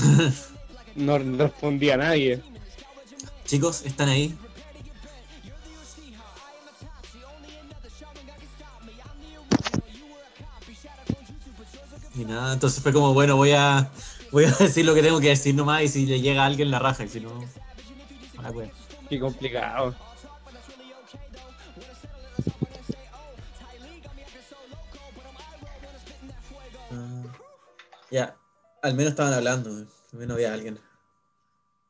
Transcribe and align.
no 0.96 1.18
respondía 1.18 1.94
a 1.94 1.98
nadie. 1.98 2.42
Chicos, 3.44 3.82
¿están 3.84 4.08
ahí? 4.08 4.36
Y 12.14 12.24
nada, 12.24 12.52
entonces 12.52 12.82
fue 12.82 12.92
como, 12.92 13.14
bueno, 13.14 13.36
voy 13.36 13.52
a 13.52 13.90
voy 14.30 14.44
a 14.44 14.50
decir 14.58 14.84
lo 14.84 14.94
que 14.94 15.02
tengo 15.02 15.20
que 15.20 15.28
decir 15.28 15.54
nomás 15.54 15.82
y 15.82 15.88
si 15.88 16.06
le 16.06 16.20
llega 16.20 16.42
a 16.42 16.46
alguien 16.46 16.70
la 16.70 16.78
raja, 16.78 17.04
y 17.04 17.08
si 17.08 17.20
no, 17.20 17.30
a 18.38 18.52
Qué 19.08 19.18
complicado. 19.18 19.94
Ya, 28.10 28.36
al 28.82 28.94
menos 28.94 29.12
estaban 29.12 29.32
hablando, 29.32 29.70
al 29.70 29.86
menos 30.12 30.34
había 30.34 30.52
alguien. 30.52 30.78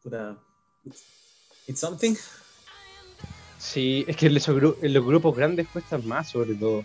Puta. 0.03 0.36
It's 1.66 1.81
something. 1.81 2.14
Sí, 3.58 4.04
es 4.08 4.16
que 4.16 4.26
en 4.26 4.94
los 4.94 5.04
grupos 5.04 5.36
grandes 5.36 5.69
cuestan 5.69 6.06
más, 6.06 6.30
sobre 6.30 6.54
todo. 6.54 6.84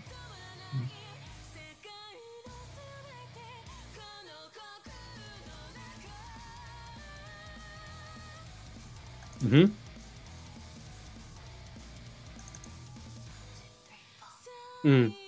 Mm. 14.82 15.25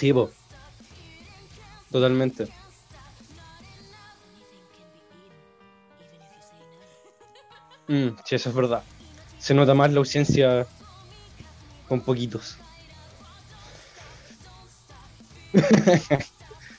Sí. 0.00 0.14
Totalmente. 1.92 2.48
Mm, 7.86 8.08
sí, 8.24 8.34
eso 8.34 8.48
es 8.48 8.54
verdad. 8.54 8.82
Se 9.38 9.52
nota 9.52 9.74
más 9.74 9.92
la 9.92 9.98
ausencia 9.98 10.66
con 11.86 12.00
poquitos. 12.00 12.56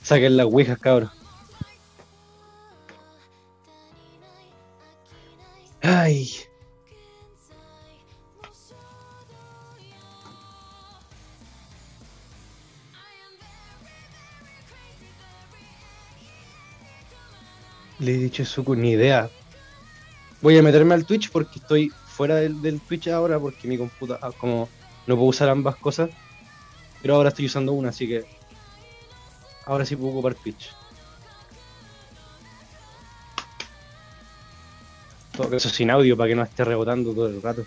Saquen 0.01 0.35
las 0.35 0.47
ouijas, 0.47 0.79
cabros. 0.79 1.11
Ay. 5.83 6.50
Le 18.01 18.15
he 18.15 18.17
dicho 18.17 18.43
su 18.43 18.75
ni 18.75 18.91
idea. 18.91 19.29
Voy 20.41 20.57
a 20.57 20.63
meterme 20.63 20.95
al 20.95 21.05
Twitch 21.05 21.29
porque 21.29 21.59
estoy 21.59 21.91
fuera 22.07 22.35
del, 22.35 22.81
Twitch 22.81 23.07
ahora 23.09 23.39
porque 23.39 23.67
mi 23.67 23.77
computadora, 23.77 24.27
ah, 24.27 24.31
como 24.35 24.67
no 25.05 25.15
puedo 25.15 25.27
usar 25.27 25.49
ambas 25.49 25.75
cosas, 25.75 26.09
pero 27.01 27.15
ahora 27.15 27.29
estoy 27.29 27.45
usando 27.45 27.73
una, 27.73 27.89
así 27.89 28.07
que 28.07 28.25
ahora 29.67 29.85
sí 29.85 29.95
puedo 29.95 30.13
ocupar 30.13 30.33
Twitch. 30.33 30.73
Todo 35.37 35.55
eso 35.55 35.69
sin 35.69 35.91
audio 35.91 36.17
para 36.17 36.29
que 36.29 36.35
no 36.35 36.41
esté 36.41 36.65
rebotando 36.65 37.13
todo 37.13 37.27
el 37.27 37.39
rato. 37.39 37.65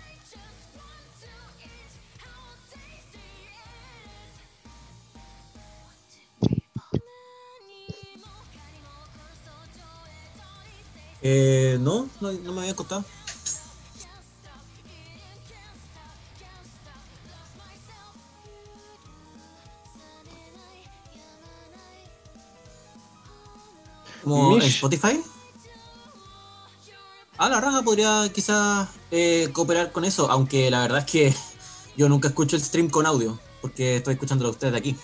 No, 12.21 12.31
no, 12.31 12.53
me 12.53 12.61
había 12.61 12.75
contado. 12.75 13.03
¿Como 24.23 24.57
Spotify? 24.57 25.21
Ah, 27.37 27.49
la 27.49 27.61
raja 27.61 27.83
podría 27.83 28.27
quizás 28.33 28.89
eh, 29.11 29.49
cooperar 29.53 29.91
con 29.91 30.03
eso, 30.03 30.31
aunque 30.31 30.71
la 30.71 30.81
verdad 30.81 30.99
es 30.99 31.05
que 31.05 31.35
yo 31.97 32.09
nunca 32.09 32.29
escucho 32.29 32.55
el 32.55 32.63
stream 32.63 32.89
con 32.89 33.05
audio, 33.05 33.37
porque 33.61 33.97
estoy 33.97 34.13
escuchándolo 34.13 34.49
a 34.49 34.51
ustedes 34.53 34.73
de 34.73 34.79
aquí. 34.79 34.95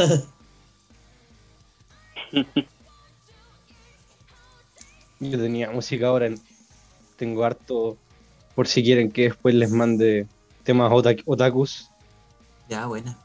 Yo 5.20 5.38
tenía 5.38 5.70
música 5.70 6.06
ahora 6.08 6.26
en, 6.26 6.40
tengo 7.16 7.44
harto 7.44 7.98
por 8.54 8.66
si 8.66 8.82
quieren 8.82 9.10
que 9.10 9.24
después 9.24 9.54
les 9.54 9.70
mande 9.70 10.26
temas 10.64 10.90
otakus. 11.26 11.90
Ya, 12.68 12.86
buena. 12.86 13.18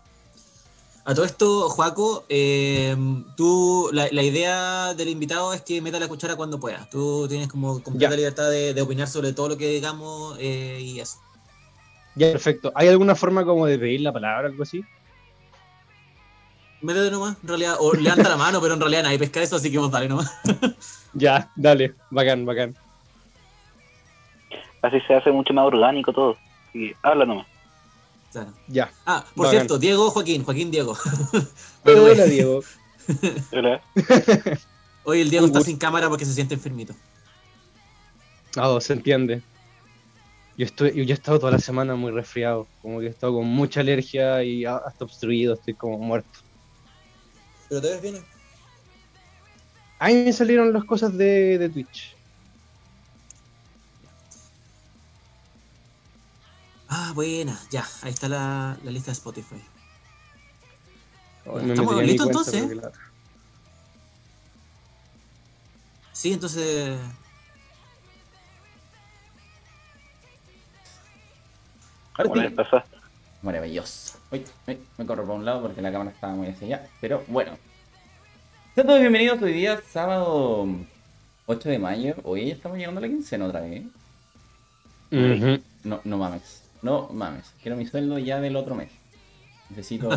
A 1.05 1.13
todo 1.13 1.23
esto, 1.23 1.69
Joaco, 1.69 2.25
eh, 2.29 2.95
tú, 3.37 3.91
la, 3.93 4.23
idea 4.23 4.95
del 4.95 5.09
invitado 5.09 5.53
es 5.53 5.61
que 5.61 5.79
meta 5.79 5.99
la 5.99 6.07
cuchara 6.07 6.35
cuando 6.35 6.59
pueda. 6.59 6.89
Tú 6.89 7.27
tienes 7.27 7.47
como 7.47 7.81
completa 7.83 8.15
libertad 8.15 8.49
de, 8.49 8.81
opinar 8.81 9.07
sobre 9.07 9.31
todo 9.31 9.49
lo 9.49 9.57
que 9.57 9.67
digamos 9.67 10.35
eh, 10.39 10.79
y 10.81 10.99
eso. 10.99 11.19
Ya, 12.15 12.31
perfecto. 12.31 12.71
¿Hay 12.73 12.87
alguna 12.87 13.13
forma 13.13 13.45
como 13.45 13.67
de 13.67 13.77
pedir 13.77 14.01
la 14.01 14.11
palabra, 14.11 14.47
algo 14.47 14.63
así? 14.63 14.83
Métete 16.85 17.09
nomás, 17.09 17.35
en 17.41 17.47
realidad. 17.47 17.77
O 17.79 17.93
levanta 17.93 18.29
la 18.29 18.37
mano, 18.37 18.61
pero 18.61 18.75
en 18.75 18.79
realidad 18.79 19.03
nadie 19.03 19.17
pesca 19.17 19.41
eso, 19.41 19.55
así 19.55 19.71
que 19.71 19.79
vos 19.79 19.89
dale 19.89 20.07
nomás. 20.07 20.31
ya, 21.13 21.49
dale. 21.55 21.95
Bacán, 22.11 22.45
bacán. 22.45 22.75
Así 24.83 25.01
se 25.07 25.15
hace 25.15 25.31
mucho 25.31 25.51
más 25.51 25.65
orgánico 25.65 26.13
todo. 26.13 26.37
Así 26.69 26.93
habla 27.01 27.25
nomás. 27.25 27.47
Ya. 28.67 28.91
Ah, 29.05 29.25
por 29.33 29.49
cierto, 29.49 29.79
Diego 29.79 30.11
Joaquín, 30.11 30.43
Joaquín 30.43 30.69
Diego. 30.69 30.95
hola, 31.85 32.25
Diego. 32.25 32.61
hola. 33.51 33.81
Hoy 35.05 35.21
el 35.21 35.29
Diego 35.31 35.47
está 35.47 35.61
sin 35.61 35.77
cámara 35.77 36.07
porque 36.09 36.25
se 36.25 36.33
siente 36.33 36.53
enfermito. 36.53 36.93
Ah, 38.57 38.77
se 38.79 38.93
entiende. 38.93 39.41
Yo, 40.57 40.65
estoy, 40.65 40.93
yo 40.93 41.01
he 41.01 41.13
estado 41.13 41.39
toda 41.39 41.51
la 41.53 41.59
semana 41.59 41.95
muy 41.95 42.11
resfriado, 42.11 42.67
como 42.81 42.99
que 42.99 43.07
he 43.07 43.09
estado 43.09 43.33
con 43.33 43.47
mucha 43.47 43.79
alergia 43.79 44.43
y 44.43 44.65
hasta 44.65 45.05
obstruido, 45.05 45.55
estoy 45.55 45.73
como 45.73 45.97
muerto. 45.97 46.45
¿Pero 47.69 47.81
te 47.81 47.89
ves 47.89 48.01
bien? 48.01 48.25
Ahí 49.99 50.25
me 50.25 50.33
salieron 50.33 50.73
las 50.73 50.83
cosas 50.85 51.17
de, 51.17 51.57
de 51.57 51.69
Twitch. 51.69 52.15
Ah, 56.87 57.11
buena, 57.15 57.59
ya, 57.71 57.87
ahí 58.03 58.11
está 58.11 58.29
la, 58.29 58.77
la 58.83 58.91
lista 58.91 59.11
de 59.11 59.13
Spotify. 59.13 59.61
¿Estamos 61.45 62.03
listos 62.03 62.27
entonces? 62.27 62.65
Sí, 66.13 66.33
entonces. 66.33 66.97
Maravilloso. 73.45 74.17
Uy, 74.31 74.43
me 74.97 75.05
corro 75.05 75.23
por 75.23 75.35
un 75.35 75.45
lado 75.45 75.61
porque 75.61 75.79
la 75.79 75.91
cámara 75.91 76.09
estaba 76.09 76.33
muy 76.33 76.47
hacia 76.47 76.65
allá. 76.65 76.89
Pero 76.99 77.23
bueno. 77.27 77.51
Sean 78.73 78.87
todos 78.87 78.99
bienvenidos 78.99 79.39
hoy 79.39 79.53
día, 79.53 79.79
sábado 79.87 80.67
8 81.45 81.69
de 81.69 81.77
mayo. 81.77 82.15
Hoy 82.23 82.47
ya 82.47 82.55
estamos 82.55 82.79
llegando 82.79 82.97
a 82.97 83.01
la 83.03 83.07
quincena 83.07 83.45
otra 83.45 83.61
vez. 83.61 83.83
No, 85.83 86.01
no 86.03 86.17
mames. 86.17 86.63
No 86.81 87.07
mames, 87.13 87.53
quiero 87.61 87.77
mi 87.77 87.85
sueldo 87.85 88.17
ya 88.17 88.41
del 88.41 88.55
otro 88.55 88.73
mes. 88.73 88.91
Necesito, 89.69 90.09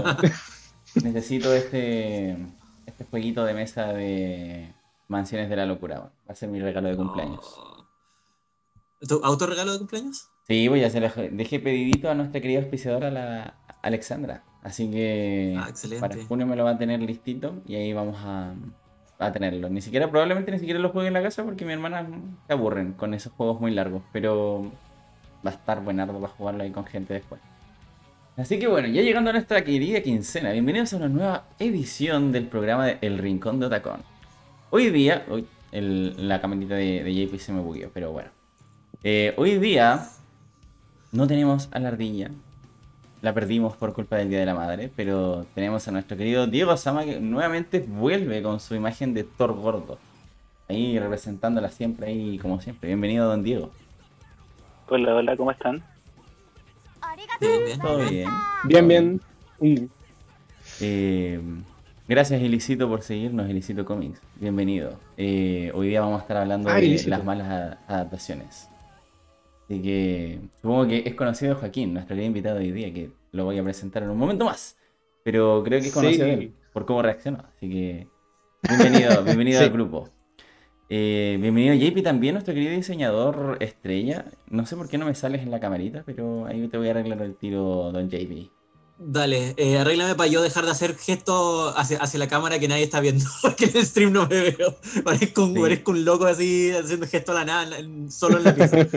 necesito 0.94 1.52
este, 1.52 2.34
este 2.86 3.04
jueguito 3.10 3.44
de 3.44 3.52
mesa 3.52 3.92
de 3.92 4.72
Mansiones 5.08 5.50
de 5.50 5.56
la 5.56 5.66
Locura. 5.66 6.00
Va 6.00 6.10
a 6.28 6.34
ser 6.34 6.48
mi 6.48 6.60
regalo 6.60 6.88
de 6.88 6.96
cumpleaños. 6.96 7.60
¿Tu 9.06 9.20
autorregalo 9.22 9.72
de 9.72 9.78
cumpleaños? 9.80 10.30
Sí, 10.48 10.66
voy 10.68 10.82
a 10.82 10.86
hacer. 10.86 11.30
Dejé 11.32 11.60
pedidito 11.60 12.10
a 12.10 12.14
nuestra 12.14 12.40
querida 12.40 12.60
auspiciadora, 12.60 13.10
la 13.10 13.54
Alexandra. 13.82 14.42
Así 14.62 14.90
que 14.90 15.54
ah, 15.58 15.68
para 16.00 16.14
junio 16.26 16.46
me 16.46 16.56
lo 16.56 16.64
va 16.64 16.70
a 16.70 16.78
tener 16.78 17.00
listito 17.00 17.62
y 17.66 17.74
ahí 17.76 17.92
vamos 17.92 18.16
a, 18.20 18.54
a 19.18 19.32
tenerlo. 19.32 19.68
Ni 19.68 19.80
siquiera, 19.82 20.10
probablemente 20.10 20.50
ni 20.50 20.58
siquiera 20.58 20.80
lo 20.80 20.88
juegue 20.90 21.08
en 21.08 21.14
la 21.14 21.22
casa 21.22 21.44
porque 21.44 21.64
mi 21.64 21.72
hermana 21.74 22.06
se 22.46 22.52
aburren 22.52 22.94
con 22.94 23.12
esos 23.14 23.32
juegos 23.34 23.60
muy 23.60 23.72
largos. 23.72 24.02
Pero 24.12 24.72
va 25.46 25.50
a 25.50 25.54
estar 25.54 25.82
buenardo 25.84 26.14
para 26.18 26.32
jugarlo 26.32 26.62
ahí 26.62 26.70
con 26.70 26.86
gente 26.86 27.12
después. 27.14 27.40
Así 28.36 28.58
que 28.58 28.68
bueno, 28.68 28.88
ya 28.88 29.02
llegando 29.02 29.30
a 29.30 29.32
nuestra 29.34 29.62
querida 29.64 30.00
quincena, 30.00 30.52
bienvenidos 30.52 30.92
a 30.94 30.96
una 30.96 31.08
nueva 31.08 31.44
edición 31.58 32.32
del 32.32 32.46
programa 32.46 32.86
de 32.86 32.98
El 33.02 33.18
Rincón 33.18 33.60
de 33.60 33.66
Otacón. 33.66 34.00
Hoy 34.70 34.90
día, 34.90 35.24
hoy 35.28 35.46
el- 35.72 36.28
la 36.28 36.40
camarita 36.40 36.74
de, 36.76 37.02
de 37.04 37.14
JP 37.26 37.38
se 37.38 37.52
me 37.52 37.60
bugueó, 37.60 37.90
pero 37.92 38.12
bueno. 38.12 38.30
Eh, 39.02 39.34
hoy 39.36 39.58
día 39.58 40.08
no 41.12 41.26
tenemos 41.26 41.68
a 41.72 41.78
la 41.78 41.88
ardilla, 41.88 42.30
la 43.22 43.34
perdimos 43.34 43.76
por 43.76 43.94
culpa 43.94 44.16
del 44.16 44.28
Día 44.30 44.40
de 44.40 44.46
la 44.46 44.54
Madre, 44.54 44.90
pero 44.94 45.46
tenemos 45.54 45.86
a 45.88 45.90
nuestro 45.90 46.16
querido 46.16 46.46
Diego 46.46 46.76
Sama 46.76 47.04
que 47.04 47.18
nuevamente 47.20 47.80
vuelve 47.80 48.42
con 48.42 48.60
su 48.60 48.74
imagen 48.74 49.14
de 49.14 49.24
Thor 49.24 49.54
gordo. 49.54 49.98
Ahí 50.68 50.98
representándola 50.98 51.70
siempre, 51.70 52.08
ahí 52.08 52.38
como 52.38 52.60
siempre. 52.60 52.88
Bienvenido, 52.88 53.26
don 53.28 53.42
Diego. 53.42 53.70
Hola, 54.88 55.14
hola, 55.14 55.36
¿cómo 55.36 55.50
están? 55.50 55.82
Bien, 57.40 57.64
bien. 57.64 57.80
Todo 57.80 57.98
bien. 58.08 58.28
Bien, 58.64 58.88
bien. 58.88 59.20
Eh, 60.80 61.40
gracias, 62.06 62.40
Elicito, 62.42 62.88
por 62.88 63.02
seguirnos, 63.02 63.48
Elicito 63.48 63.84
Comics. 63.84 64.20
Bienvenido. 64.36 64.98
Eh, 65.16 65.72
hoy 65.74 65.88
día 65.88 66.02
vamos 66.02 66.18
a 66.20 66.22
estar 66.22 66.36
hablando 66.36 66.68
Ah, 66.70 66.74
de 66.74 67.02
las 67.06 67.24
malas 67.24 67.78
adaptaciones. 67.88 68.68
Así 69.68 69.82
que 69.82 70.40
supongo 70.62 70.86
que 70.88 71.02
es 71.04 71.14
conocido 71.14 71.54
Joaquín, 71.56 71.92
nuestro 71.92 72.14
querido 72.14 72.28
invitado 72.28 72.56
de 72.56 72.62
hoy 72.64 72.72
día, 72.72 72.92
que 72.92 73.10
lo 73.32 73.44
voy 73.44 73.58
a 73.58 73.62
presentar 73.64 74.02
en 74.02 74.08
un 74.10 74.16
momento 74.16 74.46
más. 74.46 74.76
Pero 75.24 75.62
creo 75.62 75.80
que 75.80 75.88
es 75.88 75.92
conocido 75.94 76.24
Sí. 76.24 76.30
él 76.32 76.54
por 76.72 76.86
cómo 76.86 77.02
reaccionó. 77.02 77.44
Así 77.54 77.68
que 77.68 78.08
bienvenido, 78.66 79.22
bienvenido 79.24 79.58
Sí. 79.58 79.64
al 79.66 79.70
grupo. 79.70 80.08
Eh, 80.88 81.36
bienvenido 81.38 81.74
JP 81.74 82.02
también, 82.02 82.32
nuestro 82.34 82.54
querido 82.54 82.72
diseñador 82.72 83.58
estrella. 83.60 84.24
No 84.48 84.64
sé 84.64 84.74
por 84.74 84.88
qué 84.88 84.96
no 84.96 85.04
me 85.04 85.14
sales 85.14 85.42
en 85.42 85.50
la 85.50 85.60
camarita, 85.60 86.02
pero 86.06 86.46
ahí 86.46 86.66
te 86.68 86.78
voy 86.78 86.88
a 86.88 86.92
arreglar 86.92 87.20
el 87.20 87.34
tiro, 87.36 87.92
don 87.92 88.08
JP. 88.08 88.50
Dale, 89.00 89.52
eh, 89.58 89.76
arréglame 89.78 90.14
para 90.14 90.28
yo 90.30 90.40
dejar 90.40 90.64
de 90.64 90.70
hacer 90.70 90.96
gestos 90.96 91.74
hacia, 91.76 91.98
hacia 91.98 92.18
la 92.18 92.26
cámara 92.26 92.58
que 92.58 92.68
nadie 92.68 92.84
está 92.84 93.00
viendo, 93.00 93.22
porque 93.42 93.66
en 93.66 93.76
el 93.76 93.84
stream 93.84 94.12
no 94.14 94.26
me 94.26 94.40
veo. 94.50 94.76
Parezco 95.04 95.44
un, 95.44 95.54
Sí. 95.54 95.60
parezco 95.60 95.90
un 95.90 96.04
loco 96.06 96.24
así 96.24 96.70
haciendo 96.72 97.06
gestos 97.06 97.36
a 97.36 97.40
la 97.40 97.44
nada, 97.44 97.76
solo 98.08 98.38
en 98.38 98.44
la 98.44 98.54
pieza. 98.54 98.78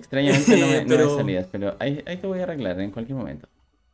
Extrañamente 0.00 0.56
no 0.56 0.66
me, 0.66 0.72
no 0.84 0.88
me 0.88 0.96
Pero- 0.96 1.16
salías, 1.16 1.46
pero 1.52 1.76
ahí, 1.78 2.02
ahí 2.06 2.16
te 2.16 2.26
voy 2.26 2.40
a 2.40 2.42
arreglar 2.44 2.80
en 2.80 2.90
cualquier 2.90 3.16
momento. 3.18 3.46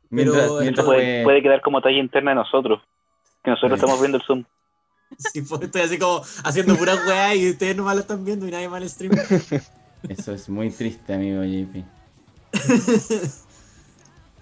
Pero 0.09 0.33
Mientras, 0.33 0.51
mientras 0.61 0.87
Puede, 0.87 1.01
fue- 1.01 1.25
puede 1.25 1.43
quedar 1.43 1.61
como 1.63 1.81
talla 1.83 1.99
interna 1.99 2.31
de 2.31 2.37
nosotros. 2.37 2.81
Que 3.43 3.51
nosotros 3.51 3.79
Sí. 3.79 3.85
estamos 3.85 4.01
viendo 4.01 4.19
el 4.19 4.25
Zoom. 4.25 4.45
Sí, 5.19 5.43
pues, 5.43 5.63
estoy 5.63 5.83
así 5.83 5.99
como 5.99 6.23
haciendo 6.45 6.77
pura 6.77 6.95
weá 7.07 7.35
y 7.35 7.51
ustedes 7.51 7.77
nomás 7.77 7.95
lo 7.97 8.01
están 8.03 8.25
viendo 8.25 8.47
y 8.47 8.51
nadie 8.51 8.69
más 8.69 8.83
el 8.83 8.89
stream. 8.91 9.13
Eso 10.09 10.33
es 10.33 10.49
muy 10.49 10.71
triste, 10.71 11.15
amigo 11.15 11.43
JP. 11.45 11.85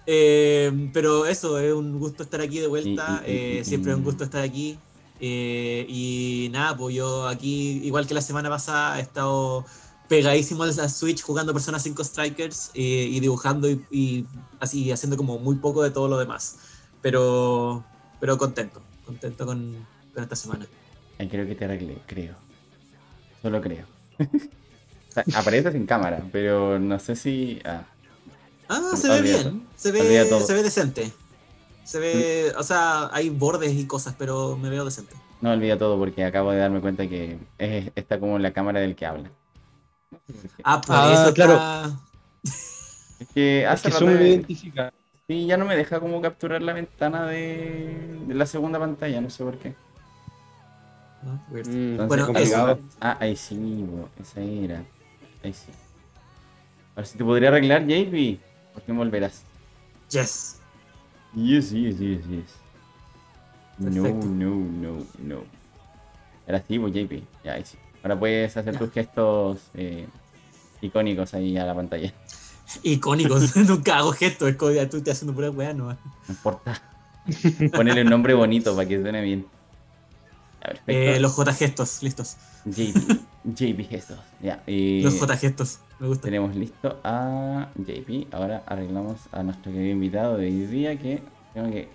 Eh, 0.07 0.89
pero 0.93 1.25
eso, 1.25 1.57
es 1.59 1.73
un 1.73 1.97
gusto 1.99 2.23
estar 2.23 2.41
aquí 2.41 2.59
de 2.59 2.67
vuelta. 2.67 3.23
Y- 3.25 3.31
y- 3.31 3.33
y- 3.33 3.37
eh, 3.37 3.59
y- 3.61 3.65
siempre 3.65 3.91
es 3.91 3.97
un 3.97 4.03
gusto 4.03 4.23
estar 4.23 4.43
aquí. 4.43 4.77
Eh, 5.19 5.85
y 5.87 6.49
nada, 6.51 6.75
pues 6.77 6.93
yo 6.95 7.27
aquí, 7.27 7.81
igual 7.83 8.05
que 8.05 8.13
la 8.13 8.21
semana 8.21 8.49
pasada, 8.49 8.99
he 8.99 9.01
estado 9.01 9.65
pegadísimo 10.07 10.63
a 10.63 10.89
Switch 10.89 11.21
jugando 11.21 11.53
Persona 11.53 11.79
5 11.79 12.03
Strikers 12.03 12.71
eh, 12.73 13.07
y 13.11 13.19
dibujando 13.19 13.69
y, 13.69 13.85
y 13.91 14.25
así 14.59 14.91
haciendo 14.91 15.17
como 15.17 15.39
muy 15.39 15.55
poco 15.57 15.81
de 15.83 15.91
todo 15.91 16.07
lo 16.07 16.17
demás. 16.17 16.57
Pero, 17.01 17.83
pero 18.19 18.37
contento, 18.37 18.81
contento 19.05 19.45
con, 19.45 19.85
con 20.13 20.23
esta 20.23 20.35
semana. 20.35 20.65
Ay, 21.19 21.27
creo 21.29 21.45
que 21.47 21.55
te 21.55 21.65
arreglé, 21.65 21.97
creo. 22.05 22.35
Solo 23.41 23.61
creo. 23.61 23.85
o 24.19 25.11
sea, 25.13 25.23
apareces 25.35 25.75
en 25.75 25.85
cámara, 25.85 26.23
pero 26.31 26.79
no 26.79 26.99
sé 26.99 27.15
si. 27.15 27.59
Ah, 27.65 27.85
Ah, 28.67 28.81
se 28.95 29.07
ve 29.09 29.21
bien, 29.21 29.67
se 29.75 29.91
ve, 29.91 30.27
se 30.47 30.53
ve 30.55 30.63
decente. 30.63 31.11
Se 31.83 31.99
ve, 31.99 32.51
o 32.57 32.63
sea, 32.63 33.11
hay 33.13 33.29
bordes 33.29 33.73
y 33.73 33.85
cosas, 33.85 34.15
pero 34.17 34.57
me 34.57 34.71
veo 34.71 34.83
decente. 34.83 35.13
no 35.39 35.51
olvida 35.51 35.77
todo 35.77 35.99
porque 35.99 36.23
acabo 36.23 36.49
de 36.51 36.57
darme 36.57 36.81
cuenta 36.81 37.07
que 37.07 37.37
es- 37.59 37.91
está 37.93 38.19
como 38.19 38.39
la 38.39 38.53
cámara 38.53 38.79
del 38.79 38.95
que 38.95 39.05
habla. 39.05 39.29
Ah, 40.63 40.81
por 40.81 40.95
Ah, 40.95 41.13
eso 41.23 41.33
claro. 41.33 41.53
está- 41.53 41.99
Es 43.19 43.27
que 43.33 43.63
Es 43.63 43.69
hace 43.69 43.87
que 43.89 43.93
rato 43.93 44.05
sí, 45.27 45.45
ya 45.47 45.57
no 45.57 45.65
me 45.65 45.75
deja 45.75 45.99
como 45.99 46.21
capturar 46.21 46.61
la 46.61 46.73
ventana 46.73 47.25
de, 47.25 48.23
de 48.27 48.33
la 48.33 48.45
segunda 48.45 48.77
pantalla, 48.79 49.21
no 49.21 49.29
sé 49.29 49.43
por 49.43 49.57
qué. 49.57 49.73
Ah. 51.25 51.37
Mm, 51.49 52.07
Bueno, 52.07 52.27
eso. 52.35 52.79
Ah, 53.01 53.17
ahí 53.19 53.35
sí, 53.35 53.55
bo, 53.89 54.09
esa 54.21 54.41
era. 54.41 54.83
Ahí 55.43 55.53
sí. 55.53 55.71
A 56.93 56.97
ver 56.97 57.07
si 57.07 57.17
te 57.17 57.23
podría 57.23 57.49
arreglar, 57.49 57.83
JP. 57.87 58.39
¿Por 58.73 58.83
qué 58.83 58.91
me 58.91 58.99
volverás? 58.99 59.43
Yes. 60.09 60.59
Yes, 61.33 61.71
yes, 61.71 61.97
yes, 61.97 62.27
yes. 62.27 62.55
No, 63.77 64.03
Perfecto. 64.03 64.27
no, 64.27 64.55
no, 64.55 65.05
no. 65.19 65.43
Ahora 66.47 66.63
sí, 66.67 66.77
pues 66.79 66.93
JP. 66.93 67.23
Ya, 67.43 67.53
ahí 67.53 67.65
sí. 67.65 67.77
Ahora 68.05 68.19
puedes 68.19 68.55
hacer 68.55 68.77
tus 68.77 68.91
gestos 68.91 69.61
eh, 69.73 70.05
icónicos 70.79 71.33
ahí 71.33 71.57
a 71.57 71.65
la 71.65 71.73
pantalla. 71.73 72.13
Icónicos. 72.83 73.55
Nunca 73.67 73.97
hago 73.97 74.11
gestos, 74.11 74.47
es 74.47 74.55
como 74.57 74.69
ya 74.69 74.87
tú 74.87 74.97
estás 74.97 75.17
haciendo 75.17 75.33
pura 75.33 75.49
weá 75.49 75.73
nomás. 75.73 75.97
No 76.27 76.35
importa. 76.35 76.79
Ponele 77.73 78.03
un 78.03 78.09
nombre 78.11 78.35
bonito 78.35 78.75
para 78.75 78.87
que 78.87 79.01
suene 79.01 79.23
bien. 79.23 79.47
Eh, 80.85 81.19
los 81.19 81.31
J 81.31 81.51
gestos, 81.53 82.03
listos. 82.03 82.37
JP. 82.65 82.95
JP 83.43 83.89
gestos. 83.89 84.19
Ya. 84.39 84.61
y 84.67 85.01
Los 85.01 85.17
J 85.17 85.35
gestos, 85.37 85.79
me 85.99 86.07
gusta. 86.07 86.25
Tenemos 86.25 86.55
listo 86.55 86.99
a 87.03 87.69
JP. 87.75 88.31
Ahora 88.35 88.61
arreglamos 88.67 89.17
a 89.31 89.41
nuestro 89.41 89.71
querido 89.71 89.93
invitado 89.93 90.37
de 90.37 90.45
hoy 90.45 90.67
día 90.67 90.95
que 90.99 91.23
tengo 91.55 91.71
que. 91.71 91.89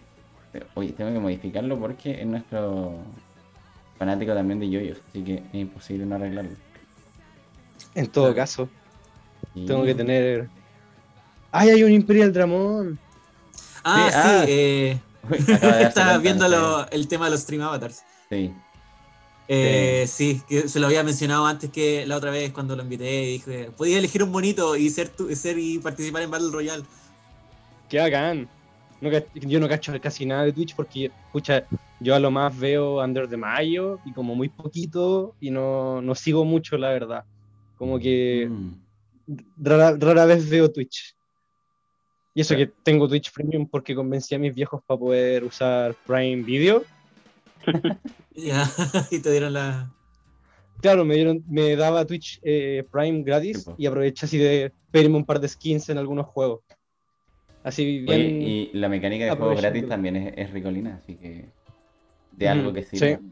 Oye, 0.75 0.91
tengo 0.91 1.13
que 1.13 1.21
modificarlo 1.21 1.79
porque 1.79 2.21
es 2.21 2.27
nuestro 2.27 2.99
fanático 4.01 4.33
también 4.35 4.59
de 4.59 4.71
yoyos, 4.71 4.99
así 5.11 5.23
que 5.23 5.35
es 5.53 5.55
imposible 5.55 6.07
no 6.07 6.15
arreglarlo. 6.17 6.53
En 7.95 8.07
todo 8.09 8.35
caso, 8.35 8.69
tengo 9.55 9.85
que 9.85 9.95
tener. 9.95 10.49
¡Ay, 11.53 11.69
hay 11.71 11.83
un 11.85 11.93
Imperial 11.93 12.33
Dramón! 12.33 12.99
Ah, 13.85 14.09
Sí, 14.11 14.15
ah. 14.17 14.43
sí, 14.47 14.53
eh, 14.53 15.01
estaba 15.83 16.17
viendo 16.19 16.49
lo- 16.49 16.89
el 16.91 17.07
tema 17.09 17.27
de 17.27 17.33
los 17.33 17.41
stream 17.43 17.61
avatars. 17.63 18.03
Sí. 18.31 18.53
Eh, 19.49 20.07
sí, 20.09 20.41
que 20.49 20.67
se 20.69 20.81
lo 20.81 20.87
había 20.87 21.03
mencionado 21.03 21.45
antes 21.45 21.71
que 21.71 22.07
la 22.07 22.17
otra 22.17 22.31
vez 22.31 22.53
cuando 22.53 22.75
lo 22.77 22.83
invité 22.85 23.23
y 23.25 23.33
dije, 23.33 23.71
podía 23.77 23.99
elegir 23.99 24.23
un 24.23 24.33
bonito 24.33 24.77
y 24.77 24.89
ser, 24.89 25.09
tu- 25.11 25.35
ser 25.37 25.59
y 25.59 25.79
participar 25.79 26.23
en 26.23 26.31
Battle 26.31 26.51
Royale. 26.53 26.85
¡Qué 27.89 27.99
bacán! 27.99 28.49
No 29.03 29.11
yo 29.35 29.61
no 29.61 29.69
cacho 29.69 29.93
casi 30.01 30.25
nada 30.25 30.45
de 30.45 30.53
Twitch 30.53 30.75
porque, 30.77 31.11
escucha, 31.27 31.65
yo 32.01 32.15
a 32.15 32.19
lo 32.19 32.31
más 32.31 32.59
veo 32.59 33.03
Under 33.05 33.29
de 33.29 33.37
Mayo 33.37 34.01
y 34.05 34.13
como 34.13 34.35
muy 34.35 34.49
poquito 34.49 35.37
y 35.39 35.51
no, 35.51 36.01
no 36.01 36.15
sigo 36.15 36.45
mucho, 36.45 36.77
la 36.79 36.91
verdad. 36.91 37.25
Como 37.77 37.99
que 37.99 38.49
Mm. 38.49 38.73
rara, 39.63 39.97
rara 39.99 40.25
vez 40.25 40.49
veo 40.49 40.71
Twitch. 40.73 41.15
Y 42.35 42.41
eso 42.41 42.57
que 42.57 42.67
tengo 42.83 43.09
Twitch 43.09 43.33
Premium 43.33 43.69
porque 43.69 43.95
convencí 43.95 44.35
a 44.35 44.39
mis 44.39 44.55
viejos 44.55 44.81
para 44.87 44.99
poder 44.99 45.45
usar 45.45 45.95
Prime 46.07 46.43
Video. 46.43 46.85
Ya, 48.33 48.65
y 49.11 49.19
te 49.19 49.31
dieron 49.33 49.53
la... 49.53 49.93
Claro, 50.81 51.05
me 51.05 51.17
dieron, 51.17 51.45
me 51.49 51.77
daba 51.77 52.07
Twitch 52.07 52.39
eh, 52.43 52.87
Prime 52.91 53.23
gratis 53.23 53.67
y 53.77 53.85
aproveché 53.85 54.25
así 54.25 54.39
de 54.39 54.73
pedirme 54.91 55.17
un 55.17 55.27
par 55.27 55.41
de 55.41 55.49
skins 55.49 55.91
en 55.91 55.99
algunos 55.99 56.27
juegos. 56.27 56.61
Así 57.63 58.07
Oye, 58.09 58.29
bien. 58.29 58.43
y 58.43 58.71
la 58.73 58.89
mecánica 58.89 59.25
de 59.27 59.31
juegos 59.33 59.61
gratis 59.61 59.87
también 59.89 60.17
es, 60.17 60.33
es 60.37 60.51
ricolina, 60.53 61.01
así 61.03 61.17
que. 61.17 61.60
De 62.41 62.49
algo 62.49 62.73
que 62.73 62.83
sirva. 62.83 63.07
sí. 63.21 63.27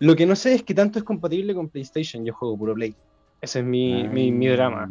Lo 0.00 0.16
que 0.16 0.26
no 0.26 0.34
sé 0.36 0.54
es 0.54 0.62
que 0.62 0.74
tanto 0.74 0.98
es 0.98 1.04
compatible 1.04 1.54
con 1.54 1.68
PlayStation. 1.68 2.24
Yo 2.24 2.34
juego 2.34 2.58
puro 2.58 2.74
Play. 2.74 2.94
Ese 3.40 3.60
es 3.60 3.64
mi, 3.64 4.06
mi, 4.08 4.32
mi 4.32 4.48
Ah, 4.48 4.52
drama. 4.52 4.90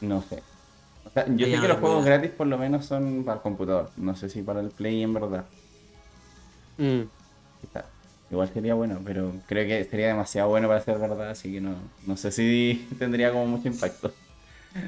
No 0.00 0.20
sé. 0.22 0.42
O 1.04 1.10
sea, 1.10 1.26
yo 1.28 1.46
sé 1.46 1.52
que 1.60 1.68
los 1.68 1.78
juegos 1.78 2.04
gratis 2.04 2.30
por 2.30 2.46
lo 2.46 2.58
menos 2.58 2.84
son 2.84 3.22
para 3.24 3.36
el 3.36 3.42
computador. 3.42 3.90
No 3.96 4.14
sé 4.16 4.28
si 4.28 4.42
para 4.42 4.60
el 4.60 4.68
Play 4.70 5.02
en 5.02 5.14
verdad. 5.14 5.44
Mm. 6.76 7.02
Quizá. 7.60 7.84
Igual 8.30 8.48
sería 8.52 8.74
bueno, 8.74 8.98
pero 9.04 9.32
creo 9.46 9.66
que 9.66 9.84
sería 9.84 10.08
demasiado 10.08 10.48
bueno 10.50 10.68
para 10.68 10.80
ser 10.80 10.98
verdad, 10.98 11.30
así 11.30 11.52
que 11.52 11.60
no, 11.60 11.74
no 12.06 12.16
sé 12.16 12.30
si 12.30 12.86
tendría 12.98 13.32
como 13.32 13.46
mucho 13.46 13.68
impacto. 13.68 14.12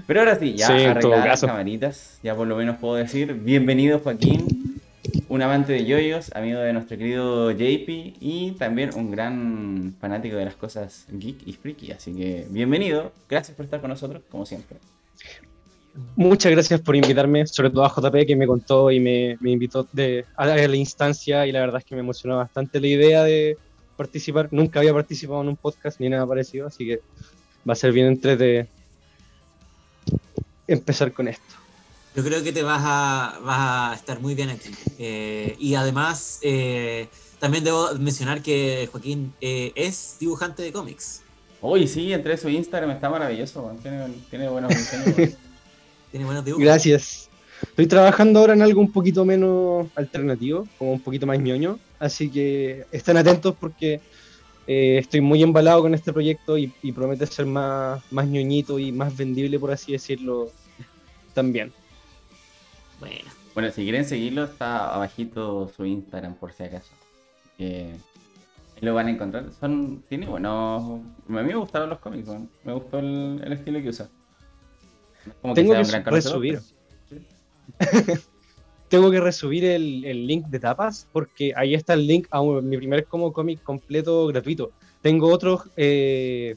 Pero 0.06 0.20
ahora 0.20 0.36
sí, 0.36 0.54
ya 0.54 0.66
Sí, 0.68 0.84
arregladas 0.84 1.26
las 1.26 1.40
camaritas, 1.40 2.18
ya 2.22 2.36
por 2.36 2.46
lo 2.46 2.56
menos 2.56 2.76
puedo 2.78 2.94
decir, 2.94 3.34
bienvenido 3.34 3.98
Joaquín, 3.98 4.71
un 5.32 5.40
amante 5.40 5.72
de 5.72 5.86
yoyos, 5.86 6.30
amigo 6.34 6.60
de 6.60 6.74
nuestro 6.74 6.98
querido 6.98 7.50
JP 7.52 7.88
y 8.20 8.54
también 8.58 8.90
un 8.94 9.10
gran 9.10 9.94
fanático 9.98 10.36
de 10.36 10.44
las 10.44 10.56
cosas 10.56 11.06
geek 11.10 11.46
y 11.46 11.54
freaky, 11.54 11.92
así 11.92 12.14
que 12.14 12.46
bienvenido, 12.50 13.12
gracias 13.30 13.56
por 13.56 13.64
estar 13.64 13.80
con 13.80 13.88
nosotros, 13.88 14.22
como 14.30 14.44
siempre. 14.44 14.76
Muchas 16.16 16.52
gracias 16.52 16.82
por 16.82 16.96
invitarme, 16.96 17.46
sobre 17.46 17.70
todo 17.70 17.82
a 17.82 17.88
JP 17.88 18.26
que 18.26 18.36
me 18.36 18.46
contó 18.46 18.90
y 18.90 19.00
me, 19.00 19.38
invitó 19.42 19.88
de, 19.90 20.26
a 20.36 20.44
la 20.44 20.76
instancia 20.76 21.46
y 21.46 21.52
la 21.52 21.60
verdad 21.60 21.78
es 21.78 21.86
que 21.86 21.94
me 21.94 22.02
emocionó 22.02 22.36
bastante 22.36 22.78
la 22.78 22.88
idea 22.88 23.24
de 23.24 23.56
participar. 23.96 24.50
Nunca 24.50 24.80
había 24.80 24.92
participado 24.92 25.40
en 25.40 25.48
un 25.48 25.56
podcast 25.56 25.98
ni 25.98 26.10
nada 26.10 26.26
parecido, 26.26 26.66
así 26.66 26.86
que 26.86 27.00
va 27.66 27.72
a 27.72 27.76
ser 27.76 27.92
bien 27.92 28.08
entre 28.08 28.66
empezar 30.66 31.10
con 31.10 31.28
esto. 31.28 31.61
Yo 32.14 32.22
creo 32.22 32.42
que 32.42 32.52
te 32.52 32.62
vas 32.62 32.82
a, 32.84 33.40
vas 33.42 33.58
a 33.58 33.94
estar 33.94 34.20
muy 34.20 34.34
bien 34.34 34.50
aquí. 34.50 34.70
Eh, 34.98 35.56
y 35.58 35.74
además, 35.74 36.38
eh, 36.42 37.08
también 37.38 37.64
debo 37.64 37.94
mencionar 37.98 38.42
que 38.42 38.88
Joaquín 38.92 39.32
eh, 39.40 39.72
es 39.74 40.16
dibujante 40.20 40.62
de 40.62 40.72
cómics. 40.72 41.22
Uy, 41.60 41.88
sí, 41.88 42.12
entre 42.12 42.36
su 42.36 42.48
Instagram 42.48 42.90
está 42.90 43.08
maravilloso. 43.08 43.74
Tiene, 43.82 44.08
tiene 44.28 44.48
buenos 44.48 44.70
diseños. 44.70 45.14
Tiene 46.10 46.26
buenos 46.26 46.44
dibujos. 46.44 46.62
Gracias. 46.62 47.30
Estoy 47.62 47.86
trabajando 47.86 48.40
ahora 48.40 48.52
en 48.52 48.62
algo 48.62 48.80
un 48.80 48.92
poquito 48.92 49.24
menos 49.24 49.86
alternativo, 49.94 50.68
como 50.78 50.92
un 50.92 51.00
poquito 51.00 51.26
más 51.26 51.38
ñoño, 51.38 51.78
así 51.98 52.28
que 52.28 52.84
estén 52.90 53.16
atentos 53.16 53.54
porque 53.58 54.00
eh, 54.66 54.98
estoy 54.98 55.20
muy 55.20 55.42
embalado 55.42 55.80
con 55.82 55.94
este 55.94 56.12
proyecto 56.12 56.58
y, 56.58 56.72
y 56.82 56.92
promete 56.92 57.26
ser 57.26 57.46
más, 57.46 58.02
más 58.10 58.26
ñoñito 58.26 58.78
y 58.78 58.92
más 58.92 59.16
vendible, 59.16 59.58
por 59.58 59.70
así 59.70 59.92
decirlo, 59.92 60.50
también. 61.32 61.72
Bueno, 63.02 63.30
Bueno, 63.54 63.70
si 63.70 63.82
quieren 63.82 64.04
seguirlo, 64.04 64.44
está 64.44 64.94
abajito 64.94 65.68
su 65.76 65.84
Instagram, 65.84 66.34
por 66.36 66.52
si 66.52 66.62
acaso. 66.62 66.92
Que 67.58 67.90
ahí 68.76 68.80
lo 68.82 68.94
van 68.94 69.08
a 69.08 69.10
encontrar. 69.10 69.52
Son, 69.58 70.02
tiene 70.08 70.26
buenos... 70.26 70.82
A 71.28 71.32
mí 71.32 71.42
me 71.42 71.54
gustaron 71.54 71.90
los 71.90 71.98
cómics, 71.98 72.28
me 72.64 72.72
gustó 72.72 72.98
el, 73.00 73.40
el 73.44 73.52
estilo 73.52 73.82
que 73.82 73.88
usa. 73.88 74.08
Como 75.40 75.54
Tengo 75.54 75.72
sea 75.72 75.80
que 75.82 75.86
un 75.86 75.90
gran 75.90 76.02
conocedor, 76.04 76.40
resubir. 76.42 76.60
pero- 77.08 78.20
Tengo 78.88 79.10
que 79.10 79.20
resubir 79.20 79.64
el, 79.64 80.04
el 80.04 80.26
link 80.26 80.46
de 80.46 80.60
tapas 80.60 81.08
porque 81.12 81.52
ahí 81.56 81.74
está 81.74 81.94
el 81.94 82.06
link 82.06 82.26
a 82.30 82.40
un- 82.40 82.68
mi 82.68 82.76
primer 82.76 83.06
como 83.06 83.32
cómic 83.32 83.62
completo 83.62 84.26
gratuito. 84.28 84.70
Tengo 85.00 85.28
otros 85.32 85.62
eh, 85.76 86.56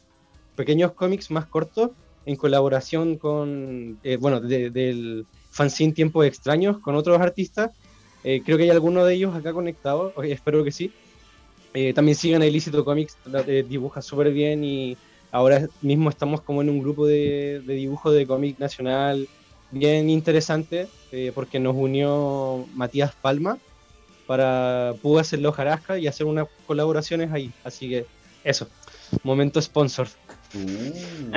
pequeños 0.56 0.92
cómics 0.94 1.32
más 1.32 1.46
cortos 1.46 1.92
en 2.26 2.36
colaboración 2.36 3.18
con, 3.18 4.00
eh, 4.04 4.18
bueno, 4.18 4.40
de- 4.42 4.70
del 4.70 5.26
fanzine 5.56 5.94
Tiempos 5.94 6.26
Extraños 6.26 6.80
con 6.80 6.96
otros 6.96 7.20
artistas. 7.20 7.72
Eh, 8.24 8.42
creo 8.44 8.58
que 8.58 8.64
hay 8.64 8.70
alguno 8.70 9.06
de 9.06 9.14
ellos 9.14 9.34
acá 9.36 9.54
conectados, 9.54 10.14
o- 10.16 10.24
espero 10.24 10.64
que 10.64 10.72
sí. 10.72 10.92
Eh, 11.74 11.94
también 11.94 12.16
sigan 12.16 12.42
a 12.42 12.46
Ilícito 12.46 12.84
Comics, 12.86 13.18
eh, 13.48 13.64
dibuja 13.68 14.02
súper 14.02 14.32
bien 14.32 14.64
y 14.64 14.98
ahora 15.32 15.68
mismo 15.82 16.10
estamos 16.10 16.42
como 16.42 16.62
en 16.62 16.70
un 16.70 16.80
grupo 16.82 17.06
de, 17.06 17.62
de 17.66 17.74
dibujo 17.74 18.12
de 18.12 18.26
cómic 18.26 18.58
nacional 18.60 19.28
bien 19.72 20.10
interesante 20.10 20.88
eh, 21.12 21.32
porque 21.36 21.60
nos 21.60 21.76
unió 21.76 22.66
Matías 22.74 23.12
Palma 23.22 23.58
para 24.26 24.94
pudo 25.02 25.20
hacer 25.20 25.40
la 25.40 25.50
hojarasca 25.50 26.00
y 26.00 26.08
hacer 26.08 26.26
unas 26.26 26.48
colaboraciones 26.66 27.32
ahí. 27.32 27.52
Así 27.64 27.90
que 27.90 28.06
eso, 28.44 28.68
momento 29.24 29.62
sponsor. 29.62 30.08
Uh, 30.54 31.32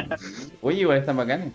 oye, 0.63 0.81
igual 0.81 0.99
están 0.99 1.17
bacanes. 1.17 1.53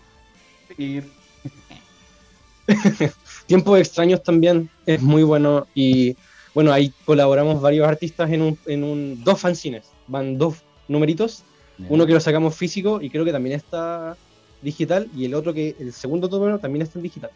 Tiempos 3.46 3.78
extraños 3.78 4.22
también 4.22 4.70
es 4.86 5.02
muy 5.02 5.22
bueno 5.22 5.66
y 5.74 6.16
bueno, 6.54 6.72
ahí 6.72 6.92
colaboramos 7.04 7.60
varios 7.60 7.86
artistas 7.86 8.30
en 8.30 8.42
un, 8.42 8.58
en 8.66 8.84
un 8.84 9.24
dos 9.24 9.40
fanzines, 9.40 9.84
van 10.06 10.38
dos 10.38 10.62
numeritos, 10.86 11.42
uno 11.88 12.06
que 12.06 12.12
lo 12.12 12.20
sacamos 12.20 12.54
físico 12.54 13.00
y 13.02 13.10
creo 13.10 13.24
que 13.24 13.32
también 13.32 13.56
está 13.56 14.16
digital 14.62 15.08
y 15.16 15.24
el 15.24 15.34
otro 15.34 15.52
que 15.52 15.74
el 15.78 15.92
segundo 15.92 16.28
tomo 16.28 16.58
también 16.58 16.82
está 16.82 16.98
en 16.98 17.02
digital. 17.02 17.30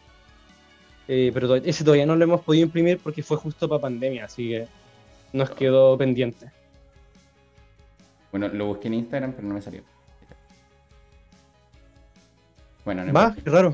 Eh, 1.07 1.31
pero 1.33 1.55
ese 1.55 1.83
todavía 1.83 2.05
no 2.05 2.15
lo 2.15 2.23
hemos 2.23 2.41
podido 2.41 2.65
imprimir 2.65 2.99
porque 2.99 3.23
fue 3.23 3.35
justo 3.37 3.67
para 3.67 3.81
pandemia, 3.81 4.25
así 4.25 4.49
que 4.49 4.67
nos 5.33 5.49
quedó 5.51 5.97
pendiente. 5.97 6.51
Bueno, 8.31 8.47
lo 8.47 8.67
busqué 8.67 8.87
en 8.87 8.93
Instagram, 8.93 9.33
pero 9.33 9.47
no 9.47 9.55
me 9.55 9.61
salió. 9.61 9.81
Bueno, 12.85 13.05
no 13.05 13.13
Va, 13.13 13.35
qué 13.35 13.49
raro. 13.49 13.69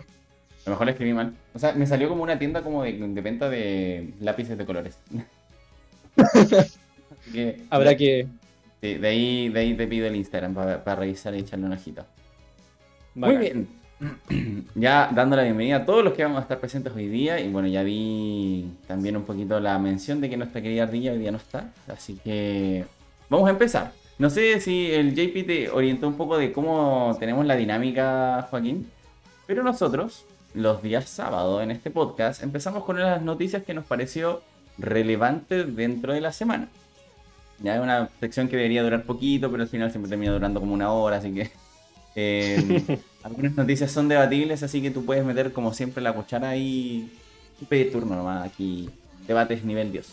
A 0.65 0.69
lo 0.69 0.71
mejor 0.71 0.85
lo 0.85 0.91
escribí 0.91 1.13
mal. 1.13 1.35
O 1.55 1.59
sea, 1.59 1.71
me 1.71 1.87
salió 1.87 2.09
como 2.09 2.21
una 2.21 2.37
tienda 2.37 2.61
como 2.61 2.83
de, 2.83 2.93
de 2.93 3.21
venta 3.21 3.49
de 3.49 4.13
lápices 4.19 4.57
de 4.57 4.65
colores. 4.65 4.99
Así 6.17 7.31
que, 7.31 7.61
Habrá 7.69 7.95
que. 7.95 8.27
sí, 8.81 8.95
de, 8.95 9.07
ahí, 9.07 9.49
de 9.49 9.59
ahí 9.61 9.73
te 9.73 9.87
pido 9.87 10.05
el 10.05 10.17
Instagram 10.17 10.53
para 10.53 10.95
revisar 10.95 11.33
y 11.33 11.39
echarle 11.39 11.65
una 11.65 11.75
hojita. 11.75 12.05
Muy 13.15 13.37
bien. 13.37 13.67
Ya 14.75 15.09
dando 15.15 15.37
la 15.37 15.43
bienvenida 15.43 15.77
a 15.77 15.85
todos 15.85 16.03
los 16.03 16.13
que 16.13 16.23
vamos 16.23 16.39
a 16.39 16.41
estar 16.41 16.59
presentes 16.59 16.93
hoy 16.93 17.07
día. 17.07 17.39
Y 17.39 17.49
bueno, 17.49 17.69
ya 17.69 17.81
vi 17.81 18.69
también 18.87 19.15
un 19.15 19.23
poquito 19.23 19.57
la 19.61 19.79
mención 19.79 20.19
de 20.19 20.29
que 20.29 20.35
nuestra 20.35 20.61
querida 20.61 20.83
Ardilla 20.83 21.13
hoy 21.13 21.19
día 21.19 21.31
no 21.31 21.37
está. 21.37 21.71
Así 21.87 22.19
que 22.21 22.83
vamos 23.29 23.47
a 23.47 23.51
empezar. 23.51 23.93
No 24.17 24.29
sé 24.29 24.59
si 24.59 24.91
el 24.91 25.15
JP 25.15 25.47
te 25.47 25.69
orientó 25.69 26.09
un 26.09 26.17
poco 26.17 26.37
de 26.37 26.51
cómo 26.51 27.15
tenemos 27.17 27.45
la 27.45 27.55
dinámica, 27.55 28.45
Joaquín. 28.49 28.91
Pero 29.47 29.63
nosotros, 29.63 30.25
los 30.55 30.81
días 30.81 31.09
sábado 31.09 31.61
en 31.61 31.71
este 31.71 31.91
podcast, 31.91 32.41
empezamos 32.41 32.83
con 32.83 32.99
las 32.99 33.21
noticias 33.21 33.63
que 33.63 33.73
nos 33.73 33.85
pareció 33.85 34.41
relevante 34.77 35.65
dentro 35.65 36.13
de 36.13 36.21
la 36.21 36.31
semana. 36.31 36.69
Ya 37.59 37.75
es 37.75 37.81
una 37.81 38.09
sección 38.19 38.47
que 38.47 38.57
debería 38.57 38.83
durar 38.83 39.03
poquito, 39.03 39.51
pero 39.51 39.63
al 39.63 39.69
final 39.69 39.91
siempre 39.91 40.09
termina 40.09 40.33
durando 40.33 40.59
como 40.59 40.73
una 40.73 40.91
hora, 40.91 41.17
así 41.17 41.33
que 41.33 41.51
eh, 42.15 42.99
algunas 43.23 43.55
noticias 43.55 43.91
son 43.91 44.07
debatibles, 44.07 44.63
así 44.63 44.81
que 44.81 44.91
tú 44.91 45.05
puedes 45.05 45.23
meter 45.23 45.53
como 45.53 45.73
siempre 45.73 46.01
la 46.01 46.13
cuchara 46.13 46.55
y 46.57 47.09
y 47.61 47.65
pedir 47.65 47.91
turno 47.91 48.15
nomás 48.15 48.45
aquí. 48.45 48.89
Debates 49.27 49.63
nivel 49.63 49.91
Dios. 49.91 50.11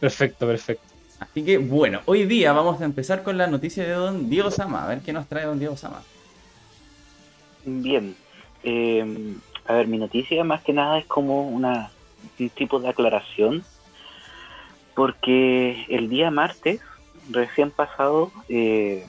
Perfecto, 0.00 0.46
perfecto. 0.46 0.84
Así 1.20 1.44
que 1.44 1.58
bueno, 1.58 2.00
hoy 2.06 2.24
día 2.24 2.52
vamos 2.52 2.80
a 2.80 2.84
empezar 2.84 3.22
con 3.22 3.38
la 3.38 3.46
noticia 3.46 3.84
de 3.84 3.92
don 3.92 4.28
Diego 4.28 4.50
Sama. 4.50 4.84
A 4.84 4.88
ver 4.88 5.00
qué 5.00 5.12
nos 5.12 5.28
trae 5.28 5.44
don 5.44 5.58
Diego 5.58 5.76
Sama. 5.76 6.02
Bien. 7.64 8.16
Eh, 8.62 9.34
a 9.66 9.74
ver, 9.74 9.86
mi 9.86 9.98
noticia 9.98 10.42
más 10.44 10.62
que 10.62 10.72
nada 10.72 10.98
es 10.98 11.06
como 11.06 11.48
una, 11.48 11.90
un 12.38 12.50
tipo 12.50 12.80
de 12.80 12.88
aclaración, 12.88 13.64
porque 14.94 15.86
el 15.88 16.08
día 16.08 16.30
martes, 16.30 16.80
recién 17.30 17.70
pasado, 17.70 18.32
eh, 18.48 19.06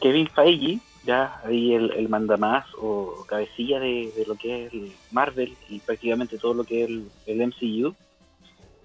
Kevin 0.00 0.28
Feige, 0.28 0.80
ya 1.04 1.40
ahí 1.44 1.74
el, 1.74 2.08
mandamás 2.08 2.66
o 2.78 3.24
cabecilla 3.26 3.80
de, 3.80 4.12
lo 4.26 4.36
que 4.36 4.66
es 4.66 4.72
el 4.74 4.92
Marvel 5.10 5.56
y 5.68 5.78
prácticamente 5.80 6.36
todo 6.36 6.52
lo 6.52 6.64
que 6.64 6.84
es 6.84 6.90
el, 7.26 7.40
MCU, 7.40 7.94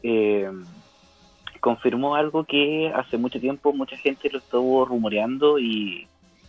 eh, 0.01 0.49
confirmó 1.59 2.15
algo 2.15 2.45
que 2.45 2.91
hace 2.95 3.17
mucho 3.17 3.39
tiempo 3.39 3.73
mucha 3.73 3.97
gente 3.97 4.29
lo 4.29 4.37
estuvo 4.37 4.85
rumoreando 4.85 5.59
y 5.59 6.07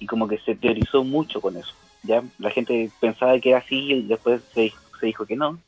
como 0.09 0.29
que 0.29 0.39
se 0.39 0.55
teorizó 0.55 1.03
mucho 1.03 1.41
con 1.41 1.57
eso 1.57 1.73
ya 2.07 2.23
la 2.39 2.51
gente 2.51 2.91
pensaba 3.01 3.39
que 3.39 3.51
era 3.51 3.59
así 3.59 3.93
y 3.93 4.03
después 4.03 4.43
se 4.55 4.63
dijo, 4.63 4.83
se 4.99 5.07
dijo 5.07 5.27
que 5.27 5.37
no. 5.37 5.59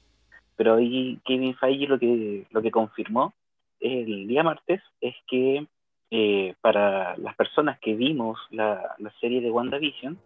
Pero 0.57 0.75
ahí 0.75 1.19
Kevin 1.25 1.55
Feige 1.55 1.87
lo 1.87 1.99
que 1.99 2.47
lo 2.51 2.63
que 2.63 2.71
confirmó 2.71 3.35
el 3.81 4.27
día 4.27 4.43
martes 4.43 4.83
es 5.01 5.15
que 5.29 5.67
eh, 6.11 6.55
para 6.61 7.17
las 7.19 7.37
personas 7.37 7.79
que 7.81 7.95
vimos 7.95 8.39
la, 8.51 8.95
la 8.99 9.13
serie 9.21 9.41
de 9.41 9.51
WandaVision 9.51 10.19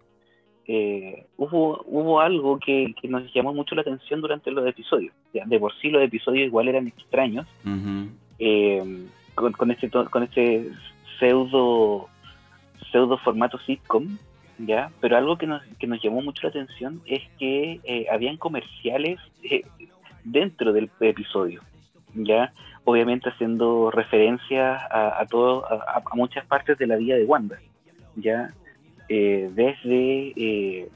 eh, 0.66 1.26
hubo 1.36 1.82
hubo 1.86 2.20
algo 2.20 2.58
que, 2.58 2.94
que 3.00 3.08
nos 3.08 3.32
llamó 3.34 3.52
mucho 3.52 3.74
la 3.74 3.82
atención 3.82 4.20
durante 4.20 4.50
los 4.50 4.66
episodios. 4.66 5.12
De 5.32 5.58
por 5.58 5.74
sí 5.80 5.90
los 5.90 6.02
episodios 6.02 6.46
igual 6.46 6.68
eran 6.68 6.86
extraños. 6.86 7.46
Eh, 8.38 9.06
con, 9.34 9.52
con 9.52 9.70
este 9.70 9.90
con 9.90 10.22
este 10.22 10.70
pseudo 11.18 12.08
pseudo 12.90 13.18
formato 13.18 13.58
sitcom 13.58 14.18
ya 14.66 14.90
pero 15.00 15.16
algo 15.16 15.36
que 15.36 15.46
nos, 15.46 15.62
que 15.78 15.86
nos 15.86 16.02
llamó 16.02 16.22
mucho 16.22 16.40
la 16.44 16.50
atención 16.50 17.00
es 17.06 17.22
que 17.38 17.80
eh, 17.84 18.06
habían 18.10 18.36
comerciales 18.36 19.18
eh, 19.42 19.62
dentro 20.24 20.72
del 20.72 20.90
episodio 21.00 21.60
ya 22.14 22.52
obviamente 22.84 23.28
haciendo 23.28 23.90
referencia 23.90 24.76
a, 24.76 25.20
a 25.20 25.26
todo 25.26 25.64
a, 25.66 25.98
a 25.98 26.14
muchas 26.14 26.44
partes 26.46 26.78
de 26.78 26.86
la 26.86 26.96
vida 26.96 27.16
de 27.16 27.24
Wanda 27.24 27.58
ya 28.16 28.52
Eh, 29.08 29.50
desde 29.52 30.88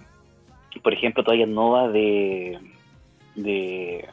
por 0.82 0.92
ejemplo 0.94 1.22
todavía 1.22 1.46
Nova 1.46 1.88
de 1.88 2.56
de 3.34 3.58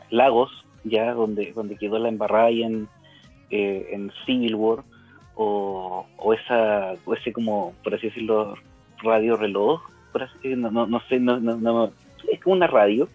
Lagos 0.09 0.51
ya 0.83 1.13
donde 1.13 1.53
donde 1.53 1.77
quedó 1.77 1.99
la 1.99 2.09
embarrada 2.09 2.47
ahí 2.47 2.63
en 2.63 2.89
en 3.49 4.11
Civil 4.25 4.55
War 4.55 4.79
o, 5.35 6.05
o 6.17 6.33
esa 6.33 6.95
ese 7.15 7.31
como 7.31 7.73
por 7.83 7.93
así 7.93 8.07
decirlo 8.07 8.55
radio 9.03 9.35
reloj 9.37 9.81
por 10.11 10.23
así 10.23 10.55
no, 10.55 10.71
no, 10.71 10.85
no 10.87 10.99
sé 11.09 11.19
no, 11.19 11.39
no, 11.39 11.55
no- 11.57 11.91
es 12.31 12.39
como 12.41 12.55
una 12.55 12.67
radio 12.67 13.07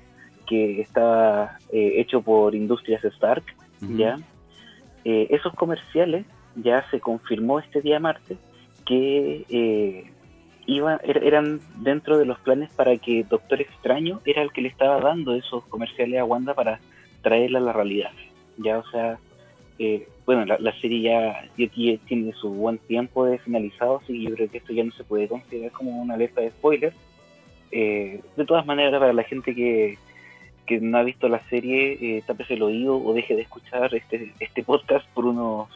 que 0.46 0.80
estaba 0.80 1.58
eh, 1.72 1.94
hecho 1.96 2.22
por 2.22 2.54
Industrias 2.54 3.04
Stark 3.04 3.44
ya 3.96 4.18
Eh, 5.04 5.28
esos 5.30 5.54
comerciales 5.54 6.26
ya 6.56 6.84
se 6.90 6.98
confirmó 7.00 7.60
este 7.60 7.80
día 7.80 8.00
martes 8.00 8.36
que 8.84 9.44
eh, 9.48 10.10
iba, 10.66 10.98
er- 11.02 11.22
eran 11.24 11.60
dentro 11.76 12.18
de 12.18 12.24
los 12.26 12.38
planes 12.40 12.68
para 12.74 12.96
que 12.96 13.22
Doctor 13.24 13.60
Extraño 13.60 14.20
era 14.24 14.42
el 14.42 14.50
que 14.52 14.60
le 14.60 14.68
estaba 14.68 15.00
dando 15.00 15.34
esos 15.34 15.64
comerciales 15.66 16.18
a 16.20 16.24
Wanda 16.24 16.52
para 16.54 16.80
traerla 17.22 17.58
a 17.60 17.62
la 17.62 17.72
realidad. 17.72 18.10
Ya, 18.58 18.78
o 18.78 18.84
sea, 18.90 19.18
eh, 19.78 20.08
bueno, 20.26 20.44
la, 20.44 20.72
serie 20.80 21.00
ya, 21.00 21.44
ya 21.56 21.66
tie- 21.66 22.00
tiene 22.06 22.32
su 22.34 22.50
buen 22.50 22.78
tiempo 22.78 23.24
de 23.24 23.38
finalizado, 23.38 23.98
así 24.02 24.12
que 24.12 24.22
yo 24.22 24.34
creo 24.34 24.50
que 24.50 24.58
esto 24.58 24.72
ya 24.72 24.84
no 24.84 24.92
se 24.92 25.04
puede 25.04 25.28
considerar 25.28 25.72
como 25.72 26.02
una 26.02 26.14
alerta 26.14 26.40
de 26.40 26.50
spoiler. 26.50 26.92
Eh, 27.70 28.20
de 28.36 28.44
todas 28.44 28.66
maneras, 28.66 28.98
para 28.98 29.12
la 29.12 29.22
gente 29.24 29.54
que, 29.54 29.96
que 30.66 30.80
no 30.80 30.98
ha 30.98 31.02
visto 31.02 31.28
la 31.28 31.42
serie, 31.48 31.98
eh, 32.00 32.22
tápese 32.26 32.54
el 32.54 32.62
oído 32.62 32.96
o 33.02 33.12
deje 33.14 33.36
de 33.36 33.42
escuchar 33.42 33.94
este, 33.94 34.32
este 34.40 34.62
podcast 34.64 35.06
por 35.14 35.26
unos 35.26 35.68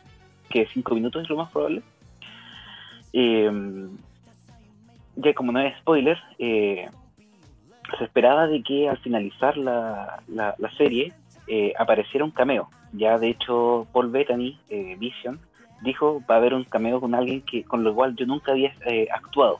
que 0.50 0.66
cinco 0.72 0.94
minutos 0.94 1.22
es 1.22 1.30
lo 1.30 1.36
más 1.36 1.50
probable. 1.50 1.82
Eh, 3.12 3.50
ya 5.16 5.34
como 5.34 5.52
no 5.52 5.60
es 5.60 5.76
spoiler, 5.78 6.18
eh, 6.38 6.88
se 7.98 8.04
esperaba 8.04 8.46
de 8.46 8.62
que 8.62 8.88
al 8.88 8.98
finalizar 8.98 9.56
la, 9.56 10.22
la, 10.28 10.54
la 10.58 10.70
serie 10.76 11.12
eh, 11.46 11.72
apareciera 11.78 12.24
un 12.24 12.30
cameo. 12.30 12.68
Ya 12.92 13.18
de 13.18 13.30
hecho 13.30 13.86
Paul 13.92 14.10
Bettany, 14.10 14.58
eh, 14.70 14.96
Vision, 14.98 15.38
dijo 15.82 16.22
va 16.30 16.36
a 16.36 16.38
haber 16.38 16.54
un 16.54 16.64
cameo 16.64 17.00
con 17.00 17.14
alguien 17.14 17.40
que 17.42 17.64
con 17.64 17.82
lo 17.84 17.94
cual 17.94 18.14
yo 18.16 18.26
nunca 18.26 18.52
había 18.52 18.74
eh, 18.86 19.08
actuado. 19.12 19.58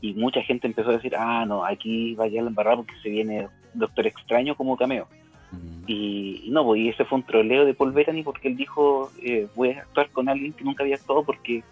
Y 0.00 0.12
mucha 0.14 0.42
gente 0.42 0.66
empezó 0.66 0.90
a 0.90 0.94
decir, 0.94 1.14
ah, 1.16 1.44
no, 1.46 1.64
aquí 1.64 2.14
vaya 2.14 2.42
a 2.42 2.46
embarrar 2.46 2.76
porque 2.76 2.94
se 3.02 3.08
viene 3.08 3.48
Doctor 3.72 4.06
Extraño 4.06 4.54
como 4.54 4.76
cameo. 4.76 5.06
Mm. 5.50 5.84
Y, 5.86 6.42
y 6.44 6.50
no, 6.50 6.64
pues, 6.64 6.80
y 6.80 6.88
ese 6.88 7.04
fue 7.04 7.18
un 7.18 7.24
troleo 7.24 7.64
de 7.64 7.74
Paul 7.74 7.92
Bettany 7.92 8.22
porque 8.22 8.48
él 8.48 8.56
dijo, 8.56 9.10
eh, 9.22 9.46
voy 9.54 9.70
a 9.70 9.80
actuar 9.80 10.10
con 10.10 10.28
alguien 10.28 10.52
que 10.52 10.64
nunca 10.64 10.82
había 10.82 10.96
actuado 10.96 11.24
porque 11.24 11.62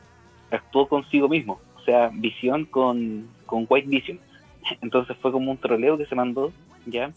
actuó 0.51 0.89
consigo 0.89 1.29
mismo. 1.29 1.61
O 1.77 1.85
sea, 1.85 2.11
Visión 2.13 2.65
con, 2.65 3.29
con 3.45 3.67
White 3.69 3.89
Vision. 3.89 4.19
Entonces 4.81 5.17
fue 5.21 5.33
como 5.33 5.51
un 5.51 5.59
troleo 5.59 5.99
que 5.99 6.07
se 6.07 6.15
mandó, 6.15 6.53
¿ya? 6.87 7.11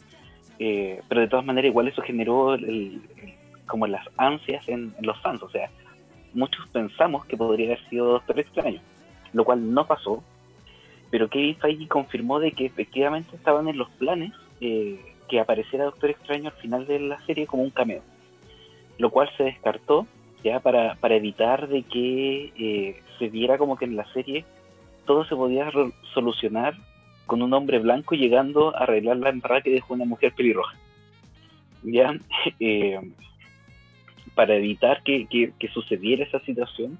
Eh, 0.60 1.02
pero 1.08 1.22
de 1.22 1.28
todas 1.28 1.46
maneras 1.46 1.70
igual 1.70 1.88
eso 1.88 2.02
generó 2.02 2.56
el- 2.56 2.66
el- 2.66 3.02
como 3.68 3.88
las 3.88 4.06
ansias 4.18 4.68
en, 4.68 4.94
los 5.02 5.20
fans. 5.22 5.42
O 5.44 5.50
sea, 5.50 5.70
muchos 6.34 6.68
pensamos 6.70 7.26
que 7.26 7.38
podría 7.38 7.68
haber 7.68 7.90
sido 7.90 8.14
Doctor 8.14 8.40
Extraño, 8.40 8.82
lo 9.34 9.46
cual 9.46 9.74
no 9.74 9.86
pasó. 9.86 10.24
Pero 11.12 11.30
Kevin 11.30 11.56
Feige 11.58 11.88
confirmó 11.88 12.40
de 12.40 12.52
que 12.52 12.66
efectivamente 12.66 13.36
estaban 13.36 13.68
en 13.68 13.78
los 13.78 13.90
planes 13.92 14.34
eh, 14.62 15.00
que 15.30 15.40
apareciera 15.40 15.86
Doctor 15.86 16.10
Extraño 16.12 16.50
al 16.50 16.62
final 16.62 16.86
de 16.88 17.00
la 17.00 17.24
serie 17.26 17.48
como 17.48 17.64
un 17.64 17.70
cameo. 17.70 18.02
Lo 18.98 19.10
cual 19.10 19.30
se 19.38 19.44
descartó 19.44 20.08
ya 20.44 20.60
para, 20.60 20.96
para 20.96 21.16
evitar 21.16 21.68
de 21.68 21.84
que 21.84 22.54
eh, 22.58 23.02
se 23.18 23.30
viera 23.30 23.58
como 23.58 23.78
que 23.78 23.86
en 23.86 23.96
la 23.96 24.06
serie 24.14 24.46
todo 25.06 25.26
se 25.26 25.36
podía 25.36 25.72
solucionar 26.14 26.76
con 27.26 27.42
un 27.42 27.54
hombre 27.54 27.80
blanco 27.80 28.16
llegando 28.16 28.76
a 28.76 28.84
arreglar 28.84 29.18
la 29.18 29.30
embarrada 29.30 29.62
que 29.62 29.72
dejó 29.72 29.94
una 29.94 30.06
mujer 30.06 30.34
pelirroja. 30.34 30.78
Ya, 31.84 32.14
Eh, 32.60 33.00
para 34.36 34.56
evitar 34.56 35.02
que, 35.04 35.26
que- 35.28 35.54
sucediera 35.70 36.24
esa 36.26 36.40
situación, 36.42 37.00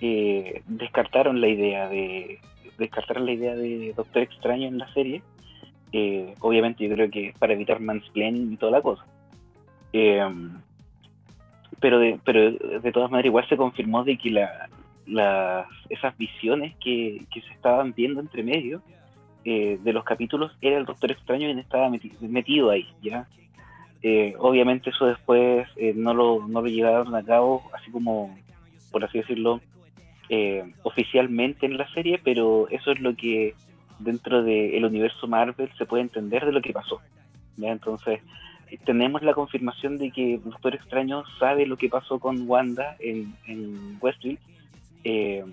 eh, 0.00 0.62
descartaron 0.66 1.40
la 1.40 1.48
idea 1.48 1.88
de 1.88 2.38
descartaron 2.78 3.26
la 3.26 3.32
idea 3.32 3.54
de 3.54 3.92
Doctor 3.94 4.22
Extraño 4.22 4.66
en 4.66 4.78
la 4.78 4.92
serie. 4.92 5.22
Eh, 5.92 6.34
obviamente 6.40 6.88
yo 6.88 6.94
creo 6.94 7.10
que 7.10 7.34
para 7.38 7.52
evitar 7.52 7.78
mansplaining 7.80 8.52
y 8.52 8.56
toda 8.56 8.72
la 8.72 8.80
cosa. 8.82 9.04
Eh, 9.92 10.26
pero 11.80 11.98
de, 11.98 12.18
pero 12.24 12.50
de 12.50 12.92
todas 12.92 13.10
maneras 13.10 13.26
igual 13.26 13.48
se 13.48 13.56
confirmó 13.56 14.02
de 14.04 14.16
que 14.16 14.30
esas 15.90 16.16
visiones 16.16 16.74
que, 16.76 17.22
que 17.32 17.40
se 17.42 17.52
estaban 17.52 17.92
viendo 17.92 18.20
entre 18.20 18.42
medio 18.42 18.80
eh, 19.44 19.78
de 19.82 19.92
los 19.92 20.04
capítulos 20.04 20.52
era 20.60 20.78
el 20.78 20.84
Doctor 20.86 21.10
Extraño 21.12 21.46
quien 21.46 21.58
estaba 21.58 21.88
meti- 21.88 22.16
metido 22.20 22.70
ahí, 22.70 22.86
¿ya? 23.02 23.26
Eh, 24.02 24.34
obviamente 24.38 24.90
eso 24.90 25.06
después 25.06 25.68
eh, 25.76 25.92
no, 25.94 26.12
lo, 26.12 26.46
no 26.48 26.60
lo 26.60 26.66
llevaron 26.66 27.14
a 27.14 27.22
cabo 27.22 27.62
así 27.72 27.90
como, 27.90 28.36
por 28.90 29.04
así 29.04 29.18
decirlo, 29.18 29.60
eh, 30.28 30.64
oficialmente 30.82 31.66
en 31.66 31.76
la 31.76 31.88
serie, 31.92 32.20
pero 32.22 32.66
eso 32.70 32.90
es 32.90 33.00
lo 33.00 33.14
que 33.14 33.54
dentro 33.98 34.42
del 34.42 34.84
universo 34.84 35.28
Marvel 35.28 35.70
se 35.78 35.86
puede 35.86 36.02
entender 36.02 36.44
de 36.44 36.52
lo 36.52 36.60
que 36.60 36.72
pasó. 36.72 37.00
Entonces, 37.60 38.20
tenemos 38.84 39.22
la 39.22 39.34
confirmación 39.34 39.98
de 39.98 40.10
que 40.10 40.40
Doctor 40.42 40.74
Extraño 40.74 41.24
sabe 41.38 41.66
lo 41.66 41.76
que 41.76 41.88
pasó 41.88 42.18
con 42.18 42.48
Wanda 42.48 42.96
en, 42.98 43.34
en 43.46 43.98
Westview. 44.00 44.38
eh, 45.04 45.44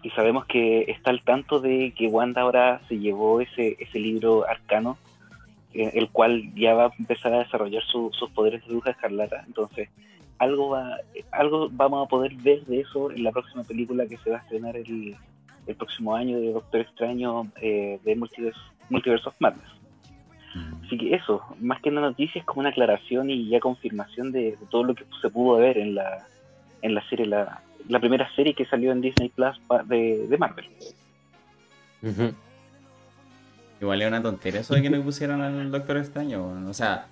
y 0.00 0.10
sabemos 0.10 0.46
que 0.46 0.82
está 0.82 1.10
al 1.10 1.22
tanto 1.22 1.58
de 1.58 1.92
que 1.96 2.06
Wanda 2.06 2.42
ahora 2.42 2.80
se 2.88 2.98
llevó 2.98 3.40
ese, 3.40 3.76
ese 3.80 3.98
libro 3.98 4.48
arcano, 4.48 4.96
eh, 5.80 5.90
el 5.94 6.08
cual 6.10 6.52
ya 6.54 6.74
va 6.74 6.86
a 6.86 6.92
empezar 6.98 7.32
a 7.32 7.38
desarrollar 7.44 7.82
su- 7.84 8.10
sus 8.18 8.30
poderes 8.30 8.60
de 8.62 8.68
bruja 8.72 8.90
escarlata. 8.90 9.44
Entonces, 9.46 9.88
algo, 10.38 10.70
va, 10.70 10.98
algo 11.32 11.68
vamos 11.70 12.06
a 12.06 12.08
poder 12.08 12.32
ver 12.34 12.60
de 12.66 12.80
eso 12.80 13.10
en 13.10 13.22
la 13.24 13.32
próxima 13.32 13.64
película 13.64 14.06
que 14.06 14.18
se 14.18 14.30
va 14.30 14.36
a 14.38 14.40
estrenar 14.40 14.76
el, 14.76 15.16
el 15.66 15.74
próximo 15.74 16.14
año 16.14 16.38
de 16.40 16.52
Doctor 16.52 16.80
Extraño 16.82 17.50
eh, 17.60 17.98
de 18.04 18.14
Multiverse, 18.16 18.60
Multiverse 18.90 19.28
of 19.28 19.34
Madness. 19.40 19.68
Mm. 20.54 20.84
Así 20.84 20.96
que 20.98 21.14
eso, 21.14 21.42
más 21.60 21.80
que 21.82 21.90
una 21.90 22.00
noticia, 22.00 22.38
es 22.40 22.46
como 22.46 22.60
una 22.60 22.70
aclaración 22.70 23.30
y 23.30 23.48
ya 23.48 23.60
confirmación 23.60 24.32
de, 24.32 24.52
de 24.60 24.66
todo 24.70 24.84
lo 24.84 24.94
que 24.94 25.04
se 25.20 25.28
pudo 25.28 25.58
ver 25.58 25.76
en 25.78 25.94
la, 25.94 26.26
en 26.82 26.94
la 26.94 27.02
serie, 27.08 27.26
la, 27.26 27.60
la 27.88 27.98
primera 28.00 28.28
serie 28.36 28.54
que 28.54 28.64
salió 28.66 28.92
en 28.92 29.00
Disney 29.00 29.28
Plus 29.30 29.60
de, 29.86 30.26
de 30.28 30.38
Marvel. 30.38 30.66
Igual 33.80 34.02
es 34.02 34.08
una 34.08 34.22
tontería 34.22 34.60
eso 34.60 34.74
de 34.74 34.82
que 34.82 34.90
no 34.90 35.00
pusieran 35.02 35.40
al 35.40 35.70
Doctor 35.70 35.98
Extraño. 35.98 36.68
O 36.68 36.74
sea, 36.74 37.06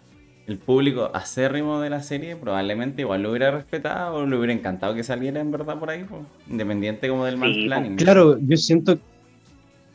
el 0.46 0.58
público 0.58 1.10
acérrimo 1.12 1.80
de 1.80 1.90
la 1.90 2.02
serie 2.02 2.36
probablemente 2.36 3.02
igual 3.02 3.22
lo 3.22 3.30
hubiera 3.30 3.50
respetado 3.50 4.16
o 4.16 4.26
le 4.26 4.36
hubiera 4.36 4.52
encantado 4.52 4.94
que 4.94 5.02
saliera 5.02 5.40
en 5.40 5.50
verdad 5.50 5.78
por 5.78 5.90
ahí, 5.90 6.04
pues, 6.04 6.22
independiente 6.48 7.08
como 7.08 7.24
del 7.24 7.34
Sí, 7.34 7.40
mansplaining. 7.40 7.96
Claro, 7.96 8.38
yo 8.38 8.56
siento, 8.56 8.98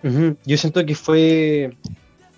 yo 0.03 0.57
siento 0.57 0.85
que 0.85 0.95
fue, 0.95 1.75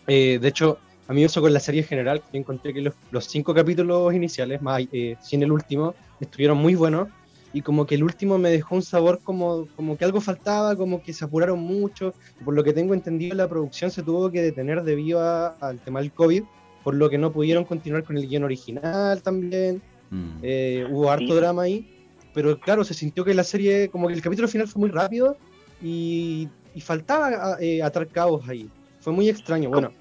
eh, 0.07 0.39
de 0.41 0.47
hecho, 0.47 0.77
a 1.07 1.13
mí 1.13 1.23
eso 1.23 1.41
con 1.41 1.53
la 1.53 1.59
serie 1.59 1.81
en 1.81 1.87
general, 1.87 2.21
que 2.31 2.37
encontré 2.37 2.73
que 2.73 2.81
los, 2.81 2.93
los 3.11 3.25
cinco 3.25 3.53
capítulos 3.53 4.13
iniciales, 4.13 4.61
más 4.61 4.83
eh, 4.91 5.15
sin 5.21 5.43
el 5.43 5.51
último, 5.51 5.95
estuvieron 6.19 6.57
muy 6.57 6.75
buenos 6.75 7.09
y 7.53 7.61
como 7.61 7.85
que 7.85 7.95
el 7.95 8.03
último 8.03 8.37
me 8.39 8.49
dejó 8.49 8.75
un 8.75 8.81
sabor 8.81 9.19
como, 9.23 9.67
como 9.75 9.95
que 9.95 10.03
algo 10.05 10.19
faltaba, 10.19 10.75
como 10.75 11.01
que 11.03 11.13
se 11.13 11.23
apuraron 11.23 11.59
mucho. 11.59 12.13
Por 12.43 12.55
lo 12.55 12.63
que 12.63 12.73
tengo 12.73 12.93
entendido, 12.95 13.35
la 13.35 13.47
producción 13.47 13.91
se 13.91 14.01
tuvo 14.03 14.31
que 14.31 14.41
detener 14.41 14.81
debido 14.83 15.19
a- 15.21 15.49
al 15.61 15.79
tema 15.79 15.99
del 16.01 16.11
COVID, 16.11 16.43
por 16.83 16.95
lo 16.95 17.09
que 17.09 17.17
no 17.19 17.31
pudieron 17.31 17.63
continuar 17.63 18.03
con 18.03 18.17
el 18.17 18.27
guion 18.27 18.43
original 18.43 19.21
también. 19.21 19.81
Mm. 20.09 20.39
Eh, 20.41 20.85
hubo 20.89 21.09
harto 21.11 21.27
Sí. 21.27 21.33
drama 21.35 21.61
ahí, 21.63 21.87
pero 22.33 22.59
claro, 22.59 22.83
se 22.83 22.93
sintió 22.95 23.23
que 23.23 23.33
la 23.35 23.43
serie, 23.43 23.87
como 23.89 24.07
que 24.07 24.13
el 24.15 24.21
capítulo 24.21 24.47
final 24.47 24.67
fue 24.67 24.79
muy 24.79 24.89
rápido 24.89 25.37
y, 25.81 26.49
y 26.73 26.81
faltaba 26.81 27.57
eh, 27.61 27.81
atar 27.83 28.07
cabos 28.07 28.49
ahí. 28.49 28.67
Fue 28.99 29.13
muy 29.13 29.29
extraño, 29.29 29.69
bueno. 29.69 29.91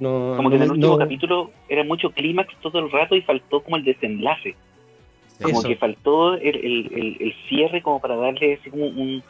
No, 0.00 0.34
Como 0.36 0.48
que 0.50 0.56
en 0.56 0.62
el 0.62 0.70
último 0.72 0.92
no- 0.94 0.98
capítulo 0.98 1.50
era 1.68 1.84
mucho 1.84 2.10
clímax 2.10 2.48
todo 2.62 2.78
el 2.78 2.90
rato 2.90 3.14
y 3.14 3.22
faltó 3.22 3.62
como 3.62 3.76
el 3.76 3.84
desenlace. 3.84 4.54
Como 5.40 5.58
Eso. 5.60 5.68
que 5.68 5.76
faltó 5.76 6.34
el, 6.34 6.56
el- 6.56 6.92
el- 6.92 7.16
el 7.20 7.34
cierre 7.48 7.82
como 7.82 8.00
para 8.00 8.16
darle 8.16 8.54
así 8.54 8.70
como 8.70 8.86
un, 8.86 9.22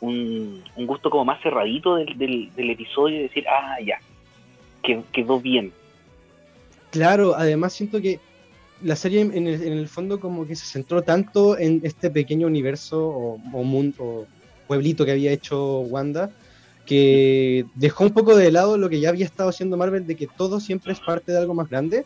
un, 0.00 0.62
un 0.76 0.86
gusto 0.86 1.10
como 1.10 1.24
más 1.24 1.40
cerradito 1.42 1.96
del, 1.96 2.16
del, 2.18 2.50
del 2.56 2.70
episodio 2.70 3.18
y 3.20 3.22
decir, 3.24 3.44
ah, 3.48 3.76
ya, 3.84 3.98
que- 4.82 5.02
quedó 5.12 5.40
bien. 5.40 5.72
Claro, 6.90 7.34
además 7.36 7.72
siento 7.72 8.00
que 8.00 8.18
la 8.82 8.96
serie 8.96 9.20
en 9.20 9.46
el, 9.46 9.62
en 9.62 9.72
el 9.74 9.88
fondo 9.88 10.18
como 10.18 10.46
que 10.46 10.56
se 10.56 10.64
centró 10.66 11.02
tanto 11.02 11.58
en 11.58 11.80
este 11.84 12.10
pequeño 12.10 12.46
universo 12.46 13.06
o, 13.06 13.34
o 13.52 13.62
mundo 13.62 13.94
o 13.98 14.26
pueblito 14.66 15.04
que 15.04 15.10
había 15.12 15.32
hecho 15.32 15.80
Wanda 15.80 16.30
que 16.86 17.66
dejó 17.74 18.04
un 18.04 18.10
poco 18.10 18.34
de 18.34 18.50
lado 18.50 18.78
lo 18.78 18.88
que 18.88 18.98
ya 18.98 19.10
había 19.10 19.26
estado 19.26 19.50
haciendo 19.50 19.76
Marvel 19.76 20.06
de 20.06 20.16
que 20.16 20.26
todo 20.26 20.58
siempre 20.60 20.92
es 20.92 21.00
parte 21.00 21.30
de 21.30 21.38
algo 21.38 21.54
más 21.54 21.68
grande 21.68 22.04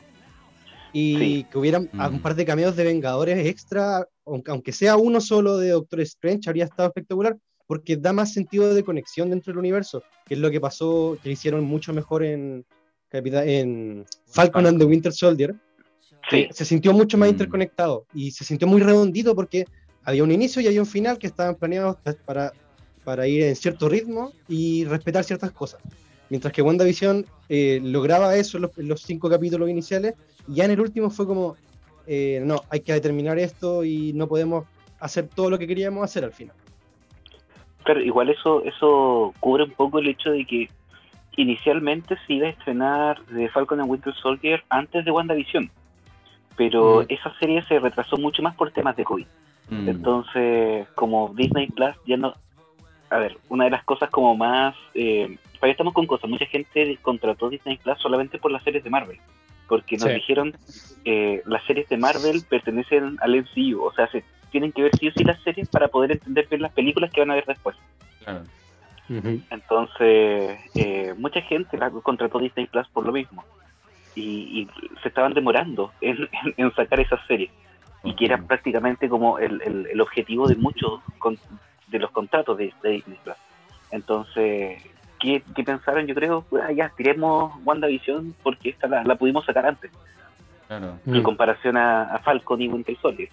y 0.95 1.19
Sí. 1.19 1.47
que 1.51 1.59
hubieran 1.59 1.89
Mm. 1.93 2.15
un 2.15 2.23
par 2.23 2.35
de 2.37 2.45
cameos 2.47 2.77
de 2.77 2.85
Vengadores 2.85 3.47
extra, 3.47 4.07
aunque, 4.25 4.51
aunque 4.53 4.73
sea 4.73 4.97
uno 4.97 5.21
solo 5.21 5.59
de 5.59 5.71
Doctor 5.71 6.01
Strange, 6.03 6.49
habría 6.49 6.65
estado 6.65 6.89
espectacular 6.89 7.37
porque 7.67 7.97
da 7.97 8.13
más 8.13 8.33
sentido 8.33 8.73
de 8.73 8.85
conexión 8.85 9.29
dentro 9.31 9.53
del 9.53 9.59
universo, 9.59 10.03
que 10.27 10.35
es 10.35 10.41
lo 10.41 10.51
que 10.51 10.61
pasó, 10.61 11.19
que 11.23 11.31
hicieron 11.33 11.65
mucho 11.65 11.93
mejor 11.93 12.23
en, 12.23 12.65
en 13.11 14.05
Falcon 14.27 14.67
and 14.67 14.79
the. 14.79 14.85
Winter 14.85 15.13
Soldier, 15.13 15.55
Sí, 16.31 16.47
se 16.53 16.65
sintió 16.65 16.93
mucho 16.95 17.19
más 17.19 17.29
Mm. 17.29 17.33
interconectado 17.33 18.07
y 18.15 18.31
se 18.31 18.45
sintió 18.45 18.67
muy 18.67 18.81
redondito 18.81 19.35
porque 19.35 19.67
había 20.05 20.23
un 20.25 20.33
inicio 20.33 20.63
y 20.63 20.67
había 20.67 20.81
un 20.81 20.87
final 20.87 21.19
que 21.19 21.27
estaban 21.27 21.55
planeados 21.55 21.97
para, 22.25 22.53
para 23.05 23.27
ir 23.29 23.43
en 23.43 23.55
cierto 23.57 23.89
ritmo 23.91 24.33
y 24.49 24.85
respetar 24.87 25.25
ciertas 25.25 25.53
cosas. 25.53 25.81
Mientras 26.31 26.53
que 26.53 26.63
WandaVision 26.63 27.27
eh, 27.51 27.79
lograba 27.83 28.35
eso 28.37 28.57
en 28.57 28.63
los, 28.63 28.79
en 28.79 28.89
los 28.89 29.03
cinco 29.03 29.29
capítulos 29.29 29.69
iniciales, 29.69 30.15
y 30.49 30.55
ya 30.57 30.65
en 30.65 30.73
el 30.73 30.81
último 30.81 31.11
fue 31.11 31.27
como, 31.27 31.57
eh, 32.07 32.43
no, 32.45 32.63
hay 32.71 32.81
que 32.81 32.93
determinar 32.93 33.39
esto 33.39 33.85
y 33.85 34.13
no 34.13 34.27
podemos 34.27 34.67
hacer 35.01 35.29
todo 35.29 35.51
lo 35.51 35.59
que 35.59 35.67
queríamos 35.67 36.05
hacer 36.05 36.25
al 36.25 36.33
final. 36.33 36.55
claro, 37.83 38.01
igual 38.01 38.31
eso, 38.31 38.65
eso 38.65 39.35
cubre 39.41 39.65
un 39.65 39.73
poco 39.73 39.99
el 39.99 40.09
hecho 40.09 40.31
de 40.31 40.45
que 40.47 40.69
inicialmente 41.37 42.17
se 42.27 42.35
iba 42.35 42.47
a 42.47 42.51
estrenar 42.51 43.25
de 43.27 43.49
Falcon 43.49 43.81
and 43.81 43.91
Winter 43.91 44.15
Soldier 44.15 44.63
antes 44.71 45.05
de 45.05 45.11
WandaVision, 45.11 45.71
pero 46.57 47.03
Mm. 47.03 47.07
esa 47.09 47.35
serie 47.39 47.63
se 47.67 47.79
retrasó 47.79 48.17
mucho 48.17 48.43
más 48.43 48.55
por 48.55 48.71
temas 48.71 48.97
de 48.97 49.05
COVID. 49.05 49.27
Mm. 49.69 49.89
Entonces, 49.89 50.87
como 50.95 51.33
Disney 51.35 51.67
Plus 51.69 51.97
ya 52.07 52.17
no... 52.17 52.35
A 53.11 53.19
ver, 53.19 53.37
una 53.49 53.65
de 53.65 53.71
las 53.71 53.85
cosas 53.85 54.11
como 54.11 54.37
más... 54.37 54.75
Eh, 54.95 55.37
todavía 55.55 55.73
estamos 55.73 55.93
con 55.95 56.07
cosas. 56.07 56.31
Mucha 56.31 56.47
gente 56.47 56.99
contrató 57.03 57.49
Disney 57.49 57.77
Plus 57.79 57.99
solamente 57.99 58.39
por 58.39 58.51
las 58.51 58.63
series 58.63 58.85
de 58.85 58.91
Marvel. 58.91 59.19
Porque 59.69 59.97
nos 59.99 60.09
Sí. 60.09 60.15
dijeron 60.17 60.55
eh, 61.05 61.43
las 61.47 61.63
series 61.65 61.89
de 61.89 61.97
Marvel 61.99 62.43
pertenecen 62.49 63.17
al 63.21 63.35
MCU, 63.35 63.83
o 63.83 63.93
sea, 63.93 64.09
se 64.09 64.25
tienen 64.51 64.73
que 64.73 64.83
ver 64.83 64.95
sí 64.99 65.09
o 65.09 65.13
sí 65.13 65.25
las 65.25 65.41
series 65.43 65.69
para 65.69 65.89
poder 65.89 66.13
entender 66.13 66.47
bien 66.49 66.63
las 66.63 66.73
películas 66.73 67.11
que 67.13 67.21
van 67.21 67.31
a 67.31 67.35
ver 67.35 67.45
después. 67.47 67.77
Claro. 68.25 68.45
Entonces, 69.51 70.59
eh, 70.75 71.15
mucha 71.19 71.41
gente 71.43 71.77
la 71.77 71.91
contrató 71.91 72.39
Disney 72.39 72.67
Plus 72.67 72.89
por 72.89 73.05
lo 73.07 73.13
mismo. 73.13 73.45
Y, 74.15 74.61
y 74.63 74.69
se 75.03 75.09
estaban 75.09 75.35
demorando 75.35 75.93
en, 76.01 76.17
en- 76.45 76.55
en 76.57 76.75
sacar 76.75 77.01
esas 77.01 77.21
series. 77.27 77.51
Y 78.05 78.15
que 78.15 78.27
era 78.27 78.39
prácticamente 78.47 79.09
como 79.09 79.39
el, 79.39 79.61
el- 79.63 79.87
el 79.87 80.01
objetivo 80.01 80.47
de 80.49 80.57
muchos 80.57 81.01
con- 81.19 81.39
de 81.89 81.99
los 81.99 82.11
contratos 82.13 82.57
de, 82.59 82.73
de 82.83 82.91
Disney 82.91 83.19
Plus. 83.23 83.37
Entonces, 83.91 84.79
¿qué, 85.25 85.43
qué 85.57 85.65
pensaron? 85.65 86.07
Yo 86.07 86.15
creo, 86.15 86.45
"Ah, 86.63 86.71
ya, 86.73 86.93
tiremos 86.97 87.53
WandaVision 87.65 88.35
porque 88.43 88.71
esta 88.71 88.87
la, 88.87 89.03
la 89.05 89.15
pudimos 89.17 89.45
sacar 89.47 89.65
antes, 89.67 89.91
Claro. 90.69 90.99
en 91.07 91.21
Mm. 91.21 91.23
comparación 91.23 91.77
a, 91.77 92.03
a 92.15 92.19
Falcon 92.21 92.61
y 92.61 92.69
Winter 92.69 92.97
Soldier. 93.01 93.29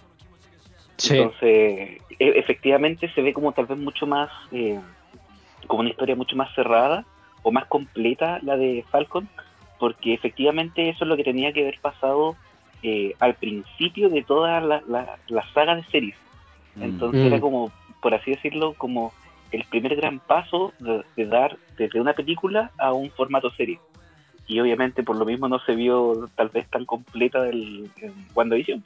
Sí. 0.96 1.18
Entonces, 1.18 2.00
e- 2.18 2.38
efectivamente 2.38 3.10
se 3.14 3.22
ve 3.22 3.32
como 3.32 3.52
tal 3.52 3.66
vez 3.66 3.78
mucho 3.78 4.06
más, 4.06 4.30
eh, 4.52 4.80
como 5.66 5.80
una 5.80 5.90
historia 5.90 6.16
mucho 6.16 6.36
más 6.36 6.52
cerrada 6.54 7.04
o 7.42 7.50
más 7.52 7.66
completa 7.66 8.38
la 8.42 8.56
de 8.56 8.84
Falcon, 8.90 9.28
porque 9.78 10.14
efectivamente 10.14 10.88
eso 10.88 11.04
es 11.04 11.08
lo 11.08 11.16
que 11.16 11.24
tenía 11.24 11.52
que 11.52 11.62
haber 11.62 11.78
pasado 11.80 12.36
eh, 12.84 13.14
al 13.20 13.34
principio 13.34 14.08
de 14.08 14.22
toda 14.22 14.60
la, 14.60 14.82
la- 14.88 15.18
la 15.28 15.44
saga 15.52 15.74
de 15.76 15.84
series. 15.84 16.16
Mm. 16.76 16.82
Entonces 16.84 17.22
Mm. 17.22 17.26
era 17.26 17.40
como, 17.40 17.70
por 18.00 18.14
así 18.14 18.30
decirlo, 18.32 18.74
como 18.74 19.12
el 19.52 19.64
primer 19.64 19.94
gran 19.96 20.18
paso 20.18 20.72
de, 20.78 21.04
de 21.16 21.26
dar 21.26 21.58
desde 21.78 22.00
una 22.00 22.14
película 22.14 22.70
a 22.78 22.92
un 22.92 23.10
formato 23.10 23.50
serie. 23.52 23.78
Y 24.48 24.58
obviamente 24.60 25.02
por 25.02 25.16
lo 25.16 25.24
mismo 25.24 25.48
no 25.48 25.60
se 25.60 25.74
vio 25.74 26.28
tal 26.36 26.48
vez 26.48 26.68
tan 26.68 26.84
completa 26.84 27.42
del 27.42 27.90
en 28.00 28.12
WandaVision. 28.34 28.82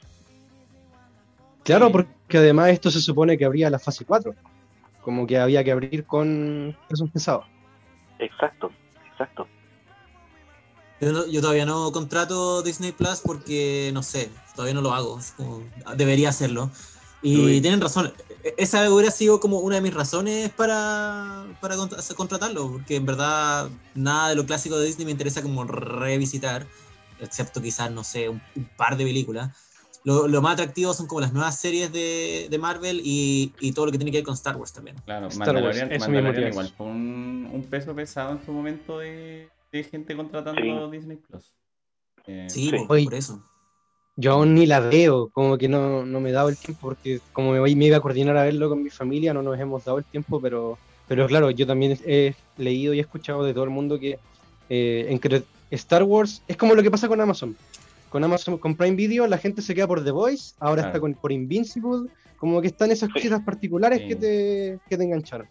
Claro, 1.63 1.91
porque 1.91 2.37
además 2.37 2.69
esto 2.69 2.91
se 2.91 3.01
supone 3.01 3.37
que 3.37 3.45
abría 3.45 3.69
la 3.69 3.79
fase 3.79 4.05
4. 4.05 4.33
Como 5.01 5.25
que 5.27 5.37
había 5.37 5.63
que 5.63 5.71
abrir 5.71 6.05
con 6.05 6.75
esos 6.89 7.09
pensados. 7.11 7.45
Exacto, 8.19 8.71
exacto. 9.11 9.47
Yo, 11.01 11.11
no- 11.11 11.27
yo 11.27 11.41
todavía 11.41 11.65
no 11.65 11.91
contrato 11.91 12.61
Disney 12.63 12.91
Plus 12.91 13.21
porque, 13.23 13.91
no 13.93 14.01
sé, 14.03 14.29
todavía 14.55 14.73
no 14.73 14.81
lo 14.81 14.93
hago. 14.93 15.19
como- 15.35 15.63
debería 15.95 16.29
hacerlo. 16.29 16.71
Y 17.21 17.37
Uy. 17.37 17.61
tienen 17.61 17.81
razón. 17.81 18.13
e- 18.43 18.53
Esa 18.57 18.89
hubiera 18.91 19.11
sido 19.11 19.39
como 19.39 19.59
una 19.59 19.75
de 19.75 19.81
mis 19.81 19.93
razones 19.93 20.49
para, 20.51 21.45
para 21.59 21.75
contratarlo. 22.15 22.71
Porque 22.73 22.95
en 22.97 23.05
verdad 23.05 23.69
nada 23.95 24.29
de 24.29 24.35
lo 24.35 24.45
clásico 24.45 24.77
de 24.77 24.85
Disney 24.85 25.05
me 25.05 25.11
interesa 25.11 25.41
como 25.41 25.63
revisitar. 25.63 26.65
Excepto 27.19 27.61
quizás, 27.61 27.89
no 27.91 28.03
sé, 28.03 28.29
un, 28.29 28.41
un 28.55 28.65
par 28.77 28.95
de 28.97 29.03
películas. 29.03 29.55
Lo, 30.03 30.27
lo 30.27 30.41
más 30.41 30.53
atractivo 30.53 30.93
son 30.93 31.07
como 31.07 31.19
las 31.19 31.33
nuevas 31.33 31.59
series 31.59 31.91
de, 31.91 32.47
de 32.49 32.57
Marvel 32.59 33.01
y, 33.03 33.51
y 33.59 33.71
todo 33.73 33.87
lo 33.87 33.91
que 33.91 33.97
tiene 33.97 34.11
que 34.11 34.19
ver 34.19 34.25
con 34.25 34.35
Star 34.35 34.55
Wars 34.55 34.71
también. 34.71 34.95
Claro, 35.03 35.27
Star 35.27 35.47
Wars, 35.55 35.55
Mandalorian, 35.55 35.89
mismo 35.89 36.05
Mandalorian 36.05 36.49
igual 36.51 36.73
fue 36.77 36.85
un, 36.85 37.49
un 37.51 37.63
peso 37.63 37.93
pesado 37.95 38.31
en 38.33 38.45
su 38.45 38.51
momento 38.53 38.99
de, 38.99 39.49
de 39.71 39.83
gente 39.83 40.15
contratando 40.15 40.89
Disney 40.91 41.17
Plus. 41.17 41.51
Eh, 42.27 42.47
Sí, 42.49 42.69
Sí. 42.69 42.77
po, 42.77 42.93
Oye. 42.93 43.03
por 43.05 43.15
eso. 43.15 43.43
Yo 44.19 44.31
aún 44.33 44.55
ni 44.55 44.65
la 44.65 44.79
veo, 44.79 45.29
como 45.29 45.57
que 45.59 45.67
no, 45.67 46.03
no 46.05 46.19
me 46.19 46.29
he 46.29 46.33
dado 46.33 46.49
el 46.49 46.57
tiempo, 46.57 46.87
porque 46.87 47.19
como 47.33 47.51
me, 47.51 47.59
voy- 47.59 47.75
me 47.75 47.85
iba 47.85 47.97
a 47.97 48.01
coordinar 48.01 48.35
a 48.35 48.43
verlo 48.43 48.67
con 48.67 48.81
mi 48.81 48.89
familia, 48.89 49.31
no 49.33 49.43
nos 49.43 49.59
hemos 49.59 49.85
dado 49.85 49.99
el 49.99 50.05
tiempo, 50.05 50.41
pero, 50.41 50.77
pero 51.07 51.27
claro, 51.27 51.51
yo 51.51 51.67
también 51.67 51.97
he 52.05 52.33
leído 52.57 52.93
y 52.95 52.97
he 52.97 53.01
escuchado 53.01 53.43
de 53.43 53.53
todo 53.53 53.63
el 53.65 53.69
mundo 53.69 53.99
que 53.99 54.17
eh, 54.69 55.05
en 55.09 55.19
que 55.19 55.43
Star 55.71 56.01
Wars 56.03 56.41
es 56.47 56.57
como 56.57 56.73
lo 56.73 56.81
que 56.81 56.89
pasa 56.89 57.07
con 57.07 57.21
Amazon. 57.21 57.55
Con 58.09 58.23
Amazon, 58.23 58.57
con 58.57 58.75
Prime 58.75 58.95
Video, 58.95 59.27
la 59.27 59.37
gente 59.37 59.61
se 59.61 59.75
queda 59.75 59.85
por 59.85 60.03
The 60.03 60.11
Voice, 60.11 60.55
ahora 60.59 60.81
Claro. 60.81 60.87
está 60.87 60.99
con, 60.99 61.13
por 61.13 61.31
Invincible, 61.31 62.09
como 62.37 62.59
que 62.61 62.67
están 62.67 62.89
esas 62.89 63.09
cositas 63.09 63.41
particulares 63.43 63.99
Sí. 64.01 64.07
que, 64.07 64.15
te, 64.15 64.79
que 64.89 64.97
te 64.97 65.03
engancharon. 65.03 65.47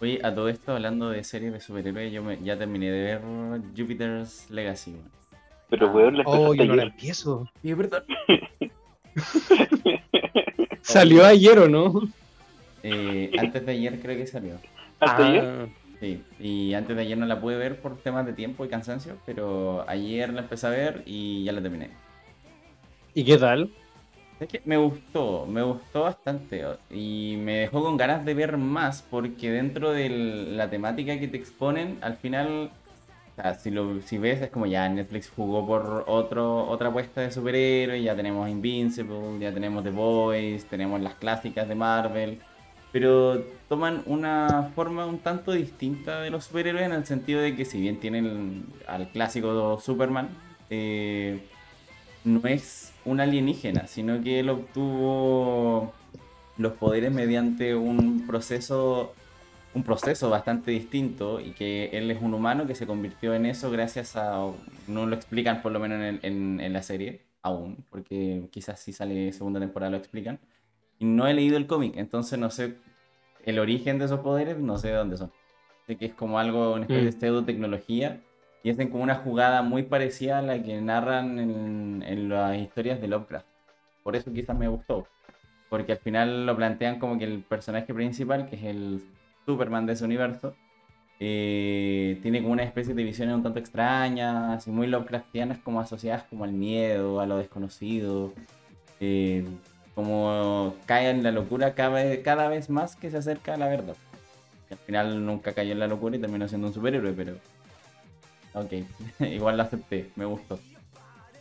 Oye, 0.00 0.18
a 0.22 0.34
todo 0.34 0.48
esto, 0.48 0.72
hablando 0.72 1.10
de 1.10 1.22
series 1.24 1.52
de 1.52 1.60
superhéroes, 1.60 2.10
yo 2.10 2.22
me- 2.22 2.42
ya 2.42 2.56
terminé 2.56 2.90
de 2.90 3.02
ver 3.02 3.20
Jupiter's 3.76 4.48
Legacy. 4.48 4.94
Pero, 5.70 5.86
Ah. 5.88 5.92
weón, 5.92 6.16
la 6.18 6.24
Oh, 6.26 6.52
empezaste 6.52 6.56
yo 6.58 6.64
no 6.64 6.74
la 6.76 6.82
ayer. 6.82 6.92
empiezo. 6.92 7.48
Sí, 7.62 7.70
es 7.70 7.76
verdad. 7.76 8.04
Salió 10.82 11.24
ayer 11.24 11.58
o 11.58 11.68
no? 11.68 12.02
Eh, 12.82 13.30
antes 13.38 13.64
de 13.64 13.72
ayer 13.72 14.00
creo 14.00 14.16
que 14.16 14.26
salió. 14.26 14.54
¿Hasta 14.98 15.28
ayer? 15.28 15.44
Ah, 15.44 15.66
Sí, 16.00 16.22
y 16.38 16.72
antes 16.72 16.96
de 16.96 17.02
ayer 17.02 17.18
no 17.18 17.26
la 17.26 17.42
pude 17.42 17.56
ver 17.58 17.78
por 17.78 17.98
temas 17.98 18.24
de 18.24 18.32
tiempo 18.32 18.64
y 18.64 18.68
cansancio, 18.68 19.18
pero 19.26 19.84
ayer 19.86 20.32
la 20.32 20.40
empecé 20.40 20.66
a 20.66 20.70
ver 20.70 21.02
y 21.04 21.44
ya 21.44 21.52
la 21.52 21.60
terminé. 21.60 21.90
¿Y 23.12 23.22
qué 23.22 23.36
tal? 23.36 23.70
Es 24.40 24.48
que 24.48 24.62
me 24.64 24.78
gustó, 24.78 25.44
me 25.46 25.60
gustó 25.60 26.04
bastante 26.04 26.64
o- 26.64 26.78
y 26.90 27.36
me 27.38 27.56
dejó 27.58 27.82
con 27.82 27.98
ganas 27.98 28.24
de 28.24 28.32
ver 28.32 28.56
más 28.56 29.02
porque 29.10 29.50
dentro 29.50 29.90
de 29.92 30.08
la 30.08 30.70
temática 30.70 31.20
que 31.20 31.28
te 31.28 31.36
exponen, 31.36 31.98
al 32.00 32.16
final, 32.16 32.70
sea, 33.42 33.54
si, 33.54 33.70
lo, 33.70 34.00
si 34.02 34.18
ves 34.18 34.42
es 34.42 34.50
como 34.50 34.66
ya 34.66 34.88
Netflix 34.88 35.30
jugó 35.30 35.66
por 35.66 36.04
otro, 36.06 36.68
otra 36.68 36.88
apuesta 36.88 37.20
de 37.20 37.30
superhéroes, 37.30 38.02
ya 38.02 38.14
tenemos 38.16 38.48
Invincible, 38.48 39.38
ya 39.38 39.52
tenemos 39.52 39.84
The 39.84 39.90
Boys, 39.90 40.64
tenemos 40.66 41.00
las 41.00 41.14
clásicas 41.14 41.68
de 41.68 41.74
Marvel, 41.74 42.38
pero 42.92 43.44
toman 43.68 44.02
una 44.06 44.70
forma 44.74 45.06
un 45.06 45.18
tanto 45.18 45.52
distinta 45.52 46.20
de 46.20 46.30
los 46.30 46.44
superhéroes 46.44 46.86
en 46.86 46.92
el 46.92 47.06
sentido 47.06 47.40
de 47.40 47.54
que 47.56 47.64
si 47.64 47.80
bien 47.80 48.00
tienen 48.00 48.64
al 48.86 49.08
clásico 49.08 49.80
Superman, 49.80 50.28
eh, 50.70 51.40
no 52.24 52.46
es 52.46 52.92
un 53.04 53.20
alienígena, 53.20 53.86
sino 53.86 54.22
que 54.22 54.40
él 54.40 54.50
obtuvo 54.50 55.92
los 56.58 56.72
poderes 56.74 57.12
mediante 57.12 57.74
un 57.74 58.26
proceso 58.26 59.14
un 59.72 59.84
proceso 59.84 60.28
bastante 60.30 60.70
distinto 60.72 61.40
y 61.40 61.52
que 61.52 61.86
él 61.92 62.10
es 62.10 62.20
un 62.20 62.34
humano 62.34 62.66
que 62.66 62.74
se 62.74 62.86
convirtió 62.86 63.34
en 63.34 63.46
eso 63.46 63.70
gracias 63.70 64.16
a 64.16 64.44
no 64.88 65.06
lo 65.06 65.14
explican 65.14 65.62
por 65.62 65.70
lo 65.72 65.78
menos 65.78 65.98
en, 65.98 66.04
el- 66.04 66.20
en- 66.22 66.60
en 66.60 66.72
la 66.72 66.82
serie 66.82 67.20
aún 67.42 67.84
porque 67.90 68.48
quizás 68.50 68.80
si 68.80 68.92
sale 68.92 69.32
segunda 69.32 69.60
temporada 69.60 69.90
lo 69.90 69.96
explican 69.96 70.38
y 70.98 71.04
no 71.04 71.26
he 71.28 71.34
leído 71.34 71.56
el 71.56 71.66
cómic 71.68 71.94
entonces 71.96 72.38
no 72.38 72.50
sé 72.50 72.74
el 73.44 73.58
origen 73.60 73.98
de 73.98 74.06
esos 74.06 74.20
poderes 74.20 74.58
no 74.58 74.76
sé 74.76 74.88
de 74.88 74.94
dónde 74.94 75.16
son 75.16 75.30
sé 75.86 75.96
que 75.96 76.06
es 76.06 76.14
como 76.14 76.38
algo 76.40 76.72
una 76.74 76.82
especie 76.86 77.04
de 77.10 77.16
Mm. 77.16 77.20
pseudo 77.20 77.44
tecnología 77.44 78.20
y 78.64 78.70
hacen 78.70 78.90
como 78.90 79.02
una 79.04 79.14
jugada 79.14 79.62
muy 79.62 79.84
parecida 79.84 80.38
a 80.38 80.42
la 80.42 80.62
que 80.62 80.80
narran 80.80 81.38
en, 81.38 82.02
en 82.06 82.28
las 82.28 82.58
historias 82.58 83.00
de 83.00 83.08
Lovecraft. 83.08 83.46
Por 84.02 84.16
eso 84.16 84.30
quizás 84.34 84.54
me 84.54 84.68
gustó. 84.68 85.06
Porque 85.70 85.92
al 85.92 85.98
final 85.98 86.44
lo 86.44 86.54
plantean 86.56 86.98
como 86.98 87.16
que 87.16 87.24
el 87.24 87.40
personaje 87.40 87.94
principal, 87.94 88.44
que 88.50 88.56
es 88.56 88.64
el 88.64 89.00
Superman 89.52 89.86
de 89.86 89.92
ese 89.94 90.04
universo, 90.04 90.54
eh, 91.20 92.18
tiene 92.22 92.40
como 92.40 92.52
una 92.54 92.62
especie 92.64 92.94
de 92.94 93.02
visiones 93.04 93.34
un 93.34 93.42
tanto 93.42 93.58
extrañas 93.58 94.66
y 94.66 94.70
muy 94.70 94.86
Lovecraftianas, 94.86 95.58
como 95.58 95.80
asociadas 95.80 96.24
como 96.24 96.44
al 96.44 96.52
miedo, 96.52 97.20
a 97.20 97.26
lo 97.26 97.36
desconocido. 97.38 98.32
eh, 99.00 99.44
como 99.94 100.76
cae 100.86 101.10
en 101.10 101.22
la 101.22 101.32
locura 101.32 101.74
cada 101.74 101.90
vez, 101.90 102.20
cada 102.22 102.48
vez 102.48 102.70
más 102.70 102.96
que 102.96 103.10
se 103.10 103.18
acerca 103.18 103.54
a 103.54 103.56
la 103.58 103.68
verdad. 103.68 103.96
Que 104.68 104.74
al 104.74 104.80
final 104.80 105.26
nunca 105.26 105.52
cayó 105.52 105.72
en 105.72 105.80
la 105.80 105.88
locura 105.88 106.16
y 106.16 106.20
terminó 106.20 106.48
siendo 106.48 106.68
un 106.68 106.74
superhéroe, 106.74 107.12
pero 107.12 107.34
Ok, 108.54 108.72
igual 109.20 109.56
lo 109.56 109.62
acepté, 109.62 110.10
me 110.16 110.24
gustó. 110.24 110.58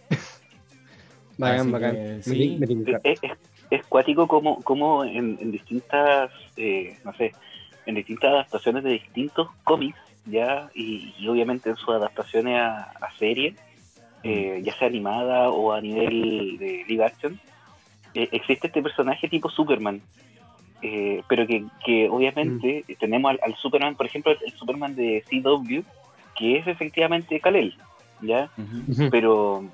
Bacán, 1.38 1.72
bacán. 1.72 1.95
que 1.95 2.22
sí. 2.24 2.60
Es, 3.04 3.19
es, 3.24 3.32
es 3.69 3.86
cuático 3.88 4.28
como, 4.28 4.62
como 4.62 5.04
en, 5.06 5.38
en 5.39 5.52
distintas, 5.52 6.32
eh, 6.58 6.98
no 7.06 7.13
sé, 7.13 7.32
en 7.86 7.96
distintas 7.96 8.32
adaptaciones 8.32 8.84
de 8.84 8.92
distintos 8.92 9.50
cómics, 9.63 9.98
ya, 10.26 10.70
y, 10.76 11.13
y 11.18 11.28
obviamente 11.28 11.70
en 11.70 11.76
sus 11.76 11.89
adaptaciones 11.89 12.60
a, 12.60 12.92
a 13.02 13.12
series, 13.18 13.56
eh, 14.24 14.62
ya 14.63 14.74
sea 14.78 14.88
animada 14.88 15.50
o 15.50 15.72
a 15.74 15.82
nivel 15.82 16.58
de 16.58 16.84
live 16.88 17.06
action, 17.06 17.39
eh, 18.13 18.28
existe 18.32 18.68
este 18.68 18.82
personaje 18.82 19.28
tipo 19.30 19.50
Superman. 19.50 20.02
eh, 20.82 21.24
pero 21.28 21.46
que, 21.46 21.65
que 21.86 22.08
obviamente 22.10 22.86
tenemos 23.00 23.32
al, 23.32 23.39
al 23.44 23.56
Superman, 23.56 23.96
por 23.96 24.06
ejemplo, 24.06 24.32
el, 24.32 24.38
el 24.46 24.52
Superman 24.54 24.96
de 24.96 25.24
CW, 25.30 25.82
que 26.38 26.58
es 26.58 26.68
efectivamente 26.68 27.39
Kal-El, 27.39 27.76
¿ya? 28.22 28.50
Pero 29.12 29.65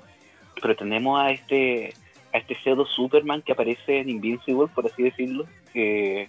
pero 0.60 0.74
tenemos 0.74 1.20
a 1.20 1.30
este 1.30 1.92
a 2.32 2.38
este 2.38 2.56
pseudo 2.56 2.86
Superman 2.86 3.42
que 3.42 3.52
aparece 3.52 4.00
en 4.00 4.08
Invincible 4.08 4.66
por 4.74 4.86
así 4.86 5.02
decirlo 5.02 5.44
que 5.72 6.28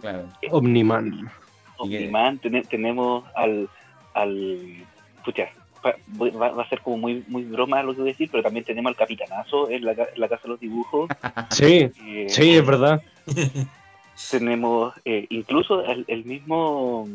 Claro. 0.00 0.28
Omniman. 0.50 1.30
Omniman 1.78 2.38
tene- 2.38 2.62
tenemos 2.64 3.24
al 3.34 3.68
al 4.14 4.84
pucha 5.24 5.48
va, 5.84 6.62
a 6.62 6.68
ser 6.68 6.80
como 6.80 6.96
muy 6.98 7.24
muy 7.28 7.42
broma 7.44 7.82
lo 7.82 7.92
que 7.94 8.00
voy 8.00 8.10
a 8.10 8.12
decir 8.12 8.28
pero 8.30 8.42
también 8.42 8.64
tenemos 8.64 8.90
al 8.90 8.96
capitanazo 8.96 9.68
en 9.70 9.84
la, 9.84 9.92
en 9.92 9.98
la 10.16 10.28
casa 10.28 10.42
de 10.44 10.48
los 10.50 10.60
dibujos 10.60 11.08
Sí, 11.50 11.90
eh, 12.06 12.26
sí, 12.28 12.54
es 12.56 12.66
verdad. 12.66 13.02
tenemos 14.30 14.94
eh, 15.04 15.26
incluso 15.30 15.84
el, 15.84 16.04
el 16.08 16.24
mismo 16.24 17.08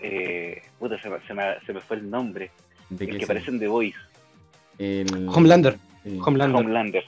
eh, 0.00 0.62
puta, 0.78 1.00
se, 1.00 1.10
me, 1.10 1.18
se 1.26 1.34
me- 1.34 1.60
se 1.64 1.72
me 1.72 1.80
fue 1.80 1.96
el 1.98 2.10
nombre 2.10 2.50
¿De 2.88 3.04
el 3.04 3.10
que 3.12 3.16
es 3.18 3.24
aparece 3.24 3.50
en 3.50 3.58
The 3.58 3.68
Voice. 3.68 3.98
el- 4.78 5.28
Homelander. 5.28 5.76
sí, 6.04 6.18
Homelander. 6.24 6.60
Homelander. 6.60 7.04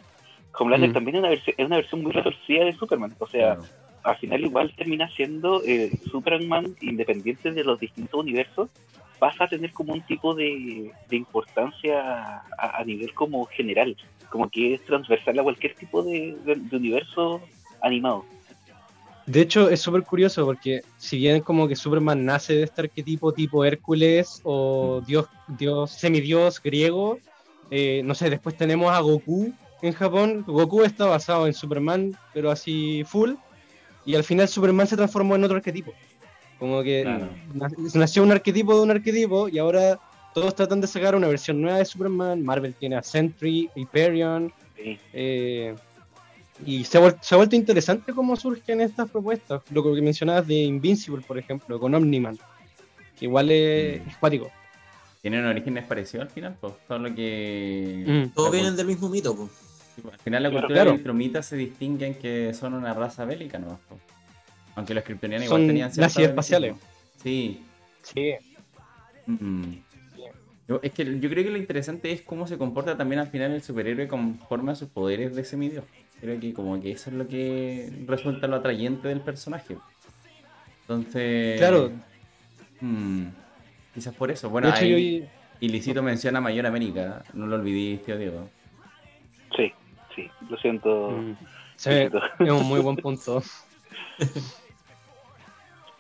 Homelander 0.59 0.91
Mm. 0.91 0.93
también 0.93 1.17
es 1.17 1.23
una, 1.23 1.33
es 1.33 1.67
una 1.67 1.77
versión 1.77 2.03
muy 2.03 2.11
retorcida 2.13 2.65
de 2.65 2.73
Superman. 2.73 3.15
O 3.21 3.27
sea, 3.29 3.55
claro. 3.57 3.71
Al 4.05 4.17
final 4.19 4.45
igual 4.45 4.73
termina 4.77 5.09
siendo 5.15 5.63
eh, 5.65 5.91
Superman 6.11 6.75
independiente 6.81 7.53
de 7.53 7.65
los 7.65 7.79
distintos 7.81 8.21
universos. 8.21 8.71
Pasa 9.19 9.45
a 9.45 9.49
tener 9.49 9.73
como 9.73 9.93
un 9.95 10.03
tipo 10.03 10.35
de, 10.35 10.93
de 11.09 11.17
importancia 11.17 12.43
a, 12.57 12.81
a 12.81 12.85
nivel 12.85 13.13
como 13.15 13.45
general. 13.47 13.97
Como 14.31 14.49
que 14.49 14.75
es 14.75 14.85
transversal 14.85 15.39
a 15.39 15.43
cualquier 15.43 15.75
tipo 15.75 16.03
de, 16.03 16.37
de- 16.45 16.55
de 16.57 16.77
universo 16.77 17.41
animado. 17.83 18.25
De 19.27 19.43
hecho, 19.43 19.69
es 19.69 19.81
súper 19.83 20.05
curioso 20.05 20.47
porque 20.47 20.81
si 20.97 21.19
bien 21.19 21.43
como 21.43 21.69
que 21.69 21.77
Superman 21.77 22.25
nace 22.25 22.55
de 22.55 22.63
este 22.63 22.83
arquetipo 22.83 23.33
tipo 23.33 23.63
Hércules 23.65 24.41
o 24.45 25.03
dios, 25.07 25.27
dios 25.49 25.91
semidios 25.91 26.63
griego, 26.63 27.19
eh, 27.71 28.01
no 28.05 28.15
sé, 28.15 28.31
después 28.31 28.57
tenemos 28.57 28.91
a 28.91 29.01
Goku 29.01 29.53
en 29.83 29.93
Japón. 29.93 30.45
Goku 30.47 30.83
está 30.83 31.05
basado 31.07 31.47
en 31.47 31.53
Superman, 31.53 32.13
pero 32.33 32.51
así 32.51 33.03
full. 33.05 33.33
Y 34.09 34.15
al 34.15 34.25
final 34.25 34.49
Superman 34.49 34.87
se 34.87 34.97
transformó 34.97 35.37
en 35.37 35.45
otro 35.45 35.59
arquetipo. 35.59 35.93
Como 36.59 36.83
que 36.83 37.03
Claro. 37.03 37.29
nació 37.95 38.23
un 38.23 38.33
arquetipo 38.33 38.75
de 38.75 38.81
un 38.83 38.91
arquetipo 38.91 39.51
y 39.51 39.59
ahora 39.59 40.01
todos 40.33 40.55
tratan 40.55 40.81
de 40.81 40.87
sacar 40.87 41.15
una 41.15 41.29
versión 41.29 41.61
nueva 41.61 41.77
de 41.77 41.85
Superman. 41.85 42.43
Marvel 42.43 42.73
tiene 42.73 42.97
a 42.97 43.03
Sentry, 43.03 43.69
Hyperion, 43.75 44.51
Sí. 44.77 44.99
eh, 45.13 45.75
y 46.65 46.85
se 46.85 46.97
ha, 46.97 47.03
vuel- 47.03 47.19
se 47.21 47.35
ha 47.35 47.37
vuelto 47.37 47.55
interesante 47.55 48.15
cómo 48.15 48.35
surgen 48.35 48.81
estas 48.81 49.11
propuestas. 49.11 49.61
Lo 49.71 49.83
que 49.85 50.01
mencionabas 50.01 50.47
de 50.47 50.55
Invincible, 50.55 51.23
por 51.29 51.37
ejemplo, 51.37 51.79
con 51.79 51.95
Omniman, 51.95 52.39
que 53.19 53.27
igual 53.27 53.51
es, 53.51 54.01
Mm. 54.01 54.09
es 54.09 54.17
cuático. 54.17 54.51
Tienen 55.21 55.45
orígenes 55.45 55.85
parecidos 55.85 56.29
al 56.29 56.33
final, 56.33 56.57
pues. 56.59 56.73
Todo 56.89 56.99
lo 57.01 57.15
que. 57.15 58.05
Mm. 58.31 58.35
Todos 58.35 58.53
vienen 58.53 58.75
del 58.75 58.87
mismo 58.87 59.11
mito, 59.11 59.37
pues. 59.37 59.51
Al 60.13 60.19
final, 60.19 60.43
la 60.43 60.49
Claro, 60.51 60.63
cultura 60.63 60.77
claro. 60.77 60.91
de 60.91 60.97
Viltrumitas 60.97 61.47
se 61.47 61.57
distingue 61.57 62.07
en 62.07 62.15
que 62.15 62.55
son 62.55 62.75
una 62.75 62.95
raza 62.95 63.25
bélica, 63.25 63.59
¿no? 63.59 63.79
Aunque 64.77 64.95
los 64.95 65.03
kryptonianos 65.05 65.47
igual 65.47 65.67
tenían 65.67 65.91
nazis 65.97 66.27
espaciales. 66.27 66.75
Sí. 67.23 67.63
Sí. 68.03 68.35
Mm. 69.27 69.75
Es 70.83 70.93
que 70.93 71.19
yo 71.19 71.31
creo 71.31 71.45
que 71.45 71.51
lo 71.51 71.57
interesante 71.57 72.13
es 72.13 72.21
cómo 72.23 72.47
se 72.47 72.59
comporta 72.59 72.97
también 72.97 73.21
al 73.21 73.29
final 73.29 73.53
el 73.53 73.63
superhéroe 73.63 74.07
conforme 74.07 74.73
a 74.73 74.75
sus 74.75 74.89
poderes 74.89 75.35
de 75.35 75.45
semidios. 75.45 75.85
Creo 76.21 76.39
que 76.39 76.53
como 76.53 76.81
que 76.81 76.93
eso 76.93 77.11
es 77.11 77.17
lo 77.17 77.27
que 77.27 77.91
resulta 78.07 78.47
lo 78.47 78.57
atrayente 78.57 79.09
del 79.09 79.21
personaje. 79.21 79.77
Entonces... 80.83 81.59
Claro. 81.59 81.91
mm, 82.81 83.25
quizás 83.95 84.15
por 84.15 84.31
eso. 84.31 84.51
Bueno, 84.51 84.71
ahí 84.73 85.21
yo- 85.21 85.27
Ilícito 85.61 86.03
menciona 86.03 86.41
Mayor 86.41 86.67
América. 86.67 87.25
No 87.35 87.47
lo 87.47 87.57
olvidé, 87.57 87.99
tío 87.99 88.17
Diego. 88.19 88.49
Sí, 89.57 89.73
sí, 90.19 90.31
lo 90.49 90.57
siento. 90.59 91.11
mm, 91.11 91.37
sí, 91.77 91.91
es 91.91 92.51
un 92.51 92.67
muy 92.67 92.81
buen 92.81 92.97
punto. 92.97 93.43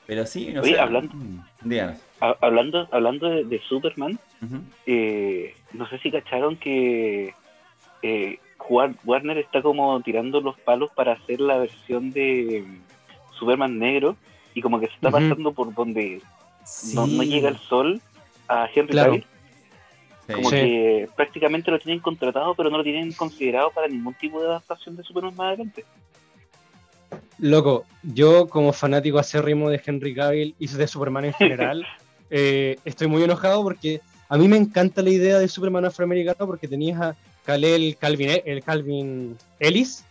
Pero 0.06 0.26
sí, 0.26 0.50
no 0.52 0.62
Oye, 0.62 0.74
sé. 0.74 0.80
hablando- 0.80 1.14
mm, 1.14 1.38
díganos. 1.62 1.98
Hablando 2.40 2.88
hablando 2.90 3.28
de, 3.28 3.44
de 3.44 3.60
Superman, 3.60 4.18
eh, 4.86 5.54
no 5.72 5.88
sé 5.88 5.98
si 5.98 6.10
cacharon 6.10 6.56
que 6.56 7.32
eh, 8.02 8.38
War- 8.68 8.94
Warner 9.04 9.38
está 9.38 9.62
como 9.62 10.00
tirando 10.00 10.40
los 10.40 10.58
palos 10.60 10.90
para 10.94 11.12
hacer 11.12 11.40
la 11.40 11.58
versión 11.58 12.12
de 12.12 12.64
mm, 12.66 13.34
Superman 13.38 13.78
negro 13.78 14.16
y 14.54 14.62
como 14.62 14.80
que 14.80 14.86
se 14.88 14.94
está 14.94 15.10
pasando 15.12 15.52
por 15.52 15.72
donde 15.74 16.20
no, 16.94 17.06
no 17.06 17.22
llega 17.22 17.50
el 17.50 17.58
sol 17.58 18.00
a 18.48 18.68
Henry 18.74 18.92
Claro. 18.92 19.10
Cavill. 19.12 19.26
Como 20.32 20.50
Sí. 20.50 20.56
que 20.56 21.08
prácticamente 21.16 21.70
lo 21.70 21.78
tienen 21.78 22.00
contratado, 22.00 22.54
pero 22.54 22.68
no 22.68 22.78
lo 22.78 22.84
tienen 22.84 23.12
considerado 23.12 23.70
para 23.70 23.88
ningún 23.88 24.14
tipo 24.14 24.40
de 24.40 24.48
adaptación 24.48 24.94
de 24.96 25.02
Superman 25.02 25.34
más 25.34 25.48
adelante. 25.48 25.84
Loco, 27.38 27.84
yo 28.02 28.48
como 28.48 28.72
fanático 28.72 29.18
acérrimo 29.18 29.70
de 29.70 29.80
Henry 29.84 30.14
Cavill 30.14 30.54
y 30.58 30.66
de 30.66 30.86
Superman 30.86 31.26
en 31.26 31.32
general, 31.34 31.86
eh, 32.30 32.76
estoy 32.84 33.06
muy 33.06 33.22
enojado 33.22 33.62
porque 33.62 34.00
a 34.28 34.36
mí 34.36 34.48
me 34.48 34.56
encanta 34.56 35.02
la 35.02 35.10
idea 35.10 35.38
de 35.38 35.48
Superman 35.48 35.84
afroamericano 35.84 36.46
porque 36.46 36.68
tenías 36.68 37.00
a 37.00 37.16
Kal-El 37.44 37.96
Calvin, 37.96 38.42
el 38.44 38.62
Calvin 38.62 39.36
Ellis, 39.58 40.04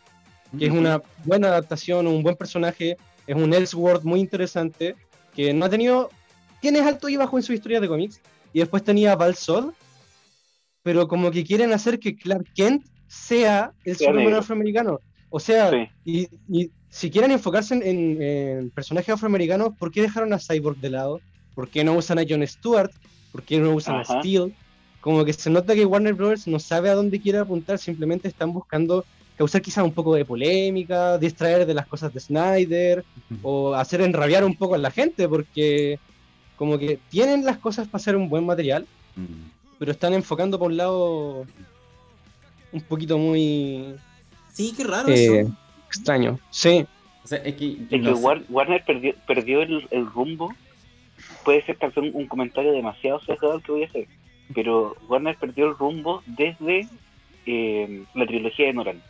que 0.57 0.65
es 0.65 0.71
una 0.71 1.01
buena 1.25 1.49
adaptación, 1.49 2.07
un 2.07 2.23
buen 2.23 2.35
personaje, 2.35 2.97
es 3.27 3.35
un 3.35 3.53
Elseworld 3.53 4.03
muy 4.03 4.19
interesante, 4.19 4.95
que 5.35 5.53
no 5.53 5.65
ha 5.65 5.69
tenido, 5.69 6.09
tiene 6.61 6.79
alto 6.79 7.09
y 7.09 7.17
bajo 7.17 7.37
en 7.37 7.43
su 7.43 7.53
historia 7.53 7.79
de 7.79 7.87
cómics, 7.87 8.21
y 8.53 8.59
después 8.59 8.83
tenía 8.83 9.11
a 9.11 9.15
Val 9.15 9.35
Sod, 9.35 9.73
pero 10.83 11.07
como 11.07 11.31
que 11.31 11.43
quieren 11.43 11.73
hacer 11.73 11.99
que 11.99 12.15
Clark 12.15 12.45
Kent 12.53 12.85
sea 13.07 13.71
el 13.83 13.95
Sea 13.95 14.07
Superman 14.07 14.25
negro. 14.25 14.39
afroamericano. 14.39 14.99
O 15.29 15.39
sea, 15.39 15.69
Sí. 15.71 15.87
y, 16.05 16.27
y 16.49 16.71
si 16.89 17.09
quieren 17.09 17.31
enfocarse 17.31 17.73
en, 17.75 17.83
en- 17.83 18.21
en 18.21 18.69
personajes 18.69 19.13
afroamericanos, 19.13 19.73
¿por 19.77 19.91
qué 19.91 20.01
dejaron 20.01 20.33
a 20.33 20.39
Cyborg 20.39 20.77
de 20.77 20.89
lado? 20.89 21.21
¿Por 21.53 21.69
qué 21.69 21.83
no 21.83 21.93
usan 21.93 22.19
a 22.19 22.23
Jon 22.27 22.45
Stewart? 22.47 22.91
¿Por 23.31 23.43
qué 23.43 23.59
no 23.59 23.71
usan 23.73 23.97
Ajá. 23.97 24.17
a 24.17 24.19
Steel? 24.21 24.53
Como 25.01 25.23
que 25.25 25.33
se 25.33 25.49
nota 25.49 25.75
que 25.75 25.85
Warner 25.85 26.13
Bros. 26.13 26.47
no 26.47 26.59
sabe 26.59 26.89
a 26.89 26.95
dónde 26.95 27.19
quiere 27.19 27.37
apuntar, 27.39 27.77
simplemente 27.77 28.27
están 28.27 28.51
buscando 28.53 29.05
causar 29.37 29.61
quizás 29.61 29.83
un 29.83 29.93
poco 29.93 30.15
de 30.15 30.25
polémica, 30.25 31.17
distraer 31.17 31.65
de 31.65 31.73
las 31.75 31.85
cosas 31.87 32.11
de 32.13 32.19
Snyder, 32.19 33.05
o 33.43 33.75
hacer 33.75 34.01
enrabiar 34.01 34.43
un 34.43 34.55
poco 34.55 34.73
a 34.75 34.79
la 34.79 34.89
gente, 34.89 35.27
porque 35.29 35.99
como 36.55 36.79
que 36.79 36.99
tienen 37.09 37.45
las 37.45 37.57
cosas 37.59 37.87
para 37.87 37.97
hacer 38.01 38.15
un 38.15 38.29
buen 38.29 38.45
material, 38.45 38.87
Mm. 39.15 39.49
Pero 39.79 39.91
están 39.91 40.13
enfocando 40.13 40.57
por 40.59 40.71
un 40.71 40.77
lado 40.77 41.45
un 42.71 42.81
poquito 42.81 43.17
muy 43.17 43.95
Sí, 44.51 44.73
qué 44.75 44.83
raro 44.83 45.09
eh, 45.09 45.41
eso. 45.41 45.53
extraño. 45.87 46.39
Sí, 46.49 46.85
O 47.23 47.27
sea, 47.27 47.37
es 47.39 47.55
que, 47.55 47.77
Es 47.91 48.01
no 48.01 48.13
que. 48.15 48.19
War- 48.19 48.43
Warner 48.49 48.83
perdió, 48.83 49.13
perdió 49.27 49.61
el, 49.61 49.87
el 49.91 50.05
rumbo. 50.07 50.53
Puede 51.45 51.63
ser 51.65 51.77
tal 51.77 51.91
vez 51.91 51.97
un, 51.97 52.21
un 52.21 52.27
comentario 52.27 52.71
demasiado 52.71 53.19
sesgado 53.21 53.55
el 53.55 53.63
que 53.63 53.71
voy 53.71 53.83
a 53.83 53.87
hacer. 53.87 54.07
Pero 54.55 54.95
Warner 55.07 55.35
perdió 55.37 55.67
el 55.69 55.77
rumbo 55.77 56.23
desde 56.25 56.87
eh, 57.45 58.03
la 58.15 58.25
trilogía 58.25 58.67
de 58.67 58.73
Nolan. 58.73 59.01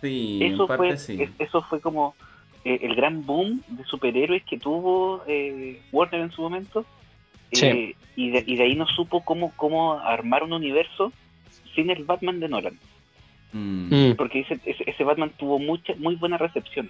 Sí, 0.00 0.38
en 0.42 0.54
Eso 0.54 0.66
parte 0.66 0.86
fue, 0.88 0.96
sí. 0.98 1.22
es- 1.22 1.30
eso 1.38 1.62
fue 1.62 1.80
como 1.80 2.14
eh, 2.64 2.78
el 2.82 2.94
gran 2.94 3.24
boom 3.26 3.62
de 3.68 3.84
superhéroes 3.84 4.44
que 4.44 4.58
tuvo 4.58 5.22
eh, 5.26 5.80
Warner 5.92 6.20
en 6.22 6.30
su 6.30 6.40
momento. 6.42 6.84
Sí. 7.52 7.66
Eh, 7.66 7.96
y, 8.16 8.30
de, 8.30 8.44
y 8.46 8.56
de 8.56 8.64
ahí 8.64 8.74
no 8.76 8.86
supo 8.86 9.24
cómo, 9.24 9.52
cómo 9.56 9.98
armar 10.00 10.42
un 10.42 10.52
universo 10.52 11.12
sin 11.74 11.90
el 11.90 12.04
Batman 12.04 12.40
de 12.40 12.48
Nolan. 12.48 12.78
Mm. 13.52 14.10
Mm. 14.10 14.16
porque 14.16 14.40
ese, 14.40 14.60
ese, 14.64 14.88
ese 14.88 15.02
Batman 15.02 15.32
tuvo 15.36 15.58
mucha, 15.58 15.94
muy 15.96 16.14
buena 16.14 16.38
recepción. 16.38 16.88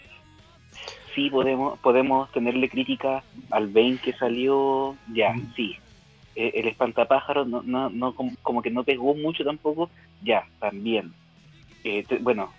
Sí, 1.14 1.30
podemos, 1.30 1.78
podemos 1.80 2.30
tenerle 2.32 2.68
crítica 2.68 3.24
al 3.50 3.68
Bane 3.68 3.98
que 3.98 4.12
salió, 4.12 4.96
ya, 5.12 5.34
sí. 5.56 5.76
Eh, 6.36 6.52
el 6.56 6.68
espantapájaros 6.68 7.48
no, 7.48 7.62
no, 7.62 7.88
no, 7.90 8.14
como, 8.14 8.32
como 8.42 8.62
que 8.62 8.70
no 8.70 8.84
pegó 8.84 9.14
mucho 9.14 9.42
tampoco, 9.42 9.90
ya, 10.22 10.44
también. 10.60 11.12
Eh, 11.82 12.04
te- 12.06 12.18
bueno, 12.18 12.52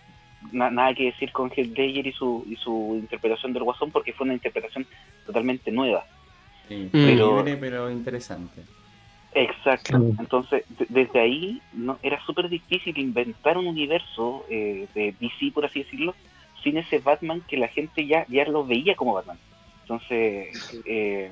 na- 0.51 0.69
nada 0.71 0.93
que 0.95 1.05
decir 1.05 1.31
con 1.31 1.49
Heath 1.55 1.77
Ledger 1.77 2.07
y 2.07 2.11
su, 2.11 2.43
y 2.49 2.55
su 2.57 2.97
interpretación 2.99 3.53
del 3.53 3.63
Guasón, 3.63 3.91
porque 3.91 4.13
fue 4.13 4.25
una 4.25 4.33
interpretación 4.33 4.85
totalmente 5.25 5.71
nueva. 5.71 6.05
Sí, 6.77 6.89
Pero- 6.91 7.37
libre, 7.37 7.57
pero 7.57 7.89
interesante. 7.91 8.61
Exacto. 9.33 9.95
Entonces, 10.19 10.63
de- 10.77 10.87
desde 10.89 11.19
ahí 11.19 11.61
no 11.73 11.97
era 12.03 12.23
súper 12.25 12.49
difícil 12.49 12.97
inventar 12.97 13.57
un 13.57 13.67
universo 13.67 14.45
eh, 14.49 14.87
de 14.93 15.13
DC, 15.19 15.51
por 15.53 15.65
así 15.65 15.83
decirlo, 15.83 16.13
sin 16.63 16.77
ese 16.77 16.99
Batman 16.99 17.41
que 17.47 17.57
la 17.57 17.67
gente 17.69 18.05
ya, 18.05 18.25
ya 18.27 18.45
lo 18.45 18.65
veía 18.65 18.95
como 18.95 19.13
Batman. 19.13 19.37
Entonces, 19.83 20.81
eh, 20.85 21.31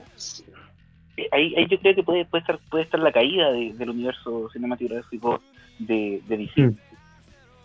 ahí, 1.31 1.53
ahí 1.55 1.67
yo 1.69 1.77
creo 1.79 1.95
que 1.95 2.03
puede, 2.03 2.25
puede, 2.25 2.41
estar, 2.41 2.59
puede 2.69 2.83
estar 2.85 2.99
la 2.99 3.11
caída 3.11 3.51
de- 3.51 3.73
del 3.73 3.89
universo 3.89 4.49
cinematográfico 4.51 5.41
de, 5.77 6.21
de 6.27 6.37
DC. 6.37 6.61
Mm. 6.61 6.75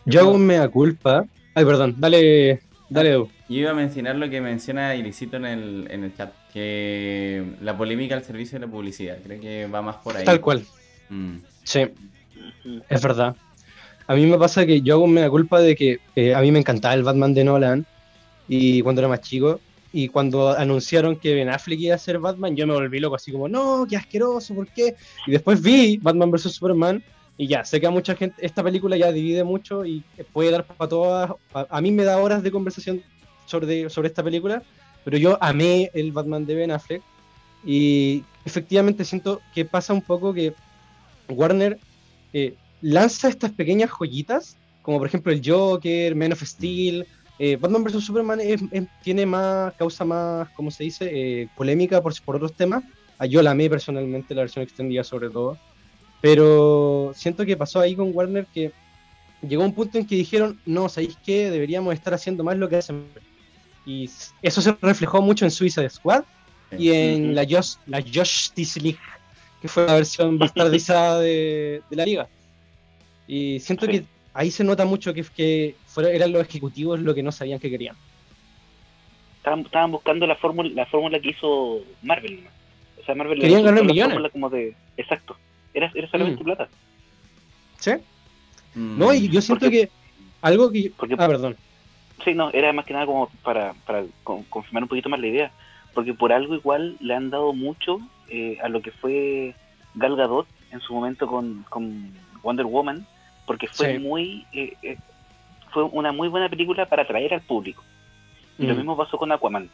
Yo 0.06 0.20
hago 0.20 0.32
un 0.32 0.46
mea 0.46 0.68
culpa. 0.68 1.24
Ay, 1.54 1.64
perdón, 1.64 1.94
dale, 1.98 2.60
dale, 2.90 3.10
Edu. 3.10 3.30
Yo 3.48 3.56
iba 3.60 3.70
a 3.70 3.74
mencionar 3.74 4.16
lo 4.16 4.28
que 4.28 4.40
menciona 4.40 4.94
Ilicito 4.96 5.36
en 5.36 5.44
el, 5.46 5.86
en 5.90 6.04
el 6.04 6.14
chat, 6.16 6.32
que 6.54 7.44
la 7.62 7.76
polémica 7.76 8.14
al 8.14 8.22
servicio 8.22 8.60
de 8.60 8.66
la 8.66 8.70
publicidad, 8.70 9.18
creo 9.24 9.40
que 9.40 9.66
va 9.66 9.82
más 9.82 9.96
por 9.96 10.16
ahí. 10.16 10.24
Tal 10.24 10.40
cual. 10.40 10.64
Mm. 11.10 11.38
Sí, 11.64 11.80
es 12.88 13.02
verdad. 13.02 13.34
A 14.06 14.14
mí 14.14 14.24
me 14.24 14.38
pasa 14.38 14.64
que 14.64 14.80
yo 14.80 14.94
hago 14.94 15.04
un 15.04 15.14
mea 15.14 15.28
culpa 15.28 15.60
de 15.60 15.74
que 15.74 15.98
eh, 16.14 16.32
a 16.32 16.40
mí 16.40 16.52
me 16.52 16.60
encantaba 16.60 16.94
el 16.94 17.02
Batman 17.02 17.34
de 17.34 17.42
Nolan 17.42 17.86
y 18.46 18.82
cuando 18.82 19.00
era 19.00 19.08
más 19.08 19.20
chico. 19.20 19.60
Y 19.92 20.08
cuando 20.08 20.50
anunciaron 20.50 21.16
que 21.16 21.34
Ben 21.34 21.48
Affleck 21.48 21.80
iba 21.80 21.94
a 21.94 21.98
ser 21.98 22.18
Batman, 22.20 22.56
yo 22.56 22.66
me 22.66 22.74
volví 22.74 22.98
loco, 23.00 23.16
así 23.16 23.30
como, 23.30 23.48
no, 23.48 23.86
qué 23.88 23.96
asqueroso, 23.96 24.54
¿por 24.54 24.68
qué? 24.68 24.94
Y 25.26 25.32
después 25.32 25.60
vi 25.60 25.98
Batman 25.98 26.30
vs. 26.30 26.52
Superman 26.52 27.02
y 27.36 27.48
ya, 27.48 27.64
sé 27.64 27.80
que 27.80 27.86
a 27.88 27.90
mucha 27.90 28.14
gente, 28.14 28.44
esta 28.44 28.62
película 28.62 28.96
ya 28.96 29.10
divide 29.10 29.42
mucho 29.42 29.84
y 29.84 30.04
puede 30.32 30.52
dar 30.52 30.64
para 30.64 30.88
todas, 30.88 31.30
a, 31.52 31.66
a 31.68 31.80
mí 31.80 31.90
me 31.90 32.04
da 32.04 32.18
horas 32.18 32.44
de 32.44 32.50
conversación 32.52 33.02
sobre, 33.46 33.90
sobre 33.90 34.08
esta 34.08 34.22
película, 34.22 34.62
pero 35.04 35.18
yo 35.18 35.38
amé 35.42 35.90
el 35.94 36.12
Batman 36.12 36.46
de 36.46 36.54
Ben 36.54 36.70
Affleck 36.70 37.02
y 37.64 38.24
efectivamente 38.44 39.04
siento 39.04 39.40
que 39.54 39.64
pasa 39.64 39.92
un 39.92 40.02
poco 40.02 40.32
que 40.32 40.54
Warner 41.28 41.78
eh, 42.32 42.54
lanza 42.80 43.28
estas 43.28 43.52
pequeñas 43.52 43.90
joyitas, 43.90 44.56
como 44.82 44.98
por 44.98 45.06
ejemplo 45.06 45.32
el 45.32 45.42
Joker, 45.44 46.14
Man 46.14 46.32
of 46.32 46.42
Steel. 46.42 47.06
Eh, 47.38 47.56
Batman 47.56 47.84
vs. 47.84 48.04
Superman 48.04 48.38
tiene 49.02 49.26
más, 49.26 49.74
causa 49.74 50.04
más, 50.04 50.48
¿cómo 50.50 50.70
se 50.70 50.84
dice? 50.84 51.10
Eh, 51.12 51.48
polémica 51.56 52.02
por, 52.02 52.14
por 52.22 52.36
otros 52.36 52.52
temas. 52.52 52.84
Ah, 53.18 53.26
yo 53.26 53.42
la 53.42 53.52
amé 53.52 53.70
personalmente, 53.70 54.34
la 54.34 54.42
versión 54.42 54.62
extendida 54.62 55.04
sobre 55.04 55.30
todo. 55.30 55.58
Pero 56.20 57.12
siento 57.14 57.44
que 57.44 57.56
pasó 57.56 57.80
ahí 57.80 57.94
con 57.94 58.10
Warner 58.14 58.46
que 58.52 58.72
llegó 59.46 59.64
un 59.64 59.74
punto 59.74 59.98
en 59.98 60.06
que 60.06 60.16
dijeron, 60.16 60.60
no, 60.64 60.88
¿sabéis 60.88 61.18
qué? 61.24 61.50
Deberíamos 61.50 61.94
estar 61.94 62.14
haciendo 62.14 62.44
más 62.44 62.56
lo 62.56 62.68
que 62.68 62.76
hacen. 62.76 63.04
Y 63.86 64.08
eso 64.42 64.60
se 64.62 64.76
reflejó 64.80 65.20
mucho 65.22 65.44
en 65.44 65.50
Suicide 65.50 65.90
Squad 65.90 66.24
y 66.78 66.90
en 66.90 67.34
la, 67.34 67.44
Just- 67.44 67.78
la 67.86 68.00
Justice 68.02 68.80
League, 68.80 68.98
que 69.60 69.68
fue 69.68 69.86
la 69.86 69.94
versión 69.94 70.38
bastardizada 70.38 71.20
de, 71.20 71.82
de 71.90 71.96
la 71.96 72.04
liga. 72.04 72.28
Y 73.26 73.60
siento 73.60 73.86
Sí. 73.86 73.92
que 73.92 74.04
ahí 74.32 74.50
se 74.50 74.64
nota 74.64 74.84
mucho 74.84 75.12
que, 75.14 75.22
que 75.22 75.76
fueron, 75.86 76.14
eran 76.14 76.32
los 76.32 76.42
ejecutivos 76.46 76.98
lo 77.00 77.14
que 77.14 77.22
no 77.22 77.30
sabían 77.32 77.58
que 77.60 77.70
querían. 77.70 77.96
Estaban, 79.38 79.60
estaban 79.60 79.92
buscando 79.92 80.26
la 80.26 80.36
fórmula 80.36 80.70
la 80.74 80.86
fórmula 80.86 81.20
que 81.20 81.30
hizo 81.30 81.80
Marvel. 82.02 82.44
O 83.00 83.04
sea, 83.04 83.14
Marvel 83.14 83.38
Querían 83.38 83.62
ganar 83.62 83.84
millones. 83.84 84.14
fórmula 84.14 84.30
como 84.30 84.48
de. 84.50 84.74
Exacto. 84.96 85.36
Era, 85.74 85.90
era 85.94 86.08
solamente 86.10 86.42
Mm. 86.42 86.46
plata. 86.46 86.68
¿Sí? 87.78 87.90
Mm, 88.74 88.98
No, 88.98 89.12
y 89.12 89.28
yo 89.28 89.42
siento 89.42 89.66
Porque- 89.66 89.88
que 89.88 89.90
algo 90.40 90.70
que... 90.72 90.90
porque- 90.96 91.14
Ah, 91.18 91.26
perdón. 91.28 91.56
Sí, 92.22 92.34
no, 92.34 92.50
era 92.52 92.72
más 92.72 92.84
que 92.84 92.92
nada 92.92 93.06
como 93.06 93.28
para, 93.42 93.74
para 93.86 94.04
con- 94.22 94.44
confirmar 94.44 94.82
un 94.84 94.88
poquito 94.88 95.08
más 95.08 95.20
la 95.20 95.26
idea. 95.26 95.50
Porque 95.94 96.14
por 96.14 96.32
algo 96.32 96.54
igual 96.54 96.96
le 97.00 97.14
han 97.14 97.30
dado 97.30 97.52
mucho 97.52 97.98
eh, 98.28 98.58
a 98.62 98.68
lo 98.68 98.82
que 98.82 98.90
fue 98.90 99.54
Gal 99.94 100.16
Gadot 100.16 100.46
en 100.72 100.80
su 100.80 100.92
momento 100.94 101.26
con, 101.26 101.64
con 101.68 102.12
Wonder 102.42 102.66
Woman. 102.66 103.06
Porque 103.46 103.66
fue 103.68 103.94
Sí. 103.94 103.98
muy. 103.98 104.46
eh, 104.52 104.74
eh, 104.82 104.96
fue 105.72 105.82
una 105.84 106.12
muy 106.12 106.28
buena 106.28 106.48
película 106.48 106.86
para 106.86 107.02
atraer 107.02 107.34
al 107.34 107.40
público. 107.42 107.82
Y 108.58 108.66
lo 108.66 108.74
Mm. 108.74 108.76
mismo 108.78 108.96
pasó 108.96 109.18
con 109.18 109.32
Aquaman. 109.32 109.68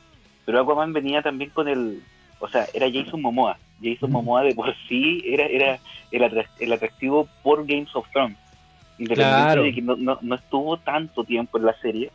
Pero 0.47 0.61
Aquaman 0.61 0.93
venía 0.93 1.23
también 1.23 1.51
con 1.51 1.69
el. 1.69 2.03
O 2.41 2.49
sea, 2.49 2.67
era 2.73 2.87
Jason 2.91 3.21
Momoa. 3.21 3.59
Jason 3.83 4.11
Momoa 4.11 4.43
de 4.43 4.55
por 4.55 4.75
sí 4.89 5.23
era, 5.27 5.45
era 5.47 5.79
el, 6.11 6.47
el 6.59 6.73
atractivo 6.73 7.29
por 7.43 7.67
Games 7.67 7.95
of 7.95 8.09
Thrones. 8.13 8.37
Independiente 8.99 9.43
Claro. 9.45 9.63
de 9.63 9.73
que 9.75 9.83
no, 9.83 9.97
no, 9.97 10.19
no 10.23 10.35
estuvo 10.35 10.77
tanto 10.79 11.25
tiempo 11.25 11.59
en 11.59 11.65
la 11.67 11.75
serie, 11.81 12.11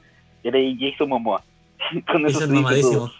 era 0.48 0.60
Jason 0.80 1.10
Momoa. 1.10 1.44
con 2.08 2.26
eso 2.26 2.40
Jason 2.40 2.40
se 2.40 2.48
dice 2.48 2.48
mamadísimo. 2.48 3.12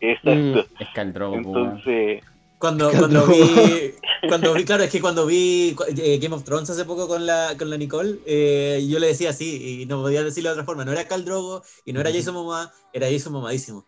Exacto. 0.00 0.66
Es 0.78 0.88
Caldrogo, 0.94 1.42
po, 1.42 1.50
weón. 1.50 1.66
Entonces, 1.68 2.22
Cuando, 2.58 2.90
Cuando- 2.90 3.24
cuando 3.24 3.26
vi, 3.26 3.92
cuando 4.28 4.54
vi, 4.54 4.64
claro, 4.64 4.82
es 4.84 4.90
que 4.90 5.00
cuando 5.00 5.26
vi 5.26 5.76
eh, 5.98 6.18
Game 6.20 6.34
of 6.34 6.44
Thrones 6.44 6.70
hace 6.70 6.84
poco 6.84 7.06
con 7.06 7.26
la, 7.26 7.54
con 7.58 7.68
la 7.68 7.76
Nicole, 7.76 8.18
eh, 8.26 8.84
yo 8.88 8.98
le 8.98 9.08
decía 9.08 9.30
así, 9.30 9.82
y 9.82 9.86
no 9.86 10.00
podía 10.00 10.22
decirlo 10.22 10.50
de 10.50 10.54
otra 10.54 10.64
forma, 10.64 10.84
no 10.84 10.92
era 10.92 11.06
Cal 11.06 11.24
Drogo 11.24 11.62
y 11.84 11.92
no 11.92 12.00
era 12.00 12.10
Jason 12.12 12.34
Momoa, 12.34 12.72
era 12.92 13.10
Jason 13.10 13.32
mamadísimo. 13.34 13.84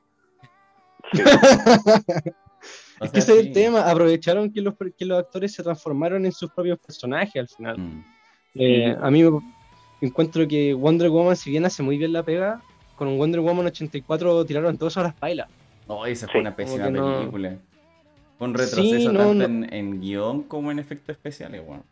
O 1.12 1.12
Es 3.04 3.12
que 3.12 3.18
ese 3.20 3.32
es 3.32 3.40
sí. 3.40 3.46
el 3.46 3.52
tema, 3.52 3.88
aprovecharon 3.88 4.52
que 4.52 4.60
los, 4.60 4.74
que 4.98 5.04
los 5.04 5.18
actores 5.18 5.52
se 5.54 5.62
transformaron 5.62 6.26
en 6.26 6.32
sus 6.32 6.50
propios 6.50 6.78
personajes 6.78 7.36
al 7.40 7.48
final. 7.48 7.78
Mm. 7.78 8.04
Eh, 8.56 8.96
a 9.00 9.10
mí 9.10 9.22
me 9.22 9.40
encuentro 10.06 10.46
que 10.46 10.74
Wonder 10.74 11.10
Woman, 11.10 11.36
si 11.36 11.50
bien 11.50 11.64
hace 11.64 11.82
muy 11.82 11.98
bien 11.98 12.12
la 12.12 12.22
pega, 12.22 12.60
con 12.96 13.16
Wonder 13.18 13.40
Woman 13.40 13.66
84 13.66 14.44
tiraron 14.44 14.76
todas 14.78 14.96
las 14.96 15.14
pailas. 15.14 15.48
No, 15.88 16.04
esa 16.06 16.26
fue 16.26 16.34
Sí, 16.34 16.38
una 16.40 16.54
pésima 16.56 16.84
que 16.86 16.90
no- 16.92 17.18
película. 17.18 17.56
Fue 18.38 18.46
un 18.48 18.54
Sí, 18.56 18.62
retroceso 18.64 19.12
no, 19.12 19.18
tanto 19.18 19.34
no. 19.34 19.44
En, 19.44 19.74
en 19.74 20.00
guion 20.00 20.42
como 20.44 20.70
en 20.70 20.78
efectos 20.78 21.10
especiales, 21.16 21.62
weón. 21.66 21.82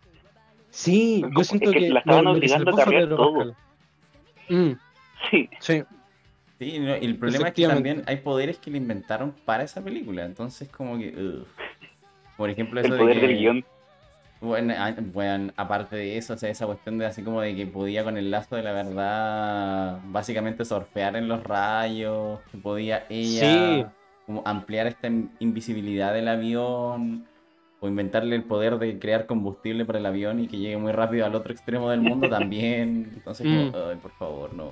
Sí, 0.71 1.25
yo 1.37 1.43
siento 1.45 1.71
es 1.71 1.75
que 1.77 1.81
que, 1.83 1.89
la 1.91 2.01
estaban 2.01 2.27
obligando 2.27 2.71
a 2.81 2.85
Pedro 2.85 3.17
todo. 3.17 3.55
Mm, 4.49 4.73
sí, 5.31 5.49
sí, 5.61 5.83
Sí, 6.59 6.79
no, 6.79 6.97
y 6.97 7.05
el 7.05 7.17
problema 7.19 7.49
es 7.49 7.55
que 7.55 7.67
también 7.67 8.03
hay 8.07 8.17
poderes 8.19 8.57
que 8.59 8.71
le 8.71 8.79
inventaron 8.79 9.35
para 9.45 9.63
esa 9.65 9.83
película. 9.83 10.25
Entonces, 10.25 10.69
como 10.69 10.97
que. 10.99 11.09
ugh. 11.11 11.47
Por 12.37 12.49
ejemplo, 12.49 12.81
eso 12.81 12.87
el 12.89 12.93
de 12.95 12.99
poder 12.99 13.21
que. 13.21 13.27
del 13.27 13.39
guion. 13.39 13.65
Bueno, 14.47 14.75
a- 14.79 14.95
bueno, 15.13 15.53
aparte 15.57 15.97
de 15.97 16.17
eso, 16.19 16.35
o 16.35 16.37
sea, 16.37 16.49
esa 16.51 16.67
cuestión 16.67 16.99
de 16.99 17.07
así 17.07 17.23
como 17.23 17.41
de 17.41 17.55
que 17.57 17.67
podía 17.67 18.05
con 18.05 18.17
el 18.17 18.31
lazo 18.31 18.57
de 18.57 18.63
la 18.63 18.73
verdad 18.73 19.99
básicamente 20.07 20.65
surfear 20.65 21.17
en 21.17 21.27
los 21.29 21.43
rayos, 21.43 22.41
que 22.53 22.59
podía 22.59 23.05
ella 23.09 23.41
Sí. 23.41 23.85
como 24.25 24.43
ampliar 24.45 24.87
esta 24.87 25.09
in- 25.09 25.31
invisibilidad 25.41 26.13
del 26.15 26.29
avión, 26.29 27.27
o 27.81 27.89
inventarle 27.89 28.37
el 28.37 28.43
poder 28.45 28.79
de 28.79 28.99
crear 28.99 29.27
combustible 29.27 29.85
para 29.85 29.99
el 29.99 30.07
avión 30.07 30.41
y 30.41 30.49
que 30.49 30.57
llegue 30.59 30.77
muy 30.79 30.93
rápido 30.93 31.27
al 31.27 31.35
otro 31.35 31.53
extremo 31.53 31.91
del 31.91 32.01
mundo 32.01 32.29
también. 32.51 33.11
Entonces, 33.15 33.47
como, 33.47 33.63
Mm. 33.71 33.91
ay, 33.91 33.97
por 34.01 34.13
favor, 34.13 34.55
no. 34.55 34.71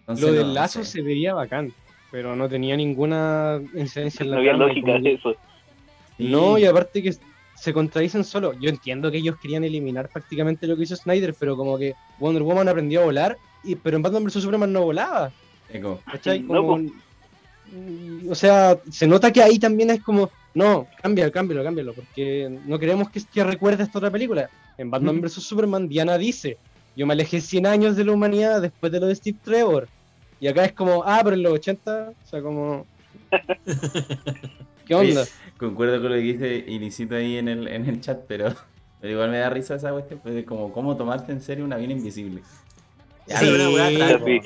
Entonces, 0.00 0.24
lo 0.26 0.32
del 0.32 0.46
no 0.48 0.52
lazo 0.54 0.84
sé. 0.84 0.90
se 0.98 1.02
veía 1.02 1.34
bacán, 1.34 1.72
pero 2.12 2.36
no 2.36 2.48
tenía 2.48 2.76
ninguna 2.76 3.58
incidencia 3.74 4.22
en 4.22 4.30
la 4.30 4.36
No 4.36 4.40
había 4.40 4.52
lógica 4.52 4.98
de 4.98 5.12
eso. 5.14 5.34
Sí. 6.16 6.28
No, 6.28 6.56
y 6.58 6.64
aparte 6.64 7.02
que 7.02 7.12
se 7.56 7.72
contradicen 7.72 8.24
solo. 8.24 8.52
Yo 8.54 8.68
entiendo 8.68 9.10
que 9.10 9.18
ellos 9.18 9.36
querían 9.40 9.64
eliminar 9.64 10.08
prácticamente 10.08 10.66
lo 10.66 10.76
que 10.76 10.84
hizo 10.84 10.96
Snyder, 10.96 11.34
pero 11.38 11.56
como 11.56 11.78
que 11.78 11.94
Wonder 12.18 12.42
Woman 12.42 12.68
aprendió 12.68 13.02
a 13.02 13.04
volar, 13.06 13.36
y, 13.64 13.74
pero 13.74 13.96
en 13.96 14.02
Batman 14.02 14.24
vs 14.24 14.34
Superman 14.42 14.72
no 14.72 14.82
volaba. 14.82 15.32
Eco. 15.72 16.00
¿cachai? 16.10 16.40
No, 16.40 16.62
Como- 16.62 16.78
mm, 16.78 18.30
o 18.30 18.34
sea, 18.34 18.78
se 18.90 19.06
nota 19.06 19.32
que 19.32 19.42
ahí 19.42 19.58
también 19.58 19.90
es 19.90 20.02
como, 20.02 20.30
no, 20.54 20.86
cámbialo, 21.02 21.32
cámbialo, 21.32 21.64
cámbialo, 21.64 21.94
porque 21.94 22.60
no 22.66 22.78
queremos 22.78 23.10
que, 23.10 23.20
que 23.32 23.42
recuerde 23.42 23.82
esta 23.82 23.98
otra 23.98 24.10
película. 24.10 24.48
En 24.78 24.90
Batman 24.90 25.20
vs 25.20 25.32
Superman, 25.42 25.88
Diana 25.88 26.18
dice, 26.18 26.58
yo 26.94 27.06
me 27.06 27.14
alejé 27.14 27.40
100 27.40 27.66
años 27.66 27.96
de 27.96 28.04
la 28.04 28.12
humanidad 28.12 28.60
después 28.60 28.92
de 28.92 29.00
lo 29.00 29.06
de 29.06 29.16
Steve 29.16 29.38
Trevor. 29.42 29.88
Y 30.38 30.48
acá 30.48 30.66
es 30.66 30.72
como, 30.72 31.02
ah, 31.04 31.20
pero 31.24 31.34
en 31.34 31.42
los 31.42 31.54
80, 31.54 32.10
o 32.10 32.28
sea, 32.28 32.42
como... 32.42 32.86
¿Qué 34.86 34.94
onda? 34.94 35.24
Concuerdo 35.58 36.00
con 36.02 36.10
lo 36.10 36.16
que 36.16 36.22
dice 36.22 36.54
Ilicito 36.66 37.14
ahí 37.14 37.36
en 37.38 37.48
el, 37.48 37.68
en 37.68 37.86
el 37.86 38.00
chat, 38.00 38.20
pero, 38.28 38.54
pero 39.00 39.12
igual 39.12 39.30
me 39.30 39.38
da 39.38 39.50
risa 39.50 39.74
esa 39.76 39.90
cuestión, 39.92 40.20
pues, 40.22 40.34
de 40.34 40.44
como 40.44 40.72
cómo 40.72 40.96
tomarte 40.96 41.32
en 41.32 41.40
serio 41.42 41.64
un 41.64 41.72
avión 41.72 41.90
invisible. 41.90 42.42
Esa 43.26 43.42
es 43.42 43.50
una 43.50 43.70
weá 43.70 43.88
Sí, 43.88 43.96
tan- 43.98 44.24
Sí. 44.24 44.40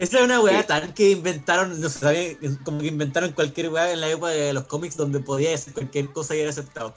Esa 0.00 0.18
es 0.18 0.24
una 0.24 0.40
weá 0.40 0.62
tan 0.66 0.92
que 0.94 1.10
inventaron, 1.12 1.80
no 1.80 1.88
sé, 1.88 2.38
como 2.64 2.80
que 2.80 2.88
inventaron 2.88 3.30
cualquier 3.32 3.68
weá 3.68 3.92
en 3.92 4.00
la 4.00 4.08
época 4.10 4.28
de 4.30 4.52
los 4.52 4.64
cómics 4.64 4.96
donde 4.96 5.20
podía 5.20 5.50
decir 5.50 5.72
cualquier 5.72 6.06
cosa 6.08 6.34
y 6.34 6.40
era 6.40 6.50
aceptado. 6.50 6.94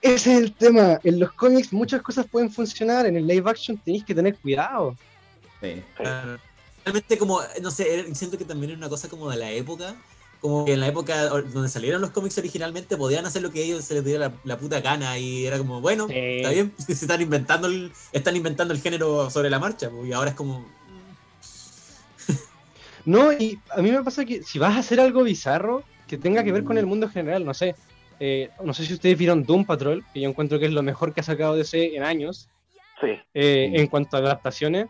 Ese 0.00 0.34
es 0.34 0.38
el 0.42 0.52
tema. 0.52 1.00
En 1.02 1.18
los 1.18 1.32
cómics 1.32 1.72
muchas 1.72 2.02
cosas 2.02 2.24
pueden 2.26 2.52
funcionar, 2.52 3.04
en 3.06 3.16
el 3.16 3.26
live 3.26 3.50
action 3.50 3.76
tenéis 3.78 4.04
que 4.04 4.14
tener 4.14 4.36
cuidado. 4.36 4.96
Sí. 5.60 5.82
Claro. 5.96 6.38
Realmente 6.84 7.18
como, 7.18 7.40
no 7.60 7.70
sé, 7.72 7.92
era- 8.00 8.14
siento 8.14 8.38
que 8.38 8.44
también 8.44 8.70
era 8.70 8.78
una 8.78 8.88
cosa 8.88 9.08
como 9.08 9.28
de 9.28 9.38
la 9.38 9.50
época, 9.50 9.96
como 10.40 10.64
que 10.64 10.74
en 10.74 10.80
la 10.80 10.86
época 10.88 11.26
donde 11.28 11.68
salieron 11.68 12.00
los 12.00 12.10
cómics 12.10 12.38
originalmente 12.38 12.96
podían 12.96 13.26
hacer 13.26 13.42
lo 13.42 13.50
que 13.50 13.62
ellos 13.64 13.84
se 13.84 13.94
les 13.94 14.04
diera 14.04 14.28
la, 14.28 14.34
la 14.44 14.58
puta 14.58 14.80
gana 14.80 15.18
y 15.18 15.46
era 15.46 15.58
como, 15.58 15.80
bueno, 15.80 16.06
Sí. 16.08 16.14
está 16.16 16.50
bien, 16.50 16.72
se 16.78 16.92
están 16.92 17.20
inventando 17.20 17.66
el, 17.66 17.92
están 18.12 18.36
inventando 18.36 18.72
el 18.74 18.80
género 18.80 19.30
sobre 19.30 19.50
la 19.50 19.58
marcha, 19.58 19.90
pues, 19.90 20.08
y 20.08 20.12
ahora 20.12 20.30
es 20.30 20.36
como, 20.36 20.64
No, 23.04 23.32
y 23.32 23.58
a 23.70 23.80
mí 23.82 23.90
me 23.90 24.02
pasa 24.02 24.24
que 24.24 24.42
si 24.42 24.58
vas 24.58 24.76
a 24.76 24.80
hacer 24.80 25.00
algo 25.00 25.22
bizarro 25.22 25.82
que 26.06 26.18
tenga 26.18 26.42
que 26.44 26.52
ver 26.52 26.64
con 26.64 26.78
el 26.78 26.86
mundo 26.86 27.06
en 27.06 27.12
general, 27.12 27.44
no 27.44 27.54
sé. 27.54 27.74
eh, 28.20 28.50
no 28.64 28.74
sé 28.74 28.84
si 28.84 28.94
ustedes 28.94 29.16
vieron 29.16 29.44
Doom 29.44 29.64
Patrol, 29.64 30.04
que 30.12 30.20
yo 30.20 30.28
encuentro 30.28 30.58
que 30.58 30.66
es 30.66 30.72
lo 30.72 30.82
mejor 30.82 31.14
que 31.14 31.20
ha 31.20 31.24
sacado 31.24 31.54
DC 31.54 31.94
en 31.96 32.02
años, 32.02 32.48
Sí. 33.00 33.08
eh, 33.34 33.70
Mm. 33.72 33.76
en 33.76 33.86
cuanto 33.86 34.16
a 34.16 34.20
adaptaciones. 34.20 34.86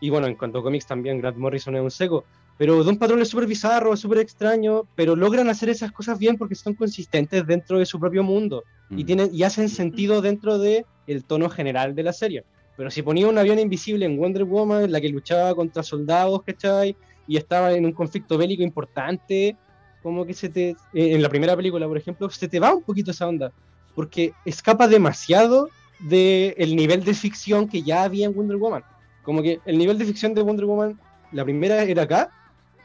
Y 0.00 0.08
bueno, 0.10 0.26
en 0.26 0.34
cuanto 0.34 0.58
a 0.58 0.62
cómics 0.62 0.86
también, 0.86 1.20
Grant 1.20 1.36
Morrison 1.36 1.76
es 1.76 1.82
un 1.82 1.90
seco. 1.90 2.24
Pero 2.56 2.84
Doom 2.84 2.98
Patrol 2.98 3.20
es 3.20 3.28
súper 3.28 3.46
bizarro, 3.48 3.96
súper 3.96 4.18
extraño, 4.18 4.84
pero 4.94 5.16
logran 5.16 5.48
hacer 5.48 5.68
esas 5.70 5.90
cosas 5.90 6.18
bien 6.18 6.36
porque 6.36 6.54
son 6.54 6.74
consistentes 6.74 7.46
dentro 7.46 7.78
de 7.78 7.86
su 7.86 7.98
propio 7.98 8.22
mundo. 8.22 8.64
y 8.90 9.02
Mm. 9.02 9.06
tienen 9.06 9.30
y 9.32 9.42
hacen 9.44 9.70
sentido 9.70 10.20
dentro 10.20 10.58
de 10.58 10.84
el 11.06 11.24
tono 11.24 11.48
general 11.48 11.94
de 11.94 12.02
la 12.02 12.12
serie. 12.12 12.44
Pero 12.76 12.90
si 12.90 13.02
ponía 13.02 13.26
un 13.26 13.38
avión 13.38 13.58
invisible 13.58 14.04
en 14.04 14.18
Wonder 14.18 14.44
Woman, 14.44 14.92
la 14.92 15.00
que 15.00 15.08
luchaba 15.08 15.54
contra 15.54 15.82
soldados, 15.82 16.42
¿cachai? 16.42 16.94
Y 17.26 17.38
estaba 17.38 17.72
en 17.72 17.86
un 17.86 17.92
conflicto 17.92 18.36
bélico 18.36 18.62
importante, 18.62 19.56
como 20.02 20.26
que 20.26 20.34
se 20.34 20.50
te, 20.50 20.70
eh, 20.70 20.76
en 20.92 21.22
la 21.22 21.30
primera 21.30 21.56
película, 21.56 21.88
por 21.88 21.96
ejemplo, 21.96 22.28
se 22.28 22.46
te 22.46 22.60
va 22.60 22.74
un 22.74 22.82
poquito 22.82 23.10
esa 23.10 23.26
onda, 23.26 23.52
porque 23.94 24.32
escapa 24.44 24.86
demasiado 24.86 25.70
del 25.98 26.76
nivel 26.76 27.04
de 27.04 27.14
ficción 27.14 27.66
que 27.68 27.82
ya 27.82 28.02
había 28.02 28.26
en 28.26 28.34
Wonder 28.34 28.58
Woman. 28.58 28.84
Como 29.22 29.42
que 29.42 29.60
el 29.64 29.78
nivel 29.78 29.96
de 29.96 30.04
ficción 30.04 30.34
de 30.34 30.42
Wonder 30.42 30.66
Woman, 30.66 31.00
la 31.32 31.44
primera 31.44 31.82
era 31.84 32.02
acá, 32.02 32.30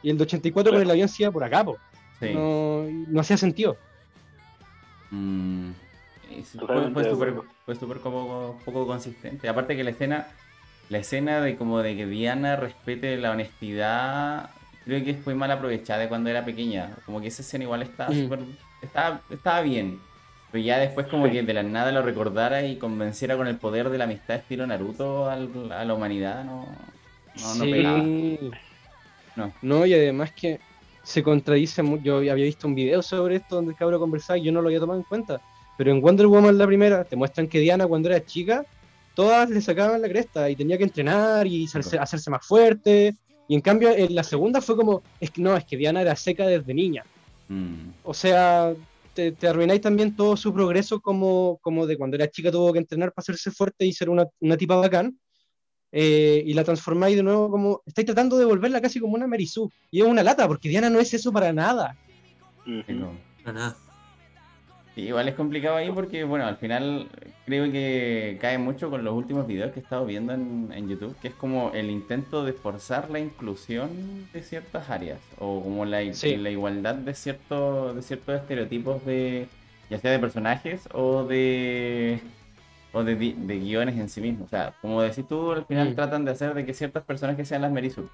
y 0.04 0.10
el 0.10 0.18
de 0.18 0.24
84 0.24 0.72
con 0.72 0.82
el 0.82 0.90
avión 0.92 1.08
se 1.10 1.24
iba 1.24 1.32
por 1.32 1.44
acá, 1.44 1.64
po. 1.64 1.78
Sí. 2.20 2.32
No, 2.34 2.84
no 3.08 3.22
hacía 3.22 3.38
sentido. 3.38 3.78
Mm, 5.12 5.72
fue, 6.66 6.92
fue 6.92 7.10
acuerdo. 7.10 7.46
fue 7.66 7.76
súper 7.76 7.98
poco, 7.98 8.60
poco 8.66 8.86
consistente. 8.88 9.48
Aparte 9.50 9.76
que 9.76 9.84
la 9.84 9.90
escena, 9.92 10.28
la 10.90 10.98
escena 11.00 11.42
de 11.42 11.56
como 11.56 11.80
de 11.82 11.96
que 11.96 12.06
Diana 12.06 12.56
respete 12.56 13.18
la 13.18 13.32
honestidad, 13.32 14.50
creo 14.86 15.04
que 15.04 15.16
fue 15.16 15.34
mal 15.36 15.52
aprovechada 15.52 16.02
de 16.02 16.08
cuando 16.10 16.30
era 16.30 16.46
pequeña. 16.46 16.92
Como 17.06 17.22
que 17.22 17.28
esa 17.28 17.42
escena 17.42 17.64
igual 17.64 17.82
estaba 17.82 18.12
Mm. 18.12 18.24
súper, 18.24 18.40
estaba, 18.82 19.22
estaba 19.30 19.62
bien. 19.62 20.00
Pero 20.52 20.64
ya 20.64 20.78
después 20.80 21.06
como 21.08 21.30
que 21.30 21.44
de 21.44 21.54
la 21.54 21.62
nada 21.64 21.92
lo 21.92 22.02
recordara 22.02 22.64
y 22.66 22.78
convenciera 22.78 23.38
con 23.38 23.48
el 23.48 23.58
poder 23.58 23.90
de 23.90 23.98
la 24.00 24.06
amistad 24.06 24.38
estilo 24.38 24.66
Naruto 24.66 25.30
al- 25.30 25.72
a 25.72 25.86
la 25.86 25.94
humanidad, 25.94 26.44
no, 26.44 26.66
no, 27.42 27.56
no 27.56 27.64
Sí. 27.66 27.72
pegaba. 27.72 28.04
No. 29.40 29.54
No, 29.62 29.86
y 29.86 29.94
además 29.94 30.32
que 30.34 30.60
se 31.04 31.24
contradice 31.24 31.82
Yo 32.04 32.18
había 32.18 32.34
visto 32.36 32.68
un 32.68 32.76
video 32.76 33.02
sobre 33.02 33.38
esto 33.38 33.56
donde 33.56 33.72
el 33.72 33.78
cabro 33.78 34.00
conversaba 34.00 34.38
y 34.38 34.44
yo 34.44 34.52
no 34.52 34.62
lo 34.62 34.68
había 34.68 34.80
tomado 34.80 35.00
en 35.00 35.06
cuenta. 35.06 35.42
Pero 35.78 35.92
en 35.92 36.02
Wonder 36.02 36.28
Woman 36.28 36.58
la 36.58 36.68
primera 36.68 37.04
te 37.04 37.16
muestran 37.16 37.48
que 37.48 37.60
Diana 37.60 37.88
cuando 37.88 38.10
era 38.10 38.24
chica, 38.26 38.66
todas 39.16 39.50
le 39.50 39.62
sacaban 39.62 40.02
la 40.02 40.10
cresta 40.10 40.50
y 40.50 40.56
tenía 40.56 40.78
que 40.78 40.84
entrenar 40.84 41.48
y 41.48 41.66
hacerse, 41.66 41.98
hacerse 41.98 42.30
más 42.30 42.46
fuerte. 42.46 43.16
Y 43.48 43.56
en 43.56 43.62
cambio 43.62 43.90
en 43.90 44.14
la 44.14 44.24
segunda 44.24 44.62
fue 44.62 44.76
como, 44.76 45.02
es 45.20 45.32
que 45.32 45.42
no, 45.42 45.56
es 45.58 45.66
que 45.66 45.78
Diana 45.78 46.02
era 46.02 46.16
seca 46.16 46.46
desde 46.46 46.74
niña. 46.74 47.04
Mm, 47.48 47.92
O 48.04 48.14
sea, 48.14 48.74
te, 49.14 49.32
te 49.32 49.48
arruináis 49.48 49.82
también 49.82 50.16
todo 50.16 50.38
su 50.38 50.54
progreso 50.54 51.00
como, 51.00 51.58
como 51.62 51.88
de 51.88 51.98
cuando 51.98 52.16
era 52.16 52.30
chica 52.30 52.52
tuvo 52.52 52.72
que 52.74 52.80
entrenar 52.80 53.12
para 53.12 53.24
hacerse 53.24 53.50
fuerte 53.50 53.86
y 53.86 53.94
ser 53.94 54.10
una, 54.10 54.28
una 54.42 54.58
tipa 54.58 54.76
bacán. 54.76 55.18
Eh, 55.92 56.44
y 56.46 56.54
la 56.54 56.64
transformáis 56.64 57.16
de 57.16 57.24
nuevo 57.24 57.50
como. 57.50 57.82
Estáis 57.86 58.06
tratando 58.06 58.38
de 58.38 58.46
volverla 58.46 58.82
casi 58.82 59.00
como 59.00 59.16
una 59.16 59.28
Sue. 59.48 59.70
Y 59.92 60.02
es 60.02 60.08
una 60.08 60.24
lata, 60.24 60.48
porque 60.48 60.70
Diana 60.70 60.90
no 60.90 61.00
es 61.00 61.14
eso 61.14 61.32
para 61.32 61.52
nada. 61.54 61.96
No. 62.66 63.12
Para 63.44 63.60
nada. 63.60 63.76
Sí, 64.96 65.02
igual 65.02 65.28
es 65.30 65.36
complicado 65.36 65.78
ahí 65.78 65.92
porque, 65.92 66.24
bueno, 66.24 66.46
al 66.48 66.58
final 66.58 67.08
creo 67.46 67.72
que 67.72 68.38
cae 68.42 68.58
mucho 68.58 68.90
con 68.90 69.04
los 69.04 69.14
últimos 69.14 69.46
videos 69.46 69.72
que 69.72 69.80
he 69.80 69.84
estado 69.84 70.06
viendo 70.06 70.34
en, 70.34 70.72
en 70.74 70.90
YouTube, 70.90 71.16
que 71.22 71.30
es 71.30 71.34
como 71.36 71.72
el 71.74 71.90
intento 71.92 72.44
de 72.44 72.54
forzar 72.54 73.10
la 73.10 73.20
inclusión 73.20 74.28
de 74.34 74.42
ciertas 74.42 74.90
áreas, 74.90 75.20
o 75.38 75.62
como 75.62 75.86
la, 75.86 76.02
i- 76.02 76.14
Sí. 76.16 76.36
la 76.38 76.50
igualdad 76.50 76.96
de, 76.96 77.14
cierto, 77.14 77.94
de 77.94 78.02
ciertos 78.02 78.42
estereotipos 78.42 79.06
de, 79.06 79.48
ya 79.92 80.00
sea 80.00 80.12
de 80.12 80.20
personajes 80.20 80.82
o 80.92 81.24
de, 81.24 82.20
o 82.92 83.04
de, 83.04 83.16
di- 83.16 83.36
de 83.38 83.60
guiones 83.60 83.98
en 83.98 84.10
sí 84.10 84.20
mismos. 84.22 84.48
O 84.48 84.50
sea, 84.50 84.74
como 84.82 85.02
decís 85.02 85.28
tú, 85.28 85.52
al 85.52 85.66
final 85.66 85.90
Mm. 85.92 85.96
tratan 85.96 86.26
de 86.26 86.32
hacer 86.32 86.54
de 86.54 86.66
que 86.66 86.74
ciertos 86.74 87.04
personajes 87.04 87.48
sean 87.48 87.62
las 87.62 87.72
Mary 87.72 87.90
Sue. 87.90 88.06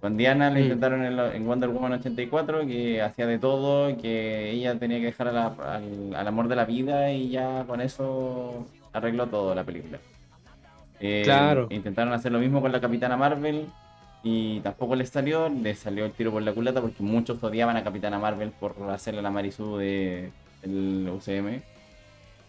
Con 0.00 0.16
Diana 0.16 0.50
le 0.50 0.60
Mm. 0.60 0.62
intentaron 0.64 1.04
en, 1.04 1.18
en 1.18 1.46
Wonder 1.46 1.68
Woman 1.70 1.92
84, 1.94 2.66
que 2.66 3.00
hacía 3.02 3.26
de 3.26 3.38
todo, 3.38 3.96
que 3.96 4.50
ella 4.50 4.78
tenía 4.78 4.98
que 4.98 5.06
dejar 5.06 5.28
a 5.28 5.32
la- 5.32 5.46
al, 5.76 6.14
al 6.14 6.26
amor 6.28 6.48
de 6.48 6.56
la 6.56 6.64
vida 6.64 7.10
y 7.12 7.30
ya 7.30 7.64
con 7.66 7.80
eso 7.80 8.66
arregló 8.92 9.26
todo 9.26 9.54
la 9.54 9.64
película. 9.64 9.98
Eh, 11.00 11.22
Claro. 11.24 11.66
Intentaron 11.70 12.12
hacer 12.12 12.32
lo 12.32 12.38
mismo 12.38 12.60
con 12.60 12.70
la 12.72 12.80
Capitana 12.80 13.16
Marvel 13.16 13.66
y 14.22 14.60
tampoco 14.60 14.94
les 14.96 15.10
salió, 15.10 15.48
les 15.50 15.78
salió 15.78 16.06
el 16.06 16.12
tiro 16.12 16.30
por 16.32 16.40
la 16.42 16.52
culata 16.52 16.80
porque 16.80 17.02
muchos 17.02 17.42
odiaban 17.42 17.76
a 17.76 17.84
Capitana 17.84 18.18
Marvel 18.18 18.50
por 18.58 18.74
hacerle 18.90 19.20
la 19.20 19.30
Marisú 19.30 19.76
de, 19.76 20.30
del 20.62 21.10
UCM. 21.14 21.60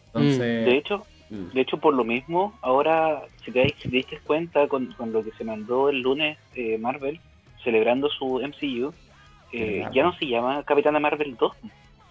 Entonces, 0.08 0.40
De 0.40 0.78
hecho, 0.78 1.04
mm, 1.30 1.50
de 1.54 1.62
hecho, 1.62 1.78
por 1.78 1.94
lo 1.94 2.04
mismo, 2.04 2.58
ahora, 2.62 3.24
si 3.44 3.52
te, 3.52 3.76
si 3.82 3.90
te 3.90 3.98
diste 3.98 4.20
cuenta 4.20 4.68
con, 4.68 4.92
con 4.94 5.12
lo 5.12 5.24
que 5.24 5.32
se 5.32 5.44
mandó 5.44 5.90
el 5.90 6.02
lunes 6.02 6.38
eh, 6.56 6.78
Marvel, 6.78 7.20
celebrando 7.64 8.10
su 8.10 8.40
MCU, 8.42 8.94
eh, 9.52 9.88
ya 9.94 10.04
no 10.04 10.14
se 10.14 10.28
llama 10.28 10.64
Capitana 10.64 11.00
Marvel 11.00 11.36
2, 11.38 11.54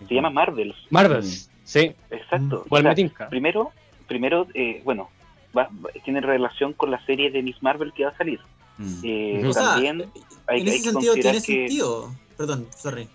se 0.08 0.14
llama 0.14 0.30
Marvels. 0.30 0.76
Marvels, 0.90 1.50
sí. 1.62 1.92
Exacto. 2.10 2.64
O 2.68 2.80
sea, 2.80 2.94
tinca. 2.94 3.28
primero, 3.28 3.72
primero 4.06 4.46
eh, 4.54 4.80
bueno, 4.84 5.10
va- 5.56 5.68
va- 5.84 5.90
tiene 6.04 6.20
relación 6.20 6.72
con 6.72 6.90
la 6.90 7.04
serie 7.04 7.30
de 7.30 7.42
Miss 7.42 7.62
Marvel 7.62 7.92
que 7.92 8.04
va 8.04 8.10
a 8.10 8.16
salir. 8.16 8.40
Mm, 8.78 9.00
Eh, 9.04 9.36
Ujú. 9.40 9.48
O 9.48 9.52
sea, 9.52 9.62
también 9.74 10.00
hay, 10.46 10.60
en 10.60 10.68
hay 10.68 10.74
ese 10.74 10.82
que 10.84 10.90
sentido 10.90 11.14
tiene 11.14 11.32
que 11.32 11.40
sentido. 11.40 12.14
Perdón, 12.36 12.66
sorry. 12.76 13.08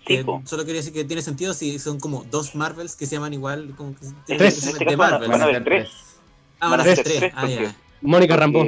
Solo 0.46 0.64
quería 0.64 0.80
decir 0.80 0.94
que 0.94 1.04
tiene 1.04 1.20
sentido 1.20 1.52
si 1.52 1.78
son 1.78 2.00
como 2.00 2.24
dos 2.30 2.54
Marvels 2.54 2.96
que 2.96 3.04
se 3.06 3.16
llaman 3.16 3.34
igual. 3.34 3.74
Como 3.76 3.92
que 3.94 4.00
tienen 4.24 4.38
Tres. 4.38 4.62
En 4.62 4.68
este 4.70 4.78
de 4.78 4.84
caso 4.86 4.96
Marvel. 4.96 5.28
van 5.30 5.40
a 5.40 5.44
haber 5.44 5.64
tres. 5.64 5.90
Ah, 6.58 6.70
van 6.70 6.80
a 6.80 6.84
ser 6.84 7.02
tres. 7.04 7.18
tres 7.18 7.32
Ah, 7.36 7.46
ya. 7.46 7.76
Mónica 8.00 8.34
Rambeau. 8.36 8.66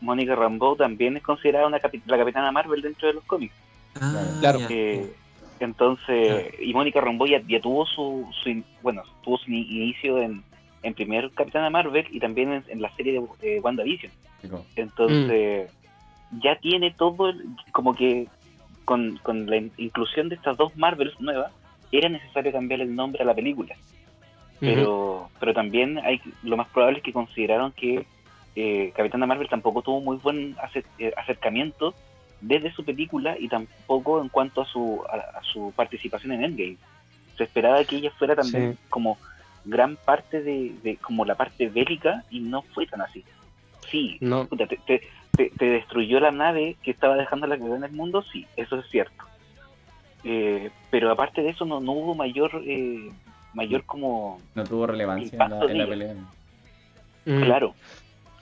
Mónica 0.00 0.34
Rambeau 0.36 0.76
también 0.76 1.16
es 1.16 1.22
considerada 1.24 1.66
una 1.66 1.78
capi- 1.80 2.00
la 2.06 2.16
Capitana 2.16 2.52
Marvel 2.52 2.80
dentro 2.82 3.08
de 3.08 3.14
los 3.14 3.24
cómics. 3.24 3.52
Ah, 4.00 4.36
Claro. 4.40 4.60
Eh, 4.70 5.12
entonces, 5.58 6.54
y 6.60 6.72
Mónica 6.72 7.00
Rambeau 7.00 7.26
ya, 7.28 7.42
ya 7.48 7.60
tuvo 7.60 7.84
su, 7.86 8.26
su 8.42 8.48
in- 8.48 8.64
bueno, 8.82 9.02
tuvo 9.22 9.38
su 9.38 9.50
ini- 9.50 9.66
inicio 9.68 10.18
en, 10.22 10.42
en 10.84 10.94
primer 10.94 11.30
Capitana 11.32 11.68
Marvel 11.68 12.06
y 12.12 12.20
también 12.20 12.52
en, 12.52 12.64
en 12.68 12.80
la 12.80 12.94
serie 12.96 13.20
de, 13.40 13.58
WandaVision. 13.60 14.12
Entonces, 14.76 15.70
ya 16.32 16.56
tiene 16.56 16.90
todo, 16.92 17.28
el- 17.30 17.44
como 17.72 17.94
que 17.94 18.28
con, 18.84 19.16
con 19.22 19.46
la 19.46 19.56
in- 19.56 19.72
inclusión 19.76 20.28
de 20.28 20.34
estas 20.36 20.56
dos 20.56 20.76
Marvels 20.76 21.18
nuevas, 21.20 21.52
era 21.92 22.08
necesario 22.08 22.52
cambiar 22.52 22.80
el 22.80 22.94
nombre 22.94 23.22
a 23.22 23.26
la 23.26 23.34
película. 23.34 23.74
Pero, 24.60 25.30
pero 25.40 25.54
también 25.54 25.98
hay 25.98 26.20
lo 26.42 26.56
más 26.58 26.68
probable 26.68 26.98
es 26.98 27.04
que 27.04 27.12
consideraron 27.14 27.72
que 27.72 28.04
eh, 28.56 28.92
Capitana 28.94 29.26
Marvel 29.26 29.48
tampoco 29.48 29.80
tuvo 29.80 30.00
muy 30.02 30.16
buen 30.18 30.54
eh, 30.98 31.12
acercamiento 31.16 31.94
desde 32.42 32.70
su 32.72 32.84
película 32.84 33.36
y 33.38 33.48
tampoco 33.48 34.20
en 34.20 34.28
cuanto 34.28 34.60
a 34.60 34.66
su, 34.66 35.02
a, 35.10 35.38
a 35.38 35.42
su 35.44 35.72
participación 35.74 36.32
en 36.32 36.44
Endgame. 36.44 36.76
Se 37.38 37.44
esperaba 37.44 37.82
que 37.84 37.96
ella 37.96 38.10
fuera 38.18 38.36
también 38.36 38.72
Sí. 38.72 38.78
como 38.90 39.16
gran 39.64 39.96
parte 39.96 40.42
de, 40.42 40.74
de 40.82 40.96
como 40.96 41.24
la 41.24 41.36
parte 41.36 41.68
bélica 41.68 42.24
y 42.30 42.40
no 42.40 42.60
fue 42.62 42.86
tan 42.86 43.00
así. 43.00 43.24
Sí, 43.90 44.18
No. 44.20 44.46
puta, 44.46 44.66
te, 44.66 44.76
te- 44.76 45.00
te- 45.48 45.56
te 45.56 45.64
destruyó 45.66 46.20
la 46.20 46.30
nave 46.30 46.76
que 46.82 46.90
estaba 46.90 47.16
dejando 47.16 47.46
la 47.46 47.56
cagada 47.56 47.76
en 47.76 47.84
el 47.84 47.92
mundo, 47.92 48.22
sí, 48.32 48.46
eso 48.56 48.76
es 48.78 48.86
cierto. 48.90 49.24
Eh, 50.24 50.70
pero 50.90 51.10
aparte 51.10 51.40
de 51.42 51.50
eso 51.50 51.64
no, 51.64 51.80
no 51.80 51.92
hubo 51.92 52.14
mayor 52.14 52.62
eh, 52.66 53.10
mayor 53.54 53.84
como 53.84 54.38
no 54.54 54.64
tuvo 54.64 54.86
relevancia 54.86 55.42
en 55.42 55.50
la, 55.78 55.82
en 55.82 55.88
pelea. 55.88 56.14
Mm. 57.24 57.42
claro 57.42 57.74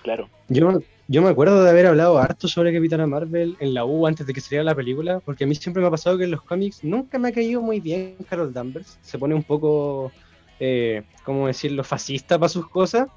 claro 0.02 0.28
Yo, 0.48 0.80
yo 1.06 1.22
me 1.22 1.28
acuerdo 1.28 1.62
de 1.62 1.70
haber 1.70 1.86
hablado 1.86 2.18
harto 2.18 2.48
sobre 2.48 2.72
Capitana 2.74 3.06
Marvel 3.06 3.56
en 3.60 3.74
la 3.74 3.84
U 3.84 4.06
antes 4.08 4.26
de 4.26 4.34
que 4.34 4.40
saliera 4.40 4.64
la 4.64 4.74
película, 4.74 5.20
porque 5.20 5.44
a 5.44 5.46
mí 5.46 5.54
siempre 5.54 5.80
me 5.80 5.86
ha 5.86 5.90
pasado 5.92 6.18
que 6.18 6.24
en 6.24 6.32
los 6.32 6.42
cómics 6.42 6.82
nunca 6.82 7.16
me 7.18 7.28
ha 7.28 7.32
caído 7.32 7.62
muy 7.62 7.78
bien 7.80 8.16
Carol 8.28 8.52
Danvers. 8.52 8.98
Se 9.02 9.18
pone 9.18 9.34
un 9.36 9.44
poco, 9.44 10.10
eh, 10.58 11.04
¿cómo 11.24 11.46
decirlo?, 11.46 11.84
fascista 11.84 12.38
para 12.38 12.48
sus 12.48 12.68
cosas. 12.68 13.08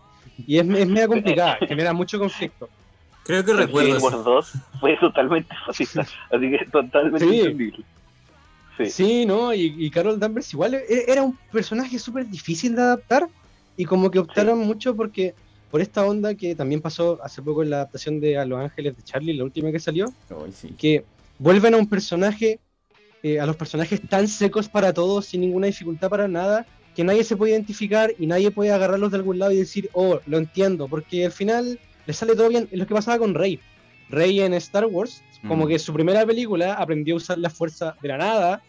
Y 0.45 0.59
es, 0.59 0.69
es 0.69 0.87
media 0.87 1.07
complicada, 1.07 1.57
genera 1.67 1.93
mucho 1.93 2.19
conflicto. 2.19 2.69
Creo 3.23 3.43
que 3.45 3.53
recuerdo. 3.53 3.89
Civil 3.89 3.97
eso. 3.97 4.17
War 4.17 4.23
2 4.25 4.51
fue 4.79 4.97
totalmente 4.97 5.53
fascista 5.65 6.01
así 6.01 6.51
que 6.51 6.65
totalmente 6.71 7.19
Sí. 7.27 7.39
entendible 7.39 7.83
sí, 8.77 8.85
Sí, 8.89 9.25
¿no? 9.25 9.53
Y, 9.53 9.75
y 9.77 9.91
Carol 9.91 10.19
Danvers 10.19 10.53
igual 10.53 10.73
e- 10.75 11.05
era 11.07 11.21
un 11.21 11.37
personaje 11.51 11.99
súper 11.99 12.27
difícil 12.27 12.75
de 12.75 12.81
adaptar 12.81 13.27
y 13.77 13.85
como 13.85 14.09
que 14.09 14.19
optaron 14.19 14.59
mucho 14.59 14.95
porque 14.95 15.35
por 15.69 15.81
esta 15.81 16.05
onda 16.05 16.35
que 16.35 16.55
también 16.55 16.81
pasó 16.81 17.19
hace 17.23 17.41
poco 17.41 17.63
en 17.63 17.69
la 17.69 17.77
adaptación 17.77 18.19
de 18.19 18.37
A 18.37 18.45
Los 18.45 18.59
Ángeles 18.59 18.97
de 18.97 19.03
Charlie, 19.03 19.33
la 19.33 19.43
última 19.45 19.71
que 19.71 19.79
salió, 19.79 20.11
sí. 20.53 20.75
que 20.77 21.05
vuelven 21.39 21.73
a 21.73 21.77
un 21.77 21.87
personaje, 21.87 22.59
eh, 23.23 23.39
a 23.39 23.45
los 23.45 23.55
personajes 23.55 24.01
tan 24.09 24.27
secos 24.27 24.67
para 24.67 24.91
todos, 24.93 25.27
sin 25.27 25.41
ninguna 25.41 25.67
dificultad 25.67 26.09
para 26.09 26.27
nada, 26.27 26.65
que 26.93 27.05
nadie 27.05 27.23
se 27.23 27.37
puede 27.37 27.53
identificar 27.53 28.11
y 28.19 28.27
nadie 28.27 28.51
puede 28.51 28.71
agarrarlos 28.73 29.11
de 29.11 29.17
algún 29.17 29.39
lado 29.39 29.53
y 29.53 29.57
decir, 29.57 29.89
oh, 29.93 30.19
lo 30.25 30.37
entiendo, 30.39 30.89
porque 30.89 31.25
al 31.25 31.31
final 31.31 31.79
le 32.05 32.13
sale 32.13 32.35
todo 32.35 32.49
bien. 32.49 32.67
Es 32.71 32.79
lo 32.79 32.87
que 32.87 32.93
pasaba 32.93 33.17
con 33.19 33.33
Rey. 33.33 33.59
Rey 34.09 34.41
en 34.41 34.53
Star 34.55 34.85
Wars, 34.85 35.21
como 35.47 35.65
Mm. 35.65 35.69
que 35.69 35.79
su 35.79 35.93
primera 35.93 36.25
película 36.25 36.73
aprendió 36.73 37.15
a 37.15 37.17
usar 37.17 37.37
la 37.37 37.49
fuerza 37.49 37.95
de 38.01 38.07
la 38.09 38.17
nada 38.17 38.61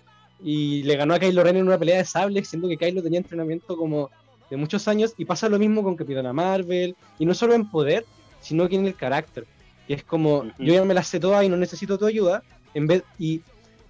y 0.42 0.82
le 0.84 0.96
ganó 0.96 1.14
a 1.14 1.18
Kylo 1.18 1.42
Ren 1.42 1.56
en 1.56 1.66
una 1.66 1.78
pelea 1.78 1.98
de 1.98 2.04
sables, 2.04 2.48
siendo 2.48 2.68
que 2.68 2.76
Kylo 2.76 3.02
tenía 3.02 3.18
entrenamiento 3.18 3.76
como 3.76 4.10
de 4.50 4.56
muchos 4.56 4.86
años, 4.88 5.14
y 5.16 5.24
pasa 5.24 5.48
lo 5.48 5.58
mismo 5.58 5.82
con 5.82 5.96
Capitana 5.96 6.32
Marvel, 6.32 6.94
y 7.18 7.24
no 7.26 7.32
solo 7.32 7.54
en 7.54 7.70
poder, 7.70 8.04
sino 8.40 8.68
que 8.68 8.76
en 8.76 8.86
el 8.86 8.94
carácter, 8.94 9.46
que 9.86 9.94
es 9.94 10.04
como, 10.04 10.44
yo 10.58 10.74
ya 10.74 10.84
me 10.84 10.92
las 10.94 11.08
sé 11.08 11.18
todas 11.20 11.42
y 11.44 11.48
no 11.48 11.56
necesito 11.56 11.96
tu 11.96 12.04
ayuda, 12.06 12.42
en 12.74 12.86
vez, 12.86 13.02
y 13.18 13.40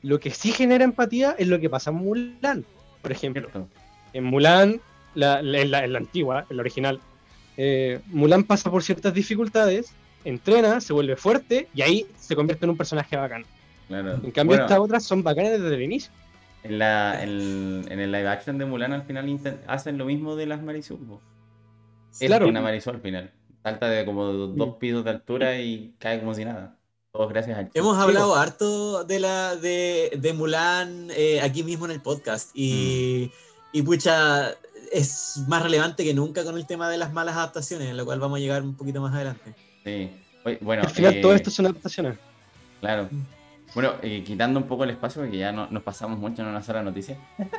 lo 0.02 0.20
que 0.20 0.30
sí 0.30 0.52
genera 0.52 0.84
empatía 0.84 1.34
es 1.38 1.48
lo 1.48 1.58
que 1.58 1.68
pasa 1.70 1.90
en 1.90 1.96
Mulan, 1.96 2.64
por 3.00 3.10
ejemplo. 3.12 3.42
Cierto. 3.50 3.68
En 4.12 4.24
Mulan, 4.24 4.80
la, 5.14 5.42
la- 5.42 5.60
en, 5.60 5.70
la, 5.70 5.84
en 5.84 5.92
la 5.94 5.98
antigua, 5.98 6.46
en 6.48 6.56
la 6.56 6.60
original, 6.60 7.00
eh, 7.56 8.00
Mulan 8.06 8.44
pasa 8.44 8.70
por 8.70 8.82
ciertas 8.82 9.12
dificultades, 9.14 9.92
entrena, 10.24 10.80
se 10.80 10.92
vuelve 10.92 11.16
fuerte, 11.16 11.68
y 11.74 11.82
ahí 11.82 12.06
se 12.18 12.34
convierte 12.36 12.64
en 12.66 12.70
un 12.70 12.76
personaje 12.76 13.16
bacán. 13.16 13.44
Claro. 13.88 14.12
En 14.22 14.30
cambio, 14.30 14.56
Bueno, 14.56 14.62
estas 14.64 14.78
otras 14.78 15.04
son 15.04 15.22
bacanas 15.22 15.52
desde 15.52 15.74
el 15.74 15.82
inicio. 15.82 16.10
en, 16.64 16.78
la, 16.78 17.22
en, 17.24 17.84
en 17.90 17.98
el 17.98 18.12
live 18.12 18.28
action 18.28 18.56
de 18.56 18.64
Mulan 18.64 18.92
al 18.92 19.02
final 19.02 19.38
hacen 19.66 19.98
lo 19.98 20.04
mismo 20.04 20.36
de 20.36 20.46
las 20.46 20.62
Marisol. 20.62 20.98
Es 22.12 22.26
Claro. 22.28 22.46
una 22.48 22.60
Marisol 22.60 22.94
al 22.96 23.00
final. 23.00 23.30
Salta 23.64 23.88
de 23.88 24.04
como 24.04 24.24
do- 24.26 24.46
dos 24.48 24.68
Mm. 24.68 24.78
pisos 24.78 25.04
de 25.04 25.10
altura 25.10 25.58
y 25.58 25.94
cae 25.98 26.20
como 26.20 26.34
si 26.34 26.44
nada. 26.44 26.76
Todos 27.12 27.28
gracias 27.30 27.58
al 27.58 27.70
Hemos 27.74 27.98
hablado 27.98 28.34
harto 28.36 29.04
de 29.04 29.18
la 29.20 29.56
de, 29.56 30.12
de 30.18 30.32
Mulan 30.32 31.08
eh, 31.16 31.40
aquí 31.42 31.62
mismo 31.62 31.84
en 31.84 31.90
el 31.90 32.00
podcast 32.00 32.50
y, 32.54 33.30
y 33.72 33.82
pucha 33.82 34.54
es 34.92 35.42
más 35.48 35.62
relevante 35.62 36.04
que 36.04 36.14
nunca 36.14 36.44
con 36.44 36.56
el 36.56 36.66
tema 36.66 36.88
de 36.90 36.98
las 36.98 37.12
malas 37.12 37.36
adaptaciones, 37.36 37.88
en 37.88 37.96
lo 37.96 38.04
cual 38.04 38.20
vamos 38.20 38.36
a 38.36 38.40
llegar 38.40 38.62
un 38.62 38.74
poquito 38.74 39.00
más 39.00 39.14
adelante. 39.14 39.54
Sí. 39.84 40.10
Oye, 40.44 40.58
Bueno, 40.60 40.82
Al 40.82 40.90
final, 40.90 41.14
eh, 41.14 41.20
todo 41.22 41.34
esto 41.34 41.50
son 41.50 41.66
adaptaciones. 41.66 42.18
Claro. 42.80 43.08
Bueno, 43.74 43.92
eh, 44.02 44.22
quitando 44.24 44.60
un 44.60 44.66
poco 44.66 44.84
el 44.84 44.90
espacio, 44.90 45.22
porque 45.22 45.38
ya 45.38 45.50
no, 45.50 45.66
nos 45.70 45.82
pasamos 45.82 46.18
mucho 46.18 46.42
en 46.42 46.48
una 46.48 46.62
sola 46.62 46.82
noticia. 46.82 47.16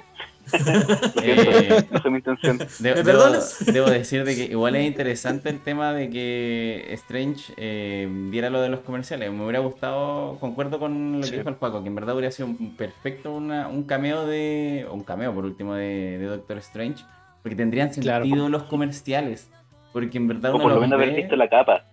Eh, 1.23 1.85
No 1.91 2.01
fue 2.01 2.11
mi 2.11 2.17
intención. 2.17 2.57
Debo, 2.57 2.71
¿Me 2.79 2.89
debo- 2.89 3.03
perdonas? 3.05 3.57
debo 3.65 3.89
decir 3.89 4.25
de 4.25 4.35
que 4.35 4.43
igual 4.45 4.75
es 4.75 4.85
interesante 4.85 5.49
el 5.49 5.59
tema 5.61 5.93
de 5.93 6.09
que 6.09 6.85
Strange 6.93 7.53
eh, 7.57 8.09
diera 8.29 8.49
lo 8.49 8.61
de 8.61 8.69
los 8.69 8.81
comerciales. 8.81 9.31
Me 9.31 9.41
hubiera 9.43 9.59
gustado, 9.59 10.37
concuerdo 10.39 10.79
con 10.79 11.13
lo 11.13 11.21
que 11.21 11.27
Sí. 11.27 11.35
dijo 11.37 11.49
el 11.49 11.55
Paco, 11.55 11.81
que 11.81 11.87
en 11.87 11.95
verdad 11.95 12.15
hubiera 12.15 12.29
sido 12.31 12.47
un 12.49 12.75
perfecto 12.75 13.31
una- 13.33 13.67
un 13.67 13.83
cameo 13.83 14.25
de. 14.25 14.85
un 14.91 15.03
cameo 15.03 15.33
por 15.33 15.45
último 15.45 15.75
de, 15.75 16.17
de 16.17 16.25
Doctor 16.25 16.57
Strange. 16.57 17.03
Porque 17.43 17.55
tendrían 17.55 17.93
sentido 17.93 18.19
Claro. 18.23 18.49
los 18.49 18.63
comerciales. 18.63 19.51
Porque 19.91 20.17
en 20.17 20.27
verdad 20.27 20.51
O 20.53 20.55
uno 20.55 20.63
por 20.63 20.73
lo 20.73 20.81
menos 20.81 20.93
haber 20.99 21.13
visto 21.15 21.35
la 21.35 21.47
capa. 21.49 21.83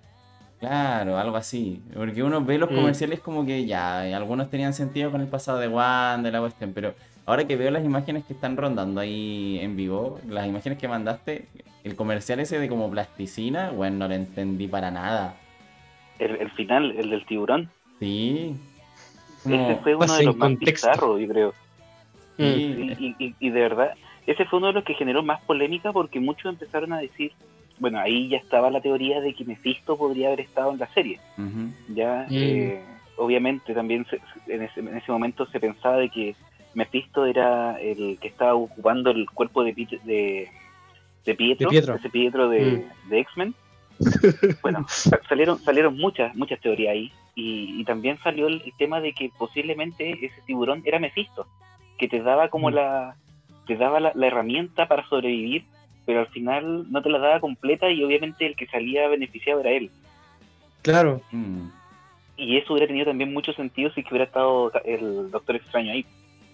Claro, 0.58 1.18
algo 1.18 1.36
así. 1.36 1.82
Porque 1.94 2.22
uno 2.22 2.42
ve 2.44 2.56
los 2.58 2.70
Mm. 2.70 2.74
comerciales 2.76 3.20
como 3.20 3.44
que 3.44 3.66
ya, 3.66 4.00
algunos 4.16 4.48
tenían 4.50 4.72
sentido 4.74 5.10
con 5.10 5.20
el 5.20 5.26
pasado 5.26 5.58
de 5.58 5.68
Wanda, 5.68 6.28
de 6.28 6.32
la 6.32 6.40
cuestión, 6.40 6.72
pero 6.74 6.94
ahora 7.26 7.46
que 7.46 7.56
veo 7.56 7.70
las 7.70 7.84
imágenes 7.84 8.24
que 8.24 8.32
están 8.34 8.56
rondando 8.56 9.00
ahí 9.00 9.58
en 9.60 9.76
vivo, 9.76 10.20
las 10.28 10.46
imágenes 10.46 10.78
que 10.78 10.86
mandaste, 10.88 11.48
el 11.82 11.96
comercial 11.96 12.40
ese 12.40 12.58
de 12.58 12.68
como 12.68 12.90
plasticina, 12.90 13.70
bueno, 13.70 13.98
no 13.98 14.08
lo 14.08 14.14
entendí 14.14 14.66
para 14.68 14.90
nada. 14.90 15.34
El, 16.18 16.36
el 16.36 16.50
final, 16.50 16.90
el 16.98 17.08
del 17.10 17.24
tiburón. 17.26 17.70
Sí. 17.98 18.54
Ese 19.46 19.76
fue 19.82 19.94
uno 19.94 20.14
de 20.14 20.24
los 20.24 20.36
más 20.36 20.58
bizarros, 20.58 21.18
yo 21.20 21.28
creo. 21.28 21.54
Mm. 22.36 22.42
y- 22.44 23.34
y 23.38 23.50
de 23.50 23.60
verdad, 23.60 23.90
ese 24.26 24.44
fue 24.46 24.58
uno 24.58 24.68
de 24.68 24.72
los 24.74 24.84
que 24.84 24.94
generó 24.94 25.22
más 25.22 25.40
polémica 25.42 25.92
porque 25.92 26.20
muchos 26.20 26.52
empezaron 26.52 26.92
a 26.92 26.98
decir, 26.98 27.32
bueno, 27.78 27.98
ahí 27.98 28.28
ya 28.28 28.36
estaba 28.38 28.70
la 28.70 28.80
teoría 28.80 29.20
de 29.20 29.32
que 29.34 29.44
Mephisto 29.44 29.96
podría 29.96 30.28
haber 30.28 30.40
estado 30.40 30.72
en 30.72 30.78
la 30.78 30.86
serie. 30.92 31.18
Ya, 31.88 32.26
Mm. 32.28 32.32
eh, 32.34 32.82
obviamente 33.16 33.74
también 33.74 34.06
se- 34.06 34.20
en, 34.52 34.62
ese, 34.62 34.80
en 34.80 34.96
ese 34.96 35.10
momento 35.12 35.46
se 35.46 35.58
pensaba 35.60 35.96
de 35.96 36.08
que 36.10 36.34
Mephisto 36.74 37.24
era 37.26 37.80
el 37.80 38.18
que 38.20 38.28
estaba 38.28 38.54
ocupando 38.54 39.10
el 39.10 39.28
cuerpo 39.30 39.64
de, 39.64 39.72
Pit- 39.74 40.00
de, 40.02 40.48
de 41.24 41.34
Pietro, 41.34 41.68
De 41.68 41.70
Pietro. 41.72 41.94
ese 41.96 42.10
Pietro 42.10 42.48
de, 42.48 42.86
de 43.08 43.18
X-Men. 43.20 43.54
Bueno, 44.62 44.86
sa- 44.88 45.20
salieron, 45.28 45.58
salieron 45.58 45.96
muchas, 45.96 46.34
muchas 46.36 46.60
teorías 46.60 46.92
ahí 46.92 47.12
y, 47.34 47.80
y 47.80 47.84
también 47.84 48.18
salió 48.22 48.46
el, 48.46 48.62
el 48.64 48.72
tema 48.78 49.00
de 49.00 49.12
que 49.12 49.30
posiblemente 49.38 50.12
ese 50.24 50.40
tiburón 50.46 50.82
era 50.84 50.98
Mephisto, 50.98 51.46
que 51.98 52.08
te 52.08 52.20
daba 52.22 52.48
como 52.48 52.70
Mm. 52.70 52.74
la 52.74 53.16
te 53.70 53.76
daba 53.76 54.00
la, 54.00 54.12
la 54.14 54.26
herramienta 54.26 54.88
para 54.88 55.08
sobrevivir, 55.08 55.64
pero 56.06 56.20
al 56.20 56.26
final 56.28 56.90
no 56.90 57.02
te 57.02 57.08
la 57.08 57.18
daba 57.18 57.40
completa 57.40 57.88
y 57.88 58.02
obviamente 58.02 58.44
el 58.46 58.56
que 58.56 58.66
salía 58.66 59.06
beneficiado 59.08 59.60
era 59.60 59.70
él. 59.70 59.90
Claro. 60.82 61.20
mm. 61.30 61.68
Y 62.36 62.56
eso 62.56 62.72
hubiera 62.72 62.86
tenido 62.88 63.06
también 63.06 63.32
mucho 63.34 63.52
sentido 63.52 63.90
si 63.92 64.02
que 64.02 64.08
hubiera 64.10 64.24
estado 64.24 64.72
el 64.84 65.30
Doctor 65.30 65.56
Extraño 65.56 65.92
ahí. 65.92 66.04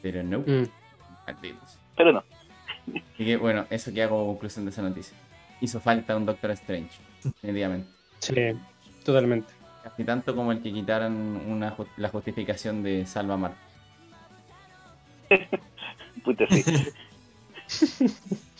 Pero 0.03 0.23
no, 0.23 0.41
Mm. 0.41 0.67
Pero 1.97 2.13
no. 2.13 2.23
Así 3.15 3.25
que 3.25 3.37
bueno, 3.37 3.67
eso 3.71 3.93
queda 3.93 4.09
como 4.09 4.27
conclusión 4.27 4.65
de 4.65 4.71
esa 4.71 4.83
noticia. 4.83 5.17
Hizo 5.61 5.81
falta 5.81 6.17
un 6.17 6.27
Doctor 6.27 6.51
Strange, 6.53 6.91
definitivamente. 7.25 7.89
Sí, 8.19 8.35
totalmente. 9.05 9.53
Casi 9.83 10.05
tanto 10.05 10.37
como 10.37 10.53
el 10.53 10.61
que 10.63 10.73
quitaran 10.73 11.15
una, 11.49 11.75
la 11.97 12.09
justificación 12.11 12.83
de 12.83 13.07
Salva 13.07 13.37
Marta. 13.37 13.59
Puta, 16.25 16.45
sí. 16.51 16.63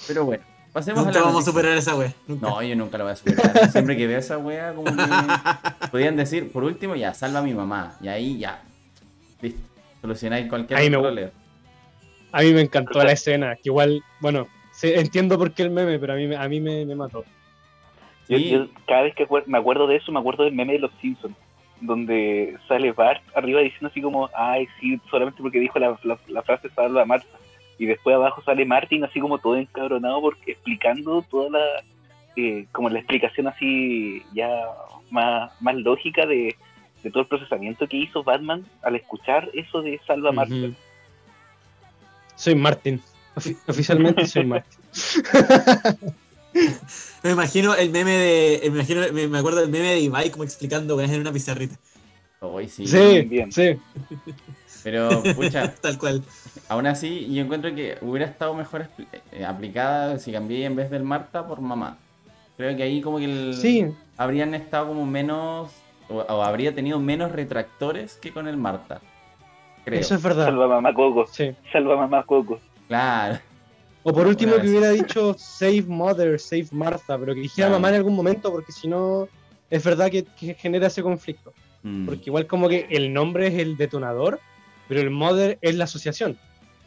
Pero 0.07 0.25
bueno, 0.25 0.45
pasemos 0.73 1.05
Nunca 1.05 1.19
a 1.19 1.21
la 1.23 1.27
vamos 1.29 1.43
a 1.47 1.51
superar 1.51 1.77
esa 1.77 1.95
wea. 1.97 2.13
Nunca. 2.27 2.47
No, 2.49 2.63
yo 2.63 2.77
nunca 2.77 2.99
lo 2.99 3.05
voy 3.05 3.13
a 3.13 3.17
superar. 3.17 3.71
Siempre 3.71 3.97
que 3.97 4.07
veo 4.07 4.19
esa 4.19 4.39
wea, 4.39 4.73
como 4.75 4.85
que 4.95 5.03
podían 5.91 6.17
decir, 6.17 6.51
por 6.53 6.65
último, 6.65 6.95
ya, 6.97 7.15
salva 7.15 7.41
a 7.41 7.43
mi 7.43 7.55
mamá. 7.55 7.97
Y 8.01 8.09
ahí 8.09 8.39
ya, 8.39 8.63
listo. 9.41 9.61
Solucionáis 10.01 10.49
cualquier 10.49 10.79
Ahí 10.79 10.91
me- 10.91 10.99
problema. 10.99 11.31
A 12.33 12.43
mí 12.43 12.53
me 12.53 12.61
encantó 12.61 13.03
la 13.03 13.13
escena, 13.13 13.55
que 13.57 13.63
igual, 13.71 14.03
bueno, 14.21 14.47
sé- 14.73 15.01
entiendo 15.01 15.39
por 15.39 15.53
qué 15.53 15.63
el 15.63 15.71
meme, 15.71 15.99
pero 15.99 16.13
a 16.13 16.17
mí, 16.17 16.27
me- 16.27 16.37
a 16.37 16.49
mí 16.49 16.61
me, 16.61 16.85
me 16.85 16.95
mató. 16.95 17.25
Yo, 18.29 18.37
Sí. 18.39 18.51
yo 18.51 18.67
cada 18.87 19.03
vez 19.03 19.15
que 19.15 19.27
me 19.47 19.57
acuerdo 19.59 19.87
de 19.87 19.97
eso, 19.97 20.13
me 20.13 20.19
acuerdo 20.21 20.45
del 20.45 20.53
meme 20.53 20.75
de 20.75 20.81
los 20.81 20.91
Simpsons, 21.01 21.35
donde 21.81 22.57
sale 22.69 22.93
Bart 22.93 23.23
arriba 23.35 23.61
diciendo 23.61 23.89
así 23.89 24.03
como, 24.03 24.29
ay, 24.37 24.67
sí, 24.81 25.01
solamente 25.11 25.41
porque 25.41 25.61
dijo 25.61 25.79
la, 25.79 25.99
la, 26.03 26.19
la 26.29 26.43
frase 26.43 26.69
salva 26.71 27.03
a 27.03 27.05
Marta. 27.07 27.27
Y 27.79 27.87
después 27.87 28.15
abajo 28.17 28.43
sale 28.43 28.65
Martin 28.65 29.05
así 29.05 29.21
como 29.21 29.39
todo 29.39 29.57
encabronado 29.57 30.21
porque 30.21 30.53
explicando 30.53 31.23
toda 31.23 31.51
la, 31.51 31.65
eh, 32.37 32.67
como 32.73 32.89
la 32.89 32.99
explicación 33.01 33.49
así 33.49 34.23
ya 34.33 34.49
más, 35.11 35.51
más 35.61 35.75
lógica 35.77 36.25
de, 36.27 36.57
de 37.03 37.11
todo 37.11 37.23
el 37.23 37.29
procesamiento 37.29 37.87
que 37.87 37.99
hizo 37.99 38.23
Batman 38.25 38.65
al 38.83 38.97
escuchar 38.97 39.51
eso 39.53 39.83
de 39.83 40.01
salva 40.07 40.31
a. 40.31 40.67
Ujú. 40.67 40.75
Soy 42.35 42.55
Martin. 42.55 43.01
Ofi- 43.35 43.57
oficialmente 43.69 44.27
soy 44.27 44.45
Martin. 44.47 44.79
Me 47.23 47.33
imagino 47.33 47.75
el 47.75 47.91
meme 47.91 48.13
de. 48.13 48.61
Me, 48.71 48.77
imagino, 48.79 49.03
me, 49.13 49.29
me 49.29 49.39
acuerdo 49.39 49.61
del 49.61 49.69
meme 49.69 49.89
de 49.93 50.01
Ibai 50.01 50.31
como 50.31 50.45
explicando 50.45 50.97
weas 50.97 51.11
en 51.11 51.21
una 51.21 51.33
pizarrita. 51.33 51.77
Sí. 52.69 52.87
Sí, 52.87 53.21
bien. 53.23 53.53
sí. 53.53 53.77
Pero, 54.87 55.09
pucha, 55.35 55.75
Tal 55.81 55.99
cual. 55.99 56.23
aún 56.69 56.87
así, 56.87 57.27
yo 57.35 57.43
encuentro 57.43 57.75
que 57.75 57.99
hubiera 58.03 58.25
estado 58.27 58.55
mejor 58.55 58.87
eh, 59.33 59.45
aplicada 59.45 60.17
si 60.21 60.31
cambié 60.31 60.65
en 60.65 60.77
vez 60.77 60.91
del 60.91 61.03
Marta 61.03 61.45
por 61.45 61.61
mamá. 61.61 61.99
Creo 62.57 62.77
que 62.77 62.85
ahí 62.85 63.01
como 63.01 63.19
que 63.19 63.25
el- 63.25 63.55
Sí, 63.55 63.85
habrían 64.17 64.55
estado 64.55 64.87
como 64.87 65.05
menos, 65.05 65.73
o, 66.09 66.19
o 66.19 66.43
habría 66.45 66.73
tenido 66.73 67.01
menos 67.01 67.33
retractores 67.33 68.15
que 68.15 68.31
con 68.33 68.47
el 68.47 68.57
Marta. 68.57 69.01
Creo. 69.85 69.99
eso 69.99 70.15
es 70.15 70.23
verdad. 70.23 70.45
Salva 70.47 70.67
a 70.67 70.69
mamá 70.69 70.95
Coco, 70.95 71.27
Sí. 71.27 71.51
salva 71.73 71.95
a 71.95 71.97
mamá 71.97 72.23
Coco. 72.25 72.61
Claro. 72.87 73.41
O 74.05 74.13
por 74.13 74.29
último 74.29 74.55
que 74.55 74.69
hubiera 74.69 74.91
dicho 74.91 75.35
Save 75.37 75.83
Mother, 75.89 76.39
Save 76.39 76.69
Martha, 76.71 77.19
pero 77.19 77.35
que 77.35 77.41
dijera 77.41 77.67
Claro. 77.67 77.81
mamá 77.81 77.89
en 77.89 77.97
algún 77.97 78.15
momento, 78.15 78.53
porque 78.53 78.71
si 78.71 78.87
no, 78.87 79.27
es 79.69 79.83
verdad 79.83 80.13
que, 80.13 80.23
que 80.39 80.55
genera 80.55 80.87
ese 80.87 81.03
conflicto. 81.03 81.53
Mm, 81.83 82.07
Porque 82.07 82.23
igual 82.27 82.47
como 82.47 82.69
que 82.69 82.87
el 82.91 83.13
nombre 83.13 83.49
es 83.49 83.55
el 83.55 83.77
detonador, 83.77 84.39
pero 84.89 85.01
el 85.01 85.11
Mother 85.11 85.59
es 85.61 85.75
la 85.77 85.85
asociación. 85.85 86.37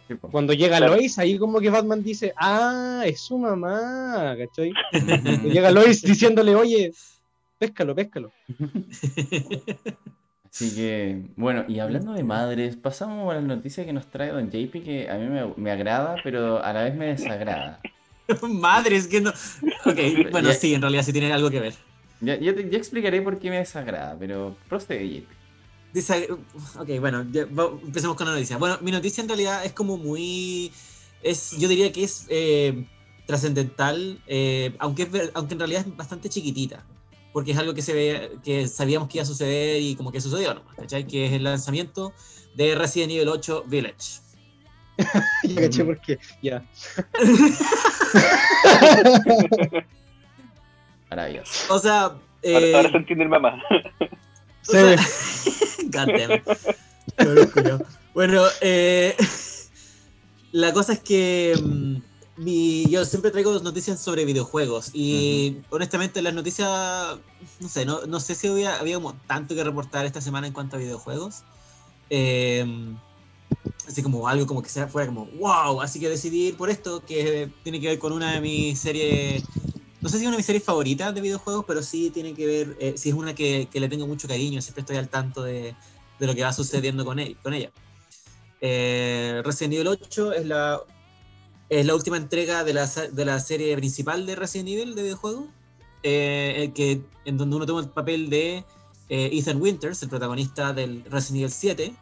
sí. 0.08 0.16
Cuando 0.32 0.54
llega 0.54 0.78
Claro. 0.78 0.96
Lois, 0.96 1.18
ahí 1.20 1.38
como 1.38 1.60
que 1.60 1.70
Batman 1.70 2.02
dice, 2.04 2.34
ah, 2.38 3.04
es 3.06 3.22
su 3.22 3.38
mamá, 3.38 4.36
¿cachai? 4.38 4.72
Y 5.46 5.50
llega 5.52 5.72
Lois 5.72 6.02
diciéndole, 6.02 6.56
oye, 6.56 6.92
péscalo, 7.58 7.94
péscalo. 7.96 8.32
Así 10.52 10.74
que, 10.76 11.22
bueno, 11.36 11.64
y 11.68 11.80
hablando 11.80 12.14
de 12.14 12.24
madres, 12.24 12.76
pasamos 12.76 13.32
a 13.32 13.36
la 13.36 13.42
noticia 13.42 13.86
que 13.86 13.94
nos 13.94 14.08
trae 14.08 14.32
Don 14.32 14.50
JP, 14.50 14.82
que 14.84 15.08
a 15.10 15.16
mí 15.18 15.28
me, 15.28 15.54
me 15.58 15.72
agrada, 15.72 16.16
pero 16.24 16.64
a 16.64 16.74
la 16.74 16.84
vez 16.84 16.96
me 16.96 17.06
desagrada. 17.06 17.80
Madre, 18.50 18.96
es 18.96 19.08
que 19.08 19.22
no. 19.22 19.30
Ok, 19.30 20.32
bueno, 20.32 20.50
Ya- 20.50 20.56
sí, 20.56 20.74
en 20.74 20.82
realidad 20.82 21.04
sí 21.04 21.14
tiene 21.14 21.32
algo 21.32 21.50
que 21.52 21.60
ver. 21.60 21.74
Ya, 22.22 22.36
ya 22.38 22.54
te- 22.54 22.68
ya 22.70 22.78
explicaré 22.78 23.22
por 23.22 23.40
qué 23.40 23.50
me 23.52 23.58
desagrada, 23.58 24.18
pero 24.20 24.56
procede, 24.68 25.08
JP. 25.08 25.28
Dice, 25.94 26.28
ok, 26.78 26.88
bueno, 27.00 27.26
ya, 27.32 27.42
empecemos 27.42 28.16
con 28.16 28.28
la 28.28 28.34
noticia. 28.34 28.58
Bueno, 28.58 28.78
mi 28.82 28.92
noticia 28.92 29.22
en 29.22 29.28
realidad 29.28 29.66
es 29.66 29.74
como 29.74 29.98
muy, 29.98 30.72
es, 31.24 31.52
yo 31.58 31.68
diría 31.68 31.92
que 31.92 32.04
es 32.04 32.26
eh, 32.30 32.86
trascendental, 33.26 34.22
eh, 34.28 34.76
aunque, 34.80 35.04
es 35.04 35.12
ver- 35.12 35.32
aunque 35.34 35.54
en 35.56 35.60
realidad 35.60 35.86
es 35.88 35.98
bastante 35.98 36.30
chiquitita, 36.30 36.86
porque 37.34 37.52
es 37.54 37.58
algo 37.58 37.74
que 37.74 37.82
se 37.82 37.94
ve, 37.94 38.38
que 38.44 38.68
sabíamos 38.68 39.10
que 39.10 39.18
iba 39.18 39.24
a 39.24 39.26
suceder 39.26 39.82
y 39.82 39.96
como 39.96 40.12
que 40.12 40.22
sucedió, 40.22 40.54
¿no? 40.54 40.64
¿Cachai? 40.76 41.08
Que 41.08 41.26
es 41.26 41.32
el 41.34 41.44
lanzamiento 41.44 42.14
de 42.56 42.76
Resident 42.76 43.12
Evil 43.12 43.30
8 43.30 43.64
Village. 43.68 44.22
ya 45.44 45.62
caché 45.62 45.86
por 45.86 46.00
qué, 46.02 46.20
ya. 46.44 46.64
Maravilloso. 51.10 51.74
O 51.74 51.80
sea, 51.80 52.02
Ahora, 52.04 52.20
eh, 52.44 52.76
ahora 52.76 52.92
se 52.92 52.98
entiende 52.98 53.24
el 53.24 53.30
mamá. 53.30 53.62
O 54.68 54.72
sea, 54.72 54.96
Bueno, 58.14 58.44
eh, 58.62 59.16
la 60.52 60.74
cosa 60.74 60.94
es 60.94 61.00
que 61.00 61.58
mm, 61.62 61.98
mi- 62.38 62.90
yo 62.90 63.06
siempre 63.06 63.32
traigo 63.32 63.58
noticias 63.60 64.02
sobre 64.02 64.26
videojuegos 64.26 64.90
y 64.94 65.58
honestamente 65.70 66.22
las 66.22 66.34
noticias, 66.34 67.20
no 67.60 67.70
sé, 67.70 67.86
no, 67.86 68.06
no 68.08 68.20
sé 68.20 68.36
si 68.36 68.48
había, 68.48 68.80
había 68.80 68.96
como 68.96 69.20
tanto 69.28 69.56
que 69.56 69.64
reportar 69.64 70.06
esta 70.06 70.22
semana 70.22 70.48
en 70.48 70.54
cuanto 70.54 70.76
a 70.76 70.80
videojuegos. 70.80 71.44
Eh, 72.10 72.66
así 73.88 74.04
como 74.04 74.28
algo 74.28 74.46
como 74.46 74.62
que 74.62 74.70
sea, 74.70 74.88
fuera 74.88 75.08
como 75.08 75.26
wow, 75.28 75.82
así 75.82 76.00
que 76.00 76.10
decidí 76.10 76.48
ir 76.50 76.58
por 76.58 76.70
esto 76.70 77.06
que 77.06 77.52
tiene 77.64 77.80
que 77.80 77.88
ver 77.88 78.00
con 78.00 78.14
una 78.14 78.34
de 78.34 78.42
mis 78.42 78.80
series 78.80 79.44
no 80.02 80.10
sé 80.10 80.18
si 80.18 80.24
es 80.24 80.28
una 80.28 80.32
de 80.36 80.38
mis 80.38 80.46
series 80.46 80.64
favoritas 80.64 81.14
de 81.14 81.22
videojuegos, 81.22 81.66
pero 81.68 81.82
sí 81.84 82.10
tiene 82.10 82.34
que 82.34 82.46
ver, 82.46 82.78
eh, 82.80 82.94
sí 82.98 83.10
es 83.10 83.16
una 83.16 83.34
que, 83.36 83.68
que 83.72 83.80
le 83.80 83.90
tengo 83.90 84.08
mucho 84.08 84.28
cariño, 84.28 84.62
siempre 84.62 84.82
estoy 84.82 84.98
al 84.98 85.10
tanto 85.10 85.44
de, 85.44 85.76
de 86.20 86.28
lo 86.28 86.34
que 86.36 86.44
va 86.44 86.54
sucediendo 86.54 87.04
con, 87.06 87.20
él, 87.20 87.36
con 87.44 87.54
ella. 87.54 87.72
Eh, 88.62 89.42
Resident 89.46 89.74
Evil 89.76 89.88
8 89.88 90.34
es 90.34 90.46
la, 90.46 90.82
es 91.70 91.86
la 91.86 91.96
última 91.96 92.18
entrega 92.18 92.64
de 92.64 92.74
la, 92.74 92.86
de 92.88 93.26
la 93.26 93.40
serie 93.40 93.76
principal 93.78 94.26
de 94.26 94.36
Resident 94.36 94.70
Evil 94.70 94.96
de 94.96 95.04
videojuegos, 95.04 95.46
eh, 96.04 96.72
que, 96.76 97.02
en 97.26 97.38
donde 97.38 97.56
uno 97.56 97.66
toma 97.66 97.82
el 97.82 97.90
papel 97.90 98.30
de 98.30 98.64
eh, 99.10 99.30
Ethan 99.34 99.62
Winters, 99.62 100.02
el 100.04 100.10
protagonista 100.10 100.74
del 100.74 101.04
Resident 101.06 101.38
Evil 101.44 101.52
7, 101.52 101.94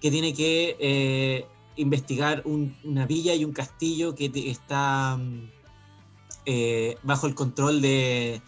que 0.00 0.10
tiene 0.10 0.34
que 0.34 0.76
eh, 0.78 1.46
investigar 1.76 2.42
un- 2.44 2.76
una 2.84 3.06
villa 3.06 3.34
y 3.34 3.44
un 3.44 3.52
castillo 3.52 4.14
que 4.14 4.30
está 4.46 5.16
mm, 5.16 5.50
eh, 6.50 6.96
bajo 7.02 7.26
el 7.26 7.34
control 7.34 7.82
de 7.82 8.40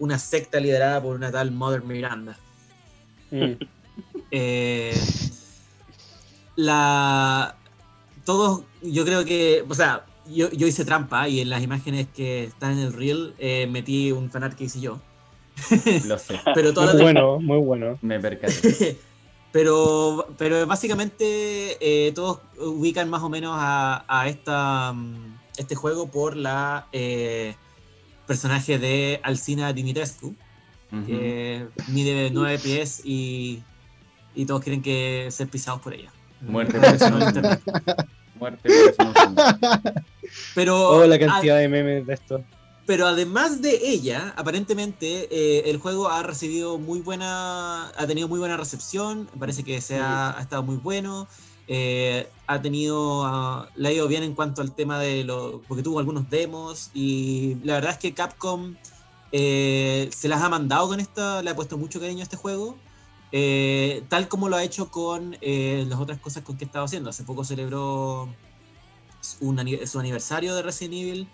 una 0.00 0.18
secta 0.18 0.58
liderada 0.58 1.00
por 1.00 1.14
una 1.14 1.30
tal 1.30 1.52
Mother 1.52 1.84
Miranda. 1.84 2.36
Mm. 3.30 3.52
Eh, 4.32 5.00
la 6.56 7.54
todos 8.24 8.64
yo 8.82 9.04
creo 9.04 9.24
que 9.24 9.64
o 9.68 9.74
sea 9.74 10.04
yo, 10.28 10.50
yo 10.50 10.66
hice 10.66 10.84
trampa 10.84 11.28
y 11.28 11.40
en 11.40 11.48
las 11.48 11.62
imágenes 11.62 12.08
que 12.12 12.44
están 12.44 12.72
en 12.72 12.78
el 12.80 12.92
reel 12.92 13.34
eh, 13.38 13.68
metí 13.70 14.10
un 14.10 14.28
fanart 14.28 14.56
que 14.56 14.64
hice 14.64 14.80
yo 14.80 15.00
Lo 16.04 16.18
sé, 16.18 16.40
pero 16.54 16.72
Muy 16.72 16.86
las 16.86 17.00
bueno, 17.00 17.38
muy 17.38 17.58
bueno. 17.58 17.96
me 18.02 18.18
percaté. 18.18 18.98
pero 19.52 20.26
pero 20.36 20.66
básicamente 20.66 21.76
eh, 21.80 22.10
todos 22.12 22.40
ubican 22.58 23.08
más 23.08 23.22
o 23.22 23.28
menos 23.28 23.54
a, 23.56 24.04
a 24.08 24.28
esta 24.28 24.92
mm, 24.92 25.25
este 25.56 25.74
juego 25.74 26.08
por 26.10 26.36
la 26.36 26.86
eh, 26.92 27.54
personaje 28.26 28.78
de 28.78 29.20
Alcina 29.22 29.72
Dimitrescu 29.72 30.34
que 31.06 31.66
mide 31.88 32.30
9 32.32 32.58
pies 32.58 33.02
y, 33.04 33.62
y 34.34 34.46
todos 34.46 34.62
quieren 34.62 34.80
que 34.82 35.28
ser 35.30 35.48
pisados 35.48 35.80
por 35.82 35.92
ella. 35.92 36.10
Muerte 36.40 36.78
por 36.78 36.94
eso. 36.94 37.10
Muerte 38.38 38.68
por 38.68 38.76
eso 38.88 39.02
no 39.04 39.10
es 39.10 39.24
internet. 39.26 40.04
Pero, 40.54 40.88
Oh, 40.90 41.06
la 41.06 41.18
cantidad 41.18 41.58
de 41.58 41.68
memes 41.68 42.06
de 42.06 42.14
esto. 42.14 42.42
pero 42.86 43.06
además 43.06 43.60
de 43.62 43.78
ella, 43.82 44.32
aparentemente 44.36 45.28
eh, 45.30 45.68
el 45.70 45.78
juego 45.78 46.08
ha 46.08 46.22
recibido 46.22 46.78
muy 46.78 47.00
buena, 47.00 47.88
ha 47.90 48.06
tenido 48.06 48.28
muy 48.28 48.38
buena 48.38 48.56
recepción, 48.56 49.28
parece 49.38 49.64
que 49.64 49.80
se 49.80 49.98
ha, 49.98 50.38
ha 50.38 50.40
estado 50.40 50.62
muy 50.62 50.76
bueno, 50.76 51.26
eh, 51.68 52.28
ha 52.46 52.62
tenido, 52.62 53.24
ah, 53.24 53.68
le 53.74 53.88
ha 53.88 53.92
ido 53.92 54.06
bien 54.08 54.22
en 54.22 54.34
cuanto 54.34 54.62
al 54.62 54.72
tema 54.74 54.98
de 55.00 55.24
lo, 55.24 55.62
porque 55.66 55.82
tuvo 55.82 55.98
algunos 55.98 56.28
demos 56.30 56.90
y 56.94 57.56
la 57.64 57.74
verdad 57.74 57.92
es 57.92 57.98
que 57.98 58.14
Capcom 58.14 58.76
eh, 59.32 60.08
se 60.14 60.28
las 60.28 60.40
ha 60.42 60.48
mandado 60.48 60.88
con 60.88 61.00
esta, 61.00 61.42
le 61.42 61.50
ha 61.50 61.56
puesto 61.56 61.76
mucho 61.76 61.98
cariño 62.00 62.20
a 62.20 62.22
este 62.22 62.36
juego. 62.36 62.76
eh, 63.32 64.04
tal 64.08 64.28
como 64.28 64.48
lo 64.48 64.56
ha 64.56 64.62
hecho 64.62 64.90
con 64.90 65.36
eh, 65.40 65.84
las 65.88 65.98
otras 65.98 66.20
cosas 66.20 66.44
con 66.44 66.56
que 66.56 66.64
estaba 66.64 66.84
haciendo. 66.84 67.10
Hace 67.10 67.24
poco 67.24 67.44
celebró 67.44 68.28
un 69.40 69.86
su 69.86 69.98
aniversario 69.98 70.54
de 70.54 70.62
Resident 70.62 70.94
Evil 70.94 71.28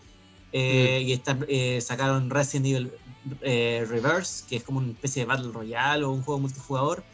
eh, 0.52 1.02
y 1.06 1.12
está- 1.12 1.38
sacaron 1.80 2.30
Resident 2.30 2.66
Evil 2.66 2.92
Reverse, 3.40 4.44
que 4.48 4.56
es 4.56 4.62
como 4.64 4.78
una 4.78 4.90
especie 4.92 5.22
de 5.22 5.26
Battle 5.26 5.52
Royale 5.52 6.04
o 6.04 6.10
un 6.10 6.22
juego 6.22 6.40
multijugador. 6.40 7.04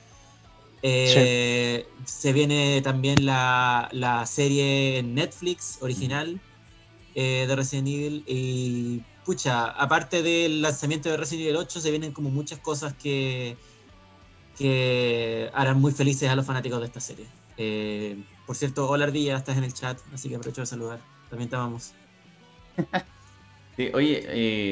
Eh, 0.83 1.95
Se 2.05 2.33
viene 2.33 2.81
también 2.83 3.26
la, 3.26 3.89
la 3.93 4.26
serie 4.26 4.99
en 4.99 5.14
Netflix 5.14 5.79
original 5.81 6.43
eh, 7.14 7.47
de 7.49 7.57
Resident 7.57 7.89
Evil. 7.89 8.24
Y 8.26 9.07
pucha, 9.24 9.70
aparte 9.70 10.22
del 10.22 10.62
lanzamiento 10.62 11.11
de 11.11 11.16
Resident 11.18 11.45
Evil 11.47 11.57
8, 11.59 11.81
se 11.81 11.91
vienen 11.91 12.12
como 12.12 12.31
muchas 12.31 12.61
cosas 12.61 12.95
que, 12.95 13.62
que 14.55 15.51
harán 15.55 15.81
muy 15.81 15.93
felices 15.93 16.31
a 16.31 16.37
los 16.37 16.47
fanáticos 16.47 16.81
de 16.81 16.87
esta 16.87 17.01
serie. 17.01 17.35
Eh, 17.57 18.24
por 18.47 18.57
cierto, 18.57 18.89
hola 18.89 19.05
Ardilla, 19.07 19.37
estás 19.37 19.59
en 19.59 19.64
el 19.64 19.74
chat, 19.74 20.01
así 20.12 20.29
que 20.31 20.37
aprovecho 20.37 20.62
de 20.62 20.66
saludar. 20.66 21.07
También 21.29 21.51
te 21.51 21.57
amamos. 21.57 21.97
Sí, 23.76 23.91
oye, 23.95 24.24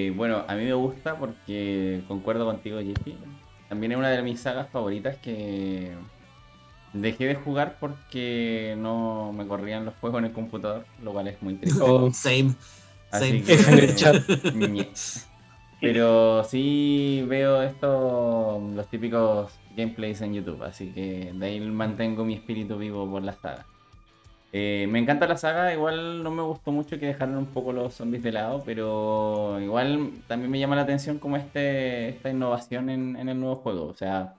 eh, 0.09 0.11
bueno, 0.11 0.45
a 0.49 0.57
mí 0.57 0.65
me 0.65 0.75
gusta 0.75 1.17
porque 1.19 2.05
concuerdo 2.09 2.45
contigo, 2.45 2.81
JP. 2.81 3.46
También 3.69 3.93
es 3.93 3.99
una 3.99 4.11
de 4.11 4.23
mis 4.23 4.41
sagas 4.41 4.69
favoritas 4.71 5.17
que 5.17 5.93
dejé 6.93 7.27
de 7.27 7.35
jugar 7.35 7.77
porque 7.81 8.75
no 8.79 9.33
me 9.33 9.47
corrían 9.47 9.85
los 9.85 9.95
juegos 9.97 10.21
en 10.21 10.27
el 10.27 10.33
computador, 10.33 10.87
lo 11.03 11.13
cual 11.13 11.29
es 11.29 11.43
muy 11.43 11.55
triste. 11.55 11.83
Oh, 11.83 12.11
Same. 12.13 12.55
Así 13.11 13.41
same. 13.41 13.43
que, 13.43 13.55
En 13.55 13.79
el 13.79 13.97
chat. 13.97 14.23
Pero 15.81 16.43
sí 16.45 17.25
veo 17.29 17.63
esto, 17.63 18.63
los 18.75 18.89
típicos 18.89 19.53
gameplays 19.77 20.23
en 20.23 20.33
YouTube, 20.33 20.63
así 20.63 20.91
que 20.93 21.33
de 21.35 21.47
ahí 21.47 21.61
mantengo 21.61 22.25
mi 22.25 22.35
espíritu 22.35 22.79
vivo 22.79 23.09
por 23.11 23.23
la 23.23 23.35
saga. 23.35 23.67
Eh, 24.53 24.87
me 24.89 24.99
encanta 24.99 25.27
la 25.27 25.37
saga, 25.37 25.75
igual 25.75 26.23
no 26.23 26.31
me 26.31 26.43
gustó 26.43 26.73
mucho 26.73 26.99
que 26.99 27.07
dejaron 27.07 27.37
un 27.37 27.47
poco 27.47 27.73
los 27.73 27.95
zombies 27.95 28.23
de 28.23 28.33
lado, 28.33 28.63
pero 28.65 29.61
igual 29.61 30.13
también 30.27 30.51
me 30.51 30.59
llama 30.59 30.77
la 30.77 30.83
atención 30.83 31.19
como 31.19 31.37
este, 31.37 32.09
esta 32.09 32.31
innovación 32.31 32.89
en, 32.89 33.17
en 33.17 33.29
el 33.29 33.39
nuevo 33.39 33.57
juego. 33.57 33.87
O 33.87 33.95
sea, 33.95 34.35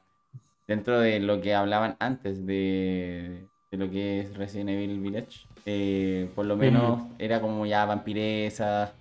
dentro 0.68 1.00
de 1.00 1.20
lo 1.20 1.40
que 1.42 1.54
hablaban 1.54 1.98
antes 2.00 2.46
de, 2.46 3.48
de 3.72 3.78
lo 3.78 3.90
que 3.92 4.22
es 4.22 4.36
Resident 4.38 4.70
Evil 4.72 5.00
Village, 5.00 5.48
eh, 5.66 6.30
por 6.34 6.46
lo 6.46 6.56
menos 6.56 7.04
era 7.20 7.42
como 7.42 7.66
ya 7.66 7.86
vampiresa. 7.86 8.94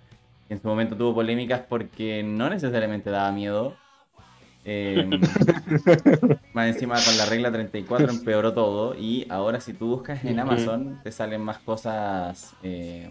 En 0.49 0.61
su 0.61 0.67
momento 0.67 0.95
tuvo 0.95 1.15
polémicas 1.15 1.61
porque 1.67 2.23
no 2.23 2.49
necesariamente 2.49 3.09
daba 3.09 3.31
miedo. 3.31 3.75
Eh, 4.69 5.09
más 6.53 6.67
encima 6.67 6.95
con 6.95 7.17
la 7.17 7.25
regla 7.25 7.53
34 7.53 8.09
empeoró 8.09 8.53
todo 8.53 8.95
y 8.99 9.25
ahora 9.29 9.61
si 9.61 9.71
tú 9.71 9.87
buscas 9.87 10.25
en. 10.25 10.37
Amazon 10.39 10.99
te 11.03 11.11
salen 11.13 11.41
más 11.41 11.59
cosas 11.59 12.53
eh, 12.63 13.09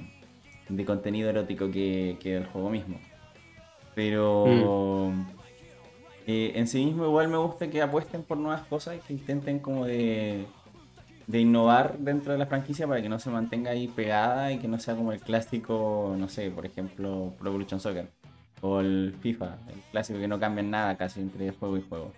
de 0.68 0.84
contenido 0.84 1.30
erótico 1.30 1.70
que, 1.70 2.18
que 2.20 2.34
del 2.34 2.44
juego 2.44 2.68
mismo. 2.68 3.00
Pero 3.94 5.14
eh, 6.26 6.52
en 6.56 6.68
sí 6.68 6.84
mismo 6.84 7.06
igual 7.06 7.28
me 7.28 7.38
gusta 7.38 7.70
que 7.70 7.80
apuesten 7.80 8.22
por 8.22 8.36
nuevas 8.36 8.66
cosas 8.66 8.96
y 8.96 8.98
que 8.98 9.14
intenten 9.14 9.58
como 9.58 9.86
de, 9.86 10.44
de 11.26 11.40
innovar 11.40 11.96
dentro 11.98 12.32
de 12.32 12.38
la 12.38 12.44
franquicia 12.44 12.86
para 12.86 13.00
que 13.00 13.08
no 13.08 13.18
se 13.18 13.30
mantenga 13.30 13.70
ahí 13.70 13.88
pegada 13.88 14.52
y 14.52 14.58
que 14.58 14.68
no 14.68 14.78
sea 14.78 14.94
como 14.94 15.10
el 15.10 15.20
clásico, 15.20 16.14
no 16.18 16.28
sé, 16.28 16.50
por 16.50 16.66
ejemplo, 16.66 17.32
Pro 17.38 17.48
Evolution 17.48 17.80
Soccer 17.80 18.10
o 18.60 18.80
el 18.80 19.14
FIFA, 19.20 19.56
el 19.68 19.80
clásico 19.92 20.18
que 20.18 20.28
no 20.28 20.38
cambian 20.40 20.70
nada 20.70 20.96
casi 20.96 21.20
entre 21.20 21.50
juego 21.52 21.76
y 21.76 21.82
juego. 21.88 22.12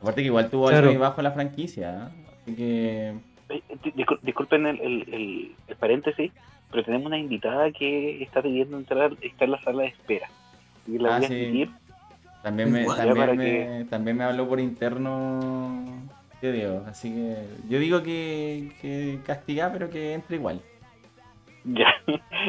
Aparte 0.00 0.22
que 0.22 0.26
igual 0.26 0.48
tuvo 0.50 0.68
Claro. 0.68 0.86
alto 0.88 0.92
y 0.94 0.96
bajo 1.00 1.22
la 1.22 1.32
franquicia, 1.32 1.90
¿eh? 1.92 2.32
así 2.42 2.54
que 2.56 3.14
di- 3.48 3.92
discul- 3.92 4.20
Disculpen 4.22 4.66
el, 4.66 4.80
el- 4.80 5.14
el- 5.14 5.52
el 5.68 5.76
paréntesis, 5.76 6.32
pero 6.70 6.84
tenemos 6.84 7.06
una 7.06 7.18
invitada 7.18 7.70
que 7.72 8.22
está 8.22 8.40
pidiendo 8.42 8.78
entrar, 8.78 9.12
está 9.20 9.44
en 9.44 9.50
la 9.50 9.60
sala 9.62 9.82
de 9.82 9.88
espera. 9.88 10.28
Y 10.86 10.98
la 10.98 11.16
Ah, 11.16 11.18
voy 11.18 11.24
a 11.26 11.28
sí. 11.28 11.34
también 12.42 12.72
me, 12.72 12.84
también, 12.86 13.36
me, 13.36 13.84
también 13.90 14.16
me 14.16 14.24
habló 14.24 14.48
por 14.48 14.60
interno 14.60 15.84
yo 16.42 16.52
digo, 16.52 16.84
así 16.88 17.12
que 17.12 17.36
yo 17.68 17.78
digo 17.78 18.02
que, 18.02 18.72
que 18.80 19.18
castiga 19.26 19.70
pero 19.70 19.90
que 19.90 20.14
entre 20.14 20.36
igual. 20.36 20.62
Ya, 21.64 21.88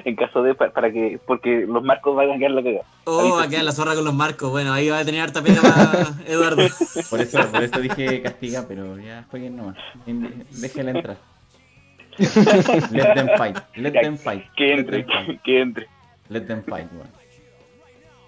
en 0.06 0.16
caso 0.16 0.42
de, 0.42 0.56
pa- 0.56 0.70
para 0.70 0.90
que, 0.90 1.20
porque 1.28 1.66
los 1.68 1.84
marcos 1.84 2.16
van 2.16 2.32
a 2.32 2.38
quedar 2.38 2.52
la 2.52 2.64
cagada. 2.64 2.86
Oh, 3.04 3.36
va 3.36 3.44
a 3.44 3.48
quedar 3.50 3.66
la 3.66 3.74
zorra 3.74 3.94
con 3.94 4.06
los 4.06 4.14
marcos. 4.14 4.50
Bueno, 4.52 4.72
ahí 4.72 4.88
va 4.90 5.00
a 5.00 5.06
tener 5.06 5.20
harta 5.22 5.42
pena 5.44 5.62
para 5.62 6.14
Eduardo. 6.28 6.64
Por 7.10 7.20
eso, 7.20 7.46
por 7.52 7.62
eso 7.62 7.80
dije 7.82 8.22
castiga, 8.22 8.64
pero 8.68 8.98
ya 9.00 9.26
jueguen 9.30 9.58
nomás. 9.58 9.76
Déjela 10.62 10.92
entrar. 10.92 11.18
Let 12.92 13.14
them 13.16 13.28
fight. 13.38 13.58
Let 13.76 13.92
them 13.92 14.18
fight. 14.18 14.44
Que 14.56 14.74
entre, 14.76 15.06
que 15.44 15.62
entre. 15.62 15.88
Let 16.30 16.42
them 16.42 16.64
fight. 16.64 16.88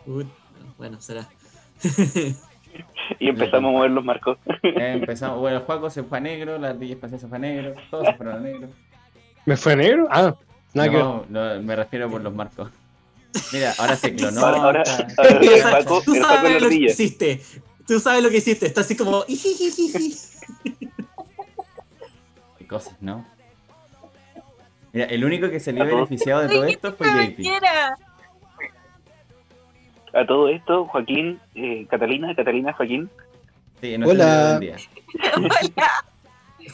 Ut, 0.05 0.27
bueno, 0.77 0.99
será. 1.01 1.27
Y 3.19 3.29
empezamos 3.29 3.69
a 3.69 3.71
mover 3.71 3.91
los 3.91 4.03
marcos. 4.03 4.37
Eh, 4.63 4.93
empezamos, 4.99 5.39
bueno, 5.39 5.57
el 5.57 5.63
juego 5.63 5.89
se 5.89 6.03
fue 6.03 6.17
a 6.17 6.21
negro, 6.21 6.57
la 6.57 6.69
ardilla 6.71 6.95
espacial 6.95 7.19
se 7.21 7.27
fue 7.27 7.37
a 7.37 7.39
negro, 7.39 7.73
todos 7.89 8.05
se 8.07 8.13
fueron 8.15 8.35
a 8.35 8.39
negro. 8.39 8.67
¿Me 9.45 9.55
fue 9.57 9.75
negro? 9.75 10.07
Ah, 10.11 10.33
No, 10.73 11.25
no, 11.29 11.61
me 11.61 11.75
refiero 11.75 12.09
por 12.09 12.21
los 12.21 12.33
marcos. 12.33 12.69
Mira, 13.51 13.73
ahora 13.77 13.95
se 13.95 14.15
clonó. 14.15 14.41
Ahora, 14.41 14.61
ahora, 14.63 14.81
hasta- 14.81 15.07
ahora 15.17 15.29
el 15.31 15.39
Tú 15.39 15.69
Paco, 15.71 16.01
Tú 16.03 16.13
el 16.15 16.21
Paco 16.21 16.33
en 16.33 16.41
sabes 16.43 16.61
lo 16.61 16.69
que 16.69 16.75
hiciste. 16.75 17.41
Tú 17.87 17.99
sabes 17.99 18.23
lo 18.23 18.29
que 18.29 18.37
hiciste. 18.37 18.65
Está 18.67 18.81
así 18.81 18.95
como. 18.95 19.25
Qué 22.57 22.67
cosas, 22.67 22.95
¿no? 23.01 23.25
Mira, 24.91 25.05
el 25.07 25.25
único 25.25 25.49
que 25.49 25.59
salió 25.59 25.85
beneficiado 25.85 26.41
de 26.41 26.49
todo 26.49 26.63
esto 26.65 26.93
fue 26.93 27.07
JP. 27.07 27.41
A 30.15 30.25
todo 30.27 30.47
esto, 30.49 30.85
Joaquín, 30.85 31.39
eh, 31.55 31.87
Catalina, 31.89 32.35
Catalina, 32.35 32.73
Joaquín, 32.73 33.09
Sí, 33.81 33.95
Hola. 34.05 34.59
Hola. 35.35 36.05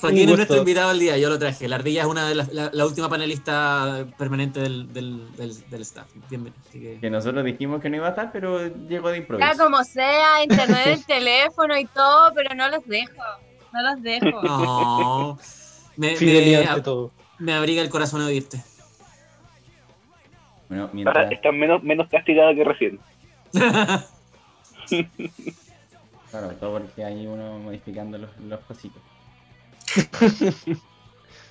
Joaquín 0.01 0.29
es 0.29 0.35
nuestro 0.35 0.57
invitado 0.57 0.89
del 0.89 0.99
día. 0.99 1.17
Yo 1.17 1.29
lo 1.29 1.37
traje. 1.39 1.67
La 1.67 1.75
ardilla 1.77 2.01
es 2.01 2.07
una 2.07 2.27
de 2.27 2.35
las, 2.35 2.53
la, 2.53 2.69
la 2.73 2.85
última 2.85 3.09
panelista 3.09 4.05
permanente 4.17 4.59
del, 4.61 4.91
del, 4.93 5.35
del, 5.35 5.69
del 5.69 5.81
staff. 5.81 6.07
Bienvenido. 6.29 6.61
Que- 6.71 6.99
Que 7.01 7.09
nosotros 7.09 7.43
dijimos 7.43 7.81
que 7.81 7.89
no 7.89 7.97
iba 7.97 8.07
a 8.07 8.11
estar, 8.11 8.31
pero 8.31 8.67
llegó 8.87 9.09
de 9.09 9.17
Ya 9.17 9.21
improviso. 9.21 9.63
como 9.63 9.83
sea, 9.83 10.43
internet, 10.43 10.87
el 10.87 11.05
teléfono 11.05 11.77
y 11.77 11.85
todo, 11.85 12.33
pero 12.33 12.55
no 12.55 12.69
los 12.69 12.85
dejo. 12.85 13.21
No 13.73 13.81
los 13.83 14.01
dejo. 14.01 14.41
No. 14.41 15.39
Me, 15.97 16.15
Fidelidad 16.15 16.61
ante 16.61 16.75
me, 16.75 16.81
todo. 16.81 17.11
me 17.39 17.53
abriga 17.53 17.81
el 17.81 17.89
corazón 17.89 18.21
oírte. 18.21 18.63
Bueno, 20.69 20.83
ahora 20.83 20.93
mientras, 20.93 21.31
está 21.31 21.51
menos, 21.51 21.83
menos 21.83 22.07
castigada 22.09 22.53
que 22.55 22.63
recién. 22.63 22.99
claro, 26.31 26.49
todo 26.59 26.79
porque 26.79 27.03
hay 27.03 27.25
uno 27.27 27.59
modificando 27.59 28.17
los, 28.17 28.29
los 28.39 28.59
cositos. 28.61 29.01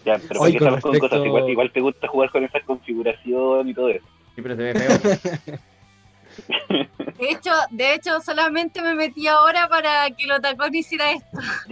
Ya, 0.04 0.16
pero 0.18 0.38
porque 0.40 0.58
con 0.58 0.68
estamos 0.68 0.80
con 0.80 0.92
respecto- 0.92 1.08
cosas, 1.16 1.26
igual, 1.26 1.50
igual 1.50 1.72
te 1.72 1.80
gusta 1.80 2.08
jugar 2.08 2.30
con 2.30 2.44
esa 2.44 2.60
configuración 2.60 3.68
y 3.68 3.74
todo 3.74 3.90
eso. 3.90 4.04
Sí, 4.36 4.42
pero 4.42 4.56
se 4.56 4.62
ve 4.62 4.74
feo. 4.74 5.58
De 7.18 7.30
hecho, 7.30 7.50
de 7.70 7.94
hecho, 7.94 8.20
solamente 8.20 8.80
me 8.80 8.94
metí 8.94 9.26
ahora 9.26 9.68
para 9.68 10.08
que 10.10 10.26
lo 10.26 10.40
tacón 10.40 10.72
hiciera 10.74 11.10
esto. 11.10 11.26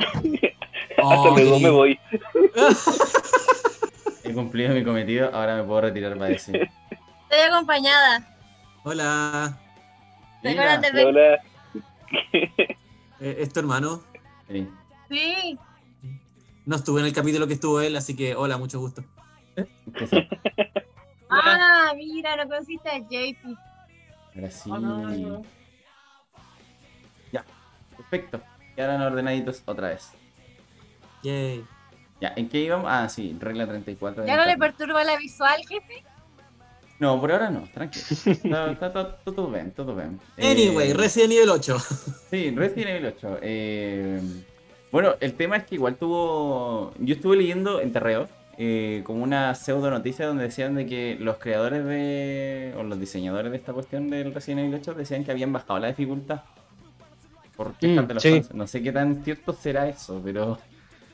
Hasta 0.99 1.05
Oh, 1.05 1.37
luego 1.37 1.57
qué 1.59 1.63
me 1.63 1.71
voy. 1.71 2.01
He 4.25 4.33
cumplido 4.33 4.75
mi 4.75 4.83
cometido, 4.83 5.31
ahora 5.33 5.55
me 5.57 5.63
puedo 5.63 5.83
retirar 5.83 6.15
para 6.19 6.31
decir. 6.31 6.69
Estoy 6.91 7.41
acompañada. 7.49 8.27
Hola, 8.83 9.57
¿Te 10.43 10.49
Mira, 10.51 10.73
acuerdas 10.75 10.93
del 10.93 11.07
Hola. 11.07 11.39
eh, 13.21 13.37
¿es 13.39 13.53
tu 13.53 13.61
hermano? 13.61 14.03
sí. 14.49 14.69
Sí. 15.09 15.59
No 16.67 16.77
estuve 16.77 17.01
en 17.01 17.07
el 17.07 17.13
capítulo 17.13 17.47
que 17.47 17.55
estuvo 17.55 17.81
él, 17.81 17.97
así 17.97 18.15
que 18.17 18.35
hola, 18.35 18.59
mucho 18.59 18.79
gusto. 18.81 19.03
Ah, 21.29 21.93
mira, 21.97 22.37
no 22.37 22.49
conociste 22.49 22.89
a 22.89 22.99
JP. 22.99 23.59
Ahora 24.37 24.51
sí. 24.51 24.71
Ah. 24.73 25.43
Ya, 27.33 27.45
perfecto. 27.97 28.41
Quedaron 28.77 29.03
ordenaditos 29.03 29.61
otra 29.67 29.89
vez. 29.89 30.13
Yay. 31.25 31.65
Ya, 32.21 32.33
¿en 32.37 32.49
qué 32.49 32.61
íbamos? 32.61 32.87
Ah, 32.89 33.09
sí, 33.09 33.37
regla 33.41 33.67
34. 33.67 34.23
de 34.23 34.29
¿Ya 34.29 34.37
no 34.37 34.47
le 34.47 34.57
perturba 34.57 35.03
la 35.03 35.17
visual, 35.17 35.61
jefe? 35.69 36.05
No, 37.01 37.21
por 37.21 37.33
ahora 37.33 37.51
no, 37.51 37.69
tranquilo. 37.75 38.07
Está, 38.09 38.71
está 38.71 38.93
todo, 38.93 39.15
todo 39.25 39.51
bien, 39.51 39.73
todo 39.73 39.97
bien. 39.97 40.21
Eh, 40.37 40.53
Anyway, 40.53 40.93
Resident 40.93 41.33
Evil 41.33 41.51
8. 41.51 41.79
Sí, 42.31 42.51
Resident 42.53 42.89
Evil 42.91 43.07
8. 43.07 43.39
Eh, 43.43 44.21
bueno, 44.97 45.15
el 45.21 45.35
tema 45.35 45.59
es 45.59 45.65
que 45.65 45.75
igual 45.75 45.97
tuvo. 45.97 46.95
Yo 46.99 47.17
estuve 47.17 47.37
leyendo 47.37 47.83
en 47.83 47.93
Terreo 47.93 48.29
eh, 48.57 49.03
como 49.05 49.23
una 49.23 49.55
pseudo 49.55 49.91
noticia 49.91 50.27
donde 50.27 50.45
decían 50.45 50.75
de 50.75 50.87
que 50.87 51.19
los 51.21 51.37
creadores 51.37 51.85
de. 51.85 52.73
o 52.79 52.83
los 52.83 52.99
diseñadores 52.99 53.51
de 53.53 53.59
esta 53.59 53.75
cuestión 53.75 54.09
del 54.09 54.33
Resident 54.33 54.61
Evil 54.61 54.77
8 54.77 54.95
decían 54.95 55.23
que 55.23 55.33
habían 55.33 55.53
bajado 55.53 55.81
la 55.81 55.89
dificultad. 55.89 56.41
Por 57.59 57.75
Mm, 57.83 58.19
sí. 58.21 58.41
No 58.55 58.67
sé 58.67 58.83
qué 58.83 58.91
tan 58.91 59.23
cierto 59.23 59.53
será 59.53 59.87
eso, 59.87 60.19
pero. 60.25 60.59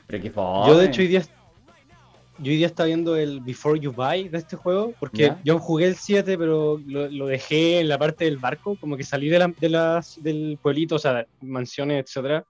Pero 0.07 0.23
que 0.23 0.31
Yo 0.31 0.77
de 0.77 0.85
hecho 0.85 1.01
hoy 1.01 1.07
día, 1.09 1.23
yo 2.39 2.51
hoy 2.51 2.57
día 2.57 2.67
estaba 2.67 2.87
viendo 2.87 3.15
el 3.15 3.39
Before 3.41 3.79
You 3.79 3.91
Buy 3.93 4.27
de 4.29 4.37
este 4.39 4.55
juego, 4.55 4.93
porque 4.99 5.23
Ya. 5.23 5.41
yo 5.43 5.59
jugué 5.59 5.87
el 5.87 5.95
7, 5.95 6.37
pero 6.37 6.79
lo, 6.85 7.09
lo 7.09 7.27
dejé 7.27 7.79
en 7.79 7.87
la 7.89 7.97
parte 7.99 8.25
del 8.25 8.37
barco, 8.37 8.75
como 8.77 8.97
que 8.97 9.03
salí 9.03 9.29
de, 9.29 9.39
la- 9.39 9.53
de 9.59 9.69
las, 9.69 10.15
del 10.21 10.57
pueblito, 10.61 10.95
o 10.95 10.99
sea, 10.99 11.25
mansiones, 11.41 12.03
etcétera, 12.05 12.45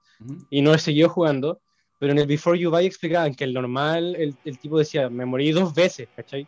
y 0.50 0.62
no 0.62 0.72
he 0.74 0.78
seguido 0.78 1.08
jugando. 1.08 1.60
Pero 1.98 2.12
en 2.12 2.18
el 2.18 2.26
Before 2.26 2.58
You 2.58 2.70
Buy 2.70 2.86
explicaban 2.86 3.34
que 3.34 3.44
el 3.44 3.54
normal, 3.54 4.16
el, 4.16 4.34
el 4.44 4.58
tipo 4.58 4.78
decía, 4.78 5.08
me 5.10 5.24
morí 5.24 5.52
dos 5.52 5.74
veces, 5.74 6.08
¿cachai? 6.16 6.46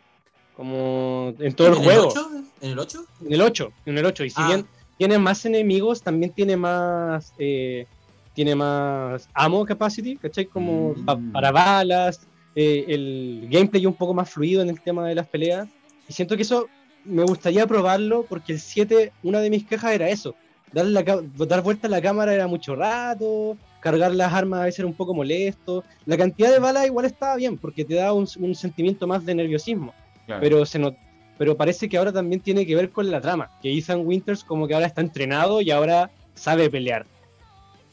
Como 0.55 1.33
en 1.39 1.53
todo 1.53 1.67
el 1.67 1.73
¿En 1.75 1.83
juego. 1.83 2.07
8? 2.09 2.29
¿En 2.61 2.71
el 2.71 2.79
8? 2.79 3.05
En 3.25 3.33
el 3.33 3.41
8, 3.41 3.71
en 3.85 3.97
el 3.97 4.05
8. 4.05 4.23
Y 4.25 4.29
si 4.29 4.41
Ah. 4.41 4.47
bien 4.47 4.65
tiene 4.97 5.17
más 5.19 5.45
enemigos, 5.45 6.01
también 6.01 6.33
tiene 6.33 6.57
más. 6.57 7.33
eh, 7.37 7.85
tiene 8.33 8.53
más 8.55 9.27
ammo 9.33 9.65
capacity, 9.65 10.15
¿cachai? 10.17 10.45
Como 10.45 10.93
Mm. 10.93 11.05
pa- 11.05 11.19
para 11.33 11.51
balas. 11.51 12.27
Eh, 12.59 12.85
el 12.87 13.47
gameplay 13.51 13.85
un 13.85 13.93
poco 13.93 14.15
más 14.15 14.27
fluido 14.29 14.63
en 14.63 14.69
el 14.69 14.81
tema 14.81 15.07
de 15.07 15.13
las 15.13 15.27
peleas. 15.27 15.67
Y 16.09 16.13
siento 16.13 16.35
que 16.35 16.41
eso 16.41 16.67
me 17.05 17.21
gustaría 17.23 17.67
probarlo 17.67 18.25
porque 18.27 18.53
el 18.53 18.59
7, 18.59 19.11
una 19.21 19.39
de 19.41 19.49
mis 19.51 19.63
quejas 19.65 19.91
era 19.93 20.09
eso. 20.09 20.33
Dar, 20.73 20.85
la, 20.87 21.03
dar 21.03 21.61
vuelta 21.61 21.85
a 21.87 21.89
la 21.91 22.01
cámara 22.01 22.33
era 22.33 22.47
mucho 22.47 22.75
rato, 22.75 23.55
cargar 23.79 24.13
las 24.15 24.33
armas 24.33 24.61
a 24.61 24.63
veces 24.65 24.79
era 24.79 24.87
un 24.87 24.95
poco 24.95 25.13
molesto. 25.13 25.83
La 26.05 26.17
cantidad 26.17 26.51
de 26.51 26.57
balas 26.59 26.87
igual 26.87 27.05
estaba 27.05 27.35
bien 27.35 27.57
porque 27.57 27.85
te 27.85 27.93
da 27.93 28.11
un, 28.11 28.27
un 28.39 28.55
sentimiento 28.55 29.05
más 29.07 29.23
de 29.25 29.35
nerviosismo 29.35 29.93
Claro. 30.25 30.41
pero 30.41 30.65
se 30.65 30.79
not- 30.79 30.97
pero 31.37 31.55
parece 31.55 31.87
que 31.87 31.97
ahora 31.97 32.11
también 32.11 32.41
tiene 32.41 32.65
que 32.65 32.75
ver 32.75 32.89
con 32.89 33.09
la 33.11 33.21
trama, 33.21 33.51
que 33.61 33.71
Ethan 33.77 34.05
Winters 34.05 34.43
como 34.43 34.67
que 34.67 34.73
ahora 34.73 34.87
está 34.87 34.99
entrenado 35.01 35.61
y 35.61 35.69
ahora 35.71 36.09
sabe 36.33 36.69
pelear. 36.69 37.05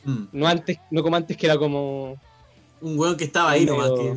Mm. 0.05 0.25
No 0.33 0.47
antes, 0.49 0.79
no 0.91 1.03
como 1.03 1.15
antes 1.17 1.37
que 1.37 1.47
era 1.47 1.57
como 1.59 2.17
Un 2.81 2.99
weón 2.99 3.17
que 3.17 3.25
estaba 3.25 3.51
ahí 3.53 3.65
nomás. 3.67 3.91
Que... 3.93 4.17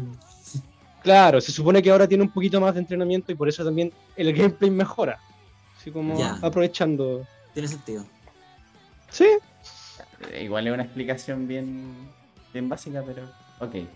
claro, 1.07 1.39
se 1.39 1.51
supone 1.53 1.81
que 1.81 1.89
ahora 1.89 2.05
tiene 2.07 2.23
un 2.23 2.29
poquito 2.29 2.59
más 2.59 2.73
de 2.73 2.81
entrenamiento 2.81 3.31
y 3.31 3.35
por 3.35 3.47
eso 3.47 3.63
también 3.63 3.93
el 4.17 4.33
gameplay 4.33 4.69
mejora. 4.69 5.17
Así 5.79 5.89
como 5.89 6.19
Ya. 6.19 6.37
aprovechando. 6.41 7.25
Tiene 7.53 7.67
sentido. 7.69 8.03
Sí, 9.09 9.25
Eh, 10.31 10.43
Igual 10.43 10.67
es 10.67 10.73
una 10.73 10.83
explicación 10.83 11.47
bien, 11.47 11.95
bien 12.51 12.67
básica, 12.67 13.03
pero. 13.05 13.23
Ok. 13.59 13.87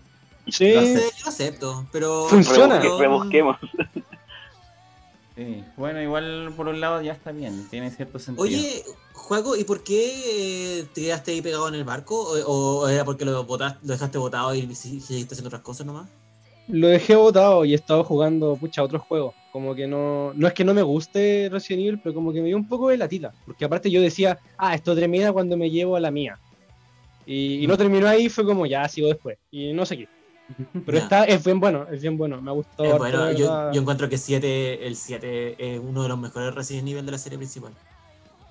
sí. 0.48 0.72
Lo, 0.72 1.28
acepto, 1.28 1.86
pero. 1.92 2.26
Funciona. 2.28 2.80
Rebusquemos. 2.80 3.58
Sí. 5.34 5.64
Bueno, 5.78 6.02
igual 6.02 6.52
por 6.54 6.68
un 6.68 6.78
lado 6.78 7.00
ya 7.00 7.12
está 7.12 7.32
bien, 7.32 7.66
tiene 7.70 7.90
cierto 7.90 8.18
sentido. 8.18 8.44
Oye, 8.44 8.84
Juaco, 9.14 9.56
¿y 9.56 9.64
por 9.64 9.82
qué 9.82 10.80
eh, 10.80 10.86
te 10.92 11.00
quedaste 11.00 11.30
ahí 11.32 11.40
pegado 11.40 11.68
en 11.68 11.74
el 11.74 11.84
barco? 11.84 12.20
¿O, 12.46 12.80
o 12.82 12.86
era 12.88 13.02
porque 13.06 13.24
lo, 13.24 13.42
botaste, 13.44 13.78
lo 13.82 13.92
dejaste 13.94 14.18
botado 14.18 14.54
y 14.54 14.74
seguiste 14.74 15.24
haciendo 15.32 15.48
otras 15.48 15.62
cosas 15.62 15.86
nomás? 15.86 16.06
Lo 16.72 16.88
dejé 16.88 17.14
botado 17.16 17.64
y 17.64 17.72
he 17.72 17.74
estado 17.74 18.02
jugando 18.02 18.56
pucha 18.56 18.82
otros 18.82 19.02
juegos. 19.02 19.34
Como 19.52 19.74
que 19.74 19.86
no. 19.86 20.32
No 20.34 20.48
es 20.48 20.54
que 20.54 20.64
no 20.64 20.72
me 20.72 20.82
guste 20.82 21.48
Resident 21.52 21.82
Evil, 21.82 22.00
pero 22.02 22.14
como 22.14 22.32
que 22.32 22.40
me 22.40 22.48
dio 22.48 22.56
un 22.56 22.66
poco 22.66 22.88
de 22.88 22.96
latita. 22.96 23.32
Porque 23.44 23.66
aparte 23.66 23.90
yo 23.90 24.00
decía, 24.00 24.38
ah, 24.56 24.74
esto 24.74 24.94
termina 24.94 25.32
cuando 25.32 25.56
me 25.56 25.70
llevo 25.70 25.96
a 25.96 26.00
la 26.00 26.10
mía. 26.10 26.38
Y, 27.26 27.62
y 27.62 27.66
no 27.66 27.76
terminó 27.76 28.08
ahí, 28.08 28.28
fue 28.28 28.46
como 28.46 28.64
ya 28.66 28.88
sigo 28.88 29.08
después. 29.08 29.36
Y 29.50 29.74
no 29.74 29.84
sé 29.84 29.98
qué. 29.98 30.08
Pero 30.86 30.98
está, 30.98 31.24
es 31.24 31.44
bien 31.44 31.60
bueno, 31.60 31.86
es 31.90 32.00
bien 32.00 32.16
bueno. 32.16 32.40
Me 32.40 32.50
ha 32.50 32.54
gustado. 32.54 32.84
Eh, 32.84 32.92
harto, 32.92 32.98
bueno, 32.98 33.32
yo, 33.32 33.80
encuentro 33.80 34.08
que 34.08 34.18
7, 34.18 34.86
el 34.86 34.96
7 34.96 35.56
es 35.58 35.80
uno 35.80 36.02
de 36.02 36.08
los 36.08 36.18
mejores 36.18 36.54
Resident 36.54 36.88
Evil 36.88 37.06
de 37.06 37.12
la 37.12 37.18
serie 37.18 37.38
principal. 37.38 37.72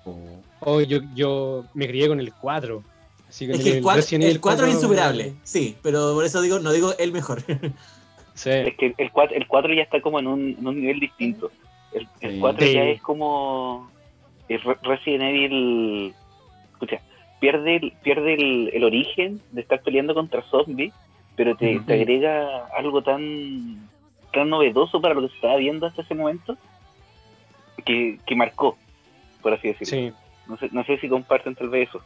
Oh. 0.04 0.16
Oh, 0.60 0.80
yo, 0.80 1.00
yo 1.14 1.64
me 1.74 1.86
crié 1.86 2.08
con 2.08 2.20
el 2.20 2.32
4. 2.32 2.82
Así 3.28 3.46
que 3.46 3.52
Es 3.52 3.60
que 3.60 3.78
el 3.78 3.82
4, 3.82 3.96
Resident 3.96 4.24
Evil 4.24 4.36
el 4.36 4.40
4 4.40 4.66
es 4.66 4.72
4, 4.72 4.78
insuperable, 4.78 5.34
sí, 5.42 5.76
pero 5.82 6.12
por 6.14 6.24
eso 6.24 6.42
digo, 6.42 6.58
no 6.58 6.72
digo 6.72 6.94
el 6.98 7.12
mejor. 7.12 7.42
Sí. 8.34 8.50
Es 8.50 8.76
que 8.76 8.94
el 8.96 9.10
4, 9.10 9.36
el 9.36 9.46
4 9.46 9.74
ya 9.74 9.82
está 9.82 10.00
como 10.00 10.18
en 10.18 10.26
un, 10.26 10.56
en 10.58 10.66
un 10.66 10.80
nivel 10.80 11.00
distinto. 11.00 11.50
El, 11.92 12.08
el 12.20 12.32
Sí. 12.32 12.40
4 12.40 12.66
Sí. 12.66 12.72
ya 12.74 12.84
es 12.84 13.02
como. 13.02 13.90
el 14.48 14.60
Resident 14.82 15.22
Evil. 15.24 16.14
Escucha, 16.72 17.00
pierde, 17.40 17.76
el, 17.76 17.92
pierde 18.02 18.34
el, 18.34 18.70
el 18.72 18.84
origen 18.84 19.40
de 19.52 19.60
estar 19.60 19.80
peleando 19.82 20.14
contra 20.14 20.42
zombies, 20.42 20.92
pero 21.36 21.56
te, 21.56 21.78
te 21.80 21.94
agrega 21.94 22.66
algo 22.76 23.02
tan, 23.02 23.88
tan 24.32 24.48
novedoso 24.48 25.00
para 25.00 25.14
lo 25.14 25.22
que 25.22 25.28
se 25.28 25.34
estaba 25.36 25.56
viendo 25.56 25.86
hasta 25.86 26.02
ese 26.02 26.14
momento 26.14 26.56
que, 27.84 28.18
que 28.26 28.34
marcó, 28.36 28.76
por 29.42 29.52
así 29.52 29.68
decirlo. 29.68 29.86
Sí. 30.10 30.12
No, 30.48 30.56
sé, 30.56 30.68
no 30.72 30.84
sé 30.84 30.98
si 30.98 31.08
comparten 31.08 31.54
tal 31.54 31.68
vez 31.68 31.88
eso. 31.88 32.00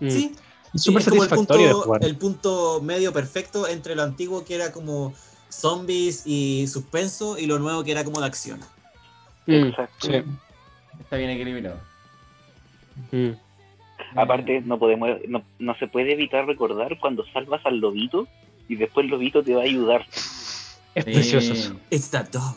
Mm. 0.00 0.08
Sí, 0.10 0.32
Es 0.74 0.82
súper 0.82 1.04
como 1.04 1.22
el 1.22 1.28
satisfactorio 1.28 1.66
de 1.66 1.72
punto, 1.72 1.84
jugar. 1.86 2.04
el 2.04 2.16
punto 2.16 2.80
medio 2.82 3.12
perfecto 3.12 3.66
entre 3.68 3.94
lo 3.94 4.02
antiguo 4.02 4.44
que 4.44 4.54
era 4.54 4.72
como 4.72 5.14
zombies 5.48 6.22
y 6.26 6.66
suspenso 6.68 7.38
y 7.38 7.46
lo 7.46 7.58
nuevo 7.58 7.82
que 7.84 7.92
era 7.92 8.04
como 8.04 8.20
de 8.20 8.26
acción. 8.26 8.60
Mm, 9.46 9.52
Exacto. 9.68 10.06
sí. 10.06 10.22
Está 11.00 11.16
bien 11.16 11.30
equilibrado. 11.30 11.78
Mm. 13.12 13.30
Aparte, 14.16 14.60
no 14.62 14.78
podemos, 14.78 15.10
no, 15.28 15.42
no 15.58 15.74
se 15.78 15.86
puede 15.88 16.12
evitar 16.12 16.46
recordar 16.46 16.98
cuando 16.98 17.24
salvas 17.32 17.60
al 17.64 17.78
lobito 17.78 18.26
y 18.68 18.76
después 18.76 19.04
el 19.04 19.10
lobito 19.10 19.42
te 19.42 19.54
va 19.54 19.62
a 19.62 19.64
ayudar. 19.64 20.06
Es 20.94 21.04
Sí. 21.04 21.12
precioso. 21.12 21.74
that 22.10 22.28
dog. 22.30 22.56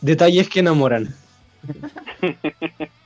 Detalles 0.00 0.48
que 0.48 0.60
enamoran. 0.60 1.14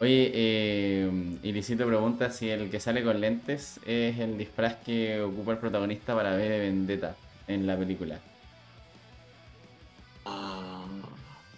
Oye, 0.00 0.30
eh, 0.32 1.10
Ilicito 1.42 1.84
pregunta 1.86 2.30
si 2.30 2.48
el 2.48 2.70
que 2.70 2.78
sale 2.78 3.02
con 3.02 3.20
lentes 3.20 3.80
es 3.84 4.18
el 4.18 4.38
disfraz 4.38 4.76
que 4.76 5.20
ocupa 5.20 5.52
el 5.52 5.58
protagonista 5.58 6.14
para 6.14 6.36
ver 6.36 6.50
de 6.50 6.58
Vendetta 6.60 7.16
en 7.48 7.66
la 7.66 7.76
película. 7.76 8.20
Ah, 10.24 10.84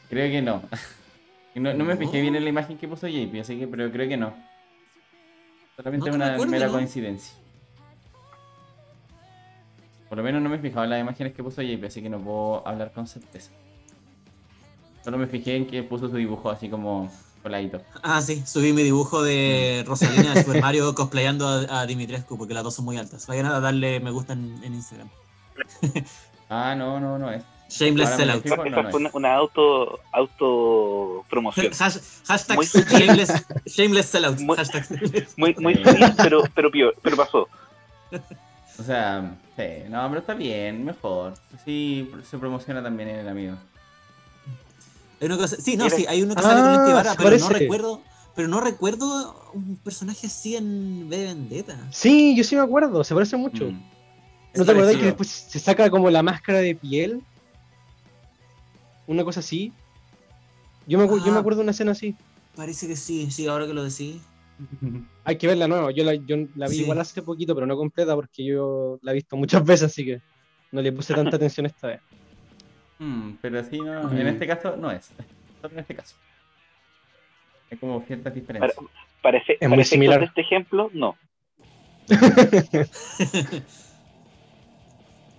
Creo 0.09 0.31
que 0.31 0.43
no. 0.43 0.63
No, 1.53 1.75
no 1.75 1.85
me 1.85 1.97
fijé 1.97 2.21
bien 2.21 2.37
en 2.37 2.45
la 2.45 2.51
imagen 2.51 2.79
que 2.79 2.87
puso 2.87 3.09
JP, 3.09 3.41
así 3.41 3.59
que 3.59 3.67
pero 3.67 3.91
creo 3.91 4.09
que 4.09 4.17
no. 4.17 4.33
Solamente 5.77 6.09
No 6.09 6.15
una 6.17 6.39
mera 6.47 6.67
¿no? 6.67 6.73
coincidencia. 6.73 7.35
Por 10.09 10.17
lo 10.19 10.23
menos 10.25 10.41
no 10.41 10.49
me 10.49 10.57
he 10.57 10.59
fijado 10.61 10.85
en 10.85 10.91
las 10.91 11.01
imágenes 11.01 11.35
que 11.35 11.43
puso 11.43 11.61
JP, 11.61 11.85
así 11.85 12.01
que 12.03 12.09
no 12.09 12.21
puedo 12.21 12.67
hablar 12.67 12.93
con 12.93 13.09
certeza. 13.09 13.51
Solo 15.03 15.19
me 15.19 15.27
fijé 15.27 15.57
en 15.57 15.67
que 15.67 15.83
puso 15.83 16.09
su 16.09 16.17
dibujo 16.17 16.51
así 16.51 16.69
como 16.69 17.11
coladito. 17.43 17.81
Ah, 18.03 18.21
sí, 18.23 18.43
subí 18.47 18.73
mi 18.73 18.83
dibujo 18.83 19.23
de 19.23 19.85
Rosalina 19.87 20.35
de 20.35 20.43
Super 20.45 20.61
Mario 20.63 20.95
cosplayando 20.95 21.49
a, 21.49 21.81
a 21.81 21.87
Dimitrescu 21.87 22.37
porque 22.39 22.55
las 22.55 22.63
dos 22.65 22.75
son 22.75 22.85
muy 22.85 22.97
altas. 22.99 23.27
Vayan 23.27 23.47
a 23.47 23.61
darle 23.61 24.01
me 24.01 24.11
gusta 24.11 24.33
en, 24.35 24.59
en 24.63 24.75
Instagram. 24.75 25.09
Ah, 26.53 26.75
no, 26.75 26.99
no, 26.99 27.17
no 27.17 27.31
es. 27.31 27.45
Shameless 27.69 28.09
Ahora 28.11 28.17
me 28.17 28.25
sellout. 28.25 28.43
fijo, 28.43 28.57
no, 28.57 28.65
Esa 28.67 28.83
no 28.83 28.91
fue 28.91 28.91
es. 28.91 28.95
una, 29.07 29.11
una 29.15 29.35
auto, 29.37 30.01
auto 30.13 31.25
promoción. 31.31 31.67
Hash- 31.73 32.01
hashtag 32.27 32.57
Muy- 32.57 32.67
O 38.79 38.83
sea, 38.83 39.37
sí, 39.57 39.63
no, 39.89 40.09
pero 40.09 40.21
está 40.21 40.35
bien, 40.35 40.85
mejor. 40.85 41.35
Sí, 41.65 42.11
se 42.29 42.39
promociona 42.39 42.83
también 42.83 43.11
en 43.11 43.17
el 43.21 43.29
amigo. 43.29 43.57
Hay 45.21 45.29
sí, 45.61 45.77
no, 45.77 45.91
sí, 45.91 46.07
hay 46.09 46.23
uno 46.23 46.35
que 46.35 46.41
Ah, 46.41 46.43
sale 46.45 46.63
con 46.63 46.73
este 46.75 46.93
vara, 46.95 47.11
se 47.13 47.17
pero 47.19 47.39
no 47.39 47.49
recuerdo. 47.49 48.03
Pero 48.37 48.49
no 48.49 48.61
recuerdo 48.61 49.51
un 49.55 49.77
personaje 49.77 50.29
así 50.29 50.57
en 50.57 51.09
V 51.09 51.17
de 51.17 51.25
Vendetta. 51.25 51.89
Sí, 51.91 52.35
yo 52.37 52.45
sí 52.45 52.55
me 52.55 52.63
acuerdo, 52.63 53.03
se 53.05 53.13
parece 53.15 53.37
mucho. 53.37 53.65
Mm. 53.67 53.73
¿No 53.73 54.63
Es 54.63 54.67
te 54.67 54.73
acordás 54.73 54.97
que 54.97 55.05
después 55.05 55.29
se 55.29 55.59
saca 55.59 55.91
como 55.91 56.09
la 56.11 56.23
máscara 56.23 56.61
de 56.61 56.75
piel? 56.77 57.23
Una 59.07 59.25
cosa 59.25 59.41
así. 59.41 59.73
Yo 60.87 60.99
me, 60.99 61.07
yo 61.07 61.17
me 61.27 61.31
Ah. 61.33 61.39
acuerdo 61.41 61.59
de 61.59 61.65
una 61.65 61.73
escena 61.73 61.93
así. 61.93 62.17
Parece 62.57 62.87
que 62.87 62.97
sí, 62.97 63.31
sí, 63.31 63.47
ahora 63.47 63.67
que 63.67 63.75
lo 63.75 63.83
decís. 63.83 64.23
Hay 65.25 65.37
que 65.37 65.47
verla 65.47 65.69
nueva. 65.69 65.91
Yo 65.91 66.05
la, 66.05 66.15
yo 66.15 66.37
la 66.55 66.69
vi 66.69 66.77
Sí. 66.77 66.83
igual 66.83 67.01
hace 67.01 67.23
poquito, 67.23 67.55
pero 67.55 67.67
no 67.67 67.77
completa 67.77 68.15
porque 68.15 68.45
yo 68.45 68.99
la 69.03 69.11
he 69.11 69.15
visto 69.15 69.37
muchas 69.37 69.65
veces, 69.65 69.91
así 69.91 70.05
que 70.05 70.21
no 70.73 70.81
le 70.81 70.93
puse 70.93 71.15
tanta 71.15 71.37
atención 71.37 71.67
esta 71.67 71.89
vez. 71.89 72.01
Mm, 73.01 73.33
pero 73.43 73.65
sí, 73.65 73.79
no, 73.81 74.05
Mm. 74.05 74.19
en 74.19 74.27
este 74.29 74.47
caso 74.47 74.77
no 74.77 74.91
es. 74.93 75.07
Solo 75.61 75.73
en 75.75 75.79
este 75.81 75.95
caso. 75.97 76.15
Hay 77.71 77.79
como 77.79 78.01
ciertas 78.03 78.33
Para, 78.33 78.41
diferencias. 78.41 78.77
parece, 79.23 79.53
Es 79.55 79.59
para 79.61 79.75
muy 79.75 79.85
similar. 79.85 80.21
de 80.21 80.27
este 80.27 80.43
ejemplo, 80.43 80.91
no. 80.93 81.17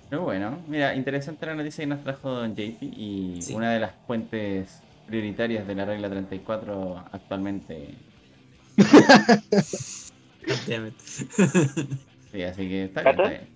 Pero 0.10 0.24
bueno, 0.24 0.60
mira, 0.68 0.94
interesante 0.96 1.46
la 1.46 1.56
noticia 1.56 1.84
que 1.84 1.88
nos 1.88 2.04
trajo 2.04 2.30
Don 2.32 2.54
JP 2.56 2.82
y 2.84 3.42
Sí. 3.42 3.54
una 3.54 3.72
de 3.72 3.80
las 3.80 3.94
fuentes 4.08 4.84
prioritarias 5.08 5.66
de 5.68 5.76
la 5.76 5.86
regla 5.86 6.10
34 6.10 7.06
actualmente. 7.12 7.96
Sí, 12.32 12.44
así 12.44 12.68
que 12.68 12.86
está 12.86 13.02
bien, 13.04 13.16
está 13.16 13.30
bien. 13.30 13.48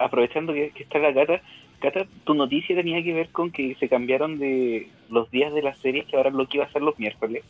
Aprovechando 0.00 0.52
que, 0.52 0.70
que 0.70 0.82
está 0.84 0.98
la 0.98 1.14
Cata, 1.14 1.40
Cata, 1.80 2.06
tu 2.24 2.34
noticia 2.34 2.74
tenía 2.74 3.02
que 3.04 3.12
ver 3.12 3.28
con 3.30 3.52
que 3.52 3.76
se 3.78 3.88
cambiaron 3.88 4.38
de 4.38 4.90
los 5.10 5.30
días 5.30 5.52
de 5.54 5.62
las 5.62 5.78
series, 5.78 6.06
que 6.06 6.16
ahora 6.16 6.30
lo 6.30 6.48
que 6.48 6.56
iba 6.56 6.66
a 6.66 6.72
ser 6.72 6.82
los 6.82 6.98
miércoles. 6.98 7.44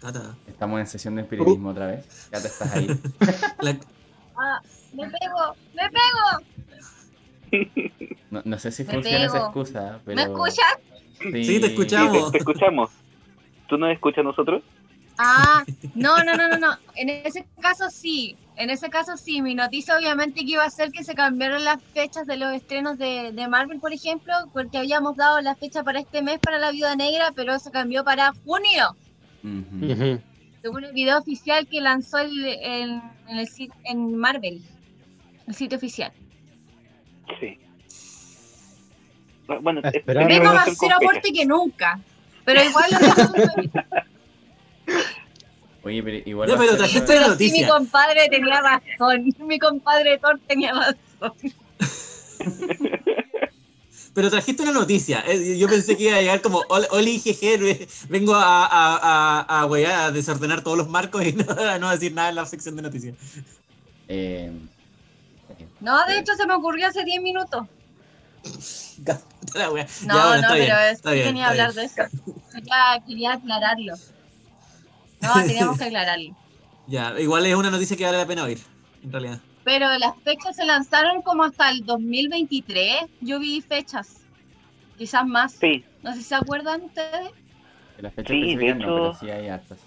Cata, 0.00 0.36
Estamos 0.46 0.80
en 0.80 0.86
sesión 0.86 1.16
de 1.16 1.22
espiritismo 1.22 1.70
otra 1.70 1.86
vez. 1.88 2.28
Cata, 2.30 2.46
estás 2.48 2.72
ahí. 2.72 2.86
la- 3.60 3.76
Ah, 4.36 4.60
me 4.92 5.04
pego, 5.08 5.54
me 5.74 5.82
pego. 5.90 7.80
No, 8.30 8.42
no 8.44 8.58
sé 8.58 8.72
si 8.72 8.82
Me 8.84 8.94
funciona 8.94 9.26
esa 9.26 9.32
pego. 9.34 9.44
excusa, 9.46 10.00
pero. 10.04 10.16
¿Me 10.16 10.22
escuchas? 10.22 10.74
Sí, 11.20 11.44
Sí, 11.44 11.60
te 11.60 11.66
Sí, 11.68 11.72
escuchamos. 11.72 12.24
te, 12.26 12.30
te 12.32 12.38
escuchamos. 12.38 12.90
¿Tú 13.68 13.78
nos 13.78 13.92
escuchas 13.92 14.18
a 14.18 14.22
nosotros? 14.24 14.62
Ah, 15.18 15.64
no, 15.94 16.22
no, 16.24 16.34
no, 16.36 16.48
no, 16.48 16.58
no. 16.58 16.72
En 16.96 17.08
ese 17.08 17.46
caso 17.60 17.88
sí. 17.90 18.36
En 18.56 18.70
ese 18.70 18.88
caso 18.88 19.16
sí. 19.16 19.42
Mi 19.42 19.54
noticia 19.54 19.96
obviamente 19.96 20.40
que 20.44 20.52
iba 20.52 20.64
a 20.64 20.70
ser 20.70 20.92
que 20.92 21.02
se 21.04 21.14
cambiaron 21.14 21.64
las 21.64 21.82
fechas 21.92 22.26
de 22.26 22.36
los 22.36 22.52
estrenos 22.52 22.98
de, 22.98 23.32
de 23.32 23.48
Marvel, 23.48 23.80
por 23.80 23.92
ejemplo, 23.92 24.32
porque 24.52 24.78
habíamos 24.78 25.16
dado 25.16 25.40
la 25.40 25.54
fecha 25.56 25.82
para 25.82 25.98
este 26.00 26.22
mes 26.22 26.38
para 26.38 26.58
la 26.58 26.70
Viuda 26.70 26.94
Negra, 26.96 27.32
pero 27.34 27.58
se 27.58 27.70
cambió 27.70 28.04
para 28.04 28.32
junio. 28.44 28.96
Según 30.62 30.84
el 30.84 30.92
video 30.92 31.18
oficial 31.18 31.66
que 31.66 31.80
lanzó 31.80 32.18
el, 32.18 32.44
el- 32.44 33.02
en, 33.28 33.38
el, 33.38 33.48
en 33.84 34.16
Marvel, 34.16 34.62
el 35.46 35.54
sitio 35.54 35.76
oficial. 35.76 36.12
Sí. 37.40 37.58
Bueno, 39.60 39.82
Vengo 40.06 40.54
más 40.54 40.74
cero 40.78 40.94
aporte 40.96 41.32
que 41.32 41.44
nunca. 41.44 41.98
Pero 42.44 42.62
igual 42.62 42.90
lo 42.92 42.98
Oye, 45.84 46.02
pero 46.02 46.16
igual. 46.28 46.48
Ya, 46.48 46.54
a 46.54 46.58
pero 46.58 46.76
trajiste 46.76 47.06
Pero 47.06 47.20
la 47.20 47.26
sí, 47.26 47.32
noticia. 47.32 47.62
mi 47.66 47.68
compadre 47.72 48.28
tenía 48.28 48.60
razón. 48.60 49.34
Mi 49.46 49.58
compadre 49.58 50.18
Thor 50.18 50.40
tenía 50.46 50.72
razón. 50.72 51.34
Pero 54.14 54.30
trajiste 54.30 54.62
una 54.62 54.70
noticia. 54.70 55.24
Eh, 55.26 55.58
Yo 55.58 55.68
pensé 55.68 55.96
que 55.96 56.04
iba 56.04 56.16
a 56.16 56.20
llegar 56.20 56.40
como 56.40 56.62
"Hola, 56.68 56.86
Oli 56.92 57.18
jeje, 57.18 57.56
ve- 57.58 57.88
vengo 58.08 58.32
a, 58.36 58.64
a, 58.64 58.96
a, 59.40 59.60
a, 59.62 59.66
weá, 59.66 60.04
a 60.06 60.12
desordenar 60.12 60.62
todos 60.62 60.78
los 60.78 60.88
marcos 60.88 61.26
y 61.26 61.32
no, 61.34 61.44
a 61.52 61.80
no 61.80 61.90
decir 61.90 62.12
nada 62.14 62.28
en 62.28 62.36
la 62.36 62.46
sección 62.46 62.76
de 62.76 62.82
noticias. 62.82 63.16
Eh, 64.06 64.52
No, 65.80 66.06
de 66.06 66.18
hecho 66.20 66.34
se 66.36 66.46
me 66.46 66.54
ocurrió 66.54 66.86
hace 66.86 67.02
10 67.04 67.20
minutos. 67.20 67.66
La. 69.04 69.20
No, 70.06 70.14
Ya, 70.14 70.26
bueno, 70.26 70.42
no, 70.42 70.48
pero 70.48 70.54
bien, 70.64 70.76
es 70.92 71.02
bien, 71.02 71.24
quería 71.26 71.48
hablar 71.48 71.72
bien. 71.74 71.76
de 71.76 72.02
eso. 72.02 72.02
Quería, 72.52 73.02
quería 73.04 73.32
aclararlo. 73.32 73.94
No, 75.24 75.46
teníamos 75.46 75.78
que 75.78 75.84
aclararlo. 75.84 76.34
Ya, 76.86 77.18
igual 77.18 77.46
es 77.46 77.54
una 77.54 77.70
noticia 77.70 77.96
que 77.96 78.04
vale 78.04 78.18
la 78.18 78.26
pena 78.26 78.44
oír, 78.44 78.58
en 79.02 79.10
realidad. 79.10 79.38
Pero 79.64 79.86
las 79.98 80.14
fechas 80.22 80.54
se 80.54 80.66
lanzaron 80.66 81.22
como 81.22 81.42
hasta 81.44 81.70
el 81.70 81.82
2023. 81.86 83.06
Yo 83.22 83.38
vi 83.40 83.62
fechas. 83.62 84.22
Quizás 84.98 85.26
más. 85.26 85.52
Sí, 85.52 85.82
No 86.02 86.12
sé 86.12 86.18
si 86.18 86.24
se 86.24 86.34
acuerdan 86.34 86.82
ustedes. 86.82 87.30
de 87.96 88.02
las 88.02 88.12
fechas 88.12 88.36
Sí, 88.36 88.54
de 88.56 88.74
no, 88.74 88.80
hecho- 88.84 88.94
pero 88.96 89.14
sí 89.14 89.30
hay 89.30 89.48
hartas. 89.48 89.78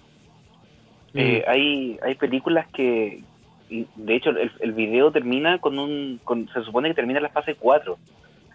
eh, 1.14 1.44
hay, 1.48 2.00
hay 2.04 2.16
películas 2.16 2.66
que, 2.74 3.24
de 3.70 4.16
hecho, 4.16 4.32
el, 4.32 4.52
el 4.60 4.72
video 4.74 5.12
termina 5.12 5.60
con 5.60 5.78
un, 5.78 6.20
con, 6.24 6.50
se 6.52 6.64
supone 6.64 6.90
que 6.90 6.96
termina 6.96 7.20
la 7.20 7.30
fase 7.30 7.54
4, 7.56 8.00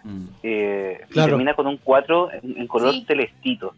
Mm. 0.05 0.25
eh, 0.43 1.01
y 1.09 1.13
Claro. 1.13 1.29
termina 1.31 1.55
con 1.55 1.69
un 1.69 1.77
4 1.77 2.29
en, 2.33 2.59
en 2.59 2.67
color 2.67 2.93
Sí. 2.93 3.05
celestito. 3.07 3.73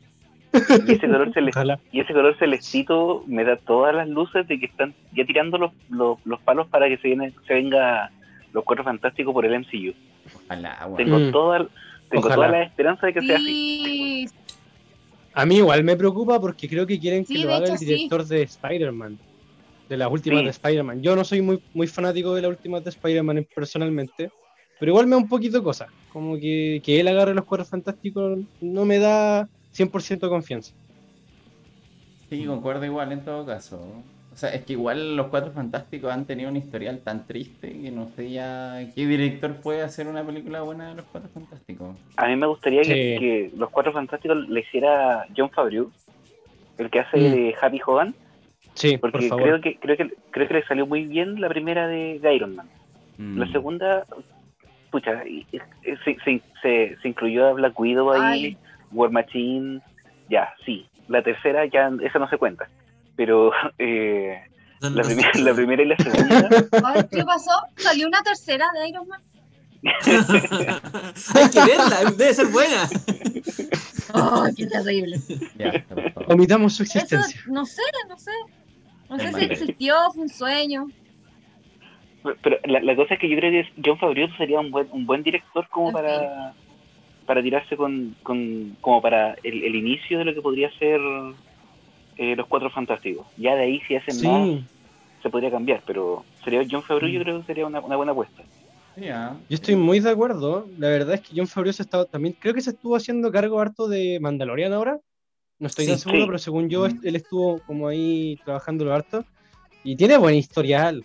Y 0.86 0.92
ese 0.92 1.06
color 1.06 1.32
celestito 1.32 1.58
Ojalá. 1.60 1.80
Y 1.92 2.00
ese 2.00 2.12
color 2.12 2.36
celestito 2.38 3.24
me 3.26 3.44
da 3.44 3.56
todas 3.56 3.94
las 3.94 4.08
luces 4.08 4.46
de 4.48 4.58
que 4.58 4.66
están 4.66 4.94
ya 5.12 5.24
tirando 5.24 5.58
los, 5.58 5.72
los, 5.90 6.18
los 6.24 6.40
palos 6.40 6.68
para 6.68 6.88
que 6.88 6.96
se, 6.98 7.08
viene, 7.08 7.32
se 7.46 7.54
venga 7.54 8.10
los 8.52 8.64
cuatro 8.64 8.84
fantásticos 8.84 9.32
por 9.32 9.44
el 9.44 9.54
MCU. 9.60 9.92
Ojalá. 10.44 10.88
Tengo 10.96 11.18
Mm. 11.18 11.30
toda 11.32 11.58
tengo 12.10 12.26
Ojalá. 12.26 12.34
toda 12.34 12.48
la 12.48 12.62
esperanza 12.62 13.06
de 13.06 13.12
que 13.14 13.20
sea 13.22 13.36
así. 13.36 14.26
Sí, 14.28 14.34
A 15.32 15.44
mí 15.46 15.56
igual 15.56 15.82
me 15.82 15.96
preocupa 15.96 16.38
porque 16.40 16.68
creo 16.68 16.86
que 16.86 17.00
quieren 17.00 17.24
que 17.24 17.34
Sí, 17.34 17.42
lo 17.42 17.48
de 17.48 17.54
haga 17.54 17.72
el 17.72 17.78
sí. 17.78 17.86
director 17.86 18.24
de 18.24 18.42
Spider-Man. 18.42 19.18
De 19.88 19.96
las 19.96 20.10
últimas 20.10 20.38
Sí. 20.40 20.44
de 20.44 20.50
Spider-Man. 20.50 21.02
Yo 21.02 21.16
no 21.16 21.24
soy 21.24 21.42
muy, 21.42 21.60
muy 21.72 21.86
fanático 21.88 22.34
de 22.34 22.42
las 22.42 22.50
últimas 22.52 22.84
de 22.84 22.90
Spider-Man 22.90 23.46
personalmente. 23.54 24.30
Pero 24.78 24.92
igual 24.92 25.06
me 25.06 25.12
da 25.12 25.16
un 25.18 25.28
poquito 25.28 25.58
de 25.58 25.64
cosa. 25.64 25.86
Como 26.12 26.36
que, 26.38 26.80
que 26.84 27.00
él 27.00 27.08
agarre 27.08 27.34
los 27.34 27.44
cuadros 27.44 27.68
fantásticos 27.68 28.38
no 28.60 28.84
me 28.84 28.98
da 28.98 29.48
100% 29.74 30.28
confianza. 30.28 30.74
Sí, 32.30 32.44
concuerdo 32.46 32.84
igual 32.84 33.12
en 33.12 33.24
todo 33.24 33.44
caso. 33.44 33.80
O 34.32 34.36
sea, 34.36 34.50
es 34.50 34.64
que 34.64 34.72
igual 34.72 35.16
los 35.16 35.28
Cuatro 35.28 35.52
Fantásticos 35.52 36.10
han 36.10 36.24
tenido 36.24 36.50
un 36.50 36.56
historial 36.56 36.98
tan 36.98 37.24
triste 37.26 37.68
que 37.80 37.90
no 37.92 38.08
sé 38.16 38.30
ya 38.30 38.80
qué 38.94 39.06
director 39.06 39.54
puede 39.60 39.82
hacer 39.82 40.08
una 40.08 40.24
película 40.24 40.62
buena 40.62 40.88
de 40.88 40.96
los 40.96 41.04
Cuatro 41.04 41.30
Fantásticos. 41.32 41.96
A 42.16 42.26
mí 42.26 42.34
me 42.34 42.46
gustaría 42.48 42.82
que, 42.82 42.88
Sí. 43.14 43.18
que 43.20 43.50
los 43.56 43.70
cuatro 43.70 43.92
fantásticos 43.92 44.48
le 44.48 44.60
hiciera 44.60 45.26
John 45.36 45.50
Favreau, 45.50 45.90
el 46.78 46.90
que 46.90 46.98
hace 46.98 47.16
Mm. 47.16 47.20
de 47.32 47.54
Happy 47.60 47.80
Hogan, 47.86 48.14
Sí, 48.74 48.96
por 48.98 49.12
porque 49.12 49.28
favor. 49.28 49.44
creo 49.44 49.60
que, 49.60 49.76
creo 49.78 49.96
que 49.96 50.10
creo 50.32 50.48
que 50.48 50.54
le 50.54 50.64
salió 50.66 50.84
muy 50.84 51.04
bien 51.06 51.40
la 51.40 51.48
primera 51.48 51.86
de, 51.86 52.18
de 52.18 52.34
Iron 52.34 52.56
Man. 52.56 52.66
Mm. 53.18 53.38
La 53.38 53.52
segunda, 53.52 54.04
pucha, 54.90 55.22
se, 55.22 56.16
se, 56.24 56.42
se, 56.60 56.96
se 57.00 57.08
incluyó 57.08 57.46
a 57.46 57.52
Black 57.52 57.78
Widow 57.78 58.10
ahí, 58.10 58.44
Ay. 58.46 58.56
War 58.94 59.10
Machine, 59.10 59.80
ya, 60.30 60.54
sí. 60.64 60.86
La 61.08 61.22
tercera 61.22 61.66
ya, 61.66 61.90
esa 62.02 62.18
no 62.18 62.28
se 62.28 62.38
cuenta. 62.38 62.68
Pero 63.16 63.52
eh, 63.78 64.42
la, 64.80 65.02
primera, 65.02 65.30
la 65.34 65.54
primera 65.54 65.82
y 65.82 65.86
la 65.86 65.96
segunda, 65.96 66.48
¿Qué 67.10 67.24
pasó? 67.24 67.52
¿Salió 67.76 68.06
una 68.06 68.22
tercera 68.22 68.66
de 68.72 68.88
Iron 68.88 69.08
Man? 69.08 69.20
Hay 71.34 71.50
que 71.50 71.60
verla, 71.60 72.10
debe 72.16 72.32
ser 72.32 72.46
buena. 72.46 72.88
¡Oh, 74.14 74.46
qué 74.56 74.66
terrible! 74.66 75.18
Ya. 75.58 75.84
Omitamos 76.28 76.74
su 76.74 76.84
Eso, 76.84 76.98
existencia. 76.98 77.42
no 77.48 77.66
sé, 77.66 77.82
no 78.08 78.18
sé. 78.18 78.30
No 79.10 79.18
sé 79.18 79.32
si 79.34 79.44
existió, 79.44 79.94
fue 80.14 80.22
un 80.22 80.28
sueño. 80.30 80.86
pero 82.42 82.56
la, 82.64 82.80
la 82.80 82.96
cosa 82.96 83.14
es 83.14 83.20
que 83.20 83.28
yo 83.28 83.36
creo 83.36 83.50
que 83.50 83.82
John 83.84 83.98
Favreau 83.98 84.28
sería 84.38 84.58
un 84.60 84.70
buen, 84.70 84.88
un 84.90 85.04
buen 85.04 85.22
director 85.22 85.68
como 85.68 85.92
para 85.92 86.54
para 87.26 87.42
tirarse 87.42 87.76
con, 87.76 88.14
con 88.22 88.76
como 88.80 89.00
para 89.02 89.34
el, 89.42 89.64
el 89.64 89.74
inicio 89.74 90.18
de 90.18 90.24
lo 90.24 90.34
que 90.34 90.42
podría 90.42 90.70
ser 90.78 91.00
eh, 92.16 92.36
los 92.36 92.46
cuatro 92.46 92.70
fantásticos. 92.70 93.26
Ya 93.36 93.54
de 93.54 93.62
ahí 93.64 93.80
si 93.86 93.96
hacen 93.96 94.16
más 94.22 94.64
se 95.22 95.30
podría 95.30 95.50
cambiar, 95.50 95.82
pero 95.86 96.24
sería 96.44 96.62
John 96.70 96.82
Favreau 96.82 97.10
yo 97.10 97.20
creo 97.20 97.40
que 97.40 97.46
sería 97.46 97.66
una, 97.66 97.80
una 97.80 97.96
buena 97.96 98.12
apuesta. 98.12 98.42
Yo 98.96 99.36
estoy 99.48 99.74
muy 99.74 100.00
de 100.00 100.10
acuerdo. 100.10 100.68
La 100.78 100.88
verdad 100.88 101.14
es 101.14 101.20
que 101.22 101.34
John 101.36 101.46
Favreau 101.48 101.72
se 101.72 101.82
estaba 101.82 102.04
también, 102.04 102.36
creo 102.38 102.54
que 102.54 102.60
se 102.60 102.70
estuvo 102.70 102.94
haciendo 102.94 103.32
cargo 103.32 103.58
harto 103.58 103.88
de 103.88 104.18
Mandalorian 104.20 104.72
ahora. 104.72 104.98
No 105.58 105.66
estoy 105.66 105.86
Sí, 105.86 105.90
tan 105.92 105.98
seguro, 105.98 106.20
sí. 106.20 106.26
pero 106.26 106.38
según 106.38 106.68
yo, 106.68 106.86
Mm. 106.86 107.00
él 107.02 107.16
estuvo 107.16 107.60
como 107.66 107.88
ahí 107.88 108.38
trabajando 108.44 108.92
harto. 108.92 109.24
Y 109.82 109.96
tiene 109.96 110.16
buen 110.18 110.34
historial. 110.34 111.04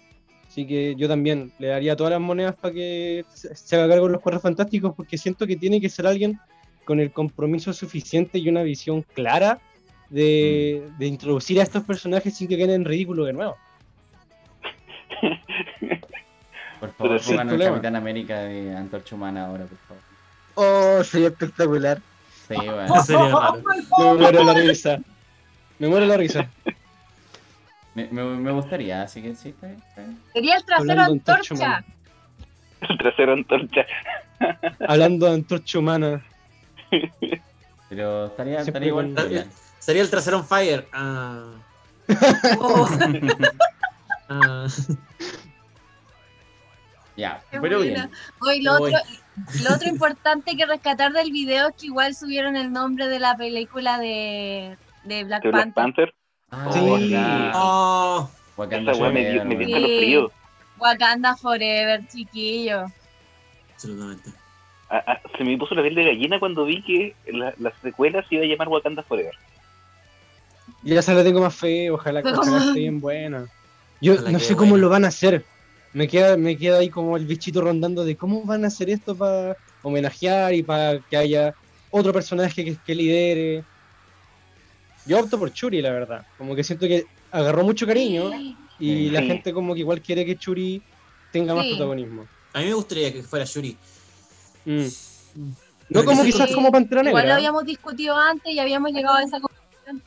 Así 0.60 0.68
que 0.68 0.94
yo 0.96 1.08
también 1.08 1.54
le 1.58 1.70
daría 1.70 1.96
todas 1.96 2.12
las 2.12 2.20
monedas 2.20 2.54
para 2.54 2.74
que 2.74 3.24
se 3.32 3.76
haga 3.78 3.88
cargo 3.88 4.08
de 4.08 4.12
los 4.12 4.22
cuatro 4.22 4.42
fantásticos, 4.42 4.94
porque 4.94 5.18
siento 5.18 5.48
que 5.48 5.56
tiene 5.56 5.80
que 5.80 5.88
ser 5.88 6.06
alguien 6.06 6.38
con 6.84 7.00
el 7.00 7.14
compromiso 7.14 7.72
suficiente 7.72 8.40
y 8.40 8.50
una 8.50 8.62
visión 8.62 9.06
clara 9.14 9.62
de, 10.10 10.84
de 10.98 11.08
introducir 11.08 11.62
a 11.62 11.64
estos 11.64 11.86
personajes 11.86 12.36
sin 12.36 12.50
que 12.50 12.58
queden 12.58 12.72
en 12.72 12.84
ridículo 12.84 13.24
de 13.24 13.32
nuevo. 13.32 13.56
Por 16.82 16.92
favor, 16.92 17.22
pongan 17.22 17.50
el. 17.52 17.64
Capitán 17.64 17.96
América 17.96 18.40
de 18.40 18.76
Antorcha 18.76 19.16
Humana 19.16 19.46
ahora, 19.46 19.64
por 19.64 19.78
favor. 19.78 20.04
Oh, 20.56 21.02
sería 21.06 21.30
espectacular. 21.30 22.02
Sí, 22.50 22.56
bueno. 22.56 23.02
Sería 23.02 23.30
raro. 23.30 23.64
Me 23.98 24.14
muero 24.18 24.44
la 24.44 24.54
risa. 24.56 25.00
Me 25.78 25.88
muero 25.88 26.06
la 26.06 26.18
risa. 26.18 26.50
Me, 27.96 28.08
me, 28.10 28.24
me 28.24 28.52
gustaría, 28.52 29.02
así 29.02 29.22
que 29.22 29.36
sí, 29.36 29.50
está 29.50 29.68
bien. 29.68 29.80
Está 29.88 30.02
bien. 30.02 30.20
Sería 30.34 30.56
el 30.58 30.66
trasero 30.66 30.92
Hablando 30.92 31.14
antorcha. 31.14 31.86
El 32.82 32.98
trasero 32.98 33.34
antorcha. 33.34 33.86
Hablando 34.88 35.26
de 35.26 35.34
antorcha 35.34 35.80
humana. 35.80 36.26
Pero 37.90 38.28
estaría, 38.28 38.62
estaría 38.62 38.88
igual. 38.90 39.16
Sería 39.80 40.02
el 40.02 40.10
trasero 40.10 40.38
on 40.38 40.46
fire. 40.46 40.88
Ah. 40.94 41.52
Ah. 44.32 44.68
Ya, 47.18 47.42
Qué 47.50 47.60
pero 47.60 47.80
buena. 47.80 47.94
bien. 48.06 48.12
Hoy 48.42 48.62
lo 48.62 48.74
otro, 48.74 48.96
lo 49.64 49.76
otro 49.76 49.90
importante 49.90 50.56
que 50.56 50.66
rescatar 50.68 51.12
del 51.12 51.32
video 51.32 51.70
es 51.70 51.76
que 51.76 51.88
igual 51.88 52.16
subieron 52.16 52.56
el 52.56 52.72
nombre 52.72 53.08
de 53.08 53.20
la 53.20 53.36
película 53.36 53.98
de, 53.98 54.78
de 55.04 55.24
Black 55.24 55.42
De 55.44 55.50
Black 55.50 55.74
Panther. 55.74 56.14
Ah, 56.52 56.70
Sí. 56.74 57.14
Oh, 57.56 58.30
Wakanda 58.58 58.94
me 59.12 59.32
dio, 59.32 59.46
me 59.46 59.56
dio 59.56 59.68
weón. 59.68 59.70
escalofrío. 59.70 60.32
Wakanda 60.80 61.36
Forever, 61.38 62.02
chiquillo. 62.08 62.86
absolutamente. 63.74 64.30
Ah, 64.90 65.04
ah, 65.06 65.20
se 65.38 65.44
me 65.44 65.58
puso 65.58 65.76
la 65.76 65.84
piel 65.84 65.96
de 65.96 66.06
gallina 66.06 66.40
cuando 66.40 66.66
vi 66.66 66.82
que 66.82 67.16
la, 67.32 67.54
la 67.60 67.72
secuela 67.82 68.26
se 68.28 68.36
iba 68.36 68.44
a 68.44 68.48
llamar 68.48 68.68
Wakanda 68.70 69.04
Forever. 69.04 69.34
Ya 70.84 71.02
se 71.02 71.14
la 71.14 71.24
tengo 71.24 71.42
más 71.42 71.56
fe, 71.56 71.92
ojalá, 71.92 72.22
como- 72.24 72.58
esté 72.58 72.80
bien 72.80 73.00
buena. 73.00 73.46
Yo 74.02 74.14
Ojalá 74.14 74.32
no 74.32 74.40
sé 74.40 74.56
cómo 74.56 74.72
buena. 74.72 74.82
lo 74.84 74.90
van 74.90 75.06
a 75.06 75.10
hacer. 75.10 75.46
Me 75.94 76.08
queda, 76.08 76.38
me 76.38 76.56
queda 76.58 76.80
ahí 76.80 76.90
como 76.90 77.18
el 77.18 77.26
bichito 77.26 77.62
rondando 77.62 78.06
de 78.06 78.16
cómo 78.16 78.44
van 78.46 78.64
a 78.64 78.68
hacer 78.68 78.90
esto 78.90 79.16
para 79.16 79.58
homenajear 79.82 80.54
y 80.54 80.64
para 80.64 81.00
que 81.00 81.18
haya 81.18 81.54
otro 81.92 82.14
personaje 82.14 82.64
que, 82.64 82.78
que 82.78 82.96
lidere. 82.96 83.64
Yo 85.10 85.20
opto 85.20 85.40
por 85.40 85.52
Churi, 85.52 85.82
la 85.82 85.92
verdad. 85.92 86.26
Como 86.38 86.56
que 86.56 86.64
siento 86.64 86.88
que 86.88 87.06
agarró 87.32 87.64
mucho 87.64 87.86
cariño 87.88 88.32
y 88.80 89.08
Sí. 89.08 89.10
la 89.10 89.22
gente 89.24 89.52
como 89.54 89.74
que 89.74 89.80
igual 89.82 90.02
quiere 90.02 90.24
que 90.26 90.38
Churi 90.38 90.82
tenga 91.32 91.54
más 91.56 91.66
protagonismo. 91.66 92.28
A 92.54 92.60
mí 92.60 92.66
me 92.66 92.74
gustaría 92.76 93.12
que 93.12 93.24
fuera 93.24 93.44
Shuri. 93.46 93.76
Mm. 94.66 94.72
Mm. 94.82 95.52
No 95.90 96.06
como 96.06 96.24
Sí. 96.24 96.32
quizás 96.32 96.52
como 96.54 96.72
Pantera 96.72 97.02
Igual 97.02 97.14
lo 97.14 97.20
Negra. 97.22 97.36
habíamos 97.36 97.66
discutido 97.66 98.16
antes 98.16 98.54
y 98.54 98.60
habíamos 98.60 98.92
llegado 98.92 99.18
a 99.18 99.24
esa 99.24 99.40
conclusión. 99.40 100.04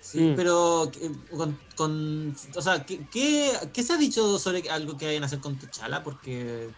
Sí, 0.00 0.20
Mm. 0.20 0.34
pero 0.34 0.90
eh, 1.00 1.10
con, 1.36 1.58
con- 1.76 2.34
o 2.56 2.60
sea, 2.62 2.84
¿qué, 2.84 3.00
qué, 3.12 3.52
qué 3.72 3.82
se 3.84 3.92
ha 3.92 3.96
dicho 3.96 4.38
sobre 4.40 4.68
algo 4.68 4.96
que 4.98 5.06
vayan 5.06 5.22
a 5.22 5.26
hacer 5.26 5.38
con 5.38 5.56
T'Challa? 5.56 6.02
Porque 6.02 6.68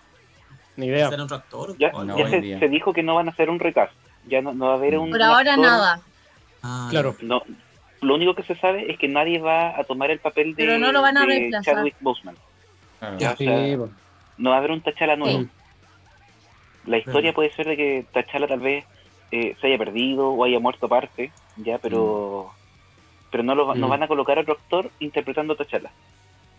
Ni 0.77 0.87
idea. 0.87 1.09
será 1.09 1.25
otro 1.25 1.37
actor. 1.37 1.77
Ya, 1.79 1.89
¿o 1.95 2.05
no, 2.05 2.19
ya 2.19 2.25
hoy 2.27 2.59
se, 2.59 2.69
dijo 2.69 2.93
que 2.93 3.03
no 3.03 3.15
van 3.15 3.29
a 3.29 3.31
hacer 3.31 3.49
un 3.49 3.59
recast. 3.59 3.95
Ya 4.29 4.43
no, 4.43 4.53
no 4.53 4.67
va 4.67 4.73
a 4.73 4.77
haber 4.77 4.99
un. 4.99 5.11
Por 5.11 5.23
ahora 5.23 5.55
actor- 5.55 5.63
nada. 5.65 6.01
Ah, 6.65 6.89
Claro. 6.91 7.15
No, 7.21 7.43
lo 8.01 8.15
único 8.15 8.35
que 8.35 8.43
se 8.43 8.55
sabe 8.57 8.91
es 8.91 8.99
que 8.99 9.07
nadie 9.09 9.39
va 9.39 9.79
a 9.79 9.85
tomar 9.85 10.11
el 10.11 10.19
papel 10.19 10.55
de, 10.55 10.65
Pero 10.65 10.79
no 10.79 10.91
lo 10.93 11.03
van 11.03 11.17
a 11.19 11.25
reemplazar. 11.27 11.75
Chadwick 11.77 11.97
Boseman. 12.01 12.37
Claro. 12.99 13.19
Ya. 13.19 13.37
Sí, 13.37 13.47
o 13.47 13.51
sea, 13.67 13.77
po. 13.79 13.91
No 14.39 14.51
va 14.51 14.57
a 14.57 14.59
haber 14.59 14.71
un 14.73 14.81
T'Challa 14.81 15.15
nuevo. 15.17 15.41
Mm. 15.41 15.49
La 16.87 16.99
historia 16.99 17.33
puede 17.33 17.53
ser 17.53 17.67
de 17.67 17.77
que 17.77 18.07
T'Challa 18.13 18.47
tal 18.49 18.61
vez 18.61 18.85
eh, 19.31 19.57
se 19.61 19.67
haya 19.67 19.79
perdido 19.79 20.29
o 20.31 20.45
haya 20.45 20.59
muerto 20.61 20.87
aparte, 20.87 21.33
ya, 21.57 21.79
pero 21.79 22.51
pero 23.31 23.43
no 23.43 23.55
lo 23.55 23.67
va- 23.67 23.75
no 23.75 23.87
Mm. 23.87 23.91
van 23.91 24.03
a 24.05 24.09
colocar 24.09 24.39
a 24.39 24.43
otro 24.43 24.55
actor 24.55 24.91
interpretando 25.01 25.55
a 25.55 25.57
T'Challa. 25.57 25.91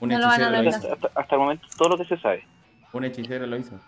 Un 0.01 0.09
No 0.09 0.19
lo 0.19 0.25
van 0.27 0.31
a 0.33 0.35
hechicero 0.35 0.49
lo 0.49 0.61
reemplazar. 0.61 0.97
hizo. 0.97 1.05
Hasta, 1.07 1.19
hasta 1.21 1.35
el 1.35 1.41
momento 1.41 1.67
todo 1.77 1.89
lo 1.89 1.97
que 1.97 2.05
se 2.05 2.17
sabe. 2.17 2.43
Un 2.93 3.05
hechicero 3.05 3.45
lo 3.47 3.57
hizo. 3.57 3.79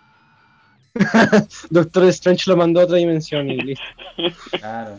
Doctor 1.70 2.04
Strange 2.04 2.44
lo 2.50 2.56
mandó 2.56 2.80
a 2.80 2.84
otra 2.84 2.96
dimensión 2.96 3.48
y 3.50 3.56
listo. 3.60 3.84
Claro. 4.58 4.96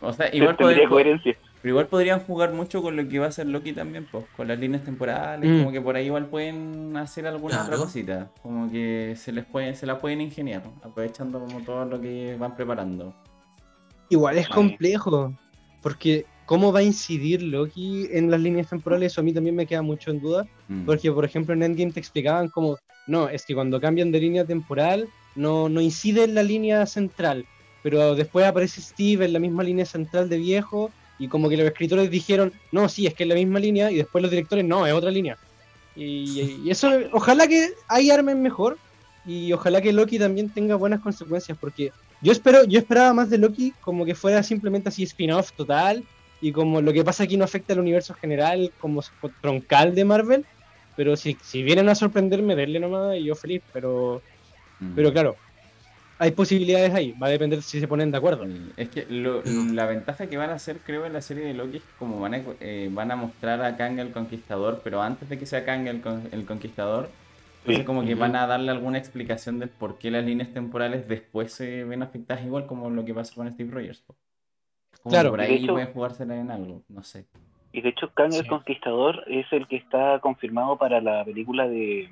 O 0.00 0.12
sea, 0.12 0.34
igual, 0.34 0.56
Tendría 0.56 0.86
podría- 0.86 0.88
coherencia. 0.88 1.36
pero 1.60 1.72
igual 1.72 1.86
podrían 1.88 2.20
jugar 2.20 2.52
mucho 2.52 2.80
con 2.82 2.96
lo 2.96 3.06
que 3.06 3.18
va 3.18 3.26
a 3.26 3.28
hacer 3.28 3.46
Loki 3.46 3.72
también, 3.72 4.06
pues, 4.10 4.24
con 4.36 4.48
las 4.48 4.58
líneas 4.58 4.82
temporales, 4.82 5.48
Mm. 5.50 5.58
como 5.58 5.72
que 5.72 5.80
por 5.80 5.94
ahí 5.96 6.06
igual 6.06 6.26
pueden 6.26 6.96
hacer 6.96 7.26
alguna 7.26 7.56
otra 7.56 7.66
Claro. 7.68 7.82
cosita, 7.82 8.30
como 8.42 8.70
que 8.70 9.14
se 9.16 9.30
les 9.32 9.44
puede, 9.44 9.74
se 9.74 9.84
la 9.86 9.98
pueden 9.98 10.20
ingeniar, 10.22 10.62
aprovechando 10.82 11.38
como 11.40 11.60
todo 11.60 11.84
lo 11.84 12.00
que 12.00 12.34
van 12.38 12.56
preparando. 12.56 13.14
Igual 14.08 14.38
es 14.38 14.48
complejo, 14.48 15.34
porque 15.82 16.24
cómo 16.46 16.72
va 16.72 16.80
a 16.80 16.82
incidir 16.82 17.42
Loki 17.42 18.08
en 18.10 18.30
las 18.30 18.40
líneas 18.40 18.68
temporales, 18.70 19.12
eso 19.12 19.20
a 19.20 19.24
mí 19.24 19.32
también 19.32 19.54
me 19.54 19.66
queda 19.66 19.82
mucho 19.82 20.10
en 20.10 20.20
duda, 20.20 20.46
Mm. 20.68 20.84
porque 20.86 21.12
por 21.12 21.24
ejemplo 21.24 21.54
en 21.54 21.62
Endgame 21.62 21.92
te 21.92 22.00
explicaban 22.00 22.48
como, 22.48 22.78
no, 23.06 23.28
es 23.28 23.44
que 23.46 23.54
cuando 23.54 23.80
cambian 23.80 24.10
de 24.10 24.18
línea 24.20 24.44
temporal 24.44 25.08
no, 25.36 25.68
no 25.68 25.80
incide 25.80 26.24
en 26.24 26.34
la 26.34 26.42
línea 26.42 26.86
central, 26.86 27.44
pero 27.82 28.14
después 28.14 28.46
aparece 28.46 28.80
Steve 28.80 29.24
en 29.24 29.32
la 29.32 29.38
misma 29.38 29.62
línea 29.62 29.84
central 29.84 30.28
de 30.28 30.38
viejo 30.38 30.92
y 31.18 31.28
como 31.28 31.48
que 31.48 31.56
los 31.56 31.66
escritores 31.66 32.10
dijeron, 32.10 32.52
no, 32.72 32.88
sí, 32.88 33.06
es 33.06 33.14
que 33.14 33.24
es 33.24 33.28
la 33.28 33.34
misma 33.34 33.58
línea 33.58 33.90
y 33.90 33.96
después 33.96 34.22
los 34.22 34.30
directores, 34.30 34.64
no, 34.64 34.86
es 34.86 34.92
otra 34.92 35.10
línea. 35.10 35.36
Y, 35.94 36.40
y 36.40 36.70
eso, 36.70 36.90
ojalá 37.12 37.46
que 37.46 37.68
ahí 37.88 38.10
armen 38.10 38.40
mejor 38.40 38.78
y 39.26 39.52
ojalá 39.52 39.80
que 39.80 39.92
Loki 39.92 40.18
también 40.18 40.50
tenga 40.52 40.76
buenas 40.76 41.00
consecuencias, 41.00 41.58
porque 41.58 41.90
yo 42.22 42.32
espero, 42.32 42.64
yo 42.64 42.78
esperaba 42.78 43.12
más 43.12 43.28
de 43.28 43.38
Loki 43.38 43.72
como 43.80 44.04
que 44.04 44.14
fuera 44.14 44.42
simplemente 44.42 44.88
así 44.88 45.02
spin-off 45.02 45.52
total 45.52 46.02
y 46.40 46.52
como 46.52 46.80
lo 46.80 46.92
que 46.92 47.04
pasa 47.04 47.24
aquí 47.24 47.36
no 47.36 47.44
afecta 47.44 47.74
al 47.74 47.80
universo 47.80 48.14
general 48.14 48.72
como 48.78 49.02
troncal 49.42 49.94
de 49.94 50.04
Marvel, 50.04 50.44
pero 50.96 51.16
si, 51.16 51.36
si 51.42 51.62
vienen 51.62 51.88
a 51.88 51.94
sorprenderme, 51.94 52.56
denle 52.56 52.80
nomás 52.80 53.16
y 53.16 53.24
yo 53.24 53.34
feliz, 53.34 53.62
pero, 53.72 54.22
Mm. 54.80 54.94
pero 54.94 55.12
claro, 55.12 55.36
hay 56.20 56.30
posibilidades 56.32 56.94
ahí, 56.94 57.12
va 57.20 57.26
a 57.26 57.30
depender 57.30 57.62
si 57.62 57.80
se 57.80 57.88
ponen 57.88 58.10
de 58.10 58.18
acuerdo. 58.18 58.44
Sí, 58.46 58.72
Es 58.76 58.88
que 58.90 59.06
lo- 59.08 59.42
Mm. 59.44 59.72
la 59.74 59.86
ventaja 59.86 60.26
que 60.28 60.36
van 60.36 60.50
a 60.50 60.54
hacer, 60.54 60.78
creo, 60.84 61.06
en 61.06 61.12
la 61.14 61.20
serie 61.22 61.44
de 61.46 61.54
Loki 61.54 61.78
es 61.78 61.82
que 61.82 61.94
como 61.98 62.20
van 62.20 62.34
a, 62.34 62.42
eh, 62.60 62.88
van 62.92 63.10
a 63.10 63.16
mostrar 63.16 63.62
a 63.62 63.76
Kang 63.76 63.98
el 63.98 64.12
Conquistador, 64.12 64.80
pero 64.84 65.02
antes 65.02 65.28
de 65.28 65.38
que 65.38 65.46
sea 65.46 65.64
Kang 65.64 65.86
el, 65.88 66.00
con- 66.02 66.28
el 66.30 66.44
Conquistador, 66.44 67.08
entonces 67.60 67.84
como 67.84 68.04
que 68.04 68.14
van 68.14 68.36
a 68.36 68.46
darle 68.46 68.70
alguna 68.70 68.98
explicación 68.98 69.58
del 69.58 69.68
por 69.70 69.98
qué 69.98 70.10
las 70.10 70.24
líneas 70.24 70.50
temporales 70.52 71.08
después 71.08 71.52
se 71.52 71.84
ven 71.84 72.02
afectadas 72.02 72.44
igual 72.44 72.66
como 72.66 72.88
lo 72.90 73.04
que 73.04 73.12
pasa 73.14 73.34
con 73.34 73.50
Steve 73.52 73.70
Rogers. 73.72 74.04
Como 75.02 75.12
Claro. 75.12 75.30
por 75.30 75.40
ahí 75.40 75.54
hecho- 75.56 75.72
pueden 75.72 75.92
jugársela 75.92 76.36
en 76.36 76.50
algo, 76.50 76.82
no 76.88 77.02
sé. 77.02 77.24
Y 77.72 77.80
de 77.82 77.90
hecho, 77.90 78.10
Kang 78.12 78.34
el. 78.34 78.46
Conquistador 78.46 79.24
es 79.26 79.46
el 79.52 79.66
que 79.68 79.76
está 79.76 80.18
confirmado 80.20 80.76
para 80.76 81.00
la 81.00 81.24
película 81.24 81.66
de 81.68 82.08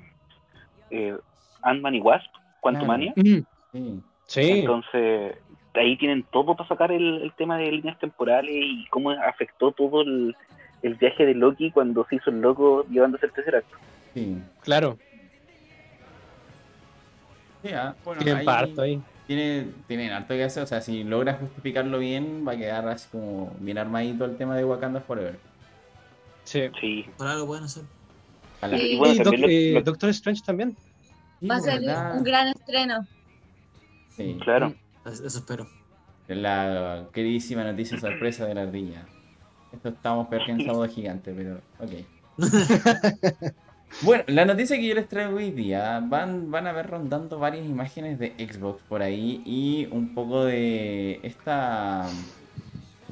eh, 0.89 1.15
Ant-Man 1.61 1.93
y 1.95 1.99
Wasp, 1.99 2.31
Quantumania. 2.61 3.13
Mm, 3.15 3.39
Sí. 3.71 4.49
Entonces, 4.51 5.35
ahí 5.73 5.97
tienen 5.97 6.23
todo 6.31 6.55
para 6.55 6.67
sacar 6.69 6.91
el, 6.91 7.21
el 7.23 7.33
tema 7.33 7.57
de 7.57 7.71
líneas 7.71 7.97
temporales 7.99 8.51
y 8.53 8.85
cómo 8.89 9.11
afectó 9.11 9.71
todo 9.71 10.01
el, 10.01 10.35
el 10.83 10.95
viaje 10.95 11.25
de 11.25 11.33
Loki 11.33 11.71
cuando 11.71 12.05
se 12.09 12.15
hizo 12.17 12.29
el 12.29 12.41
loco 12.41 12.85
llevándose 12.89 13.25
el 13.25 13.31
tercer 13.33 13.55
acto. 13.57 13.77
Sí. 14.13 14.37
claro, 14.61 14.97
Sí, 17.61 17.69
ah, 17.73 17.93
bueno, 18.05 18.21
tienen 18.21 18.37
ahí 18.39 18.45
parto 18.45 18.81
ahí. 18.81 19.01
Tiene, 19.27 19.67
tienen 19.87 20.11
harto 20.11 20.33
que 20.33 20.43
hacer, 20.45 20.63
o 20.63 20.65
sea, 20.67 20.79
si 20.81 21.03
logran 21.03 21.37
justificarlo 21.37 21.99
bien, 21.99 22.45
va 22.47 22.53
a 22.53 22.57
quedar 22.57 22.87
así 22.87 23.07
como 23.11 23.53
bien 23.59 23.77
armadito 23.77 24.25
el 24.25 24.37
tema 24.37 24.55
de 24.55 24.63
Wakanda 24.65 25.01
Forever. 25.01 25.37
Sí. 26.45 26.69
Sí. 26.79 27.05
Por 27.17 27.27
algo 27.27 27.45
pueden 27.45 27.65
hacer. 27.65 27.83
Y 28.71 28.97
bueno, 28.97 29.13
Y 29.13 29.19
Doc- 29.19 29.37
lo- 29.37 29.47
eh, 29.49 29.71
lo- 29.73 29.81
Doctor 29.81 30.09
Strange 30.09 30.41
también. 30.45 30.75
Va 31.49 31.57
a 31.57 31.59
ser 31.59 31.79
un 32.15 32.23
gran 32.23 32.47
estreno. 32.47 33.05
Sí. 34.19 34.37
claro. 34.43 34.73
Eso 35.05 35.25
espero. 35.25 35.67
La 36.27 37.07
queridísima 37.13 37.63
noticia 37.63 37.97
sorpresa 37.99 38.45
de 38.45 38.53
la 38.53 38.61
ardilla. 38.63 39.05
Esto 39.71 39.89
estamos 39.89 40.27
peor 40.27 40.45
que 40.45 40.51
en 40.51 40.65
sábado 40.65 40.87
gigante, 40.87 41.33
pero 41.33 41.61
ok. 41.79 41.91
Bueno, 44.01 44.23
la 44.27 44.45
noticia 44.45 44.77
que 44.77 44.87
yo 44.87 44.93
les 44.93 45.09
traigo 45.09 45.37
hoy 45.37 45.51
día, 45.51 45.99
van, 45.99 46.51
van 46.51 46.67
a 46.67 46.71
ver 46.71 46.87
rondando 46.87 47.39
varias 47.39 47.65
imágenes 47.65 48.19
de 48.19 48.33
Xbox 48.37 48.81
por 48.87 49.01
ahí 49.01 49.41
y 49.45 49.87
un 49.91 50.13
poco 50.13 50.45
de 50.45 51.19
esta, 51.23 52.07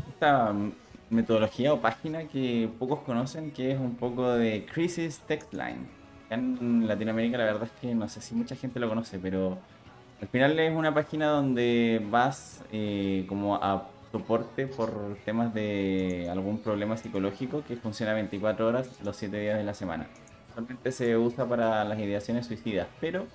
esta 0.08 0.54
metodología 1.10 1.74
o 1.74 1.82
página 1.82 2.26
que 2.26 2.70
pocos 2.80 3.00
conocen, 3.00 3.52
que 3.52 3.72
es 3.72 3.80
un 3.80 3.96
poco 3.96 4.32
de 4.34 4.66
Crisis 4.72 5.20
Text 5.28 5.52
Line. 5.54 5.88
En 6.30 6.88
Latinoamérica 6.88 7.38
la 7.40 7.46
verdad 7.46 7.64
es 7.64 7.82
que 7.82 7.96
no 7.96 8.08
sé 8.08 8.22
si 8.22 8.36
mucha 8.36 8.56
gente 8.56 8.80
lo 8.80 8.88
conoce, 8.88 9.18
pero 9.18 9.58
al 10.22 10.28
final 10.28 10.58
es 10.60 10.76
una 10.76 10.94
página 10.94 11.28
donde 11.28 12.02
vas 12.10 12.64
eh, 12.72 13.26
como 13.30 13.56
a 13.56 13.88
soporte 14.12 14.68
por 14.68 15.18
temas 15.26 15.54
de 15.54 16.28
algún 16.32 16.60
problema 16.60 16.98
psicológico 16.98 17.64
que 17.68 17.76
funciona 17.76 18.14
24 18.14 18.68
horas 18.68 18.90
los 19.04 19.16
7 19.16 19.40
días 19.40 19.58
de 19.58 19.64
la 19.64 19.74
semana. 19.74 20.08
Actualmente 20.50 20.92
se 20.92 21.16
usa 21.18 21.46
para 21.46 21.84
las 21.84 22.00
ideaciones 22.00 22.48
suicidas, 22.48 22.88
pero 23.00 23.28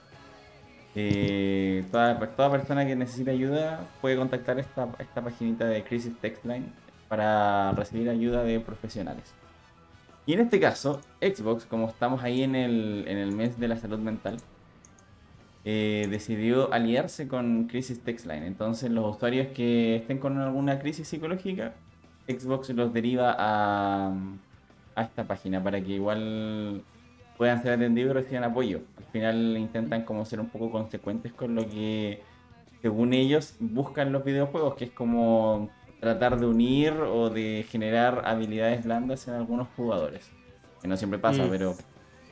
eh, 0.94 1.84
toda, 1.92 2.18
toda 2.18 2.50
persona 2.50 2.84
que 2.84 2.96
necesite 2.96 3.30
ayuda 3.30 3.86
puede 4.00 4.16
contactar 4.16 4.58
esta, 4.58 4.88
esta 4.98 5.22
paginita 5.22 5.66
de 5.66 5.84
Crisis 5.84 6.18
Text 6.20 6.44
Line 6.44 6.66
para 7.08 7.72
recibir 7.72 8.08
ayuda 8.08 8.42
de 8.42 8.58
profesionales. 8.58 9.32
Y 10.26 10.34
en 10.34 10.40
este 10.40 10.58
caso, 10.58 11.00
Xbox, 11.20 11.64
como 11.64 11.88
estamos 11.88 12.22
ahí 12.22 12.42
en 12.42 12.54
el, 12.54 13.04
en 13.06 13.18
el 13.18 13.32
mes 13.32 13.58
de 13.58 13.68
la 13.68 13.76
salud 13.76 13.98
mental, 13.98 14.36
eh, 15.64 16.08
decidió 16.10 16.72
aliarse 16.72 17.28
con 17.28 17.68
Crisis 17.68 18.00
Textline. 18.02 18.44
Entonces, 18.44 18.90
los 18.90 19.16
usuarios 19.16 19.48
que 19.54 19.96
estén 19.96 20.18
con 20.18 20.38
alguna 20.38 20.78
crisis 20.78 21.08
psicológica, 21.08 21.74
Xbox 22.28 22.70
los 22.70 22.92
deriva 22.92 23.34
a, 23.38 24.12
a 24.94 25.02
esta 25.02 25.24
página 25.24 25.62
para 25.62 25.80
que 25.82 25.92
igual 25.92 26.82
puedan 27.36 27.62
ser 27.62 27.72
atendidos 27.72 28.10
y 28.10 28.14
reciban 28.14 28.44
apoyo. 28.44 28.80
Al 28.98 29.04
final 29.04 29.56
intentan 29.56 30.04
como 30.04 30.24
ser 30.24 30.40
un 30.40 30.48
poco 30.48 30.70
consecuentes 30.70 31.32
con 31.32 31.54
lo 31.54 31.68
que, 31.68 32.22
según 32.80 33.12
ellos, 33.12 33.56
buscan 33.60 34.12
los 34.12 34.24
videojuegos, 34.24 34.74
que 34.74 34.84
es 34.86 34.90
como 34.90 35.70
tratar 36.00 36.38
de 36.38 36.46
unir 36.46 36.92
o 36.92 37.30
de 37.30 37.64
generar 37.68 38.22
habilidades 38.24 38.84
blandas 38.84 39.26
en 39.28 39.34
algunos 39.34 39.68
jugadores. 39.76 40.30
Que 40.80 40.88
no 40.88 40.96
siempre 40.96 41.18
pasa, 41.20 41.44
Mm. 41.44 41.50
pero 41.50 41.74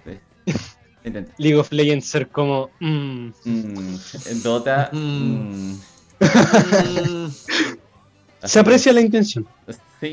intenta. 1.05 1.33
League 1.39 1.57
of 1.59 1.71
Legends 1.73 2.07
ser 2.07 2.29
como. 2.29 2.71
mm, 2.81 3.29
Mm, 3.45 4.43
Dota. 4.43 4.91
Mm. 4.93 5.75
mm, 5.75 5.79
se 8.45 8.59
aprecia 8.61 8.93
la 8.93 9.01
intención. 9.01 9.47
Sí. 10.01 10.13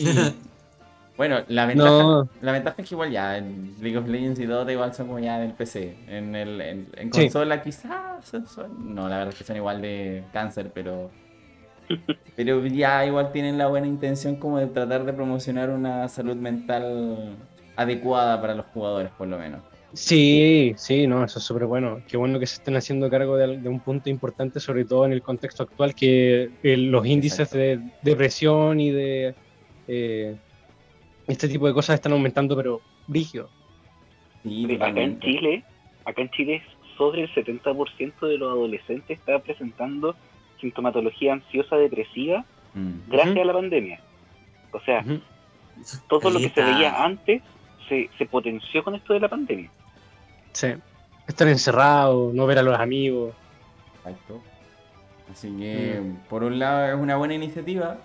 Bueno, 1.18 1.40
la 1.48 1.66
ventaja, 1.66 1.90
No. 1.90 2.30
la 2.42 2.52
ventaja 2.52 2.76
es 2.82 2.88
que 2.90 2.94
igual 2.94 3.10
ya 3.12 3.38
en 3.38 3.74
League 3.82 3.98
of 3.98 4.08
Legends 4.08 4.40
y 4.40 4.46
Dota 4.46 4.72
igual 4.72 4.94
son 4.94 5.08
como 5.08 5.20
ya 5.20 5.40
del 5.40 5.54
PC. 5.54 5.98
En, 6.08 6.36
el, 6.36 6.62
en, 6.62 6.88
en 6.96 7.12
Sí. 7.14 7.22
consola 7.24 7.64
quizás 7.64 8.24
son, 8.24 8.48
son- 8.48 8.94
No, 8.94 9.10
la 9.10 9.18
verdad 9.18 9.34
es 9.34 9.40
que 9.40 9.44
son 9.44 9.56
igual 9.56 9.82
de 9.82 10.24
cáncer, 10.32 10.72
pero... 10.74 11.10
Pero 12.36 12.66
ya 12.68 13.06
igual 13.06 13.32
tienen 13.32 13.58
la 13.58 13.68
buena 13.68 13.88
intención 13.88 14.36
como 14.36 14.60
de 14.60 14.68
tratar 14.68 15.06
de 15.06 15.14
promocionar 15.14 15.70
una 15.70 16.08
salud 16.10 16.36
mental 16.36 17.38
adecuada 17.78 18.40
para 18.42 18.54
los 18.54 18.66
jugadores, 18.68 19.10
por 19.18 19.28
lo 19.28 19.40
menos. 19.40 19.62
Sí, 19.98 20.74
sí, 20.78 21.08
no, 21.08 21.24
eso 21.26 21.40
es 21.40 21.46
súper 21.46 21.66
bueno. 21.66 22.02
Qué 22.08 22.18
bueno 22.18 22.40
que 22.40 22.46
se 22.46 22.56
estén 22.56 22.76
haciendo 22.76 23.10
cargo 23.10 23.36
de, 23.36 23.44
al- 23.46 23.64
de 23.64 23.68
un 23.70 23.80
punto 23.80 24.10
importante, 24.12 24.60
sobre 24.60 24.86
todo 24.86 25.06
en 25.06 25.12
el 25.12 25.24
contexto 25.24 25.64
actual, 25.64 25.96
que 25.96 26.52
eh, 26.62 26.78
los 26.78 27.06
índices 27.08 27.50
de 27.50 27.80
depresión 28.04 28.80
y 28.80 28.92
de 28.92 29.34
eh, 29.88 30.36
este 31.28 31.48
tipo 31.50 31.66
de 31.68 31.74
cosas 31.74 31.96
están 31.96 32.12
aumentando, 32.14 32.56
pero 32.56 32.80
brígido. 33.08 33.50
Sí, 34.44 34.66
Acá 34.76 35.02
en. 35.02 35.20
Chile, 35.20 35.64
acá 36.06 36.22
en 36.22 36.30
Chile 36.30 36.62
sobre 36.96 37.24
el 37.24 37.34
70% 37.34 38.28
de 38.28 38.38
los 38.38 38.52
adolescentes 38.52 39.18
está 39.20 39.40
presentando 39.40 40.16
sintomatología 40.62 41.34
ansiosa 41.34 41.76
depresiva 41.78 42.46
Mm. 42.74 43.10
gracias 43.10 43.38
a 43.38 43.46
la 43.46 43.54
pandemia. 43.54 44.00
O 44.72 44.80
sea, 44.82 45.04
todo 46.08 46.30
lo 46.30 46.38
que 46.38 46.50
se 46.50 46.62
veía 46.64 47.04
antes 47.04 47.42
se, 47.90 48.10
se 48.18 48.26
potenció 48.28 48.84
con 48.84 48.94
esto 48.94 49.14
de 49.14 49.20
la 49.22 49.30
pandemia. 49.30 49.72
Sí. 50.58 50.74
Estar 51.28 51.48
encerrado, 51.50 52.32
no 52.34 52.48
ver 52.48 52.58
a 52.58 52.64
los 52.64 52.80
amigos. 52.80 53.36
Exacto. 53.98 54.42
Así 55.32 55.56
que, 55.56 56.02
por 56.30 56.44
un 56.44 56.58
lado, 56.58 56.88
es 56.88 56.96
una 56.96 57.16
buena 57.18 57.36
iniciativa. 57.36 57.98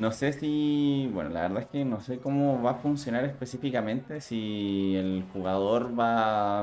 No 0.00 0.10
sé 0.12 0.32
si, 0.32 1.08
bueno, 1.12 1.30
la 1.30 1.42
verdad 1.42 1.62
es 1.62 1.68
que 1.68 1.84
no 1.84 2.00
sé 2.00 2.18
cómo 2.18 2.60
va 2.62 2.72
a 2.72 2.74
funcionar 2.74 3.24
específicamente, 3.24 4.20
si 4.20 4.96
el 4.96 5.24
jugador 5.32 5.90
va, 5.98 6.62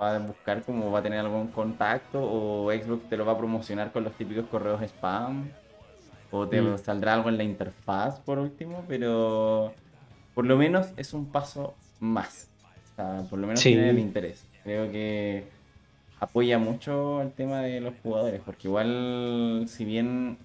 va 0.00 0.16
a 0.16 0.18
buscar 0.20 0.62
cómo 0.62 0.90
va 0.90 1.00
a 1.00 1.02
tener 1.02 1.18
algún 1.18 1.48
contacto 1.48 2.20
o 2.22 2.70
Xbox 2.72 3.08
te 3.08 3.16
lo 3.18 3.26
va 3.26 3.32
a 3.32 3.38
promocionar 3.38 3.92
con 3.92 4.04
los 4.04 4.12
típicos 4.14 4.46
correos 4.50 4.80
spam 4.82 5.50
o 6.30 6.46
te 6.46 6.60
Mm. 6.62 6.78
saldrá 6.78 7.14
algo 7.14 7.28
en 7.30 7.38
la 7.38 7.44
interfaz 7.44 8.20
por 8.20 8.38
último, 8.38 8.84
pero 8.86 9.72
por 10.34 10.44
lo 10.46 10.56
menos 10.56 10.88
es 10.96 11.12
un 11.14 11.26
paso 11.26 11.74
más. 12.00 12.47
Sea, 12.98 13.22
por 13.30 13.38
lo 13.38 13.46
menos 13.46 13.60
Sí. 13.60 13.70
tiene 13.70 13.90
el 13.90 13.98
interés. 14.00 14.44
Creo 14.64 14.90
que 14.90 15.44
apoya 16.18 16.58
mucho 16.58 17.22
el 17.22 17.30
tema 17.30 17.60
de 17.60 17.80
los 17.80 17.94
jugadores, 18.02 18.40
porque 18.44 18.66
igual, 18.66 19.66
si 19.68 19.84
bien 19.84 20.36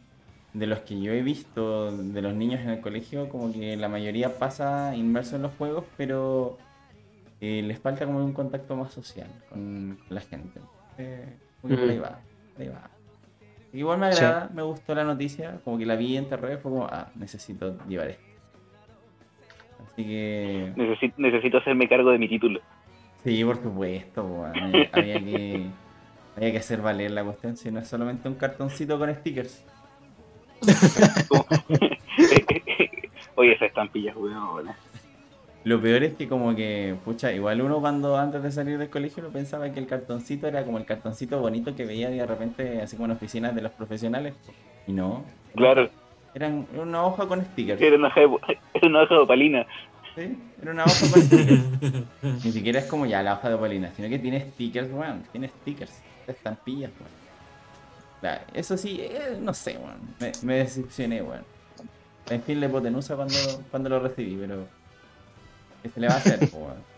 de 0.53 0.67
los 0.67 0.79
que 0.81 1.01
yo 1.01 1.11
he 1.13 1.23
visto, 1.23 1.91
de 1.91 2.21
los 2.21 2.35
niños 2.35 2.61
en 2.61 2.69
el 2.69 2.79
colegio, 2.79 3.27
como 3.29 3.51
que 3.51 3.75
la 3.75 3.89
mayoría 3.89 4.37
pasa 4.37 4.95
inmerso 4.95 5.35
en 5.37 5.41
los 5.41 5.53
juegos, 5.55 5.85
pero 5.97 6.59
eh, 7.41 7.63
les 7.63 7.79
falta 7.79 8.05
como 8.05 8.23
un 8.23 8.33
contacto 8.33 8.75
más 8.75 8.93
social 8.93 9.27
con, 9.49 9.97
con 10.07 10.13
la 10.15 10.21
gente. 10.21 10.59
Eh, 10.99 11.25
ahí 11.63 11.97
va, 11.97 12.19
ahí 12.59 12.67
va. 12.67 12.87
Igual 13.73 13.97
me 13.97 14.11
Sí. 14.13 14.19
agrada, 14.23 14.51
me 14.53 14.61
gustó 14.61 14.93
la 14.93 15.03
noticia, 15.03 15.59
como 15.63 15.79
que 15.79 15.87
la 15.87 15.95
vi 15.95 16.17
en 16.17 16.29
redes, 16.29 16.59
fue 16.61 16.69
como, 16.71 16.85
ah, 16.85 17.09
necesito 17.15 17.75
llevar 17.87 18.09
esto. 18.09 18.23
Así 19.93 20.05
que... 20.05 20.73
Necesito, 20.75 21.15
necesito 21.17 21.57
hacerme 21.59 21.87
cargo 21.87 22.11
de 22.11 22.17
mi 22.17 22.27
título. 22.27 22.59
Sí, 23.23 23.43
por 23.43 23.61
supuesto, 23.61 24.45
había, 24.45 24.89
había 24.91 25.19
que, 25.19 25.65
había 26.35 26.51
que 26.51 26.57
hacer 26.57 26.81
valer 26.81 27.11
la 27.11 27.23
cuestión, 27.23 27.55
si 27.55 27.71
no 27.71 27.79
es 27.79 27.87
solamente 27.87 28.27
un 28.27 28.35
cartoncito 28.35 28.99
con 28.99 29.13
stickers. 29.15 29.63
Oye, 33.35 33.53
esa 33.53 33.65
estampilla, 33.65 34.13
weón. 34.15 34.69
Lo 35.63 35.81
peor 35.81 36.03
es 36.03 36.15
que 36.15 36.27
como 36.27 36.53
que, 36.55 36.95
pucha, 37.05 37.31
igual 37.31 37.61
uno 37.61 37.79
cuando 37.79 38.17
antes 38.17 38.43
de 38.43 38.51
salir 38.51 38.77
del 38.77 38.89
colegio 38.89 39.23
lo 39.23 39.29
pensaba 39.29 39.71
que 39.71 39.79
el 39.79 39.87
cartoncito 39.87 40.45
era 40.47 40.65
como 40.65 40.77
el 40.77 40.85
cartoncito 40.85 41.39
bonito 41.39 41.73
que 41.73 41.85
veía 41.85 42.09
de 42.09 42.25
repente 42.25 42.81
así 42.81 42.97
como 42.97 43.05
en 43.05 43.11
oficinas 43.11 43.55
de 43.55 43.61
los 43.61 43.71
profesionales. 43.71 44.33
Y 44.87 44.91
no, 44.91 45.23
Claro, 45.55 45.89
eran 46.33 46.67
era 46.73 46.83
una 46.83 47.03
hoja 47.05 47.27
con 47.27 47.43
stickers. 47.45 47.81
era 47.81 47.95
una 47.95 48.07
hoja 48.07 48.21
de, 48.21 48.37
era 48.73 48.87
una 48.87 49.01
hoja 49.03 49.15
de 49.15 49.21
opalina. 49.21 49.67
¿sí? 50.15 50.37
Era 50.61 50.71
una 50.71 50.85
hoja 50.85 51.11
con 51.11 51.21
stickers. 51.21 51.63
Ni 52.43 52.51
siquiera 52.51 52.79
es 52.79 52.85
como 52.85 53.05
ya 53.05 53.23
la 53.23 53.33
hoja 53.33 53.49
de 53.49 53.57
polina, 53.57 53.91
sino 53.95 54.09
que 54.09 54.19
tiene 54.19 54.41
stickers, 54.51 54.91
weón. 54.91 55.23
Tiene 55.31 55.47
stickers, 55.47 56.01
estampillas, 56.27 56.91
weón. 56.99 57.23
Claro, 58.21 58.41
eso 58.53 58.77
sí, 58.77 59.01
eh, 59.01 59.37
no 59.39 59.53
sé, 59.53 59.77
weón. 59.77 59.99
Me, 60.19 60.31
me 60.43 60.55
decepcioné, 60.59 61.21
weón. 61.21 61.43
En 62.29 62.41
fin, 62.41 62.59
la 62.59 62.67
hipotenusa 62.67 63.15
cuando, 63.15 63.35
cuando 63.69 63.89
lo 63.89 63.99
recibí, 63.99 64.37
pero. 64.39 64.65
¿Qué 65.81 65.89
se 65.89 65.99
le 65.99 66.07
va 66.07 66.13
a 66.13 66.17
hacer, 66.17 66.39
weón? 66.53 66.93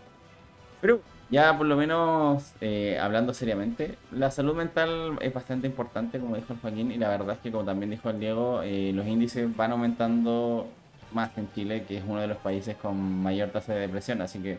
Pero 0.80 1.00
ya 1.30 1.56
por 1.56 1.66
lo 1.66 1.76
menos, 1.76 2.54
eh, 2.60 2.98
hablando 3.00 3.34
seriamente, 3.34 3.96
la 4.12 4.30
salud 4.30 4.54
mental 4.54 5.18
es 5.20 5.32
bastante 5.34 5.66
importante, 5.66 6.18
como 6.20 6.36
dijo 6.36 6.52
el 6.52 6.60
Joaquín, 6.60 6.92
y 6.92 6.98
la 6.98 7.08
verdad 7.08 7.36
es 7.36 7.38
que, 7.40 7.50
como 7.50 7.64
también 7.64 7.90
dijo 7.90 8.10
el 8.10 8.20
Diego, 8.20 8.62
eh, 8.62 8.92
los 8.94 9.06
índices 9.06 9.54
van 9.56 9.72
aumentando 9.72 10.68
más 11.12 11.36
en 11.38 11.50
Chile, 11.52 11.84
que 11.86 11.98
es 11.98 12.04
uno 12.06 12.20
de 12.20 12.28
los 12.28 12.38
países 12.38 12.76
con 12.76 12.96
mayor 13.22 13.50
tasa 13.50 13.74
de 13.74 13.80
depresión, 13.80 14.22
así 14.22 14.38
que 14.40 14.58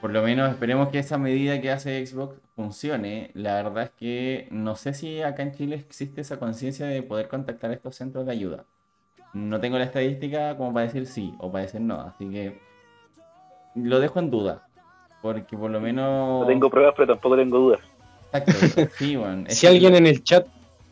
por 0.00 0.12
lo 0.12 0.22
menos 0.22 0.50
esperemos 0.50 0.88
que 0.88 0.98
esa 0.98 1.18
medida 1.18 1.60
que 1.60 1.70
hace 1.70 2.04
Xbox 2.06 2.36
funcione. 2.56 3.30
La 3.34 3.54
verdad 3.54 3.84
es 3.84 3.90
que 3.90 4.48
no 4.50 4.74
sé 4.74 4.94
si 4.94 5.20
acá 5.20 5.42
en 5.42 5.52
Chile 5.52 5.76
existe 5.76 6.22
esa 6.22 6.38
conciencia 6.38 6.86
de 6.86 7.02
poder 7.02 7.28
contactar 7.28 7.70
estos 7.70 7.96
centros 7.96 8.24
de 8.24 8.32
ayuda. 8.32 8.64
No 9.34 9.60
tengo 9.60 9.78
la 9.78 9.84
estadística 9.84 10.56
como 10.56 10.72
para 10.72 10.86
decir 10.86 11.06
sí 11.06 11.34
o 11.38 11.52
para 11.52 11.64
decir 11.64 11.82
no, 11.82 12.00
así 12.00 12.28
que 12.30 12.58
lo 13.74 14.00
dejo 14.00 14.20
en 14.20 14.30
duda. 14.30 14.69
Porque 15.22 15.56
por 15.56 15.70
lo 15.70 15.80
menos... 15.80 16.40
No 16.42 16.46
tengo 16.46 16.70
pruebas, 16.70 16.94
pero 16.96 17.12
tampoco 17.14 17.36
tengo 17.36 17.58
dudas. 17.58 17.80
Exacto, 18.32 18.88
sí, 18.98 19.16
bueno, 19.16 19.44
es 19.48 19.54
Si 19.58 19.62
que 19.62 19.68
alguien 19.68 19.94
en 19.96 20.06
el 20.06 20.22
chat, 20.22 20.46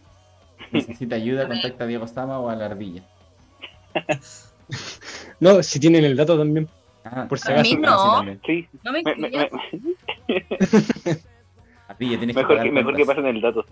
necesita 0.73 1.17
ayuda, 1.17 1.47
contacta 1.49 1.85
a 1.85 1.87
Diego 1.87 2.07
Sama 2.07 2.39
o 2.41 2.49
a 2.51 2.57
la 2.57 2.67
ardilla. 2.67 3.03
no, 5.41 5.63
si 5.63 5.81
tienen 5.81 6.05
el 6.05 6.17
dato 6.17 6.37
también, 6.39 6.69
Ah, 7.05 7.27
por 7.27 7.39
si 7.39 7.51
A 7.51 7.63
mí 7.63 7.73
acaso. 7.73 7.79
no. 7.81 7.99
sí, 8.03 8.09
también. 8.17 8.41
Sí, 8.45 8.69
No 8.85 8.93
me 8.93 9.03
me- 9.03 9.31
me- 9.31 9.51
Ardilla, 11.89 12.19
tienes 12.19 12.37
que 12.37 12.43
mejor, 12.43 12.49
pagar 12.49 12.65
que, 12.65 12.73
mejor 12.73 12.97
que 12.97 13.07
pasen 13.07 13.27
el 13.27 13.41
dato. 13.41 13.65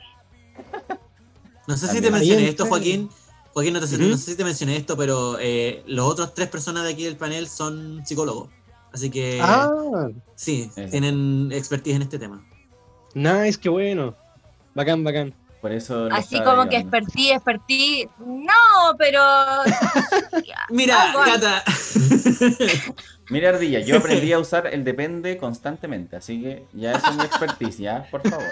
No 1.66 1.76
sé 1.76 1.88
si 1.88 2.00
te 2.00 2.10
mencioné 2.10 2.48
esto. 2.48 2.64
Joaquín. 2.64 3.10
Joaquín, 3.52 3.74
no, 3.74 3.80
te- 3.80 3.86
Ujú. 3.94 4.04
no 4.04 4.16
sé 4.16 4.30
si 4.30 4.36
te 4.38 4.44
mencioné 4.44 4.76
esto, 4.76 4.96
pero 4.96 5.36
eh, 5.38 5.82
los 5.86 6.06
otros 6.06 6.32
tres 6.32 6.48
personas 6.48 6.84
de 6.84 6.92
aquí 6.92 7.04
del 7.04 7.16
panel 7.18 7.46
son 7.48 8.06
psicólogos. 8.06 8.48
Así 8.97 9.10
que 9.10 9.39
Ah, 9.43 10.09
sí, 10.35 10.70
Eso. 10.74 10.90
tienen 10.90 11.51
expertise 11.52 11.97
en 11.97 12.02
este 12.02 12.18
tema. 12.18 12.43
nice, 13.14 13.60
qué 13.60 13.68
bueno. 13.68 14.14
Bacán, 14.74 15.05
bacán. 15.05 15.35
Por 15.60 15.70
eso 15.73 16.09
Así 16.12 16.40
como 16.43 16.66
que 16.68 16.78
expertí, 16.78 17.31
expertí. 17.31 18.09
No, 18.18 18.97
pero. 18.97 19.20
Mira. 20.70 21.12
Cata. 21.27 21.62
Mira, 23.28 23.51
Ardilla, 23.51 23.81
yo 23.81 23.98
aprendí 23.98 24.32
a 24.32 24.39
usar 24.47 24.66
el 24.68 24.82
depende 24.85 25.36
constantemente, 25.36 26.16
así 26.16 26.40
que 26.40 26.64
ya 26.73 26.93
eso 26.93 27.10
es 27.10 27.16
mi 27.16 27.24
expertise, 27.24 27.78
ya, 27.78 28.06
por 28.10 28.23
favor. 28.27 28.47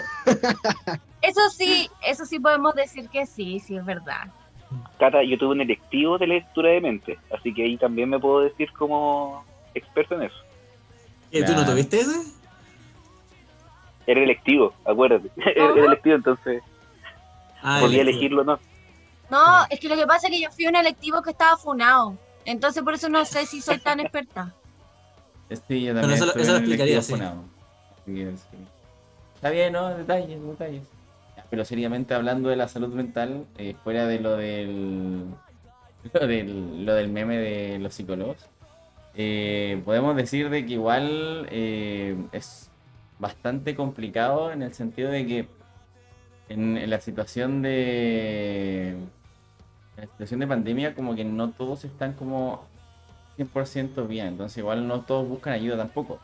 Eso 1.21 1.41
sí, 1.55 1.89
eso 2.05 2.25
sí 2.25 2.39
podemos 2.39 2.75
decir 2.75 3.07
que 3.09 3.25
sí, 3.25 3.59
sí 3.61 3.77
es 3.77 3.85
verdad. 3.85 4.27
Cata, 4.99 5.23
yo 5.23 5.37
tuve 5.39 5.53
un 5.53 5.61
electivo 5.61 6.17
de 6.19 6.27
lectura 6.27 6.69
de 6.71 6.81
mente, 6.81 7.17
así 7.35 7.51
que 7.53 7.63
ahí 7.63 7.77
también 7.77 8.09
me 8.09 8.19
puedo 8.19 8.41
decir 8.41 8.69
como 8.73 9.45
experto 9.75 10.15
en 10.15 10.23
eso. 10.23 10.35
Eh, 11.31 11.43
¿Tú 11.43 11.53
no 11.53 11.65
tuviste 11.65 11.99
ese? 11.99 12.21
Era 14.07 14.21
electivo, 14.23 14.73
acuérdate. 14.85 15.29
Era 15.55 15.71
era 15.73 15.85
electivo, 15.85 16.15
entonces 16.15 16.61
Ah, 17.61 17.79
podía 17.81 18.01
electivo. 18.01 18.09
elegirlo 18.19 18.41
o 18.41 18.45
no. 18.45 18.59
No, 19.31 19.65
es 19.69 19.79
que 19.79 19.89
lo 19.89 19.95
que 19.95 20.05
pasa 20.05 20.27
es 20.27 20.33
que 20.33 20.41
yo 20.41 20.51
fui 20.51 20.65
a 20.65 20.69
un 20.69 20.75
electivo 20.75 21.21
que 21.23 21.31
estaba 21.31 21.57
funado. 21.57 22.15
Entonces 22.45 22.83
por 22.83 22.93
eso 22.93 23.09
no 23.09 23.25
sé 23.25 23.45
si 23.47 23.61
soy 23.61 23.79
tan 23.79 23.99
experta. 23.99 24.53
Sí, 25.67 25.83
yo 25.83 25.93
también 25.93 26.13
eso 26.15 26.25
estuve 26.25 26.41
eso 26.41 26.51
lo 26.53 26.57
explicaría, 26.57 26.93
electivo 26.95 27.43
sí. 28.05 28.57
Está 29.35 29.49
bien, 29.51 29.73
¿no? 29.73 29.89
Detalles, 29.95 30.41
detalles. 30.43 30.81
Pero 31.51 31.63
seriamente 31.65 32.15
hablando 32.15 32.49
de 32.49 32.55
la 32.55 32.67
salud 32.67 32.89
mental, 32.93 33.45
eh, 33.59 33.75
fuera 33.83 34.07
de 34.07 34.19
lo 34.19 34.35
del, 34.37 35.25
lo 36.13 36.27
del 36.27 36.85
lo 36.85 36.93
del 36.95 37.09
meme 37.09 37.37
de 37.37 37.77
los 37.79 37.93
psicólogos, 37.93 38.37
eh, 39.15 39.81
podemos 39.85 40.15
decir 40.15 40.49
de 40.49 40.65
que 40.65 40.73
igual 40.73 41.47
eh, 41.49 42.15
es 42.31 42.69
bastante 43.19 43.75
complicado 43.75 44.51
en 44.51 44.61
el 44.61 44.73
sentido 44.73 45.09
de 45.09 45.25
que 45.25 45.47
en, 46.49 46.77
en 46.77 46.89
la 46.89 46.99
situación 47.01 47.61
de 47.61 48.89
en 48.89 50.01
la 50.01 50.05
situación 50.07 50.41
de 50.41 50.47
pandemia 50.47 50.93
como 50.93 51.15
que 51.15 51.23
no 51.23 51.51
todos 51.51 51.85
están 51.85 52.13
como 52.13 52.65
100% 53.37 54.07
bien, 54.07 54.27
entonces 54.27 54.57
igual 54.57 54.87
no 54.87 55.01
todos 55.01 55.27
buscan 55.27 55.53
ayuda 55.53 55.77
tampoco. 55.77 56.19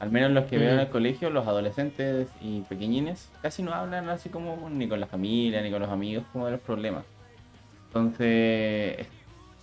Al 0.00 0.10
menos 0.10 0.32
los 0.32 0.44
que 0.46 0.58
veo 0.58 0.72
en 0.74 0.80
el 0.80 0.88
colegio, 0.88 1.30
los 1.30 1.46
adolescentes 1.46 2.28
y 2.42 2.60
pequeñines, 2.62 3.30
casi 3.40 3.62
no 3.62 3.72
hablan 3.72 4.08
así 4.10 4.28
como 4.28 4.68
ni 4.68 4.86
con 4.88 5.00
la 5.00 5.06
familia 5.06 5.62
ni 5.62 5.70
con 5.70 5.80
los 5.80 5.88
amigos 5.90 6.24
como 6.32 6.44
de 6.46 6.52
los 6.52 6.60
problemas. 6.60 7.04
Entonces, 7.86 8.98
es- 8.98 9.08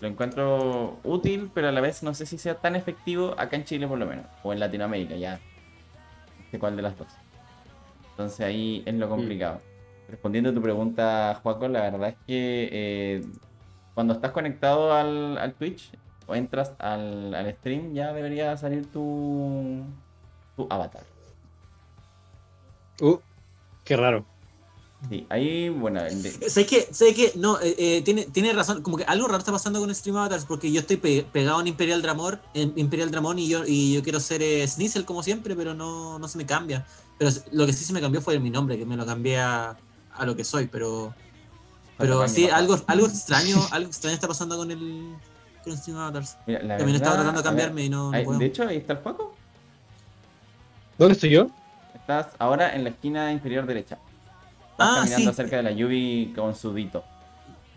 lo 0.02 0.08
encuentro 0.08 0.98
útil, 1.04 1.52
pero 1.54 1.70
a 1.70 1.72
la 1.72 1.80
vez 1.80 2.02
no 2.02 2.14
sé 2.16 2.26
si 2.26 2.40
sea 2.40 2.56
tan 2.56 2.76
efectivo 2.76 3.36
acá 3.38 3.56
en 3.56 3.64
Chile 3.64 3.88
por 3.88 4.00
lo 4.00 4.08
menos, 4.08 4.26
o 4.44 4.52
en 4.52 4.60
Latinoamérica 4.60 5.16
ya. 5.16 5.36
No 5.36 6.52
sé 6.52 6.60
cuál 6.60 6.76
de 6.76 6.82
las 6.82 6.98
dos. 6.98 7.08
Entonces 8.10 8.42
ahí 8.42 8.82
es 8.86 8.96
lo 8.96 9.08
complicado. 9.08 9.62
Respondiendo 10.10 10.50
a 10.50 10.54
tu 10.54 10.62
pregunta, 10.62 11.40
Juaco, 11.42 11.68
la 11.68 11.82
verdad 11.82 12.10
es 12.10 12.16
que 12.28 12.70
eh, 12.72 13.22
cuando 13.94 14.14
estás 14.14 14.32
conectado 14.32 14.92
al, 14.94 15.38
al 15.38 15.54
Twitch 15.54 15.92
o 16.26 16.36
entras 16.36 16.74
al, 16.80 17.34
al 17.36 17.54
stream, 17.54 17.94
ya 17.94 18.12
debería 18.12 18.58
salir 18.58 18.92
tu, 18.92 19.84
tu 20.56 20.68
avatar. 20.70 21.04
Uh, 23.00 23.18
qué 23.84 23.96
raro. 23.96 24.26
Sí, 25.10 25.26
ahí, 25.30 25.70
bueno, 25.70 26.02
de- 26.04 26.50
¿Sabes 26.50 26.68
qué? 26.70 26.88
¿Sabes 26.92 27.16
qué? 27.16 27.32
No, 27.36 27.60
eh, 27.60 27.76
eh, 27.78 28.02
tiene, 28.04 28.26
tiene 28.26 28.54
razón. 28.54 28.82
Como 28.84 28.98
que 28.98 29.04
algo 29.06 29.26
raro 29.28 29.40
está 29.40 29.52
pasando 29.52 29.80
con 29.80 29.94
Stream 29.94 30.16
Avatars 30.18 30.46
porque 30.46 30.72
yo 30.72 30.80
estoy 30.82 30.98
pe- 30.98 31.26
pegado 31.32 31.60
en 31.60 31.68
Imperial 31.68 32.02
Dramon, 32.04 32.40
en 32.54 32.74
Imperial 32.78 33.10
Dramon 33.10 33.40
y 33.40 33.48
yo, 33.48 33.64
y 33.66 33.94
yo 33.96 34.04
quiero 34.04 34.20
ser 34.20 34.42
eh, 34.44 34.66
Sneasel 34.68 35.04
como 35.06 35.24
siempre, 35.24 35.56
pero 35.56 35.74
no, 35.74 36.20
no 36.20 36.28
se 36.28 36.38
me 36.38 36.46
cambia. 36.46 36.86
Pero 37.18 37.32
lo 37.52 37.66
que 37.66 37.74
sí 37.74 37.84
se 37.84 37.94
me 37.94 38.02
cambió 38.02 38.22
fue 38.22 38.38
mi 38.40 38.52
nombre, 38.52 38.78
que 38.78 38.86
me 38.86 38.96
lo 38.96 39.06
cambié 39.06 39.40
a, 39.40 39.76
a 40.14 40.26
lo 40.26 40.36
que 40.36 40.44
soy, 40.44 40.68
pero. 40.68 41.14
Pero 41.98 42.28
sí, 42.28 42.48
algo, 42.50 42.80
algo 42.88 43.08
extraño, 43.08 43.58
algo 43.72 43.90
extraño 43.90 44.14
está 44.14 44.28
pasando 44.28 44.56
con 44.58 44.70
el 44.72 45.16
con 45.64 45.78
Stream 45.78 45.98
Avatars. 45.98 46.38
mira, 46.46 46.62
la 46.64 46.78
También 46.78 46.96
estaba 46.96 47.16
verdad, 47.18 47.32
tratando 47.34 47.42
de 47.42 47.48
a 47.50 47.52
ver, 47.52 47.62
cambiarme 47.66 47.86
y 47.86 47.90
no, 47.90 48.12
no 48.12 48.24
puedo. 48.24 48.40
de 48.40 48.46
hecho, 48.46 48.68
ahí 48.68 48.78
está 48.78 48.94
el 48.94 49.00
Juaco. 49.00 49.36
¿Dónde 51.00 51.14
estoy 51.14 51.32
yo? 51.32 51.48
Estás 51.96 52.28
ahora 52.40 52.76
en 52.76 52.84
la 52.84 52.92
esquina 52.92 53.32
inferior 53.32 53.66
derecha. 53.66 53.98
Estás 54.84 54.98
Ah, 54.98 55.02
caminando 55.02 55.32
sí. 55.32 55.36
cerca 55.36 55.58
de 55.58 55.64
la 55.64 55.72
Yubi 55.72 56.34
con 56.36 56.56
su 56.56 56.74
dito. 56.74 57.04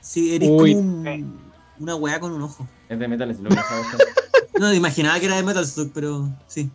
Sí, 0.01 0.35
eres 0.35 0.49
Uy. 0.51 0.75
como 0.75 0.89
un- 0.89 1.41
una 1.81 1.95
weá 1.97 2.21
con 2.21 2.33
un 2.33 2.43
ojo. 2.43 2.67
Es 2.89 2.99
de 2.99 3.09
Metal 3.09 3.35
Slug, 3.35 3.53
¿sabes? 3.53 3.87
No, 4.59 4.73
imaginaba 4.73 5.19
que 5.19 5.27
era 5.27 5.37
de 5.37 5.43
Metal 5.43 5.67
Slug, 5.67 5.91
pero 5.93 6.29
sí. 6.47 6.71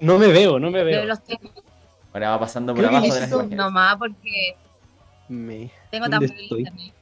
No 0.00 0.18
me 0.18 0.28
veo, 0.28 0.58
no 0.60 0.70
me 0.70 0.84
veo. 0.84 1.04
los 1.04 1.22
tengo 1.24 1.50
Ahora 2.12 2.30
va 2.30 2.40
pasando 2.40 2.72
por 2.74 2.84
Creo 2.84 2.96
abajo 2.96 3.12
de 3.14 3.20
las 3.20 3.28
sub 3.30 3.38
imágenes. 3.40 3.56
nomás 3.58 3.96
porque 3.96 4.56
Me... 5.28 5.70
tengo 5.90 6.08
¿Dónde 6.08 6.28
tan 6.28 6.38
internet. 6.40 6.94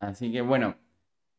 Así 0.00 0.32
que 0.32 0.40
bueno, 0.40 0.74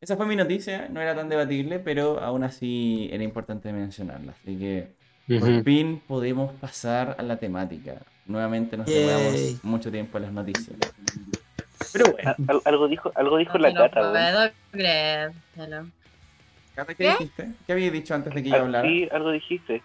esa 0.02 0.15
fue 0.18 0.26
mi 0.26 0.36
noticia, 0.36 0.88
no 0.90 1.02
era 1.02 1.15
tan 1.15 1.30
debatible, 1.30 1.80
pero 1.80 2.20
aún 2.22 2.44
así 2.44 3.10
era 3.11 3.24
importante 3.24 3.72
mencionarla. 3.74 4.34
Así 4.41 4.57
que 4.57 4.94
por 5.40 5.64
fin 5.64 6.02
podemos 6.07 6.53
pasar 6.53 7.15
a 7.20 7.24
la 7.24 7.38
temática. 7.38 8.02
Nuevamente 8.26 8.78
nos 8.78 8.86
demoramos 8.88 9.64
mucho 9.64 9.91
tiempo 9.91 10.18
en 10.18 10.24
las 10.24 10.34
noticias. 10.34 10.78
Pero 11.91 12.12
bueno, 12.12 12.30
Al- 12.38 12.45
al- 12.48 12.62
algo 12.66 12.88
dijo, 12.88 13.12
algo 13.16 13.38
dijo 13.38 13.58
No 13.58 13.68
la 13.68 13.74
cata, 13.74 14.02
weón. 14.02 14.14
puedo 14.14 14.52
creer. 14.72 15.32
Hello. 15.58 15.86
Cata, 16.76 16.95
¿qué, 16.95 17.04
¿Qué? 17.04 17.10
dijiste? 17.12 17.52
¿Qué 17.68 17.74
habías 17.74 17.91
dicho 17.94 18.16
antes 18.16 18.34
de 18.34 18.41
que 18.44 18.50
yo 18.50 18.56
Ah, 18.56 18.60
hablara? 18.62 18.88
Sí, 18.88 19.08
algo 19.12 19.32
dijiste. 19.32 19.84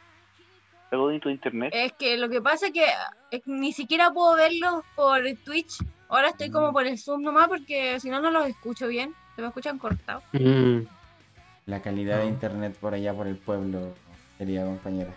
Algo 0.90 1.08
de 1.08 1.20
tu 1.20 1.28
internet. 1.28 1.70
Es 1.74 1.92
que 1.92 2.16
lo 2.16 2.28
que 2.30 2.40
pasa 2.40 2.68
es 2.68 2.72
que 2.72 2.86
ni 3.46 3.72
siquiera 3.72 4.10
puedo 4.10 4.36
verlos 4.36 4.84
por 4.94 5.20
Twitch. 5.44 5.76
Ahora 6.08 6.28
estoy 6.30 6.48
Mm. 6.48 6.52
como 6.52 6.72
por 6.72 6.86
el 6.86 6.96
Zoom 6.98 7.22
nomás 7.22 7.48
porque 7.48 8.00
si 8.00 8.08
no, 8.08 8.20
no 8.20 8.30
los 8.30 8.46
escucho 8.48 8.86
bien. 8.86 9.14
Se 9.36 9.42
me 9.42 9.48
escuchan 9.48 9.78
cortados. 9.78 10.22
Mm. 10.32 10.78
La 11.66 11.82
calidad 11.82 12.18
de 12.18 12.24
No. 12.24 12.30
internet 12.30 12.76
por 12.80 12.94
allá 12.94 13.12
por 13.12 13.26
el 13.26 13.36
pueblo, 13.36 13.94
querida 14.38 14.64
compañera. 14.64 15.10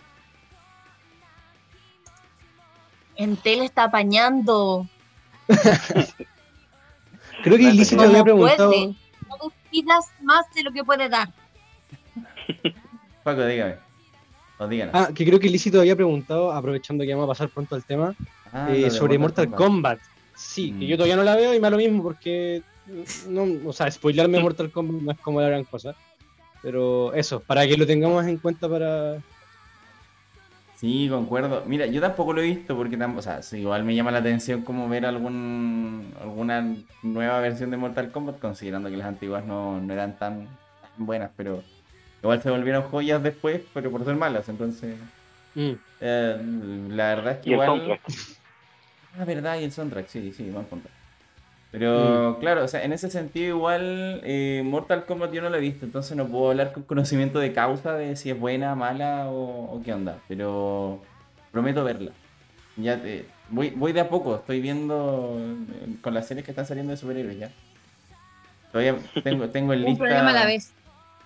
Entel 3.24 3.62
está 3.62 3.84
apañando. 3.86 4.88
Creo 7.44 7.58
que 7.58 7.64
Ilícito 7.64 8.02
calidad. 8.02 8.22
había 8.22 8.24
preguntado. 8.24 8.70
puede. 8.72 8.88
No 9.28 9.54
pidas 9.70 10.06
más 10.22 10.46
de 10.54 10.64
lo 10.64 10.72
que 10.72 10.84
puede 10.84 11.10
dar. 11.10 11.30
Paco, 13.24 13.46
dígame. 13.46 13.76
O 14.60 14.68
díganos. 14.68 14.94
Ah, 14.96 15.10
que 15.14 15.26
creo 15.26 15.40
que 15.40 15.48
Ilícito 15.48 15.80
había 15.80 15.96
preguntado, 15.96 16.52
aprovechando 16.52 17.04
que 17.04 17.14
vamos 17.14 17.26
a 17.26 17.32
pasar 17.34 17.50
pronto 17.50 17.76
al 17.76 17.84
tema, 17.84 18.14
Ah, 18.54 18.68
eh, 18.72 18.90
sobre 18.92 19.18
Mortal 19.18 19.50
Kombat. 19.50 20.00
Sí, 20.36 20.72
que 20.72 20.86
Mm. 20.86 20.90
yo 20.90 20.96
todavía 20.98 21.16
no 21.16 21.24
la 21.24 21.36
veo 21.36 21.54
y 21.54 21.58
me 21.58 21.62
da 21.64 21.70
lo 21.72 21.78
mismo 21.78 22.04
porque, 22.04 22.62
no, 23.30 23.46
o 23.66 23.74
sea, 23.74 23.90
spoilarme 23.90 24.40
Mortal 24.40 24.72
Kombat 24.72 25.02
no 25.02 25.12
es 25.12 25.20
como 25.20 25.40
la 25.42 25.48
gran 25.48 25.64
cosa. 25.64 25.96
Pero 26.62 27.14
eso, 27.14 27.40
para 27.40 27.66
que 27.66 27.76
lo 27.78 27.88
tengamos 27.88 28.26
en 28.28 28.38
cuenta 28.38 28.68
para... 28.70 29.18
Sí, 30.82 31.08
concuerdo. 31.12 31.64
Mira, 31.68 31.86
yo 31.86 32.02
tampoco 32.02 32.34
lo 32.34 32.42
he 32.42 32.46
visto 32.46 32.76
porque 32.76 32.98
tampoco, 32.98 33.20
o 33.20 33.22
sea, 33.22 33.44
sí, 33.44 33.60
igual 33.60 33.84
me 33.84 33.94
llama 33.94 34.10
la 34.10 34.18
atención 34.18 34.64
como 34.64 34.90
ver 34.90 35.06
algún 35.06 36.12
alguna 36.20 36.76
nueva 37.04 37.40
versión 37.40 37.70
de 37.70 37.78
Mortal 37.78 38.12
Kombat, 38.12 38.40
considerando 38.40 38.90
que 38.90 38.98
las 38.98 39.06
antiguas 39.06 39.46
no, 39.46 39.80
no 39.80 39.94
eran 39.94 40.18
tan, 40.18 40.48
tan 40.48 41.06
buenas, 41.06 41.30
pero 41.38 41.62
igual 42.24 42.42
se 42.42 42.50
volvieron 42.50 42.82
joyas 42.82 43.22
después, 43.22 43.62
pero 43.76 43.92
por 43.92 44.04
ser 44.06 44.16
malas, 44.16 44.50
entonces 44.50 44.96
Mm. 45.54 45.72
eh, 46.00 46.42
la 46.90 47.10
verdad 47.16 47.34
es 47.34 47.38
que 47.44 47.50
Y 47.50 47.54
el 47.54 47.60
igual... 47.60 47.68
soundtrack. 47.68 48.02
Ah, 49.20 49.26
verdad, 49.26 49.60
y 49.60 49.64
el 49.66 49.72
soundtrack, 49.72 50.08
sí, 50.08 50.34
sí, 50.34 50.50
buen 50.50 50.66
punto. 50.66 50.90
Pero 51.72 52.38
claro, 52.42 52.66
o 52.66 52.68
sea, 52.68 52.84
en 52.84 52.92
ese 52.92 53.10
sentido 53.10 53.56
igual 53.56 54.20
eh, 54.26 54.62
Mortal 54.66 55.06
Kombat 55.06 55.32
yo 55.32 55.42
no 55.42 55.50
lo 55.50 55.56
he 55.56 55.62
visto, 55.62 55.86
entonces 55.86 56.18
no 56.18 56.28
puedo 56.28 56.50
hablar 56.50 56.74
con 56.74 56.84
conocimiento 56.84 57.40
de 57.40 57.54
causa 57.54 57.94
de 57.94 58.18
si 58.18 58.30
es 58.30 58.38
buena, 58.38 58.76
mala 58.76 59.30
o, 59.30 59.76
o 59.78 59.82
qué 59.84 59.94
onda, 59.94 60.20
pero 60.28 61.02
prometo 61.52 61.84
verla. 61.86 62.12
Ya 62.76 63.02
te, 63.02 63.26
voy, 63.50 63.70
voy 63.72 63.94
de 63.94 64.02
a 64.02 64.10
poco, 64.10 64.36
estoy 64.36 64.60
viendo 64.60 65.38
eh, 65.40 65.96
con 66.02 66.14
las 66.14 66.28
series 66.28 66.44
que 66.46 66.52
están 66.52 66.66
saliendo 66.66 66.92
de 66.92 66.98
superhéroes 66.98 67.38
ya. 67.40 67.52
Todavía 68.72 68.98
tengo, 69.24 69.50
tengo 69.50 69.74
en 69.74 69.86
Un 69.86 69.98
problema 69.98 70.30
a 70.32 70.34
la 70.34 70.46
lista, 70.46 70.46
vez. 70.46 70.74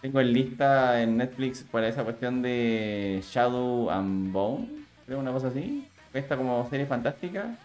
tengo 0.02 0.20
en 0.22 0.34
lista 0.34 1.02
en 1.02 1.18
Netflix 1.18 1.64
para 1.64 1.88
esa 1.88 2.04
cuestión 2.04 2.42
de 2.44 3.24
Shadow 3.24 3.90
and 3.90 4.32
Bone, 4.32 4.68
creo 5.08 5.20
una 5.20 5.32
cosa 5.32 5.48
así. 5.48 5.88
Esta 6.14 6.38
como 6.38 6.68
serie 6.70 6.86
fantástica. 6.86 7.58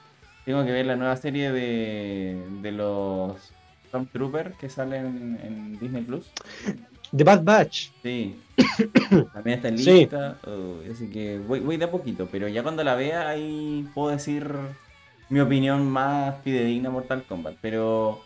Tengo 0.50 0.64
que 0.64 0.72
ver 0.72 0.84
la 0.84 0.96
nueva 0.96 1.14
serie 1.16 1.52
de, 1.52 2.44
de 2.60 2.72
los 2.72 3.52
Stormtroopers 3.86 4.56
que 4.56 4.68
salen 4.68 5.38
en 5.44 5.78
Disney 5.78 6.02
Plus. 6.02 6.32
The 7.16 7.22
Bad 7.22 7.44
Batch. 7.44 7.90
Sí. 8.02 8.40
También 9.32 9.58
está 9.58 9.68
en 9.68 9.78
Sí. 9.78 9.92
lista. 9.92 10.38
Uy, 10.48 10.90
así 10.90 11.08
que 11.08 11.38
voy, 11.38 11.60
voy 11.60 11.76
de 11.76 11.84
a 11.84 11.90
poquito, 11.92 12.26
pero 12.32 12.48
ya 12.48 12.64
cuando 12.64 12.82
la 12.82 12.96
vea 12.96 13.28
ahí 13.28 13.88
puedo 13.94 14.08
decir 14.10 14.52
mi 15.28 15.38
opinión 15.38 15.88
más 15.88 16.34
fidedigna 16.42 16.88
a 16.88 16.92
Mortal 16.92 17.22
Kombat. 17.28 17.54
Pero 17.60 18.20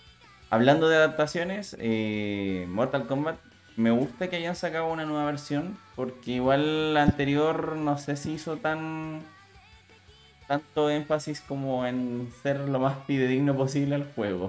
hablando 0.48 0.88
de 0.88 0.96
adaptaciones, 0.96 1.76
eh, 1.78 2.64
Mortal 2.70 3.06
Kombat 3.06 3.36
me 3.76 3.90
gusta 3.90 4.30
que 4.30 4.36
hayan 4.36 4.56
sacado 4.56 4.90
una 4.90 5.05
nueva 5.05 5.26
versión, 5.26 5.76
porque 5.94 6.30
igual 6.30 6.94
la 6.94 7.02
anterior 7.02 7.76
no 7.76 7.98
sé 7.98 8.16
si 8.16 8.32
hizo 8.32 8.56
tan 8.56 9.20
tanto 10.46 10.90
énfasis 10.90 11.40
como 11.40 11.86
en 11.86 12.30
ser 12.42 12.60
lo 12.60 12.78
más 12.78 13.04
fidedigno 13.06 13.56
posible 13.56 13.94
al 13.94 14.12
juego. 14.14 14.48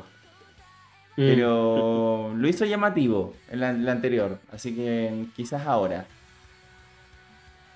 Mm. 1.17 1.21
Pero 1.21 2.33
lo 2.35 2.47
hizo 2.47 2.65
llamativo 2.65 3.33
en 3.49 3.61
la, 3.61 3.73
la 3.73 3.91
anterior, 3.93 4.39
así 4.51 4.75
que 4.75 5.25
quizás 5.35 5.65
ahora. 5.65 6.05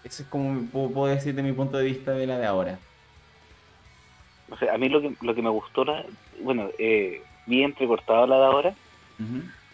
Eso 0.04 0.24
es 0.24 0.30
como 0.30 0.66
puedo, 0.68 0.92
puedo 0.92 1.14
decir 1.14 1.36
de 1.36 1.44
mi 1.44 1.54
punto 1.54 1.78
de 1.78 1.86
vista 1.86 2.12
de 2.12 2.28
la 2.28 2.38
de 2.38 2.46
ahora. 2.46 2.80
O 4.50 4.58
sea, 4.58 4.74
a 4.74 4.78
mí 4.78 4.90
lo 4.90 5.02
que, 5.02 5.14
lo 5.22 5.36
que 5.36 5.42
me 5.42 5.50
gustó, 5.50 5.86
la, 5.86 6.04
bueno, 6.42 6.70
eh, 6.80 7.22
vi 7.46 7.64
entrecortado 7.64 8.26
la 8.28 8.38
de 8.38 8.46
ahora, 8.46 8.74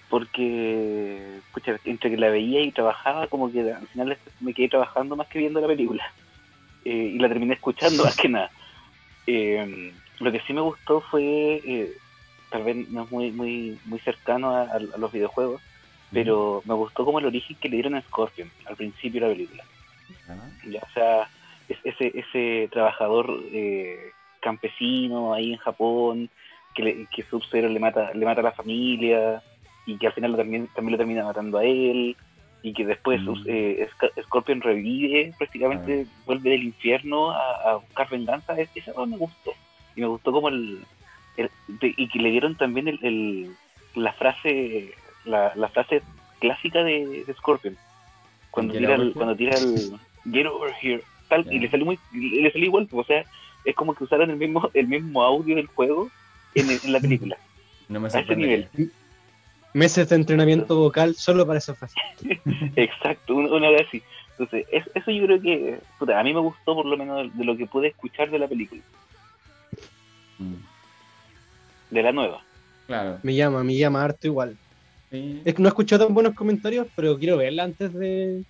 porque, 0.09 1.39
pucha, 1.53 1.77
entre 1.85 2.09
que 2.09 2.17
la 2.17 2.29
veía 2.29 2.61
y 2.61 2.71
trabajaba, 2.71 3.27
como 3.27 3.51
que 3.51 3.71
al 3.71 3.87
final 3.87 4.17
me 4.39 4.53
quedé 4.53 4.69
trabajando 4.69 5.15
más 5.15 5.27
que 5.27 5.39
viendo 5.39 5.61
la 5.61 5.67
película. 5.67 6.03
Eh, 6.85 7.13
y 7.15 7.19
la 7.19 7.27
terminé 7.27 7.55
escuchando 7.55 8.03
más 8.03 8.15
que 8.15 8.29
nada. 8.29 8.51
Eh, 9.25 9.93
lo 10.19 10.31
que 10.31 10.39
sí 10.41 10.53
me 10.53 10.61
gustó 10.61 11.01
fue, 11.09 11.23
eh, 11.23 11.97
tal 12.49 12.63
vez 12.63 12.87
no 12.89 13.03
es 13.03 13.11
muy, 13.11 13.31
muy, 13.31 13.79
muy 13.83 13.99
cercano 14.01 14.51
a, 14.55 14.61
a- 14.63 14.75
a 14.75 14.97
los 14.97 15.11
videojuegos, 15.11 15.61
pero 16.11 16.61
me 16.65 16.75
gustó 16.75 17.03
como 17.03 17.19
el 17.19 17.25
origen 17.25 17.57
que 17.59 17.67
le 17.69 17.77
dieron 17.77 17.95
a 17.95 18.01
Scorpion 18.03 18.51
al 18.67 18.75
principio 18.77 19.19
de 19.21 19.27
la 19.27 19.33
película. 19.33 19.63
Ya, 20.63 20.79
o 20.79 20.89
sea, 20.93 21.29
es- 21.67 21.79
ese, 21.83 22.11
ese 22.19 22.69
trabajador 22.71 23.27
eh, 23.51 24.13
campesino 24.39 25.33
ahí 25.33 25.53
en 25.53 25.57
Japón, 25.57 26.29
que, 26.73 26.83
le, 26.83 27.07
que 27.07 27.23
Sub-Zero 27.23 27.67
le 27.67 27.79
mata, 27.79 28.13
le 28.13 28.25
mata 28.25 28.41
a 28.41 28.43
la 28.43 28.51
familia, 28.51 29.41
y 29.85 29.97
que 29.97 30.07
al 30.07 30.13
final 30.13 30.31
lo 30.31 30.37
también, 30.37 30.67
también 30.67 30.91
lo 30.93 30.97
termina 30.97 31.23
matando 31.23 31.57
a 31.57 31.65
él, 31.65 32.15
y 32.65 32.73
que 32.73 32.83
después 32.83 33.21
Mm. 33.21 33.43
eh, 33.45 33.87
Sc- 33.95 34.23
Scorpion 34.23 34.59
revive, 34.61 35.33
prácticamente 35.37 36.07
vuelve 36.25 36.49
del 36.49 36.63
infierno 36.63 37.29
a, 37.31 37.69
a 37.69 37.75
buscar 37.75 38.09
venganza. 38.09 38.59
Es- 38.59 38.69
Esa 38.73 38.91
cosa 38.93 39.05
me 39.05 39.17
gustó. 39.17 39.51
Y 39.95 40.01
me 40.01 40.07
gustó 40.07 40.31
como 40.31 40.49
el... 40.49 40.79
el- 41.37 41.49
de- 41.67 41.93
y 41.95 42.07
que 42.09 42.19
le 42.19 42.31
dieron 42.31 42.55
también 42.55 42.87
el, 42.87 42.99
el- 43.03 43.51
la 43.93 44.13
frase 44.13 44.91
la, 45.25 45.53
la 45.55 45.67
frase 45.69 46.01
clásica 46.39 46.83
de, 46.83 47.23
de 47.25 47.33
Scorpion. 47.35 47.77
Cuando 48.49 48.73
tira, 48.73 48.95
el, 48.95 49.13
cuando 49.13 49.35
tira 49.35 49.57
el 49.57 49.91
Get 50.31 50.47
over 50.47 50.73
here, 50.81 51.01
tal, 51.29 51.45
y 51.51 51.59
le 51.59 51.69
salió 51.69 51.85
muy, 51.85 51.99
y 52.13 52.41
le 52.41 52.51
salió 52.51 52.65
igual, 52.65 52.87
o 52.91 53.03
sea, 53.03 53.23
es 53.63 53.75
como 53.75 53.93
que 53.93 54.03
usaron 54.05 54.29
el 54.31 54.37
mismo, 54.37 54.69
el 54.73 54.87
mismo 54.87 55.21
audio 55.23 55.55
del 55.55 55.67
juego 55.67 56.09
en, 56.55 56.69
el- 56.71 56.79
en 56.83 56.91
la 56.93 56.99
película. 56.99 57.37
No 57.89 57.99
me 57.99 58.07
A 58.07 58.09
ese 58.09 58.17
sorprendería. 58.19 58.67
Meses 59.75 60.07
de 60.07 60.15
entrenamiento 60.15 60.73
vocal 60.79 61.15
solo 61.15 61.45
para 61.45 61.59
esa 61.59 61.75
frase. 61.75 61.95
Exacto, 62.77 63.35
una, 63.35 63.69
vez 63.69 63.85
así. 63.85 64.01
Entonces, 64.31 64.65
es- 64.71 64.89
eso 64.95 65.11
yo 65.11 65.25
creo 65.25 65.41
que, 65.41 65.79
puta, 65.99 66.17
a 66.17 66.23
mí 66.23 66.33
me 66.33 66.39
gustó 66.39 66.75
por 66.75 66.85
lo 66.85 66.95
menos 66.95 67.37
de, 67.37 67.43
lo 67.43 67.57
que 67.57 67.65
pude 67.65 67.89
escuchar 67.89 68.31
de 68.31 68.39
la 68.39 68.47
película, 68.47 68.81
Mm, 70.37 70.55
de 71.91 72.03
la 72.03 72.11
nueva. 72.13 72.41
Claro. 72.87 73.19
Me 73.23 73.35
llama, 73.35 73.65
me 73.65 73.75
llama 73.75 74.01
harto 74.01 74.27
igual. 74.27 74.55
Sí. 75.11 75.41
Es 75.43 75.53
que 75.53 75.61
no 75.61 75.67
he 75.67 75.71
escuchado 75.71 76.05
tan 76.05 76.13
buenos 76.13 76.35
comentarios, 76.35 76.87
pero 76.95 77.17
quiero 77.19 77.35
verla 77.35 77.63
antes 77.63 77.93
de. 77.93 78.43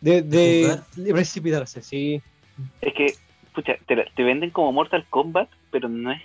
de, 0.00 0.22
de 0.22 0.78
precipitarse, 1.12 1.82
sí. 1.82 2.20
Es 2.80 2.94
que, 2.94 3.14
pucha, 3.54 3.76
te, 3.86 3.96
la- 3.96 4.04
te 4.14 4.22
venden 4.22 4.50
como 4.50 4.72
Mortal 4.72 5.06
Kombat, 5.08 5.48
pero 5.70 5.88
no 5.88 6.10
es, 6.12 6.20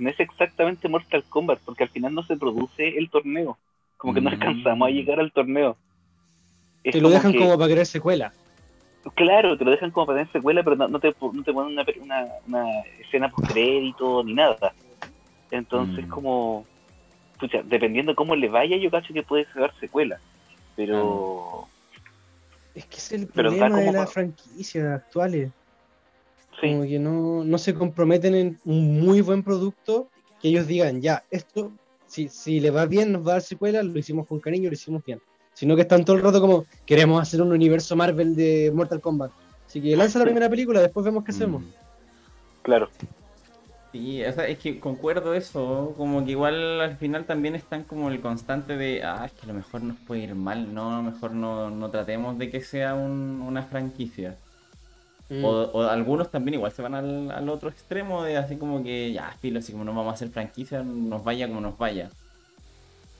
no 0.00 0.10
es 0.10 0.20
exactamente 0.20 0.88
Mortal 0.88 1.24
Kombat, 1.28 1.60
porque 1.64 1.84
al 1.84 1.90
final 1.90 2.14
no 2.14 2.22
se 2.24 2.36
produce 2.36 2.98
el 2.98 3.08
torneo. 3.10 3.56
Como 3.96 4.12
que 4.12 4.20
no 4.20 4.30
Mm. 4.30 4.34
alcanzamos 4.34 4.88
a 4.88 4.90
llegar 4.90 5.20
al 5.20 5.32
torneo. 5.32 5.76
Es 6.82 6.92
Te 6.92 7.00
lo 7.00 7.08
dejan 7.08 7.32
que- 7.32 7.38
como 7.38 7.56
para 7.56 7.68
querer 7.68 7.86
secuela. 7.86 8.32
Claro, 9.14 9.56
te 9.56 9.64
lo 9.64 9.70
dejan 9.70 9.90
como 9.90 10.06
para 10.06 10.18
tener 10.20 10.32
secuela, 10.32 10.62
pero 10.62 10.76
no, 10.76 10.88
no 10.88 10.98
te, 10.98 11.14
no 11.20 11.42
te 11.42 11.52
ponen 11.52 11.72
una, 11.72 11.84
una, 12.00 12.26
una 12.46 12.80
escena 13.00 13.30
post 13.30 13.48
crédito 13.48 14.24
ni 14.24 14.34
nada. 14.34 14.74
Entonces, 15.50 16.06
Mm. 16.06 16.08
como, 16.08 16.66
pucha, 17.38 17.62
dependiendo 17.64 18.14
cómo 18.14 18.34
le 18.34 18.48
vaya, 18.48 18.76
yo 18.76 18.90
cacho 18.90 19.14
que 19.14 19.22
puede 19.22 19.46
ser 19.52 19.72
secuela. 19.78 20.18
Pero, 20.76 21.68
Es 22.74 22.86
que 22.86 22.96
es 22.96 23.12
el 23.12 23.26
problema 23.28 23.78
de 23.78 23.92
las 23.92 24.12
franquicias 24.12 24.86
actuales. 24.86 25.52
Sí, 26.60 26.68
Como 26.68 26.82
que 26.82 26.98
no, 26.98 27.44
no 27.44 27.58
se 27.58 27.74
comprometen 27.74 28.34
en 28.34 28.58
un 28.64 29.00
muy 29.00 29.20
buen 29.20 29.42
producto 29.42 30.08
que 30.40 30.48
ellos 30.48 30.66
digan, 30.66 31.00
ya, 31.00 31.24
esto, 31.30 31.72
si, 32.06 32.28
si 32.28 32.60
le 32.60 32.70
va 32.70 32.86
bien, 32.86 33.12
nos 33.12 33.22
va 33.26 33.30
a 33.30 33.34
dar 33.34 33.42
secuela, 33.42 33.82
lo 33.82 33.98
hicimos 33.98 34.26
con 34.26 34.40
cariño, 34.40 34.68
lo 34.68 34.74
hicimos 34.74 35.04
bien. 35.04 35.20
Sino 35.54 35.76
que 35.76 35.82
están 35.82 36.04
todo 36.04 36.16
el 36.16 36.22
rato 36.22 36.40
como, 36.40 36.64
queremos 36.84 37.20
hacer 37.22 37.40
un 37.40 37.52
universo 37.52 37.94
Marvel 37.96 38.34
de 38.34 38.72
Mortal 38.74 39.00
Kombat. 39.00 39.30
Así 39.66 39.80
que 39.80 39.96
lanza 39.96 40.18
la 40.18 40.24
primera 40.24 40.48
película, 40.50 40.80
después 40.80 41.04
vemos 41.04 41.24
qué 41.24 41.30
hacemos. 41.30 41.62
Mm. 41.62 41.66
claro. 42.62 42.88
Sí, 43.92 44.24
o 44.24 44.32
sea, 44.32 44.48
es 44.48 44.58
que 44.58 44.80
concuerdo 44.80 45.34
eso, 45.34 45.94
como 45.96 46.24
que 46.24 46.32
igual 46.32 46.80
al 46.80 46.96
final 46.96 47.26
también 47.26 47.54
están 47.54 47.84
como 47.84 48.08
el 48.08 48.20
constante 48.20 48.76
de, 48.76 49.04
ah, 49.04 49.22
es 49.24 49.30
que 49.32 49.44
a 49.44 49.46
lo 49.46 49.54
mejor 49.54 49.84
nos 49.84 49.96
puede 50.00 50.22
ir 50.24 50.34
mal, 50.34 50.74
no, 50.74 50.94
a 50.94 50.96
lo 50.96 51.12
mejor 51.12 51.30
no, 51.30 51.70
no 51.70 51.90
tratemos 51.90 52.36
de 52.36 52.50
que 52.50 52.60
sea 52.60 52.94
un- 52.96 53.40
una 53.40 53.62
franquicia. 53.62 54.36
Mm. 55.30 55.44
O, 55.44 55.48
o 55.48 55.82
algunos 55.82 56.30
también 56.30 56.54
igual 56.54 56.70
se 56.72 56.82
van 56.82 56.94
al, 56.94 57.30
al 57.30 57.48
otro 57.48 57.70
extremo 57.70 58.22
de 58.22 58.36
así 58.36 58.56
como 58.56 58.82
que, 58.84 59.12
ya, 59.12 59.34
filo, 59.40 59.58
así 59.58 59.72
como 59.72 59.84
no 59.84 59.94
vamos 59.94 60.10
a 60.12 60.14
hacer 60.14 60.28
franquicia, 60.28 60.82
nos 60.82 61.24
vaya 61.24 61.48
como 61.48 61.60
nos 61.60 61.78
vaya. 61.78 62.10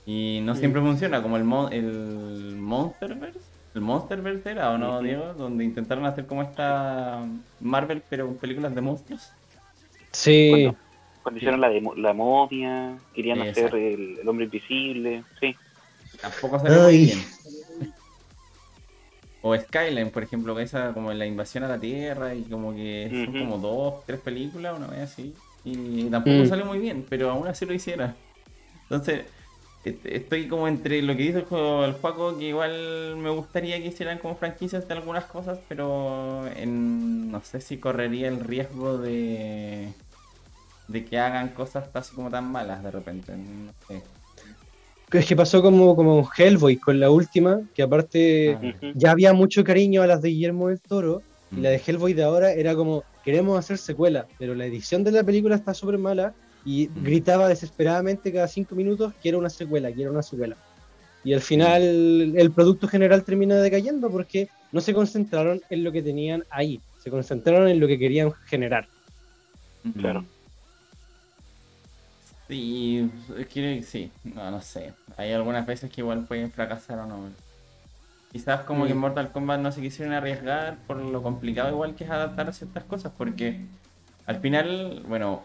Y 0.05 0.39
no 0.43 0.53
Mm. 0.53 0.57
siempre 0.57 0.81
funciona, 0.81 1.21
como 1.21 1.35
el, 1.37 1.43
mon- 1.43 1.73
el 1.73 2.57
Monsterverse, 2.59 3.39
el 3.73 3.81
Monsterverse 3.81 4.51
era, 4.51 4.71
¿o 4.71 4.77
no, 4.77 4.97
Ujú. 4.97 5.03
Diego? 5.03 5.33
Donde 5.33 5.63
intentaron 5.63 6.05
hacer 6.05 6.27
como 6.27 6.43
esta 6.43 7.23
Marvel, 7.59 8.03
pero 8.07 8.27
con 8.27 8.35
películas 8.35 8.75
de 8.75 8.81
monstruos. 8.81 9.31
Sí, 10.11 10.49
Cuando, 10.51 10.75
cuando 11.23 11.37
hicieron 11.39 11.59
la, 11.59 11.69
de, 11.69 11.81
la 11.97 12.13
momia, 12.13 12.97
querían 13.15 13.41
Exacto. 13.41 13.75
hacer 13.75 13.79
el, 13.79 14.19
el 14.19 14.29
hombre 14.29 14.45
invisible, 14.45 15.23
sí. 15.41 15.55
Tampoco 16.21 16.59
salió 16.59 16.83
muy 16.83 16.97
bien. 16.99 17.19
O 19.47 19.55
Skyline, 19.55 20.09
por 20.11 20.23
ejemplo, 20.23 20.55
que 20.55 20.63
esa 20.63 20.93
como 20.93 21.13
la 21.13 21.25
invasión 21.25 21.63
a 21.63 21.67
la 21.67 21.79
Tierra 21.79 22.33
y 22.33 22.43
como 22.45 22.73
que 22.73 23.11
son 23.25 23.33
como 23.35 23.57
dos, 23.59 24.03
tres 24.05 24.19
películas, 24.21 24.75
una 24.77 24.87
vez 24.87 25.01
así. 25.01 25.35
Y 25.63 26.09
tampoco 26.09 26.43
Mm. 26.43 26.45
salió 26.45 26.65
muy 26.65 26.79
bien, 26.79 27.05
pero 27.09 27.29
aún 27.29 27.47
así 27.47 27.65
lo 27.65 27.73
hiciera. 27.73 28.15
Entonces, 28.83 29.25
est- 29.83 30.05
estoy 30.05 30.47
como 30.47 30.67
entre 30.67 31.01
lo 31.03 31.15
que 31.15 31.23
dice 31.23 31.39
el 31.39 31.45
juego 31.45 31.85
el 31.85 31.93
Juaco, 31.93 32.37
que 32.37 32.45
igual 32.49 33.17
me 33.17 33.29
gustaría 33.29 33.77
que 33.79 33.87
hicieran 33.87 34.19
como 34.19 34.35
franquicias 34.35 34.87
de 34.87 34.93
algunas 34.95 35.25
cosas, 35.25 35.59
pero 35.69 36.47
en, 36.55 37.31
no 37.31 37.41
sé 37.43 37.61
si 37.61 37.77
correría 37.79 38.27
el 38.29 38.39
riesgo 38.41 38.97
de 38.97 39.93
de 40.87 41.05
que 41.05 41.17
hagan 41.19 41.49
cosas 41.49 41.89
así 41.93 42.15
como 42.15 42.29
tan 42.29 42.51
malas 42.51 42.83
de 42.83 42.91
repente. 42.91 43.35
No 43.35 43.73
sé. 43.87 44.03
Es 45.11 45.25
que 45.25 45.35
pasó 45.35 45.61
como, 45.61 45.95
como 45.95 46.27
Hellboy 46.37 46.77
con 46.77 46.99
la 46.99 47.09
última, 47.09 47.61
que 47.73 47.83
aparte 47.83 48.53
Ah. 48.55 48.91
Ya 48.95 49.11
había 49.11 49.33
mucho 49.33 49.63
cariño 49.63 50.01
a 50.01 50.07
las 50.07 50.21
de 50.21 50.29
Guillermo 50.29 50.69
del 50.69 50.81
Toro, 50.81 51.21
y 51.55 51.61
la 51.61 51.69
de 51.69 51.77
Mm. 51.77 51.81
Hellboy 51.85 52.13
de 52.13 52.23
ahora 52.23 52.51
era 52.51 52.75
como, 52.75 53.03
queremos 53.23 53.57
hacer 53.57 53.77
secuela, 53.77 54.27
pero 54.39 54.55
la 54.55 54.65
edición 54.65 55.03
de 55.03 55.11
la 55.11 55.23
película 55.23 55.55
está 55.55 55.73
súper 55.73 55.97
mala 55.97 56.33
y 56.65 56.87
Mm. 56.87 57.03
gritaba 57.03 57.47
desesperadamente 57.47 58.33
cada 58.33 58.47
cinco 58.47 58.75
minutos 58.75 59.13
que 59.21 59.29
era 59.29 59.37
una 59.37 59.49
secuela, 59.49 59.91
que 59.91 60.01
era 60.01 60.11
una 60.11 60.23
secuela. 60.23 60.57
Y 61.23 61.33
al 61.33 61.41
final 61.41 61.81
el 62.37 62.51
producto 62.51 62.87
general 62.87 63.23
termina 63.23 63.55
decayendo 63.57 64.09
porque 64.11 64.47
no 64.71 64.81
se 64.81 64.93
concentraron 64.93 65.61
en 65.69 65.83
lo 65.83 65.91
que 65.91 66.01
tenían 66.03 66.43
ahí, 66.49 66.79
se 67.03 67.09
concentraron 67.09 67.67
en 67.67 67.79
lo 67.79 67.87
que 67.87 67.97
querían 67.97 68.31
generar. 68.47 68.87
Claro. 69.99 70.25
Sí, 72.47 73.09
que 73.51 73.81
sí, 73.83 74.11
no, 74.23 74.51
no 74.51 74.61
sé. 74.61 74.93
Hay 75.17 75.31
algunas 75.33 75.65
veces 75.65 75.89
que 75.91 76.01
igual 76.01 76.25
pueden 76.25 76.51
fracasar 76.51 76.99
o 76.99 77.05
no. 77.07 77.29
Quizás 78.31 78.61
como 78.61 78.85
que 78.85 78.91
en. 78.91 78.97
Mortal 78.97 79.31
Kombat 79.31 79.59
no 79.61 79.71
se 79.71 79.81
quisieron 79.81 80.13
arriesgar 80.13 80.77
por 80.87 80.97
lo 80.97 81.23
complicado 81.23 81.69
igual 81.69 81.95
que 81.95 82.03
es 82.03 82.09
adaptar 82.09 82.53
ciertas 82.53 82.83
cosas, 82.83 83.11
porque 83.17 83.61
al 84.27 84.39
final, 84.41 85.03
bueno, 85.07 85.41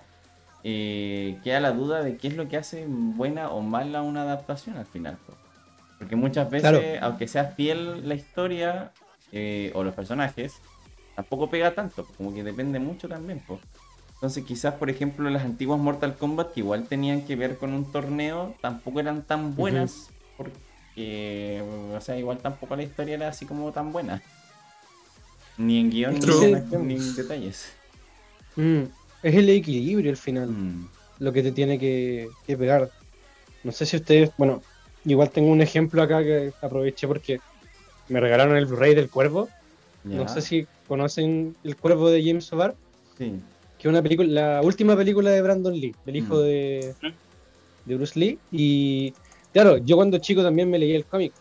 eh, 0.65 1.39
queda 1.43 1.61
la 1.61 1.73
duda 1.73 2.03
de 2.03 2.17
qué 2.17 2.29
es 2.29 2.37
lo 2.37 2.49
que 2.49 2.57
hace 2.59 2.85
buena 2.89 3.51
o 3.51 3.61
mala 3.63 4.03
una 4.03 4.23
adaptación 4.23 4.77
al 4.77 4.87
final. 4.87 5.17
po. 5.27 5.35
Porque 5.99 6.17
muchas 6.17 6.51
veces, 6.51 6.69
Claro. 6.71 6.83
aunque 7.03 7.29
sea 7.29 7.45
fiel 7.45 8.09
la 8.09 8.15
historia 8.15 8.91
eh, 9.33 9.71
o 9.75 9.85
los 9.85 9.95
personajes, 9.95 10.55
tampoco 11.15 11.49
pega 11.49 11.71
tanto, 11.75 12.05
como 12.17 12.35
que 12.35 12.43
depende 12.43 12.79
mucho 12.79 13.09
también. 13.09 13.39
po. 13.41 13.59
Entonces 14.21 14.45
quizás, 14.45 14.75
por 14.75 14.91
ejemplo, 14.91 15.31
las 15.31 15.45
antiguas 15.45 15.81
Mortal 15.81 16.15
Kombat, 16.15 16.53
que 16.53 16.61
igual 16.61 16.87
tenían 16.87 17.23
que 17.23 17.37
ver 17.37 17.57
con 17.57 17.73
un 17.73 17.91
torneo, 17.91 18.55
tampoco 18.61 19.01
eran 19.01 19.23
tan 19.23 19.57
buenas, 19.57 20.11
porque, 20.37 21.63
o 21.97 22.01
sea, 22.03 22.19
igual 22.19 22.37
tampoco 22.37 22.77
la 22.77 22.83
historia 22.83 23.15
era 23.15 23.29
así 23.29 23.47
como 23.47 23.73
tan 23.73 23.93
buena. 23.93 24.21
Ni 25.57 25.81
en 25.81 25.91
guion, 25.91 26.21
ni, 26.21 26.45
en, 26.45 26.87
ni 26.87 26.95
en 26.97 27.17
detalles. 27.17 27.73
Mm, 28.57 28.83
Es 29.23 29.35
el 29.35 29.49
equilibrio 29.49 30.11
al 30.11 30.19
final. 30.19 30.51
Mm, 30.51 30.89
lo 31.19 31.33
que 31.33 31.43
te 31.43 31.53
tiene 31.53 31.79
que, 31.79 32.29
que 32.47 32.59
pegar. 32.59 32.91
No 33.65 33.73
sé 33.73 33.87
si 33.87 33.97
ustedes, 33.97 34.31
bueno, 34.37 34.63
igual 35.07 35.31
tengo 35.31 35.51
un 35.51 35.63
ejemplo 35.63 36.03
acá 36.03 36.23
que 36.23 36.53
aproveché 36.61 37.07
porque 37.09 37.41
me 38.11 38.21
regalaron 38.21 38.55
el 38.57 38.67
Blu-ray 38.67 38.95
del 38.95 39.09
Cuervo. 39.09 39.49
No 40.05 40.29
sé 40.29 40.43
si 40.43 40.67
conocen 40.87 41.57
El 41.65 41.77
Cuervo 41.77 42.11
de 42.11 42.23
James 42.23 42.53
O'Barr, 42.53 42.75
Sí. 43.17 43.35
Que 43.81 43.89
es 43.89 43.91
una 43.91 44.03
película, 44.03 44.29
la 44.29 44.63
última 44.63 44.95
película 44.95 45.31
de 45.31 45.41
Brandon 45.41 45.73
Lee, 45.73 45.95
el 46.05 46.17
hijo 46.17 46.37
Mm. 46.37 46.43
de, 46.43 46.95
de 47.87 47.95
Bruce 47.95 48.19
Lee. 48.19 48.39
Y 48.53 49.15
claro, 49.55 49.79
yo 49.79 49.97
cuando 49.97 50.19
chico 50.19 50.43
también 50.43 50.69
me 50.69 50.79
leí 50.79 50.95
el 50.95 51.07
cómic. 51.07 51.33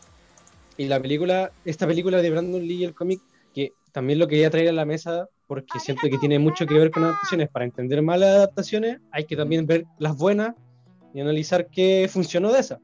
Y 0.78 0.86
la 0.86 1.02
película, 1.02 1.52
esta 1.66 1.86
película 1.86 2.22
de 2.22 2.30
Brandon 2.30 2.62
Lee 2.66 2.76
y 2.76 2.84
el 2.86 2.96
cómic, 2.96 3.20
que 3.54 3.74
también 3.92 4.20
lo 4.20 4.28
quería 4.28 4.50
traer 4.50 4.70
a 4.70 4.72
la 4.72 4.86
mesa 4.86 5.28
porque 5.48 5.80
siento 5.80 6.08
que 6.10 6.18
tiene 6.18 6.40
mucho 6.40 6.66
que 6.66 6.76
ver 6.76 6.92
con 6.92 7.04
adaptaciones. 7.04 7.50
Para 7.50 7.66
entender 7.66 8.02
mal 8.02 8.22
las 8.22 8.30
adaptaciones, 8.30 9.00
hay 9.12 9.26
que 9.26 9.36
también 9.36 9.66
ver 9.66 9.86
las 9.98 10.16
buenas 10.16 10.56
y 11.14 11.20
analizar 11.20 11.68
qué 11.68 12.08
funcionó 12.10 12.54
de 12.54 12.60
esas. 12.60 12.80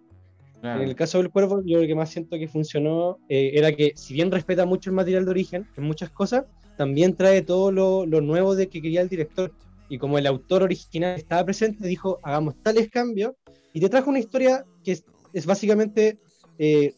Claro. 0.60 0.82
En 0.82 0.90
el 0.90 0.96
caso 0.96 1.20
del 1.20 1.30
cuervo, 1.30 1.62
yo 1.64 1.80
lo 1.80 1.88
que 1.88 1.96
más 1.96 2.10
siento 2.10 2.38
que 2.38 2.48
funcionó 2.50 3.20
eh, 3.30 3.52
era 3.54 3.72
que, 3.72 3.94
si 3.96 4.14
bien 4.16 4.32
respeta 4.32 4.66
mucho 4.66 4.90
el 4.90 4.96
material 4.96 5.24
de 5.24 5.32
origen 5.32 5.66
en 5.78 5.84
muchas 5.84 6.10
cosas, 6.10 6.44
también 6.78 7.16
trae 7.16 7.42
todo 7.42 7.72
lo, 7.72 8.06
lo 8.06 8.22
nuevo 8.22 8.56
de 8.56 8.68
que 8.68 8.82
quería 8.82 9.02
el 9.02 9.10
director. 9.10 9.52
Y 9.90 9.98
como 9.98 10.18
el 10.18 10.28
autor 10.28 10.64
original 10.64 11.16
estaba 11.16 11.46
presente, 11.46 11.88
dijo: 11.88 12.20
hagamos 12.24 12.56
tales 12.64 12.90
cambios. 12.90 13.34
Y 13.74 13.80
te 13.80 13.90
trajo 13.90 14.10
una 14.10 14.20
historia 14.20 14.66
que 14.84 15.00
es, 15.34 15.46
básicamente. 15.46 16.18
eh, 16.58 16.94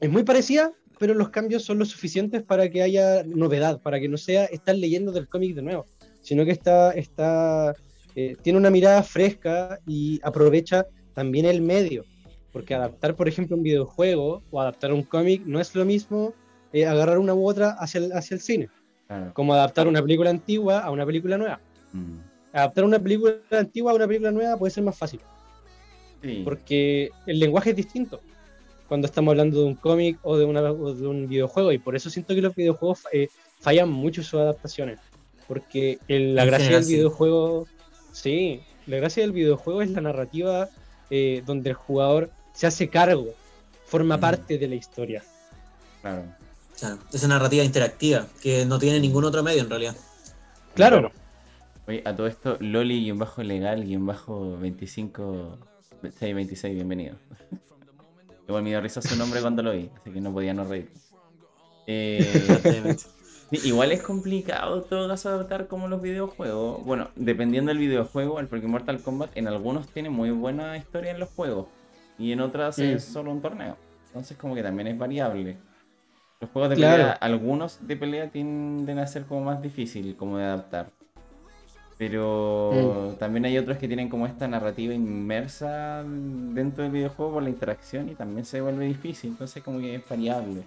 es 0.00 0.10
muy 0.10 0.24
parecida, 0.24 0.72
pero 0.98 1.14
los 1.14 1.28
cambios 1.28 1.62
son 1.64 1.78
lo 1.78 1.84
suficientes 1.84 2.42
para 2.42 2.70
que 2.70 2.82
haya 2.82 3.22
novedad, 3.24 3.80
para 3.82 4.00
que 4.00 4.08
no 4.08 4.16
sea 4.16 4.46
estar 4.46 4.74
leyendo 4.74 5.12
del 5.12 5.28
cómic 5.28 5.54
de 5.54 5.62
nuevo, 5.62 5.84
sino 6.22 6.44
que 6.44 6.52
está, 6.52 6.92
está 6.92 7.74
eh, 8.14 8.36
tiene 8.42 8.58
una 8.58 8.70
mirada 8.70 9.02
fresca 9.02 9.78
y 9.86 10.18
aprovecha 10.22 10.86
también 11.14 11.44
el 11.44 11.60
medio. 11.60 12.04
Porque 12.52 12.74
adaptar, 12.74 13.14
por 13.14 13.28
ejemplo, 13.28 13.56
un 13.56 13.62
videojuego 13.62 14.42
o 14.50 14.60
adaptar 14.60 14.92
un 14.92 15.02
cómic 15.02 15.42
no 15.46 15.60
es 15.60 15.74
lo 15.74 15.84
mismo 15.84 16.34
eh, 16.72 16.86
agarrar 16.86 17.18
una 17.18 17.34
u 17.34 17.46
otra 17.46 17.76
hacia 17.78 17.98
el, 17.98 18.12
hacia 18.12 18.34
el 18.34 18.40
cine, 18.40 18.68
Claro. 19.10 19.34
como 19.34 19.54
adaptar 19.54 19.88
una 19.88 20.00
película 20.00 20.30
antigua 20.30 20.78
a 20.80 20.90
una 20.92 21.04
película 21.04 21.36
nueva. 21.36 21.58
Mm. 21.92 22.18
Adaptar 22.52 22.84
una 22.84 23.00
película 23.00 23.34
antigua 23.50 23.90
a 23.90 23.94
una 23.96 24.06
película 24.06 24.30
nueva 24.30 24.56
puede 24.56 24.70
ser 24.70 24.84
más 24.84 24.96
fácil, 24.96 25.18
Sí. 26.22 26.42
porque 26.44 27.10
el 27.26 27.40
lenguaje 27.40 27.70
es 27.70 27.76
distinto 27.76 28.20
cuando 28.86 29.06
estamos 29.08 29.32
hablando 29.32 29.58
de 29.60 29.64
un 29.66 29.74
cómic 29.74 30.16
o, 30.22 30.36
de 30.36 30.44
una- 30.44 30.62
o 30.70 30.94
de 30.94 31.06
un 31.08 31.26
videojuego, 31.28 31.72
y 31.72 31.78
por 31.78 31.96
eso 31.96 32.08
siento 32.08 32.36
que 32.36 32.42
los 32.42 32.54
videojuegos 32.54 33.00
eh, 33.12 33.26
fallan 33.58 33.88
mucho 33.90 34.20
en 34.20 34.24
sus 34.24 34.38
adaptaciones, 34.40 35.00
porque 35.48 35.98
el- 36.06 36.36
la 36.36 36.44
gracia 36.44 36.76
del 36.78 36.84
videojuego, 36.86 37.66
sí, 38.12 38.60
la 38.86 38.98
gracia 38.98 39.24
del 39.24 39.32
videojuego 39.32 39.82
es 39.82 39.90
la 39.90 40.02
narrativa 40.02 40.68
eh, 41.10 41.42
donde 41.44 41.70
el 41.70 41.74
jugador 41.74 42.30
se 42.52 42.68
hace 42.68 42.88
cargo, 42.88 43.26
forma 43.86 44.16
Mm. 44.16 44.20
parte 44.20 44.58
de 44.58 44.68
la 44.68 44.76
historia. 44.76 45.24
Claro. 46.00 46.22
Claro, 46.80 46.98
esa 47.12 47.28
narrativa 47.28 47.62
interactiva 47.62 48.26
que 48.42 48.64
no 48.64 48.78
tiene 48.78 49.00
ningún 49.00 49.24
otro 49.24 49.42
medio 49.42 49.60
en 49.62 49.68
realidad. 49.68 49.94
Claro, 50.74 51.12
Oye, 51.86 52.02
a 52.06 52.16
todo 52.16 52.26
esto, 52.26 52.58
Loli-legal-25, 52.58 55.58
626, 56.02 56.74
bienvenido. 56.74 57.16
Igual 58.48 58.62
me 58.62 58.70
dio 58.70 58.80
risa 58.80 59.02
su 59.02 59.16
nombre 59.16 59.40
cuando 59.40 59.62
lo 59.62 59.72
vi, 59.72 59.90
así 60.00 60.10
que 60.10 60.20
no 60.20 60.32
podía 60.32 60.54
no 60.54 60.64
reír. 60.64 60.90
Eh, 61.86 62.96
igual 63.50 63.92
es 63.92 64.02
complicado 64.02 64.82
todo 64.82 65.08
caso 65.08 65.28
adaptar 65.28 65.66
como 65.66 65.88
los 65.88 66.00
videojuegos. 66.00 66.84
Bueno, 66.84 67.10
dependiendo 67.14 67.70
del 67.70 67.78
videojuego, 67.78 68.40
el 68.40 68.48
porque 68.48 68.66
Mortal 68.66 69.02
Kombat 69.02 69.36
en 69.36 69.48
algunos 69.48 69.88
tiene 69.88 70.10
muy 70.10 70.30
buena 70.30 70.76
historia 70.76 71.10
en 71.10 71.20
los 71.20 71.28
juegos 71.30 71.66
y 72.18 72.32
en 72.32 72.40
otras 72.40 72.78
Mm. 72.78 72.82
es 72.82 73.04
solo 73.04 73.32
un 73.32 73.42
torneo. 73.42 73.76
Entonces 74.06 74.36
como 74.36 74.54
que 74.54 74.62
también 74.62 74.88
es 74.88 74.98
variable. 74.98 75.58
Los 76.40 76.50
juegos 76.50 76.70
de 76.70 76.76
Claro. 76.76 76.96
pelea, 77.02 77.12
algunos 77.12 77.86
de 77.86 77.96
pelea 77.96 78.28
tienden 78.30 78.98
a 78.98 79.06
ser 79.06 79.24
como 79.24 79.42
más 79.42 79.60
difícil 79.62 80.16
como 80.16 80.38
de 80.38 80.44
adaptar. 80.44 80.88
Pero 81.98 83.14
también 83.18 83.44
hay 83.44 83.58
otros 83.58 83.76
que 83.76 83.86
tienen 83.86 84.08
como 84.08 84.26
esta 84.26 84.48
narrativa 84.48 84.94
inmersa 84.94 86.02
dentro 86.02 86.82
del 86.82 86.92
videojuego 86.92 87.34
por 87.34 87.42
la 87.42 87.50
interacción 87.50 88.08
y 88.08 88.14
también 88.14 88.46
se 88.46 88.62
vuelve 88.62 88.86
difícil. 88.86 89.30
Entonces 89.32 89.62
como 89.62 89.80
que 89.80 89.96
es 89.96 90.08
variable. 90.08 90.62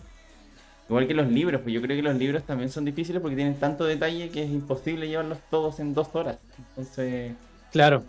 Igual 0.88 1.08
que 1.08 1.16
los 1.16 1.28
libros, 1.32 1.62
pues 1.62 1.74
yo 1.74 1.82
creo 1.82 1.96
que 1.96 2.04
los 2.04 2.16
libros 2.18 2.44
también 2.44 2.70
son 2.70 2.86
difíciles 2.86 3.20
porque 3.20 3.36
tienen 3.36 3.56
tanto 3.56 3.86
detalle 3.86 4.30
que 4.30 4.44
es 4.44 4.52
imposible 4.52 5.08
llevarlos 5.08 5.40
todos 5.50 5.80
en 5.80 5.96
dos 5.96 6.14
horas. 6.14 6.38
Entonces 6.70 7.32
claro. 7.72 8.04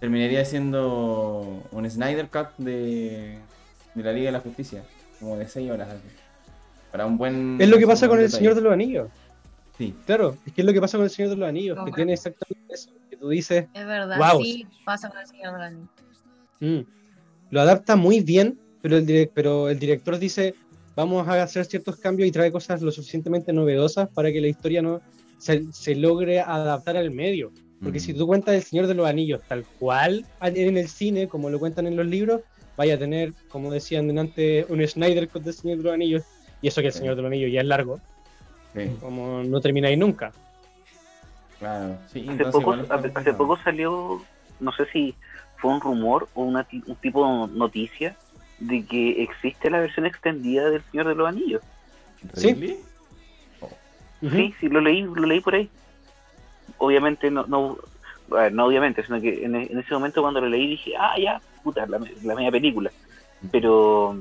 terminaría 0.00 0.44
siendo 0.44 1.62
un 1.70 1.88
Snyder 1.88 2.28
Cut 2.28 2.48
de, 2.58 3.38
de 3.94 4.02
la 4.02 4.12
Liga 4.12 4.26
de 4.26 4.32
la 4.32 4.40
Justicia, 4.40 4.82
como 5.20 5.36
de 5.36 5.46
6 5.46 5.70
horas. 5.70 5.88
así. 5.90 6.08
Para 6.92 7.06
un 7.06 7.18
buen... 7.18 7.56
Es 7.60 7.68
lo 7.68 7.78
que 7.78 7.86
pasa 7.86 8.06
con 8.06 8.16
buen 8.16 8.20
el 8.24 8.26
detalle. 8.26 8.38
Señor 8.38 8.54
de 8.54 8.60
los 8.62 8.72
Anillos. 8.72 9.08
Sí, 9.78 9.94
Claro, 10.06 10.36
es 10.46 10.52
que 10.52 10.62
es 10.62 10.66
lo 10.66 10.72
que 10.72 10.80
pasa 10.80 10.96
con 10.96 11.04
el 11.04 11.10
Señor 11.10 11.30
de 11.30 11.36
los 11.36 11.48
Anillos, 11.48 11.78
que 11.84 11.92
tiene 11.92 12.14
exactamente 12.14 12.74
eso, 12.74 12.90
que 13.10 13.16
tú 13.16 13.28
dices, 13.28 13.66
Es 13.74 13.86
verdad, 13.86 14.16
Guau. 14.16 14.42
sí, 14.42 14.66
pasa 14.84 15.08
con 15.10 15.18
el 15.20 15.26
señor 15.26 15.52
de 15.52 15.58
la 15.58 15.66
Anillos. 15.66 15.88
Mm. 16.60 16.80
Lo 17.50 17.60
adapta 17.60 17.94
muy 17.96 18.20
bien, 18.20 18.58
pero 18.80 18.96
el, 18.96 19.06
direc- 19.06 19.30
pero 19.34 19.68
el 19.68 19.78
director 19.78 20.18
dice, 20.18 20.54
vamos 20.94 21.28
a 21.28 21.42
hacer 21.42 21.66
ciertos 21.66 21.96
cambios 21.96 22.26
y 22.28 22.32
trae 22.32 22.50
cosas 22.50 22.80
lo 22.80 22.90
suficientemente 22.90 23.52
novedosas 23.52 24.08
para 24.08 24.32
que 24.32 24.40
la 24.40 24.48
historia 24.48 24.80
no 24.80 25.00
se, 25.38 25.64
se 25.72 25.94
logre 25.94 26.40
adaptar 26.40 26.96
al 26.96 27.10
medio. 27.10 27.52
Porque 27.82 27.98
Mm. 27.98 28.02
si 28.02 28.14
tú 28.14 28.26
cuentas 28.26 28.54
El 28.54 28.62
Señor 28.62 28.86
de 28.86 28.94
los 28.94 29.06
Anillos 29.06 29.42
tal 29.46 29.64
cual 29.78 30.24
en 30.40 30.78
el 30.78 30.88
cine, 30.88 31.28
como 31.28 31.50
lo 31.50 31.58
cuentan 31.58 31.86
en 31.86 31.96
los 31.96 32.06
libros, 32.06 32.40
vaya 32.78 32.94
a 32.94 32.98
tener, 32.98 33.34
como 33.50 33.70
decían 33.70 34.18
antes, 34.18 34.64
un 34.70 34.86
Snyder 34.86 35.28
Cut 35.28 35.42
del 35.42 35.52
Señor 35.52 35.76
de 35.78 35.84
los 35.84 35.92
Anillos, 35.92 36.22
y 36.62 36.68
eso 36.68 36.80
que 36.80 36.88
El 36.88 36.92
Sí. 36.92 36.98
Señor 37.00 37.16
de 37.16 37.22
los 37.22 37.30
Anillos 37.30 37.52
ya 37.52 37.60
es 37.60 37.66
largo, 37.66 38.00
sí, 38.74 38.96
como 39.00 39.42
no 39.42 39.60
termináis 39.60 39.98
nunca. 39.98 40.32
claro. 41.58 41.98
Sí, 42.12 42.20
Hace 42.20 42.32
entonces 42.32 42.62
poco, 42.64 42.76
hace, 43.18 43.32
poco 43.34 43.56
salió, 43.58 44.22
no 44.60 44.72
sé 44.72 44.86
si 44.86 45.14
fue 45.58 45.72
un 45.72 45.80
rumor 45.80 46.28
o 46.34 46.42
una, 46.42 46.66
un 46.86 46.96
tipo 46.96 47.46
de 47.46 47.54
noticia 47.54 48.16
de 48.58 48.84
que 48.86 49.22
existe 49.22 49.70
la 49.70 49.80
versión 49.80 50.06
extendida 50.06 50.70
del 50.70 50.82
Señor 50.90 51.08
de 51.08 51.14
los 51.14 51.28
Anillos. 51.28 51.62
Sí. 52.34 52.78
Ujú. 54.22 54.34
Sí, 54.34 54.54
sí, 54.60 54.68
lo 54.68 54.80
leí, 54.80 55.02
lo 55.02 55.26
leí 55.26 55.40
por 55.40 55.54
ahí. 55.54 55.68
Obviamente 56.78 57.30
no, 57.30 57.44
no, 57.46 57.76
a 58.32 58.34
ver, 58.42 58.52
no 58.52 58.66
obviamente, 58.66 59.04
sino 59.04 59.20
que 59.20 59.44
en, 59.44 59.54
en 59.54 59.78
ese 59.78 59.92
momento 59.94 60.22
cuando 60.22 60.40
lo 60.40 60.48
leí 60.48 60.68
dije, 60.68 60.92
ah, 60.98 61.14
ya, 61.18 61.40
puta, 61.62 61.86
la, 61.86 62.00
la 62.22 62.34
media 62.34 62.50
película. 62.50 62.90
Pero, 63.52 64.16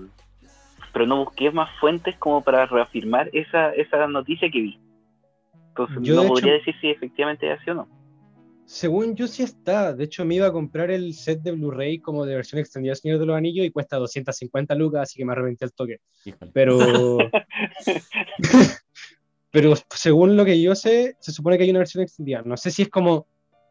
pero 0.95 1.05
no 1.05 1.25
busqué 1.25 1.51
más 1.51 1.69
fuentes 1.77 2.15
como 2.15 2.41
para 2.41 2.65
reafirmar 2.67 3.29
esa, 3.33 3.71
esa 3.73 4.07
noticia 4.07 4.49
que 4.49 4.61
vi. 4.61 4.79
Entonces 5.67 5.97
Yo, 6.01 6.15
no 6.15 6.21
de 6.21 6.27
podría 6.29 6.55
hecho- 6.55 6.59
decir 6.67 6.75
si 6.79 6.89
efectivamente 6.89 7.51
es 7.51 7.59
así 7.59 7.69
o 7.71 7.73
no. 7.73 7.89
Según 8.63 9.13
yo 9.13 9.27
sí 9.27 9.43
está. 9.43 9.93
De 9.93 10.05
hecho, 10.05 10.23
me 10.23 10.35
iba 10.35 10.47
a 10.47 10.53
comprar 10.53 10.91
el 10.91 11.13
set 11.13 11.41
de 11.41 11.51
Blu-ray 11.51 11.99
como 11.99 12.25
de 12.25 12.35
versión 12.37 12.61
extendida 12.61 12.93
de 12.93 12.95
Señor 12.95 13.19
de 13.19 13.25
los 13.25 13.35
Anillos 13.35 13.65
y 13.65 13.71
cuesta 13.71 13.97
250 13.97 14.73
lucas, 14.75 15.01
así 15.01 15.17
que 15.19 15.25
me 15.25 15.33
arrepenté 15.33 15.65
al 15.65 15.73
toque. 15.73 15.97
Híjole. 16.23 16.51
Pero. 16.53 16.79
pero 19.51 19.73
según 19.89 20.37
lo 20.37 20.45
que 20.45 20.61
yo 20.61 20.75
sé, 20.75 21.17
se 21.19 21.33
supone 21.33 21.57
que 21.57 21.65
hay 21.65 21.71
una 21.71 21.79
versión 21.79 22.03
extendida. 22.03 22.41
No 22.45 22.55
sé 22.55 22.71
si 22.71 22.83
es 22.83 22.89
como 22.89 23.27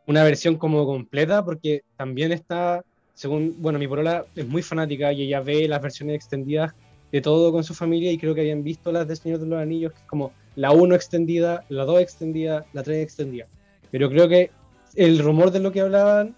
una 0.06 0.24
versión 0.24 0.58
como 0.58 0.84
completa, 0.84 1.42
porque 1.42 1.84
también 1.96 2.32
está. 2.32 2.84
Según. 3.14 3.54
Bueno, 3.62 3.78
mi 3.78 3.88
porola 3.88 4.26
es 4.36 4.46
muy 4.46 4.60
fanática 4.60 5.10
y 5.10 5.22
ella 5.22 5.40
ve 5.40 5.66
las 5.68 5.80
versiones 5.80 6.16
extendidas 6.16 6.74
de 7.14 7.20
todo 7.20 7.52
con 7.52 7.62
su 7.62 7.74
familia 7.74 8.10
y 8.10 8.18
creo 8.18 8.34
que 8.34 8.40
habían 8.40 8.64
visto 8.64 8.90
las 8.90 9.06
de 9.06 9.14
Señor 9.14 9.38
de 9.38 9.46
los 9.46 9.62
Anillos, 9.62 9.92
que 9.92 10.00
es 10.00 10.04
como 10.06 10.32
la 10.56 10.72
1 10.72 10.96
extendida, 10.96 11.64
la 11.68 11.84
2 11.84 12.00
extendida, 12.00 12.66
la 12.72 12.82
3 12.82 13.04
extendida. 13.04 13.46
Pero 13.92 14.10
creo 14.10 14.28
que 14.28 14.50
el 14.96 15.20
rumor 15.20 15.52
de 15.52 15.60
lo 15.60 15.70
que 15.70 15.80
hablaban 15.80 16.34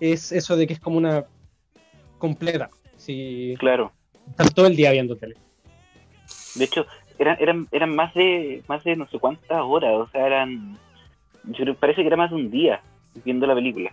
es 0.00 0.32
eso 0.32 0.56
de 0.56 0.66
que 0.66 0.72
es 0.72 0.80
como 0.80 0.96
una 0.98 1.26
completa. 2.18 2.70
Si 2.96 3.54
Claro. 3.60 3.92
están 4.30 4.48
todo 4.48 4.66
el 4.66 4.74
día 4.74 4.90
viendo 4.90 5.14
tele. 5.14 5.36
De 6.56 6.64
hecho, 6.64 6.86
eran, 7.20 7.36
eran, 7.38 7.68
eran 7.70 7.94
más 7.94 8.12
de 8.14 8.64
más 8.66 8.82
de 8.82 8.96
no 8.96 9.06
sé 9.06 9.20
cuántas 9.20 9.60
horas, 9.62 9.92
o 9.94 10.08
sea, 10.10 10.26
eran 10.26 10.76
yo 11.44 11.62
creo, 11.62 11.76
parece 11.76 12.00
que 12.00 12.08
era 12.08 12.16
más 12.16 12.30
de 12.30 12.36
un 12.36 12.50
día 12.50 12.80
viendo 13.24 13.46
la 13.46 13.54
película. 13.54 13.92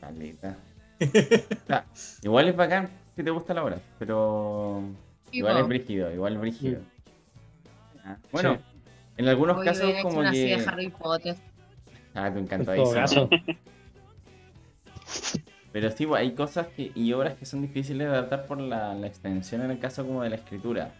Caleta. 0.00 0.56
O 1.00 1.66
sea, 1.66 1.86
igual 2.22 2.48
es 2.48 2.56
bacán 2.56 2.88
si 3.16 3.24
te 3.24 3.30
gusta 3.30 3.52
la 3.52 3.64
obra, 3.64 3.80
pero 3.98 4.80
igual 5.32 5.58
es 5.58 5.68
brígido, 5.68 6.12
igual 6.12 6.34
es 6.34 6.40
brígido. 6.40 6.80
Ah, 8.04 8.16
Bueno, 8.32 8.54
Sí. 8.56 8.60
en 9.18 9.28
algunos 9.28 9.56
Voy 9.56 9.64
casos 9.66 9.92
como 10.02 10.18
una 10.20 10.30
así 10.30 10.44
que... 10.46 10.56
de 10.56 10.64
Harry 10.66 10.88
Potter. 10.90 11.36
Ah, 12.14 12.30
te 12.32 12.38
En 12.38 12.44
encantó 12.44 12.74
todo 12.74 12.92
caso. 12.94 13.28
Pero 15.72 15.90
sí, 15.90 16.06
pues, 16.06 16.20
hay 16.20 16.32
cosas 16.32 16.66
que, 16.68 16.90
y 16.94 17.12
obras 17.12 17.34
que 17.34 17.44
son 17.44 17.60
difíciles 17.62 18.08
de 18.08 18.12
adaptar 18.14 18.46
por 18.46 18.58
la, 18.60 18.94
la 18.94 19.06
extensión 19.06 19.62
en 19.62 19.70
el 19.70 19.78
caso 19.78 20.06
como 20.06 20.22
de 20.22 20.30
la 20.30 20.36
escritura. 20.36 20.92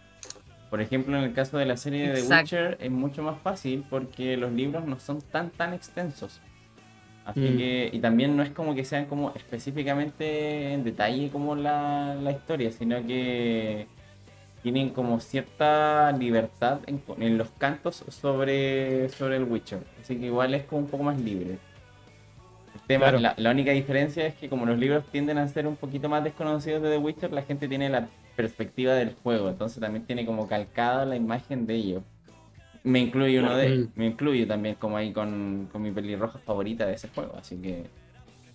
Por 0.69 0.81
ejemplo, 0.81 1.17
en 1.17 1.23
el 1.23 1.33
caso 1.33 1.57
de 1.57 1.65
la 1.65 1.75
serie 1.77 2.09
de 2.13 2.21
The. 2.21 2.27
Witcher 2.33 2.77
es 2.79 2.91
mucho 2.91 3.23
más 3.23 3.41
fácil 3.41 3.83
porque 3.89 4.37
los 4.37 4.51
libros 4.51 4.85
no 4.85 4.99
son 4.99 5.21
tan 5.21 5.49
tan 5.49 5.73
extensos. 5.73 6.39
Así 7.25 7.39
Mm. 7.41 7.57
que, 7.57 7.89
y 7.93 7.99
también 7.99 8.37
no 8.37 8.43
es 8.43 8.51
como 8.51 8.75
que 8.75 8.85
sean 8.85 9.05
como 9.05 9.31
específicamente 9.35 10.73
en 10.73 10.83
detalle 10.83 11.29
como 11.31 11.55
la, 11.55 12.13
la 12.15 12.31
historia, 12.31 12.71
sino 12.71 13.03
que 13.05 13.87
tienen 14.63 14.89
como 14.89 15.19
cierta 15.19 16.11
libertad 16.11 16.79
en, 16.87 17.01
en 17.19 17.37
los 17.37 17.49
cantos 17.57 18.03
sobre, 18.09 19.09
sobre 19.09 19.37
el 19.37 19.43
Witcher. 19.45 19.79
Así 20.01 20.17
que 20.17 20.25
igual 20.27 20.53
es 20.53 20.63
como 20.63 20.81
un 20.81 20.87
poco 20.87 21.03
más 21.03 21.19
libre. 21.19 21.57
El 22.75 22.81
tema, 22.87 23.05
Claro. 23.05 23.19
la, 23.19 23.33
la 23.37 23.51
única 23.51 23.71
diferencia 23.71 24.25
es 24.25 24.35
que 24.35 24.49
como 24.49 24.65
los 24.65 24.77
libros 24.77 25.03
tienden 25.11 25.37
a 25.37 25.47
ser 25.47 25.65
un 25.67 25.75
poquito 25.75 26.09
más 26.09 26.23
desconocidos 26.23 26.81
de 26.81 26.89
The 26.89 26.97
Witcher, 26.97 27.31
la 27.31 27.43
gente 27.43 27.67
tiene 27.67 27.89
la 27.89 28.07
perspectiva 28.35 28.93
del 28.93 29.13
juego, 29.23 29.49
entonces 29.49 29.79
también 29.81 30.05
tiene 30.05 30.25
como 30.25 30.47
calcada 30.47 31.05
la 31.05 31.15
imagen 31.15 31.65
de 31.65 31.75
ellos. 31.75 32.03
Me 32.83 32.99
incluye 32.99 33.39
uno 33.39 33.55
de 33.57 33.69
Mm. 33.75 33.87
me 33.95 34.05
incluye 34.07 34.45
también 34.45 34.75
como 34.75 34.95
ahí 34.97 35.11
con, 35.11 35.67
con 35.71 35.81
mi 35.81 35.91
pelirroja 35.91 36.39
favorita 36.39 36.85
de 36.85 36.93
ese 36.93 37.09
juego, 37.09 37.35
así 37.37 37.57
que 37.57 37.83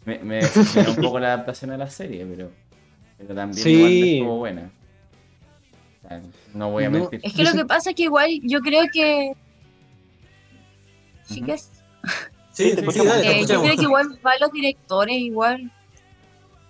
me, 0.07 0.19
me 0.21 0.41
un 0.89 0.97
poco 0.97 1.19
la 1.19 1.35
adaptación 1.35 1.71
a 1.73 1.77
la 1.77 1.89
serie, 1.89 2.25
pero, 2.27 2.51
pero 3.19 3.35
también 3.35 3.63
Sí. 3.63 3.75
igual 3.75 3.93
estuvo 3.93 4.39
buena. 4.39 4.71
Sea, 6.09 6.23
no 6.55 6.71
voy 6.71 6.85
a 6.85 6.91
No, 6.91 6.99
mentir. 7.01 7.21
Es 7.23 7.33
que 7.35 7.43
lo 7.45 7.53
que 7.53 7.65
pasa 7.65 7.91
es 7.91 7.97
que 7.97 8.03
igual 8.05 8.31
yo 8.43 8.61
creo 8.61 8.85
que. 8.93 9.33
Sí 11.25 11.39
Ujú. 11.39 11.47
que 11.47 11.53
es. 11.55 11.71
Sí, 12.53 12.71
Sí, 12.71 12.77
sí, 12.93 13.05
dale, 13.07 13.41
Eh, 13.41 13.47
yo 13.49 13.63
creo 13.63 13.77
que 13.77 13.83
igual 13.83 14.19
van 14.23 14.35
los 14.41 14.53
directores, 14.53 15.17
igual. 15.17 15.71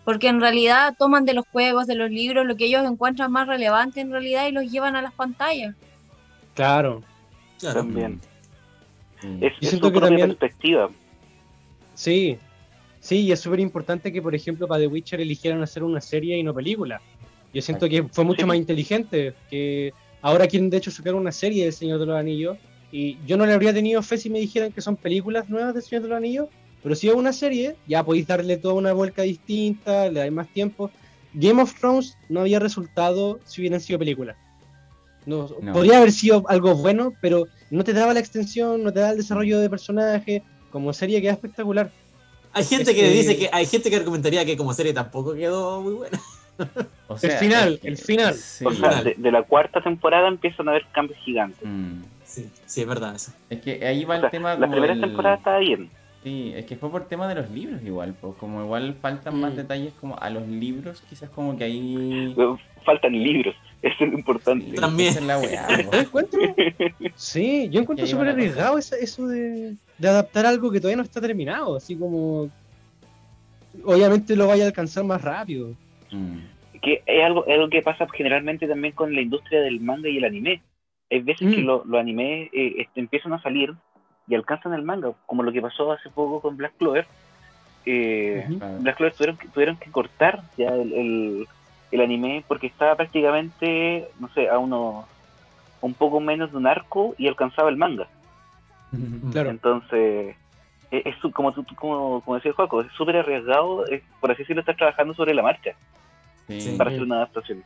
porque 0.05 0.29
en 0.29 0.39
realidad 0.41 0.95
toman 0.99 1.25
de 1.25 1.33
los 1.35 1.47
juegos, 1.49 1.87
de 1.87 1.95
los 1.95 2.11
libros, 2.11 2.45
lo 2.47 2.57
que 2.57 2.67
ellos 2.67 2.85
encuentran 2.85 3.33
más 3.33 3.47
relevante 3.49 4.01
en 4.03 4.11
realidad 4.11 4.47
y 4.47 4.53
los 4.53 4.71
llevan 4.71 4.97
a 4.97 5.03
las 5.03 5.15
pantallas. 5.15 5.75
Claro. 6.55 7.03
Claro. 7.59 7.81
También. 7.81 8.21
Es, 9.41 9.53
Yo 9.61 9.69
es 9.69 9.71
su 9.71 9.81
propia 9.81 10.01
también- 10.03 10.29
perspectiva. 10.29 10.91
Sí, 11.95 12.37
sí, 13.01 13.21
y 13.23 13.33
es 13.33 13.41
súper 13.41 13.61
importante 13.61 14.13
que, 14.13 14.21
por 14.21 14.35
ejemplo, 14.35 14.69
para 14.69 14.81
The 14.81 14.89
Witcher 14.89 15.21
eligieran 15.23 15.63
hacer 15.63 15.83
una 15.83 16.01
serie 16.03 16.37
y 16.37 16.43
no 16.43 16.53
película. 16.53 17.01
Yo 17.55 17.63
siento 17.63 17.89
que 17.89 18.03
fue 18.13 18.25
mucho 18.25 18.41
Sí. 18.43 18.47
más 18.47 18.57
inteligente, 18.65 19.35
que 19.49 19.93
ahora 20.21 20.47
quieren 20.47 20.69
de 20.71 20.77
hecho 20.79 20.91
sacar 20.91 21.15
una 21.15 21.33
serie 21.33 21.65
del 21.65 21.73
Señor 21.73 21.99
de 22.01 22.07
los 22.07 22.17
Anillos, 22.17 22.59
y 22.93 23.19
yo 23.27 23.37
no 23.37 23.47
le 23.47 23.53
habría 23.53 23.73
tenido 23.73 24.03
fe 24.03 24.19
si 24.19 24.29
me 24.31 24.39
dijeran 24.41 24.73
que 24.73 24.81
son 24.81 24.97
películas 24.97 25.49
nuevas 25.49 25.75
del 25.75 25.83
Señor 25.83 26.03
de 26.03 26.09
los 26.11 26.17
Anillos, 26.17 26.49
pero 26.83 26.95
si 26.95 27.09
es 27.09 27.15
una 27.15 27.33
serie, 27.33 27.77
ya 27.87 28.05
podéis 28.05 28.27
darle 28.27 28.57
toda 28.59 28.75
una 28.75 28.93
vuelta 28.93 29.23
distinta, 29.23 30.09
le 30.11 30.21
dais 30.21 30.33
más 30.33 30.49
tiempo. 30.53 30.91
Game 31.33 31.61
of 31.63 31.75
Thrones 31.79 32.17
no 32.29 32.41
había 32.41 32.59
resultado 32.61 33.41
si 33.45 33.61
hubieran 33.63 33.81
sido 33.81 33.99
películas. 33.99 34.37
No, 35.27 35.49
No. 35.63 35.73
Podría 35.73 35.97
haber 35.99 36.13
sido 36.13 36.45
algo 36.49 36.75
bueno, 36.77 37.15
pero 37.23 37.47
no 37.71 37.83
te 37.85 37.95
daba 37.95 38.13
la 38.13 38.21
extensión, 38.21 38.83
no 38.85 38.93
te 38.93 39.01
daba 39.01 39.13
el 39.13 39.17
desarrollo 39.19 39.59
de 39.59 39.71
personaje. 39.71 40.43
Como 40.71 40.93
serie 40.93 41.23
queda 41.23 41.33
espectacular. 41.33 41.91
Hay 42.53 42.65
gente 42.65 42.95
que- 42.95 43.09
dice 43.11 43.37
que 43.37 43.49
hay 43.51 43.65
gente 43.67 43.89
que 43.91 43.97
argumentaría 43.97 44.45
que 44.45 44.57
como 44.57 44.75
serie 44.75 44.93
tampoco 44.93 45.35
quedó 45.35 45.81
muy 45.81 45.95
buena. 45.95 46.21
O 47.09 47.17
El 47.21 47.31
final, 47.33 47.75
es 47.75 47.81
que- 47.81 47.89
el 47.89 47.97
final. 47.99 48.35
Sí. 48.35 48.65
O 48.65 48.73
sea, 48.73 49.03
de, 49.03 49.15
de 49.17 49.31
la 49.33 49.43
cuarta 49.43 49.81
temporada 49.83 50.29
empiezan 50.29 50.69
a 50.69 50.71
haber 50.73 50.87
cambios 50.93 51.19
gigantes. 51.21 51.61
Mm. 51.63 52.03
Sí, 52.25 52.49
sí, 52.67 52.81
es 52.81 52.87
verdad 52.87 53.15
eso. 53.15 53.33
Es 53.51 53.61
que 53.61 53.87
ahí 53.87 54.05
va 54.05 54.17
O 54.17 54.19
sea, 54.21 54.27
el 54.29 54.31
tema 54.31 54.55
la 54.55 54.71
primera 54.71 54.95
el- 54.95 55.01
temporada 55.01 55.37
estaba 55.37 55.59
bien. 55.59 55.91
Sí, 56.23 56.55
es 56.57 56.65
que 56.65 56.77
fue 56.77 56.91
por 56.91 57.07
tema 57.07 57.29
de 57.29 57.35
los 57.35 57.51
libros 57.51 57.83
igual, 57.85 58.15
pues 58.19 58.35
como 58.37 58.63
igual 58.63 58.95
faltan 59.03 59.39
más 59.39 59.53
Mm. 59.53 59.57
detalles 59.57 59.93
como 60.01 60.19
a 60.19 60.31
los 60.31 60.49
libros, 60.49 61.03
quizás 61.09 61.29
como 61.29 61.57
que 61.59 61.65
ahí... 61.65 62.35
Faltan 62.83 63.13
libros, 63.13 63.55
eso 63.83 64.05
es 64.05 64.11
lo 64.11 64.19
importante. 64.19 64.67
Sí, 64.71 64.77
También. 64.77 65.11
es 65.11 65.23
la 65.23 65.39
weá, 65.39 65.67
encuentro. 65.93 66.41
Sí, 67.15 67.69
yo 67.71 67.81
encuentro 67.83 68.07
súper 68.07 68.29
arriesgado 68.29 68.79
eso 68.79 69.27
de, 69.27 69.75
de 69.99 70.09
adaptar 70.09 70.47
algo 70.47 70.71
que 70.71 70.81
todavía 70.81 70.97
no 70.97 71.03
está 71.03 71.21
terminado. 71.21 71.77
Así 71.77 71.95
como. 71.95 72.49
Obviamente 73.85 74.37
lo 74.37 74.47
vaya 74.47 74.65
a 74.65 74.67
alcanzar 74.69 75.05
más 75.05 75.21
rápido. 75.21 75.73
Mm. 76.15 76.81
que 76.81 77.03
es 77.07 77.25
algo, 77.25 77.47
es 77.47 77.55
algo 77.55 77.69
que 77.71 77.83
pasa 77.83 78.07
generalmente 78.13 78.67
también 78.69 78.95
con 78.95 79.15
la 79.15 79.21
industria 79.23 79.61
del 79.63 79.81
manga 79.81 80.09
y 80.09 80.19
el 80.19 80.25
anime. 80.25 80.61
Hay 81.11 81.21
veces 81.21 81.51
que 81.55 81.63
Mm. 81.63 81.67
lo- 81.67 81.85
los 81.85 82.01
animes 82.01 82.51
eh, 82.53 82.75
este, 82.79 83.01
empiezan 83.01 83.33
a 83.33 83.41
salir 83.43 83.73
y 84.29 84.35
alcanzan 84.35 84.73
el 84.75 84.83
manga, 84.83 85.13
como 85.27 85.43
lo 85.43 85.53
que 85.53 85.61
pasó 85.63 85.93
hace 85.93 86.09
poco 86.11 86.41
con 86.41 86.57
Black 86.57 86.75
Clover. 86.79 87.07
Eh. 87.87 88.47
Black 88.81 88.97
Clover 88.97 89.13
tuvieron 89.15 89.37
que, 89.37 89.49
tuvieron 89.49 89.77
que 89.77 89.91
cortar 89.91 90.43
ya 90.57 90.69
el, 90.71 90.93
el, 90.93 91.49
el 91.93 92.01
anime 92.01 92.43
porque 92.49 92.67
estaba 92.67 92.97
prácticamente, 92.97 94.09
no 94.21 94.29
sé, 94.35 94.49
a 94.49 94.59
uno 94.59 95.07
un 95.83 95.93
poco 95.95 96.19
menos 96.21 96.51
de 96.51 96.57
un 96.57 96.67
arco 96.67 97.15
y 97.19 97.29
alcanzaba 97.29 97.69
el 97.69 97.77
manga. 97.77 98.09
Claro. 99.33 99.51
Entonces, 99.51 100.37
es, 100.99 101.07
es 101.07 101.33
como, 101.33 101.53
tú- 101.53 101.65
como, 101.77 102.21
como 102.23 102.35
decía 102.37 102.51
el 102.51 102.55
Juaco, 102.57 102.81
es 102.83 102.93
súper 102.97 103.17
arriesgado, 103.17 103.87
es, 103.87 104.03
por 104.21 104.31
así 104.31 104.43
decirlo, 104.43 104.61
estás 104.61 104.77
trabajando 104.77 105.15
sobre 105.15 105.35
la 105.35 105.43
marcha 105.43 105.73
Sí. 106.49 106.75
Para 106.77 106.91
hacer 106.91 107.03
una 107.03 107.17
adaptación. 107.17 107.65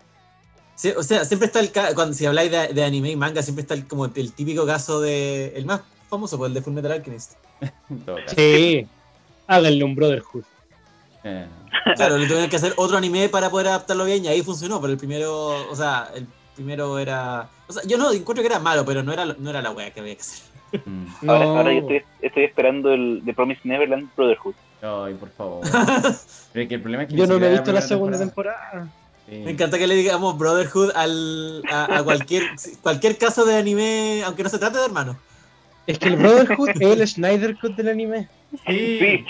Sí, 0.76 0.92
o 0.96 1.02
sea, 1.02 1.24
siempre 1.24 1.46
está 1.46 1.58
el 1.58 1.72
ca- 1.72 1.92
cuando 1.96 2.14
si 2.14 2.24
habláis 2.26 2.50
de, 2.52 2.68
de 2.68 2.84
anime 2.84 3.10
y 3.10 3.16
manga, 3.16 3.42
siempre 3.42 3.62
está 3.62 3.74
el, 3.74 3.88
como 3.88 4.04
el 4.06 4.32
típico 4.32 4.64
caso 4.64 5.00
de 5.00 5.52
el 5.56 5.66
más 5.66 5.80
famoso, 6.08 6.38
pues 6.38 6.48
el 6.50 6.54
de 6.54 6.62
Fullmetal 6.62 6.92
Alchemist. 6.92 7.32
Caso. 8.06 8.18
Sí. 8.36 8.86
Háganle 9.48 9.82
un 9.82 9.94
Brotherhood. 9.96 10.44
Eh, 11.24 11.46
Claro, 11.96 12.18
le 12.18 12.26
tuvieron 12.26 12.48
que 12.48 12.56
hacer 12.56 12.74
otro 12.76 12.96
anime 12.98 13.28
para 13.28 13.50
poder 13.50 13.68
adaptarlo 13.68 14.04
bien 14.04 14.24
y 14.24 14.28
ahí 14.28 14.42
funcionó, 14.42 14.80
pero 14.80 14.92
el 14.92 14.98
primero, 14.98 15.68
o 15.70 15.74
sea, 15.74 16.10
el 16.14 16.26
primero 16.54 16.98
era, 16.98 17.48
o 17.66 17.72
sea, 17.72 17.82
yo 17.84 17.96
no 17.98 18.12
encuentro 18.12 18.42
que 18.42 18.48
era 18.48 18.58
malo, 18.58 18.84
pero 18.84 19.02
no 19.02 19.12
era 19.12 19.24
no 19.24 19.50
era 19.50 19.60
la 19.62 19.70
wea 19.72 19.90
que 19.92 20.00
había 20.00 20.14
que 20.14 20.20
hacer. 20.20 20.47
Mm. 20.72 21.04
No. 21.22 21.32
Ahora, 21.32 21.44
ahora 21.46 21.72
yo 21.72 21.80
estoy, 21.80 22.02
estoy 22.22 22.44
esperando 22.44 22.92
el 22.92 23.22
The 23.24 23.34
Promised 23.34 23.64
Neverland 23.64 24.08
Brotherhood. 24.16 24.54
Ay, 24.82 25.14
por 25.14 25.30
favor. 25.30 25.66
Pero 26.52 26.62
es 26.62 26.68
que 26.68 26.74
el 26.74 26.80
problema 26.80 27.02
es 27.04 27.08
que 27.08 27.16
Yo 27.16 27.26
no 27.26 27.38
me 27.38 27.46
he 27.46 27.50
visto 27.50 27.72
la 27.72 27.80
primera 27.80 27.86
segunda 27.86 28.18
temporada. 28.18 28.88
Sí. 29.28 29.36
Me 29.44 29.50
encanta 29.50 29.78
que 29.78 29.86
le 29.86 29.94
digamos 29.94 30.38
Brotherhood 30.38 30.92
al, 30.94 31.62
a, 31.70 31.98
a 31.98 32.02
cualquier 32.02 32.44
cualquier 32.82 33.18
caso 33.18 33.44
de 33.44 33.56
anime, 33.56 34.22
aunque 34.24 34.42
no 34.42 34.48
se 34.48 34.58
trate 34.58 34.78
de 34.78 34.86
hermanos. 34.86 35.16
Es 35.86 35.98
que 35.98 36.08
el 36.08 36.16
Brotherhood 36.16 36.68
es 36.68 36.80
el 36.80 37.08
Snyder 37.08 37.56
Cut 37.58 37.74
del 37.76 37.88
anime. 37.88 38.28
Sí. 38.66 38.98
Sí, 38.98 39.24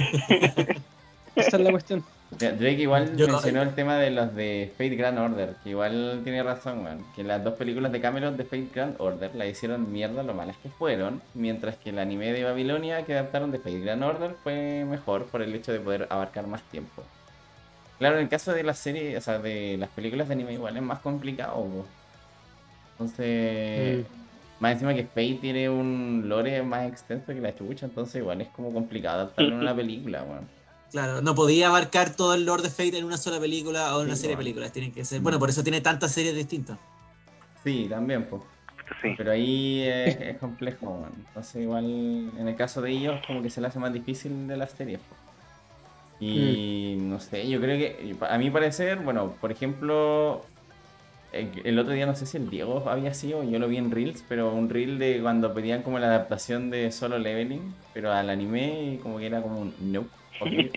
Esa 1.37 1.57
es 1.57 1.61
la 1.63 1.71
cuestión. 1.71 2.05
Drake 2.31 2.83
igual 2.83 3.17
Yo- 3.17 3.27
mencionó 3.27 3.63
el 3.63 3.75
tema 3.75 3.97
de 3.97 4.11
los 4.11 4.35
de 4.35 4.71
Fate 4.77 4.97
Grand 4.97 5.19
Order, 5.19 5.55
que 5.65 5.71
igual 5.71 6.21
tiene 6.25 6.43
razón, 6.43 6.83
man, 6.83 7.05
que 7.17 7.25
las 7.25 7.43
dos 7.43 7.55
películas 7.55 7.91
de 7.91 8.01
Cameron 8.03 8.37
de 8.37 8.45
Fate 8.45 8.69
Grand 8.75 8.97
Order 9.01 9.35
la 9.35 9.47
hicieron 9.47 9.91
mierda 9.91 10.23
lo 10.23 10.35
malas 10.35 10.57
que 10.63 10.69
fueron, 10.69 11.23
mientras 11.35 11.77
que 11.77 11.91
el 11.91 11.99
anime 11.99 12.33
de 12.33 12.45
Babilonia 12.45 13.05
que 13.05 13.15
adaptaron 13.15 13.51
de 13.51 13.59
Fate 13.59 13.81
Grand 13.81 14.03
Order 14.03 14.35
fue 14.45 14.85
mejor 14.85 15.25
por 15.27 15.41
el 15.43 15.55
hecho 15.55 15.73
de 15.73 15.81
poder 15.81 16.07
abarcar 16.11 16.47
más 16.47 16.63
tiempo. 16.65 17.03
Claro, 17.99 18.17
en 18.17 18.23
el 18.25 18.29
caso 18.29 18.53
de 18.53 18.63
las 18.63 18.79
series, 18.79 19.17
o 19.17 19.21
sea, 19.23 19.39
de 19.39 19.77
las 19.79 19.89
películas 19.89 20.29
de 20.29 20.35
anime 20.35 20.53
igual 20.53 20.77
es 20.77 20.83
más 20.83 21.01
complicado. 21.01 21.55
po. 21.65 21.87
Entonces, 22.93 24.07
más 24.61 24.73
encima 24.73 24.95
que 24.95 25.05
Fate 25.05 25.39
tiene 25.41 25.69
un 25.71 26.25
lore 26.27 26.63
más 26.63 26.87
extenso 26.89 27.27
que 27.33 27.41
la 27.41 27.55
chucha, 27.55 27.87
entonces 27.87 28.17
igual 28.17 28.41
es 28.41 28.49
como 28.49 28.73
complicado 28.73 29.23
adaptarlo 29.23 29.53
en 29.55 29.61
una 29.61 29.75
película, 29.75 30.23
weón. 30.25 30.58
Claro, 30.91 31.21
no 31.21 31.35
podía 31.35 31.69
abarcar 31.69 32.11
todo 32.17 32.35
el 32.35 32.47
lore 32.47 32.63
de 32.63 32.71
Fate 32.71 32.97
en 32.99 33.05
una 33.05 33.19
sola 33.19 33.39
película 33.39 33.95
o 33.97 34.01
en 34.01 34.07
una 34.07 34.17
Sí, 34.17 34.23
serie 34.23 34.31
de 34.31 34.37
bueno. 34.37 34.45
películas, 34.45 34.73
tienen 34.73 34.93
que 34.93 35.05
ser. 35.05 35.21
Bueno, 35.21 35.39
por 35.39 35.51
eso 35.51 35.63
tiene 35.63 35.81
tantas 35.83 36.13
series 36.13 36.35
distintas. 36.35 36.79
Sí, 37.63 37.87
también, 37.91 38.25
pues. 38.25 38.43
sí. 39.03 39.09
Pero 39.17 39.33
ahí 39.33 39.83
es, 39.83 40.17
es 40.21 40.39
complejo, 40.39 40.87
weón. 40.87 41.13
Entonces 41.27 41.63
igual 41.63 41.85
en 42.39 42.49
el 42.49 42.57
caso 42.57 42.81
de 42.81 42.91
ellos 42.93 43.21
como 43.27 43.43
que 43.43 43.51
se 43.51 43.61
le 43.61 43.67
hace 43.67 43.79
más 43.79 43.93
difícil 43.93 44.49
de 44.49 44.57
las 44.57 44.71
series. 44.73 45.01
po. 45.01 45.17
Y 46.21 46.97
no 46.99 47.21
sé, 47.21 47.49
yo 47.49 47.61
creo 47.61 47.79
que 47.79 48.17
a 48.29 48.39
mi 48.39 48.51
parecer, 48.51 48.99
bueno, 49.01 49.35
por 49.41 49.53
ejemplo, 49.53 50.45
el, 51.33 51.51
el 51.65 51.79
otro 51.79 51.93
día 51.93 52.07
no 52.07 52.15
sé 52.15 52.27
si 52.27 52.37
el 52.37 52.49
Diego 52.51 52.89
había 52.89 53.15
sido, 53.15 53.43
yo 53.45 53.59
lo 53.59 53.69
vi 53.69 53.77
en 53.77 53.91
Reels, 53.91 54.25
pero 54.29 54.53
un 54.53 54.69
Reel 54.71 54.99
de 54.99 55.21
cuando 55.23 55.53
pedían 55.55 55.83
como 55.83 55.99
la 55.99 56.07
adaptación 56.07 56.71
de 56.71 56.91
Solo 56.93 57.19
Leveling, 57.19 57.75
pero 57.93 58.13
al 58.13 58.31
anime 58.31 58.93
y 58.95 58.99
como 58.99 59.19
que 59.19 59.27
era 59.27 59.43
como 59.43 59.61
un 59.61 59.75
no. 59.81 60.07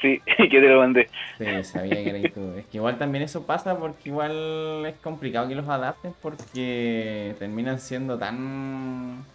Sí, 0.00 0.22
que 0.38 0.48
te 0.48 0.68
lo 0.68 0.78
mandé. 0.78 1.08
Sí, 1.36 1.44
sabía 1.64 1.96
que 2.04 2.10
era 2.10 2.32
tú. 2.32 2.54
Es 2.56 2.64
que 2.66 2.76
igual 2.78 2.96
también 2.96 3.24
eso 3.24 3.44
pasa 3.44 3.76
porque 3.76 4.08
igual 4.08 4.86
es 4.86 4.94
complicado 5.02 5.48
que 5.48 5.56
los 5.56 5.68
adapten 5.68 6.14
porque 6.22 7.34
terminan 7.40 7.80
siendo 7.80 8.16
tan... 8.16 9.26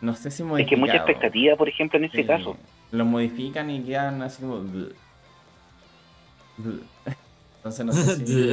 No 0.00 0.14
sé 0.16 0.30
si 0.32 0.42
Es 0.42 0.48
modificados. 0.48 0.68
que 0.68 0.76
mucha 0.76 0.96
expectativa, 0.96 1.56
por 1.56 1.68
ejemplo, 1.68 1.98
en 1.98 2.06
ese 2.06 2.16
Sí, 2.16 2.24
caso. 2.24 2.56
Los 2.90 3.06
modifican 3.06 3.70
y 3.70 3.82
quedan 3.84 4.22
así 4.22 4.42
como... 4.42 4.56
Entonces 7.58 7.86
no 7.86 7.92
sé 7.92 8.26
si... 8.26 8.52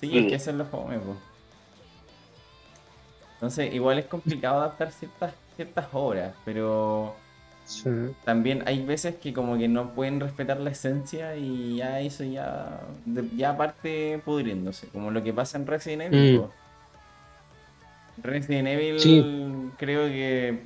Sí, 0.00 0.16
es 0.18 0.26
que 0.26 0.34
eso 0.36 0.50
es 0.50 0.56
lo 0.56 0.64
fome, 0.64 0.98
po. 0.98 1.14
Entonces 3.34 3.72
igual 3.74 3.98
es 3.98 4.06
complicado 4.06 4.58
adaptar 4.60 4.92
ciertas, 4.92 5.32
ciertas 5.56 5.86
obras, 5.92 6.34
pero... 6.44 7.14
Sí. 7.66 7.88
también 8.24 8.64
hay 8.66 8.84
veces 8.84 9.14
que 9.14 9.32
como 9.32 9.56
que 9.56 9.68
no 9.68 9.90
pueden 9.90 10.18
respetar 10.18 10.58
la 10.58 10.70
esencia 10.70 11.36
y 11.36 11.76
ya 11.76 12.00
eso 12.00 12.24
ya 12.24 12.80
ya 13.36 13.56
parte 13.56 14.20
pudriéndose, 14.24 14.88
como 14.88 15.12
lo 15.12 15.22
que 15.22 15.32
pasa 15.32 15.56
en 15.56 15.68
Resident 15.68 16.12
Evil. 16.12 16.40
Mm. 18.16 18.22
Resident 18.24 18.66
Evil 18.66 18.98
Sí. 18.98 19.24
creo 19.78 20.06
que 20.08 20.58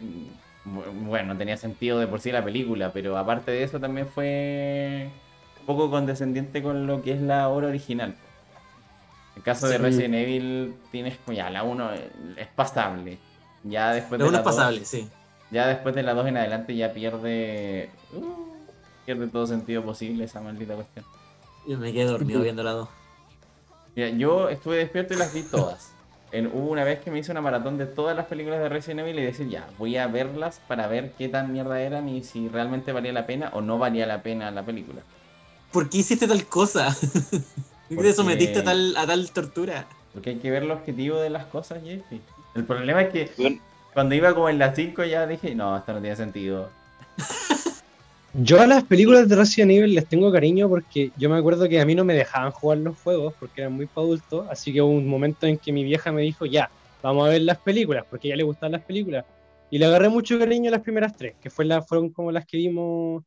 bu- 0.65 1.07
bueno, 1.07 1.37
tenía 1.37 1.59
sentido 1.59 1.99
de 1.99 2.07
por 2.07 2.21
sí 2.23 2.33
la 2.33 2.43
película, 2.43 2.91
pero 2.91 3.19
aparte 3.19 3.51
de 3.51 3.65
eso 3.65 3.79
también 3.79 4.07
fue 4.09 5.11
un 5.61 5.67
poco 5.67 5.91
condescendiente 5.91 6.63
con 6.63 6.87
lo 6.87 7.03
que 7.03 7.13
es 7.13 7.21
la 7.21 7.51
obra 7.51 7.67
original. 7.69 8.15
Po. 9.45 9.51
En 9.51 9.57
el 9.57 9.61
caso 9.61 9.69
de 9.69 9.77
Sí. 9.77 9.83
Resident 9.83 10.15
Evil 10.15 10.75
tienes 10.91 11.19
como 11.19 11.37
ya 11.37 11.51
la 11.51 11.63
1 11.63 11.91
es 12.37 12.47
pasable. 12.55 13.19
Ya 13.63 13.93
después 13.93 14.19
Pero 14.19 14.25
de 14.25 14.29
uno 14.29 14.33
la 14.33 14.39
es 14.39 14.45
dos- 14.45 14.55
pasable, 14.57 14.85
sí. 14.85 15.09
ya 15.51 15.67
después 15.67 15.95
de 15.95 16.03
la 16.03 16.15
2 16.15 16.27
en 16.27 16.37
adelante 16.37 16.75
ya 16.77 16.93
pierde. 16.93 17.91
uh, 18.15 18.53
pierde 19.07 19.27
todo 19.29 19.47
sentido 19.47 19.83
posible 19.85 20.25
esa 20.25 20.41
maldita 20.41 20.75
cuestión. 20.75 21.05
Yo 21.67 21.79
me 21.79 21.93
quedé 21.93 22.05
dormido 22.07 22.41
viendo 22.43 22.63
la 22.63 22.73
2. 22.73 22.89
Mira, 23.97 24.09
yo 24.11 24.49
estuve 24.49 24.77
despierto 24.79 25.15
y 25.15 25.17
las 25.19 25.33
vi 25.33 25.43
todas. 25.43 25.91
En, 26.33 26.47
hubo 26.49 26.71
una 26.71 26.83
vez 26.85 26.99
que 27.01 27.11
me 27.13 27.19
hice 27.21 27.31
una 27.31 27.41
maratón 27.41 27.79
de 27.79 27.87
todas 27.87 28.17
las 28.17 28.27
películas 28.27 28.59
de 28.59 28.69
Resident 28.69 29.01
Evil 29.01 29.19
y 29.21 29.23
decir, 29.23 29.49
ya, 29.49 29.69
voy 29.79 29.97
a 29.99 30.07
verlas 30.09 30.61
para 30.67 30.89
ver 30.89 31.13
qué 31.17 31.29
tan 31.29 31.53
mierda 31.53 31.81
eran 31.81 32.09
y 32.09 32.25
si 32.25 32.49
realmente 32.49 32.91
valía 32.93 33.13
la 33.13 33.25
pena 33.27 33.51
o 33.55 33.61
no 33.61 33.79
valía 33.79 34.05
la 34.07 34.23
pena 34.23 34.51
la 34.51 34.65
película. 34.65 35.03
¿Por 35.71 35.89
qué 35.89 35.99
hiciste 35.99 36.27
tal 36.27 36.45
cosa? 36.47 36.89
¿Por 37.89 37.89
qué 37.89 37.95
Porque- 37.97 38.11
te 38.11 38.15
sometiste 38.17 38.59
a 38.61 38.65
tal, 38.65 38.97
a 38.97 39.07
tal 39.07 39.31
tortura? 39.31 39.87
Porque 40.13 40.31
hay 40.31 40.37
que 40.37 40.51
ver 40.51 40.63
el 40.63 40.71
objetivo 40.71 41.19
de 41.19 41.31
las 41.31 41.47
cosas, 41.47 41.83
Jeffy. 41.85 42.21
El 42.55 42.65
problema 42.65 43.03
es 43.03 43.13
que 43.13 43.31
Bueno, 43.37 43.61
cuando 43.93 44.15
iba 44.15 44.33
como 44.35 44.49
en 44.49 44.59
las 44.59 44.75
5 44.77 45.05
ya 45.05 45.27
dije, 45.27 45.55
no, 45.55 45.77
esto 45.77 45.93
no 45.93 46.01
tiene 46.01 46.17
sentido. 46.17 46.71
Yo 48.37 48.61
a 48.61 48.67
las 48.67 48.83
películas 48.83 49.29
de 49.29 49.37
Resident 49.37 49.71
Evil 49.71 49.95
les 49.95 50.07
tengo 50.09 50.33
cariño 50.33 50.69
porque 50.69 51.13
yo 51.17 51.31
me 51.31 51.37
acuerdo 51.37 51.69
que 51.69 51.81
a 51.81 51.85
mí 51.87 51.95
no 51.95 52.05
me 52.05 52.15
dejaban 52.15 52.51
jugar 52.51 52.79
los 52.79 52.99
juegos 52.99 53.33
porque 53.39 53.61
eran 53.61 53.75
muy 53.75 53.87
para 53.87 54.07
adultos, 54.07 54.47
así 54.51 54.73
que 54.73 54.83
hubo 54.83 54.91
un 54.91 55.07
momento 55.07 55.47
en 55.47 55.57
que 55.57 55.73
mi 55.73 55.85
vieja 55.85 56.11
me 56.11 56.23
dijo, 56.23 56.45
ya, 56.45 56.69
vamos 57.01 57.27
a 57.29 57.31
ver 57.31 57.43
las 57.43 57.59
películas, 57.59 58.05
porque 58.11 58.27
a 58.27 58.29
ella 58.31 58.39
le 58.39 58.43
gustaban 58.43 58.73
las 58.73 58.83
películas. 58.83 59.25
Y 59.71 59.79
le 59.79 59.87
agarré 59.87 60.09
mucho 60.09 60.37
cariño 60.37 60.69
a 60.69 60.73
las 60.73 60.81
primeras 60.81 61.17
tres, 61.17 61.35
que 61.41 61.49
fue 61.49 61.65
la, 61.65 61.81
fueron 61.83 62.11
como 62.11 62.33
las 62.33 62.45
que 62.45 62.57
vimos 62.57 63.23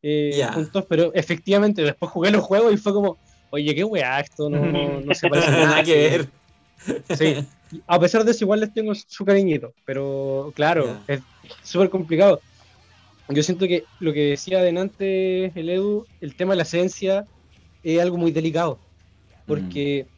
eh, 0.00 0.30
Ya. 0.38 0.52
juntos, 0.54 0.86
pero 0.88 1.12
efectivamente 1.14 1.82
después 1.82 2.10
jugué 2.10 2.30
los 2.30 2.42
juegos 2.42 2.72
y 2.72 2.78
fue 2.78 2.94
como, 2.94 3.18
oye, 3.50 3.74
qué 3.74 3.84
weá, 3.84 4.20
esto 4.20 4.48
no, 4.50 4.66
no, 4.66 5.00
no 5.04 5.14
se 5.14 5.28
parece 5.28 5.48
a 5.48 5.52
nada. 5.52 5.66
Nada 5.66 5.84
que 5.84 5.94
ver. 5.96 6.30
Sí, 7.16 7.34
a 7.86 7.98
pesar 8.00 8.24
de 8.24 8.30
eso 8.30 8.44
igual 8.44 8.60
les 8.60 8.72
tengo 8.72 8.94
su 8.94 9.24
cariñito, 9.24 9.74
pero 9.84 10.52
claro, 10.54 10.86
Ya. 10.86 11.14
es 11.14 11.22
súper 11.62 11.90
complicado. 11.90 12.42
Yo 13.28 13.42
siento 13.42 13.66
que 13.66 13.86
lo 13.98 14.12
que 14.12 14.20
decía 14.30 14.58
adelante 14.60 15.46
el 15.58 15.68
Edu, 15.68 16.06
el 16.20 16.36
tema 16.36 16.52
de 16.52 16.58
la 16.58 16.62
esencia 16.62 17.26
es 17.82 18.00
algo 18.00 18.16
muy 18.18 18.30
delicado, 18.30 18.82
porque 19.46 20.08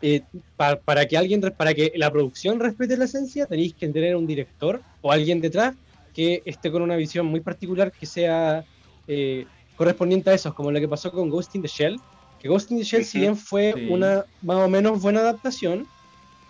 eh, 0.00 0.24
pa- 0.56 0.80
para 0.80 1.06
que 1.06 1.16
alguien, 1.16 1.40
para 1.56 1.74
que 1.74 1.92
la 1.96 2.10
producción 2.10 2.58
respete 2.60 2.96
la 2.96 3.04
esencia, 3.04 3.46
tenéis 3.46 3.74
que 3.74 3.88
tener 3.88 4.16
un 4.16 4.26
director 4.26 4.82
o 5.00 5.12
alguien 5.12 5.40
detrás 5.40 5.74
que 6.12 6.42
esté 6.44 6.70
con 6.70 6.82
una 6.82 6.96
visión 6.96 7.26
muy 7.26 7.40
particular 7.40 7.92
que 7.98 8.06
sea 8.06 8.64
eh, 9.06 9.46
correspondiente 9.74 10.30
a 10.30 10.34
eso, 10.34 10.54
como 10.54 10.70
lo 10.70 10.80
que 10.80 10.88
pasó 10.88 11.10
con 11.10 11.28
Ghost 11.28 11.54
in 11.54 11.62
the 11.62 11.68
Shell, 11.68 12.00
que 12.42 12.48
Ghost 12.48 12.72
in 12.72 12.78
the 12.78 12.84
Shell, 12.84 13.04
si 13.04 13.20
bien 13.20 13.36
fue 13.36 13.72
Sí. 13.76 13.86
una 13.88 14.26
más 14.42 14.56
o 14.58 14.68
menos 14.68 15.00
buena 15.00 15.20
adaptación, 15.20 15.86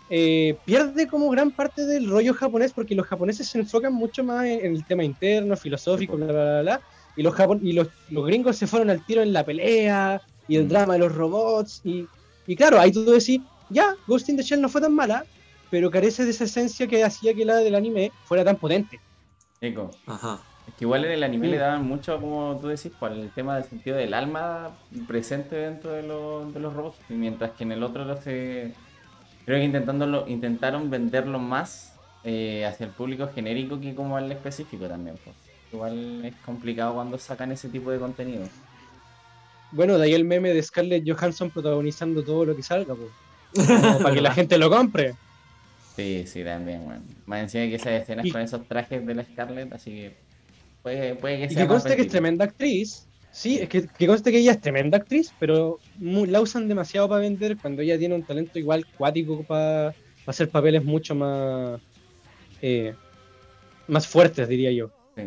eh, 0.09 0.57
pierde 0.65 1.07
como 1.07 1.29
gran 1.29 1.53
parte 1.53 1.85
del 1.87 2.09
rollo 2.09 2.33
japonés 2.33 2.73
porque 2.73 2.95
los 2.95 3.07
japoneses 3.07 3.49
se 3.49 3.59
enfocan 3.59 3.93
mucho 3.93 4.25
más 4.25 4.47
en, 4.47 4.65
en 4.65 4.73
el 4.75 4.87
tema 4.87 5.05
interno, 5.05 5.55
filosófico, 5.57 6.17
bla, 6.17 6.27
bla, 6.27 6.33
bla, 6.35 6.63
bla, 6.63 6.83
y 7.15 7.23
los, 7.23 7.35
japon 7.35 7.61
y 7.63 7.73
los, 7.75 7.89
los 8.09 8.27
gringos 8.27 8.57
se 8.57 8.67
fueron 8.67 8.89
al 8.89 9.05
tiro 9.05 9.23
en 9.23 9.33
la 9.35 9.45
pelea 9.45 10.21
y 10.49 10.57
el 10.57 10.65
Mm. 10.65 10.69
drama 10.69 10.93
de 10.95 10.99
los 11.01 11.15
robots 11.15 11.81
y, 11.85 12.09
y 12.47 12.57
claro, 12.57 12.81
ahí 12.81 12.91
tú 12.91 13.05
decís, 13.05 13.41
ya, 13.69 13.95
Ghost 14.07 14.29
in 14.31 14.37
the 14.39 14.43
Shell 14.43 14.61
no 14.63 14.69
fue 14.71 14.81
tan 14.81 14.95
mala, 14.95 15.27
pero 15.71 15.91
carece 15.91 16.25
de 16.25 16.31
esa 16.31 16.45
esencia 16.45 16.87
que 16.87 17.05
hacía 17.05 17.35
que 17.35 17.45
la 17.45 17.57
del 17.57 17.75
anime 17.75 18.13
fuera 18.25 18.45
tan 18.45 18.57
potente. 18.57 18.99
Eco. 19.61 19.91
Ajá. 20.07 20.43
Es 20.69 20.75
que 20.75 20.85
igual 20.85 21.05
en 21.05 21.11
el 21.13 21.23
anime 21.25 21.49
Mm. 21.49 21.51
le 21.51 21.59
daban 21.59 21.85
mucho, 21.87 22.21
como 22.21 22.59
tú 22.61 22.69
decís, 22.69 22.93
por 22.99 23.13
el 23.13 23.31
tema 23.31 23.57
del 23.57 23.65
sentido 23.65 23.97
del 23.97 24.15
alma 24.15 24.71
presente 25.09 25.57
dentro 25.57 25.91
de, 25.93 26.03
los- 26.05 26.53
de 26.55 26.61
los 26.61 26.73
robots. 26.73 26.99
Y 27.09 27.15
mientras 27.15 27.51
que 27.53 27.65
en 27.65 27.73
el 27.73 27.83
otro 27.83 28.05
lo 28.05 28.17
se. 28.21 28.73
Creo 29.45 29.59
que 29.59 29.65
intentándolo, 29.65 30.27
intentaron 30.29 30.89
venderlo 30.89 31.39
más 31.41 31.89
eh, 32.25 32.65
hacia 32.65 32.87
el 32.87 32.93
público 32.93 33.29
genérico 33.35 33.81
que 33.81 33.95
como 33.97 34.17
al 34.17 34.31
específico 34.31 34.87
también. 34.87 35.17
pues. 35.25 35.35
Igual 35.73 36.25
es 36.25 36.35
complicado 36.45 36.95
cuando 36.95 37.19
sacan 37.19 37.51
ese 37.51 37.69
tipo 37.69 37.91
de 37.91 37.99
contenido. 37.99 38.45
Bueno, 39.73 39.97
de 39.99 40.05
ahí 40.05 40.15
el 40.15 40.25
meme 40.25 40.51
de 40.51 40.63
Scarlett 40.63 41.03
Johansson 41.09 41.51
protagonizando 41.51 42.23
todo 42.23 42.45
lo 42.45 42.55
que 42.55 42.63
salga, 42.63 42.95
pues. 42.95 43.11
Como 43.83 43.99
para 43.99 44.15
que 44.15 44.21
la 44.21 44.33
gente 44.33 44.59
lo 44.59 44.71
compre. 44.71 45.15
Sí, 45.97 46.25
sí, 46.27 46.45
también, 46.45 46.85
bueno. 46.85 47.03
Más 47.27 47.41
encima 47.41 47.65
que 47.65 47.75
esas 47.75 47.93
escenas 48.03 48.25
Y- 48.27 48.31
con 48.31 48.41
esos 48.41 48.67
trajes 48.69 49.05
de 49.05 49.15
la 49.15 49.25
Scarlett, 49.25 49.73
así 49.73 49.91
que 49.91 50.17
puede, 50.83 51.15
puede 51.17 51.47
que 51.49 51.53
Y 51.55 51.57
que 51.57 51.67
conste 51.67 51.97
que 51.97 52.03
es 52.03 52.09
tremenda 52.09 52.45
actriz. 52.45 53.07
Sí, 53.31 53.59
es 53.59 53.69
que, 53.69 53.87
que 53.87 54.07
conste 54.07 54.31
que 54.31 54.39
ella 54.39 54.53
es 54.53 54.61
tremenda 54.61 54.99
actriz, 54.99 55.33
pero 55.39 55.79
la 55.99 56.41
usan 56.41 56.69
demasiado 56.69 57.09
para 57.09 57.23
vender 57.23 57.57
cuando 57.57 57.81
ella 57.81 57.99
tiene 57.99 58.15
un 58.15 58.23
talento 58.25 58.59
igual 58.59 58.85
cuático 58.99 59.43
para 59.45 59.95
hacer 60.27 60.51
papeles 60.51 60.85
mucho 60.85 61.15
más 61.15 61.81
eh, 62.61 62.95
más 63.89 64.07
fuertes, 64.07 64.47
diría 64.49 64.71
yo. 64.71 64.91
Sí. 65.17 65.23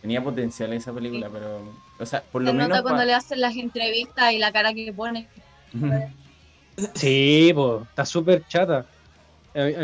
Tenía 0.00 0.22
potencial 0.22 0.72
esa 0.74 0.92
película, 0.92 1.28
pero. 1.28 1.72
O 1.98 2.06
sea, 2.06 2.22
por 2.22 2.42
Se 2.42 2.46
lo 2.46 2.52
menos. 2.52 2.68
nota 2.68 2.82
cuando 2.82 3.00
pa- 3.00 3.04
le 3.06 3.14
hacen 3.14 3.40
las 3.40 3.56
entrevistas 3.56 4.32
y 4.32 4.38
la 4.38 4.52
cara 4.52 4.72
que 4.74 4.92
pone. 4.92 5.26
Sí, 6.94 7.52
pues, 7.54 7.82
está 7.88 8.04
súper 8.04 8.46
chata. 8.46 8.86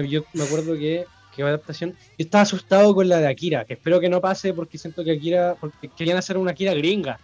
Yo 0.08 0.24
me 0.34 0.42
acuerdo 0.44 0.74
que, 0.74 1.04
que 1.34 1.42
adaptación. 1.42 1.90
Yo 2.18 2.24
estaba 2.24 2.42
asustado 2.42 2.94
con 2.94 3.08
la 3.08 3.18
de 3.18 3.28
Akira, 3.28 3.64
que 3.64 3.74
espero 3.74 4.00
que 4.00 4.08
no 4.08 4.20
pase 4.20 4.52
porque 4.52 4.78
siento 4.78 5.04
que 5.04 5.12
Akira. 5.12 5.56
porque 5.60 5.88
querían 5.88 6.18
hacer 6.18 6.36
una 6.36 6.50
Akira 6.52 6.74
gringa. 6.74 7.18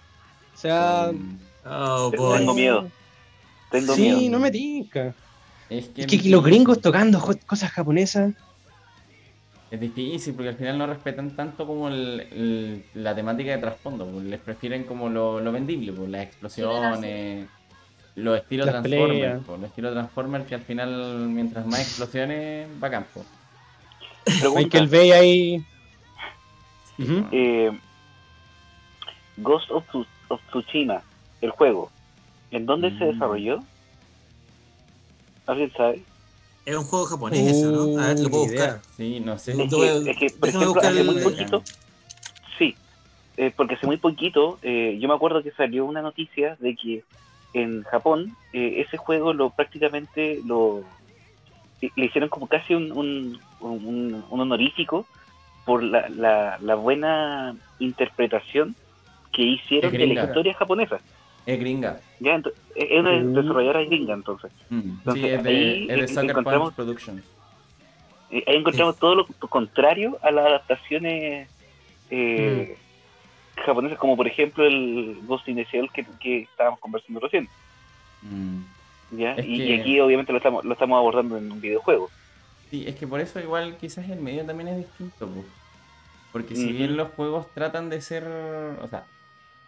O 0.55 0.59
sea. 0.59 1.11
Mm, 1.13 1.39
Oh, 1.69 2.13
Tengo 2.13 2.55
miedo. 2.55 2.89
Tengo 3.73 3.95
sí, 3.97 4.03
miedo. 4.03 4.31
no 4.31 4.39
me 4.39 4.53
tinca. 4.53 5.13
Es 5.69 5.89
que, 5.89 6.03
Es 6.03 6.07
que 6.07 6.29
los 6.29 6.45
gringos 6.45 6.81
tocando 6.81 7.21
cosas 7.45 7.73
japonesas. 7.73 8.35
Es 9.69 9.81
difícil 9.81 10.35
porque 10.35 10.51
al 10.51 10.55
final 10.55 10.79
no 10.79 10.87
respetan 10.87 11.35
tanto 11.35 11.67
como 11.67 11.89
el- 11.89 12.21
el- 12.31 12.85
la 12.95 13.17
temática 13.17 13.51
de 13.51 13.59
trasfondo. 13.59 14.07
pues, 14.07 14.25
Les 14.27 14.39
prefieren 14.39 14.85
como 14.85 15.09
lo, 15.09 15.41
lo 15.41 15.51
vendible, 15.51 15.93
pues, 15.93 16.09
las 16.09 16.23
explosiones, 16.23 17.49
los 18.15 18.39
estilos 18.39 18.69
Transformers. 18.69 19.43
pues, 19.45 19.61
los 19.61 19.69
estilos 19.69 19.93
Transformers 19.93 20.47
que 20.47 20.55
al 20.55 20.63
final, 20.63 21.29
mientras 21.29 21.67
más 21.67 21.81
explosiones, 21.81 22.69
va 22.81 22.87
a 22.87 22.91
campo. 22.93 23.25
Pregunta, 24.27 24.59
Michael 24.59 24.89
Bay 24.89 25.13
ahí. 25.13 25.63
Eh, 27.33 27.71
Ghost 29.37 29.71
of, 29.71 29.85
Tsu- 29.89 30.07
of 30.29 30.41
Tsushima, 30.49 31.03
el 31.41 31.51
juego, 31.51 31.91
¿en 32.51 32.67
dónde 32.67 32.91
se 32.99 33.05
Mm. 33.05 33.13
desarrolló? 33.13 33.63
¿Alguien 35.47 35.73
sabe? 35.77 36.05
Es 36.65 36.77
un 36.77 36.85
juego 36.85 37.05
japonés, 37.07 37.47
eso, 37.59 37.71
¿no? 37.71 38.01
A 38.03 38.09
ver, 38.09 38.19
lo 38.21 38.31
puedo 38.31 38.47
ni 38.47 38.53
idea. 38.53 38.67
buscar. 38.67 38.83
Sí, 38.97 39.21
no 39.21 39.39
sé. 39.39 39.53
Es 39.53 39.59
que, 39.69 40.11
es 40.11 40.17
que, 40.19 40.31
por 40.31 40.49
ejemplo, 40.49 40.69
buscar 40.73 40.91
hace 40.91 41.01
el- 41.01 41.07
muy 41.07 41.23
poquito, 41.23 41.65
sí, 42.59 42.77
eh, 43.37 43.53
porque 43.57 43.75
hace 43.75 43.87
muy 43.87 43.99
poquito, 43.99 44.59
eh, 44.63 44.99
yo 45.01 45.07
me 45.09 45.15
acuerdo 45.15 45.43
que 45.43 45.53
salió 45.53 45.85
una 45.85 46.03
noticia 46.03 46.57
de 46.59 46.75
que 46.75 47.05
en 47.53 47.85
Japón 47.85 48.37
eh, 48.53 48.83
ese 48.87 48.97
juego 48.97 49.33
lo 49.33 49.51
prácticamente 49.51 50.41
lo 50.45 50.85
le 51.81 52.05
hicieron 52.07 52.29
como 52.29 52.47
casi 52.47 52.75
un, 52.75 52.93
un, 52.93 53.39
un- 53.61 54.25
un 54.31 54.41
honorífico 54.41 55.07
por 55.65 55.83
la, 55.83 56.09
la, 56.09 56.59
la 56.61 56.75
buena 56.75 57.55
interpretación 57.79 58.75
que 59.33 59.43
hicieron 59.43 59.93
de 59.93 60.07
la 60.07 60.25
historia 60.25 60.55
japonesa. 60.55 60.99
Es 61.45 61.61
gringa. 61.61 62.01
Ya, 62.21 62.37
ento- 62.37 62.53
es 62.75 62.99
una 63.01 63.13
Uh. 63.13 63.35
desarrolladora 63.35 63.85
gringa 63.85 64.15
entonces. 64.15 64.51
Mm, 64.71 64.79
Entonces, 64.99 65.23
sí, 65.23 65.29
es 65.31 65.43
de, 65.45 65.51
ahí 65.51 65.83
es 65.83 65.89
de 65.89 66.01
en- 66.03 66.09
Sucker 66.09 66.31
encontramos- 66.31 66.69
Punch 66.73 66.75
Productions. 66.77 67.25
Eh, 68.31 68.43
ahí 68.47 68.57
encontramos 68.57 68.97
todo 68.99 69.15
lo 69.15 69.27
contrario 69.49 70.19
a 70.23 70.31
las 70.33 70.47
adaptaciones 70.47 71.49
eh, 72.11 72.77
japonesas, 73.65 73.99
como 73.99 74.17
por 74.17 74.27
ejemplo 74.27 74.65
el 74.65 75.19
Ghost 75.27 75.49
in 75.49 75.57
the 75.57 75.65
Shell 75.65 75.91
que, 75.93 76.05
que 76.21 76.39
estábamos 76.43 76.81
conversando 76.81 77.21
recién. 77.21 77.49
Mm. 78.23 78.63
¿Ya? 79.11 79.39
Y, 79.43 79.63
que- 79.63 79.63
y 79.65 79.73
aquí 79.73 80.01
obviamente 80.01 80.33
lo 80.33 80.39
estamos, 80.39 80.65
lo 80.65 80.73
estamos 80.73 80.97
abordando 80.99 81.37
en 81.37 81.51
un 81.53 81.61
videojuego. 81.61 82.13
Sí, 82.71 82.85
es 82.87 82.97
que 82.97 83.07
por 83.07 83.21
eso 83.21 83.39
igual 83.41 83.77
quizás 83.79 84.09
el 84.11 84.21
medio 84.21 84.45
también 84.45 84.69
es 84.69 84.77
distinto, 84.79 85.33
po. 85.33 85.45
porque 86.33 86.57
si 86.57 86.73
bien 86.73 86.97
los 86.97 87.11
juegos 87.15 87.53
tratan 87.55 87.91
de 87.91 88.01
ser, 88.03 88.25
o 88.27 88.89
sea, 88.89 89.07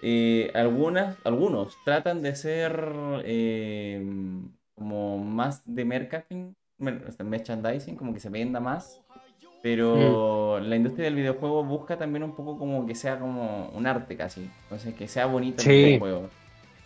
eh, 0.02 0.51
algunas, 0.55 1.19
algunos 1.24 1.82
tratan 1.85 2.23
de 2.23 2.36
ser 2.36 2.85
eh, 3.24 4.05
como 4.74 5.19
más 5.19 5.62
de 5.66 5.85
marketing, 5.85 6.55
mer- 6.78 7.05
o 7.09 7.12
sea, 7.12 7.24
merchandising, 7.27 7.97
como 7.97 8.15
que 8.15 8.20
se 8.20 8.31
venda 8.31 8.60
más, 8.60 9.02
pero 9.60 10.60
la 10.60 10.77
industria 10.77 11.06
del 11.06 11.16
videojuego 11.16 11.65
busca 11.65 11.98
también 11.98 12.23
un 12.24 12.35
poco 12.36 12.59
como 12.59 12.86
que 12.86 12.94
sea 12.94 13.19
como 13.20 13.70
un 13.70 13.86
arte 13.86 14.16
casi, 14.16 14.56
entonces 14.65 14.94
que 14.94 15.09
sea 15.09 15.27
bonito 15.27 15.62
el 15.62 15.69
videojuego. 15.69 16.38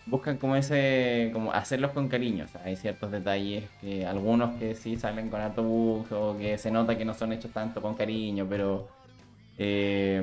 Buscan 0.05 0.37
como 0.37 0.57
ese, 0.57 1.31
como 1.33 1.53
hacerlos 1.53 1.93
con 1.93 2.09
cariño, 2.09 2.45
o 2.45 2.49
sea, 2.49 2.63
hay 2.65 2.75
ciertos 2.77 3.13
detalles 3.13 3.65
que 3.81 4.05
algunos 4.05 4.59
que 4.59 4.75
sí 4.75 4.97
salen 4.97 5.29
con 5.31 5.41
harto 5.41 5.63
o 5.63 6.37
que 6.39 6.59
se 6.59 6.73
nota 6.73 6.99
que 6.99 7.05
no 7.05 7.15
son 7.15 7.33
hechos 7.33 7.53
tanto 7.53 7.81
con 7.81 7.95
cariño, 7.95 8.45
pero 8.51 8.89
eh, 9.59 10.21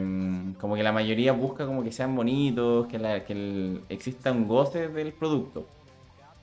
como 0.59 0.75
que 0.75 0.83
la 0.83 0.91
mayoría 0.91 1.31
busca 1.31 1.65
como 1.65 1.81
que 1.83 1.91
sean 1.93 2.13
bonitos, 2.15 2.87
que, 2.87 2.99
la- 2.99 3.23
que 3.23 3.33
el- 3.33 3.81
exista 3.89 4.31
un 4.33 4.47
goce 4.47 4.89
del 4.89 5.13
producto. 5.13 5.65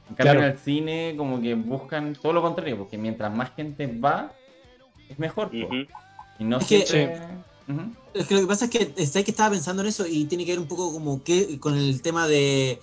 En 0.08 0.14
cambio 0.14 0.32
Claro. 0.34 0.46
en 0.46 0.52
el 0.52 0.58
cine 0.58 1.14
como 1.16 1.40
que 1.42 1.54
buscan 1.54 2.14
todo 2.14 2.32
lo 2.32 2.40
contrario, 2.40 2.78
porque 2.78 2.96
mientras 2.96 3.34
más 3.36 3.50
gente 3.54 3.86
va, 3.86 4.32
es 5.10 5.18
mejor. 5.18 5.50
Y 5.54 6.44
no 6.44 6.58
Es 6.58 6.66
que- 6.66 6.86
siempre... 6.86 7.20
Es 8.14 8.26
que 8.28 8.34
lo 8.34 8.40
que 8.40 8.46
pasa 8.46 8.64
es 8.66 8.70
que 8.70 8.92
está 8.96 9.22
que 9.24 9.32
estaba 9.32 9.50
pensando 9.50 9.82
en 9.82 9.88
eso 9.88 10.06
y 10.08 10.24
tiene 10.26 10.44
que 10.46 10.52
ver 10.52 10.60
un 10.60 10.68
poco 10.68 10.92
como 10.92 11.22
que 11.24 11.58
con 11.58 11.76
el 11.76 12.00
tema 12.00 12.26
de 12.28 12.78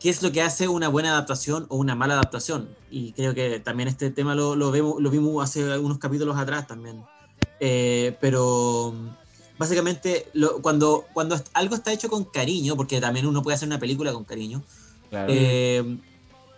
qué 0.00 0.10
es 0.10 0.22
lo 0.22 0.30
que 0.32 0.42
hace 0.42 0.68
una 0.68 0.88
buena 0.88 1.10
adaptación 1.10 1.66
o 1.68 1.76
una 1.76 1.94
mala 1.94 2.14
adaptación. 2.14 2.68
Y 2.90 3.12
creo 3.12 3.34
que 3.34 3.60
también 3.60 3.88
este 3.88 4.10
tema 4.10 4.34
lo, 4.34 4.54
lo 4.56 4.70
vemos, 4.70 5.00
lo 5.00 5.10
vimos 5.10 5.42
hace 5.42 5.70
algunos 5.72 5.98
capítulos 5.98 6.36
atrás 6.36 6.66
también. 6.66 7.02
Eh, 7.60 8.16
pero 8.20 8.94
básicamente 9.58 10.26
lo- 10.34 10.60
cuando, 10.60 11.06
cuando 11.14 11.40
algo 11.54 11.74
está 11.74 11.92
hecho 11.92 12.08
con 12.08 12.24
cariño, 12.24 12.76
porque 12.76 13.00
también 13.00 13.26
uno 13.26 13.42
puede 13.42 13.54
hacer 13.54 13.68
una 13.68 13.78
película 13.78 14.12
con 14.12 14.24
cariño, 14.24 14.62
Claro. 15.08 15.32
eh, 15.34 15.98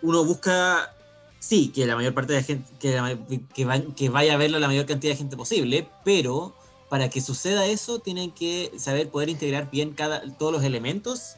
uno 0.01 0.25
busca, 0.25 0.93
sí, 1.39 1.69
que 1.69 1.85
la 1.85 1.95
mayor 1.95 2.13
parte 2.13 2.33
de 2.33 2.39
la 2.41 2.45
gente, 2.45 2.69
que, 2.79 2.95
la- 2.95 3.17
que, 3.53 3.65
va- 3.65 3.81
que 3.95 4.09
vaya 4.09 4.33
a 4.33 4.37
verlo 4.37 4.59
la 4.59 4.67
mayor 4.67 4.85
cantidad 4.85 5.13
de 5.13 5.17
gente 5.17 5.37
posible, 5.37 5.87
pero 6.03 6.53
para 6.89 7.09
que 7.09 7.21
suceda 7.21 7.65
eso, 7.67 7.99
tienen 7.99 8.31
que 8.31 8.71
saber 8.77 9.09
poder 9.09 9.29
integrar 9.29 9.69
bien 9.71 9.93
cada, 9.93 10.21
todos 10.37 10.51
los 10.51 10.63
elementos 10.63 11.35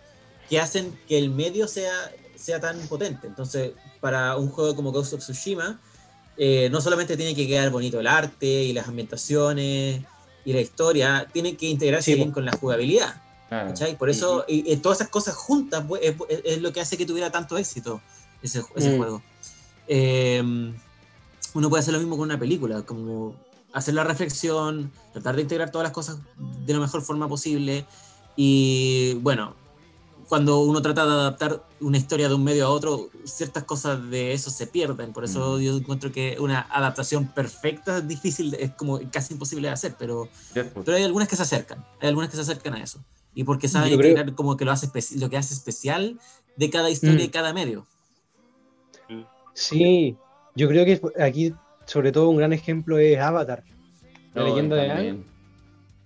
que 0.52 0.60
hacen 0.60 1.00
que 1.08 1.18
el 1.18 1.30
medio 1.30 1.66
sea, 1.66 1.94
sea 2.36 2.60
tan 2.60 2.78
potente. 2.90 3.26
Entonces, 3.26 3.72
para 4.02 4.36
un 4.36 4.50
juego 4.50 4.76
como 4.76 4.92
Ghost 4.92 5.14
of 5.14 5.22
Tsushima, 5.22 5.80
eh, 6.36 6.68
no 6.70 6.82
solamente 6.82 7.16
tiene 7.16 7.34
que 7.34 7.48
quedar 7.48 7.70
bonito 7.70 8.02
el 8.02 8.08
arte 8.08 8.46
y 8.66 8.74
las 8.74 8.90
ambientaciones 8.90 10.02
y 10.44 10.52
la 10.54 10.60
historia, 10.60 11.26
tiene 11.32 11.56
que 11.56 11.68
integrarse 11.68 12.12
Sí, 12.12 12.16
bien 12.16 12.32
con 12.32 12.44
la 12.44 12.52
jugabilidad. 12.52 13.16
Claro. 13.48 13.74
Por 13.98 14.10
eso, 14.10 14.44
y, 14.46 14.70
y 14.70 14.76
todas 14.78 14.98
esas 15.00 15.10
cosas 15.10 15.36
juntas 15.36 15.86
pues, 15.88 16.02
es, 16.04 16.16
es- 16.28 16.42
es 16.44 16.62
lo 16.62 16.74
que 16.74 16.82
hace 16.82 16.98
que 16.98 17.06
tuviera 17.06 17.32
tanto 17.32 17.58
éxito 17.58 18.02
ese, 18.44 18.62
ese 18.76 18.90
Mm. 18.92 18.98
juego. 18.98 19.22
Eh, 19.88 20.42
uno 21.54 21.70
puede 21.70 21.80
hacer 21.82 21.94
lo 21.94 22.00
mismo 22.00 22.18
con 22.18 22.26
una 22.26 22.40
película, 22.40 22.82
como 22.82 23.36
hacer 23.72 23.94
la 23.94 24.04
reflexión, 24.04 24.92
tratar 25.14 25.38
de 25.38 25.44
integrar 25.44 25.72
todas 25.72 25.84
las 25.86 25.94
cosas 25.94 26.18
de 26.66 26.74
la 26.74 26.80
mejor 26.80 27.02
forma 27.04 27.30
posible. 27.30 27.86
Y 28.36 29.14
bueno, 29.22 29.56
cuando 30.32 30.62
uno 30.62 30.82
trata 30.82 31.06
de 31.06 31.12
adaptar 31.12 31.62
una 31.82 31.98
historia 31.98 32.30
de 32.30 32.36
un 32.36 32.44
medio 32.46 32.66
a 32.66 32.70
otro, 32.70 33.10
ciertas 33.26 33.66
cosas 33.66 34.10
de 34.10 34.32
eso 34.32 34.50
se 34.50 34.66
pierden. 34.66 35.12
Por 35.12 35.26
eso 35.26 35.58
Mm. 35.58 35.62
yo 35.62 35.76
encuentro 35.76 36.10
que 36.14 36.38
una 36.40 36.62
adaptación 36.72 37.28
perfecta 37.28 37.98
es 37.98 38.08
difícil, 38.08 38.54
es 38.54 38.72
como 38.72 38.98
casi 39.12 39.34
imposible 39.34 39.68
de 39.68 39.74
hacer, 39.74 39.96
pero 40.00 40.30
Deadpool. 40.54 40.86
pero 40.86 40.96
hay 40.96 41.04
algunas 41.04 41.28
que 41.28 41.36
se 41.36 41.42
acercan, 41.44 41.84
hay 42.00 42.08
algunas 42.08 42.30
que 42.30 42.38
se 42.38 42.44
acercan 42.44 42.76
a 42.76 42.82
eso. 42.82 43.04
Y 43.36 43.44
porque 43.44 43.68
saben 43.68 43.92
integrar 43.92 44.34
como 44.34 44.56
que 44.56 44.64
lo, 44.64 44.72
hace 44.72 44.88
lo 45.18 45.30
que 45.30 45.36
hace 45.36 45.54
especial 45.54 46.18
de 46.56 46.70
cada 46.70 46.90
historia 46.90 47.18
Mm. 47.26 47.28
y 47.28 47.30
cada 47.30 47.52
medio. 47.52 47.86
Sí, 49.54 50.16
yo 50.56 50.70
creo 50.70 50.86
que 50.86 51.02
aquí, 51.22 51.54
sobre 51.86 52.14
todo, 52.14 52.30
un 52.30 52.38
gran 52.38 52.54
ejemplo 52.54 52.98
es 53.00 53.20
Avatar. 53.20 53.64
La 54.34 54.44
Oh, 54.44 54.48
leyenda 54.48 54.78
de 54.78 54.92
Aang. 54.92 55.26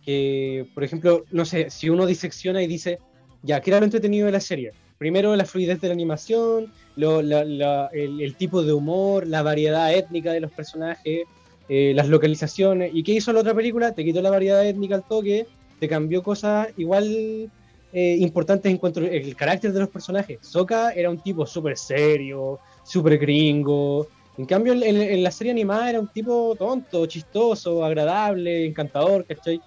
que, 0.04 0.68
por 0.74 0.84
ejemplo, 0.84 1.26
no 1.32 1.46
sé, 1.46 1.70
si 1.70 1.92
uno 1.92 2.08
disecciona 2.08 2.64
y 2.64 2.68
dice, 2.68 2.98
ya, 3.46 3.62
¿qué 3.62 3.70
era 3.72 3.80
lo 3.80 3.86
entretenido 3.86 4.26
de 4.26 4.32
la 4.34 4.40
serie? 4.40 4.74
Primero, 4.98 5.36
la 5.36 5.46
fluidez 5.46 5.80
de 5.82 5.88
la 5.90 5.94
animación, 5.94 6.74
lo- 6.96 7.22
la- 7.22 7.44
la- 7.46 7.90
el, 7.94 8.22
el 8.22 8.38
tipo 8.38 8.64
de 8.64 8.74
humor, 8.74 9.28
la 9.28 9.42
variedad 9.44 9.94
étnica 9.94 10.32
de 10.34 10.40
los 10.42 10.52
personajes, 10.54 11.28
eh, 11.68 11.94
las 11.96 12.08
localizaciones. 12.10 12.92
¿Y 12.94 13.04
qué 13.04 13.14
hizo 13.14 13.34
la 13.34 13.42
otra 13.42 13.54
película? 13.56 13.94
Te 13.94 14.04
quitó 14.04 14.22
la 14.22 14.30
variedad 14.32 14.66
étnica 14.66 14.96
al 14.96 15.06
toque, 15.06 15.48
te 15.80 15.88
cambió 15.88 16.22
cosas 16.24 16.70
igual 16.76 17.52
eh, 17.92 18.18
importantes 18.20 18.72
en 18.72 18.78
cuanto 18.78 19.00
al 19.00 19.36
carácter 19.36 19.72
de 19.74 19.80
los 19.82 19.90
personajes. 19.90 20.40
Sokka 20.42 20.92
era 20.92 21.10
un 21.10 21.22
tipo 21.22 21.46
súper 21.46 21.78
serio, 21.78 22.62
súper 22.84 23.18
gringo. 23.18 24.10
En 24.38 24.46
cambio, 24.46 24.74
en, 24.74 24.84
en- 24.84 25.24
la 25.24 25.32
serie 25.32 25.52
animada 25.52 25.90
era 25.90 26.00
un 26.02 26.10
tipo 26.10 26.56
tonto, 26.58 27.06
chistoso, 27.06 27.84
agradable, 27.84 28.66
encantador, 28.66 29.26
¿cachai? 29.26 29.64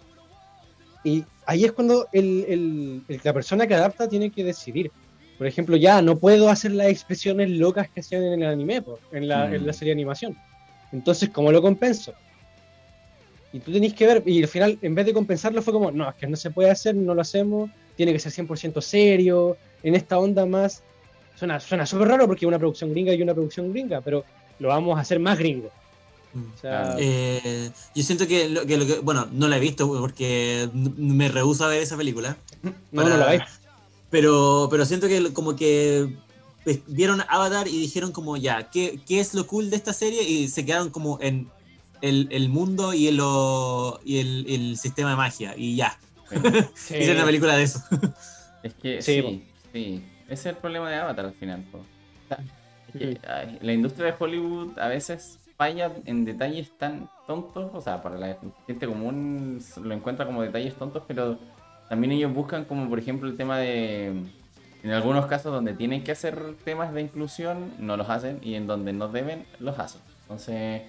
Y 1.03 1.29
ahí 1.49 1.65
es 1.65 1.73
cuando 1.73 2.09
el- 2.13 2.45
el- 2.47 3.03
el- 3.09 3.21
la 3.25 3.33
persona 3.33 3.67
que 3.67 3.75
adapta 3.75 4.07
tiene 4.07 4.31
que 4.31 4.45
decidir. 4.45 4.93
Por 5.39 5.47
ejemplo, 5.47 5.77
ya 5.77 6.03
no 6.03 6.19
puedo 6.19 6.51
hacer 6.51 6.73
las 6.73 6.89
expresiones 6.89 7.49
locas 7.51 7.89
que 7.91 8.01
hacían 8.01 8.23
en 8.23 8.43
el 8.43 8.49
anime, 8.49 8.83
po, 8.83 8.99
en, 9.13 9.27
la, 9.27 9.47
Mm. 9.47 9.55
en 9.55 9.67
la 9.67 9.73
serie 9.73 9.91
de 9.95 9.99
animación. 10.01 10.37
Entonces, 10.93 11.31
¿cómo 11.31 11.51
lo 11.51 11.63
compenso? 11.63 12.13
Y 13.53 13.61
tú 13.61 13.73
tenés 13.73 13.95
que 13.95 14.07
ver, 14.07 14.23
y 14.27 14.43
al 14.43 14.49
final, 14.49 14.79
en 14.83 14.95
vez 14.95 15.07
de 15.07 15.15
compensarlo, 15.15 15.63
fue 15.63 15.73
como, 15.73 15.91
no, 15.91 16.09
es 16.11 16.17
que 16.17 16.27
no 16.27 16.37
se 16.37 16.51
puede 16.51 16.71
hacer, 16.71 16.95
no 16.95 17.15
lo 17.15 17.23
hacemos, 17.23 17.71
tiene 17.97 18.13
que 18.13 18.19
ser 18.19 18.31
100% 18.33 18.81
serio, 18.83 19.57
en 19.83 19.95
esta 19.95 20.19
onda 20.19 20.45
más... 20.45 20.83
Suena 21.35 21.61
suena 21.61 21.87
súper 21.87 22.09
raro 22.09 22.27
porque 22.27 22.45
es 22.45 22.49
una 22.49 22.59
producción 22.59 22.91
gringa 22.93 23.15
y 23.15 23.23
una 23.23 23.33
producción 23.33 23.73
gringa, 23.73 24.01
pero 24.03 24.25
lo 24.59 24.69
vamos 24.69 24.99
a 24.99 25.01
hacer 25.03 25.19
más 25.21 25.39
gringo. 25.39 25.71
O 26.35 26.59
sea, 26.61 26.83
Claro. 26.83 26.99
Eh, 27.01 27.71
yo 27.95 28.03
siento 28.03 28.27
que 28.27 28.49
lo, 28.49 28.67
que 28.67 28.77
lo 28.77 28.87
que- 28.87 28.99
bueno, 29.01 29.27
no 29.33 29.49
la 29.49 29.57
he 29.57 29.61
visto 29.61 29.89
porque 30.01 30.69
me 30.73 31.29
rehúso 31.29 31.65
a 31.65 31.69
ver 31.69 31.83
esa 31.83 31.97
película. 31.97 32.37
no, 32.63 32.73
para- 32.95 33.09
no 33.09 33.17
lo 33.17 33.27
veis. 33.27 33.43
Pero, 34.11 34.69
pero 34.71 34.85
siento 34.87 35.07
que 35.09 35.33
como 35.33 35.55
que 35.57 36.17
pues, 36.65 36.81
vieron 36.87 37.23
Avatar 37.29 37.69
y 37.69 37.79
dijeron 37.79 38.13
como 38.13 38.37
ya, 38.37 38.71
¿qué, 38.71 39.01
qué 39.07 39.21
es 39.21 39.35
lo 39.35 39.47
cool 39.47 39.71
de 39.71 39.77
esta 39.77 39.93
serie? 39.93 40.23
Y 40.23 40.49
se 40.49 40.65
quedaron 40.65 40.91
como 40.91 41.19
en 41.21 41.49
el, 42.03 42.29
el 42.31 42.49
mundo 42.49 42.95
y, 42.95 43.09
el, 43.09 43.17
lo- 43.17 44.01
y 44.05 44.19
el, 44.19 44.47
el 44.49 44.77
sistema 44.79 45.11
de 45.11 45.17
magia. 45.17 45.55
Y 45.57 45.77
ya, 45.77 45.99
Sí. 46.75 46.95
hicieron 46.95 47.17
una 47.17 47.25
película 47.27 47.57
de 47.57 47.63
eso. 47.65 47.83
Es 48.63 48.75
que 48.75 49.01
Sí, 49.03 49.23
sí, 49.23 49.45
sí, 49.73 50.05
Ese 50.27 50.33
es 50.35 50.47
el 50.47 50.57
problema 50.57 50.91
de 50.91 50.97
Avatar 50.97 51.25
al 51.27 51.35
final. 51.35 51.65
es 52.93 52.99
que, 52.99 53.19
ay, 53.29 53.59
la 53.63 53.73
industria 53.73 54.07
de 54.07 54.15
Hollywood 54.19 54.79
a 54.79 54.89
veces 54.89 55.39
falla 55.59 55.93
en 56.07 56.25
detalles 56.25 56.71
tan 56.79 57.11
tontos, 57.27 57.71
o 57.75 57.81
sea, 57.83 58.01
para 58.01 58.17
la 58.17 58.39
gente 58.67 58.87
común 58.87 59.61
lo 59.83 59.93
encuentra 59.93 60.25
como 60.25 60.41
detalles 60.41 60.75
tontos, 60.77 61.03
pero 61.07 61.37
también 61.91 62.13
ellos 62.13 62.33
buscan 62.33 62.65
como 62.65 62.89
por 62.89 62.99
ejemplo 63.01 63.29
el 63.29 63.37
tema 63.37 63.59
de, 63.59 64.07
en 64.85 64.91
algunos 64.93 65.27
casos 65.27 65.53
donde 65.53 65.75
tienen 65.75 66.05
que 66.05 66.13
hacer 66.13 66.55
temas 66.65 66.95
de 66.95 67.03
inclusión, 67.03 67.73
no 67.79 67.97
los 67.97 68.09
hacen, 68.09 68.39
y 68.41 68.55
en 68.55 68.67
donde 68.69 68.93
no 68.93 69.09
deben, 69.09 69.45
los 69.59 69.79
hacen. 69.81 70.01
Entonces, 70.23 70.83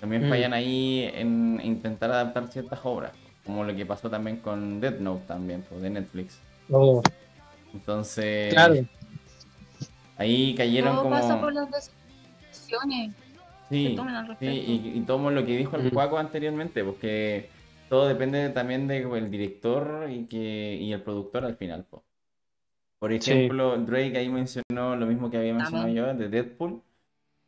también 0.00 0.26
Mm. 0.26 0.28
fallan 0.30 0.52
ahí 0.54 1.08
en 1.14 1.60
intentar 1.62 2.10
adaptar 2.10 2.48
ciertas 2.48 2.80
obras, 2.82 3.12
como 3.46 3.62
lo 3.62 3.76
que 3.76 3.86
pasó 3.86 4.10
también 4.10 4.38
con 4.38 4.80
Death 4.80 4.98
Note 4.98 5.24
también, 5.28 5.62
pues, 5.68 5.82
de 5.82 5.90
Netflix. 5.90 6.40
Oh, 6.70 7.00
Entonces, 7.72 8.52
claro. 8.52 8.74
ahí 10.18 10.54
cayeron 10.56 10.94
Todo 10.94 11.02
como... 11.04 11.14
pasa 11.14 11.40
por 11.40 11.52
las 11.52 11.68
decisiones 11.70 13.14
que 13.14 13.19
Sí, 13.70 13.94
tomen 13.96 14.14
al 14.14 14.36
sí, 14.38 14.46
y, 14.46 14.98
y 14.98 15.00
tomo 15.02 15.30
lo 15.30 15.46
que 15.46 15.56
dijo 15.56 15.76
el 15.76 15.86
Ujú. 15.86 15.94
Juaco 15.94 16.18
anteriormente, 16.18 16.84
porque 16.84 17.48
todo 17.88 18.08
depende 18.08 18.48
también 18.50 18.86
del 18.88 19.30
director 19.30 20.08
y, 20.10 20.26
que, 20.26 20.76
y 20.80 20.92
el 20.92 21.02
productor 21.02 21.44
al 21.44 21.56
final. 21.56 21.84
po. 21.84 22.02
Por 22.98 23.12
Sí. 23.12 23.30
ejemplo, 23.30 23.76
Drake 23.78 24.18
ahí 24.18 24.28
mencionó 24.28 24.96
lo 24.96 25.06
mismo 25.06 25.30
que 25.30 25.38
había 25.38 25.54
mencionado 25.54 25.86
También. 25.86 26.06
yo 26.06 26.14
de 26.14 26.28
Deadpool, 26.28 26.82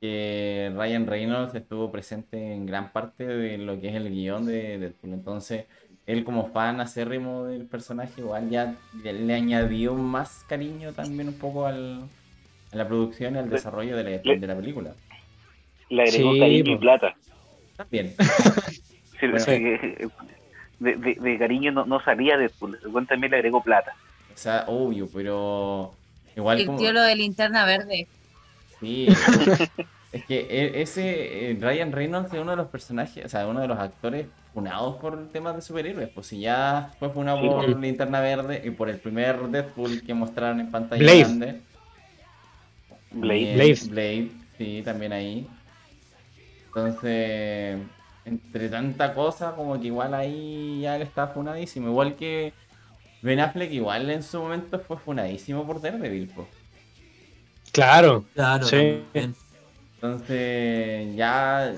que 0.00 0.72
Ryan 0.74 1.06
Reynolds 1.06 1.54
estuvo 1.54 1.92
presente 1.92 2.54
en 2.54 2.66
gran 2.66 2.92
parte 2.92 3.26
de 3.26 3.58
lo 3.58 3.80
que 3.80 3.88
es 3.88 3.94
el 3.94 4.10
guion 4.10 4.46
de 4.46 4.78
Deadpool. 4.78 5.12
Entonces, 5.12 5.66
él 6.06 6.24
como 6.24 6.48
fan 6.50 6.80
acérrimo 6.80 7.44
del 7.44 7.66
personaje, 7.66 8.20
igual 8.20 8.48
ya 8.50 8.74
le, 9.04 9.34
añadió 9.34 9.94
más 9.94 10.44
cariño 10.48 10.92
también 10.92 11.28
un 11.28 11.34
poco 11.34 11.66
al, 11.66 12.00
a 12.72 12.76
la 12.76 12.88
producción 12.88 13.36
y 13.36 13.38
al 13.38 13.50
desarrollo 13.50 13.96
de 13.96 14.04
la, 14.04 14.10
de 14.10 14.46
la 14.46 14.56
película. 14.56 14.94
Le 15.92 16.02
agregó 16.04 16.32
Sí, 16.32 16.40
cariño 16.40 16.72
y 16.72 16.74
po. 16.74 16.80
plata. 16.80 17.14
También. 17.76 18.14
Sí, 19.20 19.28
Bueno. 19.28 19.44
sí, 19.44 19.52
de, 20.80 20.96
de- 20.96 21.14
de 21.14 21.38
cariño 21.38 21.70
no, 21.70 21.86
no 21.86 22.02
salía 22.02 22.36
Deadpool. 22.36 22.76
El 22.84 23.06
también 23.06 23.30
le 23.30 23.36
agregó 23.36 23.62
plata. 23.62 23.94
O 24.34 24.36
sea, 24.36 24.64
obvio, 24.66 25.08
pero 25.14 25.94
igual 26.34 26.58
El 26.58 26.66
como... 26.66 26.78
tío 26.78 26.92
lo 26.92 27.02
de 27.02 27.14
linterna 27.14 27.64
verde. 27.64 28.08
Sí, 28.80 29.06
es 30.12 30.24
que 30.24 30.40
e- 30.50 30.82
ese 30.82 31.52
eh, 31.52 31.56
Ryan 31.60 31.92
Reynolds 31.92 32.34
es 32.34 32.40
uno 32.40 32.50
de 32.50 32.56
los 32.56 32.66
personajes, 32.66 33.24
o 33.24 33.28
sea, 33.28 33.46
uno 33.46 33.60
de 33.60 33.68
los 33.68 33.78
actores 33.78 34.26
funados 34.52 34.96
por 34.96 35.28
temas 35.28 35.54
de 35.54 35.62
superhéroes. 35.62 36.08
Pues 36.08 36.26
si 36.26 36.40
ya 36.40 36.90
fue 36.98 37.08
funado 37.10 37.40
Sí, 37.42 37.46
por 37.46 37.64
pues. 37.64 37.76
Linterna 37.76 38.18
Verde 38.20 38.60
y 38.64 38.70
por 38.70 38.88
el 38.90 38.98
primer 38.98 39.38
Deadpool 39.50 40.02
que 40.02 40.14
mostraron 40.14 40.58
en 40.58 40.68
pantalla 40.72 41.00
Blade. 41.00 41.18
grande. 41.20 41.60
Blade. 43.12 43.54
Blade. 43.54 43.78
Blade, 43.88 44.28
sí, 44.58 44.82
también 44.84 45.12
ahí. 45.12 45.46
Entonces, 46.74 47.78
entre 48.24 48.68
tanta 48.70 49.12
cosa, 49.12 49.54
como 49.54 49.78
que 49.78 49.88
igual 49.88 50.14
ahí 50.14 50.80
ya 50.82 50.96
él 50.96 51.02
está 51.02 51.26
funadísimo. 51.28 51.88
Igual 51.88 52.16
que 52.16 52.52
Ben 53.20 53.40
Affleck, 53.40 53.70
igual 53.72 54.10
en 54.10 54.22
su 54.22 54.40
momento 54.40 54.78
fue 54.78 54.96
funadísimo 54.96 55.66
por 55.66 55.80
Daredevil, 55.82 56.30
pues. 56.34 56.48
Claro. 57.72 58.24
Claro, 58.34 58.64
Sí. 58.64 59.02
también. 59.12 59.34
Entonces, 59.96 61.14
ya 61.14 61.74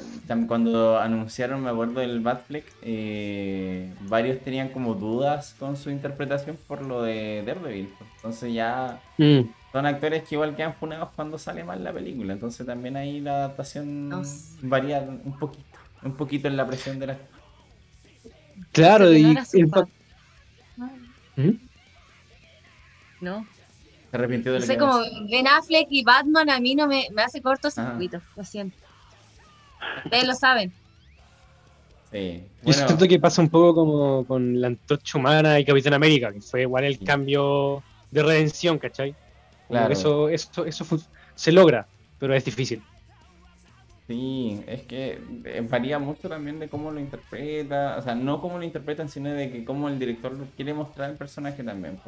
cuando 0.48 0.98
anunciaron, 0.98 1.62
me 1.62 1.68
acuerdo 1.70 2.00
del 2.00 2.20
Batfleck, 2.20 2.64
eh, 2.80 3.92
varios 4.08 4.40
tenían 4.40 4.70
como 4.70 4.94
dudas 4.94 5.54
con 5.58 5.76
su 5.76 5.90
interpretación 5.90 6.56
por 6.66 6.82
lo 6.82 7.02
de 7.02 7.42
Daredevil. 7.44 7.92
Entonces, 8.16 8.54
ya 8.54 9.00
Mm. 9.18 9.40
Son 9.74 9.86
actores 9.86 10.22
que 10.22 10.36
igual 10.36 10.54
quedan 10.54 10.72
funados 10.76 11.08
cuando 11.16 11.36
sale 11.36 11.64
mal 11.64 11.82
la 11.82 11.92
película. 11.92 12.32
Entonces, 12.32 12.64
también 12.64 12.96
ahí 12.96 13.18
la 13.18 13.38
adaptación 13.38 14.08
No 14.08 14.22
sé. 14.24 14.54
varía 14.62 15.00
un 15.00 15.36
poquito, 15.36 15.64
un 16.04 16.12
poquito 16.16 16.46
en 16.46 16.56
la 16.56 16.64
presión 16.64 17.00
de 17.00 17.08
la. 17.08 17.18
Claro, 18.70 19.06
no 19.06 19.12
y 19.12 19.36
el 19.54 19.66
¿Mm? 21.36 21.50
No. 23.20 23.44
Se 24.12 24.16
arrepintió 24.16 24.52
de 24.52 24.60
No 24.60 24.64
lo 24.64 24.72
sé, 24.72 24.78
como. 24.78 25.00
Ben 25.28 25.48
Affleck 25.48 25.88
y 25.90 26.04
Batman 26.04 26.50
a 26.50 26.60
mí 26.60 26.76
no 26.76 26.86
me, 26.86 27.08
me 27.12 27.22
hace 27.22 27.42
cortocircuito, 27.42 28.20
lo 28.36 28.44
siento. 28.44 28.76
Ustedes 30.04 30.24
lo 30.24 30.34
saben. 30.34 30.72
Sí. 32.12 32.44
Yo 32.62 32.62
Bueno, 32.62 32.86
siento 32.86 33.08
que 33.08 33.18
pasa 33.18 33.42
un 33.42 33.48
poco 33.48 33.74
como 33.74 34.24
con 34.24 34.60
la 34.60 34.68
Antorcha 34.68 35.18
Humana 35.18 35.58
y 35.58 35.64
Capitán 35.64 35.94
América, 35.94 36.32
que 36.32 36.40
fue 36.40 36.62
igual 36.62 36.84
el 36.84 36.96
Sí. 36.96 37.04
cambio 37.04 37.82
de 38.12 38.22
redención, 38.22 38.78
¿cachai? 38.78 39.16
Claro. 39.68 39.92
Eso, 39.92 40.28
eso, 40.28 40.64
eso 40.64 40.86
se 41.34 41.52
logra, 41.52 41.86
pero 42.18 42.34
es 42.34 42.44
difícil. 42.44 42.82
Sí, 44.06 44.62
es 44.66 44.82
que 44.82 45.18
eh, 45.44 45.66
varía 45.68 45.98
mucho 45.98 46.28
también 46.28 46.58
de 46.58 46.68
cómo 46.68 46.90
lo 46.90 47.00
interpreta, 47.00 47.96
o 47.98 48.02
sea, 48.02 48.14
no 48.14 48.40
cómo 48.40 48.58
lo 48.58 48.64
interpretan, 48.64 49.08
sino 49.08 49.30
de 49.30 49.50
que 49.50 49.64
cómo 49.64 49.88
el 49.88 49.98
director 49.98 50.36
quiere 50.56 50.74
mostrar 50.74 51.10
el 51.10 51.16
personaje 51.16 51.62
también. 51.64 51.98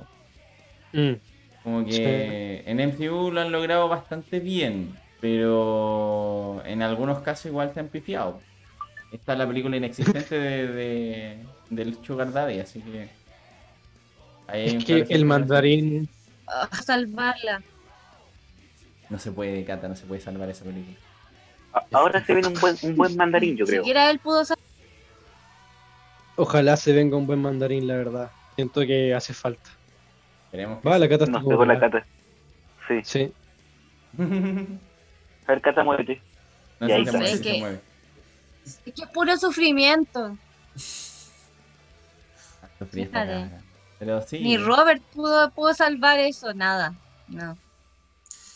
Mm. 0.93 1.15
Como 1.63 1.85
que 1.87 2.63
en 2.67 2.81
MCU 2.81 3.31
lo 3.31 3.41
han 3.41 3.51
logrado 3.51 3.89
bastante 3.89 4.41
bien, 4.41 4.95
pero 5.21 6.63
en 6.67 6.83
algunos 6.83 7.21
casos 7.21 7.47
igual 7.47 7.73
se 7.73 7.81
han 7.81 7.89
pifiado. 7.89 8.41
Esta 9.11 9.33
es 9.33 9.39
la 9.39 9.47
película 9.47 9.77
inexistente 9.79 10.39
de, 10.39 10.69
de- 10.69 11.39
del 11.71 11.97
Sugar 12.05 12.31
Daddy, 12.31 12.59
así 12.61 12.81
que... 12.81 13.09
ahí 14.49 14.77
Es 14.77 14.85
que 14.85 15.07
el 15.09 15.25
mandarín. 15.25 16.09
Ah, 16.49 16.69
salvarla. 16.85 17.63
No 19.09 19.19
se 19.19 19.31
puede, 19.33 19.65
Cata, 19.65 19.89
no 19.89 19.97
se 19.97 20.05
puede 20.07 20.21
salvar 20.21 20.49
esa 20.51 20.65
película. 20.65 20.97
Ahora 21.93 22.25
se 22.25 22.35
ve 22.35 22.47
un 22.47 22.55
buen, 22.55 22.77
un 22.83 22.97
buen 22.97 23.17
mandarín, 23.17 23.57
yo 23.57 23.67
creo. 23.67 23.83
siquiera 23.83 24.11
él 24.11 24.19
pudo 24.19 24.45
salvar. 24.45 24.65
Ojalá 26.37 26.77
se 26.77 26.93
venga 26.93 27.17
un 27.17 27.27
buen 27.27 27.41
mandarín, 27.41 27.87
la 27.87 27.95
verdad. 27.97 28.31
Siento 28.57 28.81
que 28.83 29.15
hace 29.15 29.33
falta. 29.35 29.71
Esperemos 30.47 30.81
que 30.81 30.89
Va, 30.89 30.99
la 30.99 31.09
cata 31.09 31.25
está 31.25 31.39
Nos 31.39 31.49
pegó 31.49 31.65
la 31.67 31.79
cata. 31.79 32.07
Sí. 32.89 33.01
Sí. 33.05 33.33
A 34.19 35.53
ver, 35.53 35.61
cata, 35.61 35.85
muévete. 35.85 36.21
No 36.81 36.89
Y 36.89 36.93
ahí 36.93 37.05
se 37.05 37.11
está. 37.11 37.19
mueve, 37.19 37.33
Es 37.33 37.39
si 37.39 37.45
que- 37.45 37.53
se 37.53 37.59
mueve. 37.61 37.81
Es 38.65 38.79
que 38.95 39.03
es 39.03 39.09
puro 39.11 39.37
sufrimiento. 39.37 40.37
Ah, 42.63 42.69
sufrí 42.79 43.03
esta. 43.03 43.51
Pero 43.99 44.21
sí. 44.23 44.41
Ni 44.41 44.57
Robert 44.59 45.03
pudo, 45.15 45.51
pudo 45.51 45.73
salvar 45.75 46.19
eso, 46.19 46.53
nada. 46.55 46.95
No. 47.29 47.57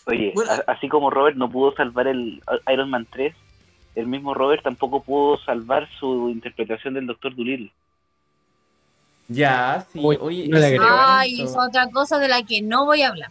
Oye, 0.07 0.33
Bueno. 0.35 0.53
a- 0.53 0.73
así 0.73 0.89
como 0.89 1.11
Robert 1.11 1.37
no 1.37 1.51
pudo 1.51 1.73
salvar 1.75 2.07
el 2.07 2.43
Iron 2.73 2.91
Man 2.91 3.07
3, 3.11 3.35
el 3.95 4.07
mismo 4.07 4.35
Robert 4.35 4.62
tampoco 4.62 5.03
pudo 5.03 5.39
salvar 5.39 5.89
su 5.99 6.29
interpretación 6.31 6.95
del 6.95 7.07
Doctor 7.07 7.35
Dolittle. 7.35 7.73
Ya, 9.29 9.87
sí. 9.93 10.01
Uy, 10.03 10.19
Oye, 10.21 10.49
no 10.49 10.57
agrego. 10.59 10.85
Ay, 10.89 11.41
es 11.43 11.57
otra 11.57 11.89
cosa 11.91 12.19
de 12.19 12.29
la 12.29 12.43
que 12.43 12.62
no 12.62 12.85
voy 12.85 13.03
a 13.03 13.09
hablar. 13.09 13.31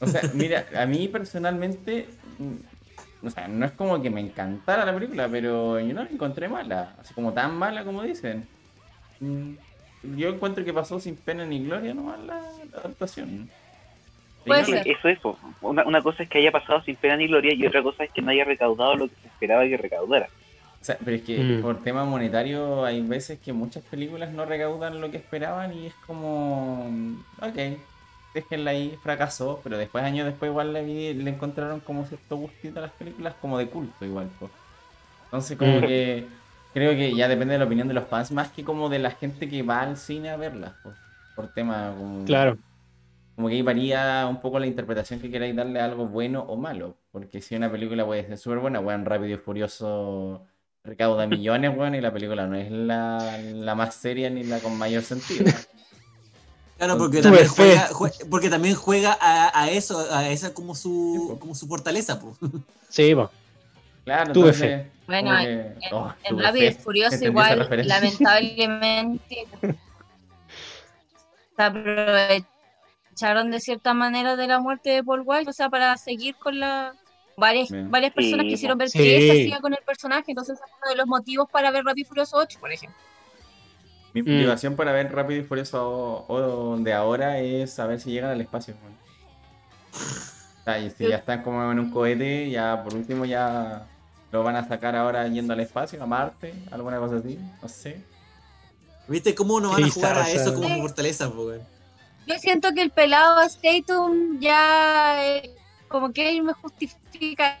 O 0.00 0.06
sea, 0.06 0.22
mira, 0.34 0.66
a 0.76 0.86
mí 0.86 1.08
personalmente, 1.08 2.08
mm, 2.38 3.26
o 3.26 3.30
sea, 3.30 3.46
no 3.46 3.66
es 3.66 3.72
como 3.72 4.00
que 4.02 4.10
me 4.10 4.20
encantara 4.20 4.84
la 4.84 4.92
película, 4.94 5.28
pero 5.28 5.78
yo 5.78 5.94
no 5.94 6.02
la 6.02 6.10
encontré 6.10 6.48
mala, 6.48 6.96
así 7.00 7.14
como 7.14 7.32
tan 7.32 7.54
mala 7.56 7.84
como 7.84 8.02
dicen. 8.02 8.48
Mm, 10.02 10.16
Yo 10.16 10.28
encuentro 10.30 10.64
que 10.64 10.72
pasó 10.72 10.98
sin 11.00 11.16
pena 11.16 11.44
ni 11.44 11.64
gloria 11.64 11.94
nomás 11.94 12.18
la, 12.20 12.34
la 12.72 12.78
adaptación. 12.78 13.48
Puede 14.46 14.64
ser. 14.64 14.88
Eso 14.88 15.08
es, 15.08 15.18
una, 15.60 15.84
una 15.84 16.02
cosa 16.02 16.22
es 16.22 16.28
que 16.28 16.38
haya 16.38 16.50
pasado 16.50 16.82
sin 16.82 16.96
pena 16.96 17.16
ni 17.16 17.26
gloria 17.26 17.52
y 17.54 17.66
otra 17.66 17.82
cosa 17.82 18.04
es 18.04 18.10
que 18.10 18.22
no 18.22 18.30
haya 18.30 18.44
recaudado 18.44 18.96
lo 18.96 19.08
que 19.08 19.14
se 19.22 19.28
esperaba 19.28 19.64
que 19.64 19.76
recaudara. 19.76 20.28
O 20.80 20.84
sea, 20.84 20.96
pero 21.04 21.16
es 21.16 21.22
que 21.22 21.38
Mm. 21.38 21.60
por 21.60 21.82
tema 21.82 22.04
monetario 22.06 22.84
hay 22.86 23.02
veces 23.02 23.38
que 23.38 23.52
muchas 23.52 23.82
películas 23.84 24.32
no 24.32 24.46
recaudan 24.46 25.00
lo 25.00 25.10
que 25.10 25.18
esperaban 25.18 25.74
y 25.74 25.86
es 25.88 25.94
como, 26.06 26.86
ok, 27.42 27.78
déjenla 28.34 28.70
ahí, 28.70 28.96
fracasó, 29.02 29.60
pero 29.62 29.76
después, 29.76 30.02
años 30.04 30.24
después, 30.26 30.50
igual 30.50 30.72
le, 30.72 30.84
vi- 30.84 31.12
le 31.14 31.30
encontraron 31.30 31.80
como 31.80 32.06
cierto 32.06 32.36
gustito 32.36 32.78
a 32.78 32.82
las 32.82 32.92
películas, 32.92 33.34
como 33.42 33.58
de 33.58 33.66
culto 33.66 34.04
igual. 34.06 34.30
pues. 34.38 34.50
Entonces, 35.26 35.58
como 35.58 35.78
Mm. 35.78 35.86
que 35.86 36.24
creo 36.72 36.92
que 36.92 37.14
ya 37.14 37.28
depende 37.28 37.52
de 37.54 37.58
la 37.58 37.64
opinión 37.66 37.88
de 37.88 37.94
los 37.94 38.06
fans, 38.06 38.30
más 38.32 38.48
que 38.50 38.64
como 38.64 38.88
de 38.88 38.98
la 38.98 39.10
gente 39.12 39.48
que 39.48 39.62
va 39.62 39.80
al 39.82 39.96
cine 39.96 40.30
a 40.30 40.36
verlas, 40.36 40.72
pues, 40.82 40.94
por 41.34 41.48
tema 41.48 41.94
como, 41.96 42.24
Claro. 42.24 42.56
como 43.36 43.48
que 43.48 43.54
ahí 43.54 43.62
varía 43.62 44.26
un 44.28 44.40
poco 44.40 44.58
la 44.58 44.66
interpretación 44.66 45.20
que 45.20 45.30
queráis 45.30 45.54
darle 45.56 45.80
a 45.80 45.84
algo 45.86 46.06
bueno 46.06 46.40
o 46.42 46.56
malo. 46.56 46.96
Porque 47.12 47.40
si 47.40 47.56
una 47.56 47.70
película 47.70 48.04
puede 48.06 48.26
ser 48.26 48.38
súper 48.38 48.58
buena, 48.58 48.80
weón, 48.80 49.04
Rápido 49.04 49.34
y 49.34 49.38
Furioso 49.38 50.44
recauda 50.84 51.26
millones, 51.26 51.76
weón, 51.76 51.94
y 51.94 52.00
la 52.00 52.12
película 52.12 52.46
no 52.46 52.56
es 52.56 52.70
la, 52.70 53.36
la 53.38 53.74
más 53.74 53.94
seria 53.94 54.30
ni 54.30 54.44
la 54.44 54.58
con 54.60 54.76
mayor 54.78 55.02
sentido. 55.02 55.44
Claro, 56.78 56.96
porque 56.96 57.20
también 57.20 57.46
juega, 57.46 57.88
jue- 57.90 58.28
porque 58.30 58.48
también 58.48 58.74
juega 58.74 59.14
a, 59.20 59.60
a 59.64 59.70
eso, 59.70 59.98
a 60.10 60.30
esa 60.30 60.54
como 60.54 60.74
su, 60.74 61.36
como 61.38 61.54
su 61.54 61.66
fortaleza, 61.66 62.18
pues. 62.18 62.36
Sí, 62.88 63.14
po. 63.14 63.30
Claro, 64.04 64.32
Tuve 64.32 64.48
entonces. 64.50 64.86
Bueno, 65.06 65.38
en, 65.38 65.76
oh, 65.92 66.14
Rápido 66.30 66.66
y. 66.66 66.72
Furioso 66.72 67.24
igual, 67.24 67.68
lamentablemente, 67.84 69.46
se 71.56 71.62
aprovecharon 71.62 73.50
de 73.50 73.60
cierta 73.60 73.92
manera 73.94 74.36
de 74.36 74.46
la 74.46 74.60
muerte 74.60 74.90
de 74.90 75.04
Paul 75.04 75.22
White, 75.24 75.50
o 75.50 75.52
sea, 75.52 75.68
para 75.68 75.96
seguir 75.96 76.36
con 76.36 76.58
la... 76.60 76.94
Varias, 77.36 77.70
Bien. 77.70 77.90
varias 77.90 78.12
personas 78.12 78.44
Sí, 78.44 78.50
quisieron 78.50 78.76
ver 78.76 78.90
sí. 78.90 78.98
qué 78.98 79.20
se 79.20 79.30
hacía 79.32 79.60
con 79.60 79.72
el 79.72 79.82
personaje, 79.84 80.24
entonces 80.28 80.58
es 80.58 80.70
uno 80.82 80.90
de 80.90 80.96
los 80.96 81.06
motivos 81.06 81.48
para 81.50 81.70
ver 81.70 81.84
Rápido 81.84 82.02
y 82.04 82.08
Furioso 82.08 82.36
8, 82.36 82.58
por 82.60 82.70
ejemplo. 82.70 82.98
Mi 84.12 84.22
Mm. 84.22 84.32
motivación 84.34 84.76
para 84.76 84.92
ver 84.92 85.10
Rápido 85.12 85.40
y 85.40 85.44
Furioso 85.44 85.88
o, 85.88 86.26
o 86.28 86.76
de 86.78 86.92
ahora 86.92 87.38
es 87.38 87.72
saber 87.72 87.98
si 88.00 88.10
llegan 88.10 88.30
al 88.30 88.40
espacio. 88.40 88.74
Sea, 90.70 90.78
y 90.78 90.90
si 90.90 91.08
ya 91.08 91.16
están 91.16 91.42
como 91.42 91.70
en 91.72 91.78
un 91.78 91.90
cohete, 91.90 92.48
ya 92.50 92.82
por 92.84 92.94
último 92.94 93.24
ya 93.24 93.86
lo 94.30 94.42
van 94.44 94.56
a 94.56 94.66
sacar 94.68 94.94
ahora 94.94 95.26
yendo 95.26 95.52
al 95.52 95.60
espacio, 95.60 96.00
a 96.02 96.06
Marte, 96.06 96.54
alguna 96.70 96.98
cosa 96.98 97.16
así, 97.16 97.38
no 97.60 97.68
sé. 97.68 98.00
¿Viste 99.08 99.34
cómo 99.34 99.60
no 99.60 99.70
van 99.70 99.84
a 99.84 99.90
jugar 99.90 100.18
a 100.18 100.30
eso 100.30 100.54
como 100.54 100.68
fortaleza, 100.82 101.28
po, 101.28 101.46
weón? 101.46 101.62
Yo 102.26 102.38
siento 102.38 102.72
que 102.72 102.82
el 102.82 102.90
pelado 102.90 103.40
Statum 103.48 104.38
ya 104.38 105.26
eh, 105.26 105.50
como 105.88 106.12
que 106.12 106.30
él 106.30 106.44
me 106.44 106.52
justifica 106.52 107.58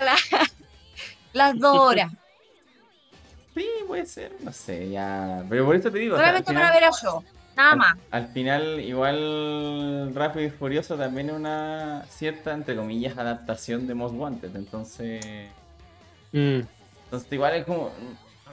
la- 0.00 0.16
las 1.32 1.58
dos 1.58 1.76
horas. 1.76 2.10
Sí, 3.54 3.66
puede 3.86 4.06
ser, 4.06 4.32
no 4.40 4.52
sé, 4.52 4.90
ya. 4.90 5.44
Pero 5.48 5.66
por 5.66 5.76
eso 5.76 5.90
te 5.92 5.98
digo, 5.98 6.16
o 6.16 6.18
sea, 6.18 6.26
al, 6.26 6.44
Solamente 6.44 6.54
para 6.54 6.72
ver 6.72 6.84
a 6.84 6.90
yo, 7.02 7.22
nada 7.56 7.76
más. 7.76 7.98
al 8.10 8.28
final 8.28 8.80
igual 8.80 10.14
Rápido 10.14 10.46
y 10.46 10.50
Furioso 10.50 10.96
también 10.96 11.30
es 11.30 11.36
una 11.36 12.04
cierta, 12.08 12.52
entre 12.52 12.76
comillas, 12.76 13.18
adaptación 13.18 13.86
de 13.86 13.94
Most 13.94 14.14
Wanted, 14.14 14.54
entonces... 14.56 15.24
Mm. 16.32 16.60
Entonces 17.04 17.32
igual 17.32 17.54
es 17.54 17.64
como... 17.64 17.90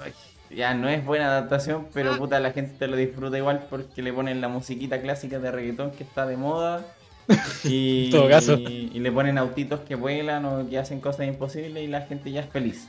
ay, 0.03 0.11
Ya 0.56 0.74
no 0.74 0.90
es 0.90 1.06
buena 1.06 1.28
adaptación, 1.28 1.88
pero 1.94 2.18
puta, 2.18 2.40
la 2.40 2.52
gente 2.52 2.88
lo 2.88 2.95
disfruta 2.95 3.38
igual 3.38 3.68
porque 3.69 4.02
le 4.02 4.14
ponen 4.14 4.41
la 4.41 4.48
musiquita 4.48 5.02
clásica 5.02 5.40
de 5.40 5.52
reggaetón 5.52 5.91
que 5.91 6.03
está 6.03 6.26
de 6.26 6.38
moda. 6.38 6.86
Y, 7.65 8.06
En 8.06 8.11
todo 8.11 8.30
caso. 8.30 8.53
y, 8.57 8.90
y 8.94 8.99
le 8.99 9.11
ponen 9.11 9.38
autitos 9.38 9.82
que 9.82 9.95
vuelan 9.95 10.45
o 10.45 10.69
que 10.69 10.80
hacen 10.80 11.02
cosas 11.02 11.28
imposibles 11.28 11.84
y 11.84 11.88
la 11.88 12.02
gente 12.02 12.32
ya 12.32 12.40
es 12.41 12.49
feliz. 12.49 12.88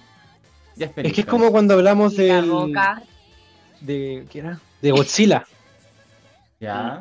Ya 0.77 0.87
es 0.87 0.93
feliz. 0.93 1.11
Es 1.11 1.15
que 1.17 1.21
es 1.23 1.27
como 1.27 1.51
cuando 1.51 1.75
hablamos 1.75 2.15
del, 2.15 2.49
de 3.81 4.27
¿qué 4.31 4.39
era? 4.39 4.61
De 4.81 4.91
Godzilla. 4.93 5.45
Ya. 6.61 7.01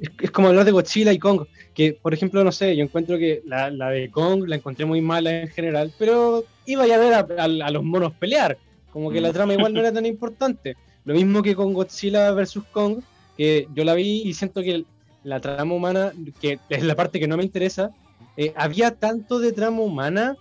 Es, 0.00 0.10
es 0.20 0.30
como 0.30 0.48
hablar 0.48 0.64
de 0.64 0.72
Godzilla 0.72 1.12
y 1.12 1.18
Kong. 1.18 1.42
Que, 1.74 1.92
por 2.00 2.12
ejemplo, 2.14 2.42
no 2.44 2.52
sé, 2.52 2.76
yo 2.76 2.84
encuentro 2.84 3.18
que 3.18 3.42
la, 3.46 3.70
la 3.70 3.90
de 3.90 4.10
Kong 4.10 4.44
la 4.46 4.56
encontré 4.56 4.84
muy 4.84 5.00
mala 5.00 5.42
en 5.42 5.48
general, 5.48 5.92
pero 5.98 6.44
iba 6.66 6.86
ya 6.86 6.96
a 6.96 6.98
ver 6.98 7.14
a, 7.14 7.18
a- 7.20 7.66
a 7.66 7.70
los 7.70 7.82
monos 7.84 8.12
pelear. 8.14 8.58
Como 8.92 9.10
que 9.10 9.20
la 9.20 9.32
trama 9.32 9.54
igual 9.54 9.72
no 9.74 9.80
era 9.80 9.92
tan 9.92 10.06
importante. 10.06 10.76
Lo 11.04 11.14
mismo 11.14 11.42
que 11.42 11.54
con 11.54 11.72
Godzilla 11.72 12.30
vs. 12.32 12.60
Kong, 12.72 13.00
que 13.36 13.68
yo 13.74 13.84
la 13.84 13.94
vi 13.94 14.22
y 14.24 14.34
siento 14.34 14.62
que 14.62 14.84
la 15.24 15.40
trama 15.40 15.74
humana, 15.74 16.12
que 16.40 16.58
es 16.68 16.82
la 16.84 16.94
parte 16.94 17.18
que 17.18 17.26
no 17.26 17.36
me 17.36 17.42
interesa, 17.44 17.90
eh, 18.36 18.52
había 18.56 18.90
tanto 18.92 19.38
de 19.38 19.52
trama 19.52 19.80
humana 19.80 20.36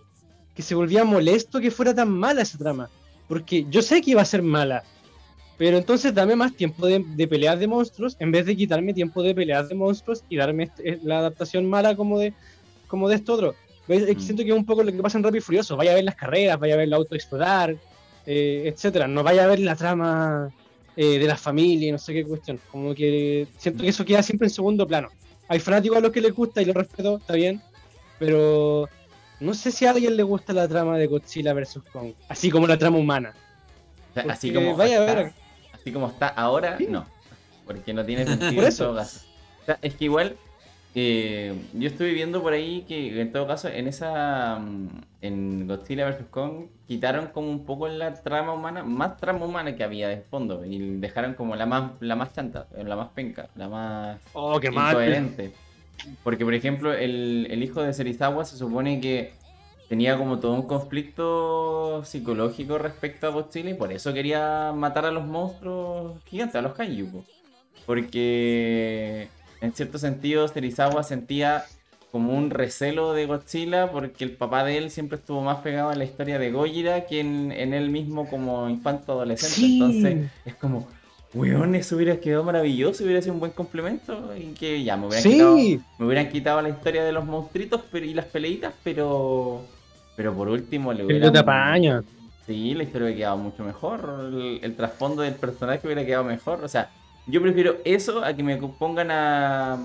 que 0.56 0.62
se 0.62 0.76
volvía 0.76 1.04
molesto 1.04 1.60
que 1.60 1.72
fuera 1.72 1.94
tan 1.96 2.10
mala 2.10 2.42
esa 2.42 2.58
trama. 2.58 2.90
Porque 3.28 3.66
yo 3.70 3.82
sé 3.82 4.02
que 4.02 4.12
iba 4.12 4.22
a 4.22 4.26
ser 4.26 4.42
mala, 4.44 4.84
pero 5.58 5.78
entonces 5.78 6.14
dame 6.14 6.36
más 6.36 6.56
tiempo 6.56 6.86
de, 6.88 7.04
de 7.06 7.28
peleas 7.28 7.60
de 7.60 7.68
monstruos 7.68 8.16
en 8.20 8.32
vez 8.32 8.46
de 8.46 8.56
quitarme 8.56 8.94
tiempo 8.94 9.22
de 9.22 9.36
peleas 9.36 9.70
de 9.70 9.76
monstruos 9.76 10.24
y 10.30 10.38
darme 10.38 10.64
este- 10.64 11.00
la 11.04 11.20
adaptación 11.20 11.70
mala 11.70 11.96
como 11.96 12.20
de, 12.20 12.34
como 12.88 13.08
de 13.10 13.16
esto 13.16 13.34
otro. 13.34 13.56
¿Ves? 13.88 14.02
Es 14.04 14.08
que 14.08 14.16
Mm. 14.16 14.20
Siento 14.20 14.44
que 14.44 14.50
es 14.50 14.56
un 14.56 14.66
poco 14.66 14.84
lo 14.84 14.92
que 14.92 15.02
pasa 15.02 15.18
en 15.18 15.24
Rápido 15.24 15.40
y 15.40 15.42
Furioso. 15.42 15.76
Vaya 15.76 15.92
a 15.92 15.96
ver 15.96 16.04
las 16.06 16.16
carreras, 16.16 16.58
vaya 16.60 16.74
a 16.74 16.78
ver 16.78 16.88
el 16.88 16.94
auto 16.94 17.16
explotar, 17.16 17.76
eh, 18.26 18.64
etcétera. 18.66 19.08
No 19.08 19.24
vaya 19.24 19.44
a 19.44 19.48
ver 19.48 19.60
la 19.60 19.76
trama 19.76 20.50
eh, 20.96 21.20
de 21.20 21.28
la 21.28 21.36
familia 21.36 21.90
y 21.90 21.92
no 21.92 21.98
sé 21.98 22.14
qué 22.14 22.24
cuestión. 22.24 22.60
Como 22.72 22.96
que 22.96 23.48
siento 23.58 23.84
que 23.84 23.90
eso 23.90 24.06
queda 24.06 24.24
siempre 24.24 24.48
en 24.48 24.54
segundo 24.54 24.88
plano. 24.88 25.10
Hay 25.50 25.60
fanáticos 25.60 25.98
a 25.98 26.02
los 26.02 26.12
que 26.12 26.22
les 26.22 26.34
gusta 26.34 26.62
y 26.62 26.66
lo 26.66 26.74
respeto, 26.74 27.18
está 27.18 27.34
bien, 27.34 27.62
pero 28.20 28.88
no 29.40 29.54
sé 29.54 29.72
si 29.72 29.86
a 29.86 29.92
alguien 29.92 30.16
le 30.16 30.24
gusta 30.24 30.54
la 30.54 30.68
trama 30.68 30.98
de 30.98 31.08
Godzilla 31.08 31.54
vs. 31.54 31.80
Kong, 31.92 32.14
así 32.30 32.50
como 32.50 32.66
la 32.68 32.78
trama 32.78 32.98
humana. 32.98 33.34
Así 34.30 34.54
como 34.54 34.78
vaya 34.78 35.00
a 35.00 35.02
está, 35.06 35.16
ver. 35.24 35.34
Así 35.84 35.92
como 35.92 36.08
está 36.08 36.28
ahora, 36.30 36.78
Sí. 36.78 36.88
no. 36.90 37.06
Porque 37.68 37.94
no 37.94 38.04
tiene 38.06 38.26
sentido 38.28 38.54
Por 38.56 38.64
en 38.64 38.70
eso. 38.70 38.86
todo 38.86 38.96
caso. 38.96 39.26
O 39.62 39.66
sea, 39.66 39.78
es 39.82 39.94
que 39.96 40.06
igual 40.06 40.36
eh, 40.96 41.54
yo 41.74 41.88
estuve 41.88 42.14
viendo 42.14 42.42
por 42.42 42.54
ahí 42.54 42.84
que 42.88 43.20
en 43.22 43.32
todo 43.32 43.48
caso 43.48 43.68
en 43.68 43.88
esa 43.88 44.60
mm, 44.60 44.88
en 45.22 45.68
Godzilla 45.68 46.06
vs 46.10 46.26
Kong 46.30 46.66
quitaron 46.88 47.28
como 47.28 47.50
un 47.50 47.66
poco 47.66 47.88
la 47.88 48.14
trama 48.14 48.54
humana, 48.54 48.84
más 48.84 49.18
trama 49.18 49.46
humana 49.46 49.76
que 49.76 49.84
había 49.84 50.08
de 50.10 50.18
fondo 50.22 50.66
y 50.66 50.78
dejaron 51.00 51.34
como 51.34 51.56
la 51.56 51.66
más 51.66 51.92
la 52.00 52.16
más 52.16 52.34
chanta, 52.34 52.68
la 52.78 52.96
más 52.96 53.10
penca, 53.10 53.48
la 53.56 53.70
más 53.70 54.20
Oh, 54.34 54.60
qué 54.60 54.68
incoherente. 54.68 55.54
Porque, 56.24 56.44
por 56.44 56.54
ejemplo, 56.54 56.94
el, 56.94 57.48
el 57.50 57.64
hijo 57.64 57.82
de 57.82 57.94
Serizawa 57.94 58.44
se 58.46 58.58
supone 58.58 59.00
que 59.00 59.32
tenía 59.94 60.18
como 60.18 60.40
todo 60.40 60.54
un 60.54 60.64
conflicto 60.64 62.04
psicológico 62.04 62.80
respecto 62.80 63.28
a 63.28 63.30
Godzilla 63.30 63.70
y 63.70 63.76
por 63.76 63.94
eso 63.94 64.12
quería 64.12 64.72
matar 64.76 65.06
a 65.06 65.12
los 65.12 65.24
monstruos 65.24 66.20
gigantes, 66.26 66.56
a 66.56 66.64
los 66.64 66.74
kaiju. 66.74 67.12
po. 67.12 67.26
Porque 67.86 69.28
en 69.62 69.72
cierto 69.76 70.00
sentido 70.00 70.48
Serizawa 70.48 71.04
sentía 71.04 71.66
como 72.12 72.36
un 72.36 72.50
recelo 72.50 73.14
de 73.14 73.28
Godzilla 73.28 73.92
porque 73.92 74.24
el 74.24 74.32
papá 74.32 74.64
de 74.64 74.80
él 74.80 74.90
siempre 74.90 75.20
estuvo 75.20 75.42
más 75.42 75.60
pegado 75.60 75.92
a 75.92 75.96
la 75.96 76.06
historia 76.06 76.40
de 76.40 76.50
Gojira 76.50 77.06
que 77.06 77.20
en, 77.20 77.52
en 77.52 77.76
él 77.76 77.92
mismo 77.92 78.28
como 78.28 78.68
infanto 78.68 79.12
adolescente. 79.12 79.54
Sí. 79.54 79.74
Entonces 79.76 80.32
es 80.44 80.56
como, 80.56 80.88
weón, 81.36 81.76
eso 81.76 81.98
hubiera 81.98 82.20
quedado 82.20 82.44
maravilloso, 82.44 83.04
hubiera 83.04 83.22
sido 83.22 83.36
un 83.36 83.40
buen 83.40 83.52
complemento 83.52 84.36
y 84.36 84.56
que 84.56 84.84
ya 84.84 84.98
me 84.98 85.06
hubieran, 85.06 85.24
quitado, 85.24 85.56
me 86.00 86.06
hubieran 86.08 86.30
quitado 86.32 86.62
la 86.64 86.70
historia 86.70 87.04
de 87.04 87.12
los 87.12 87.26
monstruitos 87.26 87.82
pero, 87.92 88.08
y 88.08 88.16
las 88.16 88.26
peleitas, 88.26 88.74
pero 88.84 89.68
pero 90.16 90.34
por 90.34 90.48
último 90.50 90.94
le 90.94 91.32
te 91.32 91.38
apaña. 91.40 92.04
Sí, 92.46 92.74
la 92.74 92.84
historia 92.84 93.06
hubiera 93.06 93.18
quedado 93.18 93.38
mucho 93.38 93.64
mejor. 93.64 94.20
El, 94.34 94.60
el 94.62 94.76
trasfondo 94.76 95.22
del 95.22 95.34
personaje 95.36 95.80
hubiera 95.88 96.06
quedado 96.06 96.24
mejor. 96.26 96.64
O 96.64 96.68
sea, 96.68 96.90
yo 97.26 97.42
prefiero 97.42 97.78
eso 97.86 98.24
a 98.24 98.34
que 98.34 98.44
me 98.44 98.58
pongan 98.58 99.12
a. 99.12 99.78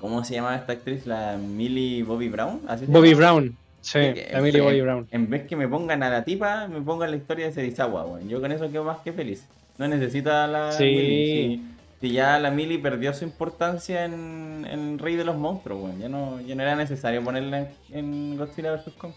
¿Cómo 0.00 0.24
se 0.24 0.34
llama 0.34 0.56
esta 0.56 0.72
actriz? 0.74 1.06
La 1.06 1.36
Millie 1.36 2.02
Bobby 2.02 2.28
Brown. 2.28 2.60
¿Así 2.68 2.84
Bobby? 2.86 3.14
Brown. 3.14 3.56
Sí, 3.80 3.98
la 4.32 4.40
Millie 4.40 4.58
en- 4.58 4.64
Bobby 4.64 4.80
Brown. 4.80 5.06
En 5.12 5.30
vez 5.30 5.46
que 5.46 5.54
me 5.54 5.68
pongan 5.68 6.02
a 6.02 6.10
la 6.10 6.24
tipa, 6.24 6.66
me 6.66 6.80
pongan 6.80 7.10
la 7.12 7.16
historia 7.16 7.46
de 7.46 7.52
Serizawa, 7.52 8.04
weón. 8.04 8.28
Yo 8.28 8.40
con 8.40 8.50
eso 8.50 8.68
quedo 8.70 8.82
más 8.84 8.98
que 8.98 9.12
feliz. 9.12 9.46
No 9.78 9.86
necesito 9.86 10.32
a 10.32 10.46
la 10.48 10.72
Sí. 10.72 10.84
Millie. 10.84 11.56
Si, 12.00 12.08
si 12.08 12.12
ya 12.14 12.38
la 12.40 12.50
Millie 12.50 12.78
perdió 12.80 13.14
su 13.14 13.24
importancia 13.24 14.04
en, 14.04 14.66
en 14.68 14.98
Rey 14.98 15.14
de 15.14 15.24
los 15.24 15.36
Monstruos, 15.36 15.80
weón. 15.84 15.98
Ya 16.00 16.08
no, 16.08 16.40
ya 16.40 16.56
no 16.56 16.62
era 16.62 16.74
necesario 16.74 17.22
ponerla 17.22 17.60
en, 17.60 17.68
en 17.92 18.36
Godzilla 18.36 18.72
vs. 18.74 18.92
Kong. 18.98 19.12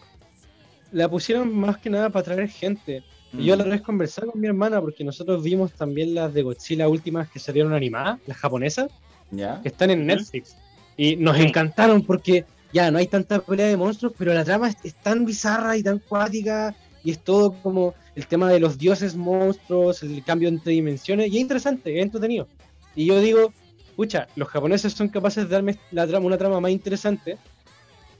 La 0.92 1.10
pusieron 1.10 1.56
más 1.56 1.78
que 1.78 1.90
nada 1.90 2.10
para 2.10 2.24
traer 2.24 2.50
gente. 2.50 3.04
Y 3.34 3.46
yo 3.46 3.56
Mm. 3.56 3.58
la 3.58 3.64
otra 3.64 3.76
vez 3.76 3.82
conversaba 3.82 4.32
con 4.32 4.42
mi 4.42 4.48
hermana 4.48 4.82
porque 4.82 5.04
nosotros 5.04 5.44
vimos 5.44 5.74
también 5.74 6.16
las 6.16 6.34
de 6.34 6.42
Godzilla 6.42 6.88
últimas 6.88 7.30
que 7.30 7.40
salieron 7.40 7.74
animadas, 7.74 8.20
las 8.26 8.38
japonesas, 8.38 8.90
¿Ya? 9.32 9.62
que 9.62 9.68
están 9.70 9.92
en 9.92 10.08
Netflix. 10.08 10.56
Y 10.98 11.16
nos 11.16 11.38
encantaron 11.40 12.02
porque 12.04 12.46
ya 12.74 12.90
no 12.92 12.98
hay 12.98 13.08
tanta 13.08 13.40
pelea 13.40 13.68
de 13.68 13.78
monstruos, 13.78 14.14
pero 14.18 14.34
la 14.34 14.44
trama 14.44 14.68
es, 14.70 14.78
es 14.84 14.96
tan 14.96 15.26
bizarra 15.26 15.78
y 15.78 15.84
tan 15.84 16.00
cuática 16.00 16.76
y 17.04 17.12
es 17.12 17.20
todo 17.20 17.54
como 17.62 17.94
el 18.16 18.26
tema 18.28 18.50
de 18.50 18.60
los 18.60 18.78
dioses 18.78 19.16
monstruos, 19.16 20.04
el 20.04 20.24
cambio 20.24 20.50
entre 20.50 20.74
dimensiones 20.74 21.28
y 21.32 21.36
es 21.38 21.42
interesante, 21.42 21.98
es 21.98 22.04
entretenido. 22.04 22.48
Y 22.96 23.06
yo 23.06 23.22
digo, 23.22 23.54
pucha, 23.96 24.28
los 24.36 24.48
japoneses 24.50 24.94
son 24.94 25.08
capaces 25.08 25.48
de 25.48 25.54
darme 25.54 25.78
la 25.92 26.08
trama, 26.08 26.26
una 26.26 26.38
trama 26.38 26.60
más 26.60 26.72
interesante 26.72 27.38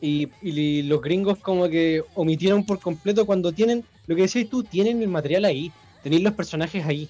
y, 0.02 0.30
y 0.42 0.84
los 0.84 1.02
gringos 1.02 1.38
como 1.40 1.68
que 1.70 2.04
omitieron 2.16 2.66
por 2.66 2.80
completo 2.80 3.26
cuando 3.26 3.52
tienen, 3.52 3.84
lo 4.08 4.16
que 4.16 4.24
decías 4.24 4.50
tú, 4.50 4.64
tienen 4.64 5.02
el 5.02 5.08
material 5.10 5.46
ahí, 5.46 5.72
tenéis 6.04 6.24
los 6.24 6.34
personajes 6.34 6.86
ahí. 6.86 7.10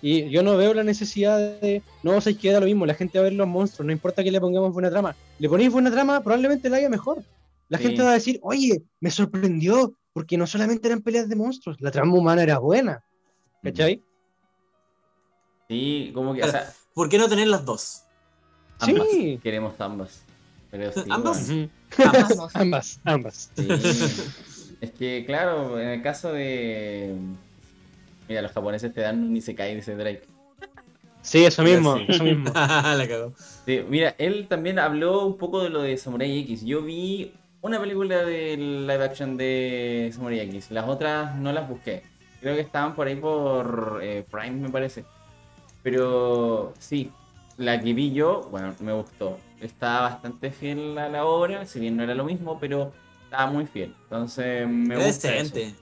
Y 0.00 0.28
yo 0.30 0.42
no 0.42 0.56
veo 0.56 0.74
la 0.74 0.82
necesidad 0.82 1.38
de, 1.60 1.82
no, 2.02 2.20
se 2.20 2.36
queda 2.36 2.58
lo 2.60 2.66
mismo, 2.66 2.86
la 2.86 2.94
gente 2.94 3.18
va 3.18 3.22
a 3.22 3.28
ver 3.28 3.34
los 3.34 3.46
monstruos, 3.46 3.86
no 3.86 3.92
importa 3.92 4.24
que 4.24 4.32
le 4.32 4.40
pongamos 4.40 4.72
buena 4.72 4.90
trama. 4.90 5.14
Le 5.38 5.48
ponéis 5.48 5.70
buena 5.70 5.90
trama, 5.90 6.20
probablemente 6.22 6.68
la 6.68 6.78
haya 6.78 6.88
mejor. 6.88 7.22
La 7.68 7.78
Sí. 7.78 7.84
gente 7.84 8.02
va 8.02 8.10
a 8.10 8.14
decir, 8.14 8.38
oye, 8.42 8.82
me 9.00 9.10
sorprendió, 9.10 9.94
porque 10.12 10.36
no 10.36 10.46
solamente 10.46 10.88
eran 10.88 11.02
peleas 11.02 11.28
de 11.28 11.36
monstruos, 11.36 11.80
la 11.80 11.90
trama 11.90 12.14
humana 12.14 12.42
era 12.42 12.58
buena. 12.58 13.02
¿Cachai? 13.62 14.02
Sí, 15.68 16.10
como 16.14 16.34
que, 16.34 16.42
o 16.42 16.50
sea, 16.50 16.72
¿Por 16.94 17.08
qué 17.08 17.16
no 17.16 17.28
tener 17.28 17.48
las 17.48 17.64
dos? 17.64 18.02
ambas. 18.80 19.08
Sí. 19.10 19.38
Queremos 19.42 19.80
ambas. 19.80 20.22
Pero 20.72 20.90
sí, 20.92 21.02
¿Ambas? 21.08 21.50
ambas, 22.54 23.00
ambas. 23.04 23.50
Sí. 23.54 23.68
es 24.80 24.90
que, 24.92 25.24
claro, 25.24 25.78
en 25.78 25.88
el 25.88 26.02
caso 26.02 26.32
de. 26.32 27.14
Mira, 28.28 28.42
los 28.42 28.50
japoneses 28.52 28.92
te 28.92 29.02
dan 29.02 29.22
un 29.22 29.36
Isekai, 29.36 29.76
dice 29.76 29.94
Drake. 29.94 30.22
Sí, 31.20 31.44
eso 31.44 31.62
mismo, 31.62 31.98
Sí. 31.98 32.06
eso 32.08 32.24
mismo. 32.24 32.50
la 32.54 33.06
cagó. 33.08 33.32
Sí, 33.64 33.84
mira, 33.88 34.16
él 34.18 34.48
también 34.48 34.80
habló 34.80 35.24
un 35.24 35.38
poco 35.38 35.62
de 35.62 35.70
lo 35.70 35.82
de 35.82 35.96
Samurai 35.96 36.40
X. 36.40 36.64
Yo 36.64 36.82
vi 36.82 37.32
una 37.60 37.78
película 37.78 38.24
de 38.24 38.56
live 38.56 39.04
action 39.04 39.36
de 39.36 40.10
Samurai 40.12 40.40
X. 40.40 40.70
Las 40.72 40.88
otras 40.88 41.36
no 41.36 41.52
las 41.52 41.68
busqué. 41.68 42.02
Creo 42.40 42.56
que 42.56 42.62
estaban 42.62 42.96
por 42.96 43.06
ahí 43.06 43.14
por 43.14 44.00
eh, 44.02 44.24
Prime, 44.28 44.62
me 44.62 44.68
parece. 44.70 45.04
Pero 45.84 46.72
sí, 46.80 47.12
la 47.56 47.80
que 47.80 47.92
vi 47.94 48.12
yo, 48.12 48.42
bueno, 48.50 48.74
me 48.80 48.92
gustó. 48.92 49.38
Estaba 49.60 50.02
bastante 50.02 50.50
fiel 50.50 50.96
a 50.98 51.08
la 51.08 51.24
obra, 51.24 51.66
si 51.66 51.80
bien 51.80 51.96
no 51.96 52.02
era 52.02 52.14
lo 52.14 52.24
mismo, 52.24 52.58
pero 52.58 52.92
estaba 53.24 53.50
muy 53.50 53.66
fiel. 53.66 53.94
Entonces 54.04 54.68
me 54.68 54.96
gusta. 54.96 55.34
eso. 55.34 55.54
decente. 55.54 55.74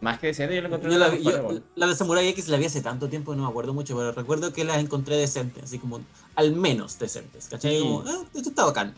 Más 0.00 0.18
que 0.18 0.28
decente, 0.28 0.54
yo 0.56 0.62
lo 0.62 0.68
encontré 0.68 0.90
Yo 0.92 0.98
la, 0.98 1.14
yo- 1.14 1.60
la 1.74 1.86
de 1.86 1.94
Samurai 1.94 2.26
X 2.28 2.48
la 2.48 2.56
vi 2.56 2.64
hace 2.64 2.80
tanto 2.80 3.08
tiempo, 3.08 3.34
no 3.34 3.42
me 3.44 3.48
acuerdo 3.50 3.74
mucho, 3.74 3.94
pero 3.96 4.12
recuerdo 4.12 4.50
que 4.52 4.64
las 4.64 4.78
encontré 4.78 5.16
decentes, 5.16 5.64
así 5.64 5.78
como 5.78 6.00
al 6.36 6.52
menos 6.52 6.98
decentes, 6.98 7.48
¿cachai? 7.48 7.76
Sí. 7.76 7.82
Como, 7.82 8.00
ah, 8.06 8.22
esto 8.34 8.48
está 8.48 8.64
bacán. 8.64 8.94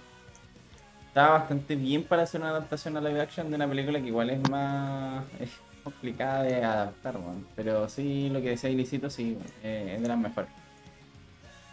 Estaba 1.08 1.40
bastante 1.40 1.74
bien 1.76 2.04
para 2.04 2.22
hacer 2.22 2.40
una 2.40 2.50
adaptación 2.50 2.96
a 2.96 3.00
live 3.00 3.20
action 3.20 3.50
de 3.50 3.56
una 3.56 3.68
película 3.68 4.00
que 4.00 4.06
igual 4.06 4.30
es 4.30 4.48
más 4.48 5.24
es 5.40 5.50
complicada 5.82 6.44
de 6.44 6.64
adaptar. 6.64 7.18
Pero 7.56 7.88
sí, 7.88 8.28
lo 8.30 8.40
que 8.40 8.50
decía 8.50 8.70
Ilicito, 8.70 9.10
sí, 9.10 9.36
eh, 9.64 9.94
es 9.96 10.02
de 10.02 10.08
las 10.08 10.18
mejores. 10.18 10.50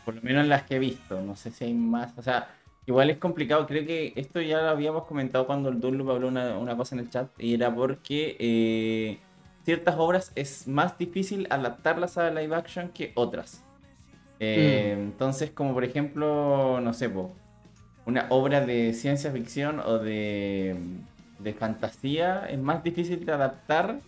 Por 0.10 0.16
lo 0.16 0.22
menos 0.24 0.48
las 0.48 0.64
que 0.64 0.78
he 0.78 0.80
visto, 0.80 1.22
no 1.22 1.36
sé 1.36 1.52
si 1.52 1.66
hay 1.66 1.74
más. 1.76 2.18
O 2.18 2.24
sea, 2.24 2.48
igual 2.88 3.12
es 3.12 3.18
complicado. 3.18 3.68
Creo 3.68 3.86
que 3.86 4.12
esto 4.16 4.42
ya 4.42 4.60
lo 4.60 4.70
habíamos 4.70 5.06
comentado 5.06 5.46
cuando 5.46 5.70
el 5.70 5.80
Dunloop 5.80 6.10
habló 6.10 6.30
una, 6.30 6.58
una 6.58 6.76
cosa 6.76 6.96
en 6.96 7.02
el 7.02 7.12
chat, 7.12 7.30
y 7.38 7.54
era 7.54 7.72
porque 7.76 8.36
eh, 8.40 9.20
ciertas 9.66 9.96
obras 10.00 10.32
es 10.34 10.68
más 10.68 10.98
difícil 10.98 11.46
adaptarlas 11.52 12.18
a 12.18 12.32
live 12.32 12.56
action 12.56 12.90
que 12.90 13.12
otras. 13.14 13.64
Eh, 14.40 14.96
Entonces, 14.98 15.52
como 15.52 15.76
por 15.76 15.84
ejemplo, 15.84 16.82
no 16.82 16.92
sé, 16.94 17.08
po, 17.08 17.32
una 18.08 18.26
obra 18.30 18.66
de 18.66 18.96
ciencia 18.96 19.32
ficción 19.32 19.80
o 19.80 20.00
de, 20.00 20.76
de 21.38 21.54
fantasía 21.54 22.48
es 22.50 22.58
más 22.58 22.84
difícil 22.84 23.28
de 23.28 23.32
adaptar 23.32 24.00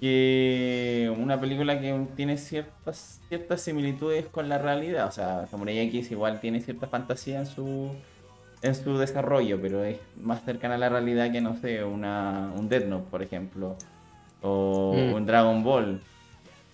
que 0.00 1.12
una 1.18 1.40
película 1.40 1.80
que 1.80 2.06
tiene 2.16 2.36
ciertas, 2.36 3.20
ciertas 3.28 3.60
similitudes 3.62 4.26
con 4.26 4.48
la 4.48 4.58
realidad. 4.58 5.06
O 5.08 5.12
sea, 5.12 5.46
Samurai 5.50 5.78
X 5.78 6.10
igual 6.10 6.40
tiene 6.40 6.60
cierta 6.60 6.86
fantasía 6.86 7.38
en 7.40 7.46
su, 7.46 7.90
en 8.62 8.74
su 8.74 8.98
desarrollo, 8.98 9.58
pero 9.60 9.84
es 9.84 9.98
más 10.20 10.44
cercana 10.44 10.74
a 10.74 10.78
la 10.78 10.88
realidad 10.88 11.32
que, 11.32 11.40
no 11.40 11.58
sé, 11.60 11.82
una, 11.84 12.52
un 12.56 12.68
Death 12.68 12.86
Note, 12.86 13.06
por 13.10 13.22
ejemplo, 13.22 13.76
o 14.42 14.94
Mm. 14.94 15.14
un 15.14 15.26
Dragon 15.26 15.62
Ball. 15.64 16.00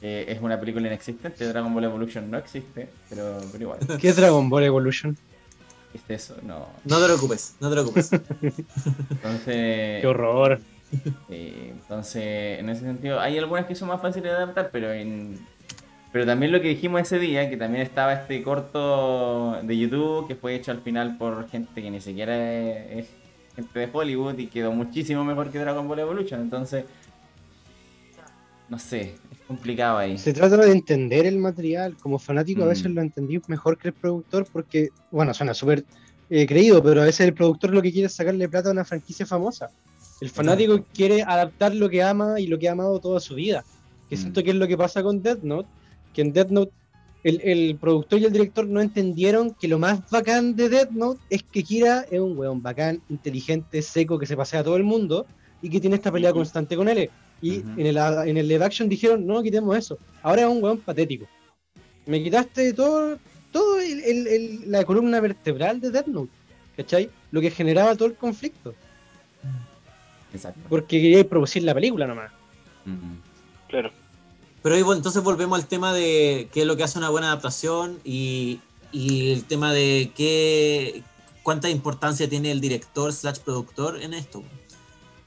que 0.00 0.24
es 0.32 0.40
una 0.42 0.58
película 0.58 0.88
inexistente, 0.88 1.46
Dragon 1.46 1.72
Ball 1.72 1.84
Evolution 1.84 2.28
no 2.28 2.36
existe, 2.36 2.88
pero, 3.08 3.38
pero 3.52 3.62
igual. 3.62 3.78
¿Qué 4.00 4.08
es 4.08 4.16
Dragon 4.16 4.50
Ball 4.50 4.64
Evolution? 4.64 5.16
¿Es 5.94 6.02
eso? 6.08 6.34
No. 6.42 6.66
No 6.84 6.98
te 6.98 7.04
preocupes, 7.04 7.54
no 7.60 7.68
te 7.68 7.74
preocupes. 7.74 8.10
Entonces, 9.10 10.00
Qué 10.00 10.06
horror. 10.08 10.58
Sí, 11.28 11.54
entonces, 11.70 12.58
en 12.60 12.68
ese 12.68 12.82
sentido, 12.82 13.18
hay 13.20 13.38
algunas 13.38 13.66
que 13.66 13.74
son 13.74 13.88
más 13.88 14.00
fáciles 14.00 14.30
de 14.30 14.36
adaptar, 14.36 14.70
pero 14.72 14.92
en... 14.92 15.38
Pero 16.12 16.26
también 16.26 16.52
lo 16.52 16.60
que 16.60 16.68
dijimos 16.68 17.00
ese 17.00 17.18
día, 17.18 17.48
que 17.48 17.56
también 17.56 17.82
estaba 17.82 18.12
este 18.12 18.42
corto 18.42 19.58
de 19.62 19.78
YouTube 19.78 20.28
que 20.28 20.34
fue 20.34 20.54
hecho 20.54 20.70
al 20.70 20.82
final 20.82 21.16
por 21.16 21.48
gente 21.48 21.80
que 21.80 21.90
ni 21.90 22.02
siquiera 22.02 22.36
es, 22.36 23.06
gente 23.56 23.78
de 23.78 23.88
Hollywood 23.90 24.38
y 24.38 24.46
quedó 24.48 24.72
muchísimo 24.72 25.24
mejor 25.24 25.50
que 25.50 25.58
Dragon 25.58 25.88
Ball 25.88 26.00
Evolution. 26.00 26.42
Entonces, 26.42 26.84
no 28.68 28.78
sé, 28.78 29.14
es 29.30 29.38
complicado 29.46 29.98
ahí. 29.98 30.18
Se 30.18 30.34
trata 30.34 30.58
de 30.58 30.72
entender 30.72 31.24
el 31.24 31.38
material. 31.38 31.96
Como 31.96 32.18
fanático 32.18 32.62
a 32.62 32.66
Mm. 32.66 32.68
veces 32.68 32.90
lo 32.90 33.00
entendí 33.00 33.40
mejor 33.48 33.78
que 33.78 33.88
el 33.88 33.94
productor 33.94 34.46
porque, 34.52 34.90
bueno, 35.10 35.32
suena 35.32 35.54
súper 35.54 35.84
eh, 36.28 36.46
creído, 36.46 36.82
pero 36.82 37.02
a 37.02 37.04
veces 37.04 37.26
el 37.26 37.34
productor 37.34 37.70
lo 37.74 37.82
que 37.82 37.92
quiere 37.92 38.06
es 38.06 38.14
sacarle 38.14 38.48
plata 38.48 38.68
a 38.70 38.72
una 38.72 38.84
franquicia 38.84 39.26
famosa. 39.26 39.70
El 40.22 40.30
fanático 40.30 40.84
quiere 40.94 41.22
adaptar 41.22 41.74
lo 41.74 41.90
que 41.90 42.00
ama 42.02 42.38
y 42.38 42.46
lo 42.46 42.56
que 42.58 42.68
ha 42.68 42.72
amado 42.72 43.00
toda 43.00 43.18
su 43.18 43.34
vida. 43.34 43.64
Que 44.08 44.14
Mm. 44.16 44.18
siento 44.20 44.44
que 44.44 44.50
es 44.50 44.56
lo 44.56 44.68
que 44.68 44.76
pasa 44.78 45.02
con 45.02 45.20
Death 45.20 45.42
Note, 45.42 45.68
que 46.14 46.22
en 46.22 46.32
Death 46.32 46.50
Note 46.50 46.72
el, 47.24 47.40
el 47.42 47.76
productor 47.76 48.20
y 48.20 48.24
el 48.26 48.32
director 48.32 48.66
no 48.66 48.80
entendieron 48.80 49.52
que 49.54 49.66
lo 49.66 49.78
más 49.80 50.08
bacán 50.10 50.54
de 50.54 50.68
Death 50.68 50.90
Note 50.90 51.20
es 51.28 51.42
que 51.42 51.64
Kira 51.64 52.04
es 52.10 52.20
un 52.20 52.36
weón 52.38 52.62
bacán, 52.62 53.02
inteligente, 53.08 53.82
seco, 53.82 54.18
que 54.18 54.26
se 54.26 54.36
pasea 54.36 54.60
a 54.60 54.64
todo 54.64 54.76
el 54.76 54.84
mundo 54.84 55.26
y 55.60 55.68
que 55.68 55.80
tiene 55.80 55.96
esta 55.96 56.12
pelea 56.12 56.32
constante 56.32 56.76
con 56.76 56.88
él. 56.88 57.10
Y 57.40 57.56
en, 57.56 57.86
el, 57.86 57.96
en 57.96 58.36
el 58.36 58.46
live 58.46 58.64
action 58.64 58.88
dijeron, 58.88 59.26
no, 59.26 59.42
quitemos 59.42 59.76
eso. 59.76 59.98
Ahora 60.22 60.42
es 60.42 60.48
un 60.48 60.62
weón 60.62 60.78
patético. 60.78 61.26
Me 62.06 62.22
quitaste 62.22 62.72
todo, 62.74 63.18
todo 63.50 63.80
el- 63.80 64.70
la 64.70 64.84
columna 64.84 65.20
vertebral 65.20 65.80
de 65.80 65.90
Death 65.90 66.06
Note. 66.06 66.30
¿Cachai? 66.76 67.10
Lo 67.32 67.40
que 67.40 67.50
generaba 67.50 67.94
todo 67.96 68.06
el 68.08 68.14
conflicto. 68.14 68.74
Exacto. 70.34 70.60
Porque 70.68 71.00
quería 71.00 71.28
producir 71.28 71.62
la 71.62 71.74
película 71.74 72.06
nomás. 72.06 72.30
Mm. 72.84 73.16
Claro. 73.68 73.90
Pero 74.62 74.74
ahí, 74.74 74.82
bueno, 74.82 74.98
entonces 74.98 75.22
volvemos 75.22 75.58
al 75.58 75.66
tema 75.66 75.92
de 75.92 76.48
qué 76.52 76.60
es 76.62 76.66
lo 76.66 76.76
que 76.76 76.84
hace 76.84 76.98
una 76.98 77.08
buena 77.10 77.28
adaptación 77.28 77.98
y, 78.04 78.60
y 78.92 79.32
el 79.32 79.44
tema 79.44 79.72
de 79.72 80.12
qué 80.14 81.02
cuánta 81.42 81.68
importancia 81.68 82.28
tiene 82.28 82.52
el 82.52 82.60
director 82.60 83.12
slash 83.12 83.38
productor 83.40 84.00
en 84.00 84.14
esto. 84.14 84.42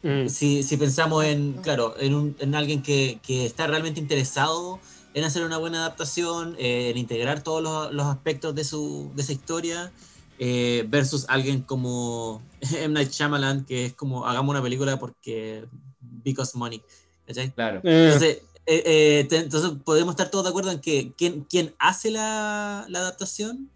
Mm. 0.03 0.29
si, 0.29 0.61
si 0.63 0.77
pensamos 0.77 1.25
en, 1.25 1.53
claro, 1.63 1.95
en, 1.99 2.13
un- 2.13 2.35
en 2.39 2.53
alguien 2.53 2.83
que, 2.83 3.19
que 3.25 3.45
está 3.45 3.65
realmente 3.67 3.99
interesado 3.99 4.79
en 5.15 5.23
hacer 5.23 5.43
una 5.43 5.57
buena 5.57 5.79
adaptación, 5.79 6.55
eh, 6.59 6.89
en 6.91 6.97
integrar 6.97 7.41
todos 7.41 7.63
los, 7.63 7.93
los 7.93 8.05
aspectos 8.05 8.53
de, 8.53 8.63
su, 8.63 9.11
de 9.15 9.21
esa 9.23 9.31
historia, 9.33 9.91
eh, 10.37 10.85
versus 10.89 11.25
alguien 11.27 11.61
como 11.61 12.41
M. 12.77 12.93
Night 12.93 13.11
Shyamalan, 13.11 13.65
que 13.65 13.85
es 13.85 13.93
como, 13.93 14.25
hagamos 14.25 14.51
una 14.51 14.61
película 14.61 14.97
porque, 14.99 15.65
because 15.99 16.57
money, 16.57 16.81
¿cachai? 17.27 17.51
Claro. 17.53 17.81
Eh, 17.83 18.05
Entonces, 18.05 18.41
eh, 18.67 18.83
eh, 18.85 19.25
te- 19.29 19.37
entonces 19.37 19.71
podemos 19.83 20.13
estar 20.13 20.29
todos 20.31 20.45
de 20.45 20.49
acuerdo 20.49 20.71
en 20.71 20.79
que 20.81 21.13
quien, 21.17 21.41
quien 21.43 21.75
hace 21.79 22.09
la, 22.11 22.85
la 22.89 22.99
adaptación, 22.99 23.69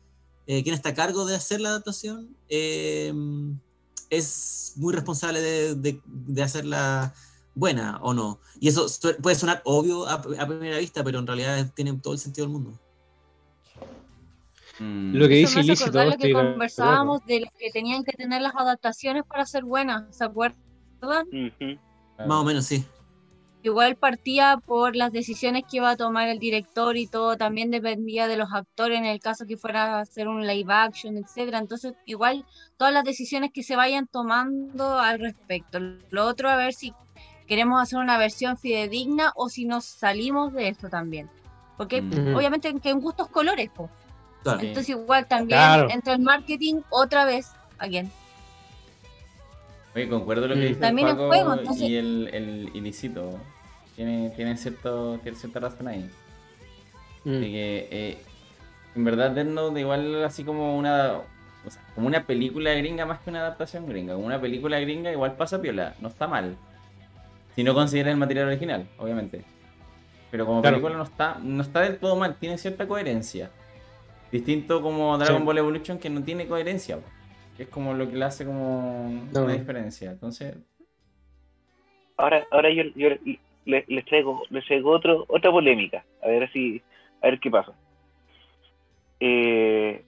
eh, 0.48 0.64
quien 0.64 0.74
está 0.76 0.90
a 0.90 0.94
cargo 0.96 1.26
de 1.26 1.36
hacer 1.36 1.62
la 1.62 1.70
adaptación, 1.70 2.36
eh, 2.50 3.14
es 4.10 4.74
muy 4.78 4.94
responsable 4.94 5.42
de, 5.42 5.76
de- 5.76 6.02
de 6.06 6.42
hacerla 6.44 7.14
buena 7.56 8.00
o 8.02 8.14
no. 8.14 8.40
Y 8.60 8.70
eso 8.70 8.88
puede 9.22 9.36
sonar 9.36 9.62
obvio 9.66 10.08
a, 10.08 10.14
a 10.14 10.48
primera 10.48 10.78
vista, 10.80 11.04
pero 11.04 11.20
en 11.20 11.28
realidad 11.28 11.72
tiene 11.76 11.94
todo 12.02 12.14
el 12.14 12.20
sentido 12.20 12.48
del 12.48 12.54
mundo. 12.54 12.80
Mm. 14.80 15.16
Lo 15.16 15.28
que 15.28 15.36
dice 15.36 15.60
ilícito. 15.60 16.04
lo 16.04 16.18
que 16.18 16.32
conversábamos 16.32 17.26
de 17.26 17.42
lo 17.42 17.48
que 17.58 17.70
tenían 17.72 18.04
que 18.04 18.14
tener 18.14 18.42
las 18.42 18.56
adaptaciones 18.56 19.24
para 19.26 19.46
ser 19.46 19.64
buenas, 19.66 20.04
¿se 20.16 20.24
acuerdan? 20.24 20.58
Ujú. 21.28 21.78
Claro. 22.16 22.28
Más 22.30 22.38
o 22.40 22.44
menos, 22.44 22.66
sí. 22.66 22.86
Igual 23.62 23.98
partía 23.98 24.58
por 24.66 24.96
las 24.96 25.12
decisiones 25.12 25.64
que 25.70 25.78
iba 25.78 25.90
a 25.90 25.98
tomar 25.98 26.30
el 26.30 26.40
director 26.40 26.96
y 26.96 27.08
todo, 27.08 27.36
también 27.36 27.72
dependía 27.72 28.28
de 28.30 28.38
los 28.38 28.54
actores 28.54 28.98
en 28.98 29.06
el 29.06 29.20
caso 29.20 29.46
que 29.46 29.58
fuera 29.58 29.98
a 29.98 30.02
hacer 30.02 30.30
un 30.30 30.48
live 30.48 30.72
action, 30.74 31.18
etcétera. 31.18 31.58
Entonces, 31.58 31.94
igual 32.06 32.46
todas 32.78 32.94
las 32.94 33.04
decisiones 33.04 33.52
que 33.54 33.64
se 33.64 33.76
vayan 33.76 34.08
tomando 34.08 34.98
al 34.98 35.20
respecto. 35.20 35.80
Lo 36.10 36.26
otro, 36.26 36.50
a 36.50 36.56
ver 36.56 36.72
si 36.74 36.94
queremos 37.48 37.82
hacer 37.82 38.00
una 38.00 38.18
versión 38.18 38.58
fidedigna 38.58 39.34
o 39.36 39.50
si 39.50 39.66
nos 39.66 39.84
salimos 39.84 40.54
de 40.54 40.70
esto 40.70 40.88
también. 40.88 41.30
Porque 41.76 42.02
Mm. 42.02 42.12
Ujú. 42.30 42.38
obviamente 42.38 42.74
que 42.82 42.90
en 42.92 43.02
gustos 43.02 43.28
colores, 43.28 43.70
po. 43.72 43.90
Claro. 44.44 44.60
Entonces 44.62 44.90
igual 44.90 45.28
también 45.28 45.58
Claro. 45.60 45.88
entra 45.90 46.14
el 46.14 46.20
marketing 46.20 46.82
otra 46.90 47.26
vez, 47.26 47.52
again. 47.78 48.10
Oye, 49.96 50.08
concuerdo 50.08 50.48
lo 50.48 50.54
que 50.56 50.62
Mm. 50.62 50.68
dice 50.68 50.80
También 50.80 51.08
el 51.08 51.12
en 51.12 51.18
Paco 51.18 51.28
juego, 51.30 51.54
entonces- 51.56 51.90
y 51.90 51.96
el, 51.98 52.30
el 52.34 52.70
ilícito. 52.74 53.40
Tiene, 53.96 54.30
tiene, 54.36 54.56
cierto, 54.56 55.20
tiene 55.24 55.38
cierta 55.38 55.60
razón 55.60 55.88
ahí. 55.88 56.10
Mm. 57.26 57.32
De 57.32 57.42
que 57.42 57.88
eh, 57.92 58.18
en 58.96 59.04
verdad 59.04 59.32
Death 59.32 59.48
Note 59.48 59.80
igual 59.80 60.24
así 60.24 60.44
como 60.44 60.78
una 60.78 61.16
o 61.66 61.70
sea, 61.70 61.82
como 61.94 62.08
una 62.08 62.24
película 62.26 62.72
gringa 62.76 63.06
más 63.06 63.20
que 63.20 63.30
una 63.30 63.40
adaptación 63.42 63.86
gringa. 63.88 64.14
Como 64.14 64.26
una 64.26 64.40
película 64.40 64.80
gringa 64.80 65.12
igual 65.12 65.36
pasa 65.36 65.62
piola, 65.62 65.94
no 66.00 66.08
está 66.08 66.26
mal. 66.28 66.56
Si 67.56 67.64
no 67.64 67.74
consideras 67.74 68.12
el 68.14 68.18
material 68.18 68.48
original, 68.48 68.88
obviamente. 68.98 69.44
Pero 70.32 70.46
como 70.46 70.62
Claro. 70.62 70.78
película 70.78 70.96
no 70.98 71.04
está, 71.04 71.38
no 71.42 71.62
está 71.62 71.82
del 71.82 71.98
todo 71.98 72.16
mal, 72.16 72.36
tiene 72.36 72.58
cierta 72.58 72.88
coherencia. 72.88 73.52
Distinto 74.32 74.82
como 74.82 75.18
Dragon 75.18 75.40
Sí. 75.40 75.44
Ball 75.46 75.58
Evolution 75.58 75.98
que 76.00 76.10
no 76.10 76.24
tiene 76.24 76.48
coherencia. 76.48 77.00
Que 77.58 77.64
es 77.64 77.70
como 77.70 77.94
lo 77.94 78.10
que 78.10 78.16
le 78.16 78.26
hace 78.26 78.46
como 78.46 79.28
No. 79.34 79.44
una 79.44 79.54
diferencia. 79.54 80.12
Entonces, 80.12 80.56
Ahora, 82.18 82.46
ahora 82.52 82.70
yo, 82.70 82.84
yo 82.96 83.10
le- 83.66 83.86
les 83.88 84.04
traigo, 84.06 84.44
les 84.50 84.66
traigo 84.66 84.92
otro, 84.92 85.24
otra 85.30 85.52
polémica. 85.52 86.04
A 86.22 86.28
ver 86.28 86.52
si, 86.52 86.82
a 87.22 87.28
ver 87.28 87.40
qué 87.40 87.50
pasa. 87.50 87.72
Eh, 89.22 90.04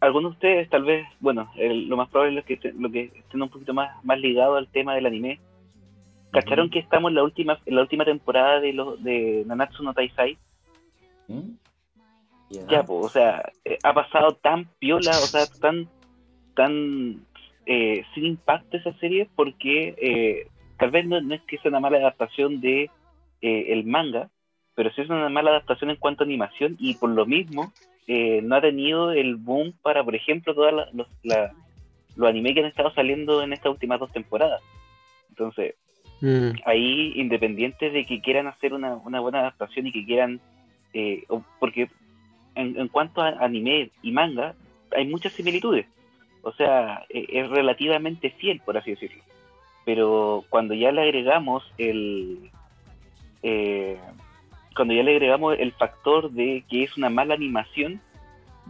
algunos 0.00 0.32
de 0.32 0.34
ustedes, 0.34 0.68
tal 0.70 0.84
vez, 0.84 1.06
bueno, 1.20 1.50
el- 1.56 1.88
lo 1.88 1.96
más 1.96 2.10
probable 2.10 2.40
es 2.40 2.44
que 2.46 2.54
estén, 2.54 2.80
lo 2.80 2.90
que 2.90 3.10
estén 3.14 3.40
un 3.40 3.48
poquito 3.48 3.72
más, 3.72 4.04
más 4.04 4.18
ligado 4.20 4.56
al 4.56 4.68
tema 4.68 4.94
del 4.94 5.06
anime. 5.06 5.40
¿Cacharon 6.30 6.68
que 6.68 6.78
estamos 6.78 7.08
en 7.10 7.14
la 7.14 7.22
última, 7.24 7.58
en 7.64 7.74
la 7.74 7.80
última 7.80 8.04
temporada 8.04 8.60
de 8.60 8.74
los 8.74 9.02
de 9.02 9.44
Nanatsu 9.46 9.82
no 9.82 9.94
Taisai? 9.94 10.36
Ya, 12.50 12.82
pues, 12.82 12.98
o 13.04 13.08
sea, 13.10 13.52
eh, 13.64 13.78
ha 13.82 13.92
pasado 13.94 14.36
tan 14.36 14.66
piola, 14.78 15.20
o 15.20 15.28
sea, 15.28 15.46
tan, 15.60 15.88
tan 16.54 17.20
eh, 17.66 18.04
sin 18.14 18.24
impacto 18.26 18.76
esa 18.76 18.92
serie 18.94 19.28
porque 19.36 19.94
eh, 20.00 20.46
tal 20.78 20.90
vez 20.90 21.06
no, 21.06 21.20
no 21.20 21.34
es 21.34 21.42
que 21.42 21.58
sea 21.58 21.68
una 21.70 21.80
mala 21.80 21.98
adaptación 21.98 22.60
de 22.60 22.90
eh, 23.42 23.64
el 23.68 23.84
manga, 23.84 24.28
pero 24.74 24.90
sí 24.92 25.02
es 25.02 25.10
una 25.10 25.28
mala 25.28 25.50
adaptación 25.50 25.90
en 25.90 25.96
cuanto 25.96 26.22
a 26.22 26.26
animación 26.26 26.76
y 26.78 26.94
por 26.94 27.10
lo 27.10 27.26
mismo 27.26 27.72
eh, 28.06 28.40
no 28.42 28.56
ha 28.56 28.60
tenido 28.60 29.12
el 29.12 29.36
boom 29.36 29.74
para, 29.82 30.02
por 30.02 30.14
ejemplo, 30.14 30.54
todos 30.54 30.72
los, 30.94 31.06
la- 31.22 31.52
los 32.16 32.28
animes 32.28 32.54
que 32.54 32.60
han 32.60 32.66
estado 32.66 32.90
saliendo 32.94 33.42
en 33.42 33.52
estas 33.52 33.70
últimas 33.70 34.00
dos 34.00 34.10
temporadas. 34.12 34.60
Entonces, 35.30 35.74
Mm. 36.20 36.50
ahí, 36.64 37.12
independientes 37.14 37.92
de 37.92 38.04
que 38.04 38.20
quieran 38.20 38.48
hacer 38.48 38.72
una, 38.74 38.96
una 38.96 39.20
buena 39.20 39.38
adaptación 39.38 39.86
y 39.86 39.92
que 39.92 40.04
quieran, 40.04 40.40
eh, 40.92 41.22
o- 41.28 41.44
porque 41.60 41.88
en, 42.58 42.78
en 42.78 42.88
cuanto 42.88 43.22
a 43.22 43.28
anime 43.40 43.90
y 44.02 44.12
manga, 44.12 44.54
hay 44.96 45.06
muchas 45.06 45.32
similitudes. 45.32 45.86
O 46.42 46.52
sea, 46.52 47.04
eh, 47.08 47.26
es 47.30 47.48
relativamente 47.48 48.30
fiel, 48.30 48.60
por 48.64 48.76
así 48.76 48.90
decirlo. 48.92 49.22
Pero 49.84 50.44
cuando 50.50 50.74
ya 50.74 50.92
le 50.92 51.02
agregamos 51.02 51.62
el... 51.78 52.50
eh, 53.42 53.98
cuando 54.76 54.94
ya 54.94 55.02
le 55.02 55.12
agregamos 55.12 55.56
el 55.58 55.72
factor 55.72 56.30
de 56.30 56.62
que 56.70 56.84
es 56.84 56.96
una 56.96 57.10
mala 57.10 57.34
animación, 57.34 58.00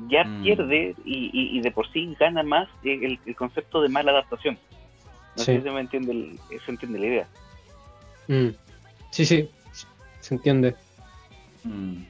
ya 0.08 0.24
Mm. 0.24 0.42
pierde 0.42 0.94
y, 1.04 1.30
y- 1.32 1.58
y 1.58 1.60
de 1.60 1.70
por 1.72 1.90
sí 1.92 2.14
gana 2.18 2.42
más 2.42 2.68
el, 2.84 3.18
el 3.26 3.34
concepto 3.36 3.82
de 3.82 3.88
mala 3.88 4.12
adaptación. 4.12 4.56
No 5.36 5.42
Sí. 5.42 5.52
sé 5.52 5.56
si 5.58 5.62
se 5.64 5.70
me 5.70 5.80
entiende, 5.80 6.12
el- 6.12 6.38
se 6.64 6.70
entiende 6.70 6.98
la 7.00 7.06
idea. 7.06 7.28
Mm. 8.28 8.48
Sí, 9.10 9.24
sí, 9.26 9.48
se 10.20 10.34
entiende. 10.34 10.74
Mm. 11.64 12.02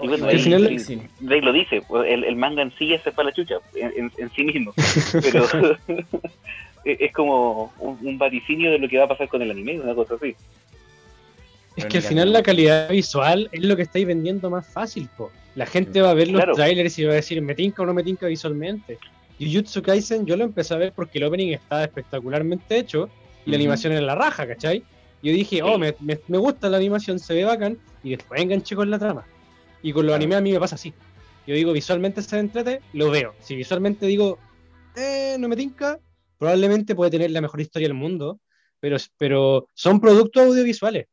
Y 0.00 0.06
bueno, 0.08 0.26
Al 0.28 0.38
final- 0.38 0.66
ahí 0.66 1.00
Drake 1.20 1.42
lo 1.42 1.52
dice, 1.52 1.82
pues, 1.86 2.10
el, 2.10 2.24
el 2.24 2.36
manga 2.36 2.62
en 2.62 2.72
sí 2.78 2.88
ya 2.88 3.02
se 3.02 3.10
fue 3.12 3.24
a 3.24 3.26
la 3.26 3.32
chucha, 3.32 3.56
en, 3.74 3.92
en- 3.96 4.12
en 4.16 4.30
sí 4.32 4.44
mismo. 4.44 4.72
Pero 5.12 5.44
es 5.44 7.00
es 7.00 7.12
como 7.12 7.72
un, 7.78 7.98
un 8.02 8.18
vaticinio 8.18 8.70
de 8.70 8.78
lo 8.78 8.88
que 8.88 8.98
va 8.98 9.04
a 9.04 9.08
pasar 9.08 9.28
con 9.28 9.42
el 9.42 9.50
anime, 9.50 9.80
una 9.80 9.94
cosa 9.94 10.14
así. 10.14 10.34
Es 11.76 11.86
que 11.86 11.98
al 11.98 12.02
final 12.02 12.32
la 12.32 12.42
calidad 12.42 12.90
visual 12.90 13.48
es 13.52 13.62
lo 13.62 13.76
que 13.76 13.82
estáis 13.82 14.06
vendiendo 14.06 14.50
más 14.50 14.66
fácil, 14.66 15.08
po. 15.16 15.30
La 15.54 15.64
gente 15.66 16.00
va 16.00 16.10
a 16.10 16.14
ver 16.14 16.28
los 16.28 16.38
Claro. 16.40 16.54
trailers 16.54 16.98
y 16.98 17.04
va 17.04 17.12
a 17.12 17.16
decir, 17.16 17.40
¿me 17.42 17.54
tinca 17.54 17.82
o 17.82 17.86
no 17.86 17.94
me 17.94 18.02
tinca 18.02 18.26
visualmente? 18.26 18.98
Jujutsu 19.40 19.82
Kaisen 19.82 20.26
yo 20.26 20.36
lo 20.36 20.44
empecé 20.44 20.74
a 20.74 20.78
ver 20.78 20.92
porque 20.92 21.18
el 21.18 21.24
opening 21.24 21.52
estaba 21.52 21.84
espectacularmente 21.84 22.76
hecho 22.78 23.08
y 23.46 23.50
la 23.50 23.56
Ujú. 23.56 23.62
animación 23.62 23.92
era 23.92 24.02
la 24.02 24.14
raja, 24.16 24.46
¿cachai? 24.46 24.82
Yo 25.22 25.32
dije, 25.32 25.62
oh, 25.62 25.78
me, 25.78 25.94
me- 26.00 26.18
me 26.28 26.38
gusta 26.38 26.68
la 26.68 26.76
animación, 26.76 27.18
se 27.18 27.34
ve 27.34 27.44
bacán, 27.44 27.76
y 28.02 28.10
después 28.10 28.40
enganché 28.40 28.74
con 28.76 28.88
la 28.90 28.98
trama. 28.98 29.24
Y 29.82 29.92
con 29.92 30.06
los 30.06 30.14
animes 30.14 30.38
a 30.38 30.40
mí 30.40 30.52
me 30.52 30.60
pasa 30.60 30.74
así. 30.74 30.92
Yo 31.46 31.54
digo, 31.54 31.72
visualmente 31.72 32.20
se 32.22 32.38
entrete, 32.38 32.80
lo 32.92 33.10
veo. 33.10 33.34
Si 33.40 33.54
visualmente 33.56 34.06
digo, 34.06 34.38
eh, 34.96 35.36
no 35.38 35.48
me 35.48 35.56
tinca, 35.56 35.98
probablemente 36.38 36.94
puede 36.94 37.10
tener 37.10 37.30
la 37.30 37.40
mejor 37.40 37.60
historia 37.60 37.88
del 37.88 37.96
mundo, 37.96 38.38
pero, 38.80 38.96
pero 39.16 39.66
son 39.74 40.00
productos 40.00 40.42
audiovisuales. 40.46 41.06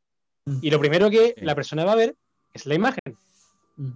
Mm. 0.45 0.57
Y 0.61 0.69
lo 0.71 0.79
primero 0.79 1.09
que 1.09 1.35
la 1.37 1.55
persona 1.55 1.85
va 1.85 1.93
a 1.93 1.95
ver 1.95 2.15
es 2.53 2.65
la 2.65 2.75
imagen. 2.75 2.99
Mm. 3.77 3.91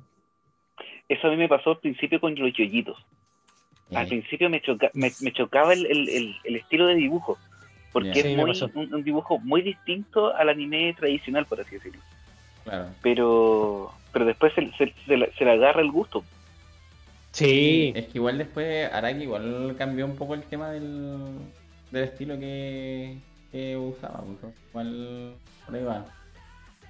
Eso 1.09 1.27
a 1.27 1.31
mí 1.31 1.37
me 1.37 1.49
pasó 1.49 1.71
al 1.71 1.79
principio 1.79 2.19
con 2.21 2.35
los 2.35 2.53
yoyitos. 2.53 2.97
Al 3.93 4.07
principio 4.07 4.51
me, 4.51 4.61
choca- 4.61 4.91
me, 4.93 5.11
me 5.21 5.33
chocaba 5.33 5.73
el, 5.73 5.87
el- 5.87 6.09
el- 6.09 6.35
el 6.43 6.55
estilo 6.57 6.85
de 6.85 6.93
dibujo, 6.93 7.39
porque 7.91 8.11
es 8.11 8.21
Sí, 8.21 8.35
muy, 8.35 8.51
un, 8.75 8.93
un 8.93 9.03
dibujo 9.03 9.39
muy 9.39 9.63
distinto 9.63 10.31
al 10.35 10.49
anime 10.49 10.93
tradicional, 10.93 11.47
por 11.47 11.59
así 11.59 11.75
decirlo. 11.75 11.99
claro. 12.63 12.89
Pero 13.01 13.91
pero 14.11 14.25
después 14.25 14.53
se, 14.53 14.71
se- 14.77 14.93
se 15.05 15.17
le- 15.17 15.31
se 15.37 15.45
le 15.45 15.51
agarra 15.51 15.81
el 15.81 15.91
gusto. 15.91 16.23
Sí, 17.31 17.91
Es 17.95 18.05
que 18.07 18.17
igual 18.17 18.37
después 18.39 18.91
Araki 18.91 19.23
igual 19.23 19.75
cambió 19.77 20.05
un 20.05 20.15
poco 20.15 20.33
el 20.33 20.43
tema 20.43 20.71
del, 20.71 21.27
del 21.91 22.03
estilo 22.03 22.39
que, 22.39 23.17
que 23.51 23.77
usaba. 23.77 24.23
pues, 24.41 24.53
Igual 24.71 25.35
por 25.65 25.75
ahí 25.75 25.83
va. 25.83 26.05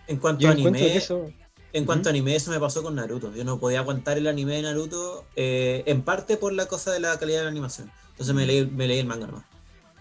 En 0.08 0.18
cuanto 0.18 0.42
yo 0.44 0.50
a 0.50 0.52
anime, 0.54 0.96
eso. 0.96 1.30
En 1.74 1.86
cuanto 1.86 2.10
a 2.10 2.12
anime, 2.12 2.36
eso 2.36 2.52
me 2.52 2.60
pasó 2.60 2.82
con 2.82 2.96
Naruto. 2.96 3.36
Yo 3.36 3.44
no 3.44 3.60
podía 3.60 3.80
aguantar 3.80 4.18
el 4.18 4.28
anime 4.28 4.56
de 4.56 4.62
Naruto, 4.64 5.26
eh, 5.36 5.84
en 5.86 6.02
parte 6.02 6.38
por 6.38 6.54
la 6.54 6.66
cosa 6.68 6.92
de 6.94 7.00
la 7.02 7.20
calidad 7.20 7.40
de 7.40 7.44
la 7.46 7.52
animación. 7.52 7.92
Entonces 8.12 8.34
me 8.34 8.46
leí, 8.46 8.66
me 8.66 8.88
leí 8.88 9.00
el 9.00 9.06
manga 9.06 9.28
nomás. 9.28 9.44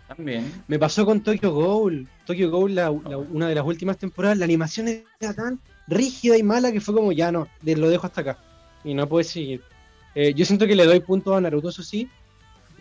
También. 0.06 0.64
Me 0.68 0.78
pasó 0.78 1.04
con 1.04 1.20
Tokyo 1.22 1.52
Ghoul. 1.52 2.08
Tokyo 2.24 2.50
Ghoul, 2.50 2.74
la- 2.74 2.84
la- 3.08 3.18
una 3.18 3.48
de 3.48 3.54
las 3.56 3.64
últimas 3.66 3.98
temporadas, 3.98 4.38
la 4.38 4.46
animación 4.46 4.88
era 4.88 5.34
tan 5.34 5.60
rígida 5.88 6.36
y 6.36 6.42
mala 6.42 6.72
que 6.72 6.80
fue 6.80 6.94
como, 6.94 7.12
ya 7.12 7.32
no, 7.32 7.48
lo 7.62 7.88
dejo 7.88 8.06
hasta 8.06 8.20
acá. 8.20 8.38
Y 8.84 8.94
no 8.94 9.08
puede 9.08 9.24
seguir. 9.24 9.62
Eh, 10.14 10.34
yo 10.34 10.44
siento 10.44 10.66
que 10.66 10.76
le 10.76 10.84
doy 10.84 11.00
puntos 11.00 11.36
a 11.36 11.40
Naruto, 11.40 11.68
eso 11.68 11.82
sí, 11.82 12.08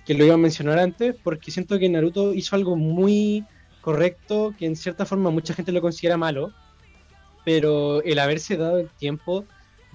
que 0.06 0.14
lo 0.14 0.26
iba 0.26 0.36
a 0.36 0.38
mencionar 0.38 0.80
antes, 0.80 1.16
porque 1.24 1.52
siento 1.52 1.78
que 1.80 1.90
Naruto 1.90 2.34
hizo 2.34 2.56
algo 2.56 2.76
muy 2.76 3.46
correcto, 3.82 4.54
que 4.58 4.66
en 4.66 4.76
cierta 4.76 5.06
forma 5.06 5.30
mucha 5.30 5.54
gente 5.54 5.72
lo 5.72 5.82
considera 5.82 6.18
malo, 6.18 6.52
pero 7.46 8.02
el 8.04 8.20
haberse 8.20 8.58
dado 8.58 8.80
el 8.80 8.90
tiempo 8.90 9.46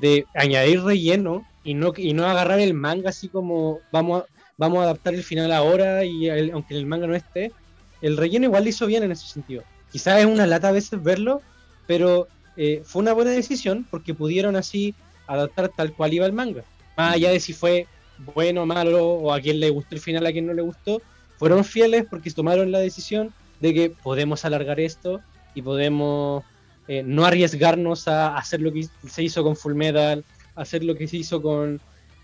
de 0.00 0.26
añadir 0.34 0.82
relleno 0.82 1.46
y 1.64 1.74
no, 1.74 1.92
y 1.96 2.12
no 2.14 2.26
agarrar 2.26 2.60
el 2.60 2.74
manga 2.74 3.10
así 3.10 3.28
como, 3.28 3.80
vamos 3.92 4.22
a, 4.22 4.26
vamos 4.56 4.80
a 4.80 4.84
adaptar 4.84 5.14
el 5.14 5.22
final 5.22 5.52
ahora 5.52 6.04
y 6.04 6.28
aunque 6.50 6.76
el 6.76 6.86
manga 6.86 7.06
no 7.06 7.14
esté, 7.14 7.52
el 8.00 8.16
relleno 8.16 8.46
igual 8.46 8.64
lo 8.64 8.70
hizo 8.70 8.86
bien 8.86 9.02
en 9.02 9.12
ese 9.12 9.26
sentido. 9.26 9.62
Quizás 9.90 10.20
es 10.20 10.26
una 10.26 10.46
lata 10.46 10.68
a 10.68 10.72
veces 10.72 11.02
verlo, 11.02 11.42
pero 11.86 12.28
eh, 12.56 12.82
fue 12.84 13.02
una 13.02 13.12
buena 13.12 13.30
decisión 13.30 13.86
porque 13.90 14.14
pudieron 14.14 14.56
así 14.56 14.94
adaptar 15.26 15.70
tal 15.70 15.92
cual 15.92 16.12
iba 16.12 16.26
el 16.26 16.32
manga. 16.32 16.64
Más 16.96 17.14
allá 17.14 17.30
de 17.30 17.40
si 17.40 17.52
fue 17.52 17.86
bueno, 18.34 18.66
malo, 18.66 19.06
o 19.06 19.32
a 19.32 19.40
quien 19.40 19.60
le 19.60 19.70
gustó 19.70 19.94
el 19.94 20.00
final, 20.00 20.26
a 20.26 20.32
quien 20.32 20.46
no 20.46 20.54
le 20.54 20.62
gustó, 20.62 21.02
fueron 21.38 21.64
fieles 21.64 22.04
porque 22.08 22.30
tomaron 22.30 22.70
la 22.70 22.78
decisión 22.78 23.32
de 23.60 23.74
que 23.74 23.90
podemos 23.90 24.44
alargar 24.44 24.80
esto 24.80 25.20
y 25.54 25.62
podemos 25.62 26.44
eh, 26.88 27.02
no 27.04 27.24
arriesgarnos 27.24 28.08
a 28.08 28.36
hacer 28.36 28.60
lo 28.60 28.72
que 28.72 28.86
se 29.08 29.22
hizo 29.22 29.42
con 29.42 29.56
Full 29.56 29.74
Metal, 29.74 30.24
hacer 30.54 30.84
lo 30.84 30.94
que 30.94 31.08
se 31.08 31.16
hizo 31.16 31.40
con... 31.42 31.80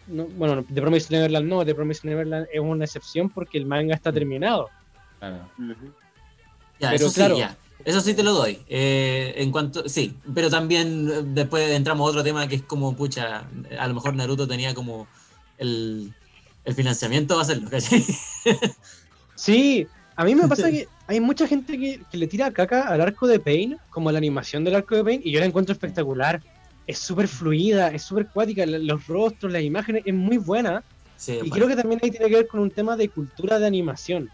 no, 0.07 0.27
bueno, 0.27 0.65
The 0.73 0.81
Promised 0.81 1.11
Neverland 1.11 1.49
no, 1.49 1.65
The 1.65 1.75
Promised 1.75 2.09
Neverland 2.09 2.47
es 2.53 2.61
una 2.61 2.85
excepción 2.85 3.31
porque 3.31 3.59
el 3.59 3.67
manga 3.67 3.95
está 3.95 4.13
terminado. 4.13 4.69
Claro. 5.19 5.49
Ya, 6.79 6.91
Pero 6.91 7.07
eso 7.07 7.13
claro. 7.13 7.35
sí, 7.35 7.41
ya. 7.41 7.57
Eso 7.85 8.01
sí 8.01 8.15
te 8.15 8.23
lo 8.23 8.33
doy. 8.33 8.59
Eh, 8.69 9.35
en 9.37 9.51
cuanto, 9.53 9.89
sí, 9.89 10.15
pero 10.35 10.51
también 10.51 11.09
eh, 11.09 11.23
después 11.25 11.71
entramos 11.71 12.07
a 12.07 12.11
otro 12.11 12.25
tema 12.25 12.47
que 12.49 12.57
es 12.57 12.63
como, 12.63 12.95
pucha, 12.97 13.49
a 13.79 13.89
lo 13.89 13.95
mejor 13.95 14.15
Naruto 14.15 14.47
tenía 14.49 14.75
como 14.75 15.07
el, 15.59 16.13
el 16.65 16.75
financiamiento 16.75 17.35
va 17.35 17.41
a 17.41 17.45
hacerlo, 17.45 17.71
¿cachai? 17.71 18.05
Sí, 19.35 19.87
a 20.17 20.25
mí 20.25 20.35
me 20.35 20.49
pasa 20.49 20.69
que 20.71 20.89
hay 21.07 21.21
mucha 21.21 21.47
gente 21.47 21.79
que, 21.79 22.03
que 22.11 22.19
le 22.19 22.27
tira 22.27 22.53
caca 22.53 22.89
al 22.89 23.01
arco 23.01 23.27
de 23.27 23.39
Pain, 23.39 23.79
como 23.91 24.11
la 24.11 24.19
animación 24.19 24.65
del 24.65 24.75
arco 24.75 24.97
de 24.97 25.05
Pain, 25.05 25.21
y 25.25 25.31
yo 25.31 25.41
la 25.41 25.47
encuentro 25.47 25.73
espectacular. 25.73 26.43
Es 26.87 26.99
súper 26.99 27.29
fluida, 27.29 27.89
es 27.89 28.03
súper 28.03 28.27
cuática, 28.29 28.65
los 28.67 29.07
rostros, 29.07 29.53
las 29.53 29.63
imágenes, 29.63 30.03
es 30.07 30.15
muy 30.15 30.39
buena. 30.39 30.83
Sí, 31.17 31.33
Y 31.35 31.37
bueno. 31.39 31.55
creo 31.55 31.69
que 31.69 31.77
también 31.77 32.01
ahí 32.03 32.11
tiene 32.11 32.29
que 32.29 32.35
ver 32.35 32.49
con 32.49 32.61
un 32.61 32.71
tema 32.71 32.97
de 32.97 33.09
cultura 33.11 33.59
de 33.59 33.67
animación. 33.67 34.31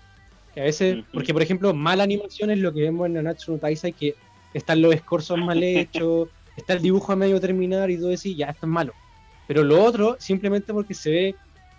Que 0.54 0.60
a 0.60 0.64
veces, 0.64 0.98
Ujú. 0.98 1.04
porque 1.14 1.32
por 1.32 1.42
ejemplo, 1.42 1.74
mala 1.74 2.04
animación 2.04 2.50
es 2.50 2.58
lo 2.58 2.72
que 2.72 2.82
vemos 2.82 3.06
en 3.06 3.14
Nanatsu 3.14 3.52
no 3.52 3.58
Taizai, 3.58 3.92
que 3.92 4.14
están 4.54 4.80
los 4.82 4.94
escorzos 4.94 5.38
mal 5.38 5.62
hechos, 5.62 6.28
está 6.56 6.74
el 6.74 6.82
dibujo 6.82 7.12
a 7.12 7.16
medio 7.16 7.40
terminar 7.40 7.90
y 7.90 7.96
todo 7.98 8.10
eso, 8.10 8.28
y 8.28 8.36
ya 8.36 8.46
esto 8.46 8.66
es 8.66 8.70
malo. 8.72 8.92
Pero 9.48 9.62
lo 9.64 9.82
otro, 9.82 10.16
simplemente 10.20 10.72
porque 10.72 10.94
se 10.94 11.10
ve 11.10 11.34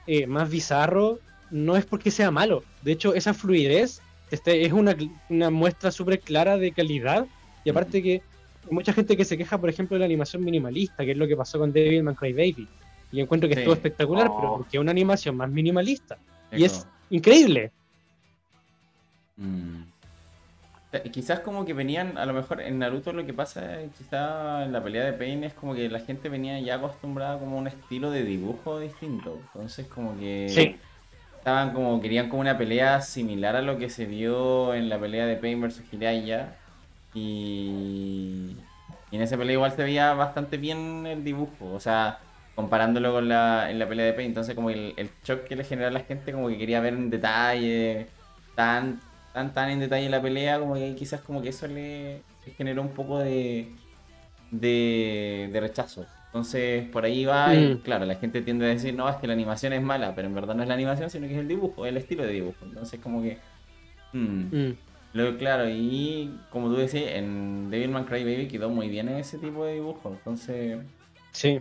eh, 0.08 0.28
más 0.28 0.50
bizarro, 0.50 1.20
no 1.52 1.78
es 1.78 1.86
porque 1.86 2.12
sea 2.12 2.32
malo. 2.32 2.64
De 2.84 2.92
hecho, 2.92 3.14
esa 3.16 3.34
fluidez 3.34 4.02
este, 4.30 4.66
es 4.66 4.74
una, 4.74 4.96
una 5.30 5.50
muestra 5.50 5.92
súper 5.92 6.20
clara 6.20 6.58
de 6.58 6.72
calidad. 6.72 7.26
Y 7.64 7.70
aparte 7.70 8.04
que 8.04 8.14
hay 8.14 8.72
mucha 8.72 8.94
gente 8.94 9.16
que 9.16 9.24
se 9.26 9.38
queja, 9.38 9.58
por 9.60 9.70
ejemplo, 9.70 9.96
de 9.96 10.00
la 10.00 10.06
animación 10.06 10.44
minimalista, 10.44 11.06
que 11.06 11.12
es 11.12 11.18
lo 11.18 11.28
que 11.28 11.36
pasó 11.38 11.58
con 11.60 11.72
Devilman 11.72 12.14
Crybaby. 12.16 12.68
Y 13.12 13.18
yo 13.18 13.24
encuentro 13.24 13.48
que 13.48 13.56
Sí. 13.56 13.62
estuvo 13.62 13.74
espectacular, 13.76 14.28
Oh. 14.30 14.38
pero 14.40 14.58
porque 14.58 14.78
es 14.78 14.82
una 14.82 14.92
animación 14.92 15.38
más 15.38 15.50
minimalista. 15.50 16.18
Y 16.52 16.66
es 16.66 16.86
increíble. 17.10 17.72
Mm. 19.38 19.84
Sea, 20.92 21.04
Quizás 21.04 21.40
como 21.42 21.66
que 21.66 21.74
venían, 21.74 22.18
a 22.18 22.26
lo 22.26 22.34
mejor 22.34 22.62
en 22.62 22.80
Naruto 22.80 23.12
lo 23.12 23.26
que 23.26 23.34
pasa, 23.34 23.82
eh, 23.82 23.90
quizá 23.98 24.64
en 24.64 24.72
la 24.72 24.84
pelea 24.84 25.04
de 25.04 25.14
Pain 25.14 25.44
es 25.44 25.54
como 25.54 25.74
que 25.76 25.90
la 25.90 26.00
gente 26.00 26.30
venía 26.30 26.60
ya 26.60 26.76
acostumbrada 26.76 27.38
como 27.40 27.58
a 27.58 27.60
un 27.60 27.68
estilo 27.68 28.12
de 28.12 28.24
dibujo 28.24 28.80
distinto. 28.80 29.40
Entonces 29.54 29.88
como 29.88 30.18
que 30.18 30.48
Sí. 30.50 30.76
estaban 31.38 31.74
como, 31.74 32.00
querían 32.02 32.30
como 32.30 32.42
una 32.42 32.58
pelea 32.58 33.02
similar 33.02 33.56
a 33.56 33.62
lo 33.62 33.78
que 33.78 33.90
se 33.90 34.06
vio 34.06 34.74
en 34.74 34.88
la 34.90 35.00
pelea 35.00 35.26
de 35.26 35.36
Pain 35.38 35.60
versus 35.62 35.84
Jiraiya. 35.90 36.56
Y, 37.14 38.56
y 39.12 39.16
en 39.16 39.22
esa 39.22 39.38
pelea 39.38 39.54
igual 39.54 39.72
se 39.72 39.84
veía 39.84 40.14
bastante 40.14 40.58
bien 40.58 41.06
el 41.08 41.24
dibujo. 41.24 41.72
O 41.74 41.80
sea, 41.80 42.20
comparándolo 42.56 43.12
con 43.14 43.28
la, 43.28 43.70
en 43.72 43.80
la 43.80 43.88
pelea 43.88 44.06
de 44.06 44.14
Pain. 44.14 44.28
Entonces 44.28 44.54
como 44.56 44.70
el, 44.70 44.94
el 44.98 45.10
shock 45.24 45.46
que 45.46 45.56
le 45.56 45.64
generó 45.64 45.88
a 45.88 45.92
la 45.92 46.02
gente 46.02 46.32
como 46.32 46.48
que 46.48 46.58
quería 46.58 46.80
ver 46.80 46.94
en 46.94 47.10
detalle 47.10 48.08
tan, 48.56 49.00
tan, 49.36 49.54
tan 49.54 49.70
en 49.70 49.80
detalle 49.80 50.10
la 50.10 50.20
pelea, 50.22 50.58
como 50.60 50.74
que 50.74 50.96
quizás 50.96 51.22
como 51.22 51.42
que 51.44 51.50
eso 51.50 51.68
le, 51.68 52.22
generó 52.58 52.82
un 52.82 52.90
poco 52.90 53.20
de, 53.20 53.68
de, 54.52 55.50
de 55.52 55.60
rechazo. 55.60 56.06
Entonces 56.28 56.88
por 56.90 57.06
ahí 57.06 57.26
va 57.26 57.54
y 57.56 57.76
Mm. 57.76 57.78
claro, 57.80 58.06
la 58.06 58.16
gente 58.16 58.42
tiende 58.42 58.66
a 58.66 58.70
decir, 58.70 58.94
no, 58.94 59.08
es 59.08 59.16
que 59.18 59.28
la 59.28 59.34
animación 59.34 59.74
es 59.74 59.82
mala, 59.82 60.14
pero 60.16 60.28
en 60.28 60.34
verdad 60.36 60.56
no 60.56 60.64
es 60.64 60.68
la 60.68 60.74
animación, 60.76 61.10
sino 61.10 61.28
que 61.28 61.34
es 61.34 61.40
el 61.40 61.48
dibujo, 61.48 61.86
el 61.86 61.98
estilo 61.98 62.24
de 62.24 62.34
dibujo. 62.34 62.58
Entonces 62.66 63.00
como 63.00 63.22
que... 63.22 63.38
mm, 64.14 64.56
Mm. 64.70 64.76
Luego, 65.14 65.38
claro, 65.38 65.70
y 65.70 66.38
como 66.50 66.68
tú 66.68 66.76
decías, 66.76 67.12
en 67.14 67.70
Devilman 67.70 68.04
Crybaby 68.04 68.50
quedó 68.50 68.70
muy 68.70 68.90
bien 68.90 69.08
ese 69.08 69.38
tipo 69.38 69.64
de 69.66 69.76
dibujo. 69.76 70.10
Entonces, 70.10 70.80
Sí. 71.32 71.60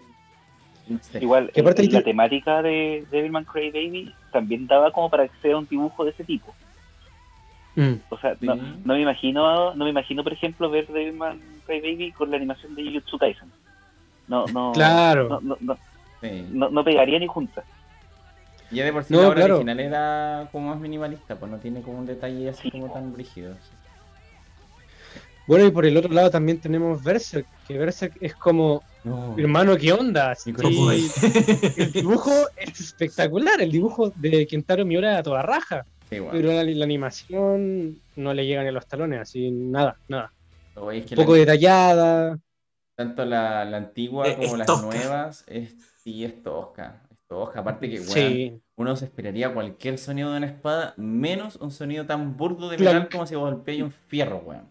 Igual, 1.21 1.51
Que 1.53 1.61
aparte 1.61 1.83
eh, 1.83 1.89
la 1.91 1.99
te- 2.01 2.05
temática 2.07 2.63
de 2.63 3.07
Devilman 3.13 3.45
Crybaby 3.45 4.13
también 4.33 4.67
daba 4.67 4.91
como 4.91 5.09
para 5.09 5.29
que 5.29 5.35
sea 5.41 5.57
un 5.57 5.67
dibujo 5.69 6.05
de 6.05 6.11
ese 6.11 6.25
tipo. 6.25 6.53
Mm. 7.77 7.95
O 8.09 8.19
sea, 8.19 8.37
no, 8.41 8.57
me 8.85 9.01
imagino, 9.01 9.75
no 9.75 9.85
me 9.85 9.91
imagino, 9.91 10.23
por 10.23 10.33
ejemplo, 10.33 10.71
ver 10.71 10.87
Devilman 10.87 11.41
Crybaby 11.67 12.13
con 12.13 12.31
la 12.31 12.37
animación 12.37 12.75
de 12.75 12.85
Jujutsu 12.85 13.19
Kaisen. 13.19 13.51
No, 14.29 14.47
no, 14.47 14.73
Claro. 14.73 15.29
no, 15.29 15.41
no, 15.41 15.57
no, 15.61 15.79
sí. 16.23 16.47
no- 16.51 16.71
no 16.71 16.85
pegaría 16.85 17.19
ni 17.19 17.27
juntas. 17.27 17.65
Ya 18.71 18.85
de 18.85 18.93
por 18.93 19.05
sí 19.05 19.13
No, 19.13 19.21
la 19.23 19.29
obra 19.29 19.37
claro. 19.37 19.55
original 19.57 19.81
era 19.81 20.49
como 20.53 20.71
más 20.71 20.81
minimalista, 20.81 21.37
pues 21.37 21.51
no 21.51 21.59
tiene 21.59 21.83
como 21.83 21.99
un 21.99 22.07
detalle 22.07 22.49
así 22.49 22.63
Sí, 22.63 22.71
como 22.71 22.91
tan 22.93 23.13
brígido. 23.13 23.55
Bueno, 25.47 25.67
y 25.67 25.71
por 25.71 25.85
el 25.85 25.97
otro 25.97 26.11
lado 26.13 26.31
también 26.31 26.59
tenemos 26.61 27.03
Berserk, 27.03 27.47
que 27.69 27.77
Berserk 27.77 28.17
es 28.21 28.35
como, 28.35 28.83
No. 29.05 29.35
hermano, 29.37 29.77
¿qué 29.77 29.93
onda? 29.93 30.35
Sí, 30.35 30.55
el 31.77 31.93
dibujo 31.93 32.33
es 32.57 32.81
espectacular, 32.81 33.61
el 33.61 33.71
dibujo 33.71 34.11
de 34.17 34.47
Kentaro 34.47 34.87
Miura 34.87 35.19
a 35.19 35.23
toda 35.23 35.43
raja, 35.43 35.85
Bueno. 36.11 36.29
pero 36.33 36.53
la, 36.53 36.63
la 36.65 36.85
animación 36.85 37.99
no 38.17 38.35
le 38.35 38.47
llegan 38.47 38.67
a 38.67 38.71
los 38.73 38.87
talones, 38.87 39.21
así 39.21 39.51
nada, 39.51 39.97
nada. 40.09 40.33
Es 40.93 41.07
que 41.07 41.15
Un 41.15 41.21
poco 41.23 41.33
la- 41.33 41.39
detallada, 41.41 42.39
tanto 42.97 43.25
la, 43.25 43.65
la 43.65 43.77
antigua 43.77 44.27
Es- 44.29 44.35
como 44.37 44.47
es 44.53 44.59
las 44.59 44.67
tosca. 44.67 44.87
nuevas, 44.87 45.45
es, 45.49 45.75
sí 46.03 46.25
es 46.25 46.43
tosca. 46.43 47.03
Es 47.11 47.19
tosca. 47.29 47.61
Aparte 47.61 47.89
que, 47.89 47.97
weón, 47.97 48.09
sí, 48.11 48.61
uno 48.77 48.97
se 48.97 49.05
esperaría 49.07 49.53
cualquier 49.55 49.99
sonido 49.99 50.31
de 50.33 50.39
una 50.39 50.47
espada, 50.47 50.95
menos 50.97 51.57
un 51.57 51.71
sonido 51.71 52.07
tan 52.07 52.37
burdo 52.37 52.69
de 52.69 52.79
metal 52.79 53.09
como 53.09 53.27
si 53.27 53.35
golpeáis 53.35 53.83
un 53.83 53.91
fierro, 53.91 54.39
weón. 54.45 54.69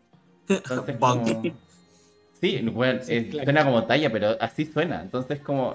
Entonces, 0.50 0.98
como... 0.98 1.26
Sí, 2.42 2.62
weón, 2.74 3.00
Sí, 3.02 3.14
es- 3.16 3.44
suena 3.44 3.64
como 3.64 3.86
talla, 3.86 4.12
pero 4.12 4.36
así 4.42 4.66
suena. 4.66 5.02
Entonces, 5.02 5.40
como, 5.40 5.74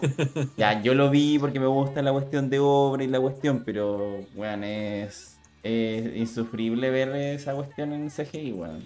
ya, 0.58 0.82
yo 0.82 0.94
lo 0.94 1.08
vi 1.08 1.38
porque 1.38 1.58
me 1.58 1.66
gusta 1.66 2.02
la 2.02 2.12
cuestión 2.12 2.50
de 2.50 2.58
obra 2.60 3.02
y 3.02 3.06
la 3.06 3.18
cuestión, 3.20 3.62
pero, 3.64 4.20
weón, 4.34 4.64
es, 4.64 5.37
es 5.62 6.16
insufrible 6.16 6.90
ver 6.90 7.14
esa 7.14 7.54
cuestión 7.54 7.92
en 7.92 8.08
CGI, 8.10 8.52
weón. 8.52 8.84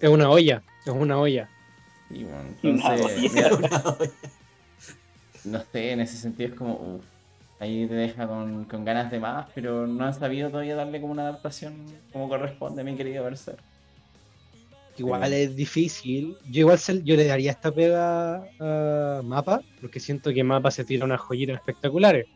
es 0.00 0.08
una 0.10 0.28
olla, 0.30 0.62
es 0.84 0.92
una 0.92 1.18
olla. 1.18 1.48
Sí, 2.08 2.24
weón. 2.24 2.56
Una 2.62 2.94
Entonces, 2.94 3.32
olla. 3.32 3.32
mira, 3.34 4.08
no 5.44 5.62
sé, 5.72 5.90
en 5.92 6.00
ese 6.00 6.16
sentido 6.16 6.50
es 6.50 6.54
como, 6.54 6.74
uff, 6.74 7.04
ahí 7.60 7.86
te 7.86 7.94
deja 7.94 8.26
con, 8.26 8.64
con 8.64 8.84
ganas 8.84 9.10
de 9.10 9.18
más, 9.20 9.46
pero 9.54 9.86
no 9.86 10.04
han 10.04 10.14
sabido 10.14 10.50
todavía 10.50 10.74
darle 10.76 11.00
como 11.00 11.12
una 11.12 11.22
adaptación 11.22 11.74
como 12.12 12.28
corresponde, 12.28 12.84
mi 12.84 12.94
querido 12.96 13.24
Berser. 13.24 13.56
Igual 14.98 15.26
Sí. 15.30 15.34
es 15.36 15.56
difícil. 15.56 16.36
Yo 16.50 16.60
igual 16.60 16.78
se- 16.78 17.02
yo 17.02 17.16
le 17.16 17.24
daría 17.24 17.50
esta 17.52 17.72
pega 17.72 18.44
a 18.60 19.22
Mapa, 19.24 19.62
porque 19.80 19.98
siento 20.00 20.32
que 20.34 20.44
Mapa 20.44 20.70
se 20.70 20.84
tira 20.84 21.04
unas 21.06 21.20
joyitas 21.20 21.56
espectaculares, 21.56 22.26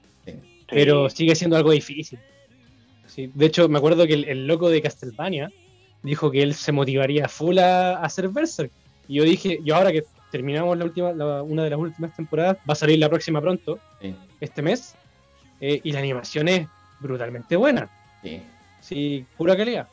pero 0.68 1.10
sigue 1.10 1.34
siendo 1.34 1.56
algo 1.56 1.70
difícil. 1.72 2.18
Sí, 3.16 3.30
de 3.34 3.46
hecho, 3.46 3.66
me 3.70 3.78
acuerdo 3.78 4.06
que 4.06 4.12
el, 4.12 4.24
el 4.28 4.46
loco 4.46 4.68
de 4.68 4.82
Castlevania 4.82 5.50
dijo 6.02 6.30
que 6.30 6.42
él 6.42 6.52
se 6.52 6.70
motivaría 6.70 7.28
full 7.30 7.56
a, 7.58 7.92
a 7.96 8.04
hacer 8.04 8.28
Berserk. 8.28 8.70
Y 9.08 9.14
yo 9.14 9.24
dije, 9.24 9.58
yo 9.64 9.74
ahora 9.74 9.90
que 9.90 10.04
terminamos 10.30 10.76
la 10.76 10.84
última, 10.84 11.12
la- 11.14 11.42
una 11.42 11.64
de 11.64 11.70
las 11.70 11.78
últimas 11.78 12.14
temporadas, 12.14 12.58
va 12.68 12.74
a 12.74 12.76
salir 12.76 12.98
la 12.98 13.08
próxima 13.08 13.40
pronto, 13.40 13.78
Sí, 14.02 14.14
este 14.38 14.60
mes, 14.60 14.94
eh, 15.62 15.80
y 15.82 15.92
la 15.92 16.00
animación 16.00 16.46
es 16.48 16.68
brutalmente 17.00 17.56
buena. 17.56 17.88
sí. 18.22 18.42
Sí, 18.82 19.24
pura 19.38 19.56
calidad. 19.56 19.88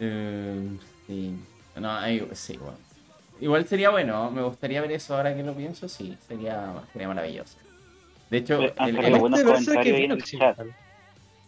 Eh, 0.00 0.68
sí. 1.06 1.34
No, 1.76 1.92
ahí- 1.92 2.26
sí, 2.32 2.56
bueno. 2.56 2.78
Igual 3.40 3.66
sería 3.68 3.90
bueno, 3.90 4.30
me 4.30 4.42
gustaría 4.42 4.80
ver 4.80 4.92
eso 4.92 5.14
ahora 5.14 5.36
que 5.36 5.42
lo 5.44 5.52
pienso, 5.52 5.88
sí, 5.88 6.16
sería, 6.26 6.72
sería 6.92 7.06
maravilloso. 7.06 7.56
De 8.30 8.38
hecho, 8.38 8.62
Eh, 8.62 8.74
han 8.78 8.88
el- 8.88 9.04
el- 9.04 9.18
buenos 9.20 9.38
Este 9.40 10.04
en 10.04 10.10
el 10.10 10.22
chat. 10.24 10.58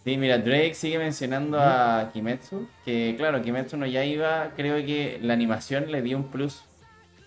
Sí, 0.04 0.16
mira, 0.16 0.38
Drake 0.38 0.74
sigue 0.74 0.98
mencionando 0.98 1.58
a 1.60 2.10
Kimetsu, 2.12 2.66
que 2.86 3.14
claro, 3.18 3.42
Kimetsu 3.42 3.76
no 3.76 3.84
ya 3.86 4.04
iba, 4.04 4.50
creo 4.56 4.76
que 4.86 5.18
la 5.20 5.34
animación 5.34 5.92
le 5.92 6.00
dio 6.00 6.16
un 6.16 6.24
plus 6.30 6.64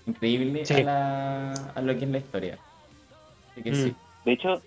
increíble 0.08 0.66
Sí. 0.66 0.74
a, 0.82 0.84
la- 0.84 1.54
a 1.76 1.82
lo 1.82 1.98
que 1.98 2.06
es 2.06 2.12
la 2.12 2.18
historia. 2.18 2.58
Así 3.52 3.62
que 3.62 3.72
Mm. 3.72 3.76
sí. 3.76 3.96
De 4.26 4.32
hecho, 4.32 4.62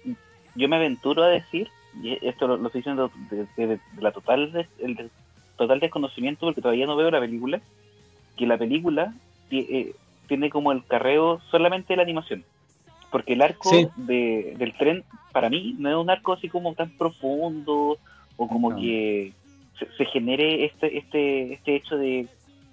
yo 0.54 0.68
me 0.68 0.76
aventuro 0.76 1.24
a 1.24 1.28
decir, 1.28 1.68
y 2.00 2.16
esto 2.26 2.46
lo, 2.46 2.56
lo 2.58 2.66
estoy 2.66 2.80
diciendo 2.82 3.10
de, 3.30 3.46
de- 3.56 3.66
de 3.66 3.80
la 4.02 4.12
total 4.12 4.52
des- 4.52 4.68
el 4.78 5.10
total 5.56 5.80
desconocimiento 5.80 6.46
porque 6.46 6.60
todavía 6.62 6.86
no 6.86 6.94
veo 6.96 7.10
la 7.10 7.20
película, 7.20 7.60
que 8.36 8.46
la 8.46 8.56
película 8.56 9.14
ti- 9.48 9.66
eh, 9.68 9.94
tiene 10.28 10.48
como 10.50 10.70
el 10.70 10.84
carreo 10.86 11.40
solamente 11.50 11.92
de 11.92 11.96
la 11.96 12.02
animación. 12.04 12.44
Porque 13.16 13.32
el 13.32 13.40
arco 13.40 13.70
Sí. 13.70 13.88
de, 13.96 14.56
del 14.58 14.74
tren, 14.74 15.02
para 15.32 15.48
mí, 15.48 15.74
no 15.78 15.88
es 15.88 15.96
un 15.96 16.10
arco 16.10 16.34
así 16.34 16.50
como 16.50 16.74
tan 16.74 16.90
profundo 16.90 17.96
o 18.36 18.46
como 18.46 18.72
No. 18.72 18.76
que 18.76 19.32
se, 19.78 19.86
se 19.96 20.04
genere 20.04 20.66
este, 20.66 20.98
este, 20.98 21.54
este 21.54 21.76
hecho 21.76 21.96
de 21.96 22.26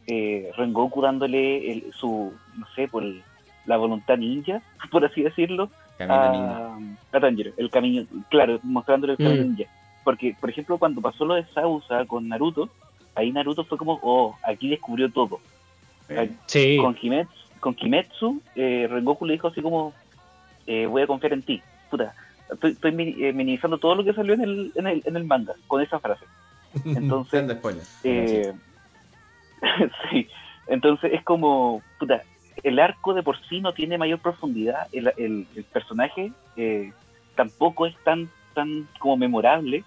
eh, 0.08 0.52
Rengoku 0.58 1.00
dándole 1.02 1.72
el- 1.72 1.94
su, 1.94 2.34
no 2.58 2.66
sé, 2.76 2.90
por 2.90 3.04
el- 3.04 3.24
la 3.66 3.78
voluntad 3.78 4.18
ninja, 4.18 4.62
por 4.92 5.06
así 5.06 5.22
decirlo, 5.22 5.70
Camino 5.98 6.32
ninja. 6.34 6.98
a, 7.14 7.18
a 7.18 7.20
Tanjiro, 7.22 7.52
el 7.56 7.70
camino, 7.70 8.04
claro, 8.30 8.60
mostrándole 8.64 9.14
el 9.14 9.18
camino 9.20 9.44
Mm. 9.46 9.48
ninja. 9.56 9.72
Porque, 10.04 10.36
por 10.42 10.50
ejemplo, 10.50 10.78
cuando 10.78 11.00
pasó 11.00 11.24
lo 11.24 11.36
de 11.36 11.46
Sausa 11.54 12.04
con 12.06 12.28
Naruto, 12.28 12.68
ahí 13.16 13.32
Naruto 13.32 13.64
fue 13.64 13.78
como, 13.78 13.98
oh, 14.04 14.36
aquí 14.44 14.68
descubrió 14.68 15.10
todo. 15.10 15.40
Sí. 16.48 16.76
Con 16.76 16.96
Kimetsu, 16.96 17.34
con 17.62 17.74
Kimetsu 17.74 18.42
eh, 18.56 18.88
Rengoku 18.92 19.26
le 19.26 19.34
dijo 19.34 19.48
así 19.48 19.62
como, 19.62 19.94
eh, 20.68 20.86
voy 20.86 21.02
a 21.02 21.08
confiar 21.08 21.34
en 21.34 21.44
ti. 21.44 21.64
Puta, 21.90 22.14
estoy, 22.52 22.72
estoy 22.72 22.92
eh, 23.24 23.34
minimizando 23.34 23.78
todo 23.78 23.96
lo 23.96 24.04
que 24.04 24.14
salió 24.14 24.34
en 24.34 24.42
el, 24.42 24.72
en 24.76 24.88
el, 24.88 25.02
en 25.06 25.16
el 25.16 25.24
manga 25.26 25.54
con 25.68 25.82
esa 25.82 26.00
frase. 26.00 26.26
Entonces, 26.86 27.32
eh, 28.04 28.54
sí, 30.12 30.28
entonces 30.68 31.12
es 31.14 31.24
como, 31.24 31.84
puta, 32.00 32.24
el 32.64 32.80
arco 32.80 33.14
de 33.14 33.24
por 33.24 33.38
sí 33.48 33.60
no 33.62 33.74
tiene 33.74 33.98
mayor 33.98 34.20
profundidad, 34.20 34.88
el, 34.92 35.12
el- 35.18 35.48
el 35.56 35.64
personaje 35.66 36.32
eh, 36.56 36.92
tampoco 37.36 37.86
es 37.86 37.96
tan, 38.04 38.30
tan 38.54 38.88
como 39.00 39.18
memorable, 39.18 39.84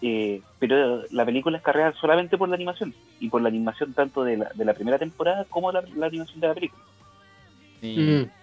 eh, 0.00 0.42
pero 0.58 1.02
la 1.10 1.24
película 1.24 1.58
es 1.58 1.62
cargada 1.62 1.92
solamente 2.00 2.36
por 2.36 2.48
la 2.48 2.56
animación, 2.56 2.94
y 3.20 3.28
por 3.28 3.40
la 3.42 3.48
animación 3.48 3.92
tanto 3.94 4.24
de 4.24 4.36
la, 4.38 4.50
de 4.54 4.64
la 4.64 4.74
primera 4.74 4.98
temporada 4.98 5.44
como 5.46 5.70
la, 5.72 5.82
la 5.96 6.06
animación 6.06 6.40
de 6.40 6.48
la 6.48 6.54
película. 6.54 6.82
sí. 7.80 7.96
Mm. 7.98 8.41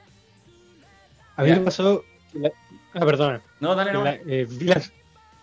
A 1.39 1.43
mí 1.43 1.51
me 1.51 1.59
pasó. 1.61 2.03
la- 2.33 2.51
Ah, 2.93 3.05
perdona. 3.05 3.41
No, 3.61 3.75
dale, 3.75 3.93
no. 3.93 4.03
La- 4.03 4.15
eh, 4.15 4.45
vi, 4.49 4.65
la- 4.65 4.81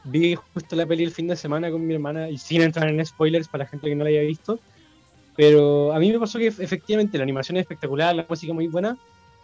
vi 0.04 0.34
justo 0.34 0.76
la 0.76 0.84
peli 0.86 1.04
el 1.04 1.10
fin 1.10 1.26
de 1.26 1.36
semana 1.36 1.70
con 1.70 1.84
mi 1.86 1.94
hermana 1.94 2.28
y 2.28 2.36
sin 2.38 2.60
entrar 2.62 2.88
en 2.88 3.04
spoilers 3.04 3.48
para 3.48 3.64
la 3.64 3.70
gente 3.70 3.88
que 3.88 3.94
no 3.96 4.04
la 4.04 4.10
haya 4.10 4.20
visto. 4.20 4.60
Pero 5.36 5.92
a 5.92 5.98
mí 5.98 6.12
me 6.12 6.18
pasó 6.18 6.38
que 6.38 6.48
efectivamente 6.48 7.16
la 7.18 7.24
animación 7.24 7.56
es 7.56 7.62
espectacular, 7.62 8.14
la 8.14 8.26
música 8.28 8.52
muy 8.52 8.66
buena, 8.68 8.96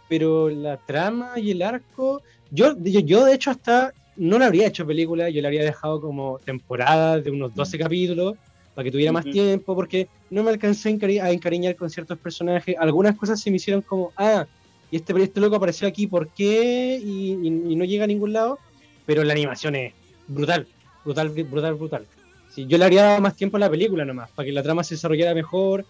pero 0.09 0.49
la 0.49 0.77
trama 0.77 1.33
y 1.37 1.51
el 1.51 1.61
arco. 1.61 2.21
Yo, 2.51 2.75
yo, 2.79 2.99
yo 2.99 3.25
de 3.25 3.33
hecho, 3.33 3.51
hasta 3.51 3.91
no 4.15 4.37
la 4.37 4.45
habría 4.47 4.67
hecho 4.67 4.85
película, 4.85 5.29
yo 5.29 5.41
la 5.41 5.47
habría 5.47 5.63
dejado 5.63 5.99
como 6.01 6.39
temporada 6.45 7.19
de 7.19 7.31
unos 7.31 7.53
12 7.55 7.77
capítulos 7.79 8.35
para 8.75 8.83
que 8.85 8.91
tuviera 8.91 9.11
más 9.11 9.25
Ujú. 9.25 9.31
tiempo, 9.33 9.75
porque 9.75 10.07
no 10.29 10.43
me 10.43 10.49
alcancé 10.51 10.89
a, 10.89 10.91
encari- 10.93 11.21
a 11.21 11.31
encariñar 11.31 11.75
con 11.75 11.89
ciertos 11.89 12.19
personajes. 12.19 12.75
Algunas 12.79 13.15
cosas 13.15 13.39
se 13.39 13.49
me 13.49 13.57
hicieron 13.57 13.81
como, 13.81 14.13
ah, 14.17 14.45
y 14.93 14.97
este, 14.97 15.23
este 15.23 15.39
loco 15.41 15.55
apareció 15.55 15.87
aquí, 15.87 16.05
¿por 16.05 16.27
qué? 16.29 16.99
Y, 17.03 17.31
y- 17.33 17.71
y 17.73 17.75
no 17.75 17.83
llega 17.83 18.03
a 18.03 18.07
ningún 18.07 18.31
lado. 18.31 18.59
Pero 19.07 19.23
la 19.23 19.33
animación 19.33 19.75
es 19.75 19.93
brutal, 20.27 20.67
brutal, 21.03 21.29
brutal, 21.29 21.73
brutal. 21.73 22.05
Sí, 22.53 22.65
yo 22.67 22.77
le 22.77 22.85
habría 22.85 23.03
dado 23.03 23.21
más 23.21 23.35
tiempo 23.35 23.57
a 23.57 23.59
la 23.59 23.69
película 23.69 24.05
nomás, 24.05 24.29
para 24.31 24.45
que 24.45 24.51
la 24.53 24.61
trama 24.61 24.83
se 24.83 24.93
desarrollara 24.95 25.33
mejor, 25.33 25.85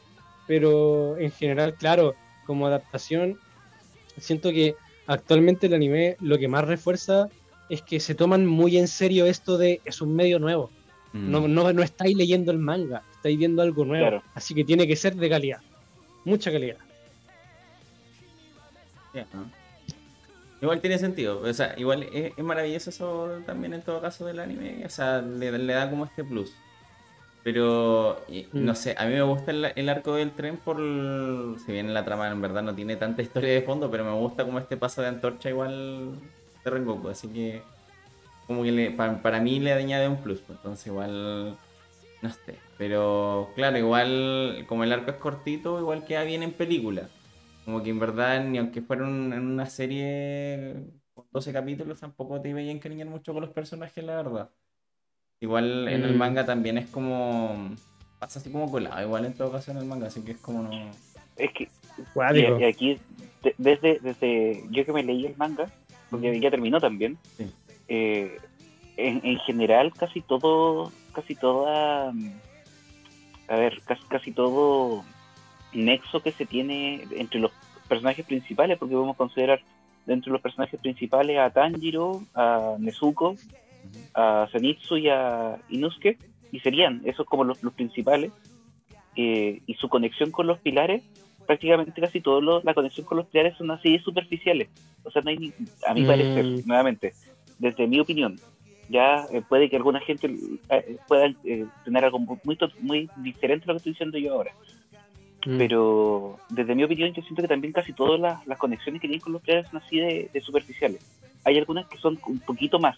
pero 0.48 1.18
en 1.18 1.32
general, 1.32 1.76
claro, 1.76 2.16
como 2.46 2.66
adaptación, 2.66 3.38
siento 4.18 4.52
que 4.52 4.76
actualmente 5.06 5.68
el 5.68 5.74
anime 5.74 6.16
lo 6.22 6.38
que 6.38 6.48
más 6.48 6.66
refuerza 6.66 7.28
es 7.70 7.82
que 7.82 8.00
se 8.00 8.16
toman 8.16 8.46
muy 8.46 8.78
en 8.78 8.88
serio 8.88 9.26
esto 9.26 9.58
de 9.58 9.82
es 9.86 10.02
un 10.02 10.16
medio 10.16 10.40
nuevo. 10.40 10.70
Mm. 11.12 11.30
No, 11.32 11.48
no, 11.48 11.74
no 11.74 11.84
estáis 11.84 12.16
leyendo 12.16 12.52
el 12.52 12.58
manga, 12.60 13.04
estáis 13.16 13.38
viendo 13.38 13.62
algo 13.62 13.84
nuevo. 13.86 14.08
Claro. 14.08 14.24
Así 14.34 14.54
que 14.56 14.64
tiene 14.64 14.88
que 14.88 14.96
ser 14.96 15.16
de 15.16 15.30
calidad. 15.30 15.60
Mucha 16.26 16.52
calidad. 16.52 16.78
¿No? 19.14 19.50
Igual 20.62 20.80
tiene 20.80 20.98
sentido, 20.98 21.42
o 21.42 21.54
sea, 21.54 21.74
igual 21.78 22.04
es, 22.04 22.34
es 22.38 22.44
maravilloso 22.44 22.90
eso 22.90 23.30
también 23.46 23.74
en 23.74 23.82
todo 23.82 24.02
caso 24.02 24.26
del 24.26 24.40
anime, 24.40 24.84
o 24.86 24.90
sea, 24.90 25.22
le, 25.22 25.52
le 25.58 25.74
da 25.74 25.90
como 25.90 26.06
este 26.06 26.24
plus. 26.24 26.54
Pero, 27.44 28.22
Mm. 28.30 28.64
no 28.66 28.74
sé, 28.74 28.96
a 28.98 29.06
mí 29.06 29.14
me 29.14 29.22
gusta 29.24 29.52
el, 29.52 29.66
el 29.76 29.90
arco 29.90 30.16
del 30.16 30.32
tren 30.32 30.56
por, 30.56 30.80
el- 30.80 31.58
si 31.66 31.74
bien 31.74 31.94
la 31.94 32.06
trama 32.06 32.30
en 32.30 32.42
verdad 32.42 32.64
no 32.64 32.74
tiene 32.74 32.96
tanta 32.96 33.22
historia 33.22 33.52
de 33.52 33.62
fondo, 33.64 33.92
pero 33.92 34.06
me 34.06 34.14
gusta 34.14 34.46
como 34.46 34.60
este 34.60 34.78
paso 34.78 35.02
de 35.02 35.10
antorcha 35.10 35.50
igual 35.50 36.16
de 36.64 36.72
Rengoku, 36.72 37.10
así 37.10 37.28
que 37.28 37.62
como 38.48 38.64
que 38.64 38.72
le- 38.72 38.92
pa- 38.92 39.22
para 39.22 39.42
mí 39.42 39.60
le 39.60 39.74
añade 39.74 40.08
un 40.08 40.24
plus, 40.24 40.42
entonces 40.48 40.88
igual, 40.88 41.58
no 42.22 42.30
sé, 42.30 42.56
pero 42.78 43.52
claro, 43.56 43.78
igual 43.78 44.64
como 44.70 44.86
el 44.86 44.94
arco 44.94 45.12
es 45.12 45.18
cortito, 45.18 45.78
igual 45.82 46.06
queda 46.06 46.24
bien 46.24 46.44
en 46.44 46.54
película. 46.54 47.10
Como 47.66 47.82
que 47.82 47.90
en 47.92 48.00
verdad, 48.00 48.44
ni 48.44 48.58
aunque 48.58 48.82
fuera 48.82 49.04
un- 49.04 49.32
en 49.34 49.46
una 49.46 49.66
serie 49.66 50.76
con 51.14 51.26
12 51.32 51.54
capítulos, 51.54 52.00
tampoco 52.00 52.42
te 52.42 52.50
iba 52.50 52.60
a 52.60 52.64
encariñar 52.64 53.08
mucho 53.08 53.34
con 53.34 53.42
los 53.42 53.52
personajes, 53.52 54.04
la 54.04 54.16
verdad. 54.18 54.50
Igual 55.40 55.88
en 55.88 56.04
el 56.04 56.14
Mm. 56.14 56.18
manga 56.18 56.46
también 56.46 56.78
es 56.78 56.90
como. 56.90 57.72
Pasa 58.20 58.40
así 58.40 58.50
como 58.52 58.72
colado, 58.72 59.02
igual 59.02 59.26
en 59.26 59.34
todo 59.34 59.52
caso 59.52 59.72
en 59.72 59.78
el 59.78 59.86
manga, 59.86 60.08
así 60.08 60.22
que 60.22 60.32
es 60.32 60.38
como 60.38 60.64
no. 60.64 60.92
Es 61.38 61.52
que 61.54 61.68
y, 62.60 62.64
aquí, 62.64 63.00
de- 63.44 63.56
desde, 63.58 64.00
desde 64.00 64.64
yo 64.72 64.86
que 64.86 64.94
me 64.94 65.04
leí 65.04 65.26
el 65.26 65.36
manga, 65.38 65.70
porque 66.10 66.40
ya 66.40 66.50
terminó 66.50 66.80
también, 66.80 67.18
Sí. 67.38 67.52
eh, 67.90 68.40
en, 68.98 69.22
en 69.26 69.38
general 69.40 69.94
casi 69.94 70.22
todo, 70.22 70.92
casi 71.14 71.36
toda, 71.36 72.12
mm, 72.14 72.32
a 73.50 73.56
ver, 73.58 73.82
casi, 73.86 74.04
casi 74.08 74.32
todo 74.32 75.04
nexo 75.74 76.22
que 76.22 76.32
se 76.34 76.46
tiene 76.46 77.08
entre 77.12 77.40
los 77.40 77.52
personajes 77.88 78.26
principales, 78.26 78.78
porque 78.78 78.94
podemos 78.96 79.18
considerar 79.18 79.62
dentro 80.06 80.30
de 80.32 80.34
los 80.34 80.42
personajes 80.42 80.80
principales 80.80 81.38
a 81.40 81.50
Tanjiro, 81.50 82.24
a 82.34 82.76
Nezuko, 82.80 83.38
a 84.14 84.48
Zenitsu 84.52 84.98
y 84.98 85.10
a 85.10 85.58
Inosuke, 85.70 86.18
y 86.52 86.60
serían 86.60 87.02
esos 87.06 87.26
como 87.26 87.44
los, 87.44 87.62
los 87.64 87.74
principales, 87.74 88.32
eh, 89.16 89.62
y 89.66 89.74
su 89.76 89.90
conexión 89.90 90.32
con 90.32 90.48
los 90.48 90.60
pilares, 90.60 91.04
prácticamente 91.46 92.00
casi 92.02 92.22
todo 92.22 92.42
lo- 92.42 92.62
la 92.64 92.74
conexión 92.74 93.06
con 93.06 93.18
los 93.18 93.28
pilares 93.28 93.56
son 93.58 93.70
así 93.72 94.00
superficiales, 94.00 94.70
o 95.04 95.12
sea, 95.12 95.22
no 95.22 95.30
hay 95.30 95.38
ni- 95.38 95.54
a 95.86 95.94
mi 95.94 96.02
Mm. 96.04 96.08
parecer, 96.08 96.46
nuevamente, 96.66 97.14
desde 97.60 97.88
mi 97.88 98.00
opinión, 98.00 98.40
ya 98.90 99.28
eh, 99.32 99.42
puede 99.48 99.70
que 99.70 99.76
alguna 99.78 100.00
gente 100.02 100.30
eh, 100.70 100.98
pueda 101.08 101.28
eh, 101.44 101.66
tener 101.84 102.06
algo 102.06 102.20
muy, 102.20 102.58
muy 102.80 103.10
diferente 103.16 103.66
a 103.66 103.68
lo 103.68 103.74
que 103.76 103.78
estoy 103.80 103.92
diciendo 103.94 104.18
yo 104.18 104.34
ahora, 104.34 104.52
Mm. 105.46 105.58
pero 105.58 106.40
desde 106.50 106.74
mi 106.76 106.84
opinión 106.84 107.12
yo 107.14 107.22
siento 107.22 107.42
que 107.42 107.48
también 107.48 107.74
casi 107.74 107.92
todas 107.94 108.20
las, 108.20 108.46
las 108.48 108.58
conexiones 108.58 109.02
que 109.02 109.08
tienen 109.08 109.22
con 109.22 109.34
los 109.34 109.42
players 109.42 109.70
son 109.70 109.82
así 109.84 110.00
de, 110.00 110.30
de 110.34 110.42
superficiales. 110.42 111.02
Hay 111.44 111.58
algunas 111.58 111.86
que 111.88 111.98
son 111.98 112.18
un 112.28 112.40
poquito 112.40 112.80
más, 112.80 112.98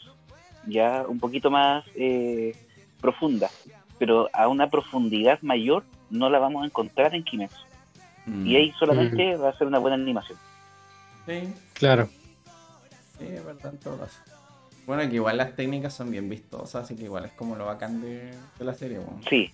ya 0.68 1.06
un 1.08 1.20
poquito 1.20 1.50
más 1.50 1.84
eh, 1.96 2.56
profundas, 3.02 3.52
pero 3.98 4.30
a 4.34 4.48
una 4.48 4.70
profundidad 4.70 5.40
mayor 5.42 5.84
no 6.10 6.30
la 6.30 6.38
vamos 6.40 6.64
a 6.64 6.66
encontrar 6.68 7.16
en 7.16 7.24
Kimetsu. 7.24 7.58
Mm. 8.28 8.46
Y 8.48 8.56
ahí 8.56 8.72
solamente 8.78 9.36
va 9.38 9.50
a 9.50 9.58
ser 9.58 9.68
una 9.68 9.80
buena 9.80 9.96
animación. 9.96 10.38
Sí, 11.26 11.52
Claro. 11.74 12.08
sí, 13.18 13.26
es 13.28 13.44
verdad 13.46 13.74
en 13.74 13.80
todo 13.80 13.98
caso. 13.98 14.20
Bueno, 14.86 15.10
que 15.10 15.16
igual 15.16 15.38
las 15.38 15.56
técnicas 15.56 15.96
son 15.96 16.12
bien 16.12 16.30
vistosas, 16.30 16.84
así 16.84 16.96
que 16.96 17.06
igual 17.06 17.26
es 17.26 17.32
como 17.32 17.56
lo 17.56 17.66
bacán 17.66 18.02
de, 18.02 18.32
de 18.60 18.66
la 18.66 18.74
serie. 18.76 19.00
Sí, 19.28 19.52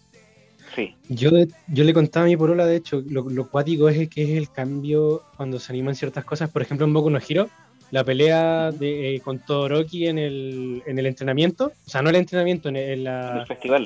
sí. 0.76 0.95
Yo, 1.10 1.30
yo 1.68 1.84
le 1.84 1.93
contaba 1.93 2.26
a 2.26 2.30
mi 2.30 2.38
porola, 2.38 2.65
de 2.65 2.77
hecho, 2.77 3.03
lo, 3.10 3.30
lo 3.30 3.48
cuático 3.49 3.89
es 3.89 4.07
que 4.10 4.23
es 4.23 4.30
el 4.38 4.49
cambio 4.52 5.22
cuando 5.38 5.60
se 5.60 5.72
animan 5.72 5.95
ciertas 5.95 6.23
cosas. 6.26 6.49
Por 6.49 6.61
ejemplo, 6.61 6.85
en 6.85 6.93
Boku 6.93 7.10
no 7.10 7.19
Hero, 7.27 7.49
la 7.91 8.03
pelea 8.03 8.72
de, 8.72 9.15
eh, 9.15 9.19
con 9.19 9.39
Todoroki 9.39 10.07
en 10.07 10.18
el, 10.18 10.81
en 10.85 10.98
el 10.98 11.06
entrenamiento, 11.06 11.73
o 11.85 11.89
sea, 11.89 12.02
no 12.02 12.10
el 12.10 12.15
entrenamiento, 12.15 12.69
en, 12.69 12.77
el- 12.77 12.84
en 12.85 12.98
En 12.99 13.03
la, 13.03 13.39
el 13.41 13.48
festival. 13.48 13.84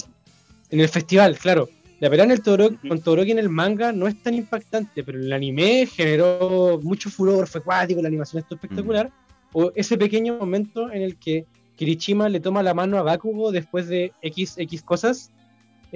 en 0.72 0.80
el 0.80 0.90
festival, 0.90 1.38
claro. 1.38 1.70
La 2.02 2.10
pelea 2.10 2.26
en 2.26 2.32
el 2.32 2.41
Todoroki, 2.41 2.76
Ujú. 2.76 2.88
con 2.90 3.02
Todoroki 3.02 3.32
en 3.32 3.40
el 3.40 3.49
manga 3.49 3.91
no 3.91 4.07
es 4.07 4.22
tan 4.22 4.34
impactante, 4.36 5.03
pero 5.03 5.18
en 5.18 5.26
el 5.26 5.34
anime 5.34 5.88
generó 5.88 6.80
mucho 6.84 7.10
furor, 7.10 7.48
fue 7.48 7.62
cuático, 7.62 8.02
la 8.02 8.10
animación 8.10 8.41
estuvo 8.41 8.57
espectacular. 8.57 9.10
O 9.53 9.72
ese 9.76 9.98
pequeño 9.98 10.38
momento 10.38 10.91
en 10.91 11.02
el 11.02 11.16
que 11.16 11.45
Kirishima 11.78 12.28
le 12.30 12.41
toma 12.41 12.62
la 12.62 12.74
mano 12.74 12.98
a 12.98 13.02
Bakugo 13.03 13.52
después 13.52 13.88
de 13.88 14.12
X, 14.22 14.56
X 14.57 14.82
cosas, 14.84 15.32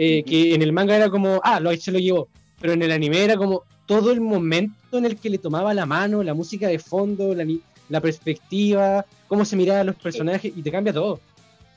eh, 0.01 0.23
que 0.23 0.55
en 0.55 0.61
el 0.61 0.71
manga 0.71 0.95
era 0.95 1.09
como, 1.09 1.41
ah, 1.43 1.59
lo, 1.59 1.75
se 1.75 1.91
lo 1.91 1.99
llevó, 1.99 2.29
pero 2.61 2.71
en 2.71 2.81
el 2.81 2.89
anime 2.93 3.21
era 3.21 3.35
como 3.35 3.63
todo 3.85 4.11
el 4.11 4.21
momento 4.21 4.97
en 4.97 5.03
el 5.03 5.17
que 5.17 5.29
le 5.29 5.39
tomaba 5.39 5.73
la 5.73 5.85
mano, 5.85 6.23
la 6.23 6.33
música 6.33 6.69
de 6.69 6.79
fondo, 6.79 7.35
la, 7.35 7.45
la 7.89 7.99
perspectiva, 7.99 9.05
cómo 9.27 9.43
se 9.43 9.57
miraban 9.57 9.87
los 9.87 9.97
personajes, 9.97 10.53
y 10.55 10.61
te 10.61 10.71
cambia 10.71 10.93
todo. 10.93 11.19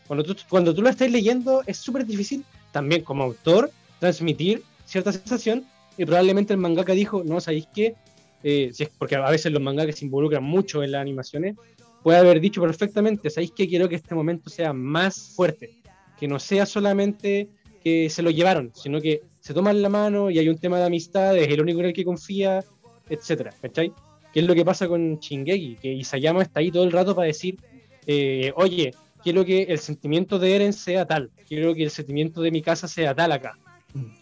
Cuando 0.06 0.22
tú, 0.22 0.36
cuando 0.48 0.72
tú 0.72 0.82
lo 0.82 0.88
estás 0.88 1.10
leyendo 1.10 1.64
es 1.66 1.78
súper 1.78 2.06
difícil 2.06 2.44
también 2.70 3.02
como 3.02 3.24
autor 3.24 3.72
transmitir 3.98 4.62
cierta 4.84 5.10
sensación 5.10 5.64
y 5.98 6.04
probablemente 6.04 6.52
el 6.52 6.60
mangaka 6.60 6.92
dijo, 6.92 7.24
no, 7.24 7.40
¿sabéis 7.40 7.66
qué? 7.74 7.96
Eh, 8.44 8.70
si 8.72 8.84
es 8.84 8.90
porque 8.96 9.16
a 9.16 9.30
veces 9.30 9.50
los 9.50 9.60
mangakas 9.60 9.96
se 9.96 10.04
involucran 10.04 10.44
mucho 10.44 10.84
en 10.84 10.92
las 10.92 11.00
animaciones, 11.00 11.56
puede 12.04 12.18
haber 12.18 12.38
dicho 12.38 12.60
perfectamente, 12.60 13.30
¿sabéis 13.30 13.50
qué? 13.50 13.66
Quiero 13.66 13.88
que 13.88 13.96
este 13.96 14.14
momento 14.14 14.48
sea 14.48 14.72
más 14.72 15.32
fuerte, 15.34 15.82
que 16.20 16.28
no 16.28 16.38
sea 16.38 16.66
solamente 16.66 17.48
que 17.82 18.08
se 18.10 18.22
lo 18.22 18.30
llevaron, 18.30 18.72
sino 18.74 19.00
que 19.00 19.22
se 19.40 19.54
toman 19.54 19.82
la 19.82 19.88
mano 19.88 20.30
y 20.30 20.38
hay 20.38 20.48
un 20.48 20.58
tema 20.58 20.78
de 20.78 20.84
amistad, 20.84 21.36
es 21.36 21.48
el 21.48 21.60
único 21.60 21.80
en 21.80 21.86
el 21.86 21.92
que 21.92 22.04
confía, 22.04 22.64
etcétera, 23.08 23.52
¿cachai? 23.60 23.92
¿Qué 24.32 24.40
es 24.40 24.46
lo 24.46 24.54
que 24.54 24.64
pasa 24.64 24.88
con 24.88 25.18
Shingeki? 25.18 25.76
Que 25.76 25.92
Isayama 25.92 26.42
está 26.42 26.60
ahí 26.60 26.70
todo 26.70 26.84
el 26.84 26.92
rato 26.92 27.14
para 27.14 27.26
decir, 27.26 27.58
eh, 28.06 28.52
oye, 28.56 28.94
quiero 29.22 29.44
que 29.44 29.62
el 29.64 29.78
sentimiento 29.78 30.38
de 30.38 30.54
Eren 30.54 30.72
sea 30.72 31.06
tal, 31.06 31.30
quiero 31.48 31.74
que 31.74 31.84
el 31.84 31.90
sentimiento 31.90 32.40
de 32.40 32.50
mi 32.50 32.62
casa 32.62 32.88
sea 32.88 33.14
tal 33.14 33.32
acá. 33.32 33.58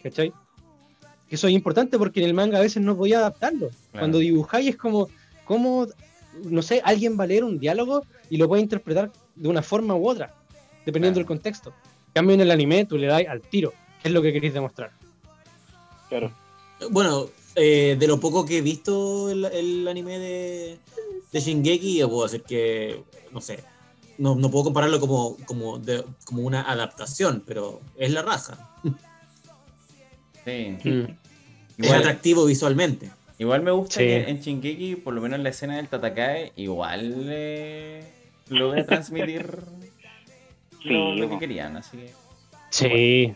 ¿Cachai? 0.02 0.32
Que 1.28 1.36
eso 1.36 1.46
es 1.46 1.54
importante 1.54 1.96
porque 1.96 2.20
en 2.20 2.26
el 2.26 2.34
manga 2.34 2.58
a 2.58 2.62
veces 2.62 2.82
no 2.82 2.96
podía 2.96 3.18
adaptarlo. 3.18 3.70
Cuando 3.92 4.18
dibujáis 4.18 4.70
es 4.70 4.76
como, 4.76 5.08
como, 5.44 5.86
no 6.44 6.62
sé, 6.62 6.82
alguien 6.84 7.18
va 7.18 7.24
a 7.24 7.28
leer 7.28 7.44
un 7.44 7.60
diálogo 7.60 8.04
y 8.28 8.36
lo 8.36 8.48
puede 8.48 8.62
interpretar 8.62 9.12
de 9.36 9.48
una 9.48 9.62
forma 9.62 9.94
u 9.94 10.08
otra, 10.08 10.34
dependiendo 10.84 11.18
del 11.18 11.26
contexto. 11.26 11.72
Cambio 12.12 12.34
en 12.34 12.40
el 12.40 12.50
anime 12.50 12.84
tú 12.86 12.96
le 12.98 13.06
das 13.06 13.22
al 13.28 13.40
tiro, 13.40 13.72
qué 14.02 14.08
es 14.08 14.14
lo 14.14 14.22
que 14.22 14.32
queréis 14.32 14.54
demostrar. 14.54 14.90
Claro. 16.08 16.32
Bueno, 16.90 17.26
eh, 17.54 17.96
de 17.98 18.06
lo 18.06 18.18
poco 18.18 18.44
que 18.46 18.58
he 18.58 18.62
visto 18.62 19.30
el, 19.30 19.44
el 19.44 19.86
anime 19.88 20.18
de, 20.18 20.78
de 21.32 21.40
Shingeki, 21.40 21.98
yo 21.98 22.08
puedo 22.08 22.24
decir 22.24 22.42
que, 22.42 23.02
no 23.32 23.40
sé, 23.40 23.62
no, 24.18 24.34
no 24.34 24.50
puedo 24.50 24.64
compararlo 24.64 24.98
como, 25.00 25.36
como, 25.46 25.78
de- 25.78 26.04
como 26.24 26.42
una 26.42 26.62
adaptación, 26.62 27.42
pero 27.46 27.80
es 27.96 28.10
la 28.12 28.22
raja. 28.22 28.70
Sí. 30.44 30.76
Mm. 30.84 31.04
Es 31.78 31.86
Igual, 31.86 32.00
atractivo 32.00 32.44
visualmente. 32.44 33.10
igual 33.38 33.62
me 33.62 33.70
gusta 33.70 33.94
Sí. 34.00 34.00
que 34.06 34.16
en 34.28 34.40
Shingeki, 34.40 34.96
por 34.96 35.14
lo 35.14 35.20
menos 35.22 35.38
en 35.38 35.44
la 35.44 35.50
escena 35.50 35.76
del 35.76 35.88
Tatakae, 35.88 36.52
igual 36.56 37.26
eh, 37.28 38.04
logra 38.48 38.84
transmitir 38.86 39.46
lo, 40.84 41.14
lo 41.14 41.30
que 41.30 41.38
querían, 41.38 41.76
así 41.76 41.96
que... 41.98 42.10
Sí, 42.70 43.34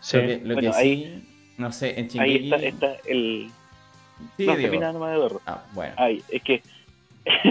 sí. 0.00 0.16
Lo 0.16 0.22
que, 0.26 0.36
lo 0.44 0.54
Bueno, 0.54 0.60
que 0.72 0.76
ahí- 0.76 1.04
sí, 1.04 1.54
no 1.58 1.72
sé, 1.72 1.98
en 2.00 2.20
Ahí 2.20 2.36
está, 2.50 2.56
está 2.56 2.96
el. 3.06 3.50
Sí, 4.36 4.46
no, 4.46 4.52
Diego. 4.56 4.60
termina 4.62 4.92
nomás 4.92 5.14
Eduardo. 5.16 5.40
Ah, 5.46 5.64
bueno. 5.72 5.94
Es 6.28 6.42
que, 6.42 6.62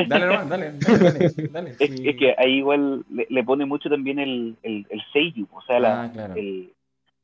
Dale, 0.07 0.25
nomás, 0.25 0.49
dale, 0.49 0.71
dale, 0.79 0.99
dale, 0.99 1.29
dale. 1.51 1.75
es, 1.79 1.91
sí. 1.95 2.09
es 2.09 2.15
que 2.17 2.33
ahí 2.37 2.57
igual 2.57 3.05
le, 3.11 3.27
le 3.29 3.43
pone 3.43 3.65
mucho 3.65 3.89
también 3.89 4.17
el, 4.19 4.55
el, 4.63 4.85
el 4.89 5.01
seiyuu, 5.13 5.47
o 5.51 5.61
sea, 5.61 5.79
la, 5.79 6.03
Ah, 6.03 6.11
claro. 6.11 6.33
el- 6.35 6.71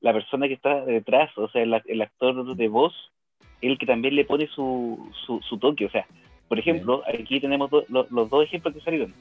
la 0.02 0.14
persona 0.14 0.48
que 0.48 0.54
está 0.54 0.86
detrás, 0.86 1.36
o 1.38 1.48
sea, 1.50 1.64
el, 1.64 1.74
el 1.86 2.02
actor 2.02 2.56
de 2.56 2.68
voz, 2.68 2.94
el 3.62 3.78
que 3.80 3.86
también 3.88 4.16
le 4.16 4.26
pone 4.26 4.46
su, 4.48 5.10
su, 5.26 5.42
su 5.42 5.58
toque. 5.58 5.86
O 5.86 5.90
sea, 5.90 6.06
por 6.48 6.60
ejemplo, 6.60 7.02
aquí 7.08 7.40
tenemos 7.40 7.72
do- 7.72 7.86
lo- 7.90 8.06
los 8.12 8.30
dos 8.30 8.44
ejemplos 8.44 8.76
que 8.76 8.82
salieron. 8.82 9.14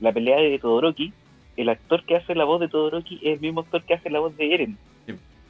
La 0.00 0.12
pelea 0.12 0.38
de 0.38 0.58
Todoroki, 0.58 1.12
el 1.56 1.68
actor 1.68 2.04
que 2.04 2.16
hace 2.16 2.34
la 2.34 2.44
voz 2.44 2.60
de 2.60 2.68
Todoroki 2.68 3.16
es 3.22 3.34
el 3.34 3.40
mismo 3.40 3.60
actor 3.60 3.82
que 3.84 3.94
hace 3.94 4.10
la 4.10 4.20
voz 4.20 4.36
de 4.36 4.54
Eren, 4.54 4.78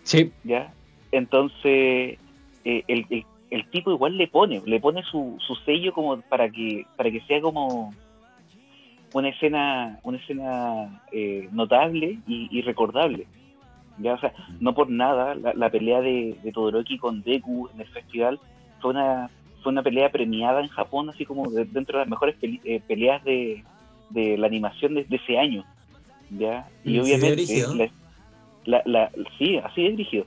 Sí, 0.04 0.32
¿ya? 0.44 0.72
Entonces, 1.12 2.18
eh, 2.64 2.84
el, 2.88 3.06
el, 3.10 3.24
el 3.50 3.66
tipo 3.70 3.90
igual 3.92 4.16
le 4.16 4.26
pone, 4.28 4.60
le 4.64 4.80
pone 4.80 5.02
su, 5.04 5.36
su 5.46 5.54
sello 5.56 5.92
como 5.92 6.20
para 6.22 6.48
que, 6.50 6.86
para 6.96 7.10
que 7.10 7.20
sea 7.20 7.40
como 7.40 7.94
una 9.12 9.28
escena, 9.28 9.98
una 10.02 10.18
escena 10.18 11.00
eh, 11.12 11.48
notable 11.52 12.18
y, 12.26 12.48
y 12.50 12.62
recordable. 12.62 13.26
¿ya? 13.98 14.14
O 14.14 14.18
sea, 14.18 14.32
no 14.58 14.74
por 14.74 14.88
nada 14.90 15.34
la, 15.34 15.52
la 15.54 15.70
pelea 15.70 16.00
de, 16.00 16.34
de 16.42 16.52
Todoroki 16.52 16.98
con 16.98 17.22
Deku 17.22 17.68
en 17.74 17.80
el 17.82 17.86
festival 17.88 18.40
fue 18.80 18.92
una, 18.92 19.30
fue 19.62 19.70
una 19.70 19.82
pelea 19.82 20.10
premiada 20.10 20.60
en 20.62 20.68
Japón, 20.68 21.10
así 21.10 21.24
como 21.26 21.50
de- 21.50 21.66
dentro 21.66 21.98
de 21.98 22.04
las 22.04 22.10
mejores 22.10 22.36
eh, 22.42 22.80
peleas 22.88 23.22
de, 23.22 23.62
de 24.10 24.38
la 24.38 24.46
animación 24.46 24.94
de, 24.94 25.04
de 25.04 25.16
ese 25.16 25.38
año. 25.38 25.64
¿Ya? 26.38 26.68
Y 26.84 26.98
Mm, 26.98 27.04
sí, 27.04 27.12
obviamente, 27.16 27.32
brígido. 27.32 27.74
la, 27.74 27.90
la, 28.64 28.82
la- 28.86 29.10
sí, 29.38 29.58
así 29.58 29.82
de 29.82 29.90
dirigido. 29.90 30.26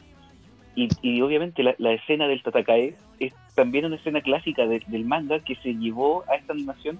Y, 0.75 0.89
y 1.01 1.21
obviamente 1.21 1.63
la, 1.63 1.75
la 1.77 1.93
escena 1.93 2.27
del 2.27 2.43
Tatakae 2.43 2.97
es 3.19 3.33
también 3.55 3.85
una 3.85 3.95
escena 3.95 4.21
clásica 4.21 4.65
de- 4.67 4.83
del 4.87 5.05
manga 5.05 5.39
que 5.39 5.55
se 5.55 5.73
llevó 5.75 6.23
a 6.29 6.35
esta 6.35 6.53
animación 6.53 6.99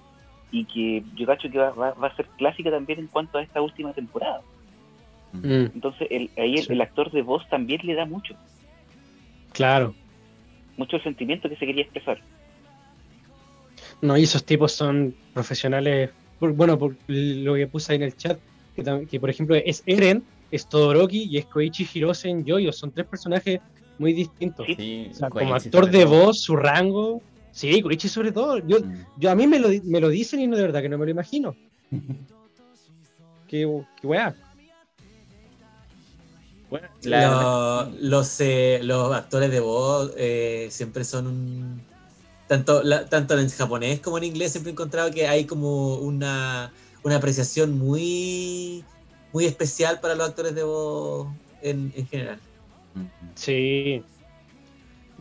y 0.52 0.66
que 0.66 1.04
yo 1.16 1.26
cacho 1.26 1.50
que 1.50 1.58
va, 1.58 1.72
va- 1.72 1.94
va 1.94 2.08
a 2.08 2.16
ser 2.16 2.28
clásica 2.38 2.72
también 2.72 3.00
en 3.00 3.08
cuanto 3.08 3.38
a 3.38 3.44
esta 3.44 3.62
última 3.62 3.94
temporada. 3.94 4.42
mm, 5.34 5.66
Entonces 5.76 6.08
el, 6.10 6.32
ahí 6.38 6.56
el, 6.56 6.64
Sí. 6.66 6.74
el 6.74 6.82
actor 6.82 7.12
de 7.12 7.22
voz 7.22 7.48
también 7.50 7.82
le 7.84 7.96
da 7.96 8.06
mucho, 8.06 8.36
claro. 9.54 9.96
mucho 10.78 10.96
el 10.98 11.04
sentimiento 11.04 11.50
que 11.50 11.58
se 11.58 11.66
quería 11.66 11.84
expresar. 11.84 12.22
No, 14.02 14.18
y 14.18 14.24
esos 14.24 14.46
tipos 14.46 14.72
son 14.72 15.16
profesionales. 15.34 16.12
por- 16.38 16.54
bueno, 16.54 16.78
por 16.78 16.98
lo 17.08 17.56
que 17.56 17.68
puse 17.68 17.92
ahí 17.94 17.98
en 17.98 18.04
el 18.04 18.16
chat, 18.16 18.42
que, 18.76 19.08
que 19.10 19.20
por 19.20 19.30
ejemplo 19.30 19.56
es 19.56 19.82
Eren, 19.86 20.24
es 20.52 20.68
Todoroki 20.68 21.24
y 21.24 21.38
es 21.38 21.46
Koichi 21.46 21.88
Hirose 21.94 22.30
en 22.30 22.44
Yoyo. 22.46 22.72
Son 22.72 22.92
tres 22.92 23.08
personajes 23.08 23.60
muy 23.98 24.14
distintos. 24.14 24.66
Sí. 24.78 25.08
O 25.12 25.14
sea, 25.16 25.30
como 25.30 25.56
actor 25.56 25.90
de 25.90 26.04
todo. 26.04 26.26
voz, 26.26 26.42
su 26.42 26.56
rango. 26.56 27.22
Sí, 27.52 27.82
Koichi 27.82 28.10
sobre 28.10 28.32
todo. 28.32 28.58
Yo, 28.68 28.80
Mm. 28.80 29.06
yo 29.18 29.32
a 29.32 29.36
mí 29.36 29.48
me 29.48 29.60
lo, 29.60 29.70
me 29.86 30.00
lo 30.02 30.10
dicen 30.10 30.42
y 30.42 30.48
no 30.48 30.58
de 30.58 30.64
verdad 30.64 30.82
que 30.82 30.90
no 30.90 30.98
me 30.98 31.06
lo 31.06 31.12
imagino. 31.12 31.56
qué, 33.48 33.68
qué 34.02 34.08
weá. 34.08 34.36
Bueno, 36.70 36.88
la- 37.04 37.90
Lo- 38.02 38.10
los, 38.10 38.42
eh, 38.42 38.80
los 38.84 39.14
actores 39.14 39.52
de 39.52 39.60
voz 39.60 40.12
eh, 40.18 40.68
siempre 40.72 41.04
son 41.04 41.28
un... 41.28 41.82
Tanto, 42.48 42.84
la- 42.84 43.06
tanto 43.08 43.38
en 43.40 43.50
japonés 43.50 44.00
como 44.02 44.18
en 44.18 44.26
inglés 44.26 44.52
siempre 44.52 44.70
he 44.72 44.74
encontrado 44.74 45.10
que 45.12 45.28
hay 45.28 45.46
como 45.46 45.96
una, 45.98 46.72
una 47.06 47.18
apreciación 47.18 47.78
muy, 47.78 48.84
muy 49.32 49.46
especial 49.46 50.00
para 50.00 50.16
los 50.16 50.28
actores 50.28 50.56
de 50.56 50.64
voz 50.64 51.28
en, 51.62 51.94
en 51.96 52.08
general. 52.08 52.40
Sí. 53.36 54.02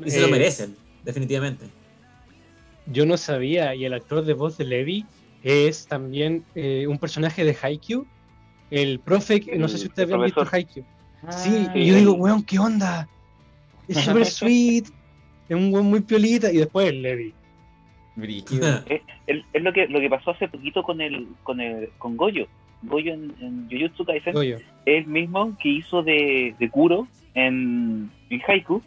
Y 0.03 0.11
se 0.11 0.21
lo 0.23 0.29
Eh, 0.29 0.31
merecen, 0.31 0.75
definitivamente. 1.05 1.67
Yo 2.87 3.05
no 3.05 3.19
sabía, 3.19 3.75
y 3.75 3.85
el 3.85 3.93
actor 3.93 4.25
de 4.25 4.33
voz 4.33 4.57
de 4.57 4.65
Levi 4.65 5.05
es 5.43 5.87
también 5.87 6.43
eh, 6.55 6.87
un 6.87 6.99
personaje 6.99 7.45
de 7.45 7.55
Haikyuu. 7.61 8.07
El 8.71 8.99
profe, 9.01 9.41
que- 9.41 9.59
no 9.59 9.69
sé 9.69 9.77
si 9.77 9.87
ustedes 9.89 10.07
habían 10.11 10.25
visto. 10.25 10.43
Haikyuu. 10.51 10.85
Sí, 11.29 11.67
Ah, 11.69 11.73
y 11.79 11.87
yo 11.87 11.95
digo, 11.97 12.13
weón, 12.15 12.43
¿qué 12.45 12.59
onda? 12.59 13.07
Es 13.89 13.99
súper 13.99 14.25
sweet, 14.27 14.87
es 15.51 15.57
un 15.57 15.73
weón 15.73 15.87
muy 15.87 16.01
piolita, 16.01 16.51
y 16.51 16.57
después 16.59 16.89
el 16.89 17.03
Levi. 17.03 17.35
Brígido. 18.17 18.67
Es, 18.89 19.03
es- 19.27 19.45
es 19.53 19.63
lo 19.63 19.73
que 19.73 19.87
lo 19.89 20.01
que 20.01 20.11
pasó 20.11 20.31
hace 20.33 20.49
poquito 20.49 20.83
con 20.83 21.01
el 21.01 21.27
con 21.43 21.61
el 21.61 21.91
con 21.99 22.17
Goyo. 22.17 22.47
Goyo 22.83 23.15
en, 23.15 23.35
en 23.41 23.69
Jujutsu 23.71 24.05
Kaisen 24.05 24.35
Goyo. 24.35 24.57
es 24.57 24.65
el 24.85 25.07
mismo 25.07 25.57
que 25.59 25.69
hizo 25.71 26.03
de, 26.03 26.55
de 26.59 26.69
Kuro 26.71 27.09
en, 27.35 28.11
en 28.31 28.43
Haiku 28.47 28.83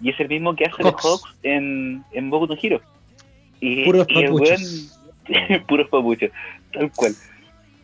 y 0.00 0.10
es 0.10 0.20
el 0.20 0.28
mismo 0.28 0.54
que 0.54 0.66
hace 0.66 0.82
Hawks. 0.82 1.02
de 1.02 1.08
Hawks 1.08 1.36
en, 1.42 2.04
en 2.12 2.30
Boku 2.30 2.46
no 2.46 2.56
Hero. 2.62 2.80
Y, 3.60 3.84
Puros 3.84 4.06
y 4.08 4.14
papuchos. 4.22 4.90
weón- 5.28 5.66
puros 5.66 5.88
papuchos, 5.88 6.30
tal 6.72 6.90
cual. 6.92 7.12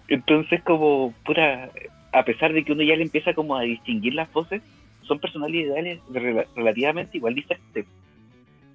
Entonces 0.08 0.62
como 0.62 1.12
pura 1.24 1.70
a 2.12 2.24
pesar 2.24 2.52
de 2.52 2.64
que 2.64 2.72
uno 2.72 2.82
ya 2.82 2.96
le 2.96 3.02
empieza 3.02 3.34
como 3.34 3.56
a 3.56 3.62
distinguir 3.62 4.14
las 4.14 4.32
voces, 4.32 4.62
son 5.02 5.18
personalidades 5.18 6.00
rela- 6.12 6.46
relativamente 6.56 7.16
igual 7.18 7.34
diferentes. 7.34 7.84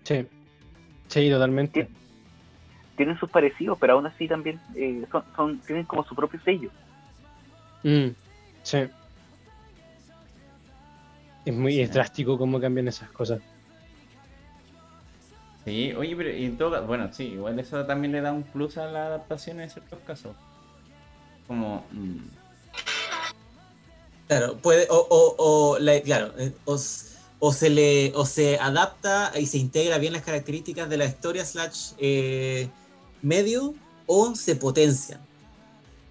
Sí, 0.03 0.25
sí, 1.07 1.29
totalmente. 1.29 1.87
Tienen 3.01 3.17
sus 3.17 3.31
parecidos, 3.31 3.79
pero 3.79 3.93
aún 3.93 4.05
así 4.05 4.27
también 4.27 4.59
eh, 4.75 5.03
son, 5.11 5.23
son, 5.35 5.59
tienen 5.61 5.85
como 5.85 6.03
su 6.03 6.13
propio 6.13 6.39
sello. 6.45 6.69
Mm, 7.81 8.09
sí. 8.61 8.77
Es 11.45 11.55
muy 11.55 11.73
Sí. 11.73 11.81
es 11.81 11.91
drástico 11.91 12.37
cómo 12.37 12.61
cambian 12.61 12.87
esas 12.89 13.09
cosas. 13.09 13.39
Sí, 15.65 15.93
oye, 15.93 16.15
pero 16.15 16.29
y 16.29 16.45
en 16.45 16.57
todo 16.59 16.69
ca- 16.73 16.81
bueno, 16.81 17.09
sí, 17.11 17.23
igual 17.29 17.57
eso 17.59 17.83
también 17.87 18.11
le 18.11 18.21
da 18.21 18.31
un 18.33 18.43
plus 18.43 18.77
a 18.77 18.85
la 18.85 19.07
adaptación 19.07 19.59
en 19.61 19.71
ciertos 19.71 19.97
casos. 20.05 20.35
Como, 21.47 21.83
mm, 21.89 22.17
Claro, 24.27 24.57
puede, 24.57 24.85
o, 24.91 24.95
o, 25.09 25.35
o 25.73 25.79
la- 25.79 26.01
claro, 26.01 26.33
eh, 26.37 26.53
o, 26.65 26.77
o 27.39 27.51
se 27.51 27.69
le, 27.71 28.11
o 28.15 28.27
se 28.27 28.59
adapta 28.59 29.31
y 29.39 29.47
se 29.47 29.57
integra 29.57 29.97
bien 29.97 30.13
las 30.13 30.21
características 30.21 30.87
de 30.87 30.97
la 30.97 31.05
historia 31.05 31.43
slash 31.43 31.93
eh, 31.97 32.69
medio, 33.21 33.73
o 34.05 34.35
se 34.35 34.55
potencian. 34.55 35.21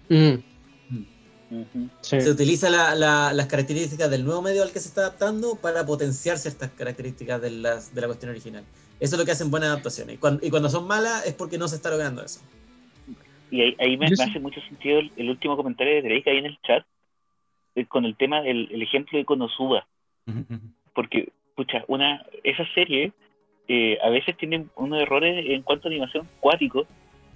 Mm, 0.09 0.35
sí. 2.01 2.21
Se 2.21 2.29
utiliza 2.31 2.69
la- 2.69 2.95
la- 2.95 3.33
las 3.33 3.47
características 3.47 4.09
del 4.09 4.23
nuevo 4.23 4.41
medio 4.41 4.63
al 4.63 4.71
que 4.71 4.79
se 4.79 4.87
está 4.87 5.01
adaptando 5.01 5.55
para 5.55 5.85
potenciar 5.85 6.37
ciertas 6.37 6.71
características 6.71 7.41
de, 7.41 7.51
las, 7.51 7.93
de 7.93 8.01
la 8.01 8.07
cuestión 8.07 8.31
original. 8.31 8.63
Eso 8.99 9.15
es 9.15 9.19
lo 9.19 9.25
que 9.25 9.31
hacen 9.31 9.51
buenas 9.51 9.69
adaptaciones. 9.69 10.15
Y 10.15 10.17
cuando, 10.17 10.45
y 10.45 10.49
cuando 10.49 10.69
son 10.69 10.87
malas 10.87 11.25
es 11.25 11.33
porque 11.33 11.57
no 11.57 11.67
se 11.67 11.75
está 11.75 11.89
logrando 11.89 12.23
eso. 12.23 12.39
Y 13.49 13.61
ahí, 13.61 13.75
ahí 13.79 13.97
me, 13.97 14.05
hace 14.05 14.39
mucho 14.39 14.61
sentido 14.61 14.99
el, 14.99 15.11
el 15.17 15.29
último 15.29 15.57
comentario 15.57 15.95
de 15.95 16.01
Drake 16.03 16.29
ahí 16.29 16.37
en 16.37 16.45
el 16.45 16.57
chat, 16.61 16.85
eh, 17.75 17.85
con 17.85 18.05
el 18.05 18.15
tema 18.15 18.41
del 18.41 18.69
el 18.71 18.81
ejemplo 18.81 19.17
de 19.17 19.25
Konosuba. 19.25 19.85
Porque, 20.95 21.33
pucha, 21.55 21.83
una, 21.87 22.25
esa 22.43 22.63
serie 22.73 23.11
eh, 23.73 23.97
a 24.03 24.09
veces 24.09 24.35
tiene 24.37 24.65
unos 24.75 25.01
errores 25.01 25.45
en 25.47 25.61
cuanto 25.63 25.87
a 25.87 25.91
animación 25.91 26.27
cuático, 26.39 26.87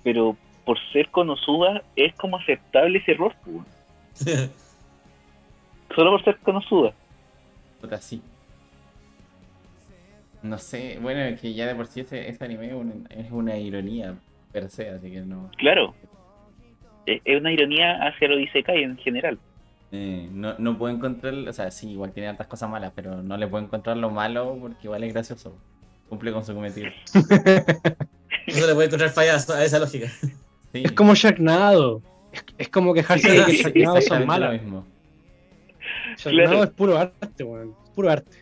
pero 0.03 0.35
por 0.65 0.77
ser 0.91 1.09
Konosuba 1.09 1.81
es 1.95 2.13
como 2.15 2.37
aceptable 2.37 2.99
ese 2.99 3.11
error. 3.13 3.33
pues. 3.43 3.65
Solo 5.95 6.11
por 6.11 6.23
ser 6.23 6.37
Konosuba. 6.39 6.93
puta, 7.79 7.97
sí. 8.01 8.21
No 10.41 10.57
sé, 10.59 10.99
bueno, 11.01 11.21
es 11.21 11.41
que 11.41 11.53
ya 11.53 11.65
de 11.67 11.75
por 11.75 11.87
sí 11.87 12.01
ese, 12.01 12.29
ese 12.29 12.43
anime 12.45 12.67
es 12.67 12.73
una, 12.73 12.93
es 13.09 13.31
una 13.31 13.57
ironía. 13.57 14.15
per 14.51 14.69
se, 14.69 14.89
así 14.89 15.11
que 15.11 15.21
no. 15.21 15.49
Claro. 15.57 15.95
Es 17.05 17.21
es 17.25 17.39
una 17.39 17.51
ironía 17.51 17.97
hacia 18.07 18.27
lo 18.27 18.39
Isekai 18.39 18.83
en 18.83 18.97
general. 18.97 19.39
eh, 19.91 20.27
no, 20.31 20.55
no 20.59 20.77
puedo 20.77 20.93
encontrar, 20.93 21.33
o 21.47 21.53
sea, 21.53 21.71
sí, 21.71 21.91
igual 21.91 22.11
tiene 22.13 22.29
tantas 22.29 22.47
cosas 22.47 22.69
malas, 22.69 22.91
pero 22.95 23.21
no 23.23 23.37
le 23.37 23.47
puedo 23.47 23.63
encontrar 23.63 23.97
lo 23.97 24.09
malo 24.11 24.57
porque 24.59 24.87
igual 24.87 25.03
es 25.03 25.13
gracioso. 25.13 25.57
Cumple 26.09 26.31
con 26.31 26.45
su 26.45 26.53
cometido. 26.53 26.87
No 27.13 27.21
se 28.53 28.67
le 28.67 28.73
puede 28.73 28.85
encontrar 28.87 29.09
fallas 29.09 29.49
a 29.49 29.63
esa 29.63 29.79
lógica. 29.79 30.07
Sí, 30.71 30.83
Es 30.83 30.91
como 30.91 31.15
Sharknado. 31.15 32.01
Es, 32.31 32.43
es 32.57 32.69
como 32.69 32.93
quejarse 32.93 33.31
de 33.31 33.45
que 33.45 33.53
Sharknado 33.57 34.01
son 34.01 34.25
malas. 34.25 34.53
lo 34.53 34.59
mismo. 34.61 34.85
Sharknado 36.17 36.49
Claro. 36.49 36.63
es 36.63 36.69
puro 36.71 36.97
arte, 36.97 37.43
weón. 37.43 37.75
Es 37.85 37.89
puro 37.91 38.09
arte. 38.11 38.37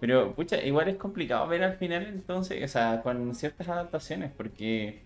Pero, 0.00 0.32
pucha, 0.34 0.62
igual 0.62 0.88
es 0.88 0.96
complicado 0.96 1.46
ver 1.48 1.64
al 1.64 1.76
final 1.76 2.06
entonces, 2.06 2.62
o 2.62 2.68
sea, 2.68 3.00
con 3.02 3.34
ciertas 3.34 3.68
adaptaciones, 3.68 4.30
porque, 4.36 5.02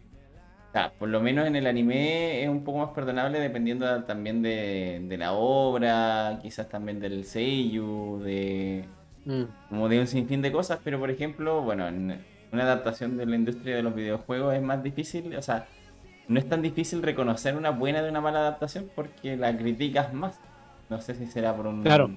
o 0.68 0.72
sea, 0.72 0.92
por 0.92 1.08
lo 1.08 1.18
menos 1.22 1.46
en 1.46 1.56
el 1.56 1.66
anime 1.66 2.42
es 2.42 2.48
un 2.50 2.62
poco 2.62 2.78
más 2.80 2.90
perdonable 2.90 3.40
dependiendo 3.40 4.04
también 4.04 4.42
de, 4.42 5.00
de 5.04 5.16
la 5.16 5.32
obra, 5.32 6.38
quizás 6.42 6.68
también 6.68 7.00
del 7.00 7.24
seiyuu, 7.24 8.20
de 8.22 8.84
Mm. 9.24 9.42
como 9.68 9.88
de 9.88 10.00
un 10.00 10.06
sinfín 10.06 10.42
de 10.42 10.50
cosas, 10.52 10.80
pero 10.82 10.98
por 10.98 11.10
ejemplo, 11.10 11.62
bueno, 11.62 11.86
en 11.88 12.20
una 12.52 12.62
adaptación 12.64 13.16
de 13.16 13.26
la 13.26 13.36
industria 13.36 13.76
de 13.76 13.82
los 13.82 13.94
videojuegos 13.94 14.54
es 14.54 14.62
más 14.62 14.82
difícil, 14.82 15.34
o 15.36 15.42
sea, 15.42 15.66
no 16.28 16.38
es 16.38 16.48
tan 16.48 16.62
difícil 16.62 17.02
reconocer 17.02 17.56
una 17.56 17.70
buena 17.70 18.02
de 18.02 18.10
una 18.10 18.20
mala 18.20 18.40
adaptación 18.40 18.90
porque 18.94 19.36
la 19.36 19.56
criticas 19.56 20.12
más. 20.14 20.40
No 20.88 21.00
sé 21.00 21.14
si 21.14 21.26
será 21.26 21.54
por 21.56 21.66
un, 21.66 21.82
Claro. 21.82 22.10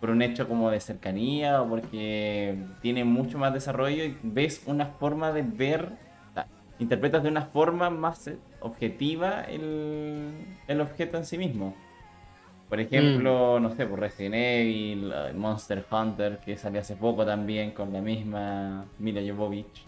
por 0.00 0.10
un 0.10 0.22
hecho 0.22 0.48
como 0.48 0.70
de 0.70 0.80
cercanía 0.80 1.62
o 1.62 1.68
porque 1.68 2.56
tiene 2.82 3.04
mucho 3.04 3.38
más 3.38 3.52
desarrollo 3.52 4.04
y 4.04 4.16
ves 4.22 4.62
una 4.66 4.86
forma 4.86 5.32
de 5.32 5.42
ver, 5.42 5.92
o 6.30 6.34
sea, 6.34 6.46
interpretas 6.78 7.22
de 7.22 7.28
una 7.28 7.42
forma 7.42 7.90
más 7.90 8.26
eh, 8.28 8.38
objetiva 8.60 9.42
el, 9.42 10.32
el 10.68 10.80
objeto 10.80 11.16
en 11.16 11.24
sí 11.24 11.38
mismo. 11.38 11.74
Por 12.70 12.80
ejemplo, 12.80 13.60
no 13.60 13.74
sé, 13.76 13.84
por 13.84 14.00
Resident 14.00 14.34
Evil, 14.36 15.12
Monster 15.34 15.84
Hunter, 15.90 16.38
que 16.38 16.56
salió 16.56 16.80
hace 16.80 16.94
poco 16.94 17.26
también 17.26 17.72
con 17.72 17.92
la 17.92 18.00
misma 18.00 18.86
Mila 18.98 19.20
Jovovich. 19.20 19.84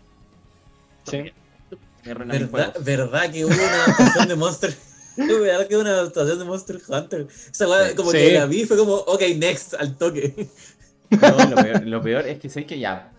Sí. 1.04 1.32
¿Verdad. 2.04 2.74
¿Verdad 2.80 3.30
que 3.30 3.44
hubo 3.44 3.54
una 3.54 3.84
adaptación 3.84 4.28
de 4.28 4.34
Monster 4.34 4.74
¿Verdad 5.16 5.66
que 5.68 5.74
hubo 5.76 5.82
una 5.82 5.90
adaptación 5.90 6.38
de 6.38 6.44
Monster 6.44 6.80
Hunter? 6.88 7.26
Sí. 7.30 7.64
como 7.96 8.10
Sí. 8.10 8.18
que 8.18 8.32
la 8.32 8.46
vi 8.46 8.64
fue 8.64 8.76
como, 8.76 8.94
ok, 8.94 9.22
next, 9.36 9.74
al 9.74 9.96
toque. 9.96 10.48
No, 11.10 11.50
lo 11.50 11.56
peor, 11.56 11.86
lo 11.86 12.02
peor 12.02 12.26
es 12.26 12.38
que 12.38 12.48
sé 12.48 12.66
que 12.66 12.78
ya. 12.78 13.12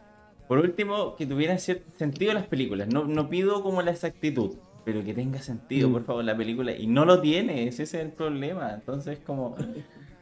Por 0.47 0.59
último, 0.59 1.15
que 1.15 1.25
tuvieran 1.25 1.59
cierto 1.59 1.85
sentido 1.97 2.33
las 2.33 2.45
películas. 2.47 2.87
No, 2.89 3.05
no 3.05 3.29
pido 3.29 3.63
como 3.63 3.81
la 3.81 3.91
exactitud, 3.91 4.55
pero 4.85 5.03
que 5.03 5.13
tenga 5.13 5.39
sentido, 5.41 5.89
Mm. 5.89 5.93
por 5.93 6.05
favor, 6.05 6.23
la 6.23 6.35
película. 6.35 6.71
Y 6.75 6.87
no 6.87 7.05
lo 7.05 7.21
tiene, 7.21 7.67
ese 7.67 7.83
es 7.83 7.93
el 7.93 8.09
problema. 8.09 8.73
Entonces, 8.73 9.19
como, 9.25 9.55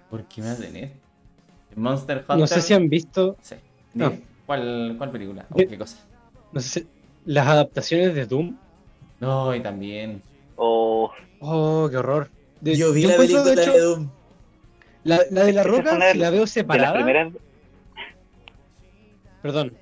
¿por 0.09 0.23
qué 0.25 0.41
me 0.41 0.49
hacen 0.49 0.75
esto? 0.75 0.97
Monster 1.75 2.17
Hunter. 2.19 2.38
No 2.38 2.47
sé 2.47 2.61
si 2.61 2.73
han 2.73 2.89
visto 2.89 3.38
Sí. 3.41 3.55
No. 3.93 4.09
Dime, 4.09 4.21
¿Cuál, 4.45 4.95
¿Cuál 4.97 5.11
película? 5.11 5.45
¿O 5.51 5.57
De- 5.57 5.67
qué 5.67 5.77
cosa? 5.77 5.97
no 6.51 6.59
sé 6.59 6.81
si- 6.81 6.88
las 7.25 7.47
adaptaciones 7.47 8.13
de 8.15 8.25
Doom. 8.25 8.57
No, 9.19 9.55
y 9.55 9.61
también. 9.61 10.21
O 10.57 11.11
Oh, 11.39 11.88
qué 11.89 11.97
horror. 11.97 12.29
De- 12.59 12.75
Yo 12.75 12.91
vi 12.93 13.03
yo 13.03 13.09
la 13.09 13.17
película 13.17 13.43
de 13.43 13.53
hecho, 13.53 13.71
de 13.73 13.79
Doom. 13.79 14.09
la, 15.05 15.19
la 15.31 15.43
de 15.45 15.53
la 15.53 15.63
roca, 15.63 15.97
la 16.13 16.29
veo 16.29 16.31
de 16.31 16.39
las 16.41 16.49
separada. 16.51 16.93
primeras. 16.93 17.33
Perdón. 19.41 19.73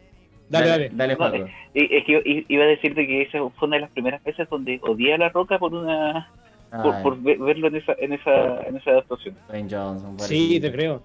Dale, 0.49 0.67
dale. 0.67 0.89
Dale, 0.93 1.15
No, 1.15 1.27
Es 1.73 2.05
que 2.05 2.21
i- 2.26 2.45
iba 2.47 2.63
a 2.63 2.67
decirte 2.67 3.05
que 3.05 3.21
esa 3.21 3.38
fue 3.51 3.67
una 3.67 3.77
de 3.77 3.81
las 3.81 3.91
primeras 3.91 4.23
veces 4.23 4.49
donde 4.49 4.80
odié 4.84 5.13
a 5.13 5.17
la 5.17 5.30
roca 5.30 5.59
por 5.59 5.73
una 5.73 6.30
por, 6.84 7.01
por 7.01 7.21
ve- 7.21 7.38
verlo 7.39 7.67
en 7.67 7.76
esa 7.77 7.93
en 7.99 8.13
esa 8.13 8.61
en 8.67 8.77
esa 8.77 8.91
adaptación. 8.91 9.35
Johnson. 9.69 10.19
Sí, 10.19 10.59
te 10.59 10.71
creo. 10.71 11.01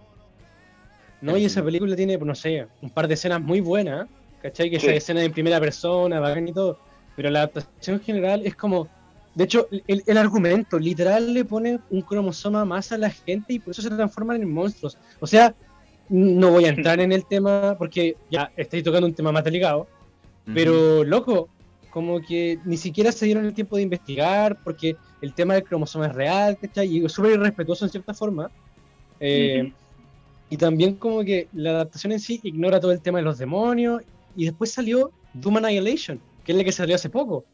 No, 1.21 1.37
y 1.39 1.45
esa 1.47 1.63
película 1.65 1.97
tiene, 1.97 2.19
no 2.19 2.35
sé, 2.35 2.67
un 2.83 2.91
par 2.91 3.09
de 3.09 3.15
escenas 3.15 3.41
muy 3.41 3.61
buenas, 3.61 4.07
¿cachai? 4.43 4.69
Que 4.71 4.79
Sí. 4.79 4.87
esa 4.89 4.97
escena 4.97 5.23
en 5.25 5.33
primera 5.33 5.59
persona, 5.61 6.21
bacán 6.21 6.49
y 6.49 6.53
todo. 6.53 6.79
Pero 7.17 7.31
la 7.31 7.41
adaptación 7.41 8.01
general 8.01 8.43
es 8.45 8.55
como. 8.55 8.89
De 9.35 9.45
hecho, 9.45 9.67
el, 9.89 10.03
el 10.07 10.17
argumento 10.19 10.79
literal 10.79 11.35
le 11.35 11.45
pone 11.45 11.79
un 11.91 12.03
cromosoma 12.03 12.65
más 12.65 12.93
a 12.93 12.99
la 12.99 13.11
gente 13.11 13.55
y 13.55 13.59
por 13.59 13.73
eso 13.73 13.83
se 13.83 13.91
transforman 13.91 14.41
en 14.43 14.53
monstruos. 14.53 14.97
O 15.19 15.27
sea, 15.27 15.55
no 16.09 16.51
voy 16.51 16.65
a 16.65 16.69
entrar 16.77 17.01
en 17.01 17.13
el 17.13 17.27
tema 17.27 17.77
porque 17.79 18.17
ya 18.31 18.51
estoy 18.57 18.83
tocando 18.83 19.07
un 19.07 19.15
tema 19.15 19.33
más 19.33 19.45
delicado. 19.45 19.87
Pero, 20.53 21.05
loco, 21.05 21.49
como 21.91 22.21
que 22.21 22.59
ni 22.65 22.77
siquiera 22.77 23.13
se 23.13 23.25
dieron 23.25 23.47
el 23.47 23.55
tiempo 23.55 23.77
de 23.77 23.83
investigar, 23.83 24.59
porque 24.63 24.97
el 25.23 25.33
tema 25.33 25.55
del 25.55 25.65
cromosoma 25.65 26.09
es 26.09 26.15
real, 26.15 26.59
¿cachai? 26.61 26.89
Y 26.89 27.05
es 27.05 27.13
súper 27.13 27.33
irrespetuoso 27.33 27.85
en 27.85 27.91
cierta 27.91 28.13
forma. 28.13 28.51
Eh. 29.21 29.73
Y 30.51 30.57
también 30.57 30.97
como 30.97 31.25
que 31.25 31.49
la 31.53 31.71
adaptación 31.71 32.13
en 32.13 32.21
sí 32.21 32.41
ignora 32.43 32.79
todo 32.79 32.93
el 32.93 33.01
tema 33.01 33.19
de 33.19 33.25
los 33.25 33.39
demonios. 33.39 34.03
Y 34.37 34.45
después 34.45 34.73
salió 34.73 35.13
Doom 35.33 35.59
Annihilation, 35.59 36.21
que 36.45 36.53
es 36.53 36.59
la 36.59 36.65
que 36.65 36.73
salió 36.73 36.95
hace 36.95 37.09
poco. 37.09 37.45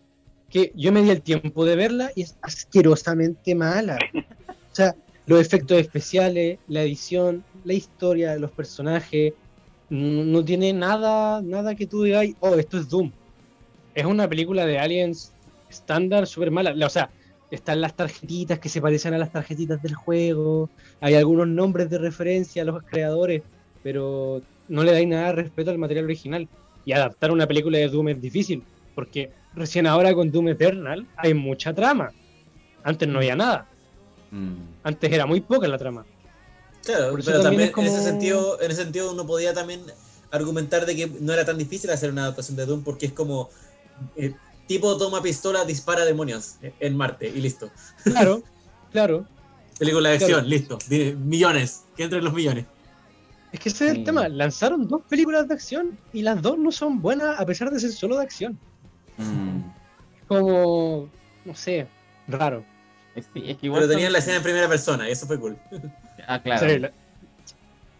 Que 0.49 0.73
yo 0.75 0.91
me 0.91 1.03
di 1.03 1.11
el 1.11 1.23
tiempo 1.23 1.65
de 1.65 1.77
verla 1.77 2.11
y 2.17 2.23
es 2.23 2.37
asquerosamente 2.43 3.55
mala. 3.55 3.99
O 4.73 4.75
sea, 4.75 4.95
los 5.27 5.41
efectos 5.41 5.79
especiales, 5.79 6.61
la 6.69 6.83
edición, 6.83 7.45
la 7.65 7.75
historia, 7.75 8.37
los 8.37 8.53
personajes, 8.53 9.33
no, 9.89 10.25
no 10.25 10.45
tiene 10.45 10.73
nada, 10.73 11.43
nada 11.43 11.75
que 11.75 11.87
tú 11.87 12.03
digas, 12.03 12.27
oh, 12.41 12.55
esto 12.55 12.79
es 12.79 12.89
Doom. 12.89 13.11
Es 13.95 14.05
una 14.05 14.29
película 14.29 14.67
de 14.67 14.79
aliens 14.79 15.33
estándar 15.69 16.27
súper 16.27 16.51
mala. 16.51 16.73
La- 16.75 16.87
O 16.87 16.91
sea, 16.91 17.11
están 17.51 17.81
las 17.81 17.95
tarjetitas 17.97 18.59
que 18.59 18.69
se 18.69 18.81
parecen 18.81 19.15
a 19.15 19.19
las 19.19 19.33
tarjetitas 19.33 19.83
del 19.83 19.95
juego. 19.95 20.71
Hay 21.01 21.15
algunos 21.15 21.49
nombres 21.49 21.91
de 21.91 21.99
referencia 21.99 22.63
a 22.63 22.65
los 22.65 22.83
creadores, 22.85 23.43
pero 23.83 24.41
no 24.69 24.85
le 24.85 24.93
dais 24.93 25.09
nada 25.09 25.27
de 25.29 25.33
respeto 25.33 25.71
al 25.71 25.79
material 25.79 26.05
original. 26.05 26.49
Y 26.85 26.93
adaptar 26.93 27.33
una 27.33 27.47
película 27.47 27.79
de 27.79 27.89
Doom 27.89 28.09
es 28.11 28.21
difícil, 28.21 28.63
porque 28.95 29.31
recién 29.55 29.87
ahora 29.87 30.15
con 30.15 30.31
Doom 30.31 30.49
Eternal 30.49 31.07
hay 31.17 31.35
mucha 31.35 31.75
trama. 31.75 32.11
Antes 32.85 33.09
no 33.09 33.19
había 33.19 33.37
nada. 33.37 33.69
Mm. 34.31 34.55
Antes 34.85 35.13
era 35.13 35.27
muy 35.27 35.41
poca 35.41 35.67
la 35.69 35.77
trama. 35.77 36.07
Claro, 36.85 37.13
pero 37.13 37.25
también 37.25 37.43
también, 37.43 37.61
es 37.69 37.71
como- 37.73 37.87
en 37.89 37.93
ese 37.95 38.03
sentido, 38.03 38.61
en 38.61 38.71
ese 38.71 38.83
sentido 38.83 39.13
uno 39.13 39.27
podía 39.27 39.53
también 39.55 39.83
argumentar 40.31 40.87
de 40.87 40.97
que 40.97 41.07
no 41.21 41.33
era 41.33 41.45
tan 41.45 41.59
difícil 41.59 41.91
hacer 41.91 42.11
una 42.11 42.23
adaptación 42.23 42.57
de 42.57 42.67
Doom 42.67 42.83
porque 42.85 43.07
es 43.07 43.13
como 43.13 43.51
eh, 44.17 44.33
tipo 44.67 44.97
toma 44.97 45.21
pistola, 45.23 45.65
dispara 45.65 46.05
demonios 46.05 46.55
en 46.81 46.97
Marte 46.97 47.29
y 47.29 47.41
listo. 47.41 47.71
Claro, 48.05 48.43
claro. 48.93 49.27
Película 49.79 50.11
de 50.11 50.19
Claro. 50.19 50.37
acción, 50.37 50.49
listo. 50.51 50.79
Millones, 51.19 51.83
que 51.97 52.05
entren 52.05 52.25
los 52.25 52.33
millones. 52.33 52.67
Es 53.53 53.59
que 53.61 53.69
ese 53.71 53.87
es 53.89 53.93
el 53.97 54.05
tema. 54.05 54.29
Lanzaron 54.29 54.87
dos 54.87 55.03
películas 55.09 55.49
de 55.49 55.55
acción 55.55 55.99
y 56.13 56.23
las 56.23 56.41
dos 56.41 56.57
no 56.59 56.71
son 56.71 57.01
buenas 57.03 57.39
a 57.41 57.45
pesar 57.45 57.71
de 57.71 57.81
ser 57.81 57.91
solo 57.93 58.17
de 58.17 58.23
acción. 58.23 58.59
Mm. 59.19 59.59
Es 60.21 60.27
como, 60.29 61.09
no 61.45 61.55
sé, 61.55 61.87
raro. 62.29 62.65
Es, 63.17 63.27
sí, 63.35 63.43
es 63.45 63.57
que 63.59 63.67
igual 63.67 63.81
Pero 63.83 63.93
tenían 63.93 64.07
son- 64.09 64.13
la 64.13 64.19
escena 64.21 64.37
en 64.37 64.43
primera 64.45 64.69
persona 64.69 65.09
y 65.09 65.13
eso 65.13 65.27
fue 65.27 65.39
cool. 65.41 65.59
Ah, 66.33 66.41
claro. 66.43 66.69
Sí, 66.69 66.79
la- 66.79 66.93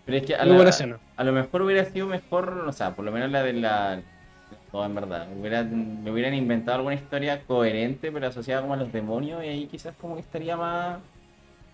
Pero 0.07 0.19
es 0.19 0.25
que 0.25 0.35
a, 0.35 0.45
la- 0.45 1.25
lo 1.25 1.33
mejor 1.33 1.63
hubiera 1.63 1.85
sido 1.85 2.07
mejor, 2.07 2.65
o 2.67 2.73
sea, 2.73 2.95
por 2.95 3.05
lo 3.05 3.13
menos 3.13 3.31
la 3.31 3.43
de 3.43 3.53
la. 3.53 4.01
No, 4.73 4.85
en 4.85 4.95
verdad. 4.95 5.29
Hubieran, 5.39 6.03
le 6.05 6.11
hubieran 6.11 6.35
inventado 6.35 6.79
alguna 6.79 6.95
historia 6.95 7.43
coherente, 7.47 8.11
pero 8.13 8.27
asociada 8.29 8.63
como 8.63 8.75
a 8.75 8.77
los 8.77 8.93
demonios, 8.93 9.43
y 9.45 9.49
ahí 9.49 9.67
quizás 9.67 9.95
como 10.01 10.15
que 10.15 10.21
estaría 10.21 10.57
más, 10.57 10.99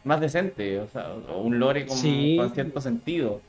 más 0.05 0.21
decente, 0.21 0.81
o 0.81 0.89
sea, 0.89 1.09
o 1.29 1.43
un 1.43 1.59
lore 1.59 1.87
con, 1.87 1.97
Sí. 1.97 2.37
con 2.39 2.51
cierto 2.55 2.81
sentido. 2.81 3.41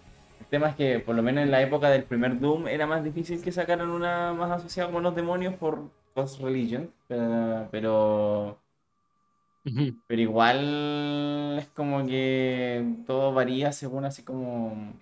El 0.42 0.46
tema 0.48 0.70
es 0.70 0.76
que, 0.76 1.00
por 1.00 1.16
lo 1.16 1.24
menos 1.24 1.44
en 1.44 1.52
la 1.52 1.62
época 1.62 1.90
del 1.90 2.04
primer 2.04 2.40
Doom, 2.40 2.68
era 2.68 2.86
más 2.88 3.04
difícil 3.04 3.42
que 3.42 3.52
sacaran 3.52 3.90
una 3.90 4.34
más 4.34 4.52
asociada 4.52 4.92
con 4.92 5.04
los 5.04 5.16
demonios 5.16 5.54
por 5.56 5.90
Ghost 6.16 6.42
Religion, 6.42 6.90
pero, 7.08 7.68
pero 7.72 8.58
Ujú. 9.68 9.98
pero 10.08 10.22
igual 10.22 11.58
es 11.60 11.68
como 11.70 12.06
que 12.06 12.86
todo 13.06 13.34
varía 13.34 13.72
según 13.72 14.06
así 14.06 14.24
como. 14.24 14.94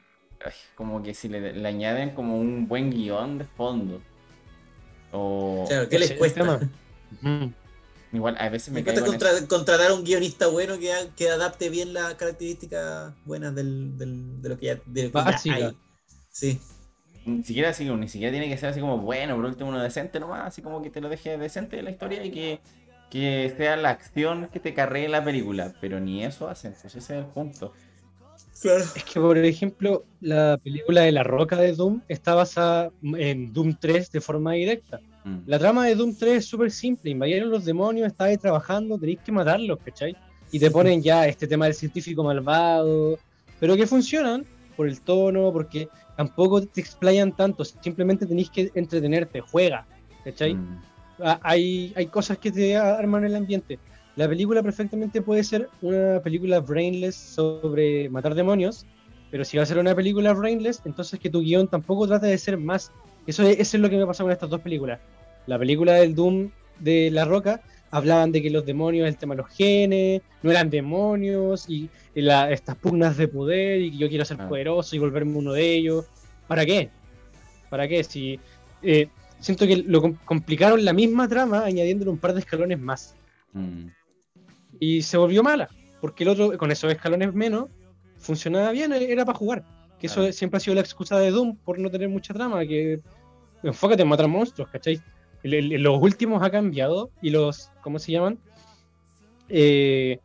ay, 0.43 0.51
Como 0.75 1.03
que 1.03 1.13
si 1.13 1.29
le, 1.29 1.53
le 1.53 1.67
añaden 1.67 2.11
como 2.11 2.37
un 2.39 2.67
buen 2.67 2.89
guion 2.91 3.37
de 3.37 3.45
fondo. 3.45 4.01
O 5.11 5.65
Claro, 5.67 5.87
¿qué 5.89 5.99
les 5.99 6.11
Ese 6.11 6.13
es 6.25 6.35
el 6.35 6.35
cuesta? 6.35 6.41
tema. 6.41 6.69
Ujú. 7.39 7.53
igual 8.13 8.35
a 8.39 8.49
veces 8.49 8.69
me 8.73 8.79
Me 8.79 8.83
cuesta 8.83 9.05
contra- 9.05 9.47
contratar 9.47 9.91
a 9.91 9.93
un 9.93 10.03
guionista 10.03 10.47
bueno 10.47 10.79
que, 10.79 10.91
ha- 10.93 11.09
que 11.15 11.29
adapte 11.29 11.69
bien 11.69 11.93
las 11.93 12.13
características 12.15 13.13
buenas 13.25 13.53
del, 13.55 13.97
del- 13.97 14.41
de 14.41 14.49
lo 14.49 14.57
que 14.57 14.65
ya, 14.67 14.75
de 14.85 15.03
lo 15.03 15.11
que 15.11 15.17
ya 15.19 15.23
Básica. 15.25 15.55
hay. 15.55 15.77
Sí. 16.29 16.59
Ni 17.25 17.43
siquiera 17.43 17.69
así, 17.69 17.89
ni 17.89 18.07
siquiera 18.07 18.31
tiene 18.31 18.47
que 18.49 18.57
ser 18.57 18.69
así 18.69 18.79
como 18.79 18.99
bueno, 18.99 19.35
por 19.35 19.45
último 19.45 19.69
uno 19.69 19.81
decente 19.81 20.19
nomás, 20.19 20.45
así 20.47 20.61
como 20.61 20.81
que 20.81 20.89
te 20.89 21.01
lo 21.01 21.09
deje 21.09 21.37
decente 21.37 21.81
la 21.81 21.89
historia 21.91 22.23
y 22.23 22.31
que, 22.31 22.59
que 23.15 23.53
sea 23.55 23.77
la 23.77 23.91
acción 23.91 24.49
que 24.51 24.59
te 24.59 24.73
carree 24.73 25.07
la 25.07 25.23
película. 25.23 25.71
Pero 25.79 26.01
ni 26.01 26.25
eso 26.25 26.49
hacen, 26.49 26.73
pues 26.73 26.95
ese 26.95 26.99
es 26.99 27.09
el 27.11 27.25
punto. 27.25 27.71
Claro. 28.61 28.83
Es 28.93 29.03
que, 29.05 29.21
por 29.21 29.37
ejemplo, 29.37 30.03
la 30.19 30.59
película 30.61 31.03
de 31.03 31.13
La 31.13 31.23
Roca 31.23 31.55
de 31.55 31.71
Doom 31.71 32.01
está 32.09 32.35
basada 32.35 32.91
en 33.01 33.53
Doom 33.53 33.77
3 33.79 34.11
de 34.11 34.19
forma 34.19 34.51
directa. 34.51 34.99
Mm. 35.23 35.37
La 35.45 35.57
trama 35.57 35.85
de 35.85 35.95
Doom 35.95 36.13
3 36.13 36.39
es 36.39 36.45
súper 36.45 36.71
simple. 36.71 37.09
Invadieron 37.11 37.49
los 37.49 37.63
demonios, 37.63 38.11
ahí 38.17 38.37
trabajando, 38.37 38.97
tenéis 38.97 39.19
que 39.25 39.31
matarlos, 39.31 39.79
¿cachai? 39.85 40.13
Y 40.51 40.59
te 40.59 40.69
ponen 40.69 41.01
ya 41.01 41.25
este 41.25 41.47
tema 41.47 41.65
del 41.65 41.73
científico 41.73 42.21
malvado, 42.21 43.17
pero 43.61 43.77
que 43.77 43.87
funcionan 43.87 44.45
por 44.75 44.89
el 44.89 44.99
tono, 44.99 45.53
porque 45.53 45.87
tampoco 46.17 46.61
te 46.61 46.81
explayan 46.81 47.33
tanto, 47.33 47.63
simplemente 47.63 48.25
tenéis 48.25 48.49
que 48.49 48.71
entretenerte, 48.75 49.39
juega, 49.39 49.87
¿cachai? 50.25 50.55
Mm. 50.55 50.94
Ah, 51.19 51.39
hay, 51.43 51.93
hay 51.95 52.07
cosas 52.07 52.37
que 52.37 52.51
te 52.51 52.75
arman 52.75 53.23
el 53.25 53.35
ambiente. 53.35 53.79
La 54.15 54.27
película 54.27 54.63
perfectamente 54.63 55.21
puede 55.21 55.43
ser 55.43 55.69
una 55.81 56.19
película 56.21 56.59
brainless 56.59 57.15
sobre 57.15 58.09
matar 58.09 58.33
demonios, 58.35 58.85
pero 59.31 59.43
si 59.43 59.57
va 59.57 59.63
a 59.63 59.65
ser 59.65 59.77
una 59.77 59.93
película 59.95 60.33
brainless, 60.33 60.81
entonces 60.85 61.19
que 61.19 61.29
tu 61.29 61.41
guion 61.41 61.67
tampoco 61.67 62.07
trate 62.07 62.27
de 62.27 62.37
ser 62.37 62.57
más. 62.57 62.91
Eso 63.27 63.43
es, 63.43 63.59
eso 63.59 63.77
es 63.77 63.81
lo 63.81 63.89
que 63.89 63.97
me 63.97 64.05
pasó 64.05 64.23
con 64.23 64.31
estas 64.31 64.49
dos 64.49 64.61
películas. 64.61 64.99
La 65.47 65.57
película 65.59 65.93
del 65.93 66.15
Doom 66.15 66.49
de 66.79 67.09
La 67.11 67.25
Roca 67.25 67.61
hablaban 67.91 68.31
de 68.31 68.41
que 68.41 68.49
los 68.49 68.65
demonios, 68.65 69.07
el 69.07 69.17
tema 69.17 69.35
de 69.35 69.41
los 69.41 69.49
genes, 69.51 70.21
no 70.43 70.51
eran 70.51 70.69
demonios 70.69 71.69
y, 71.69 71.89
y 72.13 72.21
la- 72.21 72.51
estas 72.51 72.75
pugnas 72.77 73.15
de 73.17 73.27
poder 73.27 73.81
y 73.81 73.91
que 73.91 73.97
yo 73.97 74.09
quiero 74.09 74.25
ser 74.25 74.37
Ah. 74.39 74.47
poderoso 74.49 74.95
y 74.95 74.99
volverme 74.99 75.37
uno 75.37 75.53
de 75.53 75.73
ellos. 75.75 76.05
¿Para 76.47 76.65
qué? 76.65 76.89
¿Para 77.69 77.87
qué? 77.87 78.03
Si 78.03 78.39
eh, 78.81 79.07
siento 79.45 79.67
que 79.67 79.77
lo 79.77 80.01
com- 80.01 80.17
complicaron 80.25 80.83
la 80.83 80.91
misma 80.93 81.27
trama 81.27 81.63
añadiéndole 81.65 82.09
un 82.09 82.17
par 82.17 82.33
de 82.33 82.39
escalones 82.39 82.79
más 82.79 83.15
Mm. 83.53 83.87
y 84.79 85.01
se 85.03 85.17
volvió 85.17 85.43
mala, 85.43 85.69
porque 86.01 86.23
el 86.23 86.29
otro 86.29 86.57
con 86.57 86.71
esos 86.71 86.91
escalones 86.91 87.33
menos 87.33 87.69
funcionaba 88.17 88.71
bien, 88.71 88.91
era 88.91 89.23
para 89.23 89.37
jugar. 89.37 89.63
Que 89.99 90.07
eso 90.07 90.29
siempre 90.33 90.57
ha 90.57 90.59
sido 90.59 90.75
la 90.75 90.81
excusa 90.81 91.17
de 91.19 91.31
Doom 91.31 91.55
por 91.63 91.77
no 91.79 91.89
tener 91.89 92.09
mucha 92.09 92.33
trama, 92.33 92.65
que 92.65 92.99
enfócate 93.63 94.01
en 94.01 94.07
matar 94.09 94.27
monstruos, 94.27 94.69
¿cachai? 94.69 94.99
El- 95.43 95.53
el- 95.53 95.81
los 95.83 96.01
últimos 96.01 96.41
ha 96.43 96.49
cambiado 96.49 97.11
y 97.21 97.29
los, 97.29 97.69
¿cómo 97.83 97.97
se 97.99 98.11
llaman? 98.11 98.37
Eh, 99.47 100.19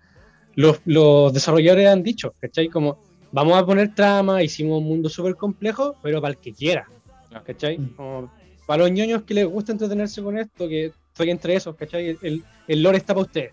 los, 0.55 0.81
los 0.87 1.33
desarrolladores 1.33 1.87
han 1.89 2.03
dicho, 2.03 2.35
¿cachai? 2.41 2.69
Como, 2.69 2.99
vamos 3.33 3.57
a 3.57 3.65
poner 3.67 3.95
trama, 3.95 4.43
hicimos 4.43 4.79
un 4.81 4.89
mundo 4.89 5.09
súper 5.09 5.37
complejo, 5.37 5.95
pero 6.03 6.21
para 6.21 6.33
el 6.33 6.39
que 6.41 6.53
quiera. 6.53 6.87
¿cachai? 7.47 7.79
Mm. 7.79 7.89
Como, 7.95 8.33
para 8.71 8.85
los 8.85 8.93
ñoños 8.93 9.25
que 9.25 9.35
les 9.35 9.47
gusta 9.47 9.73
entretenerse 9.73 10.23
con 10.23 10.39
esto, 10.39 10.69
que 10.69 10.93
fue 11.13 11.29
entre 11.29 11.57
esos, 11.57 11.75
¿cachai? 11.75 12.17
El, 12.23 12.45
el 12.69 12.83
lore 12.85 12.99
está 12.99 13.13
para 13.15 13.27
ustedes. 13.27 13.51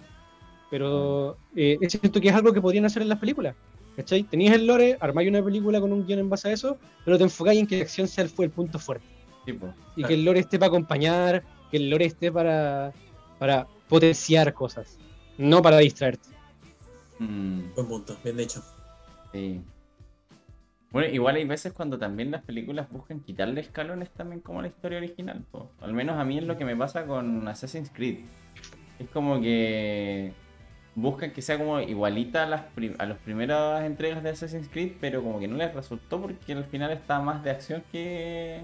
Pero 0.69 1.37
eh, 1.55 1.75
es 1.81 1.91
cierto 1.91 2.21
que 2.21 2.27
es 2.27 2.35
algo 2.35 2.53
que 2.53 2.61
podrían 2.61 2.85
hacer 2.85 3.01
en 3.01 3.09
las 3.09 3.17
películas. 3.17 3.55
¿Cachai? 3.95 4.21
Tenías 4.21 4.53
el 4.53 4.67
lore, 4.67 4.95
armáis 4.99 5.27
una 5.27 5.43
película 5.43 5.81
con 5.81 5.91
un 5.91 6.05
guion 6.05 6.19
en 6.19 6.29
base 6.29 6.49
a 6.49 6.51
eso, 6.51 6.77
pero 7.03 7.17
te 7.17 7.23
enfocáis 7.23 7.59
en 7.59 7.65
que 7.65 7.77
la 7.77 7.81
acción 7.81 8.07
sea 8.07 8.25
el, 8.25 8.29
fue 8.29 8.45
el 8.45 8.51
punto 8.51 8.77
fuerte. 8.77 9.07
Y 9.95 10.03
que 10.03 10.13
el 10.13 10.23
lore 10.23 10.41
esté 10.41 10.59
para 10.59 10.67
acompañar, 10.67 11.43
que 11.71 11.77
el 11.77 11.89
lore 11.89 12.05
esté 12.05 12.31
para, 12.31 12.93
para 13.39 13.65
potenciar 13.89 14.53
cosas, 14.53 14.99
no 15.39 15.63
para 15.63 15.79
distraerte. 15.79 16.29
Mm. 17.17 17.73
Buen 17.73 17.87
punto, 17.87 18.15
bien 18.23 18.39
hecho. 18.39 18.61
Sí. 19.33 19.61
Bueno, 20.91 21.09
igual 21.13 21.35
hay 21.35 21.43
veces 21.45 21.73
cuando 21.73 21.99
también 21.99 22.31
las 22.31 22.43
películas 22.43 22.89
buscan 22.89 23.19
quitarle 23.19 23.59
escalones 23.61 24.09
también 24.11 24.39
como 24.41 24.61
la 24.61 24.69
historia 24.69 24.97
original. 24.99 25.43
po. 25.51 25.69
Al 25.81 25.93
menos 25.93 26.17
a 26.17 26.23
mí 26.23 26.37
es 26.37 26.45
lo 26.45 26.57
que 26.57 26.65
me 26.65 26.75
pasa 26.75 27.05
con 27.05 27.47
Assassin's 27.47 27.91
Creed. 27.93 28.19
Es 28.99 29.09
como 29.09 29.41
que 29.41 30.31
buscan 30.95 31.31
que 31.31 31.41
sea 31.41 31.57
como 31.57 31.79
igualita 31.81 32.43
a 32.43 32.45
las, 32.47 32.61
prim- 32.73 32.95
a 32.97 33.05
las 33.05 33.17
primeras 33.19 33.83
entregas 33.83 34.23
de 34.23 34.29
Assassin's 34.31 34.69
Creed, 34.69 34.93
pero 34.99 35.21
como 35.21 35.39
que 35.39 35.47
no 35.47 35.57
les 35.57 35.73
resultó 35.73 36.19
porque 36.21 36.53
al 36.53 36.63
final 36.65 36.91
está 36.91 37.19
más 37.19 37.43
de 37.43 37.51
acción 37.51 37.83
que 37.91 38.61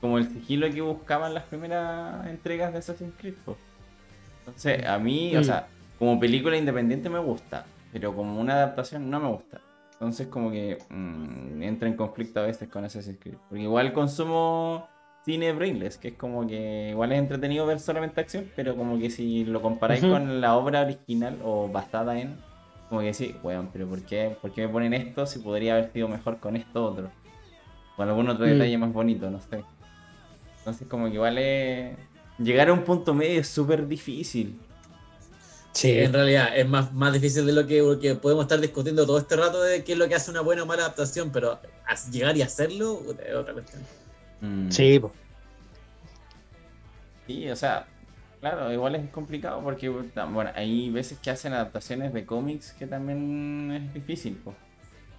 como 0.00 0.18
el 0.18 0.28
sigilo 0.28 0.70
que 0.70 0.80
buscaban 0.82 1.34
las 1.34 1.44
primeras 1.44 2.26
entregas 2.28 2.72
de 2.72 2.78
Assassin's 2.78 3.14
Creed. 3.18 3.34
po. 3.44 3.56
Entonces, 4.40 4.86
a 4.86 4.98
mí, 4.98 5.34
o 5.36 5.40
Mm. 5.40 5.44
sea, 5.44 5.66
como 5.98 6.20
película 6.20 6.56
independiente 6.56 7.08
me 7.10 7.18
gusta, 7.18 7.64
pero 7.92 8.14
como 8.14 8.40
una 8.40 8.54
adaptación 8.54 9.10
no 9.10 9.18
me 9.20 9.28
gusta. 9.28 9.60
Entonces 10.00 10.28
como 10.28 10.50
que 10.50 10.78
mm, 10.88 11.62
entra 11.62 11.86
en 11.86 11.94
conflicto 11.94 12.40
a 12.40 12.44
veces 12.44 12.68
con 12.70 12.84
Assassin's 12.84 13.18
Creed. 13.20 13.36
Porque 13.50 13.62
igual 13.64 13.92
consumo 13.92 14.88
cine 15.26 15.52
brainless, 15.52 15.98
que 15.98 16.08
es 16.08 16.14
como 16.14 16.46
que 16.46 16.88
igual 16.92 17.12
es 17.12 17.18
entretenido 17.18 17.66
ver 17.66 17.78
solamente 17.78 18.18
acción, 18.18 18.46
pero 18.56 18.74
como 18.76 18.98
que 18.98 19.10
si 19.10 19.44
lo 19.44 19.60
comparáis 19.60 20.00
con 20.02 20.40
la 20.40 20.56
obra 20.56 20.80
original 20.80 21.38
o 21.44 21.68
basada 21.68 22.18
en, 22.18 22.38
como 22.88 23.02
que 23.02 23.12
sí, 23.12 23.36
weón, 23.42 23.68
pero 23.70 23.86
¿por 23.86 24.00
qué, 24.02 24.34
¿por 24.40 24.52
qué 24.52 24.66
me 24.66 24.72
ponen 24.72 24.94
esto 24.94 25.26
si 25.26 25.40
podría 25.40 25.74
haber 25.74 25.92
sido 25.92 26.08
mejor 26.08 26.38
con 26.38 26.56
esto 26.56 26.82
otro? 26.82 27.10
Con 27.96 28.08
algún 28.08 28.30
otro 28.30 28.46
Mm. 28.46 28.48
detalle 28.48 28.78
más 28.78 28.92
bonito, 28.94 29.30
no 29.30 29.38
sé. 29.42 29.62
Entonces 30.60 30.88
como 30.88 31.08
que 31.08 31.14
igual 31.14 31.36
es... 31.36 31.94
Llegar 32.38 32.70
a 32.70 32.72
un 32.72 32.84
punto 32.84 33.12
medio 33.12 33.38
es 33.40 33.48
súper 33.48 33.86
difícil. 33.86 34.58
Sí, 35.72 35.98
en 35.98 36.12
realidad 36.12 36.56
es 36.56 36.68
más, 36.68 36.92
más 36.92 37.12
difícil 37.12 37.46
de 37.46 37.52
lo 37.52 37.66
que, 37.66 37.98
que 38.00 38.14
podemos 38.16 38.44
estar 38.44 38.60
discutiendo 38.60 39.06
todo 39.06 39.18
este 39.18 39.36
rato 39.36 39.62
de 39.62 39.84
qué 39.84 39.92
es 39.92 39.98
lo 39.98 40.08
que 40.08 40.16
hace 40.16 40.30
una 40.30 40.40
buena 40.40 40.64
o 40.64 40.66
mala 40.66 40.82
adaptación, 40.82 41.30
pero 41.30 41.52
a- 41.86 42.10
llegar 42.10 42.36
y 42.36 42.42
hacerlo 42.42 43.00
es 43.24 43.34
otra 43.34 43.52
cuestión. 43.52 43.82
Mm. 44.40 44.70
Sí, 44.70 44.98
po. 44.98 45.12
Sí, 47.26 47.48
o 47.48 47.54
sea, 47.56 47.86
claro, 48.40 48.72
igual 48.72 48.96
es 48.96 49.08
complicado 49.10 49.62
porque, 49.62 49.88
bueno, 49.88 50.50
hay 50.54 50.90
veces 50.90 51.18
que 51.20 51.30
hacen 51.30 51.52
adaptaciones 51.52 52.12
de 52.12 52.26
cómics 52.26 52.72
que 52.72 52.86
también 52.86 53.70
es 53.72 53.94
difícil. 53.94 54.34
po. 54.36 54.50
Por 54.52 54.58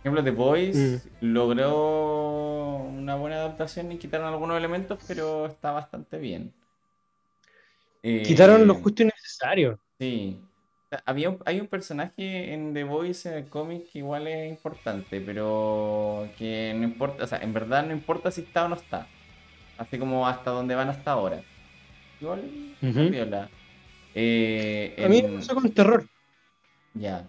ejemplo, 0.02 0.24
The 0.24 0.32
Boys 0.32 1.04
logró 1.22 2.78
una 2.78 3.16
buena 3.16 3.38
adaptación 3.38 3.92
y 3.92 3.98
quitaron 3.98 4.28
algunos 4.28 4.58
elementos, 4.58 5.00
pero 5.08 5.46
está 5.46 5.72
bastante 5.72 6.18
bien. 6.18 6.52
Eh, 8.04 8.24
Quitaron 8.26 8.66
lo 8.66 8.74
justo 8.76 9.04
y 9.04 9.06
necesario. 9.06 9.80
Sí. 10.02 10.36
Había 11.06 11.30
un- 11.30 11.38
hay 11.46 11.60
un 11.60 11.68
personaje 11.68 12.54
en 12.56 12.74
The 12.74 12.84
Voice 12.84 13.30
en 13.30 13.36
el 13.36 13.46
cómic 13.46 13.92
que 13.92 14.00
igual 14.00 14.28
es 14.28 14.50
importante, 14.50 15.22
pero 15.22 16.28
que 16.40 16.74
no 16.76 16.84
importa, 16.84 17.24
o 17.24 17.28
sea, 17.28 17.38
en 17.38 17.54
verdad 17.54 17.86
no 17.86 17.94
importa 17.94 18.32
si 18.32 18.42
está 18.42 18.66
o 18.66 18.70
no 18.70 18.76
está. 18.76 19.08
Así 19.78 20.00
como 20.00 20.28
hasta 20.28 20.50
donde 20.50 20.74
van 20.74 20.90
hasta 20.90 21.12
ahora. 21.12 21.42
Igual, 22.20 22.42
Ujú. 22.82 23.10
viola. 23.10 23.48
Eh, 24.16 24.96
A 25.06 25.08
mí 25.08 25.20
en- 25.20 25.32
me 25.34 25.38
pasó 25.38 25.54
con 25.54 25.70
terror. 25.72 26.08
Ya. 26.96 27.28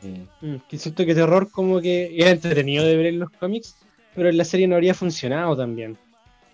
Sí. 0.00 0.26
Mm, 0.40 0.56
Que 0.68 0.78
siento 0.78 1.04
que 1.04 1.14
terror 1.16 1.50
como 1.50 1.80
que 1.80 2.14
era 2.16 2.30
entretenido 2.30 2.84
de 2.86 2.96
ver 2.96 3.06
en 3.06 3.18
los 3.18 3.30
cómics, 3.32 3.76
pero 4.14 4.28
en 4.28 4.36
la 4.38 4.44
serie 4.44 4.68
no 4.68 4.76
habría 4.76 4.94
funcionado 4.94 5.56
también. 5.56 5.98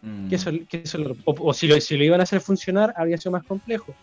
Mm. 0.03 0.29
Que 0.31 0.35
eso, 0.37 0.51
que 0.69 0.79
eso 0.85 0.99
o, 1.27 1.35
o 1.39 1.53
si, 1.53 1.67
lo, 1.69 1.79
si 1.81 1.97
lo 1.99 2.05
iban 2.05 2.21
a 2.21 2.23
hacer 2.25 2.41
funcionar, 2.41 2.95
habría 2.97 3.19
sido 3.19 3.33
más 3.33 3.45
complejo. 3.45 3.95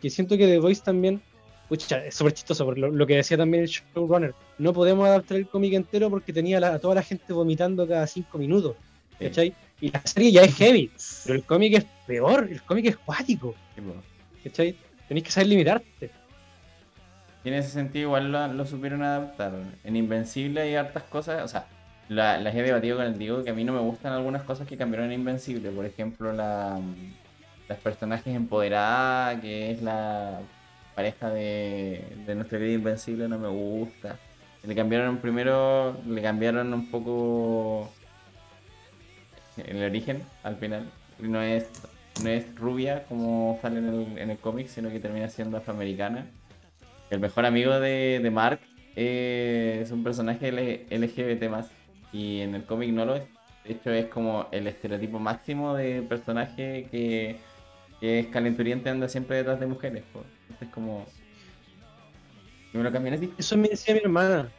Que 0.00 0.10
siento 0.10 0.36
que 0.36 0.46
The 0.46 0.58
Voice 0.58 0.82
también, 0.82 1.20
pucha, 1.68 2.04
es 2.04 2.14
súper 2.14 2.32
chistoso, 2.34 2.64
por 2.64 2.78
lo, 2.78 2.90
lo 2.90 3.06
que 3.06 3.16
decía 3.16 3.36
también 3.36 3.64
el 3.64 3.68
showrunner. 3.68 4.34
No 4.58 4.72
podemos 4.72 5.06
adaptar 5.08 5.36
el 5.38 5.48
cómic 5.48 5.72
entero 5.74 6.08
porque 6.10 6.32
tenía 6.32 6.60
la- 6.60 6.74
a 6.74 6.78
toda 6.78 6.94
la 6.96 7.02
gente 7.02 7.32
vomitando 7.32 7.86
cada 7.86 8.06
cinco 8.06 8.38
minutos. 8.38 8.76
Sí. 9.18 9.24
¿Cachai? 9.26 9.54
Y 9.80 9.90
la 9.90 10.00
serie 10.04 10.32
ya 10.32 10.42
es 10.42 10.54
heavy, 10.56 10.90
pero 11.24 11.34
el 11.36 11.44
cómic 11.44 11.74
es 11.74 11.86
peor, 12.06 12.48
el 12.50 12.62
cómic 12.62 12.86
es 12.86 12.96
cuático. 12.96 13.54
¿Cachai? 14.44 14.76
Tenéis 15.08 15.24
que 15.24 15.30
saber 15.32 15.48
limitarte. 15.48 16.10
Y 17.44 17.48
en 17.48 17.54
ese 17.54 17.70
sentido 17.70 18.08
igual 18.08 18.30
lo, 18.32 18.48
lo 18.52 18.66
supieron 18.66 19.02
adaptar. 19.02 19.52
En 19.84 19.96
Invencible 19.96 20.60
hay 20.62 20.74
hartas 20.74 21.04
cosas, 21.04 21.44
o 21.44 21.48
sea, 21.48 21.66
la- 22.08 22.38
las 22.40 22.54
he 22.54 22.62
debatido 22.62 22.96
con 22.96 23.06
el 23.06 23.18
Diego 23.18 23.44
que 23.44 23.50
a 23.50 23.54
mí 23.54 23.64
no 23.64 23.72
me 23.72 23.80
gustan 23.80 24.12
algunas 24.12 24.42
cosas 24.42 24.66
que 24.66 24.76
cambiaron 24.76 25.10
en 25.12 25.20
Invencible. 25.20 25.70
Por 25.70 25.84
ejemplo, 25.86 26.32
la, 26.32 26.80
las 27.68 27.78
personajes 27.78 28.34
empoderadas, 28.34 29.40
que 29.40 29.70
es 29.72 29.82
la 29.82 30.40
pareja 30.94 31.30
de, 31.30 32.04
de 32.26 32.34
nuestra 32.34 32.58
querida 32.58 32.74
Invencible, 32.74 33.28
no 33.28 33.38
me 33.38 33.48
gusta. 33.48 34.16
Le 34.64 34.74
cambiaron 34.74 35.18
primero, 35.18 35.96
le 36.06 36.20
cambiaron 36.20 36.72
un 36.74 36.90
poco 36.90 37.90
el 39.56 39.82
origen 39.82 40.22
al 40.42 40.56
final. 40.56 40.90
No 41.18 41.42
es, 41.42 41.68
no 42.22 42.28
es 42.30 42.54
rubia 42.54 43.04
como 43.04 43.58
sale 43.62 43.78
en 43.78 43.88
el, 43.88 44.18
en 44.18 44.30
el 44.30 44.38
cómic, 44.38 44.68
sino 44.68 44.90
que 44.90 45.00
termina 45.00 45.28
siendo 45.28 45.58
afroamericana. 45.58 46.26
El 47.10 47.20
mejor 47.20 47.46
amigo 47.46 47.78
de, 47.80 48.20
de 48.22 48.30
Mark 48.30 48.60
eh, 48.96 49.80
es 49.82 49.90
un 49.90 50.02
personaje 50.02 50.50
LGBT 50.90 51.48
más 51.48 51.70
y 52.12 52.40
en 52.40 52.54
el 52.54 52.64
cómic 52.64 52.90
no 52.90 53.04
lo 53.04 53.16
es. 53.16 53.22
De 53.64 53.74
hecho 53.74 53.90
es 53.90 54.06
como 54.06 54.48
el 54.50 54.66
estereotipo 54.66 55.18
máximo 55.18 55.74
de 55.74 56.02
personaje 56.02 56.88
que, 56.90 57.36
que 58.00 58.20
es 58.20 58.26
calenturiente 58.28 58.90
anda 58.90 59.08
siempre 59.08 59.36
detrás 59.38 59.58
de 59.60 59.66
mujeres. 59.66 60.02
po. 60.12 60.24
Entonces 60.48 60.68
como... 60.74 61.06
Y 62.72 62.78
cambian 62.92 63.14
así. 63.14 63.30
Eso 63.38 63.56
me 63.56 63.68
decía 63.68 63.94
mi 63.94 64.00
hermana. 64.00 64.50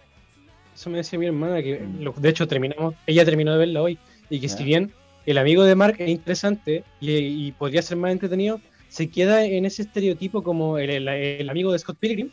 Eso 0.76 0.90
me 0.90 0.98
decía 0.98 1.20
mi 1.20 1.26
hermana, 1.28 1.62
que 1.62 1.80
Mm. 1.80 2.14
de 2.22 2.30
hecho 2.30 2.48
terminamos, 2.48 2.96
ella 3.06 3.24
terminó 3.26 3.52
de 3.52 3.58
verla 3.60 3.82
hoy, 3.82 3.98
y 4.30 4.40
que 4.40 4.48
si 4.50 4.64
bien 4.64 4.92
el 5.26 5.38
amigo 5.38 5.64
de 5.64 5.76
Mark 5.76 5.96
es 6.00 6.10
interesante 6.10 6.84
y, 7.02 7.12
y 7.48 7.52
podría 7.52 7.82
ser 7.82 7.98
más 7.98 8.12
entretenido, 8.12 8.60
se 8.88 9.10
queda 9.10 9.46
en 9.46 9.66
ese 9.66 9.84
estereotipo 9.84 10.42
como 10.42 10.78
el, 10.78 10.90
el- 10.90 11.08
el 11.08 11.50
amigo 11.50 11.72
de 11.72 11.80
Scott 11.80 11.98
Pilgrim, 12.00 12.30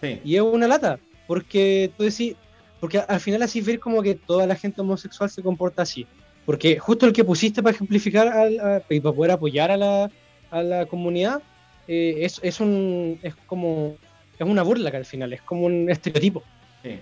Sí. 0.00 0.20
y 0.24 0.36
es 0.36 0.40
una 0.42 0.66
lata, 0.66 0.98
porque 1.26 1.90
tú 1.96 2.04
decís, 2.04 2.34
porque 2.80 2.98
al 2.98 3.20
final 3.20 3.42
así 3.42 3.60
ver 3.60 3.78
como 3.78 4.02
que 4.02 4.14
toda 4.14 4.46
la 4.46 4.54
gente 4.54 4.80
homosexual 4.80 5.28
se 5.28 5.42
comporta 5.42 5.82
así, 5.82 6.06
Porque 6.46 6.78
justo 6.78 7.06
el 7.06 7.12
que 7.12 7.22
pusiste 7.22 7.62
para 7.62 7.74
ejemplificar 7.74 8.26
al- 8.28 8.58
a- 8.60 8.82
y 8.88 8.98
para 9.00 9.14
poder 9.14 9.30
apoyar 9.32 9.70
a 9.70 9.76
la, 9.76 10.10
a 10.50 10.62
la 10.62 10.86
comunidad 10.86 11.42
eh, 11.88 12.16
es, 12.20 12.40
es 12.42 12.60
un 12.60 13.18
es 13.22 13.34
como 13.46 13.96
es 14.38 14.46
una 14.46 14.62
burla 14.62 14.90
que 14.90 14.96
al 14.96 15.04
final 15.04 15.32
es 15.32 15.42
como 15.42 15.66
un 15.66 15.90
estereotipo. 15.90 16.42
Sí. 16.82 16.98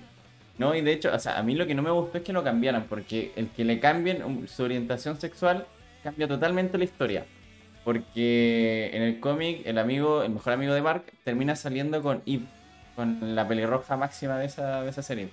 No, 0.59 0.75
y 0.75 0.81
de 0.81 0.93
hecho, 0.93 1.15
o 1.15 1.19
sea, 1.21 1.39
a 1.39 1.43
mí 1.45 1.55
lo 1.55 1.67
que 1.69 1.75
no 1.77 1.83
me 1.83 1.91
gustó 1.91 2.19
es 2.19 2.25
que 2.25 2.33
lo 2.33 2.43
cambiaran, 2.43 2.87
porque 2.89 3.31
el 3.37 3.49
que 3.51 3.65
le 3.65 3.79
cambien 3.79 4.25
um, 4.25 4.47
su 4.49 4.65
orientación 4.65 5.21
sexual 5.21 5.67
cambia 6.03 6.27
totalmente 6.27 6.77
la 6.79 6.85
historia. 6.85 7.27
Porque 7.85 8.91
en 8.93 9.03
el 9.03 9.21
cómic, 9.21 9.63
el 9.65 9.79
amigo, 9.79 10.23
el 10.25 10.31
mejor 10.31 10.53
amigo 10.55 10.75
de 10.75 10.83
Mark, 10.83 11.05
termina 11.23 11.55
saliendo 11.55 12.03
con 12.03 12.23
Eve, 12.27 12.45
con 12.97 13.37
la 13.37 13.47
pelirroja 13.47 13.97
máxima 13.97 14.37
de 14.39 14.47
esa, 14.47 14.83
de 14.83 14.91
esa 14.91 15.03
serie. 15.03 15.29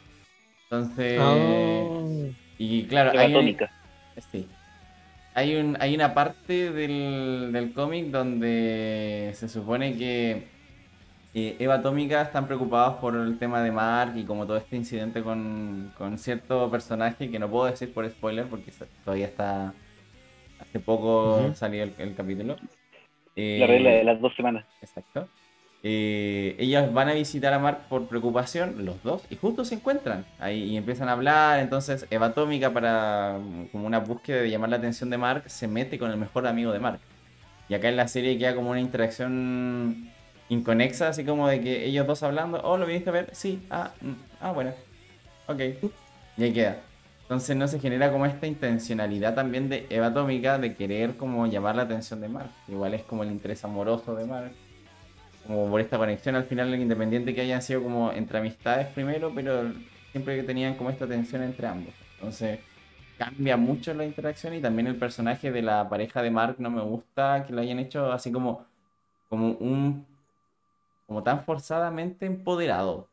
Entonces, 0.69 1.19
Ah. 1.19 2.29
y 2.59 2.83
claro, 2.83 3.19
hay. 3.19 3.57
Sí. 4.31 4.47
Hay, 5.35 5.55
un, 5.55 5.77
hay 5.79 5.93
una 5.93 6.13
parte 6.13 6.71
del, 6.71 7.51
del 7.51 7.73
cómic 7.73 8.05
donde 8.07 9.31
se 9.35 9.49
supone 9.49 9.97
que 9.97 10.47
eh, 11.33 11.57
Eva 11.59 11.75
Atómica 11.75 12.21
están 12.21 12.47
preocupados 12.47 12.95
por 12.95 13.15
el 13.15 13.37
tema 13.37 13.61
de 13.61 13.71
Mark 13.71 14.13
y 14.15 14.23
como 14.23 14.47
todo 14.47 14.55
este 14.57 14.77
incidente 14.77 15.21
con, 15.21 15.91
con 15.97 16.17
cierto 16.17 16.71
personaje 16.71 17.29
que 17.29 17.37
no 17.39 17.49
puedo 17.49 17.65
decir 17.65 17.93
por 17.93 18.09
spoiler 18.09 18.45
porque 18.47 18.71
todavía 19.03 19.25
está... 19.27 19.73
Hace 20.57 20.79
poco 20.79 21.53
salió 21.53 21.83
el, 21.83 21.93
el 21.97 22.15
capítulo. 22.15 22.55
La 22.55 23.67
regla 23.67 23.91
Eh, 23.91 23.97
de 23.97 24.03
las 24.05 24.21
dos 24.21 24.33
semanas. 24.35 24.65
Exacto. 24.81 25.27
Eh, 25.87 26.55
ellas 26.57 26.91
van 26.91 27.09
a 27.09 27.13
visitar 27.13 27.53
a 27.53 27.59
Mark 27.59 27.81
por 27.87 28.07
preocupación, 28.07 28.85
los 28.85 29.03
dos, 29.03 29.21
y 29.29 29.35
justo 29.35 29.63
se 29.65 29.75
encuentran 29.75 30.25
ahí 30.39 30.63
y 30.63 30.77
empiezan 30.77 31.09
a 31.09 31.11
hablar. 31.11 31.59
Entonces, 31.59 32.07
Eva 32.09 32.27
Atómica, 32.27 32.73
para 32.73 33.37
mm, 33.39 33.67
como 33.67 33.85
una 33.85 33.99
búsqueda 33.99 34.41
de 34.41 34.49
llamar 34.49 34.71
la 34.71 34.77
atención 34.77 35.11
de 35.11 35.19
Mark, 35.19 35.43
se 35.45 35.67
mete 35.67 35.99
con 35.99 36.09
el 36.09 36.17
mejor 36.17 36.47
amigo 36.47 36.71
de 36.71 36.79
Mark. 36.79 36.99
Y 37.69 37.75
acá 37.75 37.87
en 37.87 37.97
la 37.97 38.07
serie 38.07 38.35
queda 38.39 38.55
como 38.55 38.71
una 38.71 38.79
interacción 38.79 40.09
inconexa, 40.49 41.09
así 41.09 41.23
como 41.23 41.47
de 41.47 41.61
que 41.61 41.85
ellos 41.85 42.07
dos 42.07 42.23
hablando, 42.23 42.59
oh, 42.63 42.77
¿lo 42.79 42.87
viniste 42.87 43.11
a 43.11 43.13
ver? 43.13 43.29
Sí, 43.33 43.63
ah, 43.69 43.91
mm, 44.01 44.13
ah, 44.41 44.51
bueno, 44.53 44.73
ok, 45.45 45.59
y 46.37 46.43
ahí 46.43 46.51
queda. 46.51 46.77
Entonces 47.21 47.55
no 47.55 47.67
se 47.67 47.79
genera 47.79 48.11
como 48.11 48.25
esta 48.25 48.47
intencionalidad 48.47 49.35
también 49.35 49.69
de 49.69 49.85
Eva 49.91 50.07
Atómica 50.07 50.57
de 50.57 50.73
querer 50.75 51.15
como 51.15 51.45
llamar 51.45 51.75
la 51.75 51.83
atención 51.83 52.21
de 52.21 52.29
Mark. 52.29 52.49
Igual 52.67 52.95
es 52.95 53.03
como 53.03 53.21
el 53.21 53.31
interés 53.31 53.63
amoroso 53.63 54.15
de 54.15 54.25
Mark 54.25 54.51
como 55.47 55.69
por 55.69 55.81
esta 55.81 55.97
conexión 55.97 56.35
al 56.35 56.45
final, 56.45 56.73
independiente 56.75 57.33
que 57.33 57.41
hayan 57.41 57.61
sido 57.61 57.83
como 57.83 58.11
entre 58.11 58.39
amistades 58.39 58.87
primero, 58.87 59.31
pero 59.33 59.71
siempre 60.11 60.35
que 60.35 60.43
tenían 60.43 60.75
como 60.75 60.89
esta 60.89 61.07
tensión 61.07 61.43
entre 61.43 61.67
ambos. 61.67 61.93
Entonces 62.15 62.59
cambia 63.17 63.57
mucho 63.57 63.93
la 63.93 64.05
interacción 64.05 64.53
y 64.53 64.61
también 64.61 64.87
el 64.87 64.97
personaje 64.97 65.51
de 65.51 65.61
la 65.61 65.87
pareja 65.89 66.21
de 66.21 66.31
Mark 66.31 66.55
no 66.59 66.69
me 66.69 66.81
gusta 66.81 67.43
que 67.45 67.53
lo 67.53 67.61
hayan 67.61 67.79
hecho 67.79 68.11
así 68.11 68.31
como, 68.31 68.65
como 69.29 69.51
un 69.53 70.05
como 71.07 71.23
tan 71.23 71.43
forzadamente 71.43 72.25
empoderado. 72.25 73.07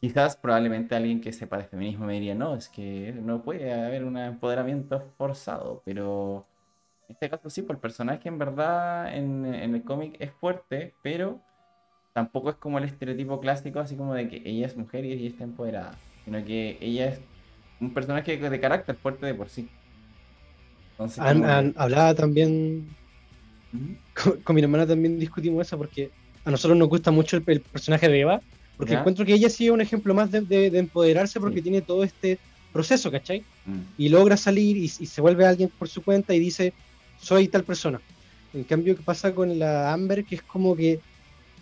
Quizás 0.00 0.36
probablemente 0.36 0.96
alguien 0.96 1.20
que 1.20 1.32
sepa 1.32 1.58
de 1.58 1.64
feminismo 1.64 2.06
me 2.06 2.14
diría, 2.14 2.34
no, 2.34 2.56
es 2.56 2.68
que 2.68 3.14
no 3.22 3.42
puede 3.42 3.72
haber 3.72 4.04
un 4.04 4.16
empoderamiento 4.16 5.00
forzado, 5.16 5.82
pero 5.84 6.44
este 7.12 7.30
caso 7.30 7.48
sí, 7.50 7.62
pues 7.62 7.76
el 7.76 7.80
personaje 7.80 8.28
en 8.28 8.38
verdad 8.38 9.16
en, 9.16 9.44
en 9.46 9.74
el 9.74 9.82
cómic 9.82 10.16
es 10.18 10.30
fuerte, 10.32 10.94
pero 11.02 11.40
tampoco 12.12 12.50
es 12.50 12.56
como 12.56 12.78
el 12.78 12.84
estereotipo 12.84 13.40
clásico, 13.40 13.80
así 13.80 13.96
como 13.96 14.14
de 14.14 14.28
que 14.28 14.42
ella 14.44 14.66
es 14.66 14.76
mujer 14.76 15.04
y 15.04 15.12
ella 15.12 15.28
está 15.28 15.44
empoderada, 15.44 15.98
sino 16.24 16.44
que 16.44 16.76
ella 16.80 17.08
es 17.08 17.20
un 17.80 17.94
personaje 17.94 18.36
de 18.36 18.60
carácter 18.60 18.96
fuerte 18.96 19.26
de 19.26 19.34
por 19.34 19.48
sí. 19.48 19.68
Entonces, 20.92 21.22
como 21.24 21.46
hablaba 21.76 22.14
también 22.14 22.86
con, 24.22 24.40
con 24.42 24.54
mi 24.54 24.62
hermana 24.62 24.86
también 24.86 25.18
discutimos 25.18 25.66
eso 25.66 25.78
porque 25.78 26.10
a 26.44 26.50
nosotros 26.50 26.76
nos 26.78 26.88
gusta 26.88 27.10
mucho 27.10 27.36
el, 27.36 27.44
el 27.46 27.60
personaje 27.60 28.08
de 28.08 28.20
Eva, 28.20 28.40
porque 28.76 28.92
Ya. 28.92 29.00
encuentro 29.00 29.24
que 29.24 29.34
ella 29.34 29.48
sí 29.48 29.66
es 29.66 29.72
un 29.72 29.80
ejemplo 29.80 30.12
más 30.14 30.30
de, 30.30 30.42
de- 30.42 30.70
de 30.70 30.78
empoderarse 30.78 31.40
porque 31.40 31.56
Sí. 31.58 31.62
tiene 31.62 31.80
todo 31.82 32.04
este 32.04 32.38
proceso, 32.72 33.10
¿cachai? 33.10 33.44
Mm. 33.66 33.78
Y 33.98 34.08
logra 34.08 34.36
salir 34.36 34.76
y, 34.76 34.84
y 34.84 35.06
se 35.06 35.20
vuelve 35.20 35.46
alguien 35.46 35.70
por 35.78 35.88
su 35.88 36.02
cuenta 36.02 36.34
y 36.34 36.40
dice, 36.40 36.72
soy 37.22 37.48
tal 37.48 37.64
persona. 37.64 38.00
En 38.52 38.64
cambio, 38.64 38.96
¿qué 38.96 39.02
pasa 39.02 39.34
con 39.34 39.58
la 39.58 39.92
Amber? 39.92 40.24
Que 40.24 40.34
es 40.34 40.42
como 40.42 40.76
que 40.76 41.00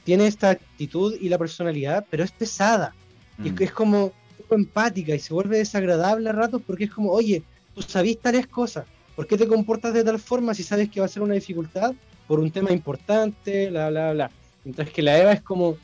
tiene 0.03 0.27
esta 0.27 0.51
actitud 0.51 1.15
y 1.21 1.29
la 1.29 1.39
personalidad, 1.39 2.05
pero 2.11 2.25
es 2.25 2.33
pesada. 2.33 2.95
Y 3.43 3.49
es, 3.49 3.55
Mm. 3.55 3.63
es 3.63 3.73
como 3.73 4.13
empática 4.51 5.15
y 5.15 5.21
se 5.21 5.33
vuelve 5.33 5.59
desagradable 5.59 6.29
a 6.29 6.33
ratos 6.33 6.63
porque 6.67 6.85
es 6.85 6.91
como, 6.91 7.13
oye, 7.13 7.43
tú 7.75 7.83
sabes 7.83 8.19
tales 8.19 8.49
cosas, 8.49 8.85
¿por 9.15 9.27
qué 9.27 9.37
te 9.37 9.47
comportas 9.47 9.95
de 9.95 10.03
tal 10.03 10.19
forma 10.19 10.55
si 10.55 10.65
sabes 10.65 10.89
que 10.91 10.99
va 10.99 11.07
a 11.07 11.11
ser 11.11 11.23
una 11.23 11.35
dificultad 11.35 11.95
por 12.27 12.41
un 12.41 12.51
tema 12.51 12.73
importante, 12.73 13.71
bla, 13.71 13.91
bla, 13.91 14.13
bla? 14.13 14.31
Mientras 14.65 14.91
que 14.91 15.03
la 15.03 15.17
Eva 15.19 15.33
es 15.33 15.43
como 15.43 15.77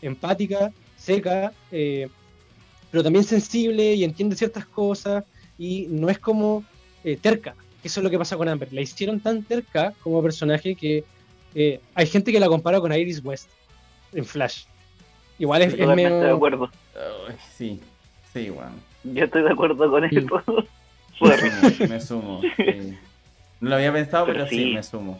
empática, 0.00 0.72
seca, 0.96 1.52
eh, 1.70 2.08
pero 2.90 3.02
también 3.02 3.24
sensible 3.24 3.94
y 3.94 4.04
entiende 4.04 4.36
ciertas 4.36 4.66
cosas 4.66 5.24
y 5.58 5.86
no 5.90 6.08
es 6.08 6.18
como 6.18 6.64
eh, 7.02 7.18
terca, 7.20 7.54
eso 7.84 8.00
es 8.00 8.04
lo 8.04 8.10
que 8.10 8.18
pasa 8.18 8.36
con 8.36 8.48
Amber. 8.48 8.72
La 8.72 8.80
hicieron 8.80 9.20
tan 9.20 9.42
terca 9.42 9.92
como 10.02 10.22
personaje 10.22 10.74
que 10.74 11.04
eh, 11.54 11.80
hay 11.94 12.06
gente 12.06 12.32
que 12.32 12.40
la 12.40 12.48
compara 12.48 12.80
con 12.80 12.92
Iris 12.92 13.20
West 13.24 13.48
en 14.12 14.24
Flash. 14.24 14.64
Igual 15.38 15.62
es, 15.62 15.68
es 15.72 15.78
Totalmente 15.78 16.14
de 16.14 16.20
medio... 16.20 16.34
acuerdo. 16.36 16.70
Sí, 17.56 17.80
sí, 18.32 18.50
bueno. 18.50 18.72
Yo 19.04 19.24
estoy 19.24 19.42
de 19.42 19.50
acuerdo 19.50 19.90
con 19.90 20.08
Sí. 20.08 20.16
eso. 20.18 20.42
Me 21.20 21.38
sumo, 21.38 21.88
me 21.88 22.00
sumo. 22.00 22.40
sí. 22.56 22.98
No 23.60 23.70
lo 23.70 23.76
había 23.76 23.92
pensado, 23.92 24.26
pero, 24.26 24.38
Pero 24.40 24.50
sí. 24.50 24.56
sí. 24.64 24.74
me 24.74 24.82
sumo. 24.82 25.18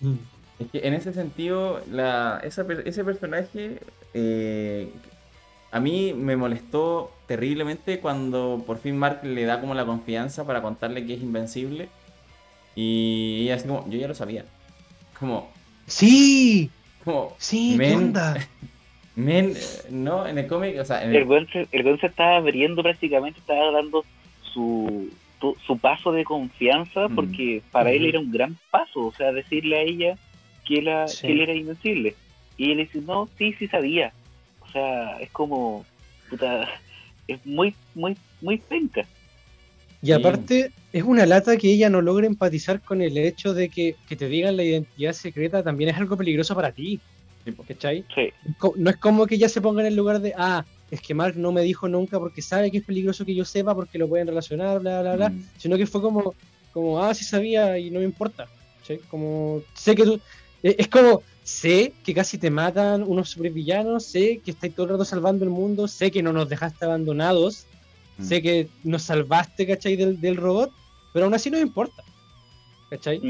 Mm. 0.00 0.14
Es 0.58 0.66
que 0.70 0.86
en 0.86 0.94
ese 0.94 1.12
sentido, 1.12 1.80
la, 1.90 2.40
esa 2.44 2.64
ese 2.84 3.04
personaje 3.04 3.78
eh, 4.14 4.88
a 5.74 5.80
mí 5.80 6.12
me 6.14 6.36
molestó 6.36 7.10
terriblemente 7.26 7.98
cuando 8.00 8.62
por 8.66 8.78
fin 8.78 8.96
Mark 8.96 9.20
le 9.24 9.44
da 9.44 9.60
como 9.60 9.74
la 9.74 9.84
confianza 9.84 10.46
para 10.46 10.62
contarle 10.62 11.04
que 11.06 11.14
es 11.14 11.20
invencible. 11.22 11.88
Y 12.76 13.42
ella 13.44 13.56
así 13.56 13.68
como, 13.68 13.88
yo 13.90 13.98
ya 13.98 14.08
lo 14.08 14.14
sabía. 14.14 14.44
Como, 15.18 15.50
Sí, 15.86 16.70
como, 17.04 17.34
sí, 17.38 17.72
¿qué 17.72 17.76
Men. 17.78 17.96
onda? 17.98 18.36
men, 19.16 19.52
eh, 19.56 19.60
no, 19.90 20.26
en 20.26 20.38
el 20.38 20.46
cómic, 20.46 20.78
o 20.80 20.84
sea, 20.84 21.02
en 21.04 21.10
El 21.10 21.16
el, 21.16 21.24
weón 21.28 21.46
se, 21.52 21.68
el 21.70 21.84
weón 21.84 22.00
se 22.00 22.06
estaba 22.06 22.36
abriendo 22.36 22.82
prácticamente, 22.82 23.38
estaba 23.38 23.70
dando 23.70 24.04
su, 24.52 25.10
tu- 25.40 25.56
su 25.66 25.78
paso 25.78 26.10
de 26.12 26.24
confianza 26.24 27.08
Mm. 27.08 27.14
porque 27.14 27.62
para 27.70 27.90
él 27.92 28.06
era 28.06 28.18
un 28.18 28.32
gran 28.32 28.56
paso, 28.70 29.06
o 29.06 29.12
sea, 29.12 29.30
decirle 29.32 29.76
a 29.78 29.82
ella 29.82 30.18
que, 30.64 30.78
él- 30.78 31.08
Sí. 31.08 31.26
que 31.26 31.32
él 31.32 31.40
era 31.42 31.54
invencible. 31.54 32.14
Y 32.56 32.72
él 32.72 32.78
dice, 32.78 33.00
no, 33.06 33.28
sí, 33.38 33.52
sí 33.58 33.68
sabía. 33.68 34.12
O 34.74 34.76
sea, 34.76 35.20
es 35.20 35.30
como, 35.30 35.86
puta, 36.28 36.68
es 37.28 37.46
muy, 37.46 37.76
muy, 37.94 38.16
muy 38.40 38.58
penca. 38.58 39.06
Y 40.02 40.10
aparte, 40.10 40.72
es 40.92 41.04
una 41.04 41.26
lata 41.26 41.56
que 41.56 41.72
ella 41.72 41.88
no 41.88 42.02
logra 42.02 42.26
empatizar 42.26 42.82
con 42.82 43.00
el 43.00 43.16
hecho 43.16 43.54
de 43.54 43.68
que, 43.68 43.94
que 44.08 44.16
te 44.16 44.28
digan 44.28 44.56
la 44.56 44.64
identidad 44.64 45.12
secreta 45.12 45.62
también 45.62 45.90
es 45.90 45.96
algo 45.96 46.16
peligroso 46.16 46.56
para 46.56 46.72
ti. 46.72 47.00
¿cachai? 47.68 48.04
Sí, 48.16 48.30
No 48.76 48.90
es 48.90 48.96
como 48.96 49.26
que 49.28 49.36
ella 49.36 49.48
se 49.48 49.60
ponga 49.60 49.82
en 49.82 49.86
el 49.86 49.94
lugar 49.94 50.20
de, 50.20 50.34
ah, 50.36 50.64
es 50.90 51.00
que 51.00 51.14
Mark 51.14 51.36
no 51.36 51.52
me 51.52 51.62
dijo 51.62 51.86
nunca 51.88 52.18
porque 52.18 52.42
sabe 52.42 52.72
que 52.72 52.78
es 52.78 52.84
peligroso 52.84 53.24
que 53.24 53.34
yo 53.34 53.44
sepa 53.44 53.76
porque 53.76 53.96
lo 53.98 54.08
pueden 54.08 54.26
relacionar, 54.26 54.80
bla, 54.80 55.02
bla, 55.02 55.14
bla, 55.14 55.28
Mm. 55.28 55.42
sino 55.56 55.76
que 55.76 55.86
fue 55.86 56.02
como, 56.02 56.34
como, 56.72 57.00
ah, 57.00 57.14
sí 57.14 57.24
sabía 57.24 57.78
y 57.78 57.92
no 57.92 58.00
me 58.00 58.06
importa, 58.06 58.48
¿cachai? 58.80 58.98
Como, 59.08 59.62
sé 59.74 59.94
que 59.94 60.02
tú, 60.04 60.20
e- 60.64 60.74
es 60.78 60.88
como, 60.88 61.22
sé 61.44 61.92
que 62.02 62.14
casi 62.14 62.38
te 62.38 62.50
matan 62.50 63.02
unos 63.02 63.28
supervillanos, 63.30 64.06
sé 64.06 64.40
que 64.44 64.50
estáis 64.50 64.74
todo 64.74 64.86
el 64.86 64.92
rato 64.92 65.04
salvando 65.04 65.44
el 65.44 65.50
mundo, 65.50 65.86
sé 65.86 66.10
que 66.10 66.22
no 66.22 66.32
nos 66.32 66.48
dejaste 66.48 66.84
abandonados, 66.84 67.66
Mm. 68.16 68.22
sé 68.24 68.42
que 68.42 68.68
nos 68.84 69.02
salvaste, 69.02 69.66
¿cachai? 69.66 69.96
Del, 69.96 70.20
del 70.20 70.36
robot, 70.36 70.70
pero 71.12 71.24
aún 71.26 71.34
así 71.34 71.50
no 71.50 71.56
me 71.58 71.62
importa, 71.64 72.02
¿cachai? 72.88 73.20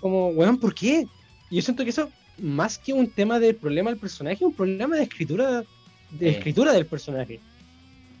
Como, 0.00 0.28
weón, 0.30 0.58
¿por 0.58 0.74
qué? 0.74 1.06
Y 1.48 1.56
yo 1.56 1.62
siento 1.62 1.84
que 1.84 1.90
eso, 1.90 2.10
más 2.42 2.76
que 2.78 2.92
un 2.92 3.08
tema 3.10 3.38
del 3.38 3.54
problema 3.56 3.90
del 3.90 3.98
personaje, 4.00 4.34
es 4.36 4.42
un 4.42 4.54
problema 4.54 4.96
de 4.96 5.04
escritura, 5.04 5.62
de 6.10 6.30
Sí. 6.30 6.36
escritura 6.36 6.72
del 6.72 6.86
personaje. 6.86 7.40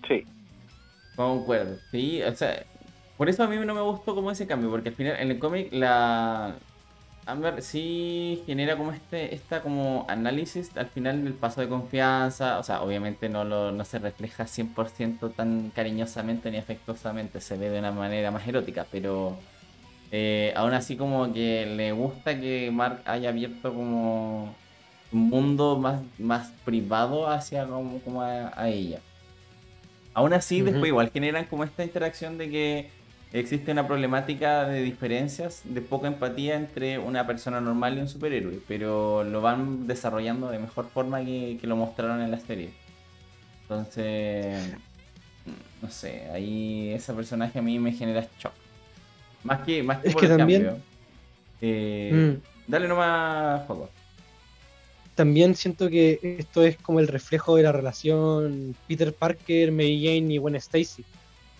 sí. 0.08 0.22
Concuerdo, 1.16 1.76
sí, 1.90 2.22
o 2.22 2.34
sea, 2.34 2.64
por 3.18 3.28
eso 3.28 3.42
a 3.42 3.48
mí 3.48 3.56
no 3.56 3.74
me 3.74 3.82
gustó 3.82 4.14
como 4.14 4.30
ese 4.30 4.46
cambio, 4.46 4.70
porque 4.70 4.88
al 4.90 4.94
final 4.94 5.16
en 5.20 5.30
el 5.32 5.38
cómic 5.38 5.68
la 5.72 6.56
Amber 7.30 7.62
sí 7.62 8.42
genera 8.46 8.76
como 8.76 8.92
este, 8.92 9.34
esta 9.34 9.62
como 9.62 10.04
análisis 10.08 10.76
al 10.76 10.86
final 10.86 11.24
del 11.24 11.34
paso 11.34 11.60
de 11.60 11.68
confianza, 11.68 12.58
o 12.58 12.62
sea, 12.62 12.82
obviamente 12.82 13.28
no, 13.28 13.44
lo, 13.44 13.72
no 13.72 13.84
se 13.84 13.98
refleja 13.98 14.44
100% 14.44 15.34
tan 15.34 15.70
cariñosamente 15.70 16.50
ni 16.50 16.58
afectuosamente, 16.58 17.40
se 17.40 17.56
ve 17.56 17.70
de 17.70 17.78
una 17.78 17.92
manera 17.92 18.30
más 18.30 18.46
erótica, 18.46 18.86
pero 18.90 19.36
eh, 20.12 20.52
aún 20.56 20.72
así 20.74 20.96
como 20.96 21.32
que 21.32 21.66
le 21.66 21.92
gusta 21.92 22.40
que 22.40 22.70
Mark 22.72 23.02
haya 23.04 23.28
abierto 23.28 23.72
como 23.72 24.54
un 25.12 25.28
mundo 25.28 25.78
más, 25.78 26.02
más 26.18 26.52
privado 26.64 27.28
hacia 27.28 27.66
como, 27.66 28.00
como 28.00 28.22
a, 28.22 28.52
a 28.60 28.68
ella. 28.68 29.00
Aún 30.14 30.32
así, 30.32 30.60
después 30.60 30.88
igual 30.88 31.10
generan 31.12 31.44
como 31.44 31.64
esta 31.64 31.84
interacción 31.84 32.36
de 32.36 32.50
que 32.50 32.90
existe 33.32 33.70
una 33.72 33.86
problemática 33.86 34.64
de 34.66 34.82
diferencias, 34.82 35.62
de 35.64 35.80
poca 35.80 36.08
empatía 36.08 36.56
entre 36.56 36.98
una 36.98 37.26
persona 37.26 37.60
normal 37.60 37.96
y 37.96 38.00
un 38.00 38.08
superhéroe, 38.08 38.58
pero 38.66 39.22
lo 39.24 39.40
van 39.40 39.86
desarrollando 39.86 40.50
de 40.50 40.58
mejor 40.58 40.88
forma 40.88 41.24
que, 41.24 41.58
que 41.60 41.66
lo 41.66 41.76
mostraron 41.76 42.20
en 42.22 42.30
la 42.30 42.40
serie. 42.40 42.70
Entonces, 43.62 44.74
no 45.80 45.90
sé, 45.90 46.28
ahí 46.32 46.90
ese 46.90 47.12
personaje 47.12 47.58
a 47.58 47.62
mí 47.62 47.78
me 47.78 47.92
genera 47.92 48.26
shock. 48.38 48.52
Más 49.44 49.60
que, 49.60 49.82
más 49.82 49.98
que 49.98 50.08
Es 50.08 50.14
por 50.14 50.20
que 50.22 50.26
el 50.32 50.36
también- 50.36 50.64
cambio. 50.64 50.82
Eh, 51.62 52.10
Mm. 52.12 52.70
Dale 52.70 52.88
nomás, 52.88 53.66
juego. 53.66 53.90
También 55.14 55.54
siento 55.54 55.88
que 55.90 56.18
esto 56.38 56.62
es 56.62 56.76
como 56.78 57.00
el 57.00 57.08
reflejo 57.08 57.56
de 57.56 57.62
la 57.64 57.72
relación 57.72 58.74
Peter 58.88 59.12
Parker, 59.12 59.70
Mary 59.72 60.00
Jane 60.04 60.34
y 60.34 60.38
Gwen 60.38 60.54
Stacy. 60.56 61.04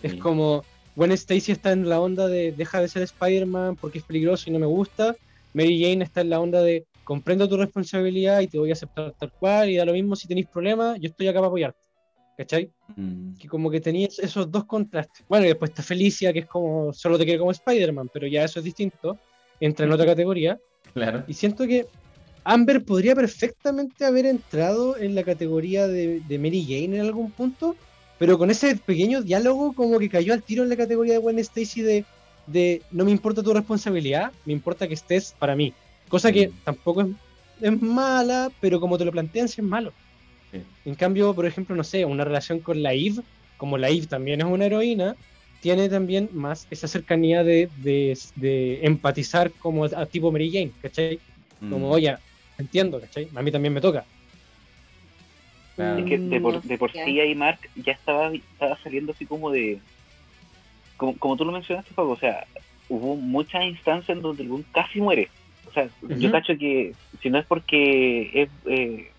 Es 0.01 0.13
Sí. 0.13 0.17
como 0.19 0.63
Gwen 1.01 1.13
Stacy 1.13 1.51
está 1.51 1.71
en 1.71 1.89
la 1.89 1.99
onda 1.99 2.27
de 2.27 2.51
deja 2.51 2.79
de 2.79 2.87
ser 2.87 3.01
Spider-Man 3.01 3.75
porque 3.77 3.97
es 3.97 4.03
peligroso 4.03 4.43
y 4.47 4.53
no 4.53 4.59
me 4.59 4.67
gusta. 4.67 5.15
Mary 5.51 5.81
Jane 5.81 6.03
está 6.03 6.21
en 6.21 6.29
la 6.29 6.39
onda 6.39 6.61
de 6.61 6.85
comprendo 7.03 7.49
tu 7.49 7.57
responsabilidad 7.57 8.39
y 8.41 8.47
te 8.47 8.59
voy 8.59 8.69
a 8.69 8.73
aceptar 8.73 9.11
tal 9.17 9.31
cual 9.31 9.71
y 9.71 9.77
da 9.77 9.85
lo 9.85 9.93
mismo 9.93 10.15
si 10.15 10.27
tenéis 10.27 10.45
problemas, 10.45 10.99
yo 10.99 11.09
estoy 11.09 11.27
acá 11.27 11.39
para 11.39 11.47
apoyarte. 11.47 11.79
¿Cachai? 12.37 12.69
Mm, 12.95 13.33
que 13.33 13.47
como 13.47 13.71
que 13.71 13.81
tenía 13.81 14.09
esos 14.15 14.51
dos 14.51 14.65
contrastes. 14.65 15.25
Bueno, 15.27 15.45
y 15.45 15.47
después 15.47 15.71
está 15.71 15.81
Felicia, 15.81 16.31
que 16.31 16.39
es 16.41 16.45
como, 16.45 16.93
solo 16.93 17.17
te 17.17 17.23
quiere 17.23 17.39
como 17.39 17.49
Spider-Man, 17.49 18.11
pero 18.13 18.27
ya 18.27 18.43
eso 18.43 18.59
es 18.59 18.65
distinto, 18.65 19.17
entra 19.59 19.87
en 19.87 19.93
otra 19.93 20.05
categoría. 20.05 20.59
claro. 20.93 21.23
Y 21.27 21.33
siento 21.33 21.65
que 21.65 21.87
Amber 22.43 22.85
podría 22.85 23.15
perfectamente 23.15 24.05
haber 24.05 24.27
entrado 24.27 24.95
en 24.97 25.15
la 25.15 25.23
categoría 25.23 25.87
de, 25.87 26.19
de 26.19 26.37
Mary 26.37 26.63
Jane 26.63 26.97
en 26.97 27.01
algún 27.01 27.31
punto, 27.31 27.75
pero 28.21 28.37
con 28.37 28.51
ese 28.51 28.75
pequeño 28.75 29.23
diálogo 29.23 29.73
como 29.73 29.97
que 29.97 30.07
cayó 30.07 30.33
al 30.33 30.43
tiro 30.43 30.61
en 30.61 30.69
la 30.69 30.77
categoría 30.77 31.13
de 31.13 31.17
Gwen 31.17 31.39
Stacy 31.39 31.81
de, 31.81 32.05
de 32.45 32.83
no 32.91 33.03
me 33.03 33.09
importa 33.09 33.41
tu 33.41 33.51
responsabilidad, 33.51 34.31
me 34.45 34.53
importa 34.53 34.87
que 34.87 34.93
estés 34.93 35.33
para 35.39 35.55
mí. 35.55 35.73
Cosa 36.07 36.31
que 36.31 36.49
Mm. 36.49 36.61
tampoco 36.63 37.01
es, 37.01 37.07
es 37.61 37.81
mala, 37.81 38.51
pero 38.59 38.79
como 38.79 38.99
te 38.99 39.05
lo 39.05 39.11
plantean, 39.11 39.47
sí 39.47 39.61
es 39.61 39.65
malo. 39.65 39.95
Sí. 40.51 40.59
En 40.85 40.93
cambio, 40.93 41.33
por 41.33 41.47
ejemplo, 41.47 41.75
no 41.75 41.83
sé, 41.83 42.05
una 42.05 42.23
relación 42.23 42.61
con 42.61 42.83
la 42.83 42.93
Eve, 42.93 43.23
como 43.57 43.79
la 43.79 43.89
Eve 43.89 44.05
también 44.05 44.39
es 44.41 44.45
una 44.45 44.67
heroína, 44.67 45.15
tiene 45.59 45.89
también 45.89 46.29
más 46.31 46.67
esa 46.69 46.87
cercanía 46.87 47.43
de, 47.43 47.71
de- 47.75 48.15
de 48.35 48.85
empatizar 48.85 49.51
como 49.55 49.85
a, 49.85 50.05
tipo 50.05 50.31
Mary 50.31 50.51
Jane, 50.51 50.75
¿cachai? 50.79 51.23
Como, 51.57 51.87
Mm, 51.89 51.91
oye, 51.91 52.17
entiendo, 52.59 53.01
¿cachai? 53.01 53.31
A 53.33 53.41
mí 53.41 53.51
también 53.51 53.73
me 53.73 53.81
toca. 53.81 54.07
Claro. 55.81 55.99
Es 55.99 56.05
que 56.05 56.17
de 56.17 56.41
por, 56.41 56.61
de 56.61 56.77
por 56.77 56.91
sí 56.91 57.19
ahí 57.19 57.35
Mark 57.35 57.59
ya 57.75 57.93
estaba, 57.93 58.31
estaba 58.33 58.77
saliendo 58.83 59.11
así 59.11 59.25
como 59.25 59.51
de... 59.51 59.79
Como, 60.97 61.17
como 61.17 61.35
tú 61.37 61.45
lo 61.45 61.51
mencionaste, 61.51 61.93
Paco, 61.93 62.09
o 62.11 62.17
sea, 62.17 62.45
hubo 62.89 63.15
muchas 63.15 63.63
instancias 63.65 64.15
en 64.17 64.21
donde 64.21 64.43
el 64.43 64.49
weón 64.51 64.65
casi 64.71 65.01
muere. 65.01 65.29
O 65.67 65.73
sea, 65.73 65.87
yo 66.19 66.31
cacho 66.31 66.57
que 66.57 66.93
si 67.21 67.29
no 67.29 67.39
es 67.39 67.45
porque 67.45 68.29
es, 68.33 68.49
eh, 68.65 69.09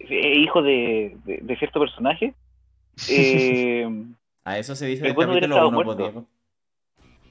es 0.00 0.38
hijo 0.38 0.60
de, 0.62 1.16
de, 1.24 1.38
de 1.42 1.56
cierto 1.56 1.80
personaje, 1.80 2.34
eh, 3.10 3.88
A 4.44 4.58
eso 4.58 4.74
se 4.74 4.86
dice 4.86 5.06
el 5.06 5.14
capítulo 5.14 5.38
estado 5.38 5.68
1, 5.68 5.74
muerto. 5.74 5.94
Diego. 5.96 6.26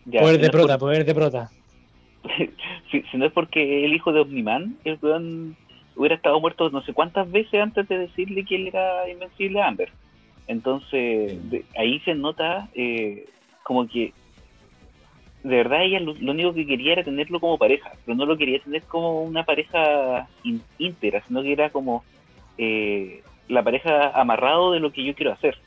ya, 0.06 0.22
poder 0.22 0.36
si 0.38 0.42
de 0.42 0.48
no 0.48 0.52
prota, 0.52 0.78
por- 0.78 0.88
poder 0.90 1.06
de 1.06 1.16
prota. 1.16 1.52
si, 2.92 3.02
si 3.04 3.18
no 3.18 3.26
es 3.26 3.32
porque 3.34 3.86
el 3.86 3.94
hijo 3.94 4.12
de 4.14 4.22
Omniman, 4.22 4.78
el 4.86 4.98
weón 5.02 5.56
hubiera 6.00 6.16
estado 6.16 6.40
muerto 6.40 6.70
no 6.70 6.82
sé 6.84 6.94
cuántas 6.94 7.30
veces 7.30 7.62
antes 7.62 7.86
de 7.90 7.98
decirle 8.00 8.46
que 8.46 8.56
él 8.56 8.68
era 8.68 9.08
invencible 9.10 9.62
a 9.62 9.68
Amber. 9.68 9.92
Entonces, 10.48 11.50
de- 11.50 11.66
ahí 11.76 12.00
se 12.00 12.16
nota 12.16 12.70
eh, 12.74 13.28
como 13.64 13.86
que 13.88 14.14
de 15.44 15.56
verdad 15.56 15.84
ella 15.84 16.00
lo, 16.00 16.14
lo 16.14 16.32
único 16.32 16.54
que 16.54 16.66
quería 16.66 16.94
era 16.94 17.04
tenerlo 17.04 17.40
como 17.40 17.58
pareja, 17.58 17.92
pero 18.06 18.16
no 18.16 18.26
lo 18.26 18.38
quería 18.38 18.60
tener 18.62 18.84
como 18.84 19.24
una 19.24 19.44
pareja 19.44 20.28
in- 20.44 20.64
íntegra, 20.78 21.22
sino 21.28 21.44
que 21.44 21.52
era 21.52 21.70
como 21.70 22.04
eh, 22.58 23.22
la 23.50 23.62
pareja 23.64 24.10
amarrado 24.12 24.72
de 24.72 24.80
lo 24.80 24.92
que 24.92 25.04
yo 25.04 25.14
quiero 25.16 25.34
hacer, 25.34 25.58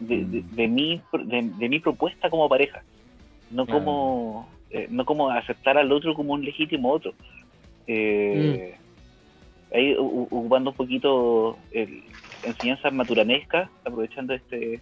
de, 0.00 0.16
Mm. 0.16 0.56
de 0.56 0.68
mi, 0.68 1.00
de, 1.58 1.68
mi 1.68 1.78
propuesta 1.78 2.28
como 2.28 2.48
pareja, 2.48 2.82
no 3.50 3.66
como 3.66 4.48
eh, 4.70 4.86
no 4.90 5.04
como 5.04 5.30
aceptar 5.30 5.76
al 5.78 5.90
otro 5.92 6.14
como 6.14 6.34
un 6.34 6.44
legítimo 6.44 6.90
otro. 6.90 7.12
Eh, 7.86 8.76
Ahí 9.74 9.94
ocupando 9.98 10.70
un 10.70 10.76
poquito 10.76 11.56
el, 11.72 12.02
enseñanzas 12.44 12.92
maturanescas, 12.92 13.68
aprovechando 13.84 14.34
este 14.34 14.80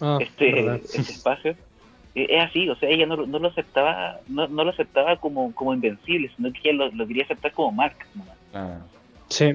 Ah, 0.00 0.18
este, 0.20 0.74
este 0.76 0.98
espacio. 1.00 1.56
Eh, 2.14 2.26
es 2.28 2.42
así, 2.44 2.68
o 2.68 2.76
sea, 2.76 2.90
ella 2.90 3.06
no, 3.06 3.16
lo- 3.16 3.26
no 3.26 3.38
lo 3.38 3.48
aceptaba, 3.48 4.20
no, 4.28 4.46
no 4.46 4.64
lo 4.64 4.70
aceptaba 4.70 5.16
como, 5.16 5.54
como 5.54 5.72
invencible, 5.72 6.30
sino 6.36 6.52
que 6.52 6.58
ella 6.68 6.72
lo, 6.84 6.90
lo 6.90 7.06
quería 7.06 7.24
aceptar 7.24 7.52
como 7.52 7.72
Mark. 7.72 7.96
nomás. 8.14 8.36
Claro. 8.50 8.80
Sí. 9.28 9.52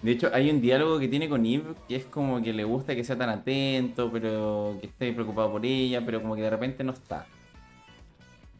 De 0.00 0.12
hecho, 0.12 0.30
hay 0.32 0.48
un 0.48 0.60
diálogo 0.60 1.00
que 1.00 1.08
tiene 1.08 1.28
con 1.28 1.44
Eve 1.44 1.74
que 1.88 1.96
es 1.96 2.04
como 2.04 2.40
que 2.40 2.52
le 2.52 2.62
gusta 2.62 2.94
que 2.94 3.02
sea 3.02 3.18
tan 3.18 3.30
atento, 3.30 4.12
pero 4.12 4.76
que 4.80 4.86
esté 4.86 5.12
preocupado 5.12 5.50
por 5.50 5.66
ella, 5.66 6.00
pero 6.06 6.22
como 6.22 6.36
que 6.36 6.42
de 6.42 6.50
repente 6.50 6.84
no 6.84 6.92
está. 6.92 7.26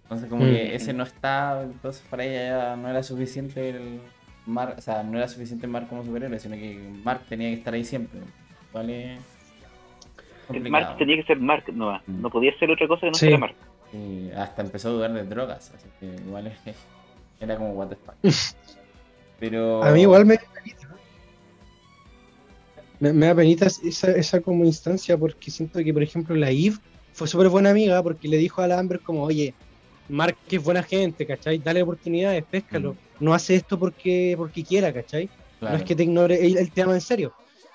Entonces, 0.02 0.28
como 0.28 0.42
Mm. 0.44 0.48
que 0.48 0.74
ese 0.74 0.92
no 0.92 1.04
está, 1.04 1.62
entonces 1.62 2.02
para 2.10 2.24
ella 2.24 2.48
ya 2.70 2.76
no 2.76 2.88
era 2.88 3.04
suficiente 3.04 3.68
el 3.68 4.00
Mark, 4.48 4.74
o 4.78 4.80
sea, 4.80 5.02
no 5.02 5.18
era 5.18 5.28
suficiente 5.28 5.66
Mark 5.66 5.88
como 5.88 6.04
superhéroe, 6.04 6.38
sino 6.40 6.56
que 6.56 6.78
Mark 7.04 7.22
tenía 7.28 7.48
que 7.50 7.54
estar 7.54 7.74
ahí 7.74 7.84
siempre. 7.84 8.20
¿Vale? 8.72 9.18
Complicado. 10.46 10.70
Mark 10.70 10.98
tenía 10.98 11.16
que 11.16 11.24
ser 11.24 11.38
Mark, 11.38 11.64
no, 11.72 11.92
Mm. 12.06 12.20
no 12.22 12.30
podía 12.30 12.56
ser 12.58 12.70
otra 12.70 12.88
cosa 12.88 13.00
que 13.02 13.06
no 13.10 13.14
Sí. 13.14 13.26
fuera 13.26 13.38
Mark. 13.38 13.54
Y 13.92 14.30
hasta 14.32 14.62
empezó 14.62 14.88
a 14.88 14.92
dudar 14.92 15.12
de 15.12 15.24
drogas, 15.24 15.72
así 15.74 15.86
que 16.00 16.06
igual 16.06 16.52
era 17.40 17.56
como 17.56 17.72
what 17.72 17.88
the 17.88 17.96
fuck. 17.96 18.14
Pero. 19.40 19.82
A 19.84 19.92
mí 19.92 20.02
igual 20.02 20.26
me 20.26 20.34
da 20.36 20.42
penita. 20.54 20.88
Me, 23.00 23.12
me 23.12 23.26
da 23.26 23.34
penita 23.34 23.66
esa, 23.66 24.10
esa 24.10 24.40
como 24.40 24.64
instancia 24.64 25.16
porque 25.16 25.50
siento 25.50 25.78
que, 25.78 25.92
por 25.92 26.02
ejemplo, 26.02 26.34
la 26.34 26.50
Eve 26.50 26.76
fue 27.12 27.28
súper 27.28 27.48
buena 27.48 27.70
amiga 27.70 28.02
porque 28.02 28.26
le 28.28 28.36
dijo 28.38 28.60
a 28.62 28.66
la 28.66 28.78
Amber 28.78 29.00
como, 29.00 29.22
oye, 29.22 29.54
Mark 30.08 30.36
es 30.50 30.62
buena 30.62 30.82
gente, 30.82 31.26
¿cachai? 31.26 31.58
Dale 31.58 31.82
oportunidades, 31.82 32.44
péscalo. 32.44 32.94
Mm. 32.94 33.24
No 33.24 33.34
hace 33.34 33.56
esto 33.56 33.78
porque, 33.78 34.34
porque 34.36 34.64
quiera, 34.64 34.92
¿cachai? 34.92 35.28
claro. 35.58 35.76
No 35.76 35.82
es 35.82 35.86
que 35.86 35.94
te 35.94 36.04
ignore, 36.04 36.46
él, 36.46 36.56
él 36.56 36.70
te 36.70 36.82
ama 36.82 36.94
en 36.94 37.00
serio. 37.00 37.32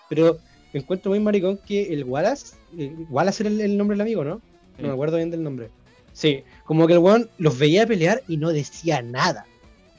Pero 0.10 0.38
encuentro 0.74 1.12
muy 1.12 1.20
maricón 1.20 1.58
que 1.58 1.94
el 1.94 2.04
Wallace, 2.04 2.56
eh, 2.78 2.94
Wallace 3.10 3.44
era 3.44 3.50
el, 3.50 3.62
el 3.62 3.78
nombre 3.78 3.96
del 3.96 4.02
amigo, 4.02 4.24
¿no? 4.24 4.38
Sí. 4.76 4.82
No 4.82 4.88
me 4.88 4.94
acuerdo 4.94 5.18
bien 5.18 5.32
del 5.32 5.44
nombre. 5.44 5.70
Sí, 6.14 6.44
como 6.66 6.88
que 6.88 6.94
el 6.94 7.00
weón 7.00 7.30
los 7.38 7.58
veía 7.58 7.86
pelear 7.86 8.22
y 8.28 8.38
no 8.38 8.52
decía 8.52 9.02
nada. 9.02 9.46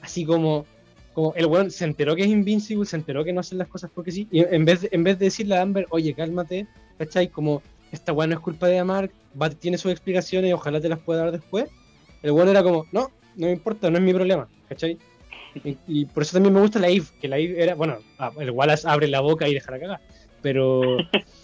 Así 0.00 0.24
como, 0.24 0.64
como 1.12 1.34
el 1.34 1.46
weón 1.46 1.70
se 1.70 1.84
enteró 1.84 2.14
que 2.14 2.22
es 2.22 2.28
Invincible, 2.28 2.86
se 2.86 2.96
enteró 2.96 3.24
que 3.24 3.32
no 3.32 3.40
hacen 3.40 3.58
las 3.58 3.68
cosas 3.68 3.90
porque 3.94 4.12
sí. 4.12 4.28
Y 4.30 4.40
en 4.40 4.64
vez 4.64 4.82
de, 4.82 4.88
en 4.92 5.04
vez 5.04 5.18
de 5.18 5.26
decirle 5.26 5.56
a 5.56 5.62
Amber, 5.62 5.86
oye, 5.90 6.14
cálmate, 6.14 6.66
¿cachai? 6.98 7.28
Como 7.28 7.62
esta 7.90 8.12
weón 8.12 8.30
no 8.30 8.36
es 8.36 8.42
culpa 8.42 8.68
de 8.68 8.82
Mark, 8.84 9.12
va, 9.40 9.50
tiene 9.50 9.76
sus 9.76 9.90
explicaciones 9.90 10.50
y 10.50 10.52
ojalá 10.52 10.80
te 10.80 10.88
las 10.88 11.00
pueda 11.00 11.24
dar 11.24 11.32
después. 11.32 11.66
El 12.24 12.32
weón 12.32 12.48
era 12.48 12.62
como, 12.62 12.86
no, 12.90 13.10
no 13.36 13.46
me 13.46 13.52
importa, 13.52 13.90
no 13.90 13.98
es 13.98 14.02
mi 14.02 14.14
problema, 14.14 14.48
¿cachai? 14.68 14.98
Y, 15.62 15.76
y 15.86 16.04
por 16.06 16.22
eso 16.22 16.32
también 16.32 16.54
me 16.54 16.60
gusta 16.60 16.80
la 16.80 16.88
Eve, 16.88 17.04
que 17.20 17.28
la 17.28 17.38
Eve 17.38 17.62
era, 17.62 17.74
bueno, 17.74 17.98
ah, 18.18 18.32
el 18.40 18.50
Wallace 18.50 18.88
abre 18.88 19.06
la 19.08 19.20
boca 19.20 19.46
y 19.46 19.52
deja 19.54 19.70
la 19.70 19.78
cagar, 19.78 20.00
pero 20.40 20.96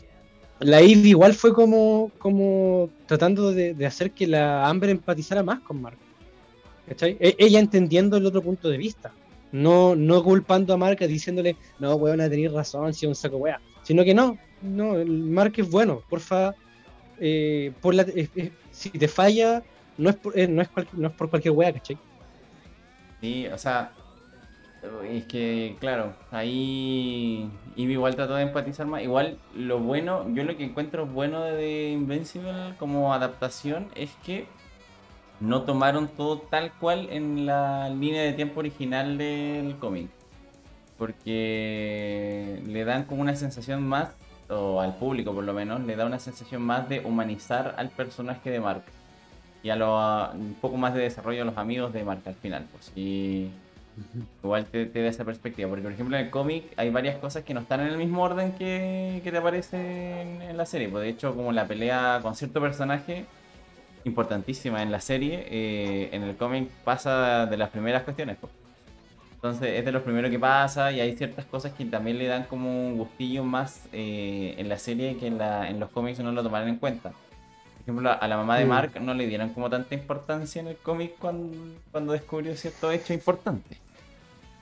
la 0.60 0.80
Eve 0.80 1.06
igual 1.08 1.34
fue 1.34 1.52
como, 1.52 2.10
como 2.18 2.88
tratando 3.04 3.52
de, 3.52 3.74
de 3.74 3.86
hacer 3.86 4.12
que 4.12 4.26
la 4.26 4.66
Amber 4.66 4.88
empatizara 4.88 5.42
más 5.42 5.60
con 5.60 5.82
Mark. 5.82 5.98
¿Cachai? 6.88 7.16
E- 7.20 7.36
ella 7.38 7.60
entendiendo 7.60 8.16
el 8.16 8.24
otro 8.26 8.42
punto 8.42 8.68
de 8.70 8.78
vista. 8.78 9.12
No, 9.52 9.94
no 9.94 10.24
culpando 10.24 10.72
a 10.72 10.76
Mark 10.76 10.98
diciéndole, 11.00 11.56
no, 11.78 11.94
weón, 11.96 12.18
tener 12.18 12.52
razón, 12.52 12.94
si 12.94 13.04
es 13.04 13.08
un 13.08 13.14
saco 13.14 13.36
wea. 13.36 13.60
Sino 13.82 14.02
que 14.02 14.14
no, 14.14 14.38
no, 14.62 14.96
el 14.96 15.10
Mark 15.10 15.52
es 15.56 15.68
bueno, 15.70 16.02
porfa, 16.08 16.54
eh, 17.20 17.72
por 17.80 17.94
la, 17.94 18.02
eh, 18.02 18.28
eh, 18.34 18.52
si 18.70 18.90
te 18.90 19.08
falla, 19.08 19.62
no 20.00 20.10
es 20.10 20.16
por, 20.16 20.38
eh, 20.38 20.48
no 20.48 20.62
es 20.62 20.68
cual- 20.68 20.88
no 20.92 21.08
es 21.08 21.14
por 21.14 21.30
cualquier 21.30 21.54
wea, 21.54 21.72
¿cachai? 21.72 21.98
Sí, 23.20 23.46
o 23.48 23.58
sea, 23.58 23.92
es 25.08 25.24
que, 25.26 25.76
claro, 25.78 26.14
ahí 26.30 27.50
Eve 27.76 27.92
igual 27.92 28.16
trató 28.16 28.34
de 28.34 28.42
empatizar 28.44 28.86
más. 28.86 29.02
Igual, 29.02 29.36
lo 29.54 29.78
bueno, 29.78 30.26
yo 30.34 30.42
lo 30.44 30.56
que 30.56 30.64
encuentro 30.64 31.06
bueno 31.06 31.42
de 31.42 31.90
Invincible 31.90 32.74
como 32.78 33.12
adaptación 33.12 33.88
es 33.94 34.10
que 34.24 34.46
no 35.38 35.62
tomaron 35.62 36.08
todo 36.08 36.38
tal 36.38 36.72
cual 36.72 37.08
en 37.10 37.44
la 37.46 37.88
línea 37.90 38.22
de 38.22 38.32
tiempo 38.32 38.60
original 38.60 39.18
del 39.18 39.76
cómic. 39.78 40.08
Porque 40.96 42.62
le 42.66 42.84
dan 42.84 43.04
como 43.04 43.22
una 43.22 43.34
sensación 43.36 43.86
más, 43.86 44.10
o 44.48 44.80
al 44.80 44.96
público 44.96 45.34
por 45.34 45.44
lo 45.44 45.52
menos, 45.54 45.80
le 45.82 45.96
da 45.96 46.06
una 46.06 46.18
sensación 46.18 46.62
más 46.62 46.88
de 46.88 47.00
humanizar 47.00 47.74
al 47.78 47.90
personaje 47.90 48.50
de 48.50 48.60
Mark 48.60 48.82
y 49.62 49.70
a 49.70 49.76
lo, 49.76 50.32
un 50.32 50.56
poco 50.60 50.76
más 50.76 50.94
de 50.94 51.00
desarrollo 51.00 51.42
a 51.42 51.44
los 51.44 51.56
amigos 51.56 51.92
de 51.92 52.04
Mark 52.04 52.22
al 52.26 52.34
final. 52.34 52.66
Pues, 52.72 52.92
y 52.96 53.50
igual 54.42 54.66
te, 54.66 54.86
te 54.86 55.02
da 55.02 55.08
esa 55.08 55.24
perspectiva. 55.24 55.68
Porque, 55.68 55.82
por 55.82 55.92
ejemplo, 55.92 56.16
en 56.16 56.24
el 56.24 56.30
cómic 56.30 56.64
hay 56.76 56.90
varias 56.90 57.16
cosas 57.18 57.44
que 57.44 57.54
no 57.54 57.60
están 57.60 57.80
en 57.80 57.88
el 57.88 57.98
mismo 57.98 58.22
orden 58.22 58.52
que, 58.52 59.20
que 59.22 59.30
te 59.30 59.36
aparecen 59.36 60.42
en, 60.42 60.56
la 60.56 60.66
serie. 60.66 60.88
Pues, 60.88 61.02
de 61.02 61.10
hecho, 61.10 61.34
como 61.34 61.52
la 61.52 61.66
pelea 61.66 62.20
con 62.22 62.34
cierto 62.34 62.60
personaje 62.60 63.26
importantísima 64.04 64.82
en 64.82 64.90
la 64.90 65.00
serie, 65.00 65.46
eh, 65.50 66.08
en 66.12 66.22
el 66.22 66.36
cómic 66.36 66.70
pasa 66.84 67.46
de 67.46 67.56
las 67.56 67.70
primeras 67.70 68.02
cuestiones. 68.02 68.36
pues. 68.40 68.52
Entonces 69.34 69.78
es 69.78 69.86
de 69.86 69.92
los 69.92 70.02
primeros 70.02 70.30
que 70.30 70.38
pasa 70.38 70.92
y 70.92 71.00
hay 71.00 71.16
ciertas 71.16 71.46
cosas 71.46 71.72
que 71.72 71.86
también 71.86 72.18
le 72.18 72.26
dan 72.26 72.44
como 72.44 72.88
un 72.88 72.98
gustillo 72.98 73.42
más 73.42 73.88
eh, 73.90 74.54
en 74.58 74.68
la 74.68 74.76
serie 74.76 75.16
que 75.16 75.28
en, 75.28 75.38
la, 75.38 75.70
en 75.70 75.80
los 75.80 75.88
cómics 75.88 76.20
no 76.20 76.30
lo 76.30 76.42
tomaron 76.42 76.68
en 76.68 76.76
cuenta. 76.76 77.12
Por 77.80 77.94
ejemplo, 77.94 78.10
a 78.20 78.28
la 78.28 78.36
mamá 78.36 78.58
de 78.58 78.66
Mm. 78.66 78.68
Mark 78.68 79.00
no 79.00 79.14
le 79.14 79.26
dieron 79.26 79.50
como 79.50 79.68
tanta 79.70 79.94
importancia 79.94 80.60
en 80.60 80.68
el 80.68 80.76
cómic 80.76 81.14
cuando, 81.18 81.56
cuando 81.90 82.12
descubrió 82.12 82.54
cierto 82.54 82.92
hecho 82.92 83.12
importante. 83.12 83.78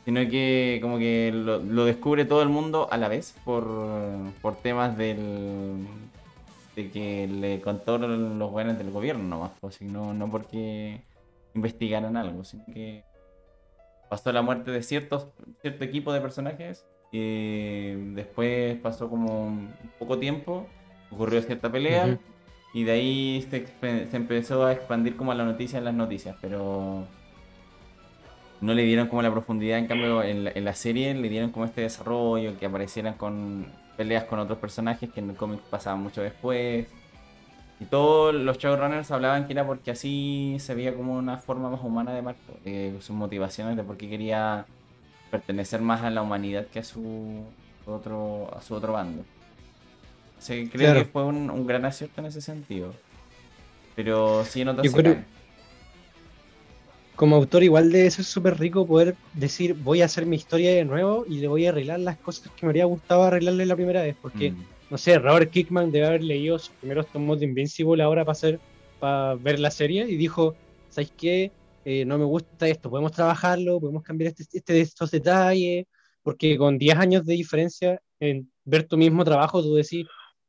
Sino 0.05 0.21
que 0.31 0.79
como 0.81 0.99
que 0.99 1.31
lo, 1.35 1.59
lo 1.59 1.85
descubre 1.85 2.25
todo 2.25 2.43
el 2.43 2.49
mundo 2.49 2.89
a 2.91 2.97
la 2.97 3.09
vez 3.09 3.35
por, 3.45 3.67
por 4.41 4.57
temas 4.57 4.97
del 4.97 5.87
de 6.77 6.91
que 6.91 7.27
le 7.27 7.61
contó 7.61 7.99
los 7.99 8.51
buenos 8.53 8.79
del 8.79 8.93
gobierno 8.93 9.25
nomás, 9.25 9.51
pues, 9.61 9.83
no, 9.83 10.15
no 10.15 10.31
porque 10.31 11.01
investigaran 11.55 12.17
algo, 12.17 12.45
sino 12.45 12.65
que 12.67 13.03
pasó 14.09 14.31
la 14.31 14.43
muerte 14.43 14.71
de 14.71 14.83
ciertos, 14.85 15.27
cierto 15.61 15.85
equipo 15.85 16.13
de 16.13 16.21
personajes 16.21 16.87
y 17.11 17.95
después 18.15 18.79
pasó 18.79 19.11
como 19.11 19.47
un 19.47 19.75
poco 19.99 20.19
tiempo, 20.19 20.67
ocurrió 21.11 21.43
cierta 21.43 21.71
pelea. 21.71 22.17
Y 22.73 22.85
de 22.85 22.93
ahí 22.93 23.47
se, 23.51 23.67
empezó 24.17 24.67
a 24.67 24.73
expandir 24.73 25.17
como 25.17 25.33
la 25.35 25.45
noticia 25.45 25.79
en 25.79 25.85
las 25.85 25.95
noticias, 25.95 26.37
pero 26.41 27.07
no 28.61 28.75
le 28.75 28.83
dieron 28.83 29.09
como 29.09 29.23
la 29.23 29.31
profundidad, 29.31 29.79
en 29.79 29.87
cambio 29.87 30.23
en 30.23 30.45
la, 30.45 30.51
en 30.55 30.65
la 30.65 30.75
serie 30.75 31.15
le 31.15 31.29
dieron 31.29 31.51
como 31.51 31.65
este 31.65 31.83
desarrollo, 31.83 32.59
que 32.59 32.67
aparecieran 32.67 33.15
con 33.15 33.67
peleas 33.97 34.25
con 34.25 34.39
otros 34.39 34.59
personajes 34.59 35.11
que 35.11 35.21
en 35.21 35.31
el 35.31 35.37
cómic 35.37 35.61
pasaban 35.61 36.03
mucho 36.03 36.23
después. 36.23 36.87
Y 37.81 37.85
todos 37.85 38.35
los 38.35 38.59
showrunners 38.59 39.11
hablaban 39.11 39.47
que 39.47 39.53
era 39.53 39.67
porque 39.67 39.93
así 39.93 40.57
se 40.59 40.75
veía 40.75 40.95
como 40.95 41.15
una 41.17 41.37
forma 41.39 41.71
más 41.71 41.83
humana 41.83 42.13
de 42.13 42.23
Marco, 42.23 42.55
eh, 42.65 42.97
sus 43.01 43.15
motivaciones 43.15 43.77
de 43.77 43.85
por 43.85 43.97
qué 43.97 44.09
quería 44.09 44.67
pertenecer 45.31 45.81
más 45.81 46.03
a 46.03 46.11
la 46.11 46.23
humanidad 46.23 46.67
que 46.67 46.81
a 46.81 46.85
su 46.85 47.45
otro, 47.87 48.51
a 48.57 48.61
su 48.63 48.75
otro 48.75 48.93
bando. 48.95 49.25
Sí, 50.39 50.69
creo 50.73 50.93
Claro. 50.93 51.01
que 51.01 51.11
fue 51.11 51.25
un, 51.25 51.51
un 51.51 51.67
gran 51.67 51.85
acierto 51.85 52.21
en 52.21 52.27
ese 52.27 52.41
sentido. 52.41 52.95
Pero 53.97 54.45
sí 54.45 54.65
Yo 54.65 54.75
se 54.91 54.93
creo-. 54.93 55.25
Como 57.17 57.35
autor 57.35 57.65
igual 57.65 57.91
debe 57.91 58.09
ser 58.13 58.25
súper 58.25 58.59
rico 58.61 58.87
poder 58.87 59.17
decir 59.33 59.75
voy 59.75 60.03
a 60.03 60.05
hacer 60.05 60.25
mi 60.25 60.37
historia 60.37 60.73
de 60.73 60.85
nuevo 60.85 61.25
y 61.29 61.41
le 61.41 61.49
voy 61.49 61.67
a 61.67 61.71
arreglar 61.71 61.99
las 61.99 62.17
cosas 62.19 62.49
que 62.53 62.65
me 62.65 62.69
habría 62.71 62.85
gustado 62.85 63.25
arreglarle 63.25 63.67
la 63.67 63.75
primera 63.75 64.03
vez. 64.03 64.15
Porque, 64.23 64.53
Mm. 64.53 64.65
no 64.91 64.99
sé, 64.99 65.19
Robert 65.19 65.51
Kickman 65.51 65.91
debe 65.91 66.07
haber 66.07 66.23
leído 66.23 66.59
sus 66.61 66.71
primeros 66.77 67.09
tomos 67.09 67.41
de 67.41 67.47
Invincible 67.47 68.03
ahora 68.05 68.25
para 68.25 68.33
hacer, 68.33 68.61
para 69.01 69.35
ver 69.35 69.59
la 69.59 69.73
serie 69.73 70.07
y 70.09 70.17
dijo, 70.17 70.55
¿sabes 70.91 71.13
qué? 71.17 71.51
Eh, 71.85 72.05
no 72.05 72.19
me 72.19 72.25
gusta 72.25 72.69
esto, 72.69 72.89
podemos 72.89 73.11
trabajarlo, 73.13 73.81
podemos 73.81 74.05
cambiar 74.05 74.29
este, 74.39 74.45
este 74.57 74.73
de 74.75 74.81
estos 74.83 75.11
detalles, 75.11 75.87
porque 76.23 76.57
con 76.57 76.79
10 76.79 76.97
años 76.99 77.25
de 77.27 77.35
diferencia 77.35 78.01
en 78.21 78.49
ver 78.65 78.85
tu 78.85 78.97
mismo 78.97 79.25
trabajo, 79.25 79.61
tú 79.63 79.75
decís, 79.75 80.07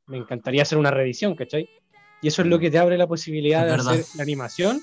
me 0.09 0.17
encantaría 0.17 0.63
hacer 0.63 0.77
una 0.77 0.91
revisión, 0.91 1.35
¿cachai? 1.35 1.69
Y 2.21 2.27
eso 2.27 2.41
es 2.41 2.47
lo 2.49 2.59
que 2.59 2.69
te 2.69 2.77
abre 2.77 2.97
la 2.97 3.07
posibilidad 3.07 3.61
Es 3.61 3.65
de 3.67 3.71
verdad. 3.71 3.93
hacer 3.93 4.05
la 4.17 4.23
animación 4.23 4.81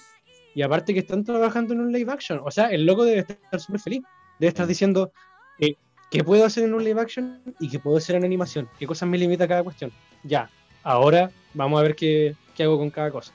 y 0.55 0.63
aparte 0.63 0.95
que 0.95 1.01
están 1.01 1.23
trabajando 1.25 1.75
en 1.75 1.81
un 1.81 1.93
live 1.93 2.11
action. 2.11 2.41
O 2.45 2.51
sea, 2.51 2.67
el 2.69 2.87
loco 2.87 3.05
debe 3.05 3.21
estar 3.21 3.61
súper 3.61 3.81
feliz. 3.81 4.03
Debe 4.39 4.49
estar 4.49 4.65
Sí. 4.67 4.71
diciendo 4.71 5.13
eh, 5.59 5.75
qué 6.11 6.25
puedo 6.25 6.45
hacer 6.45 6.65
en 6.65 6.73
un 6.75 6.83
live 6.85 7.01
action 7.01 7.43
y 7.59 7.69
qué 7.69 7.79
puedo 7.79 7.97
hacer 7.99 8.17
en 8.17 8.25
animación. 8.25 8.69
¿Qué 8.79 8.87
cosas 8.87 9.09
me 9.09 9.19
limita 9.19 9.47
cada 9.47 9.63
cuestión? 9.63 9.93
Ya, 10.23 10.49
ahora 10.83 11.31
vamos 11.55 11.79
a 11.79 11.83
ver 11.83 11.95
qué, 11.97 12.35
qué 12.55 12.63
hago 12.63 12.79
con 12.79 12.91
cada 12.91 13.11
cosa. 13.11 13.33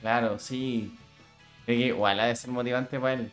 Claro, 0.00 0.38
sí. 0.38 0.92
Igual 1.66 2.18
ha 2.20 2.26
de 2.26 2.36
ser 2.36 2.50
motivante 2.50 2.98
para 2.98 3.14
él. 3.14 3.30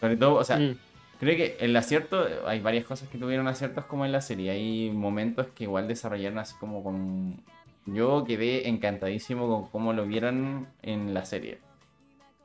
Sobre 0.00 0.16
todo, 0.16 0.34
o 0.34 0.44
sea, 0.44 0.58
Mm, 0.58 0.76
creo 1.22 1.36
que 1.36 1.56
el 1.60 1.76
acierto, 1.76 2.26
hay 2.46 2.58
varias 2.58 2.84
cosas 2.84 3.08
que 3.08 3.16
tuvieron 3.16 3.46
aciertos 3.46 3.84
como 3.84 4.04
en 4.04 4.10
la 4.10 4.20
serie. 4.20 4.50
Hay 4.50 4.90
momentos 4.90 5.46
que 5.54 5.64
igual 5.64 5.86
desarrollaron 5.86 6.40
así 6.40 6.56
como 6.58 6.82
con... 6.82 7.40
Yo 7.86 8.24
quedé 8.24 8.68
encantadísimo 8.68 9.46
con 9.48 9.68
cómo 9.68 9.92
lo 9.92 10.04
vieron 10.04 10.66
en 10.82 11.14
la 11.14 11.24
serie. 11.24 11.60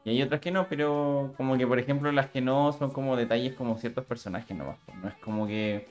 Y 0.05 0.11
hay 0.11 0.21
otras 0.21 0.41
que 0.41 0.51
no, 0.51 0.67
pero 0.69 1.33
como 1.37 1.57
que 1.57 1.65
por 1.65 1.79
ejemplo 1.79 2.11
las 2.11 2.29
que 2.29 2.39
no 2.39 2.71
son 2.71 2.91
como 2.91 3.15
detalles 3.15 3.55
como 3.55 3.79
ciertos 3.79 4.05
personajes 4.05 4.55
nomás. 4.55 4.77
pues, 4.85 4.97
No 4.99 5.09
es 5.09 5.15
como 5.15 5.47
que 5.47 5.87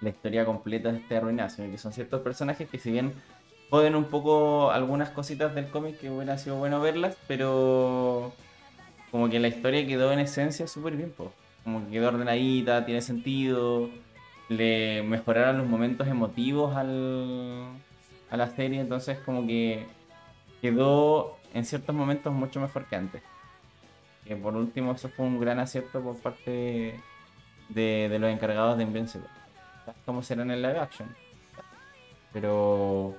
la 0.00 0.10
historia 0.10 0.44
completa 0.44 0.90
esté 0.90 1.16
arruinada, 1.16 1.48
sino 1.48 1.68
que 1.70 1.76
son 1.76 1.92
ciertos 1.92 2.20
personajes 2.20 2.68
que 2.68 2.78
si 2.78 2.92
bien 2.92 3.14
joden 3.68 3.96
un 3.96 4.04
poco 4.04 4.70
algunas 4.70 5.10
cositas 5.10 5.56
del 5.56 5.70
cómic 5.70 5.98
que 5.98 6.10
hubiera 6.10 6.38
sido 6.38 6.54
bueno 6.54 6.80
verlas, 6.80 7.16
pero 7.26 8.32
como 9.10 9.28
que 9.28 9.40
la 9.40 9.48
historia 9.48 9.84
quedó 9.84 10.12
en 10.12 10.20
esencia 10.20 10.68
súper 10.68 10.96
bien, 10.96 11.12
pues. 11.16 11.30
Como 11.66 11.84
que 11.84 11.90
quedó 11.90 12.10
ordenadita, 12.10 12.86
tiene 12.86 13.02
sentido, 13.02 13.90
le 14.48 15.02
mejoraron 15.02 15.58
los 15.58 15.66
momentos 15.66 16.06
emotivos 16.06 16.76
al, 16.76 17.66
a 18.30 18.36
la 18.36 18.46
serie, 18.50 18.78
entonces 18.80 19.18
como 19.18 19.44
que 19.48 19.84
quedó 20.62 21.36
en 21.54 21.64
ciertos 21.64 21.92
momentos 21.92 22.32
mucho 22.32 22.60
mejor 22.60 22.84
que 22.86 22.94
antes. 22.94 23.22
Que 24.24 24.36
por 24.36 24.54
último 24.54 24.92
eso 24.92 25.08
fue 25.08 25.26
un 25.26 25.40
gran 25.40 25.58
acierto 25.58 26.00
por 26.00 26.16
parte 26.20 27.00
de, 27.68 28.16
los 28.20 28.30
encargados 28.30 28.76
de 28.76 28.84
Invincible. 28.84 29.26
Como 30.04 30.22
será 30.22 30.42
en 30.42 30.52
el 30.52 30.62
live 30.62 30.78
action. 30.78 31.08
Pero 32.32 33.16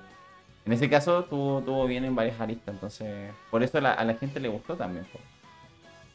en 0.66 0.72
ese 0.72 0.90
caso 0.90 1.26
tuvo, 1.26 1.62
tuvo 1.62 1.86
bien 1.86 2.06
en 2.06 2.16
varias 2.16 2.40
aristas, 2.40 2.76
entonces 2.76 3.34
por 3.52 3.62
eso 3.62 3.80
a 3.80 4.04
la 4.06 4.14
gente 4.14 4.40
le 4.40 4.48
gustó 4.48 4.78
también. 4.78 5.06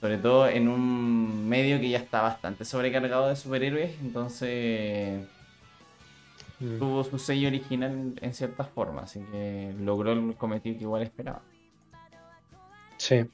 Sobre 0.02 0.18
todo 0.18 0.48
en 0.48 0.66
un 0.66 1.48
medio 1.48 1.78
que 1.78 1.88
ya 1.88 1.98
está 1.98 2.22
bastante 2.22 2.64
sobrecargado 2.64 3.28
de 3.28 3.36
superhéroes, 3.36 3.92
entonces 4.00 5.24
mm. 6.58 6.78
tuvo 6.80 7.04
su 7.04 7.20
sello 7.20 7.46
original 7.46 8.12
en, 8.20 8.34
ciertas 8.34 8.68
formas, 8.68 9.04
así 9.04 9.24
que 9.30 9.72
logró 9.78 10.10
el 10.10 10.34
cometido 10.34 10.76
que 10.76 10.82
igual 10.82 11.02
esperaba. 11.02 11.42
Sí. 12.96 13.24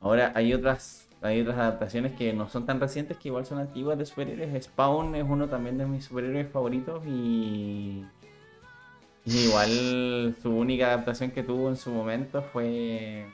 Ahora 0.00 0.32
hay 0.34 0.52
otras, 0.52 1.06
hay 1.22 1.40
otras 1.40 1.58
adaptaciones 1.58 2.10
que 2.16 2.32
no 2.32 2.48
son 2.48 2.66
tan 2.66 2.80
recientes, 2.80 3.16
que 3.16 3.28
igual 3.28 3.46
son 3.46 3.60
antiguas 3.60 3.96
de 3.98 4.06
superhéroes. 4.06 4.64
Spawn 4.64 5.14
es 5.14 5.22
uno 5.22 5.48
también 5.48 5.78
de 5.78 5.86
mis 5.86 6.04
superhéroes 6.04 6.50
favoritos 6.50 7.06
y, 7.06 8.04
y 9.24 9.38
igual 9.38 10.34
su 10.42 10.50
única 10.50 10.88
adaptación 10.88 11.30
que 11.30 11.44
tuvo 11.44 11.68
en 11.68 11.76
su 11.76 11.92
momento 11.92 12.42
fue 12.42 13.28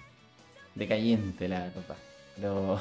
decayente, 0.74 1.48
la 1.48 1.60
verdad. 1.60 1.96
Pero 2.36 2.80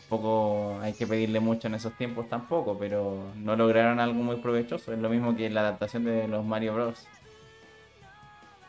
tampoco 0.00 0.78
hay 0.80 0.92
que 0.92 1.06
pedirle 1.06 1.40
mucho 1.40 1.68
en 1.68 1.74
esos 1.74 1.92
tiempos 1.96 2.28
tampoco, 2.28 2.76
pero 2.78 3.30
no 3.36 3.56
lograron 3.56 4.00
algo 4.00 4.22
muy 4.22 4.36
provechoso. 4.36 4.92
Es 4.92 4.98
lo 4.98 5.08
mismo 5.08 5.36
que 5.36 5.48
la 5.50 5.60
adaptación 5.60 6.04
de 6.04 6.26
los 6.28 6.44
Mario 6.44 6.74
Bros. 6.74 7.06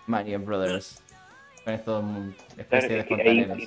Mario 0.08 0.40
Brothers. 0.40 1.02
Con 1.64 1.74
estos 1.74 2.04
mm, 2.04 2.08
Claro, 2.08 2.28
especies 2.58 2.90
de 2.90 3.00
es 3.00 3.06
que 3.06 3.14
ahí, 3.14 3.46
fontaneros. 3.46 3.58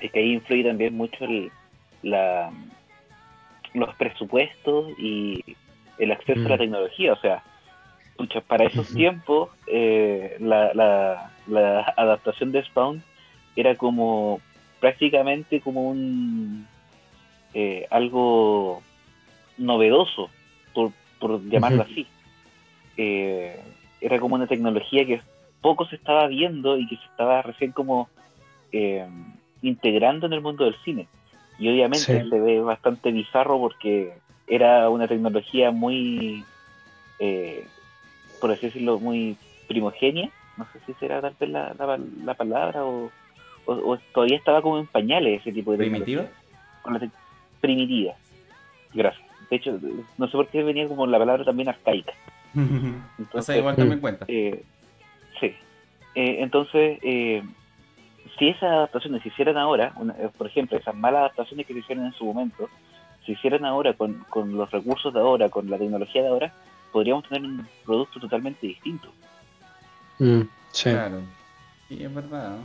es 0.00 0.12
que 0.12 0.18
ahí 0.18 0.32
influye 0.34 0.64
también 0.64 0.96
mucho 0.96 1.24
el, 1.24 1.50
la, 2.02 2.52
los 3.74 3.94
presupuestos 3.96 4.92
y 4.98 5.56
el 5.98 6.12
acceso 6.12 6.40
a 6.46 6.48
la 6.50 6.56
Mm. 6.56 6.60
tecnología. 6.60 7.12
O 7.12 7.20
sea, 7.20 7.42
pucha, 8.16 8.40
para 8.40 8.64
esos 8.64 8.88
tiempos, 8.88 9.50
eh, 9.66 10.36
la, 10.40 10.72
la, 10.74 11.32
la 11.46 11.80
adaptación 11.96 12.52
de 12.52 12.64
Spawn 12.64 13.02
era 13.56 13.76
como 13.76 14.40
prácticamente 14.80 15.60
como 15.60 15.88
un 15.90 16.66
eh, 17.54 17.86
algo 17.90 18.82
novedoso, 19.58 20.30
por, 20.72 20.92
por 21.18 21.42
llamarlo 21.48 21.82
así. 21.82 22.06
Eh, 22.96 23.60
era 24.00 24.18
como 24.18 24.34
una 24.36 24.46
tecnología 24.46 25.04
que 25.04 25.20
poco 25.60 25.86
se 25.86 25.96
estaba 25.96 26.26
viendo 26.26 26.78
y 26.78 26.86
que 26.88 26.96
se 26.96 27.04
estaba 27.04 27.42
recién 27.42 27.72
como 27.72 28.08
eh, 28.72 29.06
integrando 29.62 30.26
en 30.26 30.32
el 30.32 30.40
mundo 30.40 30.64
del 30.64 30.76
cine. 30.84 31.06
Y 31.58 31.68
obviamente 31.68 32.22
Sí. 32.22 32.30
se 32.30 32.40
ve 32.40 32.60
bastante 32.60 33.12
bizarro 33.12 33.58
porque 33.58 34.14
era 34.46 34.88
una 34.88 35.06
tecnología 35.06 35.70
muy, 35.70 36.44
eh, 37.18 37.66
por 38.40 38.50
así 38.52 38.66
decirlo, 38.66 38.98
muy 38.98 39.36
primogenia. 39.68 40.30
No 40.56 40.66
sé 40.72 40.80
si 40.86 40.94
será 40.94 41.20
tal 41.20 41.34
vez 41.38 41.50
la, 41.50 41.74
la, 41.78 41.98
la 42.24 42.34
palabra 42.34 42.84
o, 42.84 43.10
o- 43.66 43.92
o 43.92 43.98
todavía 44.14 44.36
estaba 44.36 44.62
como 44.62 44.78
en 44.78 44.86
pañales 44.86 45.40
ese 45.40 45.52
tipo 45.52 45.72
de 45.72 45.78
tec- 45.78 47.10
primitiva. 47.60 48.14
Gracias. 48.92 49.22
De 49.50 49.56
hecho, 49.56 49.78
no 50.18 50.26
sé 50.26 50.32
por 50.32 50.48
qué 50.48 50.62
venía 50.62 50.86
como 50.88 51.06
la 51.06 51.18
palabra 51.18 51.44
también 51.44 51.68
arcaica. 51.68 52.12
o 53.32 53.42
sea, 53.42 53.56
igual 53.56 53.76
también 53.76 54.00
cuenta. 54.00 54.24
eh, 54.28 54.62
sí. 55.40 55.46
Eh, 56.14 56.36
entonces, 56.40 56.98
eh, 57.02 57.42
si 58.38 58.48
esas 58.48 58.64
adaptaciones 58.64 59.22
se 59.22 59.28
hicieran 59.28 59.56
ahora, 59.56 59.92
una- 59.96 60.14
eh, 60.14 60.28
por 60.36 60.46
ejemplo, 60.46 60.76
esas 60.78 60.94
malas 60.94 61.20
adaptaciones 61.20 61.66
que 61.66 61.72
se 61.74 61.80
hicieron 61.80 62.06
en 62.06 62.12
su 62.12 62.24
momento, 62.24 62.68
se 63.26 63.32
hicieran 63.32 63.64
ahora 63.64 63.92
con, 63.94 64.14
con 64.30 64.56
los 64.56 64.70
recursos 64.70 65.12
de 65.12 65.20
ahora, 65.20 65.48
con 65.48 65.68
la 65.70 65.78
tecnología 65.78 66.22
de 66.22 66.28
ahora, 66.28 66.52
podríamos 66.90 67.28
tener 67.28 67.44
un 67.48 67.66
producto 67.84 68.18
totalmente 68.18 68.66
distinto. 68.66 69.08
Mm, 70.18 70.40
sí. 70.72 70.90
Claro. 70.90 71.20
Sí, 71.88 72.02
es 72.02 72.14
verdad, 72.14 72.50
¿no? 72.50 72.56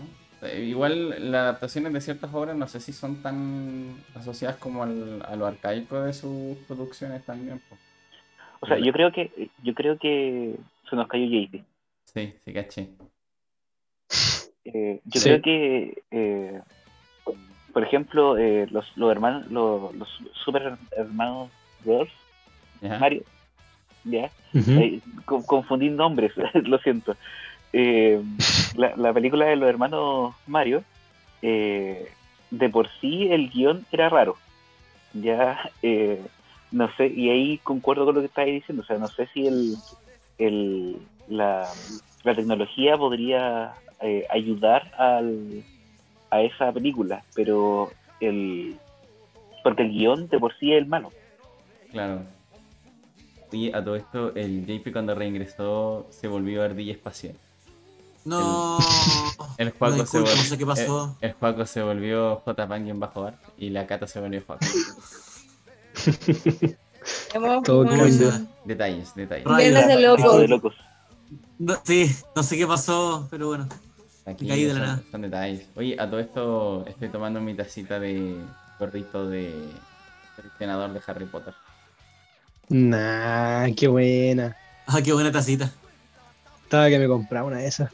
Eh, 0.41 0.65
Igual 0.65 1.31
las 1.31 1.41
adaptaciones 1.41 1.93
de 1.93 2.01
ciertas 2.01 2.33
obras 2.33 2.55
no 2.55 2.67
sé 2.67 2.79
si 2.79 2.93
son 2.93 3.21
tan 3.21 3.95
asociadas 4.15 4.57
como 4.57 4.83
al, 4.83 5.23
a 5.25 5.35
lo 5.35 5.45
arcaico 5.45 6.01
de 6.01 6.13
sus 6.13 6.57
producciones 6.67 7.23
también. 7.25 7.59
po. 7.69 7.77
O 8.61 8.67
sea, 8.67 8.77
yo 8.79 8.91
creo 8.93 9.11
que 9.11 9.49
yo 9.63 9.73
creo 9.73 9.97
que 9.97 10.55
se 10.89 10.95
nos 10.95 11.07
cayó 11.07 11.25
JP. 11.25 11.63
Sí, 12.05 12.33
sí, 12.43 12.53
caché. 12.53 12.89
Eh, 14.65 14.99
yo 15.05 15.19
Sí. 15.21 15.29
creo 15.29 15.41
que, 15.41 16.03
eh, 16.11 16.61
por 17.73 17.83
ejemplo, 17.83 18.37
eh, 18.37 18.67
los, 18.71 18.85
los 18.97 19.11
hermanos, 19.11 19.49
los, 19.51 19.93
los 19.95 20.09
super 20.43 20.77
hermanos 20.91 21.51
Bros, 21.83 22.09
¿Ya? 22.81 22.97
Mario, 22.99 23.23
ya. 24.03 24.31
Eh, 24.53 25.01
co- 25.25 25.45
confundí 25.45 25.89
nombres, 25.89 26.31
lo 26.53 26.79
siento. 26.79 27.15
Eh, 27.73 28.21
la, 28.75 28.95
la 28.95 29.13
película 29.13 29.45
de 29.45 29.55
los 29.55 29.69
hermanos 29.69 30.35
Mario, 30.47 30.83
eh, 31.41 32.09
de 32.51 32.69
por 32.69 32.89
sí 33.01 33.27
el 33.31 33.49
guion 33.49 33.85
era 33.91 34.09
raro. 34.09 34.35
Ya, 35.13 35.71
eh, 35.81 36.21
no 36.71 36.89
sé, 36.95 37.07
y 37.07 37.29
ahí 37.29 37.57
concuerdo 37.59 38.05
con 38.05 38.15
lo 38.15 38.21
que 38.21 38.27
estáis 38.27 38.53
diciendo. 38.53 38.83
O 38.83 38.85
sea, 38.85 38.97
no 38.97 39.07
sé 39.07 39.27
si 39.33 39.47
el, 39.47 39.75
el, 40.37 40.97
la, 41.27 41.67
la 42.23 42.35
tecnología 42.35 42.97
podría 42.97 43.73
eh, 44.01 44.25
ayudar 44.29 44.91
al, 44.97 45.63
a 46.29 46.41
esa 46.41 46.71
película, 46.71 47.23
pero 47.33 47.91
el. 48.19 48.77
Porque 49.63 49.83
el 49.83 49.91
guion 49.91 50.27
de 50.27 50.39
por 50.39 50.55
sí 50.57 50.73
es 50.73 50.77
el 50.79 50.85
malo. 50.85 51.11
Claro. 51.91 52.21
Y 53.51 53.69
a 53.73 53.83
todo 53.83 53.95
esto, 53.95 54.35
el 54.35 54.65
JP 54.65 54.91
cuando 54.91 55.15
reingresó 55.15 56.07
se 56.09 56.27
volvió 56.27 56.61
ardilla 56.61 56.91
espacial. 56.91 57.35
No. 58.25 58.77
El 59.57 59.67
No, 59.69 59.73
Juaco 59.77 60.05
se 60.05 60.19
volvió. 60.19 60.35
no 60.35 60.41
sé 60.43 60.57
qué 60.57 60.65
pasó. 60.65 61.15
El, 61.21 61.29
el 61.29 61.35
Juaco 61.35 61.65
se 61.65 61.81
volvió 61.81 62.37
J 62.43 62.75
en 62.75 62.99
bajo 62.99 63.23
art 63.25 63.37
y 63.57 63.69
la 63.69 63.87
Cata 63.87 64.07
se 64.07 64.19
volvió 64.19 64.41
Juaco. 64.45 64.65
Todo. 67.63 67.83
Detalles, 68.65 69.13
detalles. 69.15 69.45
Rayos. 69.45 69.87
De 69.87 70.01
locos. 70.01 70.39
de 70.39 70.47
locos. 70.47 70.75
No, 71.57 71.75
sí, 71.83 72.13
no 72.35 72.43
sé 72.43 72.57
qué 72.57 72.67
pasó, 72.67 73.27
pero 73.29 73.47
bueno. 73.47 73.67
Aquí 74.25 74.47
Caí 74.47 74.63
de 74.63 74.73
la 74.73 74.79
son, 74.79 74.87
nada. 74.87 75.03
son 75.11 75.21
detalles. 75.21 75.67
Oye, 75.75 75.95
a 75.99 76.09
todo 76.09 76.19
esto 76.19 76.85
estoy 76.87 77.09
tomando 77.09 77.39
mi 77.39 77.53
tacita 77.53 77.99
de 77.99 78.37
gordito 78.79 79.29
de 79.29 79.53
seleccionador 80.35 80.91
de 80.93 81.01
Harry 81.05 81.25
Potter. 81.25 81.53
Nah, 82.69 83.67
qué 83.77 83.87
buena. 83.87 84.57
Ah, 84.87 85.01
qué 85.03 85.13
buena 85.13 85.31
tacita. 85.31 85.71
Estaba 86.63 86.89
que 86.89 86.97
me 86.97 87.07
compraba 87.07 87.47
una 87.47 87.57
de 87.57 87.67
esas. 87.67 87.91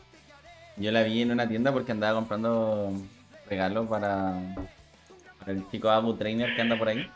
Yo 0.77 0.91
la 0.91 1.03
vi 1.03 1.21
en 1.21 1.31
una 1.31 1.47
tienda 1.47 1.71
porque 1.71 1.91
andaba 1.91 2.15
comprando 2.15 2.93
regalos 3.49 3.87
para, 3.87 4.55
para 5.39 5.51
el 5.51 5.69
chico 5.69 5.89
Abu 5.89 6.15
Trainer 6.15 6.55
que 6.55 6.61
anda 6.61 6.77
por 6.77 6.89
ahí. 6.89 7.09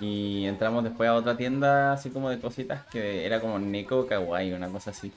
Y 0.00 0.46
entramos 0.46 0.82
después 0.82 1.08
a 1.08 1.14
otra 1.14 1.36
tienda 1.36 1.92
así 1.92 2.10
como 2.10 2.30
de 2.30 2.40
cositas 2.40 2.86
que 2.86 3.26
era 3.26 3.40
como 3.40 3.58
Neko 3.58 4.06
Kawaii, 4.06 4.52
una 4.52 4.68
cosa 4.68 4.90
así. 4.90 5.12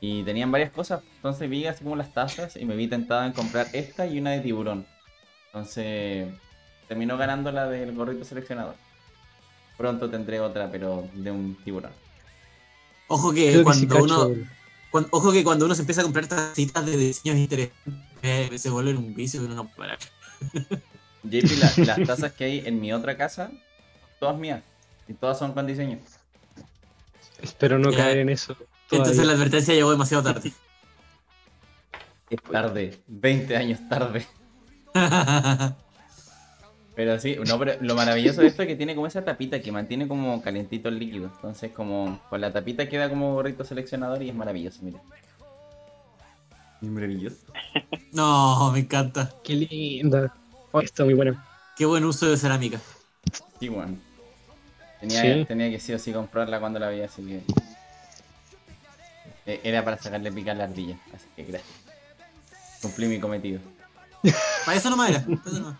Y 0.00 0.24
tenían 0.24 0.50
varias 0.50 0.72
cosas, 0.72 1.00
entonces 1.16 1.48
vi 1.48 1.64
así 1.66 1.84
como 1.84 1.94
las 1.94 2.12
tazas 2.12 2.56
y 2.56 2.64
me 2.64 2.74
vi 2.74 2.88
tentado 2.88 3.24
en 3.24 3.32
comprar 3.32 3.68
esta 3.72 4.04
y 4.06 4.18
una 4.18 4.30
de 4.30 4.40
tiburón. 4.40 4.84
Entonces 5.46 6.28
terminó 6.88 7.16
ganando 7.16 7.52
la 7.52 7.68
del 7.68 7.94
gorrito 7.94 8.24
seleccionador. 8.24 8.74
Pronto 9.76 10.10
tendré 10.10 10.40
otra, 10.40 10.70
pero 10.70 11.08
de 11.14 11.30
un 11.30 11.54
tiburón. 11.62 11.92
Ojo 13.06 13.32
que 13.32 13.52
Creo 13.52 13.64
que 13.64 13.74
sí 13.74 13.86
cuando 13.86 14.30
cacho. 14.30 14.40
Ojo 15.10 15.32
que 15.32 15.42
cuando 15.44 15.64
uno 15.66 15.74
se 15.74 15.82
empieza 15.82 16.00
a 16.02 16.04
comprar 16.04 16.26
tacitas 16.26 16.84
de 16.86 16.96
diseños 16.96 17.36
interesantes, 17.38 17.94
eh, 18.22 18.50
se 18.58 18.70
vuelve 18.70 18.94
un 18.94 19.14
vicio 19.14 19.40
que 19.40 19.46
uno 19.46 19.54
no 19.56 19.64
puede 19.68 19.76
parar. 19.90 19.98
JP, 21.24 21.56
la- 21.58 21.84
las 21.96 22.06
tazas 22.06 22.32
que 22.32 22.44
hay 22.44 22.62
en 22.66 22.80
mi 22.80 22.92
otra 22.92 23.16
casa, 23.16 23.50
todas 24.20 24.36
mías. 24.38 24.62
Y 25.08 25.14
todas 25.14 25.38
son 25.38 25.52
con 25.52 25.66
diseño. 25.66 25.98
Espero 27.40 27.78
no 27.78 27.90
Ya. 27.90 27.98
caer 27.98 28.18
en 28.18 28.28
eso. 28.28 28.56
Entonces 28.90 29.24
la 29.26 29.32
advertencia 29.32 29.74
llegó 29.74 29.90
demasiado 29.90 30.22
tarde. 30.22 30.52
Es 32.30 32.42
tarde, 32.42 33.00
20 33.08 33.56
años 33.56 33.80
tarde. 33.88 34.26
Pero 36.94 37.18
sí, 37.18 37.36
no, 37.46 37.58
pero 37.58 37.74
lo 37.80 37.94
maravilloso 37.94 38.42
de 38.42 38.48
esto 38.48 38.62
es 38.62 38.68
que 38.68 38.76
tiene 38.76 38.94
como 38.94 39.06
esa 39.06 39.24
tapita 39.24 39.60
que 39.60 39.72
mantiene 39.72 40.06
como 40.06 40.42
calentito 40.42 40.88
el 40.90 40.98
líquido. 40.98 41.30
Entonces, 41.34 41.72
como 41.72 42.20
con 42.28 42.40
la 42.40 42.52
tapita 42.52 42.88
queda 42.88 43.08
como 43.08 43.32
gorrito 43.34 43.64
seleccionador 43.64 44.22
y 44.22 44.28
es 44.28 44.34
maravilloso, 44.34 44.80
mira. 44.82 45.00
Es 46.82 46.88
maravilloso. 46.88 47.36
no, 48.12 48.70
me 48.72 48.80
encanta. 48.80 49.32
Qué 49.42 49.54
linda. 49.54 50.34
Oh, 50.70 50.80
está 50.80 51.04
muy 51.04 51.14
buena. 51.14 51.42
Qué 51.76 51.86
buen 51.86 52.04
uso 52.04 52.28
de 52.28 52.36
cerámica. 52.36 52.78
Sí, 53.58 53.68
bueno. 53.68 53.96
Tenía, 55.00 55.20
Sí. 55.22 55.44
tenía 55.46 55.70
que 55.70 55.80
sí 55.80 55.94
o 55.94 55.98
sí 55.98 56.12
comprarla 56.12 56.60
cuando 56.60 56.78
la 56.78 56.90
vi, 56.90 57.00
así 57.00 57.22
que. 57.24 57.42
Eh, 59.46 59.60
Era 59.64 59.82
para 59.84 59.98
sacarle 59.98 60.30
picar 60.30 60.56
la 60.56 60.64
ardilla, 60.64 60.96
así 61.14 61.26
que 61.34 61.44
gracias. 61.44 61.72
Cumplí 62.82 63.06
mi 63.06 63.18
cometido. 63.18 63.60
Para 64.64 64.76
eso 64.76 64.90
nomás 64.90 65.10
era. 65.10 65.20
para 65.24 65.40
eso 65.46 65.58
nomás. 65.60 65.76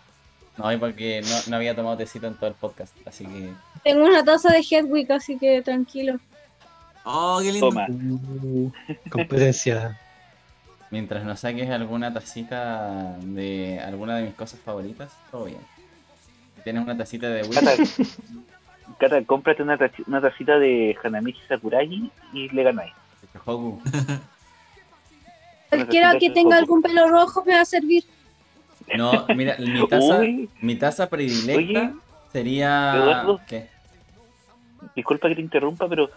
No, 0.57 0.71
y 0.71 0.77
porque 0.77 1.21
no, 1.21 1.35
no 1.49 1.55
había 1.55 1.75
tomado 1.75 1.97
tecito 1.97 2.27
en 2.27 2.35
todo 2.35 2.47
el 2.47 2.55
podcast, 2.55 2.95
así 3.07 3.25
que. 3.25 3.51
Tengo 3.83 4.05
una 4.05 4.23
taza 4.23 4.51
de 4.51 4.59
Hedwig, 4.59 5.11
así 5.11 5.37
que 5.37 5.61
tranquilo. 5.61 6.19
Oh, 7.05 7.39
qué 7.41 7.51
lindo. 7.51 7.69
Toma. 7.69 7.87
Uh, 7.89 8.71
competencia. 9.09 9.99
Mientras 10.91 11.23
no 11.23 11.35
saques 11.35 11.67
alguna 11.71 12.13
tacita 12.13 13.17
de 13.19 13.79
alguna 13.79 14.17
de 14.17 14.25
mis 14.25 14.35
cosas 14.35 14.59
favoritas, 14.59 15.11
todo 15.31 15.45
bien. 15.45 15.57
Si 16.55 16.61
tienes 16.61 16.83
una 16.83 16.95
tacita 16.95 17.29
de 17.29 17.41
Wii, 17.41 17.51
Cata, 17.51 17.71
Cata, 18.99 19.23
cómprate 19.25 19.63
una, 19.63 19.75
taci- 19.77 20.03
una 20.05 20.21
tacita 20.21 20.59
de 20.59 20.95
Hanamichi 21.03 21.41
Sakuragi 21.47 22.11
y 22.33 22.49
le 22.49 22.63
ganáis. 22.63 22.93
Hoku. 23.43 23.81
Cualquiera 25.69 26.19
que 26.19 26.29
tenga 26.29 26.57
algún 26.57 26.83
pelo 26.83 27.07
rojo 27.09 27.43
me 27.43 27.55
va 27.55 27.61
a 27.61 27.65
servir. 27.65 28.03
No, 28.95 29.25
mira, 29.35 29.55
mi 29.59 29.87
taza, 29.87 30.19
Uy, 30.19 30.49
mi 30.61 30.75
taza 30.75 31.09
predilecta 31.09 31.57
Oye, 31.57 31.93
sería. 32.31 32.93
Eduardo. 32.95 33.41
¿Qué? 33.47 33.67
disculpa 34.95 35.29
que 35.29 35.35
te 35.35 35.41
interrumpa, 35.41 35.87
pero 35.87 36.09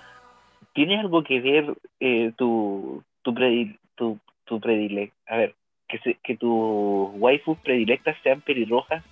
¿tiene 0.72 0.98
algo 0.98 1.22
que 1.22 1.40
ver 1.40 1.74
eh, 2.00 2.32
tu, 2.36 3.02
tu, 3.22 3.32
predi- 3.32 3.78
tu, 3.94 4.18
tu 4.44 4.60
predile- 4.60 5.12
A 5.28 5.36
ver, 5.36 5.54
que, 5.88 5.98
se- 5.98 6.18
que 6.22 6.36
tus 6.36 7.10
waifus 7.14 7.58
predilectas 7.58 8.16
sean 8.22 8.40
pelirrojas 8.40 9.04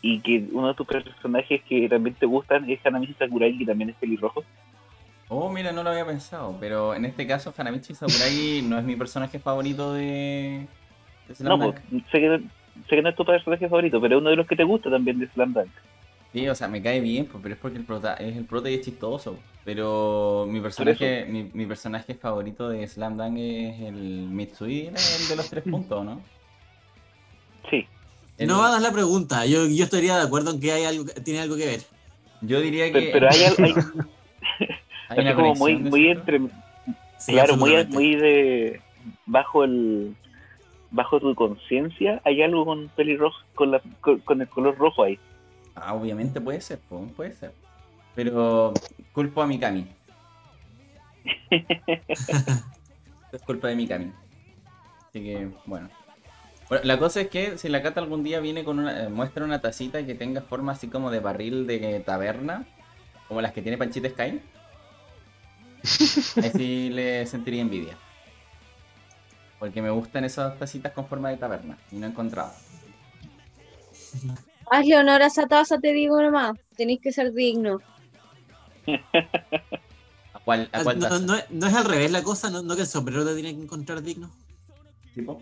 y 0.00 0.20
que 0.20 0.44
uno 0.52 0.68
de 0.68 0.74
tus 0.74 0.86
personajes 0.86 1.62
que 1.68 1.88
también 1.88 2.16
te 2.16 2.26
gustan 2.26 2.68
es 2.68 2.84
Hanamichi 2.84 3.14
Sakuragi, 3.14 3.58
que 3.58 3.66
también 3.66 3.90
es 3.90 3.96
pelirrojo? 3.96 4.42
Oh, 5.28 5.48
mira, 5.50 5.72
no 5.72 5.82
lo 5.82 5.90
había 5.90 6.04
pensado, 6.06 6.56
pero 6.60 6.94
en 6.94 7.04
este 7.04 7.26
caso 7.26 7.52
Hanamichi 7.56 7.94
Sakurai 7.94 8.62
no 8.62 8.78
es 8.78 8.84
mi 8.84 8.96
personaje 8.96 9.38
favorito 9.38 9.94
de, 9.94 10.66
de 11.28 11.44
No, 11.44 11.58
pues, 11.58 11.74
sé 12.10 12.20
que, 12.20 12.40
sé 12.88 12.96
que 12.96 13.02
no 13.02 13.08
es 13.08 13.16
tu 13.16 13.24
personaje 13.24 13.68
favorito, 13.68 14.00
pero 14.00 14.16
es 14.16 14.20
uno 14.20 14.30
de 14.30 14.36
los 14.36 14.46
que 14.46 14.56
te 14.56 14.64
gusta 14.64 14.90
también 14.90 15.18
de 15.18 15.28
Slam 15.28 15.52
Dunk. 15.52 15.68
Sí, 16.32 16.48
o 16.48 16.54
sea, 16.54 16.66
me 16.66 16.82
cae 16.82 17.00
bien, 17.00 17.26
pues, 17.26 17.40
pero 17.42 17.54
es 17.54 17.60
porque 17.60 17.78
el 17.78 17.84
prota 17.84 18.14
es 18.14 18.36
el 18.36 18.44
prota 18.44 18.68
y 18.68 18.74
es 18.74 18.80
chistoso. 18.80 19.38
Pero 19.64 20.46
mi 20.50 20.60
personaje, 20.60 21.26
mi, 21.28 21.48
mi 21.54 21.64
personaje 21.64 22.14
favorito 22.14 22.68
de 22.68 22.86
Slam 22.88 23.16
Dunk 23.16 23.38
es 23.38 23.80
el 23.82 23.94
Mitsui, 24.28 24.88
el 24.88 25.28
de 25.28 25.36
los 25.36 25.48
tres 25.48 25.62
puntos, 25.70 26.04
¿no? 26.04 26.20
Sí, 27.70 27.86
El- 28.36 28.48
No 28.48 28.62
hagas 28.64 28.82
la 28.82 28.92
pregunta. 28.92 29.46
Yo, 29.46 29.66
yo 29.66 29.84
estaría 29.84 30.16
de 30.16 30.22
acuerdo 30.22 30.50
en 30.50 30.60
que 30.60 30.72
hay 30.72 30.84
algo, 30.84 31.04
tiene 31.24 31.40
algo 31.40 31.56
que 31.56 31.66
ver. 31.66 31.80
Yo 32.40 32.60
diría 32.60 32.92
que 32.92 33.10
pero, 33.12 33.28
pero 33.28 33.30
hay, 33.30 33.40
hay, 33.64 33.74
hay 35.08 35.18
una 35.20 35.34
como 35.36 35.54
muy, 35.54 35.76
muy 35.76 36.08
entre, 36.08 36.40
Sí, 37.18 37.32
claro, 37.32 37.56
muy, 37.56 37.86
muy 37.86 38.16
de 38.16 38.80
bajo 39.24 39.64
el 39.64 40.14
bajo 40.94 41.18
tu 41.20 41.34
conciencia 41.34 42.20
hay 42.24 42.40
algo 42.42 42.64
con 42.64 42.88
pelirrojo 42.88 43.36
con, 43.54 43.72
la, 43.72 43.82
con, 44.00 44.20
con 44.20 44.40
el 44.40 44.48
color 44.48 44.78
rojo 44.78 45.02
ahí. 45.02 45.18
Ah, 45.74 45.94
obviamente 45.94 46.40
puede 46.40 46.60
ser, 46.60 46.78
puede 47.16 47.32
ser. 47.34 47.52
Pero 48.14 48.72
culpo 49.12 49.42
a 49.42 49.46
Mikami. 49.46 49.86
es 51.50 53.42
culpa 53.44 53.68
de 53.68 53.76
Mikami. 53.76 54.12
Así 55.08 55.22
que, 55.22 55.48
bueno. 55.66 55.88
Bueno, 56.68 56.84
la 56.84 56.98
cosa 56.98 57.22
es 57.22 57.28
que 57.28 57.58
si 57.58 57.68
la 57.68 57.82
Cata 57.82 58.00
algún 58.00 58.22
día 58.22 58.40
viene 58.40 58.64
con 58.64 58.78
una, 58.78 59.04
eh, 59.04 59.08
muestra 59.08 59.44
una 59.44 59.60
tacita 59.60 60.06
que 60.06 60.14
tenga 60.14 60.40
forma 60.42 60.72
así 60.72 60.88
como 60.88 61.10
de 61.10 61.20
barril 61.20 61.66
de 61.66 62.00
taberna, 62.00 62.66
como 63.28 63.40
las 63.40 63.52
que 63.52 63.62
tiene 63.62 63.76
Panchita 63.76 64.08
Sky, 64.08 64.40
ahí 66.42 66.50
sí 66.54 66.90
le 66.90 67.26
sentiría 67.26 67.62
envidia. 67.62 67.98
Porque 69.58 69.80
me 69.82 69.90
gustan 69.90 70.24
esas 70.24 70.58
tacitas 70.58 70.92
con 70.92 71.06
forma 71.06 71.30
de 71.30 71.36
taberna 71.36 71.78
y 71.90 71.96
no 71.96 72.06
he 72.06 72.10
encontrado. 72.10 72.52
Hazle 74.70 74.96
honor 74.96 75.22
a 75.22 75.26
esa 75.26 75.46
taza, 75.46 75.78
te 75.78 75.92
digo 75.92 76.20
nomás. 76.20 76.52
Tenéis 76.76 77.00
que 77.00 77.12
ser 77.12 77.32
digno. 77.32 77.80
¿A 80.32 80.38
cuál, 80.44 80.68
a 80.72 80.82
cuál 80.82 80.98
no, 80.98 81.08
taza? 81.08 81.20
no- 81.24 81.36
no 81.50 81.66
es 81.66 81.74
al 81.74 81.84
revés 81.84 82.10
la 82.10 82.22
cosa, 82.22 82.50
no, 82.50 82.62
no 82.62 82.74
que 82.74 82.82
el 82.82 82.86
sombrero 82.86 83.24
te 83.24 83.34
tiene 83.34 83.54
que 83.54 83.62
encontrar 83.62 84.02
digno. 84.02 84.30
¿Tipo? 85.14 85.40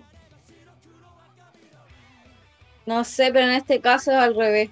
No 2.87 3.05
sé, 3.05 3.31
pero 3.33 3.47
en 3.47 3.53
este 3.53 3.81
caso 3.81 4.11
es 4.11 4.17
al 4.19 4.35
revés. 4.35 4.71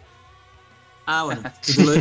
Ah, 1.07 1.25
bueno. 1.25 1.43
tú 1.75 1.83
lo 1.83 1.93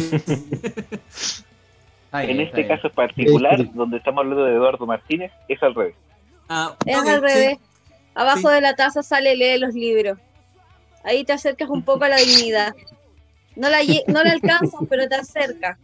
En 2.22 2.42
este 2.42 2.68
caso 2.68 2.90
particular, 2.90 3.58
donde 3.74 3.98
estamos 3.98 4.24
hablando 4.24 4.44
de 4.46 4.54
Eduardo 4.54 4.86
Martínez, 4.86 5.32
es 5.48 5.62
al 5.64 5.76
revés. 5.76 5.96
Ah, 6.50 6.76
Es 6.86 6.98
al 6.98 7.06
sí. 7.06 7.12
revés. 7.22 7.58
Abajo 8.16 8.50
Sí. 8.50 8.56
de 8.56 8.62
la 8.62 8.76
taza 8.76 9.04
sale 9.04 9.36
lee 9.36 9.58
los 9.60 9.74
libros. 9.74 10.18
Ahí 11.04 11.24
te 11.24 11.32
acercas 11.34 11.70
un 11.70 11.84
poco 11.84 12.04
a 12.06 12.10
la 12.10 12.18
dignidad. 12.18 12.74
No 13.56 13.70
la, 13.70 13.80
no 14.08 14.24
la 14.24 14.32
alcanzas, 14.32 14.80
pero 14.90 15.08
te 15.08 15.16
acercas. 15.16 15.78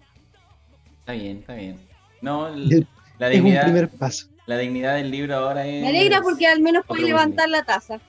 Está 1.00 1.14
bien, 1.14 1.38
está 1.40 1.53
bien. 1.53 1.80
No, 2.22 2.50
la 2.50 2.56
Es 2.56 2.85
un 3.19 3.32
dignidad, 3.32 3.64
primer 3.64 3.90
paso. 3.90 4.27
la 4.48 4.58
dignidad 4.58 4.95
del 4.95 5.11
libro 5.11 5.35
ahora 5.35 5.66
es. 5.66 5.82
Me 5.84 5.90
alegra 5.90 6.22
porque 6.22 6.48
al 6.48 6.60
menos 6.61 6.84
puedes 6.85 7.06
levantar 7.06 7.48
la 7.50 7.64
taza. 7.64 8.00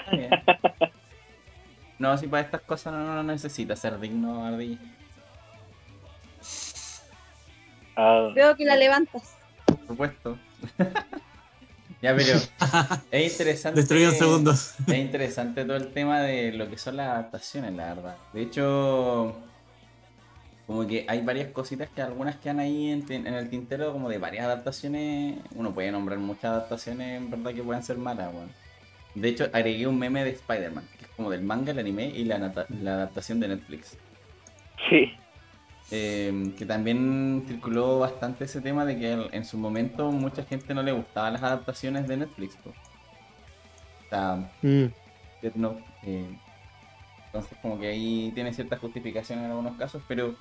Está 0.00 0.10
bien. 0.16 0.30
No, 1.98 2.16
si 2.18 2.26
para 2.28 2.42
estas 2.42 2.60
cosas 2.62 2.92
no, 2.92 3.04
no 3.14 3.22
necesita 3.22 3.74
ser 3.76 3.98
digno, 3.98 4.44
Ardilla. 4.44 4.78
Ah, 7.96 8.30
Veo 8.34 8.56
que 8.56 8.64
la 8.64 8.76
levantas. 8.76 9.36
Por 9.66 9.86
supuesto. 9.86 10.38
ya, 12.02 12.14
pero 12.14 12.38
es 13.10 13.32
interesante. 13.32 13.80
Segundos. 14.18 14.74
Es 14.86 14.94
interesante 14.96 15.64
todo 15.64 15.76
el 15.76 15.92
tema 15.92 16.20
de 16.22 16.52
lo 16.52 16.68
que 16.70 16.78
son 16.78 16.96
las 16.96 17.08
adaptaciones, 17.08 17.72
la 17.74 17.94
verdad. 17.94 18.16
De 18.32 18.42
hecho, 18.42 19.36
como 20.66 20.86
que 20.86 21.06
hay 21.08 21.22
varias 21.22 21.50
cositas 21.50 21.88
que 21.94 22.02
algunas 22.02 22.36
quedan 22.36 22.60
ahí 22.60 22.90
en, 22.90 23.04
en 23.10 23.26
el 23.34 23.48
tintero, 23.48 23.92
como 23.92 24.08
de 24.08 24.18
varias 24.18 24.44
adaptaciones. 24.44 25.38
Uno 25.54 25.72
puede 25.72 25.90
nombrar 25.90 26.18
muchas 26.18 26.44
adaptaciones, 26.52 27.16
en 27.18 27.30
verdad, 27.30 27.54
que 27.54 27.62
pueden 27.62 27.82
ser 27.82 27.96
malas. 27.98 28.30
De 29.14 29.28
hecho, 29.30 29.48
agregué 29.52 29.86
un 29.86 29.98
meme 29.98 30.22
de 30.24 30.30
Spider-Man, 30.30 30.84
que 30.98 31.04
es 31.06 31.10
como 31.16 31.30
del 31.30 31.42
manga, 31.42 31.72
el 31.72 31.78
anime 31.78 32.06
y 32.08 32.24
la, 32.24 32.38
nata- 32.38 32.66
la 32.82 32.92
adaptación 32.94 33.40
de 33.40 33.48
Netflix. 33.48 33.96
sí. 34.88 35.12
Eh, 35.90 36.52
que 36.58 36.66
también 36.66 37.44
circuló 37.48 37.98
bastante 38.00 38.44
ese 38.44 38.60
tema 38.60 38.84
de 38.84 38.98
que 38.98 39.28
en 39.32 39.44
su 39.44 39.56
momento 39.56 40.12
mucha 40.12 40.44
gente 40.44 40.74
no 40.74 40.82
le 40.82 40.92
gustaban 40.92 41.32
las 41.32 41.42
adaptaciones 41.42 42.06
de 42.06 42.18
Netflix. 42.18 42.56
O 42.66 44.08
sea, 44.10 44.50
Mm. 44.62 44.86
Death 45.42 45.54
Note, 45.54 45.84
eh, 46.04 46.26
entonces 47.26 47.56
como 47.62 47.78
que 47.78 47.88
ahí 47.88 48.32
tiene 48.34 48.52
cierta 48.52 48.76
justificación 48.76 49.38
en 49.38 49.46
algunos 49.46 49.76
casos, 49.76 50.02
pero 50.08 50.34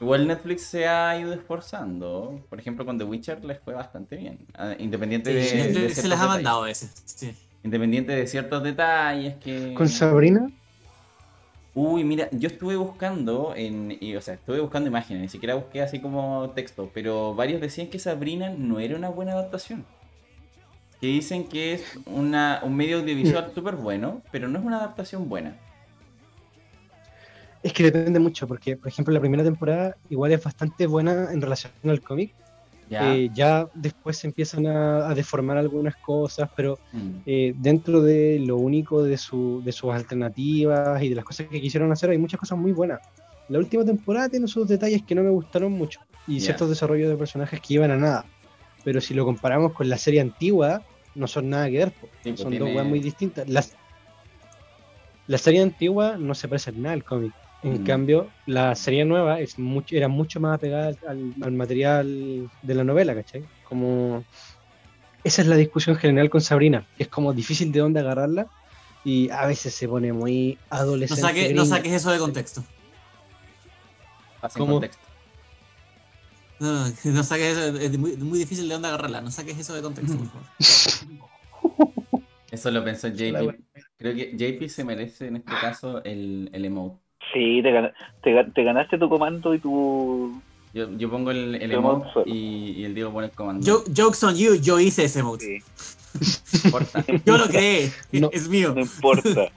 igual 0.00 0.26
Netflix 0.26 0.62
se 0.62 0.88
ha 0.88 1.18
ido 1.18 1.32
esforzando. 1.34 2.40
Por 2.48 2.58
ejemplo, 2.58 2.84
con 2.86 2.98
The 2.98 3.04
Witcher 3.04 3.44
les 3.44 3.60
fue 3.60 3.74
bastante 3.74 4.16
bien. 4.16 4.38
Ah, 4.54 4.74
Independiente 4.78 5.32
de, 5.32 5.44
Sí, 5.44 5.56
de 5.56 5.90
se 5.90 6.08
las 6.08 6.20
ha 6.20 6.26
mandado 6.26 6.62
a 6.62 6.66
veces. 6.66 6.90
Sí. 7.04 7.32
Independiente 7.62 8.12
de 8.12 8.26
ciertos 8.26 8.62
detalles 8.62 9.36
que... 9.36 9.74
Con 9.74 9.88
Sabrina, 9.88 10.50
Uy, 11.74 12.02
mira, 12.02 12.28
yo 12.32 12.48
estuve 12.48 12.74
buscando, 12.76 13.54
en, 13.54 13.96
y, 14.00 14.16
o 14.16 14.20
sea, 14.20 14.34
estuve 14.34 14.60
buscando 14.60 14.88
imágenes, 14.88 15.22
ni 15.22 15.28
siquiera 15.28 15.54
busqué 15.54 15.82
así 15.82 16.00
como 16.00 16.50
texto, 16.50 16.90
pero 16.92 17.34
varios 17.34 17.60
decían 17.60 17.88
que 17.88 17.98
Sabrina 18.00 18.50
no 18.50 18.80
era 18.80 18.96
una 18.96 19.08
buena 19.08 19.32
adaptación. 19.32 19.84
Que 21.00 21.06
dicen 21.06 21.44
que 21.44 21.74
es 21.74 21.98
una, 22.06 22.60
un 22.64 22.76
medio 22.76 22.98
audiovisual 22.98 23.52
súper 23.54 23.76
bueno, 23.76 24.20
pero 24.32 24.48
no 24.48 24.58
es 24.58 24.64
una 24.64 24.78
adaptación 24.78 25.28
buena. 25.28 25.56
es 27.62 27.72
que 27.72 27.84
depende 27.84 28.18
mucho, 28.18 28.48
porque, 28.48 28.76
por 28.76 28.88
ejemplo, 28.88 29.14
la 29.14 29.20
primera 29.20 29.44
temporada 29.44 29.96
igual 30.08 30.32
es 30.32 30.42
bastante 30.42 30.86
buena 30.86 31.32
en 31.32 31.40
relación 31.40 31.72
al 31.84 32.00
cómic. 32.00 32.34
Ya. 32.90 33.14
Eh, 33.14 33.30
ya 33.32 33.68
después 33.72 34.16
se 34.18 34.26
empiezan 34.26 34.66
a, 34.66 35.08
a 35.08 35.14
deformar 35.14 35.56
algunas 35.56 35.94
cosas, 35.96 36.48
pero 36.56 36.80
Mm. 36.92 37.10
eh, 37.24 37.52
dentro 37.56 38.02
de 38.02 38.40
lo 38.40 38.58
único 38.58 39.02
de, 39.04 39.16
su, 39.16 39.62
de 39.64 39.70
sus 39.72 39.92
alternativas 39.92 41.00
y 41.02 41.08
de 41.08 41.14
las 41.14 41.24
cosas 41.24 41.46
que 41.48 41.60
quisieron 41.60 41.92
hacer, 41.92 42.10
hay 42.10 42.18
muchas 42.18 42.40
cosas 42.40 42.58
muy 42.58 42.72
buenas. 42.72 42.98
La 43.46 43.58
última 43.58 43.84
temporada 43.84 44.28
tiene 44.28 44.46
sus 44.48 44.66
detalles 44.66 45.04
que 45.06 45.14
no 45.14 45.22
me 45.22 45.30
gustaron 45.30 45.72
mucho 45.72 46.00
y 46.26 46.40
ciertos 46.40 46.68
desarrollos 46.68 47.08
de 47.08 47.16
personajes 47.16 47.60
que 47.60 47.74
iban 47.74 47.90
a 47.92 47.96
nada. 47.96 48.28
Pero 48.82 49.00
si 49.00 49.14
lo 49.14 49.24
comparamos 49.24 49.72
con 49.72 49.88
la 49.88 49.96
serie 49.96 50.20
antigua, 50.20 50.82
no 51.14 51.26
son 51.28 51.48
nada 51.48 51.70
que 51.70 51.78
ver. 51.78 51.92
Sí, 52.22 52.30
pues 52.30 52.40
son 52.40 52.50
tiene- 52.50 52.66
dos 52.66 52.74
weas 52.76 52.88
muy 52.88 53.00
distintas. 53.00 53.48
Las, 53.48 53.76
la 55.26 55.38
serie 55.38 55.62
antigua 55.62 56.16
no 56.18 56.34
se 56.34 56.48
parece 56.48 56.70
en 56.70 56.82
nada 56.82 56.94
al 56.94 57.04
cómic. 57.04 57.34
En 57.62 57.82
Mm. 57.82 57.84
cambio, 57.84 58.30
la 58.46 58.74
serie 58.74 59.04
nueva 59.04 59.38
es 59.40 59.58
mucho, 59.58 59.94
era 59.94 60.08
mucho 60.08 60.40
más 60.40 60.54
apegada 60.56 60.92
al, 61.06 61.34
al 61.42 61.52
material 61.52 62.48
de 62.62 62.74
la 62.74 62.84
novela, 62.84 63.14
¿cachai? 63.14 63.44
Como 63.64 64.24
esa 65.24 65.42
es 65.42 65.48
la 65.48 65.56
discusión 65.56 65.96
general 65.96 66.30
con 66.30 66.40
Sabrina, 66.40 66.86
es 66.98 67.08
como 67.08 67.34
difícil 67.34 67.70
de 67.70 67.80
dónde 67.80 68.00
agarrarla 68.00 68.46
y 69.04 69.28
a 69.30 69.46
veces 69.46 69.74
se 69.74 69.86
pone 69.88 70.12
muy 70.12 70.56
No, 70.70 70.76
adolescente. 70.78 71.22
saque- 71.22 71.54
no 71.54 71.66
saques 71.66 71.92
eso 71.92 72.10
de 72.10 72.18
contexto. 72.18 72.64
¿Cómo? 74.56 74.72
contexto. 74.74 75.02
No, 76.60 76.88
no, 76.88 76.94
no 77.04 77.22
saques 77.22 77.56
eso. 77.58 77.76
Es 77.76 77.98
muy, 77.98 78.16
muy 78.16 78.38
difícil 78.38 78.68
de 78.68 78.72
dónde 78.74 78.88
agarrarla. 78.88 79.20
No 79.20 79.30
saques 79.30 79.58
eso 79.58 79.74
de 79.74 79.82
contexto, 79.82 80.16
por 80.16 80.26
favor. 80.28 80.46
Eso 82.50 82.70
lo 82.70 82.82
pensó 82.84 83.08
JP. 83.08 83.58
Creo 83.98 84.14
que 84.14 84.34
JP 84.36 84.68
se 84.68 84.84
merece 84.84 85.26
en 85.28 85.36
este 85.36 85.52
caso 85.60 86.02
el, 86.04 86.48
el 86.54 86.64
emote. 86.64 86.98
Sí, 87.32 87.60
te, 87.62 87.70
gana- 87.72 87.92
te 88.22 88.30
ga- 88.34 88.52
te 88.52 88.64
ganaste 88.64 88.98
tu 88.98 89.08
comando 89.08 89.54
y 89.54 89.58
tu... 89.60 90.40
Yo, 90.72 90.88
yo 90.96 91.10
pongo 91.10 91.30
el, 91.32 91.56
el 91.56 91.72
emote 91.72 92.08
emote 92.14 92.30
y, 92.30 92.72
y 92.78 92.84
el 92.84 92.94
Diego 92.94 93.12
pone 93.12 93.26
el 93.26 93.32
comando. 93.32 93.64
Jo- 93.70 93.84
jokes 93.94 94.24
on 94.24 94.36
you, 94.36 94.54
yo 94.54 94.78
hice 94.78 95.04
ese 95.04 95.22
mode. 95.22 95.44
Sí, 95.44 95.62
No 96.12 96.60
importa. 96.64 97.04
Yo 97.26 97.38
lo 97.38 97.46
creé. 97.48 97.92
No. 98.12 98.30
Es 98.32 98.48
mío. 98.48 98.72
no 98.74 98.80
importa. 98.80 99.48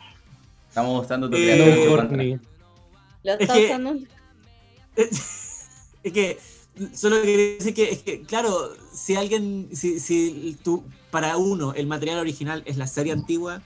Estamos 0.70 1.04
usando 1.06 1.30
tu 1.30 1.36
Eh, 1.38 1.54
creación. 1.56 2.42
Lo 3.24 3.34
Es 3.34 3.42
está 3.42 3.54
que- 3.54 3.66
usando. 3.66 3.96
es 4.96 6.12
que 6.14 6.38
solo 6.94 7.22
quería 7.22 7.56
decir 7.56 7.74
que, 7.74 7.90
es 7.92 8.04
que 8.04 8.22
claro, 8.22 8.72
si 8.92 9.16
alguien, 9.16 9.70
si, 9.74 10.00
si 10.00 10.58
tú, 10.64 10.84
para 11.12 11.38
uno 11.38 11.74
el 11.76 11.88
material 11.88 12.20
original 12.20 12.64
es 12.66 12.78
la 12.78 12.88
serie 12.88 13.14
antigua 13.14 13.62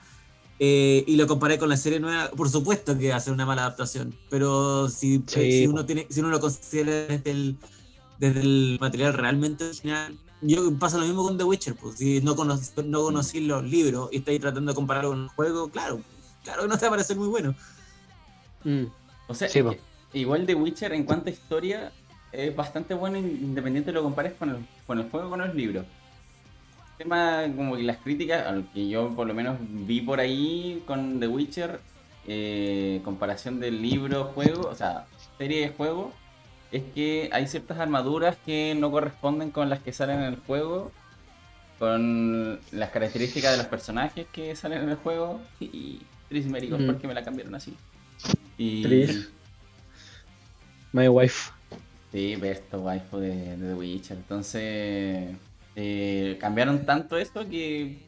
eh, 0.60 1.04
y 1.06 1.16
lo 1.16 1.26
comparé 1.26 1.58
con 1.58 1.68
la 1.68 1.76
serie 1.76 2.00
nueva, 2.00 2.30
por 2.30 2.48
supuesto 2.48 2.98
que 2.98 3.10
va 3.10 3.16
a 3.16 3.20
ser 3.20 3.32
una 3.32 3.46
mala 3.46 3.62
adaptación, 3.62 4.14
pero 4.28 4.88
si, 4.88 5.22
Sí, 5.26 5.40
eh, 5.40 5.52
si 5.52 5.66
uno 5.66 5.86
tiene, 5.86 6.06
si 6.10 6.20
uno 6.20 6.30
lo 6.30 6.40
considera 6.40 7.06
desde 7.06 7.30
el, 7.30 7.56
desde 8.18 8.40
el 8.40 8.78
material 8.80 9.14
realmente 9.14 9.64
original, 9.64 10.18
yo 10.40 10.72
pasa 10.78 10.98
lo 10.98 11.04
mismo 11.04 11.22
con 11.22 11.38
The 11.38 11.44
Witcher, 11.44 11.74
pues 11.74 11.96
si 11.96 12.20
no 12.22 12.34
conocí, 12.34 12.70
no 12.84 13.02
conocí 13.02 13.40
los 13.40 13.64
libros 13.64 14.08
y 14.12 14.18
estáis 14.18 14.40
tratando 14.40 14.72
de 14.72 14.76
compararlo 14.76 15.10
con 15.10 15.22
el 15.24 15.28
juego, 15.28 15.68
claro, 15.68 16.00
claro 16.42 16.62
que 16.62 16.68
no 16.68 16.76
te 16.76 16.86
va 16.86 16.88
a 16.88 16.90
parecer 16.90 17.16
muy 17.16 17.28
bueno. 17.28 17.54
Mm. 18.64 18.84
O 19.28 19.34
sea, 19.34 19.48
Sí, 19.48 19.60
que 19.62 19.78
igual 20.18 20.44
The 20.46 20.54
Witcher 20.54 20.92
en 20.92 21.04
cuanto 21.04 21.28
a 21.28 21.32
historia 21.32 21.92
es 22.32 22.54
bastante 22.54 22.94
bueno 22.94 23.18
independiente 23.18 23.90
de 23.90 23.94
lo 23.94 24.02
compares 24.02 24.34
con 24.34 24.50
el, 24.50 24.66
con 24.86 24.98
el 24.98 25.08
juego 25.10 25.28
o 25.28 25.30
con 25.30 25.40
los 25.40 25.54
libros. 25.54 25.86
El 26.98 27.04
tema 27.04 27.44
como 27.56 27.76
que 27.76 27.84
las 27.84 27.98
críticas, 27.98 28.44
al 28.46 28.66
que 28.72 28.88
yo 28.88 29.14
por 29.14 29.26
lo 29.28 29.34
menos 29.34 29.56
vi 29.60 30.00
por 30.00 30.18
ahí 30.18 30.82
con 30.84 31.20
The 31.20 31.28
Witcher, 31.28 31.80
eh, 32.26 33.00
comparación 33.04 33.60
del 33.60 33.80
libro, 33.80 34.24
juego, 34.34 34.68
o 34.68 34.74
sea, 34.74 35.06
serie 35.38 35.60
de 35.60 35.68
juego, 35.68 36.12
es 36.72 36.82
que 36.94 37.30
hay 37.32 37.46
ciertas 37.46 37.78
armaduras 37.78 38.36
que 38.44 38.74
no 38.76 38.90
corresponden 38.90 39.50
con 39.52 39.70
las 39.70 39.78
que 39.80 39.92
salen 39.92 40.18
en 40.18 40.24
el 40.24 40.36
juego, 40.36 40.90
con 41.78 42.58
las 42.72 42.90
características 42.90 43.52
de 43.52 43.58
los 43.58 43.66
personajes 43.66 44.26
que 44.32 44.56
salen 44.56 44.82
en 44.82 44.88
el 44.88 44.96
juego, 44.96 45.40
y 45.60 46.00
Tris 46.28 46.46
Merigos, 46.46 46.80
Mm. 46.80 46.86
¿por 46.86 46.98
qué 46.98 47.06
me 47.06 47.14
la 47.14 47.22
cambiaron 47.22 47.54
así? 47.54 47.74
Y... 48.58 48.82
Tris. 48.82 49.30
My 50.92 51.06
wife. 51.08 51.52
Sí, 52.10 52.34
besto 52.36 52.80
waifu 52.80 53.18
de, 53.18 53.56
de 53.56 53.68
The 53.68 53.74
Witcher. 53.74 54.16
Entonces, 54.16 55.36
eh, 55.80 56.36
cambiaron 56.40 56.84
tanto 56.84 57.16
esto 57.16 57.48
que 57.48 57.98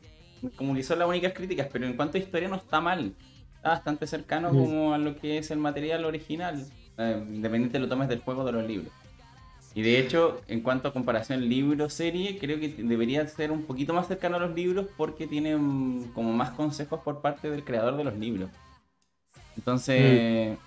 como 0.56 0.74
que 0.74 0.82
son 0.82 0.98
las 0.98 1.08
únicas 1.08 1.32
críticas, 1.32 1.68
pero 1.72 1.86
en 1.86 1.92
cuanto 1.92 2.16
a 2.18 2.20
historia 2.20 2.48
no 2.48 2.56
está 2.56 2.80
mal. 2.80 3.14
Está 3.54 3.68
bastante 3.68 4.08
cercano 4.08 4.52
Mm. 4.52 4.56
como 4.58 4.92
a 4.94 4.98
lo 4.98 5.16
que 5.16 5.38
es 5.38 5.52
el 5.52 5.58
material 5.58 6.04
original, 6.04 6.66
eh, 6.98 7.24
independiente 7.28 7.78
lo 7.78 7.88
tomes 7.88 8.08
del 8.08 8.20
juego 8.20 8.42
o 8.42 8.44
de 8.44 8.52
los 8.52 8.66
libros. 8.66 8.92
Y 9.72 9.82
de 9.82 10.00
hecho, 10.00 10.40
en 10.48 10.62
cuanto 10.62 10.88
a 10.88 10.92
comparación 10.92 11.48
libro-serie, 11.48 12.38
creo 12.38 12.58
que 12.58 12.70
debería 12.70 13.24
ser 13.28 13.52
un 13.52 13.62
poquito 13.62 13.94
más 13.94 14.08
cercano 14.08 14.36
a 14.36 14.40
los 14.40 14.52
libros 14.52 14.86
porque 14.96 15.28
tienen 15.28 16.10
como 16.12 16.32
más 16.32 16.50
consejos 16.50 17.00
por 17.04 17.20
parte 17.20 17.50
del 17.50 17.62
creador 17.62 17.96
de 17.96 18.02
los 18.02 18.16
libros. 18.18 18.50
Entonces, 19.56 20.58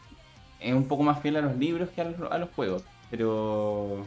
es 0.62 0.74
un 0.74 0.88
poco 0.88 1.04
más 1.04 1.22
fiel 1.22 1.36
a 1.36 1.42
los 1.42 1.58
libros 1.58 1.90
que 1.90 2.00
a 2.00 2.06
los, 2.06 2.32
a 2.32 2.38
los 2.38 2.50
juegos, 2.52 2.86
pero 3.12 4.06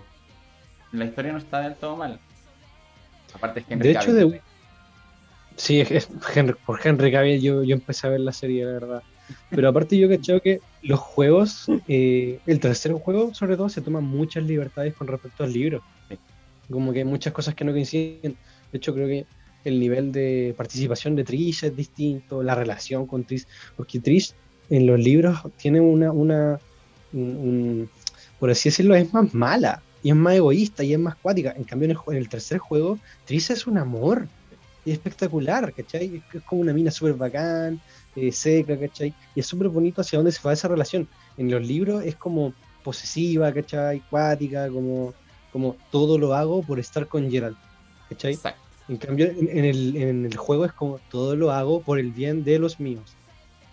la 0.93 1.05
historia 1.05 1.33
no 1.33 1.39
está 1.39 1.61
del 1.61 1.75
todo 1.75 1.95
mal. 1.97 2.19
Aparte 3.37 3.61
es 3.61 3.67
que 3.67 3.77
De 3.77 3.91
hecho, 3.91 4.15
The, 4.15 4.43
Sí, 5.57 5.81
es, 5.81 6.09
Henry- 6.35 6.57
por 6.67 6.79
Henry 6.85 7.11
Cavill 7.11 7.41
yo, 7.41 7.63
yo 7.65 7.75
empecé 7.77 8.07
a 8.07 8.11
ver 8.11 8.21
la 8.21 8.33
serie, 8.33 8.65
la 8.65 8.73
verdad. 8.73 9.03
Pero 9.51 9.69
aparte 9.69 9.99
yo 9.99 10.09
cachado 10.09 10.41
que 10.41 10.61
los 10.83 11.01
juegos, 11.01 11.65
eh, 11.89 12.41
el 12.47 12.61
tercer 12.61 12.93
juego 12.93 13.33
sobre 13.35 13.57
todo, 13.57 13.69
se 13.69 13.81
toman 13.83 14.05
muchas 14.05 14.45
libertades 14.45 14.95
con 14.95 15.07
respecto 15.09 15.45
al 15.45 15.53
libro. 15.53 15.83
Como 16.71 16.93
que 16.93 17.01
hay 17.01 17.05
muchas 17.05 17.33
cosas 17.33 17.55
que 17.55 17.65
no 17.65 17.73
coinciden. 17.73 18.39
De 18.71 18.79
hecho 18.79 18.93
creo 18.95 19.07
que 19.09 19.27
el 19.65 19.81
nivel 19.81 20.13
de 20.13 20.55
participación 20.57 21.17
de 21.17 21.25
Trish 21.25 21.65
es 21.65 21.75
distinto, 21.75 22.43
la 22.43 22.55
relación 22.55 23.07
con 23.07 23.25
Trish, 23.25 23.47
porque 23.77 24.01
Trish 24.01 24.33
en 24.69 24.87
los 24.87 24.99
libros 25.01 25.39
tiene 25.57 25.81
una, 25.81 26.13
una 26.13 26.59
un- 27.13 27.37
un- 27.37 27.91
por 28.39 28.51
así 28.51 28.69
decirlo, 28.69 28.95
es 28.95 29.13
más 29.13 29.33
mala 29.33 29.83
y 30.07 30.11
es 30.11 30.15
más 30.15 30.35
egoísta 30.37 30.85
y 30.85 30.93
es 30.93 31.01
más 31.01 31.17
cuática. 31.17 31.53
En 31.57 31.65
cambio 31.65 31.87
en 31.87 31.91
el, 31.91 31.99
en 32.15 32.17
el 32.23 32.29
tercer 32.29 32.59
juego, 32.59 33.01
Trish 33.25 33.51
es 33.51 33.67
un 33.67 33.77
amor 33.77 34.29
y 34.85 34.93
es 34.93 34.99
espectacular, 34.99 35.73
¿cachai? 35.73 36.23
Es, 36.33 36.43
como 36.45 36.61
una 36.61 36.73
mina 36.73 36.93
súper 36.93 37.15
bacán, 37.15 37.81
eh, 38.15 38.31
seca, 38.31 38.79
¿cachai? 38.79 39.13
Y 39.35 39.41
es 39.41 39.47
súper 39.49 39.69
bonito 39.69 40.03
hacia 40.03 40.21
dónde 40.21 40.31
se 40.31 40.41
va 40.45 40.53
esa 40.53 40.69
relación. 40.69 41.09
En 41.37 41.51
los 41.51 41.67
libros 41.67 42.05
es 42.05 42.15
como 42.15 42.55
posesiva, 42.85 43.53
¿cachai? 43.53 44.01
Cuática, 44.09 44.69
como, 44.69 45.13
como 45.51 45.77
todo 45.91 46.19
lo 46.19 46.35
hago 46.35 46.63
por 46.63 46.79
estar 46.79 47.09
con 47.09 47.29
Gerald, 47.29 47.57
¿cachai? 48.09 48.35
Exacto. 48.35 48.61
En 48.89 48.99
cambio, 48.99 49.27
en, 49.27 49.49
en 49.59 49.65
el, 49.65 49.97
en 49.97 50.25
el 50.25 50.37
juego 50.37 50.67
es 50.67 50.73
como 50.73 51.01
todo 51.11 51.35
lo 51.35 51.51
hago 51.51 51.83
por 51.83 51.99
el 51.99 52.13
bien 52.13 52.45
de 52.45 52.61
los 52.61 52.79
míos. 52.79 53.17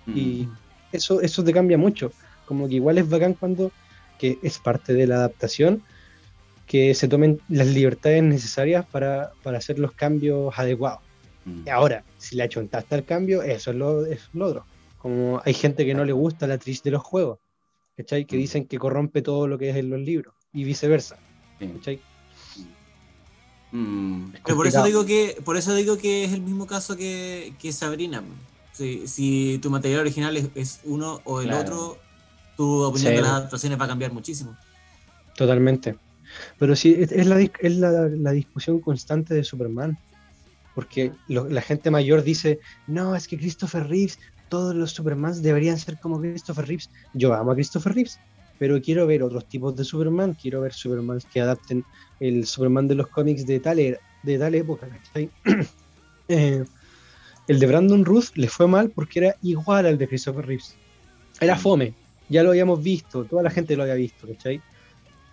Y 0.08 0.48
Mm. 0.48 0.58
eso, 0.94 1.22
eso 1.22 1.44
te 1.44 1.54
cambia 1.54 1.78
mucho. 1.78 2.12
Como 2.48 2.68
que 2.68 2.74
igual 2.74 2.98
es 2.98 3.08
bacán 3.08 3.36
cuando, 3.36 3.72
que 4.18 4.40
es 4.42 4.58
parte 4.58 4.96
de 4.96 5.06
la 5.06 5.18
adaptación, 5.18 5.84
que 6.68 6.94
se 6.96 7.08
tomen 7.08 7.40
las 7.50 7.68
libertades 7.68 8.24
necesarias 8.24 8.86
para, 8.86 9.32
para 9.44 9.58
hacer 9.58 9.80
los 9.80 9.92
cambios 9.92 10.54
adecuados. 10.58 11.00
Mm. 11.46 11.68
Ahora, 11.70 12.04
si 12.18 12.36
le 12.36 12.44
achontaste 12.44 12.96
al 12.96 13.04
cambio, 13.06 13.44
eso 13.44 13.72
es 13.72 13.78
lo, 13.78 14.06
eso 14.06 14.14
es 14.14 14.30
lo 14.34 14.46
otro. 14.48 14.66
Como 14.98 15.42
hay 15.44 15.54
gente 15.54 15.86
que 15.86 15.94
no 15.94 16.06
le 16.06 16.14
gusta 16.14 16.48
la 16.48 16.54
actriz 16.56 16.82
de 16.84 16.92
los 16.92 17.04
juegos, 17.04 17.40
¿cachai? 17.98 18.26
Que 18.26 18.38
Mm. 18.38 18.40
dicen 18.40 18.66
que 18.66 18.80
corrompe 18.80 19.22
todo 19.22 19.48
lo 19.48 19.58
que 19.58 19.70
es 19.70 19.76
en 19.76 19.90
los 19.90 20.00
libros 20.00 20.34
y 20.54 20.64
viceversa. 20.64 21.18
¿cachai? 21.60 22.00
Mm. 23.72 24.32
Pero 24.46 24.56
por 24.56 24.68
eso 24.68 24.84
digo 24.84 25.06
que, 25.06 25.38
por 25.44 25.58
eso 25.58 25.74
digo 25.76 25.98
que 25.98 26.24
es 26.26 26.34
el 26.34 26.42
mismo 26.42 26.68
caso 26.68 26.96
que, 26.96 27.54
que 27.60 27.72
Sabrina. 27.72 28.24
Si, 28.72 29.08
si 29.08 29.60
tu 29.62 29.70
material 29.70 30.02
original 30.02 30.36
es, 30.38 30.50
es 30.56 30.80
uno 30.84 31.22
o 31.26 31.42
el 31.42 31.48
Claro. 31.48 31.62
otro, 31.62 31.98
tu 32.58 32.82
opinión 32.84 33.12
Sí. 33.12 33.16
de 33.18 33.22
las 33.22 33.32
adaptaciones 33.32 33.80
va 33.80 33.86
a 33.86 33.88
cambiar 33.88 34.12
muchísimo. 34.14 34.56
Totalmente. 35.36 35.96
Pero 36.58 36.76
sí, 36.76 36.96
es, 36.98 37.12
es 37.12 37.28
la, 37.28 37.40
es 37.42 37.78
la, 37.78 38.10
la 38.10 38.32
discusión 38.32 38.82
constante 38.82 39.34
de 39.34 39.44
Superman. 39.44 39.98
Porque 40.74 41.14
lo- 41.28 41.48
la 41.50 41.62
gente 41.62 41.92
mayor 41.92 42.24
dice, 42.24 42.60
no, 42.88 43.16
es 43.16 43.28
que 43.28 43.38
Christopher 43.38 43.88
Reeves, 43.88 44.18
todos 44.48 44.76
los 44.76 44.92
Supermans 44.92 45.42
deberían 45.42 45.78
ser 45.78 46.00
como 46.00 46.20
Christopher 46.20 46.66
Reeves. 46.68 46.90
Yo 47.14 47.34
amo 47.34 47.52
a 47.52 47.56
Christopher 47.56 47.94
Reeves, 47.94 48.22
pero 48.58 48.82
quiero 48.82 49.06
ver 49.08 49.24
otros 49.24 49.48
tipos 49.48 49.76
de 49.76 49.84
Superman, 49.84 50.34
quiero 50.36 50.62
ver 50.62 50.74
Supermans 50.74 51.28
que 51.28 51.42
adapten 51.42 51.86
el 52.20 52.46
Superman 52.48 52.88
de 52.88 52.96
los 52.96 53.08
cómics 53.10 53.46
de 53.46 53.60
tal, 53.60 53.80
era- 53.80 54.00
de 54.22 54.40
tal 54.40 54.56
época. 54.56 54.90
Eh, 56.30 56.64
el 57.48 57.60
de 57.60 57.68
Brandon 57.68 58.06
Ruth 58.06 58.28
le 58.36 58.48
fue 58.48 58.68
mal 58.68 58.92
porque 58.92 59.20
era 59.20 59.36
igual 59.42 59.86
al 59.86 59.98
de 59.98 60.08
Christopher 60.08 60.46
Reeves. 60.46 60.80
Era 61.42 61.56
Mm. 61.56 61.60
fome, 61.60 61.96
ya 62.30 62.44
lo 62.44 62.50
habíamos 62.52 62.82
visto, 62.84 63.28
toda 63.28 63.44
la 63.44 63.50
gente 63.50 63.76
lo 63.76 63.84
había 63.84 63.96
visto, 63.96 64.28
¿cachai? 64.28 64.64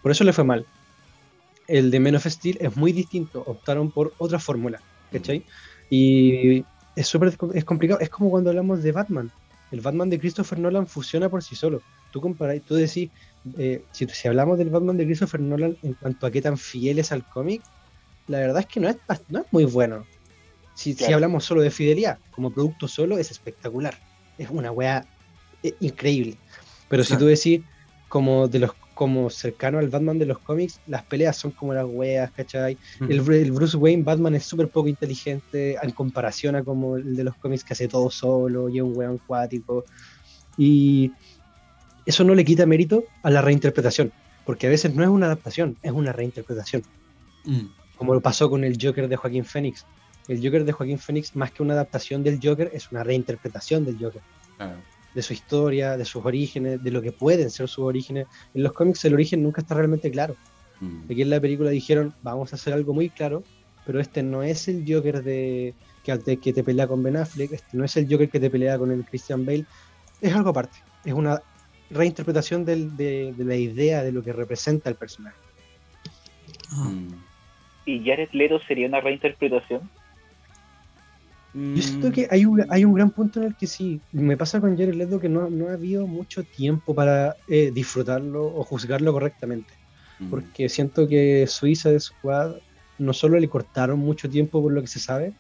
Por 0.02 0.10
eso 0.12 0.24
le 0.24 0.32
fue 0.32 0.44
mal. 0.44 0.66
El 1.70 1.90
de 1.90 2.00
Men 2.00 2.16
of 2.16 2.26
Steel 2.26 2.58
es 2.60 2.76
muy 2.76 2.92
distinto, 2.92 3.42
optaron 3.44 3.92
por 3.92 4.14
otra 4.18 4.38
fórmula, 4.40 4.82
¿cachai? 5.10 5.46
Y 5.88 6.66
es 6.96 7.06
súper 7.06 7.32
es 7.54 7.64
complicado, 7.64 8.00
es 8.00 8.10
como 8.10 8.28
cuando 8.30 8.50
hablamos 8.50 8.82
de 8.82 8.92
Batman. 8.92 9.30
El 9.70 9.80
Batman 9.80 10.10
de 10.10 10.18
Christopher 10.18 10.58
Nolan 10.58 10.88
funciona 10.88 11.30
por 11.30 11.44
sí 11.44 11.54
solo. 11.54 11.84
Tú 12.10 12.20
comparáis, 12.20 12.64
tú 12.64 12.74
decís, 12.74 13.10
eh, 13.56 13.84
si, 13.92 14.06
si 14.08 14.26
hablamos 14.28 14.58
del 14.58 14.68
Batman 14.70 14.96
de 14.96 15.04
Christopher 15.06 15.40
Nolan 15.40 15.78
en 15.82 15.94
cuanto 15.94 16.26
a 16.26 16.30
qué 16.32 16.42
tan 16.42 16.58
fiel 16.58 16.98
es 16.98 17.12
al 17.12 17.24
cómic, 17.24 17.62
la 18.26 18.40
verdad 18.40 18.60
es 18.60 18.66
que 18.66 18.80
no 18.80 18.88
es, 18.88 18.98
no 19.28 19.40
es 19.40 19.46
muy 19.52 19.64
bueno. 19.64 20.08
Si, 20.74 20.92
si 20.92 20.98
Claro. 20.98 21.14
hablamos 21.14 21.44
solo 21.44 21.62
de 21.62 21.70
fidelidad, 21.70 22.18
como 22.30 22.52
producto 22.52 22.88
solo, 22.88 23.16
es 23.16 23.30
espectacular. 23.30 23.94
Es 24.36 24.50
una 24.50 24.72
wea 24.72 25.06
eh, 25.62 25.76
increíble. 25.80 26.40
Pero 26.88 27.04
si 27.04 27.08
Claro. 27.10 27.20
tú 27.20 27.26
decís, 27.26 27.60
como 28.08 28.48
de 28.48 28.58
los 28.58 28.72
como 29.00 29.30
cercano 29.30 29.78
al 29.78 29.88
Batman 29.88 30.18
de 30.18 30.26
los 30.26 30.40
cómics, 30.40 30.78
las 30.86 31.02
peleas 31.06 31.34
son 31.34 31.52
como 31.52 31.72
las 31.72 31.86
weas, 31.88 32.30
¿cachai? 32.32 32.76
El, 33.08 33.22
Bru- 33.24 33.40
el 33.40 33.50
Bruce 33.50 33.74
Wayne 33.78 34.02
Batman 34.02 34.34
es 34.34 34.44
súper 34.44 34.68
poco 34.68 34.88
inteligente 34.88 35.78
en 35.82 35.90
comparación 35.92 36.54
a 36.54 36.62
como 36.62 36.98
el 36.98 37.16
de 37.16 37.24
los 37.24 37.34
cómics 37.36 37.64
que 37.64 37.72
hace 37.72 37.88
todo 37.88 38.10
solo 38.10 38.68
y 38.68 38.76
es 38.76 38.82
un 38.82 38.94
weón 38.94 39.18
cuático. 39.26 39.86
Y 40.58 41.12
eso 42.04 42.24
no 42.24 42.34
le 42.34 42.44
quita 42.44 42.66
mérito 42.66 43.04
a 43.22 43.30
la 43.30 43.40
reinterpretación, 43.40 44.12
porque 44.44 44.66
a 44.66 44.70
veces 44.70 44.94
no 44.94 45.02
es 45.02 45.08
una 45.08 45.24
adaptación, 45.26 45.78
es 45.82 45.92
una 45.92 46.12
reinterpretación 46.12 46.82
Mm. 47.46 47.68
como 47.96 48.12
lo 48.12 48.20
pasó 48.20 48.50
con 48.50 48.64
el 48.64 48.76
Joker 48.78 49.08
de 49.08 49.16
Joaquín 49.16 49.46
Phoenix. 49.46 49.86
El 50.28 50.44
Joker 50.44 50.66
de 50.66 50.72
Joaquín 50.72 50.98
Phoenix, 50.98 51.34
más 51.34 51.52
que 51.52 51.62
una 51.62 51.72
adaptación 51.72 52.22
del 52.22 52.38
Joker, 52.42 52.70
es 52.74 52.92
una 52.92 53.02
reinterpretación 53.02 53.86
del 53.86 53.96
Joker, 53.98 54.20
Claro. 54.58 54.76
De 55.14 55.22
su 55.22 55.32
historia, 55.32 55.96
de 55.96 56.04
sus 56.04 56.24
orígenes, 56.24 56.82
de 56.82 56.90
lo 56.90 57.02
que 57.02 57.12
pueden 57.12 57.50
ser 57.50 57.68
sus 57.68 57.84
orígenes. 57.84 58.26
En 58.54 58.62
los 58.62 58.72
cómics 58.72 59.04
el 59.04 59.14
origen 59.14 59.42
nunca 59.42 59.60
está 59.60 59.74
realmente 59.74 60.10
claro. 60.10 60.36
Mm. 60.80 61.04
Aquí 61.10 61.22
en 61.22 61.30
la 61.30 61.40
película 61.40 61.70
dijeron, 61.70 62.14
vamos 62.22 62.52
a 62.52 62.56
hacer 62.56 62.72
algo 62.72 62.94
muy 62.94 63.10
claro, 63.10 63.42
pero 63.84 64.00
este 64.00 64.22
no 64.22 64.42
es 64.42 64.68
el 64.68 64.84
Joker 64.86 65.22
de 65.22 65.74
que, 66.04 66.16
te- 66.18 66.36
que 66.38 66.52
te 66.52 66.62
pelea 66.64 66.86
con 66.86 67.02
Ben 67.02 67.16
Affleck, 67.16 67.52
este 67.52 67.76
no 67.76 67.84
es 67.84 67.96
el 67.96 68.06
Joker 68.10 68.28
que 68.30 68.40
te 68.40 68.50
pelea 68.50 68.78
con 68.78 68.90
el 68.90 69.04
Christian 69.04 69.44
Bale, 69.44 69.66
es 70.20 70.34
algo 70.34 70.50
aparte, 70.50 70.78
es 71.04 71.12
una 71.12 71.42
reinterpretación 71.90 72.64
del- 72.64 72.96
de, 72.96 73.34
de 73.36 73.44
la 73.44 73.56
idea 73.56 74.02
de 74.02 74.12
lo 74.12 74.22
que 74.22 74.32
representa 74.32 74.88
el 74.88 74.96
personaje. 74.96 75.36
Mm. 76.70 77.08
¿Y 77.86 78.04
Jared 78.04 78.28
Leto 78.32 78.60
sería 78.60 78.86
una 78.86 79.00
reinterpretación? 79.00 79.90
Yo 81.52 81.82
siento 81.82 82.12
que 82.12 82.28
hay 82.30 82.44
un, 82.44 82.64
hay 82.68 82.84
un 82.84 82.94
gran 82.94 83.10
punto 83.10 83.40
en 83.40 83.46
el 83.48 83.56
que 83.56 83.66
sí, 83.66 84.00
me 84.12 84.36
pasa 84.36 84.60
con 84.60 84.76
Jared 84.76 84.94
Leto 84.94 85.18
que 85.18 85.28
no, 85.28 85.50
no 85.50 85.68
ha 85.68 85.72
habido 85.72 86.06
mucho 86.06 86.44
tiempo 86.44 86.94
para 86.94 87.36
eh, 87.48 87.70
disfrutarlo 87.72 88.46
o 88.46 88.62
juzgarlo 88.64 89.12
correctamente, 89.12 89.74
Mm. 90.20 90.30
porque 90.30 90.68
siento 90.68 91.08
que 91.08 91.46
Suiza 91.48 91.98
Squad 91.98 92.56
no 92.98 93.12
solo 93.14 93.40
le 93.40 93.48
cortaron 93.48 93.98
mucho 93.98 94.28
tiempo 94.28 94.60
por 94.62 94.72
lo 94.72 94.82
que 94.82 94.86
se 94.86 95.00
sabe, 95.00 95.32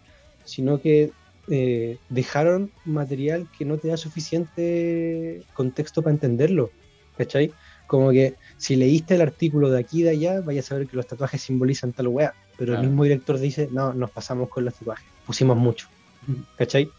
sino 0.44 0.80
que 0.80 1.12
eh, 1.48 1.98
dejaron 2.08 2.70
material 2.86 3.46
que 3.58 3.64
no 3.64 3.76
te 3.76 3.88
da 3.88 3.96
suficiente 3.96 5.42
contexto 5.52 6.02
para 6.02 6.14
entenderlo, 6.14 6.70
¿cachai? 7.18 7.52
Como 7.86 8.10
que 8.10 8.34
si 8.56 8.76
leíste 8.76 9.16
el 9.16 9.20
artículo 9.20 9.70
de 9.70 9.80
aquí 9.80 10.00
y 10.00 10.02
de 10.04 10.10
allá, 10.10 10.40
vayas 10.40 10.66
a 10.66 10.68
saber 10.70 10.86
que 10.86 10.96
los 10.96 11.06
tatuajes 11.06 11.42
simbolizan 11.42 11.92
tal 11.92 12.08
weá, 12.08 12.32
pero 12.56 12.72
Claro. 12.72 12.82
el 12.82 12.88
mismo 12.88 13.04
director 13.04 13.38
dice, 13.38 13.68
no, 13.72 13.92
nos 13.92 14.10
pasamos 14.10 14.48
con 14.48 14.64
los 14.64 14.74
tatuajes, 14.74 15.06
pusimos 15.26 15.56
mucho. 15.56 15.88
¿Cachai? 16.56 16.90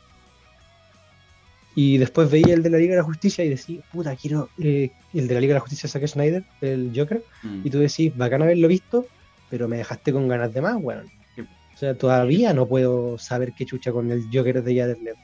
Y 1.74 1.98
después 1.98 2.30
veía 2.30 2.53
el 2.53 2.64
de 2.64 2.69
la 2.69 2.77
Liga 2.77 2.92
de 2.95 2.98
la 2.98 3.06
Justicia 3.06 3.45
y 3.45 3.50
decía, 3.50 3.82
puta, 3.92 4.16
quiero 4.16 4.50
eh, 4.61 4.92
el 5.14 5.27
de 5.27 5.34
la 5.34 5.40
Liga 5.40 5.51
de 5.51 5.56
la 5.56 5.61
Justicia 5.61 5.88
Zack 5.88 6.06
Snyder, 6.08 6.43
el 6.61 6.92
Joker, 6.93 7.24
Mm. 7.43 7.61
y 7.66 7.69
tú 7.69 7.80
decís, 7.80 8.16
bacán 8.16 8.42
haberlo 8.42 8.68
visto, 8.68 9.06
pero 9.50 9.68
me 9.68 9.77
dejaste 9.77 10.11
con 10.11 10.27
ganas 10.27 10.53
de 10.53 10.61
más, 10.61 10.76
weón. 10.80 11.08
Sí. 11.35 11.42
O 11.42 11.77
sea, 11.77 11.95
todavía 11.95 12.53
no 12.53 12.68
puedo 12.68 13.18
saber 13.18 13.53
qué 13.53 13.66
chucha 13.66 13.92
con 13.93 14.11
el 14.11 14.24
Joker 14.34 14.61
de 14.61 14.76
Jared 14.80 14.98
Leto. 15.01 15.19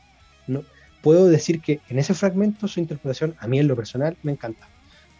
No, 0.48 0.64
puedo 1.04 1.28
decir 1.28 1.60
que 1.62 1.82
en 1.90 2.00
ese 2.00 2.14
fragmento 2.14 2.68
su 2.70 2.80
interpretación, 2.80 3.36
a 3.40 3.48
mí 3.48 3.60
en 3.60 3.68
lo 3.68 3.76
personal, 3.76 4.18
me 4.24 4.32
encanta. 4.32 4.68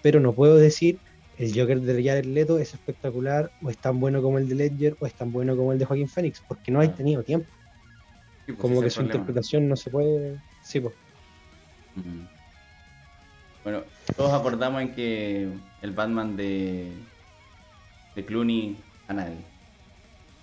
Pero 0.02 0.20
no 0.22 0.34
puedo 0.34 0.56
decir 0.56 0.98
el 1.38 1.52
Joker 1.54 1.82
de 1.82 2.04
Jared 2.04 2.26
Leto 2.26 2.58
es 2.58 2.74
espectacular, 2.74 3.52
o 3.62 3.70
es 3.70 3.78
tan 3.78 4.00
bueno 4.00 4.22
como 4.22 4.38
el 4.38 4.48
de 4.48 4.56
Ledger, 4.56 4.96
o 5.00 5.06
es 5.06 5.14
tan 5.14 5.32
bueno 5.34 5.56
como 5.58 5.74
el 5.74 5.78
de 5.78 5.86
Joaquín 5.86 6.08
Phoenix, 6.08 6.42
porque 6.48 6.72
no 6.72 6.82
he 6.82 6.86
Claro. 6.86 6.98
tenido 6.98 7.24
tiempo. 7.24 7.48
Sí, 8.48 8.54
pues, 8.54 8.60
Como 8.60 8.82
que 8.82 8.90
su 8.90 8.96
problema. 9.00 9.14
interpretación 9.14 9.68
no 9.68 9.76
se 9.76 9.90
puede. 9.90 10.38
Sí, 10.62 10.80
pues. 10.80 10.94
Bueno, 13.64 13.84
todos 14.16 14.32
acordamos 14.32 14.82
en 14.82 14.96
que 14.96 15.50
el 15.82 15.92
Batman 15.92 16.38
de, 16.38 16.94
de 18.16 18.26
Clooney 18.26 18.78
a 19.10 19.14
nadie. 19.14 19.36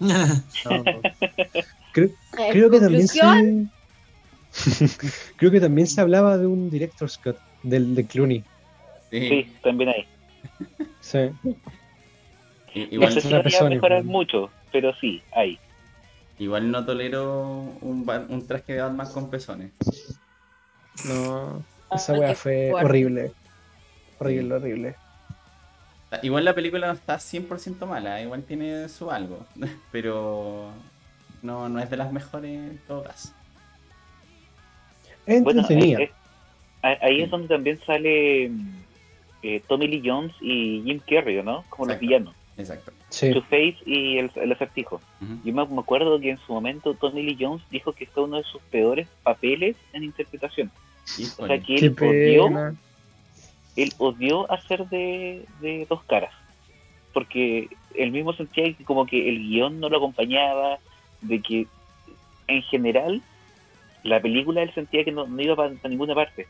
Creo, 1.94 2.10
En 2.38 2.52
creo 2.52 2.70
que 2.70 2.80
también 2.80 3.08
se. 3.08 3.20
creo 5.36 5.50
que 5.50 5.60
también 5.60 5.86
se 5.86 6.00
hablaba 6.02 6.36
de 6.36 6.46
un 6.46 6.68
director 6.68 7.08
Scott, 7.08 7.38
del 7.62 7.94
de 7.94 8.06
Clooney. 8.06 8.44
Sí, 9.10 9.28
Sí, 9.28 9.46
también 9.62 9.90
hay. 9.90 10.04
Sí. 11.00 11.18
Igual, 12.74 13.12
sé 13.12 13.20
si 13.22 13.28
una 13.28 13.38
debería 13.38 13.42
persona, 13.42 13.70
mejorar 13.70 14.04
mucho, 14.04 14.52
pero 14.72 14.92
sí, 15.00 15.22
hay. 15.32 15.58
Igual 16.38 16.70
no 16.70 16.84
tolero 16.84 17.60
un, 17.80 18.04
ba- 18.04 18.24
un 18.28 18.46
traje 18.46 18.74
de 18.74 18.82
Batman 18.82 19.10
con 19.12 19.30
pezones. 19.30 19.72
No. 21.04 21.62
Esa 21.92 22.12
Ah, 22.14 22.18
weá 22.18 22.28
qué 22.30 22.34
fue 22.34 22.72
horrible. 22.72 23.32
Horrible, 24.18 24.54
horrible. 24.54 24.96
Igual 26.22 26.44
la 26.44 26.54
película 26.54 26.86
no 26.86 26.92
está 26.92 27.16
100% 27.18 27.86
mala, 27.86 28.22
igual 28.22 28.44
tiene 28.44 28.88
su 28.88 29.10
algo, 29.10 29.44
pero 29.92 30.70
no, 31.42 31.68
no 31.68 31.80
es 31.80 31.90
de 31.90 31.96
las 31.96 32.12
mejores 32.12 32.50
en 32.52 32.78
todo 32.86 33.02
caso. 33.02 33.30
Bueno, 35.42 35.62
eh, 35.70 36.10
eh, 36.84 36.98
ahí 37.00 37.22
es 37.22 37.30
donde 37.30 37.48
también 37.48 37.80
sale 37.84 38.48
mm, 38.50 38.68
eh, 39.42 39.62
Tommy 39.66 39.88
Lee 39.88 40.02
Jones 40.04 40.34
y 40.40 40.82
Jim 40.84 41.00
Carrey, 41.08 41.42
¿no? 41.42 41.64
Como 41.70 41.86
los 41.86 41.98
villanos. 41.98 42.34
Exacto. 42.56 42.92
sí. 43.08 43.32
Two-Face 43.32 43.78
y 43.84 44.18
el, 44.18 44.30
el 44.36 44.52
acertijo. 44.52 45.00
Ujú. 45.20 45.38
Yo 45.44 45.52
me, 45.52 45.66
me 45.66 45.80
acuerdo 45.80 46.20
que 46.20 46.30
en 46.30 46.38
su 46.38 46.52
momento 46.52 46.94
Tommy 46.94 47.22
Lee 47.22 47.36
Jones 47.38 47.62
dijo 47.70 47.92
que 47.92 48.06
fue 48.06 48.24
uno 48.24 48.36
de 48.36 48.44
sus 48.44 48.62
peores 48.62 49.08
papeles 49.22 49.76
en 49.92 50.04
interpretación. 50.04 50.70
O 51.38 51.46
sea 51.46 51.58
que 51.58 51.74
él 51.74 51.96
odió, 52.00 52.74
él 53.76 53.92
odió 53.98 54.50
hacer 54.50 54.88
de, 54.88 55.44
de 55.60 55.86
dos 55.88 56.02
caras. 56.04 56.32
Porque 57.12 57.68
él 57.94 58.10
mismo 58.10 58.32
sentía 58.32 58.72
que 58.72 58.84
como 58.84 59.06
que 59.06 59.28
el 59.28 59.38
guion 59.38 59.80
no 59.80 59.88
lo 59.88 59.98
acompañaba, 59.98 60.78
de 61.20 61.40
que 61.40 61.66
en 62.46 62.62
general 62.62 63.22
la 64.02 64.20
película 64.20 64.62
él 64.62 64.72
sentía 64.74 65.04
que 65.04 65.12
no, 65.12 65.26
no 65.26 65.42
iba 65.42 65.56
para 65.56 65.74
ninguna 65.88 66.14
parte. 66.14 66.46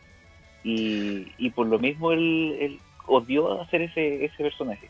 Y, 0.62 1.28
y 1.38 1.50
por 1.50 1.66
lo 1.66 1.78
mismo 1.78 2.12
él, 2.12 2.56
él 2.60 2.78
odió 3.06 3.60
hacer 3.60 3.82
ese, 3.82 4.24
ese 4.24 4.36
personaje. 4.36 4.88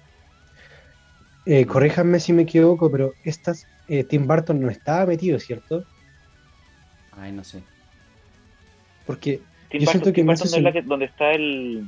Eh, 1.46 1.66
corríjanme 1.66 2.20
si 2.20 2.32
me 2.32 2.42
equivoco, 2.42 2.90
pero 2.90 3.14
estas 3.24 3.66
eh, 3.88 4.04
Tim 4.04 4.26
Burton 4.26 4.60
no 4.60 4.70
estaba 4.70 5.04
metido, 5.06 5.38
¿cierto? 5.38 5.84
Ay, 7.12 7.32
no 7.32 7.44
sé. 7.44 7.62
Porque 9.06 9.40
Tim 9.70 9.80
Yo 9.80 9.86
Burton, 9.86 9.90
siento 9.92 10.06
que 10.06 10.12
Tim 10.22 10.26
Burton 10.26 10.50
no 10.50 10.56
es 10.56 10.62
la 10.62 10.70
sen- 10.70 10.72
que- 10.72 10.82
donde 10.82 11.04
está 11.06 11.32
el 11.32 11.86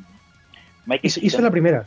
hizo, 1.03 1.41
la 1.41 1.51
primera. 1.51 1.87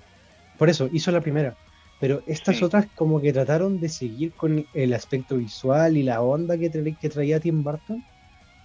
Por 0.58 0.70
eso, 0.70 0.90
hizo 0.92 1.12
la 1.12 1.22
primera. 1.22 1.56
Pero 2.00 2.24
estas 2.28 2.58
Sí. 2.58 2.64
otras 2.64 2.88
como 2.96 3.22
que 3.22 3.32
trataron 3.34 3.80
de 3.80 3.90
seguir 3.90 4.34
con 4.34 4.66
el 4.74 4.94
aspecto 4.94 5.38
visual 5.38 5.98
y 5.98 6.04
la 6.04 6.22
onda 6.22 6.58
que, 6.58 6.72
tra- 6.72 6.98
que 6.98 7.10
traía 7.10 7.40
Tim 7.40 7.62
Burton, 7.64 8.04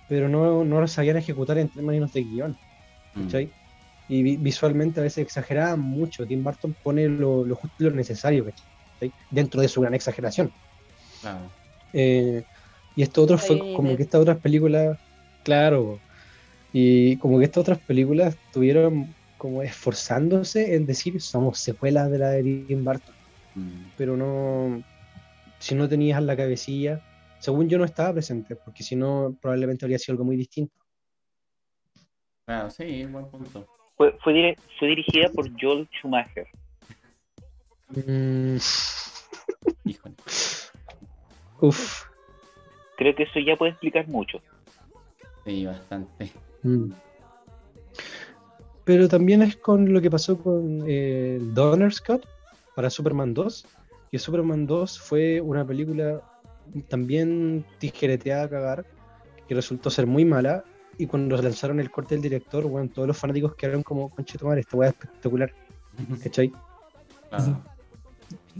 pero 0.08 0.28
no, 0.28 0.64
no 0.64 0.80
lo 0.80 0.88
sabían 0.88 1.16
ejecutar 1.16 1.58
en 1.58 1.68
términos 1.68 2.12
de 2.12 2.22
guion. 2.22 2.56
Mm. 3.14 3.22
¿cachai? 3.24 3.50
Y 4.08 4.22
vi- 4.22 4.36
visualmente 4.36 5.00
a 5.00 5.02
veces 5.02 5.18
exageraban 5.24 5.80
mucho. 5.80 6.26
Tim 6.26 6.42
Burton 6.42 6.74
pone 6.82 7.08
lo, 7.08 7.44
lo 7.44 7.54
justo 7.56 7.76
y 7.80 7.84
lo 7.84 7.90
necesario, 7.90 8.44
¿cachai? 8.44 8.66
Dentro 9.30 9.60
de 9.60 9.68
su 9.68 9.80
gran 9.80 9.94
exageración. 9.94 10.52
Eh, 11.92 12.42
y 12.96 13.02
esto 13.02 13.22
otro 13.22 13.38
fue 13.38 13.58
como 13.74 13.96
que 13.96 14.02
estas 14.02 14.20
otras 14.20 14.38
películas, 14.38 14.98
claro, 15.42 15.98
y 16.72 17.16
como 17.18 17.38
que 17.38 17.44
estas 17.44 17.62
otras 17.62 17.78
películas 17.78 18.34
estuvieron 18.46 19.14
como 19.36 19.62
esforzándose 19.62 20.74
en 20.74 20.86
decir 20.86 21.20
somos 21.20 21.58
secuelas 21.58 22.10
de 22.10 22.18
la 22.18 22.30
de 22.30 22.42
Tim 22.42 22.84
Burton, 22.84 23.14
Mm. 23.54 23.84
pero 23.96 24.16
no, 24.16 24.82
si 25.58 25.74
no 25.74 25.88
tenías 25.88 26.22
la 26.22 26.36
cabecilla, 26.36 27.00
según 27.38 27.68
yo 27.68 27.78
no 27.78 27.84
estaba 27.84 28.14
presente, 28.14 28.56
porque 28.56 28.82
si 28.82 28.96
no 28.96 29.36
probablemente 29.40 29.84
habría 29.84 29.98
sido 29.98 30.14
algo 30.14 30.24
muy 30.24 30.36
distinto. 30.36 30.74
Sí, 32.70 33.04
buen 33.06 33.26
punto. 33.26 33.66
Fue, 33.96 34.12
fue, 34.22 34.56
fue 34.78 34.88
dirigida 34.88 35.28
por 35.30 35.48
Joel 35.60 35.88
Schumacher. 35.92 36.46
Mm, 38.00 38.56
Híjole. 39.84 40.14
uf. 41.60 42.04
Creo 42.96 43.14
que 43.14 43.24
eso 43.24 43.40
ya 43.40 43.56
puede 43.56 43.72
explicar 43.72 44.08
mucho. 44.08 44.40
Sí, 45.44 45.66
bastante. 45.66 46.30
Mm. 46.62 46.92
Pero 48.84 49.08
también 49.08 49.42
es 49.42 49.56
con 49.56 49.92
lo 49.92 50.00
que 50.00 50.10
pasó 50.10 50.38
con 50.38 50.84
eh, 50.86 51.38
Donner's 51.40 52.00
Cut 52.00 52.26
para 52.74 52.90
Superman 52.90 53.34
2. 53.34 53.66
Que 54.10 54.18
Superman 54.18 54.66
2 54.66 54.98
fue 55.00 55.40
una 55.40 55.66
película 55.66 56.22
también 56.88 57.64
tijereteada 57.78 58.44
a 58.44 58.48
cagar, 58.48 58.84
que 59.48 59.54
resultó 59.54 59.90
ser 59.90 60.06
muy 60.06 60.24
mala. 60.24 60.64
Y 60.96 61.06
cuando 61.06 61.40
lanzaron 61.40 61.80
el 61.80 61.90
corte 61.90 62.14
del 62.14 62.22
director, 62.22 62.64
bueno, 62.64 62.88
todos 62.94 63.08
los 63.08 63.18
fanáticos 63.18 63.56
quedaron 63.56 63.82
como, 63.82 64.10
conche 64.10 64.38
tu 64.38 64.46
madre, 64.46 64.60
esta 64.60 64.76
weá 64.76 64.90
es 64.90 64.94
espectacular, 64.94 65.52
¿cachai? 66.22 66.52
Claro. 67.28 67.73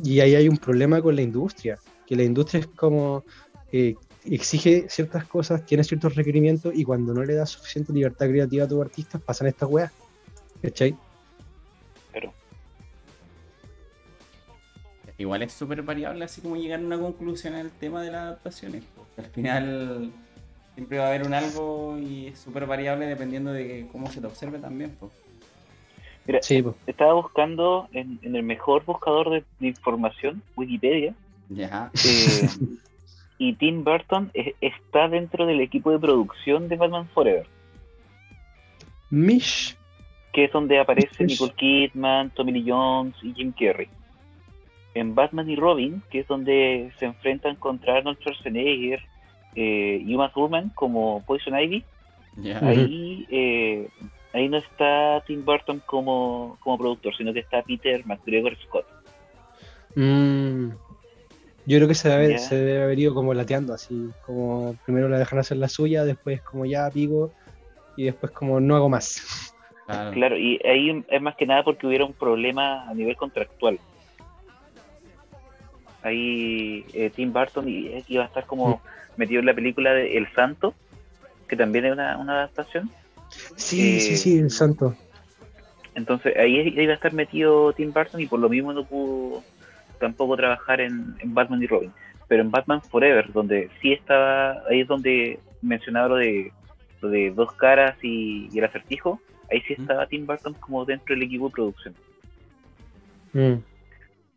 Y 0.02 0.20
ahí 0.20 0.34
hay 0.34 0.48
un 0.48 0.56
problema 0.56 1.00
con 1.00 1.14
la 1.14 1.22
industria, 1.22 1.78
que 2.06 2.16
la 2.16 2.24
industria 2.24 2.60
es 2.60 2.66
como 2.66 3.24
eh, 3.72 3.94
exige 4.24 4.86
ciertas 4.88 5.26
cosas, 5.26 5.64
tiene 5.66 5.84
ciertos 5.84 6.14
requerimientos 6.14 6.74
y 6.74 6.84
cuando 6.84 7.12
no 7.14 7.24
le 7.24 7.34
das 7.34 7.50
suficiente 7.50 7.92
libertad 7.92 8.26
creativa 8.28 8.64
a 8.64 8.68
tus 8.68 8.80
artistas 8.80 9.20
pasan 9.22 9.48
estas 9.48 9.68
weas. 9.68 9.92
¿Cachai? 10.62 10.96
Pero 12.12 12.32
Igual 15.18 15.42
es 15.42 15.52
súper 15.52 15.82
variable 15.82 16.24
así 16.24 16.40
como 16.40 16.56
llegar 16.56 16.80
a 16.80 16.82
una 16.82 16.98
conclusión 16.98 17.54
el 17.54 17.70
tema 17.70 18.02
de 18.02 18.10
las 18.10 18.22
adaptaciones. 18.22 18.82
porque 18.96 19.20
Al 19.20 19.26
final 19.30 20.12
siempre 20.74 20.98
va 20.98 21.04
a 21.04 21.08
haber 21.08 21.26
un 21.26 21.34
algo 21.34 21.98
y 21.98 22.28
es 22.28 22.38
súper 22.38 22.66
variable 22.66 23.06
dependiendo 23.06 23.52
de 23.52 23.86
cómo 23.92 24.10
se 24.10 24.20
te 24.20 24.26
observe 24.26 24.58
también. 24.58 24.96
pues. 24.98 25.12
Mira, 26.26 26.42
Sí, 26.42 26.62
estaba 26.86 27.14
buscando 27.14 27.88
en, 27.92 28.18
en 28.22 28.36
el 28.36 28.42
mejor 28.42 28.84
buscador 28.84 29.30
de, 29.30 29.44
de 29.58 29.68
información, 29.68 30.42
Wikipedia, 30.56 31.14
Ya. 31.48 31.90
eh, 32.04 32.48
y 33.38 33.52
Tim 33.54 33.84
Burton 33.84 34.30
es- 34.34 34.54
está 34.60 35.08
dentro 35.08 35.46
del 35.46 35.60
equipo 35.60 35.90
de 35.90 35.98
producción 35.98 36.68
de 36.68 36.76
Batman 36.76 37.08
Forever, 37.10 37.46
Mish. 39.10 39.76
que 40.32 40.44
es 40.44 40.52
donde 40.52 40.78
aparece 40.78 41.24
Nicole 41.24 41.52
Kidman, 41.56 42.30
Tommy 42.30 42.52
Lee 42.52 42.64
Jones 42.70 43.14
y 43.22 43.32
Jim 43.34 43.52
Carrey. 43.52 43.88
En 44.94 45.14
Batman 45.14 45.48
y 45.50 45.56
Robin, 45.56 46.02
que 46.10 46.20
es 46.20 46.28
donde 46.28 46.92
se 46.98 47.06
enfrentan 47.06 47.56
contra 47.56 47.96
Arnold 47.96 48.18
Schwarzenegger 48.20 49.00
eh, 49.56 50.02
y 50.04 50.14
Uma 50.14 50.32
Thurman 50.32 50.70
como 50.70 51.22
Poison 51.26 51.58
Ivy, 51.58 51.84
Ya. 52.36 52.58
Ujú. 52.58 52.66
ahí, 52.66 53.26
eh, 53.30 53.88
ahí 54.34 54.48
no 54.48 54.58
está 54.58 55.22
Tim 55.26 55.42
Burton 55.44 55.80
como, 55.86 56.58
como 56.60 56.76
productor, 56.76 57.16
sino 57.16 57.32
que 57.32 57.40
está 57.40 57.62
Peter 57.62 58.04
McGregor 58.04 58.54
Scott. 58.66 58.84
Mm. 59.94 60.70
Yo 61.66 61.78
creo 61.78 61.88
que 61.88 61.94
se 61.94 62.10
debe, 62.10 62.36
se 62.38 62.56
debe 62.56 62.82
haber 62.82 62.98
ido 62.98 63.14
como 63.14 63.32
lateando, 63.32 63.72
así 63.72 64.10
como 64.26 64.76
primero 64.84 65.08
la 65.08 65.18
dejan 65.18 65.38
hacer 65.38 65.56
la 65.56 65.68
suya, 65.68 66.04
después 66.04 66.42
como 66.42 66.66
ya 66.66 66.90
pico 66.90 67.32
y 67.96 68.04
después 68.04 68.32
como 68.32 68.60
no 68.60 68.76
hago 68.76 68.90
más. 68.90 69.54
Claro. 69.86 70.10
Claro, 70.12 70.36
y 70.38 70.60
ahí 70.66 71.04
es 71.08 71.22
más 71.22 71.36
que 71.36 71.46
nada 71.46 71.62
porque 71.62 71.86
hubiera 71.86 72.04
un 72.04 72.12
problema 72.12 72.86
a 72.88 72.92
nivel 72.94 73.16
contractual. 73.16 73.78
Ahí 76.02 76.84
eh, 76.92 77.10
Tim 77.14 77.32
Burton 77.32 77.66
i- 77.68 78.04
iba 78.08 78.24
a 78.24 78.26
estar 78.26 78.44
como 78.44 78.82
metido 79.16 79.40
en 79.40 79.46
la 79.46 79.54
película 79.54 79.92
de 79.94 80.16
El 80.18 80.30
Santo, 80.34 80.74
que 81.48 81.56
también 81.56 81.86
es 81.86 81.92
una, 81.92 82.18
una 82.18 82.32
adaptación. 82.34 82.90
Sí, 83.56 83.96
Eh, 83.96 84.00
sí, 84.00 84.16
sí, 84.16 84.38
el 84.38 84.50
santo. 84.50 84.94
Entonces 85.94 86.36
ahí 86.36 86.72
iba 86.76 86.92
a 86.92 86.96
estar 86.96 87.12
metido 87.12 87.72
Tim 87.72 87.92
Burton 87.92 88.20
y 88.20 88.26
por 88.26 88.40
lo 88.40 88.48
mismo 88.48 88.72
no 88.72 88.84
pudo 88.84 89.42
tampoco 90.00 90.36
trabajar 90.36 90.80
en, 90.80 91.14
en 91.20 91.34
Batman 91.34 91.62
y 91.62 91.66
Robin. 91.66 91.92
Pero 92.26 92.42
en 92.42 92.50
Batman 92.50 92.82
Forever, 92.82 93.32
donde 93.32 93.70
sí 93.80 93.92
estaba, 93.92 94.62
ahí 94.68 94.80
es 94.80 94.88
donde 94.88 95.38
mencionaba 95.62 96.08
lo 96.08 96.16
de, 96.16 96.52
lo 97.00 97.08
de 97.10 97.30
dos 97.30 97.52
caras 97.52 97.96
y, 98.02 98.48
y 98.52 98.58
el 98.58 98.64
acertijo, 98.64 99.20
ahí 99.50 99.60
sí 99.62 99.74
estaba 99.74 100.06
Tim 100.06 100.26
Burton 100.26 100.54
como 100.54 100.84
dentro 100.84 101.14
del 101.14 101.22
equipo 101.24 101.46
de 101.46 101.52
producción. 101.52 101.94
Mm. 103.32 103.54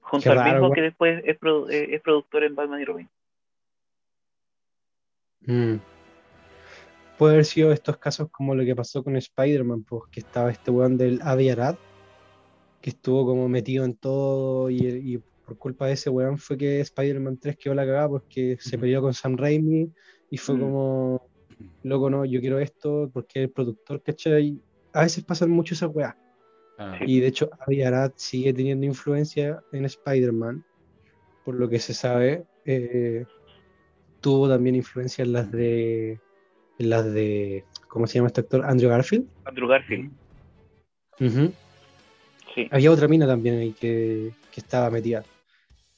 Junto 0.02 0.24
Qué 0.24 0.30
al 0.30 0.38
raro, 0.38 0.52
mismo 0.60 0.74
que 0.74 0.82
después 0.82 1.22
es, 1.26 1.40
produ- 1.40 1.70
es 1.70 2.02
productor 2.02 2.44
en 2.44 2.56
Batman 2.56 2.82
y 2.82 2.86
Robin. 2.86 3.10
Mm. 5.46 5.76
Puede 7.18 7.34
haber 7.34 7.46
sido 7.46 7.72
estos 7.72 7.98
casos 7.98 8.28
como 8.32 8.56
lo 8.56 8.64
que 8.64 8.76
pasó 8.76 9.04
con 9.04 9.16
Spider-Man, 9.16 9.84
pues 9.86 10.04
que 10.12 10.20
estaba 10.22 10.52
este 10.52 10.72
weón 10.72 10.98
del 10.98 11.20
Avi 11.24 11.50
Arad, 11.50 11.76
que 12.82 12.92
estuvo 12.92 13.26
como 13.26 13.50
metido 13.50 13.86
en 13.86 13.96
todo 13.98 14.70
y, 14.70 14.78
y 14.88 15.18
por 15.46 15.58
culpa 15.58 15.88
de 15.88 15.94
ese 15.94 16.10
weón 16.10 16.38
fue 16.38 16.58
que 16.58 16.80
Spider-Man 16.82 17.40
3 17.40 17.58
quedó 17.58 17.74
la 17.74 17.86
cagada 17.86 18.10
porque 18.10 18.58
se 18.60 18.78
peleó 18.78 19.02
con 19.02 19.14
Sam 19.14 19.38
Raimi 19.38 19.92
y 20.30 20.38
fue 20.38 20.56
Mm. 20.56 20.60
como, 20.60 21.30
loco, 21.84 22.10
no, 22.10 22.26
yo 22.26 22.40
quiero 22.42 22.60
esto 22.60 23.10
porque 23.14 23.44
el 23.44 23.52
productor, 23.52 24.02
¿cachai? 24.04 24.62
A 24.94 25.02
veces 25.04 25.24
pasan 25.26 25.50
mucho 25.52 25.74
esas 25.74 25.90
weas. 25.94 26.14
claro. 26.76 27.06
Y 27.08 27.20
de 27.20 27.28
hecho, 27.28 27.50
Avi 27.60 27.82
Arad 27.84 28.12
sigue 28.18 28.54
teniendo 28.54 28.86
influencia 28.86 29.64
en 29.72 29.86
Spider-Man, 29.86 30.64
por 31.44 31.56
lo 31.56 31.70
que 31.70 31.80
se 31.80 31.94
sabe. 31.94 32.46
eh, 32.66 33.26
tuvo 34.20 34.50
también 34.50 34.76
influencia 34.76 35.24
en 35.24 35.34
las 35.34 35.52
de. 35.52 36.22
En 36.80 36.90
las 36.90 37.06
de. 37.14 37.64
¿Cómo 37.88 38.06
se 38.08 38.16
llama 38.16 38.28
este 38.28 38.42
actor? 38.42 38.66
Andrew 38.66 38.90
Garfield. 38.90 39.28
Andrew 39.46 39.68
Garfield, 39.68 40.12
sí. 42.54 42.68
Había 42.72 42.92
otra 42.92 43.08
mina 43.08 43.26
también 43.26 43.60
ahí 43.60 43.72
que, 43.74 44.32
que 44.52 44.62
estaba 44.62 44.90
metida. 44.90 45.24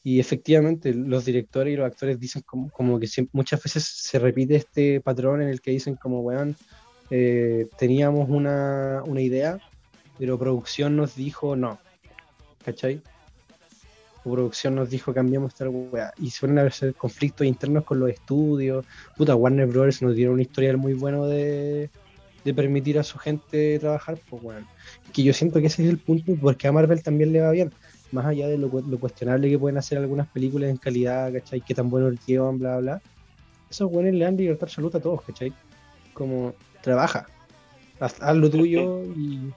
Y 0.03 0.19
efectivamente, 0.19 0.93
los 0.93 1.25
directores 1.25 1.73
y 1.73 1.77
los 1.77 1.85
actores 1.85 2.19
dicen 2.19 2.41
como, 2.45 2.69
como 2.69 2.99
que 2.99 3.07
siempre- 3.07 3.31
muchas 3.33 3.61
veces 3.61 3.83
se 3.85 4.17
repite 4.17 4.55
este 4.55 5.01
patrón 5.01 5.41
en 5.41 5.49
el 5.49 5.59
que 5.61 5.71
dicen 5.71 5.95
como, 5.95 6.21
weón, 6.21 6.55
eh, 7.09 7.67
teníamos 7.77 8.29
una, 8.29 9.03
una 9.05 9.21
idea, 9.21 9.59
pero 10.17 10.39
producción 10.39 10.95
nos 10.95 11.15
dijo 11.15 11.55
no. 11.55 11.79
¿Cachai? 12.63 13.01
Coproducción 14.29 14.75
nos 14.75 14.89
dijo 14.89 15.13
cambiamos 15.13 15.53
esta 15.53 15.69
weá. 15.69 16.13
Y 16.17 16.29
se 16.29 16.39
fueron 16.39 16.59
a 16.59 16.69
conflictos 16.97 17.45
internos 17.45 17.83
con 17.83 17.99
los 17.99 18.09
estudios. 18.09 18.85
Puta, 19.17 19.35
Warner 19.35 19.67
Bros. 19.67 20.01
nos 20.01 20.15
dieron 20.15 20.35
un 20.35 20.41
historial 20.41 20.77
muy 20.77 20.93
bueno 20.93 21.25
de, 21.25 21.89
de 22.43 22.53
permitir 22.53 22.99
a 22.99 23.03
su 23.03 23.17
gente 23.17 23.79
trabajar, 23.79 24.17
pues 24.29 24.41
bueno. 24.41 24.67
Que 25.13 25.23
yo 25.23 25.33
siento 25.33 25.59
que 25.59 25.67
ese 25.67 25.83
es 25.83 25.89
el 25.89 25.97
punto, 25.97 26.35
porque 26.41 26.67
a 26.67 26.71
Marvel 26.71 27.03
también 27.03 27.33
le 27.33 27.41
va 27.41 27.51
bien. 27.51 27.73
Más 28.11 28.25
allá 28.25 28.47
de 28.47 28.57
lo, 28.57 28.67
lo 28.67 28.99
cuestionable 28.99 29.49
que 29.49 29.59
pueden 29.59 29.77
hacer 29.77 29.97
algunas 29.97 30.27
películas 30.27 30.69
en 30.69 30.77
calidad, 30.77 31.31
¿cachai? 31.33 31.61
Que 31.61 31.75
tan 31.75 31.89
bueno 31.89 32.07
el 32.07 32.19
guion, 32.25 32.59
bla, 32.59 32.77
bla. 32.77 33.01
Esos 33.69 33.91
buenos 33.91 34.13
le 34.13 34.25
dan 34.25 34.37
libertad 34.37 34.63
absoluta 34.63 34.97
a 34.97 35.01
todos, 35.01 35.21
¿cachai? 35.23 35.53
Como, 36.13 36.53
trabaja. 36.81 37.27
Haz, 37.99 38.21
haz 38.21 38.37
lo 38.37 38.49
tuyo 38.49 39.03
y... 39.15 39.51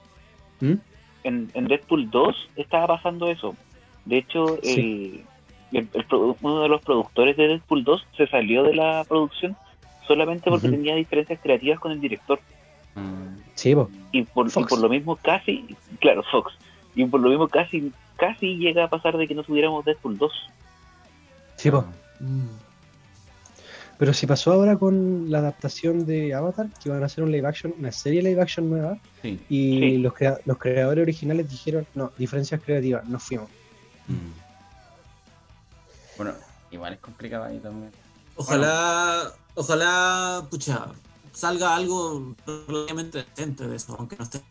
¿Mm? 0.59 0.79
en, 1.23 1.49
en 1.53 1.67
Deadpool 1.67 2.09
2 2.09 2.49
estaba 2.57 2.87
pasando 2.87 3.29
eso. 3.29 3.55
De 4.05 4.17
hecho, 4.17 4.57
Sí. 4.63 5.23
el, 5.71 5.79
el- 5.79 5.89
el 5.93 6.07
produ- 6.07 6.35
uno 6.41 6.61
de 6.61 6.69
los 6.69 6.81
productores 6.81 7.35
de 7.37 7.47
Deadpool 7.47 7.83
2 7.83 8.05
se 8.17 8.27
salió 8.27 8.63
de 8.63 8.75
la 8.75 9.03
producción 9.07 9.55
solamente 10.07 10.49
porque 10.49 10.69
tenía 10.69 10.95
diferencias 10.95 11.39
creativas 11.41 11.79
con 11.79 11.91
el 11.91 12.01
director. 12.01 12.39
Mm, 12.95 13.37
Sí. 13.55 13.75
Y 14.11 14.23
por, 14.23 14.47
y 14.47 14.49
Fox. 14.49 14.67
por 14.67 14.79
lo 14.79 14.89
mismo 14.89 15.15
casi, 15.15 15.65
claro, 15.99 16.23
Fox. 16.31 16.53
Y 16.95 17.05
por 17.05 17.21
lo 17.21 17.29
mismo 17.29 17.47
casi 17.47 17.91
casi 18.17 18.55
llega 18.57 18.83
a 18.85 18.89
pasar 18.89 19.17
de 19.17 19.27
que 19.27 19.33
no 19.35 19.43
tuviéramos 19.43 19.83
Deadpool 19.85 20.17
2. 20.17 20.31
Sí, 21.55 21.71
po. 21.71 21.85
Mm. 22.19 22.47
Pero 23.97 24.11
si 24.13 24.25
pasó 24.27 24.51
ahora 24.53 24.75
con 24.75 25.31
la 25.31 25.37
adaptación 25.39 26.05
de 26.05 26.33
Avatar, 26.33 26.67
que 26.83 26.89
van 26.89 27.03
a 27.03 27.05
hacer 27.05 27.23
un 27.23 27.31
live 27.31 27.47
action, 27.47 27.73
una 27.79 27.91
serie 27.91 28.21
live 28.21 28.41
action 28.41 28.69
nueva, 28.69 28.97
sí. 29.21 29.39
y 29.49 29.79
Sí. 29.79 29.97
los, 29.99 30.13
crea- 30.13 30.39
los 30.45 30.57
creadores 30.57 31.03
originales 31.03 31.49
dijeron, 31.49 31.85
no, 31.95 32.11
diferencias 32.17 32.61
creativas, 32.63 33.07
nos 33.07 33.23
fuimos. 33.23 33.49
Mm. 34.07 34.31
Bueno, 36.17 36.33
igual 36.71 36.93
es 36.93 36.99
complicado 36.99 37.45
ahí 37.45 37.59
también. 37.59 37.91
Ojalá, 38.35 39.31
ojalá, 39.55 40.45
pucha, 40.49 40.87
salga 41.33 41.75
algo 41.75 42.35
relativamente 42.67 43.19
decente 43.23 43.67
de 43.67 43.75
eso, 43.75 43.95
aunque 43.97 44.15
no 44.17 44.23
esté. 44.23 44.41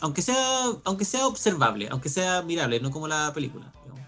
Aunque 0.00 0.20
sea, 0.22 0.64
aunque 0.84 1.04
sea 1.04 1.26
observable, 1.28 1.88
aunque 1.90 2.08
sea 2.08 2.42
mirable, 2.42 2.80
no 2.80 2.90
como 2.90 3.06
la 3.06 3.32
película. 3.32 3.70
digamos. 3.84 4.06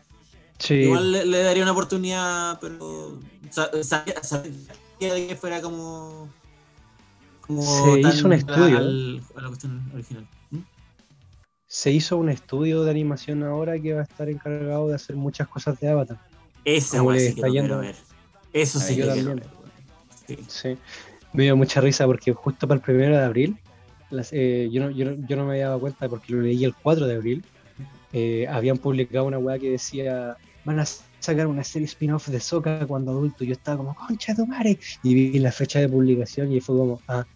Sí, 0.58 0.74
Igual 0.74 1.12
le, 1.12 1.24
le 1.24 1.42
daría 1.44 1.62
una 1.62 1.72
oportunidad, 1.72 2.58
pero 2.60 3.18
sa- 3.50 3.70
sabía, 3.84 4.22
sabía 4.24 4.50
que 4.98 5.36
fuera 5.40 5.62
como. 5.62 6.28
como 7.46 7.62
Se 7.62 8.00
hizo 8.00 8.26
un 8.26 8.32
estudio. 8.32 8.78
al- 8.78 9.22
a 9.36 9.40
la 9.42 9.48
cuestión 9.48 9.88
original. 9.94 10.26
Se 11.74 11.90
hizo 11.90 12.16
un 12.18 12.28
estudio 12.28 12.84
de 12.84 12.90
animación 12.92 13.42
ahora 13.42 13.76
que 13.80 13.94
va 13.94 14.02
a 14.02 14.04
estar 14.04 14.28
encargado 14.28 14.86
de 14.86 14.94
hacer 14.94 15.16
muchas 15.16 15.48
cosas 15.48 15.80
de 15.80 15.88
Avatar. 15.88 16.20
Esa 16.64 17.02
weá 17.02 17.18
sí 17.18 17.24
que 17.24 17.30
está 17.30 17.48
quiero 17.48 17.66
yendo. 17.66 17.78
ver. 17.80 17.96
Eso 18.52 18.78
sí 18.78 18.94
Yo 18.94 19.12
que 19.12 19.22
ver. 19.24 19.42
Sí. 20.24 20.38
Sí. 20.46 20.78
Me 21.32 21.42
dio 21.42 21.56
mucha 21.56 21.80
risa 21.80 22.06
porque 22.06 22.32
justo 22.32 22.68
para 22.68 22.76
el 22.78 22.80
primero 22.84 23.16
de 23.16 23.24
abril, 23.24 23.58
las- 24.10 24.32
eh, 24.32 24.68
yo, 24.70 24.84
no, 24.84 24.90
yo, 24.92 25.04
no, 25.04 25.26
yo 25.26 25.34
no 25.36 25.46
me 25.46 25.54
había 25.54 25.66
dado 25.66 25.80
cuenta 25.80 26.08
porque 26.08 26.32
lo 26.32 26.42
leí 26.42 26.62
el 26.62 26.76
4 26.76 27.08
de 27.08 27.16
abril, 27.16 27.44
eh, 28.12 28.46
habían 28.48 28.78
publicado 28.78 29.24
una 29.26 29.38
weá 29.38 29.58
que 29.58 29.70
decía, 29.72 30.36
van 30.64 30.78
a 30.78 30.84
sacar 31.18 31.48
una 31.48 31.64
serie 31.64 31.86
spin-off 31.86 32.28
de 32.28 32.38
Soca 32.38 32.86
cuando 32.86 33.10
adulto. 33.10 33.42
Yo 33.42 33.52
estaba 33.54 33.78
como, 33.78 33.96
concha 33.96 34.32
de 34.32 34.36
tu 34.44 34.46
madre. 34.46 34.78
Y 35.02 35.12
vi 35.12 35.38
la 35.40 35.50
fecha 35.50 35.80
de 35.80 35.88
publicación 35.88 36.52
y 36.52 36.60
fue 36.60 36.76
como, 36.76 37.00
ah. 37.08 37.26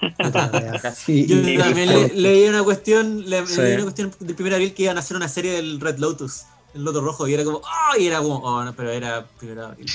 Yo 1.06 1.14
y- 1.14 1.58
también 1.58 1.88
le- 1.88 2.08
leí 2.14 2.48
una 2.48 2.62
cuestión, 2.62 3.28
le, 3.28 3.46
Sí. 3.46 3.60
leí 3.60 3.74
una 3.74 3.82
cuestión 3.84 4.12
del 4.20 4.34
primer 4.34 4.54
abril 4.54 4.74
que 4.74 4.82
iban 4.84 4.96
a 4.96 5.00
hacer 5.00 5.16
una 5.16 5.28
serie 5.28 5.52
del 5.52 5.80
Red 5.80 5.98
Lotus, 5.98 6.42
el 6.74 6.84
Loto 6.84 7.00
Rojo, 7.00 7.26
y 7.28 7.34
era 7.34 7.44
como, 7.44 7.60
¡ah! 7.64 7.92
y 7.98 8.06
era 8.06 8.18
como, 8.18 8.36
oh, 8.36 8.64
no, 8.64 8.74
pero 8.74 8.90
era 8.90 9.26
primero 9.38 9.62
de 9.62 9.66
abril. 9.68 9.86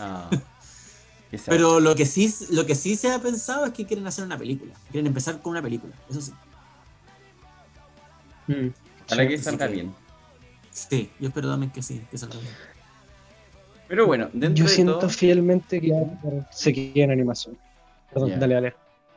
Ah. 0.00 0.30
Pero 1.46 1.80
lo 1.80 1.96
que 1.96 2.06
sí, 2.06 2.32
lo 2.50 2.64
que 2.64 2.76
sí 2.76 2.94
se 2.94 3.10
ha 3.10 3.18
pensado 3.18 3.66
es 3.66 3.72
que 3.72 3.84
quieren 3.84 4.06
hacer 4.06 4.24
una 4.24 4.38
película. 4.38 4.72
Quieren 4.92 5.08
empezar 5.08 5.42
con 5.42 5.50
una 5.50 5.62
película, 5.62 5.92
eso 6.08 6.20
sí. 6.20 6.32
Mm, 8.46 8.68
Ojalá 9.06 9.22
sí. 9.24 9.28
que 9.28 9.38
salga 9.38 9.66
sí. 9.66 9.72
bien. 9.72 9.94
Sí, 10.70 11.10
yo 11.18 11.28
espero 11.28 11.50
también 11.50 11.72
que 11.72 11.82
sí, 11.82 12.00
que 12.08 12.18
salga 12.18 12.36
bien. 12.38 12.52
Pero 13.88 14.06
bueno, 14.06 14.28
dentro 14.32 14.64
Yo 14.64 14.68
de 14.70 14.74
siento 14.76 14.98
todo... 15.00 15.10
fielmente 15.10 15.80
que 15.80 15.92
se 16.52 16.72
queda 16.72 17.04
en 17.04 17.10
animación. 17.10 17.58
Perdón, 18.12 18.38
dale, 18.38 18.54
dale. 18.54 18.74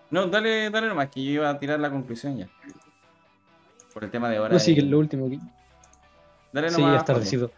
No, 0.10 0.28
dale, 0.28 0.70
dale 0.70 0.88
nomás, 0.88 1.10
que 1.10 1.24
yo 1.24 1.32
iba 1.32 1.50
a 1.50 1.60
tirar 1.60 1.80
la 1.80 1.90
conclusión 1.92 2.38
ya. 2.38 2.48
Por 3.94 4.04
el 4.04 4.12
tema 4.12 4.30
de 4.30 4.38
ahora. 4.38 4.54
No, 4.54 4.60
sí, 4.60 4.74
que 4.74 4.82
es 4.82 4.88
lo 4.88 5.00
último. 5.00 5.30
que- 5.30 5.40
Dale 6.54 6.70
Sí, 6.70 6.78
nomás. 6.82 6.94
ya 6.96 7.00
es 7.00 7.06
tardecito. 7.06 7.52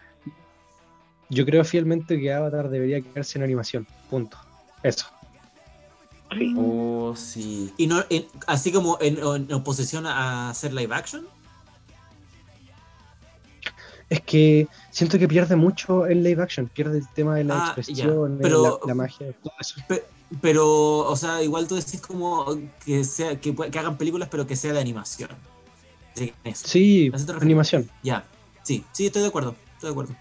Yo 1.30 1.46
creo 1.46 1.64
fielmente 1.64 2.20
que 2.20 2.34
Avatar 2.34 2.70
debería 2.70 3.02
quedarse 3.02 3.38
en 3.38 3.44
animación. 3.44 3.86
Punto. 4.10 4.38
Eso. 4.82 5.06
Sí. 6.36 6.56
Oh, 6.58 7.14
sí. 7.16 7.74
Y 7.78 7.86
no, 7.88 8.04
en- 8.10 8.26
así 8.48 8.72
como 8.72 8.98
en, 9.02 9.18
en 9.20 9.54
oposición 9.54 10.06
a 10.08 10.50
hacer 10.50 10.74
live 10.74 10.94
action, 10.96 11.28
Es 14.12 14.22
que 14.22 14.68
siento 14.90 15.20
que 15.20 15.28
pierde 15.28 15.56
mucho 15.56 16.08
en 16.08 16.24
live 16.24 16.42
action. 16.42 16.68
Pierde 16.68 16.98
el 16.98 17.08
tema 17.10 17.36
de 17.36 17.44
la 17.44 17.60
Ah, 17.60 17.66
expresión, 17.68 18.40
pero- 18.42 18.80
la, 18.82 18.88
la 18.88 18.96
magia, 18.96 19.32
todo 19.44 19.54
eso. 19.60 19.80
Pe- 19.88 20.04
pero, 20.42 21.00
o 21.00 21.16
sea, 21.16 21.42
igual 21.44 21.68
tú 21.68 21.76
decís 21.76 22.02
como 22.02 22.46
que 22.86 23.04
sea 23.04 23.40
que, 23.40 23.56
que 23.56 23.80
hagan 23.80 23.98
películas, 23.98 24.30
pero 24.30 24.46
que 24.48 24.56
sea 24.56 24.74
de 24.74 24.80
animación. 24.82 25.30
Sí, 26.16 26.34
eso. 26.44 26.68
Sí, 26.68 27.10
¿A 27.14 27.16
eso 27.16 27.26
refieres? 27.26 27.42
animación. 27.44 27.90
Ya, 28.04 28.26
sí, 28.64 28.84
sí, 28.92 29.06
estoy 29.08 29.22
de 29.22 29.28
acuerdo, 29.30 29.56
estoy 29.76 29.88
de 29.88 29.92
acuerdo. 29.92 30.16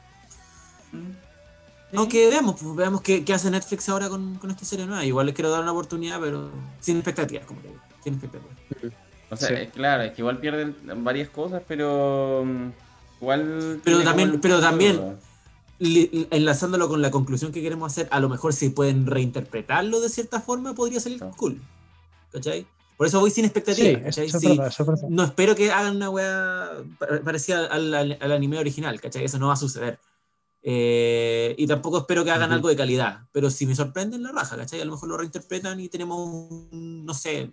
Mm. 0.93 1.97
Aunque 1.97 2.29
veamos, 2.29 2.61
pues, 2.61 2.77
veamos 2.77 3.01
qué, 3.01 3.25
qué 3.25 3.33
hace 3.33 3.51
Netflix 3.51 3.89
ahora 3.89 4.09
con, 4.09 4.35
con 4.37 4.51
esta 4.51 4.65
serie 4.65 4.87
nueva. 4.87 5.05
Igual 5.05 5.27
les 5.27 5.35
quiero 5.35 5.51
dar 5.51 5.63
una 5.63 5.73
oportunidad, 5.73 6.21
pero 6.21 6.51
sin 6.81 6.97
expectativas, 6.99 7.47
como 7.47 7.61
te 7.61 7.69
digo, 7.69 7.81
sin 8.05 8.15
expectativas. 8.15 8.57
O 9.31 9.37
sea, 9.37 9.49
Sí. 9.49 9.55
es 9.55 9.71
claro, 9.73 10.03
es 10.03 10.13
que 10.13 10.21
igual 10.23 10.39
pierden 10.39 10.77
varias 11.05 11.29
cosas, 11.31 11.63
pero. 11.67 12.45
mm, 12.47 12.69
Igual. 13.21 13.81
Pero 13.83 14.03
también- 14.05 14.41
pero 14.41 14.61
también- 14.61 15.17
Enlazándolo 15.81 16.89
con 16.89 17.01
la 17.03 17.11
conclusión 17.11 17.53
que 17.53 17.63
queremos 17.63 17.93
hacer, 17.93 18.09
a 18.11 18.21
lo 18.21 18.29
mejor 18.29 18.53
si 18.53 18.71
pueden 18.71 19.07
reinterpretarlo 19.07 20.01
de 20.01 20.09
cierta 20.09 20.41
forma, 20.41 20.75
podría 20.75 21.01
salir 21.01 21.21
cool. 21.37 21.61
¿Cachai? 22.33 22.67
Por 22.97 23.07
eso 23.07 23.21
voy 23.21 23.31
sin 23.31 23.45
Sí, 23.45 23.53
eso 24.05 24.23
es 24.23 24.33
Si- 24.33 24.49
verdad, 24.57 24.73
no 25.09 25.23
espero 25.23 25.55
que 25.55 25.71
hagan 25.71 25.97
una 25.97 26.11
weá 26.11 26.69
pa- 26.99 27.21
parecida 27.25 27.67
al, 27.67 27.95
al- 27.95 28.19
al 28.21 28.33
anime 28.33 28.59
original, 28.59 29.01
¿cachai? 29.01 29.25
Eso 29.25 29.39
no 29.39 29.47
va 29.47 29.53
a 29.53 29.57
suceder. 29.57 30.01
Eh, 30.63 31.55
y 31.57 31.67
tampoco 31.69 31.99
espero 31.99 32.25
que 32.25 32.33
hagan 32.33 32.49
Ujú. 32.51 32.55
algo 32.57 32.69
de 32.69 32.77
calidad, 32.77 33.21
pero 33.31 33.49
si 33.49 33.65
me 33.67 33.77
sorprenden 33.77 34.25
la 34.25 34.33
raja, 34.33 34.57
¿cachai? 34.57 34.81
A 34.81 34.85
lo 34.85 34.93
mejor 34.93 35.09
lo 35.11 35.17
reinterpretan 35.17 35.79
y 35.79 35.89
tenemos, 35.89 36.19
un- 36.73 37.07
no 37.07 37.15
sé, 37.15 37.53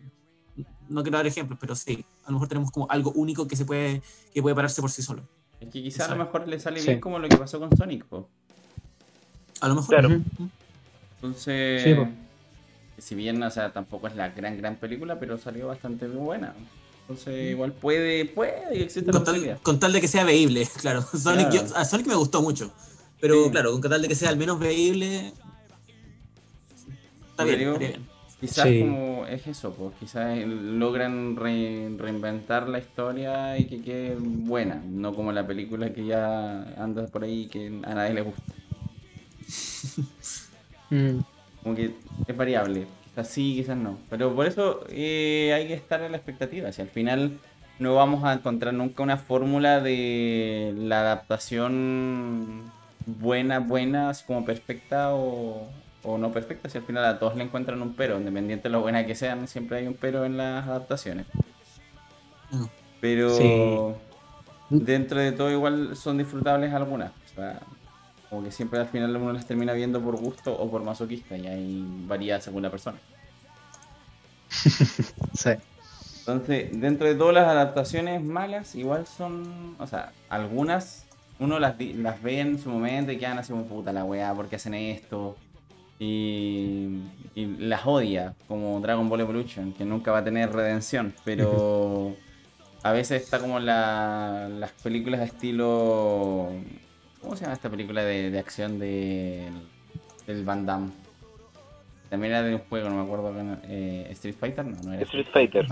no 0.90 1.04
quiero 1.04 1.18
dar 1.20 1.28
ejemplos, 1.28 1.60
pero 1.62 1.76
sí, 1.76 2.04
a 2.24 2.30
lo 2.30 2.34
mejor 2.34 2.48
tenemos 2.48 2.72
como 2.72 2.88
algo 2.90 3.12
único 3.12 3.48
que 3.48 3.56
se 3.56 3.66
puede, 3.66 4.02
que 4.34 4.42
puede 4.42 4.56
pararse 4.56 4.82
por 4.82 4.90
sí 4.90 5.04
solo. 5.04 5.28
Es 5.66 5.72
que 5.74 5.84
quizá 5.84 6.06
a 6.06 6.10
lo 6.10 6.24
mejor 6.24 6.48
le 6.48 6.60
sale 6.60 6.80
Sí. 6.80 6.88
bien 6.88 7.00
como 7.00 7.20
lo 7.20 7.28
que 7.28 7.38
pasó 7.38 7.60
con 7.60 7.76
Sonic, 7.76 8.06
po. 8.06 8.30
A 9.62 9.68
lo 9.68 9.76
mejor. 9.76 9.90
Claro. 9.90 10.22
Entonces. 11.16 11.84
Sí, 11.84 11.94
po. 11.96 12.08
Si 12.98 13.16
bien, 13.16 13.42
o 13.44 13.52
sea, 13.52 13.74
tampoco 13.74 14.08
es 14.08 14.16
la 14.16 14.30
gran, 14.30 14.58
gran 14.58 14.76
película, 14.78 15.20
pero 15.20 15.38
salió 15.38 15.68
bastante 15.68 16.08
buena. 16.08 16.54
Entonces, 17.02 17.52
igual 17.52 17.72
puede, 17.74 18.26
puede 18.26 18.88
la 19.06 19.12
Con 19.12 19.24
tal, 19.24 19.60
con 19.62 19.80
tal 19.80 19.94
de 19.94 20.02
que 20.02 20.08
sea 20.08 20.24
veíble, 20.24 20.68
claro. 20.82 21.02
Sonic, 21.02 21.50
Claro. 21.50 21.68
yo- 21.68 21.76
a 21.76 21.86
Sonic 21.86 22.08
me 22.08 22.16
gustó 22.16 22.42
mucho, 22.42 22.72
pero 23.20 23.44
Sí. 23.46 23.52
claro, 23.52 23.72
con 23.80 23.90
tal 23.92 24.02
de 24.02 24.08
que 24.08 24.16
sea 24.16 24.30
al 24.30 24.38
menos 24.38 24.58
veíble, 24.60 25.34
está 27.30 27.44
bien, 27.44 27.60
digo- 27.60 27.72
estaría 27.74 27.90
bien. 27.98 28.08
Quizás 28.40 28.66
Sí. 28.66 28.80
como 28.80 29.26
es 29.28 29.48
eso, 29.48 29.74
pues 29.74 29.96
quizás 30.00 30.38
logran 30.46 31.36
re- 31.36 31.90
reinventar 31.98 32.68
la 32.70 32.80
historia 32.80 33.58
y 33.58 33.66
que 33.68 33.82
quede 33.82 34.16
buena, 34.20 34.82
no 34.86 35.16
como 35.16 35.32
la 35.32 35.48
película 35.48 35.94
que 35.94 36.06
ya 36.06 36.64
anda 36.78 37.08
por 37.08 37.24
ahí 37.24 37.44
y 37.44 37.48
que 37.48 37.68
a 37.84 37.94
nadie 37.96 38.14
le 38.14 38.22
gusta. 38.22 38.54
Mm, 40.90 41.20
Como 41.64 41.76
que 41.76 41.96
es 42.28 42.38
variable, 42.38 42.88
quizás 43.04 43.28
sí, 43.30 43.56
quizás 43.56 43.78
no. 43.78 43.98
Pero 44.10 44.36
por 44.36 44.46
eso 44.48 44.86
eh, 44.90 45.52
hay 45.56 45.68
que 45.68 45.74
estar 45.74 46.02
en 46.02 46.12
la 46.12 46.18
expectativa. 46.18 46.72
Si 46.72 46.82
al 46.82 46.90
final 46.90 47.40
no 47.80 47.96
vamos 47.96 48.24
a 48.24 48.34
encontrar 48.34 48.74
nunca 48.74 49.04
una 49.04 49.18
fórmula 49.18 49.82
de 49.82 50.74
la 50.78 51.02
adaptación 51.02 52.72
buena, 53.06 53.60
buena, 53.60 54.10
así 54.10 54.26
como 54.26 54.46
perfecta 54.46 55.16
o, 55.16 55.70
o 56.06 56.18
no 56.18 56.32
perfecta. 56.32 56.70
Si 56.70 56.78
al 56.78 56.84
final 56.86 57.06
a 57.06 57.20
todos 57.20 57.36
le 57.36 57.44
encuentran 57.44 57.82
un 57.82 57.96
pero, 57.96 58.18
independiente 58.18 58.70
de 58.70 58.72
lo 58.74 58.82
buena 58.82 59.06
que 59.06 59.16
sean, 59.16 59.48
siempre 59.48 59.78
hay 59.80 59.88
un 59.88 59.96
pero 59.96 60.26
en 60.26 60.38
las 60.38 60.68
adaptaciones. 60.68 61.28
Mm. 62.52 62.66
Pero 63.02 63.30
Sí. 63.30 63.96
dentro 64.70 65.20
de 65.20 65.32
todo 65.32 65.52
igual 65.52 65.96
son 65.96 66.18
disfrutables 66.18 66.74
algunas. 66.74 67.12
O 67.12 67.36
sea, 67.36 67.62
como 68.30 68.44
que 68.44 68.52
siempre 68.52 68.80
al 68.80 68.88
final 68.88 69.16
uno 69.18 69.34
las 69.34 69.48
termina 69.48 69.74
viendo 69.74 70.02
por 70.02 70.16
gusto 70.18 70.54
o 70.58 70.70
por 70.70 70.84
masoquista 70.84 71.38
y 71.38 71.48
ahí 71.48 71.86
varía 72.08 72.42
según 72.42 72.64
la 72.64 72.72
persona. 72.72 73.00
sí. 75.34 75.50
Entonces, 76.20 76.70
dentro 76.72 77.08
de 77.08 77.16
todas 77.16 77.36
las 77.36 77.48
adaptaciones 77.48 78.24
malas, 78.24 78.76
igual 78.76 79.06
son, 79.06 79.76
o 79.80 79.86
sea, 79.88 80.12
algunas 80.30 81.06
uno 81.40 81.60
las, 81.60 81.76
las 81.80 82.22
ve 82.22 82.40
en 82.40 82.60
su 82.60 82.70
momento 82.70 83.12
y 83.12 83.18
quedan 83.18 83.38
así 83.40 83.52
como 83.52 83.66
puta 83.66 83.92
la 83.94 84.06
weá, 84.06 84.34
porque 84.34 84.56
hacen 84.56 84.74
esto? 84.74 85.38
Y, 85.98 87.00
y 87.36 87.46
las 87.60 87.86
odia, 87.86 88.34
como 88.48 88.80
Dragon 88.82 89.08
Ball 89.08 89.22
Evolution, 89.22 89.74
que 89.74 89.86
nunca 89.86 90.12
va 90.12 90.20
a 90.20 90.24
tener 90.24 90.52
redención, 90.52 91.14
pero 91.24 92.16
a 92.84 92.92
veces 92.92 93.24
está 93.24 93.40
como 93.40 93.60
la, 93.60 94.50
las 94.50 94.72
películas 94.72 95.22
de 95.22 95.26
estilo... 95.28 96.52
¿Cómo 97.22 97.36
se 97.36 97.44
llama 97.44 97.56
esta 97.56 97.70
película 97.70 98.04
de, 98.04 98.30
de 98.30 98.38
acción 98.38 98.78
de, 98.78 99.50
del 100.28 100.44
Van 100.44 100.66
Damme? 100.66 100.92
También 102.10 102.34
era 102.34 102.44
de 102.44 102.54
un 102.54 102.62
juego, 102.62 102.88
no 102.90 102.98
me 102.98 103.04
acuerdo. 103.04 103.34
eh, 103.64 104.08
¿Street 104.12 104.36
Fighter? 104.40 104.64
No, 104.64 104.78
no 104.84 104.94
era. 104.94 105.02
Street 105.04 105.26
Fighter. 105.34 105.66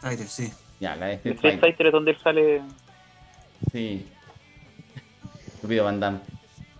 Fighter, 0.00 0.26
sí. 0.26 0.52
Ya, 0.80 0.96
la 0.96 1.06
de 1.06 1.14
Street 1.14 1.36
Street 1.36 1.52
Fighter. 1.52 1.60
Fighter 1.60 1.86
es 1.86 1.92
donde 1.92 2.10
él 2.10 2.18
sale. 2.18 2.62
Sí. 3.70 4.04
Estúpido 5.54 5.84
Van 5.84 6.00
Damme. 6.00 6.18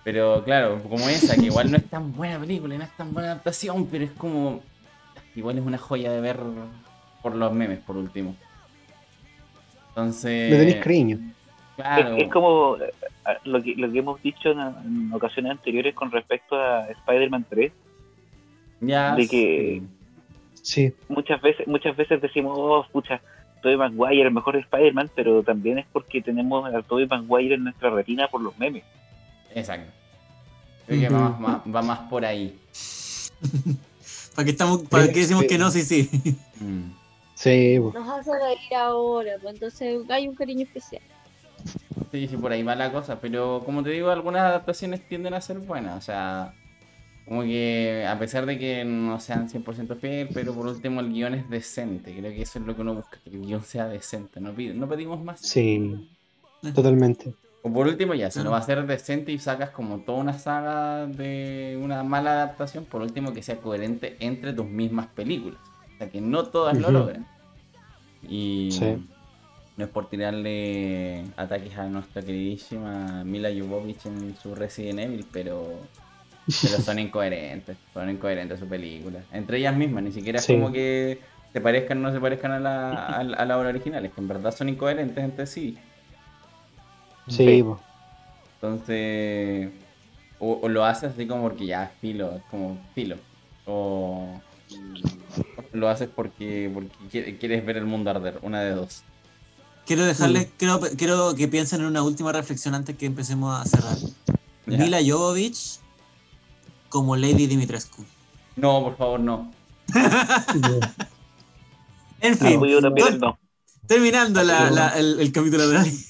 Pero 0.04 0.42
claro, 0.44 0.82
como 0.82 1.08
esa, 1.08 1.36
que 1.36 1.46
igual 1.46 1.70
no 1.70 1.76
es 1.76 1.84
tan 1.88 2.12
buena 2.12 2.38
película, 2.40 2.74
y 2.74 2.78
no 2.78 2.84
es 2.84 2.90
tan 2.96 3.12
buena 3.12 3.32
adaptación, 3.32 3.86
pero 3.86 4.04
es 4.04 4.10
como. 4.12 4.60
Igual 5.36 5.58
es 5.58 5.64
una 5.64 5.78
joya 5.78 6.10
de 6.12 6.20
ver 6.20 6.38
por 7.22 7.34
los 7.36 7.52
memes, 7.52 7.78
por 7.80 7.96
último. 7.96 8.34
Entonces. 9.90 10.50
Le 10.50 10.58
tenéis 10.58 10.76
cariño. 10.76 11.18
Claro. 11.76 12.16
Es, 12.16 12.24
es 12.24 12.30
como 12.32 12.76
eh, 12.76 12.90
lo 13.44 13.62
que, 13.62 13.74
lo 13.76 13.90
que 13.90 13.98
hemos 13.98 14.22
dicho 14.22 14.50
en, 14.50 14.58
en 14.60 15.12
ocasiones 15.12 15.52
anteriores 15.52 15.94
con 15.94 16.10
respecto 16.10 16.56
a 16.56 16.86
Spider-Man 16.88 17.46
3. 17.48 17.72
ya, 18.80 19.14
de 19.14 19.28
que- 19.28 19.82
sí. 19.82 19.88
Sí, 20.64 20.94
Muchas 21.08 21.40
veces, 21.42 21.66
muchas 21.66 21.96
veces 21.96 22.20
decimos, 22.22 22.54
oh, 22.56 22.86
pucha, 22.92 23.20
Tobey 23.62 23.76
Maguire, 23.76 24.22
el 24.28 24.30
mejor 24.32 24.54
Spider-Man, 24.56 25.10
pero 25.14 25.42
también 25.42 25.78
es 25.78 25.86
porque 25.92 26.22
tenemos 26.22 26.72
a 26.72 26.82
Tobey 26.82 27.06
Maguire 27.06 27.56
en 27.56 27.64
nuestra 27.64 27.90
retina 27.90 28.28
por 28.28 28.40
los 28.42 28.56
memes. 28.58 28.84
Exacto. 29.54 29.90
Creo 30.86 31.00
que 31.00 31.08
va, 31.08 31.28
más, 31.30 31.42
va- 31.66 31.72
va 31.72 31.82
más 31.82 31.98
por 32.10 32.24
ahí. 32.24 32.58
¿Para 34.34 34.44
qué, 34.46 34.50
estamos, 34.52 34.82
para 34.88 35.06
qué 35.08 35.20
decimos 35.20 35.44
que 35.44 35.58
no? 35.58 35.70
Sí, 35.70 35.82
sí. 35.82 36.08
Mm. 36.60 36.90
sí. 37.34 37.78
Nos 37.78 38.08
hace 38.08 38.30
reír 38.32 38.74
ahora, 38.76 39.32
pues 39.42 39.54
entonces 39.54 40.10
hay 40.10 40.28
un 40.28 40.34
cariño 40.34 40.62
especial. 40.64 41.02
Sí, 42.10 42.28
sí, 42.28 42.36
por 42.36 42.52
ahí 42.52 42.62
va 42.62 42.74
la 42.74 42.90
cosa, 42.92 43.20
pero 43.20 43.62
como 43.64 43.82
te 43.82 43.90
digo, 43.90 44.10
algunas 44.10 44.42
adaptaciones 44.42 45.06
tienden 45.08 45.34
a 45.34 45.40
ser 45.40 45.58
buenas, 45.58 45.96
o 45.98 46.00
sea, 46.00 46.54
como 47.26 47.42
que 47.42 48.04
a 48.08 48.18
pesar 48.18 48.46
de 48.46 48.58
que 48.58 48.84
no 48.84 49.18
sean 49.20 49.48
100% 49.48 49.96
fiel, 49.96 50.28
pero 50.34 50.52
por 50.54 50.66
último 50.66 51.00
el 51.00 51.12
guion 51.12 51.34
es 51.34 51.48
decente, 51.48 52.14
creo 52.16 52.32
que 52.32 52.42
eso 52.42 52.58
es 52.58 52.64
lo 52.66 52.74
que 52.74 52.80
uno 52.82 52.94
busca, 52.94 53.18
que 53.22 53.30
el 53.30 53.42
guion 53.42 53.62
sea 53.64 53.86
decente, 53.86 54.40
no, 54.40 54.52
pide- 54.54 54.74
no 54.74 54.88
pedimos 54.88 55.22
más. 55.22 55.40
sí, 55.40 56.08
totalmente. 56.74 57.34
O 57.64 57.72
por 57.72 57.86
último 57.86 58.14
ya, 58.14 58.28
si 58.30 58.40
no 58.40 58.50
va 58.50 58.58
a 58.58 58.62
ser 58.62 58.84
decente 58.86 59.30
y 59.30 59.38
sacas 59.38 59.70
como 59.70 59.98
toda 60.00 60.18
una 60.18 60.36
saga 60.38 61.06
de 61.06 61.78
una 61.80 62.02
mala 62.02 62.32
adaptación, 62.32 62.84
por 62.84 63.02
último 63.02 63.32
que 63.32 63.42
sea 63.42 63.58
coherente 63.58 64.16
entre 64.18 64.52
tus 64.52 64.66
mismas 64.66 65.06
películas, 65.06 65.60
o 65.94 65.98
sea, 65.98 66.10
que 66.10 66.20
no 66.20 66.44
todas 66.46 66.76
lo 66.76 66.90
logran. 66.90 67.24
Y 68.28 68.70
Sí. 68.72 69.06
no 69.76 69.84
es 69.84 69.90
por 69.90 70.08
tirarle 70.10 71.24
ataques 71.36 71.76
a 71.78 71.86
nuestra 71.88 72.22
queridísima 72.22 73.22
Mila 73.24 73.48
Jovovich 73.56 74.06
en 74.06 74.34
su 74.36 74.54
Resident 74.56 74.98
Evil, 74.98 75.24
pero, 75.32 75.78
pero 76.46 76.78
son 76.78 76.98
incoherentes, 76.98 77.76
son 77.94 78.10
incoherentes 78.10 78.58
su 78.58 78.66
película. 78.66 79.20
Entre 79.32 79.58
ellas 79.58 79.76
mismas, 79.76 80.02
ni 80.02 80.10
siquiera 80.12 80.40
es 80.40 80.46
como 80.46 80.72
que 80.72 81.20
se 81.52 81.60
parezcan 81.60 81.98
o 81.98 82.00
no 82.08 82.12
se 82.12 82.20
parezcan 82.20 82.50
a 82.52 82.58
la, 82.58 82.90
a, 83.06 83.18
a 83.20 83.44
la 83.44 83.58
obra 83.58 83.68
original, 83.68 84.04
es 84.04 84.12
que 84.12 84.20
en 84.20 84.26
verdad 84.26 84.50
son 84.52 84.68
incoherentes 84.68 85.22
entre 85.22 85.46
sí. 85.46 85.78
Sí, 87.28 87.62
po. 87.62 87.80
Entonces, 88.60 89.70
o, 90.38 90.60
o 90.62 90.68
lo 90.68 90.84
haces 90.84 91.12
así 91.12 91.26
como 91.26 91.42
porque 91.42 91.66
ya 91.66 91.84
es 91.84 91.90
filo, 92.00 92.36
es 92.36 92.42
como 92.50 92.78
filo. 92.94 93.16
O 93.66 94.40
lo 95.72 95.88
haces 95.88 96.08
porque, 96.14 96.70
porque 96.72 96.90
qui- 97.10 97.38
quieres 97.38 97.64
ver 97.64 97.76
el 97.76 97.84
mundo 97.86 98.10
arder, 98.10 98.38
una 98.42 98.60
de 98.60 98.72
dos. 98.72 99.02
Quiero 99.86 100.04
dejarles, 100.04 100.48
quiero, 100.58 100.80
quiero 100.96 101.34
que 101.34 101.48
piensen 101.48 101.80
en 101.80 101.86
una 101.86 102.02
última 102.02 102.30
reflexión 102.32 102.74
antes 102.74 102.96
que 102.96 103.06
empecemos 103.06 103.58
a 103.60 103.64
cerrar. 103.64 103.96
Mila 104.66 104.98
Jovovich 105.04 105.80
como 106.88 107.16
Lady 107.16 107.46
Dimitrescu. 107.46 108.04
No, 108.56 108.82
por 108.84 108.96
favor, 108.96 109.20
no. 109.20 109.50
En 112.20 112.38
fin, 112.38 112.60
no. 113.20 113.38
terminando 113.86 114.42
la- 114.44 114.70
No. 114.70 114.76
la- 114.76 114.98
el, 114.98 115.18
el 115.18 115.32
capítulo 115.32 115.68
de 115.68 115.78
hoy. 115.78 116.04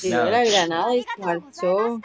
Tiró 0.00 0.24
Ya, 0.24 0.24
la 0.30 0.44
granada 0.44 0.94
y 0.96 1.02
se 1.02 1.22
marchó. 1.22 2.00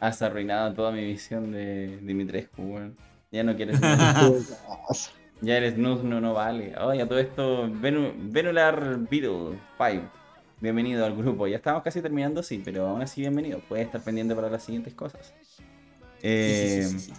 has 0.00 0.22
arruinado 0.22 0.72
toda 0.74 0.92
mi 0.92 1.04
visión 1.04 1.52
de 1.52 1.98
Dimitrescu, 2.02 2.62
weón. 2.62 2.96
Ya 3.30 3.42
no 3.44 3.54
quieres. 3.56 3.78
ya 5.40 5.56
eres 5.56 5.76
Nuz, 5.76 6.02
no, 6.02 6.20
no 6.20 6.32
vale. 6.34 6.74
Oye, 6.78 7.02
a 7.02 7.08
todo 7.08 7.18
esto, 7.18 7.68
Venu- 7.68 8.12
Venular 8.16 8.98
Beetle 9.10 9.58
5. 9.78 10.10
Bienvenido 10.60 11.04
al 11.04 11.14
grupo. 11.16 11.46
Ya 11.46 11.56
estamos 11.56 11.82
casi 11.82 12.00
terminando, 12.00 12.42
sí, 12.42 12.62
pero 12.64 12.88
aún 12.88 13.02
así 13.02 13.20
bienvenido. 13.20 13.60
Puedes 13.68 13.86
estar 13.86 14.00
pendiente 14.00 14.34
para 14.34 14.48
las 14.48 14.62
siguientes 14.64 14.94
cosas. 14.94 15.34
Eh, 16.22 16.82
Sí, 16.88 16.98
sí, 16.98 17.00
sí, 17.00 17.12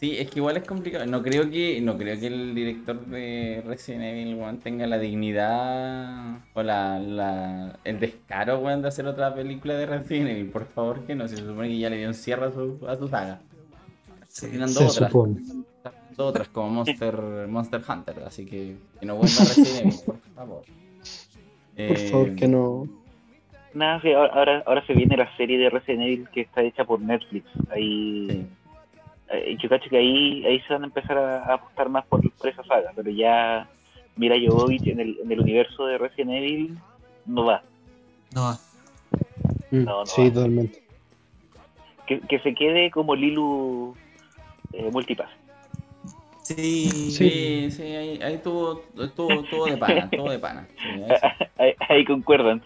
sí. 0.00 0.16
Es 0.18 0.30
que 0.30 0.38
igual 0.40 0.56
es 0.56 0.64
complicado. 0.64 1.04
No 1.06 1.22
creo 1.22 1.50
que, 1.50 1.80
no 1.80 1.96
creo 1.98 2.18
que 2.18 2.26
el 2.28 2.54
director 2.54 2.98
de 3.06 3.62
Resident 3.66 4.02
Evil 4.04 4.34
weón, 4.36 4.58
tenga 4.58 4.86
la 4.86 4.98
dignidad 4.98 6.38
o 6.54 6.62
la, 6.62 6.98
la- 6.98 7.78
el 7.84 8.00
descaro 8.00 8.58
weón, 8.60 8.82
de 8.82 8.88
hacer 8.88 9.06
otra 9.06 9.34
película 9.34 9.74
de 9.74 9.86
Resident 9.86 10.28
Evil. 10.30 10.46
Por 10.50 10.66
favor, 10.66 11.04
que 11.06 11.14
no. 11.14 11.28
Se 11.28 11.36
supone 11.36 11.68
que 11.68 11.78
ya 11.78 11.90
le 11.90 11.98
dio 11.98 12.08
un 12.08 12.14
cierre 12.14 12.46
a 12.46 12.50
su, 12.52 12.78
a 12.88 12.96
su 12.96 13.08
saga. 13.08 13.40
Sí. 14.28 14.42
Terminando 14.42 14.72
Se 14.74 14.84
otras, 14.84 15.10
supone. 15.10 15.40
otras 16.16 16.48
como 16.48 16.70
Monster, 16.70 17.14
Monster 17.48 17.80
Hunter. 17.88 18.16
Así 18.26 18.44
que 18.46 18.76
que 19.00 19.06
no 19.06 19.16
vuelva 19.16 19.34
a 19.34 19.44
Resident 19.44 19.80
Evil, 19.80 19.94
por 20.06 20.18
favor. 20.34 20.62
Por 20.62 20.72
Eh, 21.76 22.08
favor, 22.10 22.34
que 22.34 22.48
no. 22.48 22.88
Nada, 23.74 24.00
sí, 24.02 24.10
ahora, 24.12 24.32
ahora, 24.34 24.62
ahora 24.66 24.86
se 24.86 24.94
viene 24.94 25.16
la 25.16 25.34
serie 25.36 25.58
de 25.58 25.70
Resident 25.70 26.02
Evil 26.02 26.28
que 26.32 26.40
está 26.40 26.62
hecha 26.62 26.84
por 26.84 27.00
Netflix. 27.00 27.46
Ahí, 27.70 28.26
sí. 28.28 28.46
Eh, 29.30 29.56
yo 29.60 29.68
cacho 29.68 29.88
que 29.90 29.98
ahí, 29.98 30.44
ahí 30.46 30.60
se 30.60 30.72
van 30.72 30.82
a 30.82 30.86
empezar 30.86 31.16
a, 31.18 31.44
a 31.44 31.54
apostar 31.54 31.88
más 31.88 32.04
por, 32.06 32.20
por 32.32 32.48
esa 32.48 32.62
saga, 32.64 32.92
pero 32.94 33.10
ya 33.10 33.68
Mira 34.16 34.34
Jovovich 34.44 34.86
en 34.88 35.00
el, 35.00 35.16
en 35.22 35.30
el 35.32 35.40
universo 35.40 35.86
de 35.86 35.96
Resident 35.98 36.30
Evil 36.32 36.78
no 37.26 37.44
va. 37.44 37.62
No 38.34 38.42
va. 38.42 38.58
Mm, 39.70 39.84
No, 39.84 40.00
no 40.00 40.06
sí, 40.06 40.28
va. 40.28 40.34
totalmente. 40.34 40.82
Que, 42.06 42.20
que 42.20 42.38
se 42.40 42.54
quede 42.54 42.90
como 42.90 43.14
Lilu 43.14 43.94
eh, 44.72 44.90
Multipass. 44.90 45.30
Sí. 46.42 46.88
Sí, 47.10 47.70
sí, 47.70 47.82
ahí, 47.82 48.20
ahí 48.22 48.38
tuvo, 48.38 48.76
tuvo, 49.14 49.42
tuvo 49.44 49.66
de 49.66 49.76
pana, 49.76 50.08
tuvo 50.10 50.30
de 50.30 50.38
pana. 50.38 50.66
Sí, 50.78 51.02
ahí. 51.02 51.30
Ahí, 51.58 51.74
ahí 51.88 52.04
concuerdan. 52.04 52.62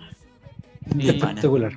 Sí. 0.92 1.08
Espectacular. 1.08 1.73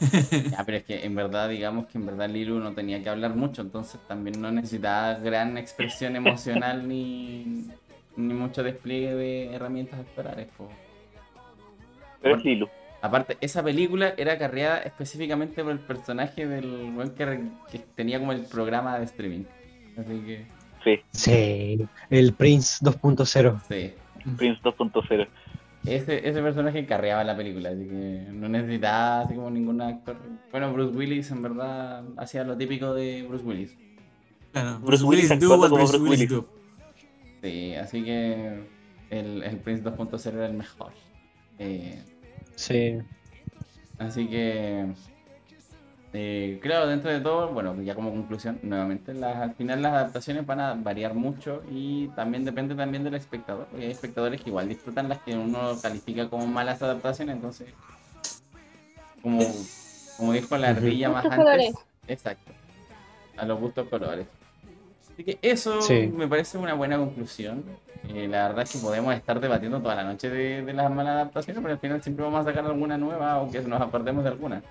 Ya, 0.50 0.64
pero 0.64 0.78
es 0.78 0.84
que 0.84 1.04
en 1.04 1.14
verdad, 1.14 1.48
digamos 1.48 1.86
que 1.86 1.98
en 1.98 2.06
verdad 2.06 2.28
Lilu 2.28 2.58
no 2.58 2.72
tenía 2.72 3.02
que 3.02 3.08
hablar 3.08 3.34
mucho, 3.36 3.62
entonces 3.62 4.00
también 4.08 4.40
no 4.40 4.50
necesitaba 4.50 5.14
gran 5.14 5.58
expresión 5.58 6.16
emocional 6.16 6.88
ni, 6.88 7.66
ni 8.16 8.34
mucho 8.34 8.62
despliegue 8.62 9.14
de 9.14 9.54
herramientas 9.54 10.00
actorales. 10.00 10.48
Pero 10.56 10.70
Bueno. 12.22 12.36
es 12.38 12.44
Lilu. 12.44 12.68
Aparte, 13.02 13.38
esa 13.40 13.62
película 13.62 14.12
era 14.16 14.36
carreada 14.36 14.78
específicamente 14.78 15.62
por 15.62 15.72
el 15.72 15.78
personaje 15.78 16.46
del 16.46 16.92
que, 17.16 17.40
que 17.72 17.78
tenía 17.94 18.18
como 18.18 18.32
el 18.32 18.42
programa 18.42 18.98
de 18.98 19.06
streaming. 19.06 19.44
Así 19.96 20.20
que, 20.26 20.46
Sí, 20.84 21.00
Sí, 21.10 21.86
el 22.08 22.32
Prince 22.32 22.84
2.0. 22.84 23.60
sí. 23.68 23.92
Prince 24.36 24.60
2.0. 24.62 25.26
Ese, 25.84 26.28
ese 26.28 26.42
personaje 26.42 26.84
carreaba 26.84 27.24
la 27.24 27.34
película, 27.36 27.70
así 27.70 27.84
que 27.86 28.26
no 28.32 28.48
necesitaba 28.50 29.22
así 29.22 29.34
como 29.34 29.50
ningún 29.50 29.80
actor. 29.80 30.16
Bueno, 30.50 30.72
Bruce 30.74 30.94
Willis 30.96 31.30
en 31.30 31.42
verdad 31.42 32.04
hacía 32.18 32.44
lo 32.44 32.56
típico 32.56 32.92
de 32.94 33.22
Bruce 33.26 33.44
Willis. 33.44 33.76
Claro. 34.52 34.78
Bruce 34.80 35.02
Bruce 35.02 35.04
Willis 35.04 35.30
Willis 35.30 35.40
do 35.40 35.48
what 35.50 35.68
como 35.70 35.76
Bruce 35.76 35.96
Bruce 35.98 36.10
Willis 36.10 36.30
Willis. 36.30 36.30
do. 36.30 36.48
Sí, 37.42 37.74
así 37.74 38.04
que 38.04 38.60
el, 39.08 39.42
el 39.42 39.56
Prince 39.58 39.82
2.0 39.82 40.34
era 40.34 40.46
el 40.46 40.54
mejor. 40.54 40.92
Eh, 41.58 42.02
Sí. 42.56 42.98
así 43.98 44.26
que, 44.28 44.86
eh, 46.12 46.58
claro, 46.62 46.86
dentro 46.88 47.10
de 47.10 47.20
todo, 47.20 47.48
bueno, 47.52 47.80
ya 47.82 47.94
como 47.94 48.10
conclusión, 48.10 48.58
nuevamente, 48.62 49.14
las, 49.14 49.36
al 49.36 49.54
final 49.54 49.80
las 49.82 49.92
adaptaciones 49.92 50.44
van 50.44 50.60
a 50.60 50.74
variar 50.74 51.14
mucho 51.14 51.62
y 51.70 52.08
también 52.16 52.44
depende 52.44 52.74
también 52.74 53.04
del 53.04 53.14
espectador. 53.14 53.66
Porque 53.66 53.84
hay 53.86 53.92
espectadores 53.92 54.40
que 54.40 54.50
igual 54.50 54.68
disfrutan 54.68 55.08
las 55.08 55.18
que 55.18 55.36
uno 55.36 55.76
califica 55.80 56.28
como 56.28 56.46
malas 56.46 56.82
adaptaciones, 56.82 57.36
entonces, 57.36 57.68
como, 59.22 59.40
como 60.16 60.32
dijo 60.32 60.56
la 60.56 60.70
ardilla 60.70 61.10
más 61.10 61.24
antes, 61.24 61.38
colores. 61.38 61.74
exacto, 62.08 62.52
a 63.36 63.44
los 63.46 63.60
gustos 63.60 63.88
colores. 63.88 64.26
Así 65.12 65.24
que 65.24 65.38
eso 65.42 65.80
Sí. 65.82 66.10
me 66.14 66.26
parece 66.26 66.58
una 66.58 66.74
buena 66.74 66.96
conclusión. 66.96 67.64
Eh, 68.08 68.26
la 68.28 68.48
verdad 68.48 68.62
es 68.64 68.72
que 68.72 68.78
podemos 68.78 69.14
estar 69.14 69.38
debatiendo 69.38 69.78
toda 69.80 69.94
la 69.94 70.04
noche 70.04 70.30
de, 70.30 70.62
de 70.64 70.72
las 70.72 70.90
malas 70.90 71.14
adaptaciones, 71.16 71.60
pero 71.62 71.74
al 71.74 71.78
final 71.80 72.02
siempre 72.02 72.24
vamos 72.24 72.40
a 72.40 72.44
sacar 72.50 72.64
alguna 72.64 72.96
nueva, 72.96 73.32
aunque 73.32 73.60
nos 73.60 73.80
acordemos 73.80 74.24
de 74.24 74.30
alguna. 74.30 74.62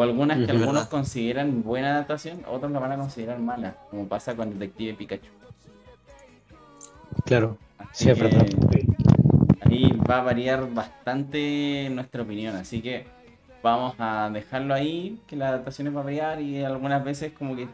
O 0.00 0.02
algunas 0.02 0.38
que 0.38 0.50
algunos 0.50 0.74
Verdad. 0.76 0.88
consideran 0.88 1.62
buena 1.62 1.90
adaptación, 1.92 2.42
otros 2.48 2.72
la 2.72 2.78
van 2.78 2.92
a 2.92 2.96
considerar 2.96 3.38
mala, 3.38 3.74
como 3.90 4.08
pasa 4.08 4.34
con 4.34 4.48
Detective 4.58 4.94
Pikachu. 4.94 5.30
Claro. 7.26 7.58
Así 7.76 8.04
Sí, 8.04 8.10
es 8.10 8.16
que 8.16 8.24
verdad. 8.24 8.46
Ahí 9.60 9.92
va 10.10 10.20
a 10.20 10.22
variar 10.22 10.72
bastante 10.72 11.90
nuestra 11.92 12.22
opinión, 12.22 12.56
así 12.56 12.80
que 12.80 13.04
vamos 13.62 13.94
a 13.98 14.30
dejarlo 14.32 14.72
ahí, 14.72 15.20
que 15.26 15.36
las 15.36 15.50
adaptaciones 15.50 15.94
va 15.94 16.00
a 16.00 16.04
variar 16.04 16.40
y 16.40 16.64
algunas 16.64 17.04
veces 17.04 17.32
como 17.32 17.54
que 17.54 17.68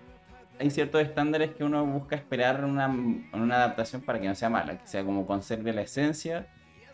hay 0.59 0.71
ciertos 0.71 1.03
estándares 1.03 1.53
que 1.55 1.63
uno 1.63 1.87
busca 1.87 2.17
esperar 2.17 2.65
una, 2.65 2.87
en 2.87 3.29
una 3.41 3.55
adaptación 3.55 4.03
para 4.03 4.21
que 4.21 4.27
no 4.27 4.35
sea 4.35 4.51
mala, 4.51 4.79
que 4.79 4.87
sea 4.89 5.05
como 5.05 5.29
conserve 5.29 5.73
la 5.73 5.83
esencia 5.83 6.49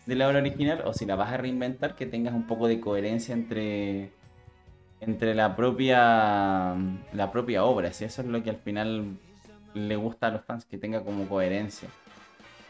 de 0.05 0.15
la 0.15 0.27
obra 0.27 0.37
original 0.37 0.83
o 0.85 0.93
si 0.93 1.07
la 1.07 1.15
vas 1.15 1.33
a 1.33 1.37
reinventar 1.37 1.95
que 1.95 2.05
tengas 2.05 2.35
un 2.35 2.45
poco 2.45 2.67
de 2.67 2.79
coherencia 2.79 3.33
entre 3.33 4.11
entre 5.05 5.35
la 5.35 5.55
propia 5.55 6.75
la 7.13 7.31
propia 7.31 7.63
obra, 7.63 7.91
si 7.93 8.05
eso 8.05 8.21
es 8.21 8.27
lo 8.27 8.41
que 8.43 8.49
al 8.49 8.57
final 8.57 9.17
le 9.73 9.95
gusta 9.95 10.27
a 10.27 10.31
los 10.31 10.43
fans, 10.43 10.65
que 10.65 10.77
tenga 10.77 11.03
como 11.03 11.27
coherencia. 11.27 11.89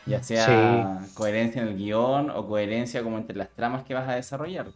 Ya 0.06 0.22
sea 0.22 1.00
coherencia 1.14 1.62
en 1.62 1.70
el 1.70 1.78
guion 1.78 2.30
o 2.30 2.48
coherencia 2.48 3.04
como 3.04 3.18
entre 3.18 3.38
las 3.38 3.50
tramas 3.50 3.84
que 3.84 3.94
vas 3.94 4.08
a 4.10 4.16
desarrollar. 4.16 4.68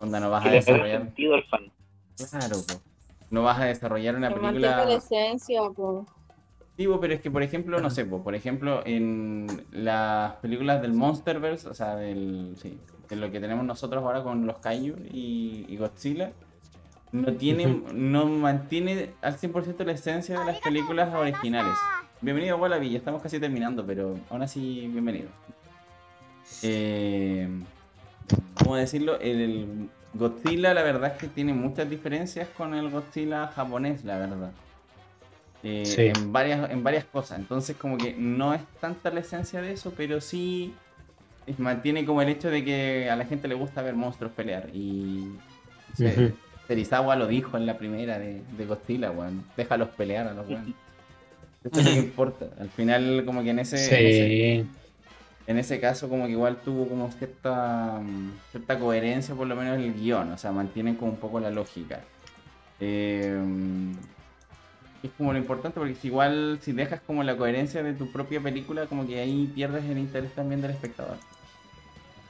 Onda 0.00 0.20
no 0.20 0.30
vas 0.30 0.46
a 0.46 0.50
desarrollar. 0.50 1.02
sentido 1.02 1.34
al 1.34 1.44
fan. 1.44 1.72
Claro, 2.16 2.56
po. 2.66 2.80
no 3.30 3.42
vas 3.42 3.58
a 3.60 3.66
desarrollar 3.66 4.16
una 4.16 4.30
mantenga 4.30 4.52
la 4.52 4.84
película. 4.84 4.94
esencia, 4.96 5.60
po. 5.74 6.06
Sí, 6.76 6.86
po, 6.86 7.00
pero 7.00 7.12
es 7.12 7.20
que, 7.20 7.30
por 7.30 7.42
ejemplo, 7.42 7.80
no 7.80 7.90
sé, 7.90 8.04
po, 8.06 8.22
por 8.22 8.34
ejemplo, 8.34 8.82
en 8.86 9.66
las 9.72 10.36
películas 10.36 10.80
del 10.80 10.94
Monsterverse, 10.94 11.68
o 11.68 11.74
sea, 11.74 11.96
del, 11.96 12.54
sí, 12.56 12.78
de 13.08 13.16
lo 13.16 13.30
que 13.30 13.40
tenemos 13.40 13.64
nosotros 13.64 14.02
ahora 14.02 14.22
con 14.22 14.46
los 14.46 14.58
Kaiju 14.58 14.96
y, 15.10 15.66
y 15.68 15.76
Godzilla, 15.76 16.32
no 17.12 17.32
tiene, 17.34 17.82
no 17.94 18.26
mantiene 18.26 19.10
al 19.22 19.36
100% 19.38 19.84
la 19.84 19.92
esencia 19.92 20.38
de 20.38 20.44
las 20.46 20.58
películas 20.60 21.12
originales. 21.14 21.74
Bienvenido 22.20 22.56
a 22.56 22.58
Wallaby, 22.58 22.90
ya 22.90 22.98
estamos 22.98 23.22
casi 23.22 23.38
terminando, 23.40 23.84
pero 23.86 24.18
aún 24.30 24.42
así, 24.42 24.88
bienvenido. 24.92 25.28
Eh, 26.62 27.48
¿Cómo 28.54 28.76
decirlo? 28.76 29.18
El 29.20 29.88
Godzilla, 30.14 30.74
la 30.74 30.82
verdad 30.82 31.12
es 31.12 31.18
que 31.18 31.28
tiene 31.28 31.52
muchas 31.54 31.88
diferencias 31.88 32.48
con 32.56 32.74
el 32.74 32.90
Godzilla 32.90 33.46
japonés, 33.48 34.04
la 34.04 34.18
verdad. 34.18 34.50
Eh, 35.62 35.84
Sí. 35.86 36.02
en, 36.14 36.32
varias, 36.32 36.70
en 36.70 36.82
varias 36.84 37.04
cosas. 37.04 37.38
Entonces, 37.38 37.76
como 37.76 37.96
que 37.98 38.14
no 38.16 38.54
es 38.54 38.60
tanta 38.80 39.10
la 39.10 39.20
esencia 39.20 39.60
de 39.60 39.72
eso, 39.72 39.92
pero 39.96 40.20
sí 40.20 40.74
mantiene 41.56 42.04
como 42.04 42.20
el 42.22 42.28
hecho 42.28 42.50
de 42.50 42.64
que 42.64 43.08
a 43.10 43.16
la 43.16 43.24
gente 43.24 43.48
le 43.48 43.54
gusta 43.54 43.82
ver 43.82 43.94
monstruos 43.94 44.32
pelear. 44.32 44.68
Y 44.74 45.32
se- 45.94 46.26
Ujú. 46.26 46.34
Serizawa 46.68 47.16
lo 47.16 47.26
dijo 47.26 47.56
en 47.56 47.66
la 47.66 47.76
primera 47.78 48.18
de, 48.18 48.42
de 48.56 48.66
Godzilla, 48.66 49.10
weón. 49.10 49.44
Déjalos 49.56 49.88
pelear 49.90 50.28
a 50.28 50.34
los 50.34 50.46
weones. 50.48 50.74
Esto 51.64 51.80
es 51.80 51.86
lo 51.86 51.92
que 51.92 51.98
importa. 51.98 52.46
Al 52.60 52.68
final, 52.70 53.24
como 53.26 53.42
que 53.42 53.50
en 53.50 53.58
ese, 53.58 53.76
en 53.76 53.82
ese, 53.82 54.64
Sí. 54.64 54.70
en 55.48 55.58
ese 55.58 55.80
caso, 55.80 56.08
como 56.08 56.26
que 56.26 56.32
igual 56.32 56.58
tuvo 56.64 56.86
como 56.88 57.10
cierta, 57.10 58.00
cierta 58.52 58.78
coherencia, 58.78 59.34
por 59.34 59.46
lo 59.48 59.56
menos 59.56 59.76
en 59.78 59.84
el 59.84 59.94
guion. 59.94 60.30
O 60.32 60.38
sea, 60.38 60.52
mantienen 60.52 60.94
como 60.94 61.12
un 61.12 61.18
poco 61.18 61.40
la 61.40 61.50
lógica. 61.50 62.00
Eh, 62.80 63.36
es 65.02 65.10
como 65.16 65.32
lo 65.32 65.38
importante, 65.38 65.78
porque 65.80 65.94
si 65.94 66.08
igual 66.08 66.58
si 66.62 66.72
dejas 66.72 67.00
como 67.00 67.22
la 67.24 67.36
coherencia 67.36 67.82
de 67.82 67.92
tu 67.94 68.10
propia 68.12 68.40
película, 68.40 68.86
como 68.86 69.06
que 69.06 69.18
ahí 69.20 69.50
pierdes 69.54 69.84
el 69.84 69.98
interés 69.98 70.32
también 70.32 70.60
del 70.60 70.72
espectador. 70.72 71.16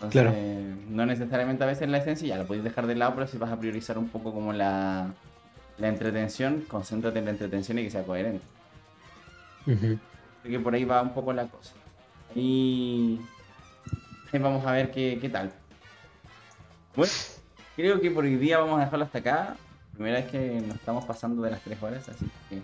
Entonces, 0.01 0.23
Claro. 0.23 0.37
no 0.91 1.07
necesariamente 1.07 1.65
a 1.65 1.67
veces 1.67 1.89
la 1.89 1.99
esencia 1.99 2.29
ya 2.29 2.37
la 2.39 2.45
podéis 2.45 2.65
dejar 2.65 2.87
de 2.87 2.95
lado, 2.95 3.15
pero 3.15 3.27
si 3.27 3.37
vas 3.39 3.51
a 3.51 3.59
priorizar 3.59 3.99
un 3.99 4.09
poco 4.09 4.33
como 4.33 4.53
la, 4.53 5.09
la 5.79 5.89
entretención, 5.89 6.65
concéntrate 6.69 7.19
en 7.19 7.25
la 7.25 7.31
entretención 7.33 7.79
y 7.79 7.83
que 7.85 7.91
sea 7.91 8.05
coherente. 8.05 8.45
Ujú. 9.67 9.99
Así 10.41 10.51
que 10.51 10.61
por 10.61 10.75
ahí 10.75 10.85
va 10.85 11.03
un 11.03 11.13
poco 11.15 11.33
la 11.33 11.47
cosa. 11.47 11.73
Y 12.35 13.19
ahí 14.33 14.39
vamos 14.39 14.65
a 14.65 14.73
ver 14.73 14.91
qué, 14.93 15.19
qué 15.21 15.29
tal. 15.29 15.53
Bueno, 16.95 17.13
creo 17.77 18.01
que 18.01 18.11
por 18.11 18.25
hoy 18.25 18.37
día 18.37 18.59
vamos 18.59 18.81
a 18.81 18.85
dejarlo 18.85 19.05
hasta 19.05 19.19
acá. 19.19 19.57
Primera 19.95 20.19
vez 20.21 20.31
que 20.31 20.61
nos 20.65 20.77
estamos 20.77 21.05
pasando 21.05 21.43
de 21.43 21.51
las 21.51 21.61
3 21.63 21.83
horas, 21.83 22.09
así 22.09 22.25
que 22.51 22.57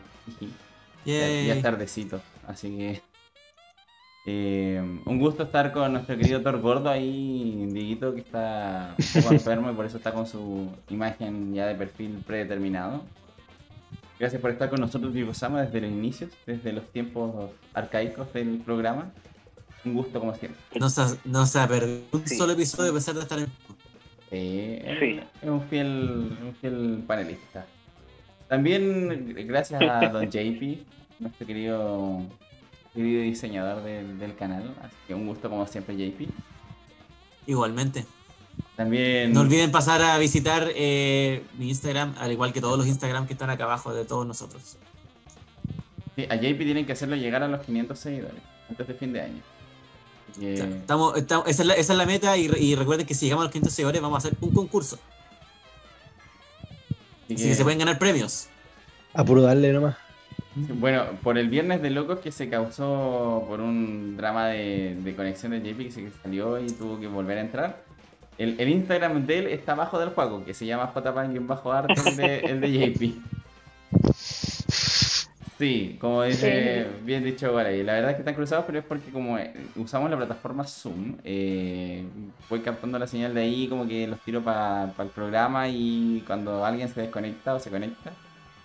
ya, 1.04 1.26
Yay. 1.26 1.46
ya 1.48 1.54
es 1.54 1.62
tardecito. 1.62 2.20
Así 2.46 2.76
que 2.76 3.02
eh, 4.26 4.80
un 5.04 5.18
gusto 5.18 5.42
estar 5.42 5.72
con 5.72 5.92
nuestro 5.92 6.16
querido 6.16 6.40
Thor 6.40 6.60
Gordo 6.60 6.88
ahí, 6.88 7.66
Dieguito, 7.70 8.14
que 8.14 8.20
está 8.20 8.94
un 8.98 9.22
poco 9.22 9.34
enfermo 9.34 9.70
y 9.70 9.74
por 9.74 9.84
eso 9.86 9.98
está 9.98 10.12
con 10.12 10.26
su 10.26 10.70
imagen 10.90 11.52
ya 11.54 11.66
de 11.66 11.74
perfil 11.74 12.22
predeterminado. 12.26 13.02
Gracias 14.18 14.40
por 14.40 14.50
estar 14.50 14.70
con 14.70 14.80
nosotros, 14.80 15.12
Diego 15.12 15.34
Sama, 15.34 15.62
desde 15.62 15.80
los 15.80 15.90
inicios, 15.90 16.30
desde 16.46 16.72
los 16.72 16.84
tiempos 16.92 17.50
arcaicos 17.74 18.32
del 18.32 18.58
programa. 18.64 19.10
Un 19.84 19.92
gusto 19.94 20.18
como 20.20 20.34
siempre. 20.34 20.58
No 20.80 20.88
se, 20.88 21.02
ha- 21.02 21.16
no 21.24 21.44
se 21.44 21.58
ha 21.58 21.68
perdido 21.68 22.00
un 22.12 22.26
Sí. 22.26 22.36
solo 22.36 22.52
episodio 22.54 22.92
a 22.92 22.94
pesar 22.94 23.14
de 23.16 23.20
estar 23.20 23.38
en. 23.38 23.46
Eh, 24.30 24.96
Sí. 24.98 25.20
Es 25.42 25.48
un 25.50 25.60
fiel, 25.62 26.36
un 26.42 26.54
fiel 26.60 27.04
panelista. 27.06 27.66
También 28.48 29.34
gracias 29.46 29.82
a 29.82 30.08
Don 30.12 30.30
JP, 30.30 30.78
nuestro 31.18 31.46
querido, 31.46 32.22
querido 32.94 33.22
diseñador 33.22 33.82
del, 33.82 34.18
del 34.18 34.34
canal. 34.36 34.74
Así 34.82 34.94
que 35.06 35.14
un 35.14 35.26
gusto 35.26 35.50
como 35.50 35.66
siempre, 35.66 35.96
JP. 35.96 36.28
Igualmente. 37.46 38.06
También 38.76 39.32
No 39.32 39.40
olviden 39.40 39.70
pasar 39.72 40.00
a 40.02 40.16
visitar 40.18 40.68
eh, 40.74 41.42
mi 41.58 41.68
Instagram, 41.68 42.14
al 42.18 42.30
igual 42.32 42.52
que 42.52 42.60
todos 42.60 42.78
los 42.78 42.86
Instagram 42.86 43.26
que 43.26 43.32
están 43.32 43.50
acá 43.50 43.64
abajo 43.64 43.92
de 43.92 44.04
todos 44.04 44.26
nosotros. 44.26 44.76
sí, 46.16 46.26
a 46.30 46.36
JP 46.36 46.58
tienen 46.58 46.86
que 46.86 46.92
hacerlo 46.92 47.16
llegar 47.16 47.42
a 47.42 47.48
los 47.48 47.60
500 47.64 47.98
seguidores 47.98 48.40
antes 48.70 48.86
de 48.86 48.94
fin 48.94 49.12
de 49.12 49.20
año. 49.22 49.42
Que- 50.38 50.54
estamos, 50.54 51.16
estamos- 51.16 51.48
esa, 51.48 51.62
es 51.62 51.68
la, 51.68 51.74
esa 51.74 51.92
es 51.92 51.98
la 51.98 52.06
meta 52.06 52.36
y, 52.36 52.48
re- 52.48 52.60
y 52.60 52.74
recuerden 52.76 53.06
que 53.06 53.14
si 53.14 53.26
llegamos 53.26 53.42
a 53.42 53.46
los 53.46 53.52
500 53.52 53.72
seguidores 53.72 54.00
vamos 54.02 54.24
a 54.24 54.28
hacer 54.28 54.38
un 54.40 54.52
concurso. 54.52 54.98
así 57.24 57.34
Así 57.34 57.36
que- 57.36 57.48
que 57.50 57.54
se 57.54 57.62
pueden 57.64 57.78
ganar 57.80 57.98
premios. 57.98 58.46
A 59.14 59.24
puro 59.24 59.42
darle 59.42 59.72
nomás. 59.72 59.96
Bueno, 60.56 61.04
por 61.22 61.36
el 61.36 61.48
viernes 61.48 61.82
de 61.82 61.90
locos 61.90 62.20
que 62.20 62.30
se 62.30 62.48
causó 62.48 63.44
por 63.48 63.60
un 63.60 64.16
drama 64.16 64.48
de, 64.48 64.96
de 65.02 65.16
conexión 65.16 65.52
de 65.52 65.60
JP 65.60 65.78
que 65.78 65.90
se 65.90 66.10
salió 66.22 66.60
y 66.60 66.66
tuvo 66.68 67.00
que 67.00 67.08
volver 67.08 67.38
a 67.38 67.40
entrar. 67.40 67.84
El, 68.38 68.58
el 68.60 68.68
Instagram 68.68 69.26
de 69.26 69.38
él 69.38 69.46
está 69.48 69.72
abajo 69.72 69.98
del 69.98 70.10
juego, 70.10 70.44
que 70.44 70.54
se 70.54 70.66
llama 70.66 70.92
jpan-art, 70.92 71.90
el 72.06 72.16
de, 72.16 72.38
el 72.40 72.60
de 72.60 72.72
JP. 72.72 73.14
Sí, 75.58 75.96
como 76.00 76.24
dice 76.24 76.86
bien 77.04 77.22
dicho 77.22 77.56
ahí. 77.56 77.84
La 77.84 77.94
verdad 77.94 78.10
es 78.10 78.16
que 78.16 78.22
están 78.22 78.34
cruzados, 78.34 78.64
pero 78.66 78.80
es 78.80 78.84
porque 78.84 79.10
como 79.12 79.38
eh, 79.38 79.54
usamos 79.76 80.10
la 80.10 80.16
plataforma 80.16 80.64
Zoom, 80.64 81.16
eh, 81.22 82.04
voy 82.50 82.60
captando 82.60 82.98
la 82.98 83.06
señal 83.06 83.34
de 83.34 83.42
ahí, 83.42 83.68
como 83.68 83.86
que 83.86 84.06
los 84.08 84.20
tiro 84.20 84.42
para 84.42 84.92
el 84.98 85.08
programa 85.10 85.68
y 85.68 86.24
cuando 86.26 86.64
alguien 86.64 86.88
se 86.88 87.02
desconecta 87.02 87.54
o 87.54 87.60
se 87.60 87.70
conecta, 87.70 88.12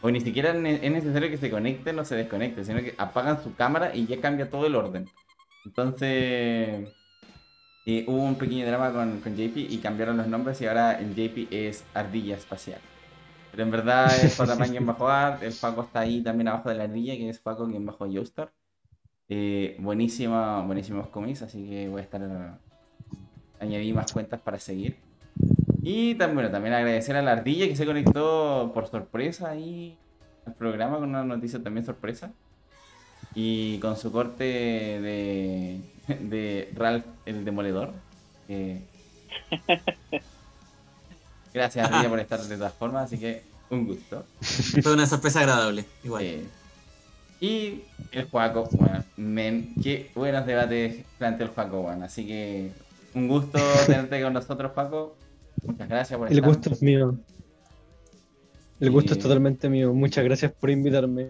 o 0.02 0.12
ni 0.12 0.22
siquiera 0.22 0.52
es 0.52 0.92
necesario 0.92 1.30
que 1.30 1.38
se 1.38 1.50
conecten 1.50 2.00
o 2.00 2.06
se 2.06 2.16
desconecten, 2.16 2.66
sino 2.66 2.80
que 2.80 2.96
apagan 2.98 3.44
su 3.44 3.56
cámara 3.56 3.96
y 3.96 4.06
ya 4.06 4.22
cambia 4.22 4.50
todo 4.50 4.66
el 4.66 4.76
orden. 4.76 5.10
Entonces, 5.66 6.90
eh, 7.86 8.06
hubo 8.08 8.24
un 8.24 8.36
pequeño 8.36 8.66
drama 8.66 8.94
con, 8.94 9.20
con 9.20 9.36
JP 9.36 9.58
y 9.58 9.78
cambiaron 9.80 10.18
los 10.18 10.28
nombres 10.28 10.62
y 10.62 10.68
ahora 10.68 11.00
el 11.00 11.16
JP 11.16 11.52
es 11.52 11.84
Ardilla 11.94 12.36
Espacial. 12.36 12.80
Pero 13.52 13.64
en 13.64 13.72
verdad 13.72 14.06
es 14.24 14.38
Jpan 14.38 14.70
quien 14.70 14.86
bajo 14.86 15.10
art, 15.10 15.42
el 15.44 15.54
Paco 15.54 15.82
está 15.82 16.02
ahí 16.02 16.22
también 16.22 16.48
abajo 16.48 16.70
de 16.70 16.76
la 16.76 16.84
ardilla, 16.84 17.16
que 17.16 17.30
es 17.30 17.40
Paco 17.40 17.68
quien 17.68 17.86
bajo 17.86 18.06
Joestar. 18.06 18.52
Eh, 19.28 19.76
buenísima, 19.80 20.62
buenísimos 20.66 21.08
cómics, 21.10 21.42
así 21.42 21.68
que 21.68 21.90
voy 21.90 22.02
a 22.02 22.04
estar 22.04 22.60
añadí 23.60 23.92
más 23.94 24.12
cuentas 24.12 24.40
para 24.40 24.60
seguir. 24.60 24.98
Y 25.82 26.16
también, 26.16 26.36
bueno, 26.36 26.52
también 26.52 26.74
agradecer 26.74 27.16
a 27.16 27.22
la 27.22 27.32
ardilla 27.32 27.68
que 27.68 27.76
se 27.76 27.86
conectó 27.86 28.72
por 28.74 28.88
sorpresa 28.88 29.50
ahí 29.50 29.98
al 30.46 30.54
programa 30.54 30.98
con 30.98 31.10
una 31.10 31.24
noticia 31.24 31.62
también 31.62 31.86
sorpresa. 31.86 32.32
Y 33.36 33.78
con 33.80 33.96
su 33.96 34.12
corte 34.12 34.44
de, 34.44 35.82
de 36.20 36.70
Ralph 36.76 37.06
el 37.26 37.46
Demoledor. 37.46 37.94
Gracias 41.54 41.88
Ardilla 41.88 42.10
por 42.10 42.20
estar 42.20 42.40
de 42.42 42.58
todas 42.58 42.74
formas, 42.74 43.06
así 43.06 43.20
que 43.20 43.44
un 43.70 43.86
gusto. 43.86 44.26
Fue 44.42 44.94
una 44.94 45.06
sorpresa 45.06 45.42
agradable. 45.42 45.86
Igual. 46.04 46.24
Eh, 46.24 46.44
y 47.40 47.84
el 48.12 48.26
Juaco, 48.26 48.68
bueno, 48.72 49.04
men, 49.16 49.74
qué 49.82 50.12
buenos 50.14 50.46
debates 50.46 51.06
planteó 51.18 51.46
el 51.46 51.54
Juaco, 51.54 51.84
bueno, 51.84 52.04
así 52.06 52.28
que 52.28 52.72
un 53.14 53.30
gusto 53.30 53.60
tenerte 53.86 54.22
con 54.22 54.34
nosotros, 54.34 54.72
Juaco. 54.74 55.16
Muchas 55.64 55.90
gracias 55.90 56.18
por 56.18 56.28
El 56.28 56.34
estar. 56.38 56.50
gusto 56.50 56.70
es 56.74 56.82
mío. 56.82 57.18
El 58.80 58.92
gusto 58.92 59.14
es 59.14 59.20
totalmente 59.20 59.70
mío. 59.70 59.94
Muchas 59.94 60.24
gracias 60.24 60.52
por 60.54 60.70
invitarme. 60.70 61.30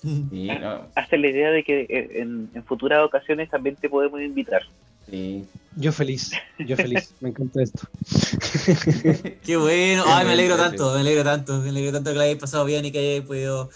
Sí, 0.00 0.48
no, 0.60 0.86
Hazte 0.94 1.18
la 1.18 1.28
idea 1.28 1.50
de 1.50 1.62
que 1.64 1.86
en, 1.90 2.48
en 2.54 2.64
futuras 2.64 3.00
ocasiones 3.04 3.50
también 3.50 3.76
te 3.76 3.88
podemos 3.88 4.20
invitar. 4.20 4.62
sí. 5.08 5.44
Yo 5.76 5.90
feliz, 5.90 6.30
yo 6.60 6.76
feliz. 6.76 7.12
Me 7.20 7.30
encanta 7.30 7.60
esto. 7.60 7.88
Qué 9.44 9.56
bueno, 9.56 10.04
ay, 10.06 10.24
me 10.24 10.34
alegro 10.34 10.56
tanto, 10.56 10.94
me 10.94 11.00
alegro 11.00 11.24
tanto, 11.24 11.58
me 11.58 11.70
alegro 11.70 11.90
tanto 11.90 12.12
que 12.12 12.16
la 12.16 12.22
hayáis 12.22 12.38
pasado 12.38 12.64
bien 12.64 12.84
y 12.84 12.92
que 12.92 13.00
hayáis 13.00 13.22
podido 13.22 13.70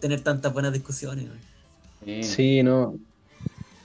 tener 0.00 0.22
tantas 0.22 0.50
buenas 0.54 0.72
discusiones. 0.72 1.26
Sí, 2.22 2.62
no. 2.62 2.96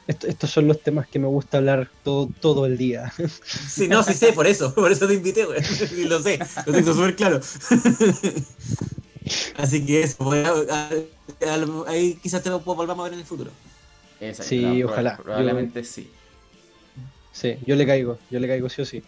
Esto- 0.08 0.28
estos 0.28 0.50
son 0.52 0.68
los 0.68 0.82
temas 0.82 1.08
que 1.08 1.20
me 1.20 1.28
gusta 1.28 1.58
hablar 1.58 1.90
todo, 2.04 2.30
todo 2.40 2.66
el 2.66 2.78
día. 2.78 3.12
Sí, 3.68 3.88
no, 3.88 4.04
sí 4.04 4.14
sé, 4.14 4.34
por 4.34 4.48
eso, 4.48 4.74
por 4.74 4.92
eso 4.92 5.08
te 5.08 5.14
invité, 5.16 5.46
güey. 5.46 5.60
Y 5.98 6.04
lo 6.06 6.22
sé, 6.22 6.40
lo 6.66 6.74
tengo 6.74 6.94
súper 6.94 7.16
claro. 7.16 7.40
Así 9.58 9.86
que 9.86 10.04
eso, 10.04 10.24
pues, 10.24 10.48
a- 10.48 10.74
a- 10.74 11.54
a- 11.54 11.90
ahí 11.90 12.16
quizás 12.22 12.42
te 12.42 12.50
lo 12.50 12.60
volvamos 12.62 13.02
a 13.02 13.04
ver 13.06 13.14
en 13.14 13.20
el 13.20 13.26
futuro. 13.26 13.52
Exacto, 14.20 14.50
Sí, 14.50 14.84
ojalá. 14.84 15.18
Probablemente 15.18 15.84
sí. 15.84 16.10
Sí, 17.34 17.58
yo 17.66 17.76
le 17.76 17.86
caigo, 17.86 18.18
yo 18.32 18.40
le 18.40 18.48
caigo 18.48 18.70
sí 18.70 18.82
o 18.82 18.86
sí. 18.86 19.04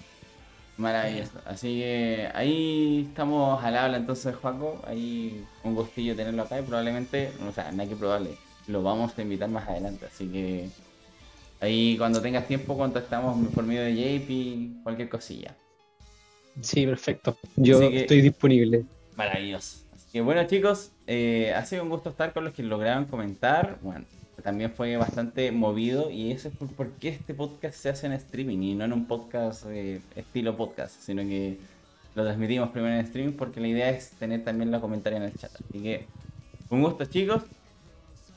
Maravilloso. 0.77 1.31
Así 1.45 1.79
que 1.79 2.29
ahí 2.33 3.05
estamos 3.09 3.63
al 3.63 3.75
habla 3.77 3.97
entonces, 3.97 4.35
Juaco. 4.35 4.81
Ahí 4.87 5.43
un 5.63 5.75
gustillo 5.75 6.15
tenerlo 6.15 6.43
acá 6.43 6.59
y 6.59 6.63
probablemente, 6.63 7.31
o 7.47 7.51
sea, 7.51 7.71
nada 7.71 7.89
que 7.89 7.95
probable, 7.95 8.37
lo 8.67 8.83
vamos 8.83 9.13
a 9.17 9.21
invitar 9.21 9.49
más 9.49 9.67
adelante. 9.67 10.05
Así 10.05 10.27
que 10.27 10.69
ahí 11.59 11.97
cuando 11.97 12.21
tengas 12.21 12.47
tiempo 12.47 12.77
contactamos 12.77 13.47
por 13.49 13.63
medio 13.63 13.81
de 13.83 13.95
JP, 13.95 14.83
cualquier 14.83 15.09
cosilla. 15.09 15.55
Sí, 16.61 16.85
perfecto. 16.85 17.37
Yo 17.55 17.79
que- 17.79 18.01
estoy 18.01 18.21
disponible. 18.21 18.85
Maravilloso. 19.15 19.79
Así 19.93 20.05
que 20.13 20.21
bueno 20.21 20.43
chicos, 20.47 20.91
eh, 21.07 21.53
ha 21.55 21.65
sido 21.65 21.83
un 21.83 21.89
gusto 21.89 22.09
estar 22.09 22.33
con 22.33 22.43
los 22.43 22.53
que 22.53 22.63
lograron 22.63 23.05
comentar. 23.05 23.77
Bueno, 23.81 24.05
también 24.43 24.71
fue 24.71 24.95
bastante 24.97 25.51
movido 25.51 26.09
y 26.09 26.31
eso 26.31 26.47
es 26.47 26.55
por, 26.55 26.69
por 26.69 26.91
qué 26.93 27.09
este 27.09 27.33
podcast 27.33 27.75
se 27.77 27.89
hace 27.89 28.07
en 28.07 28.13
streaming 28.13 28.57
y 28.61 28.75
no 28.75 28.85
en 28.85 28.93
un 28.93 29.05
podcast 29.07 29.65
eh, 29.67 29.99
estilo 30.15 30.55
podcast, 30.55 30.95
sino 31.01 31.21
que 31.23 31.57
lo 32.15 32.23
transmitimos 32.23 32.69
primero 32.69 32.95
en 32.95 33.01
streaming 33.05 33.33
porque 33.33 33.59
la 33.59 33.67
idea 33.67 33.89
es 33.89 34.11
tener 34.11 34.43
también 34.43 34.71
los 34.71 34.81
comentarios 34.81 35.21
en 35.21 35.27
el 35.27 35.33
chat. 35.35 35.51
Así 35.53 35.81
que 35.83 36.05
un 36.69 36.81
gusto 36.81 37.05
chicos. 37.05 37.43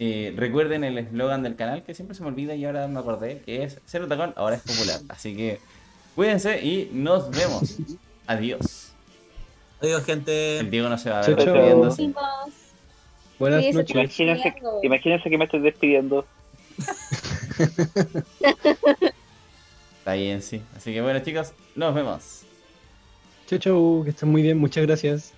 Eh, 0.05 0.35
recuerden 0.37 0.83
el 0.83 0.99
eslogan 0.99 1.45
del 1.45 1.55
canal 1.55 1.85
que 1.85 1.95
siempre 1.95 2.17
se 2.17 2.23
me 2.25 2.29
olvida 2.29 2.57
y 2.57 2.65
ahora 2.65 2.89
me 2.89 2.99
acordé 2.99 3.41
que 3.47 3.63
es 3.63 3.79
Cero 3.87 4.09
Tacón, 4.09 4.33
ahora 4.35 4.57
es 4.57 4.63
popular. 4.63 4.99
Así 5.09 5.37
que 5.37 5.61
cuídense 6.17 6.61
y 6.61 6.91
nos 6.93 7.31
vemos. 7.31 7.77
Adiós. 8.27 8.91
Adiós, 9.81 10.05
gente. 10.05 10.59
El 10.59 10.73
Diego 10.73 10.89
no 10.89 10.99
se 10.99 11.09
va 11.09 11.21
a 11.21 11.23
Chau, 11.23 11.37
ver 11.37 11.45
chau. 11.45 11.55
despidiéndose. 11.55 12.13
Buenas 13.39 13.65
Sí, 13.65 13.73
noches. 13.73 14.19
Imagínense 14.83 15.31
que 15.31 15.39
me 15.39 15.45
estoy 15.45 15.61
despidiendo. 15.61 16.27
Está 19.99 20.15
bien, 20.15 20.43
sí. 20.43 20.61
Así 20.77 20.93
que 20.93 21.01
bueno, 21.01 21.21
chicos, 21.21 21.53
nos 21.77 21.95
vemos. 21.95 22.43
Chau, 23.47 23.59
chau, 23.61 24.03
que 24.03 24.11
estén 24.11 24.31
muy 24.31 24.43
bien. 24.43 24.59
Muchas 24.59 24.85
gracias. 24.85 25.33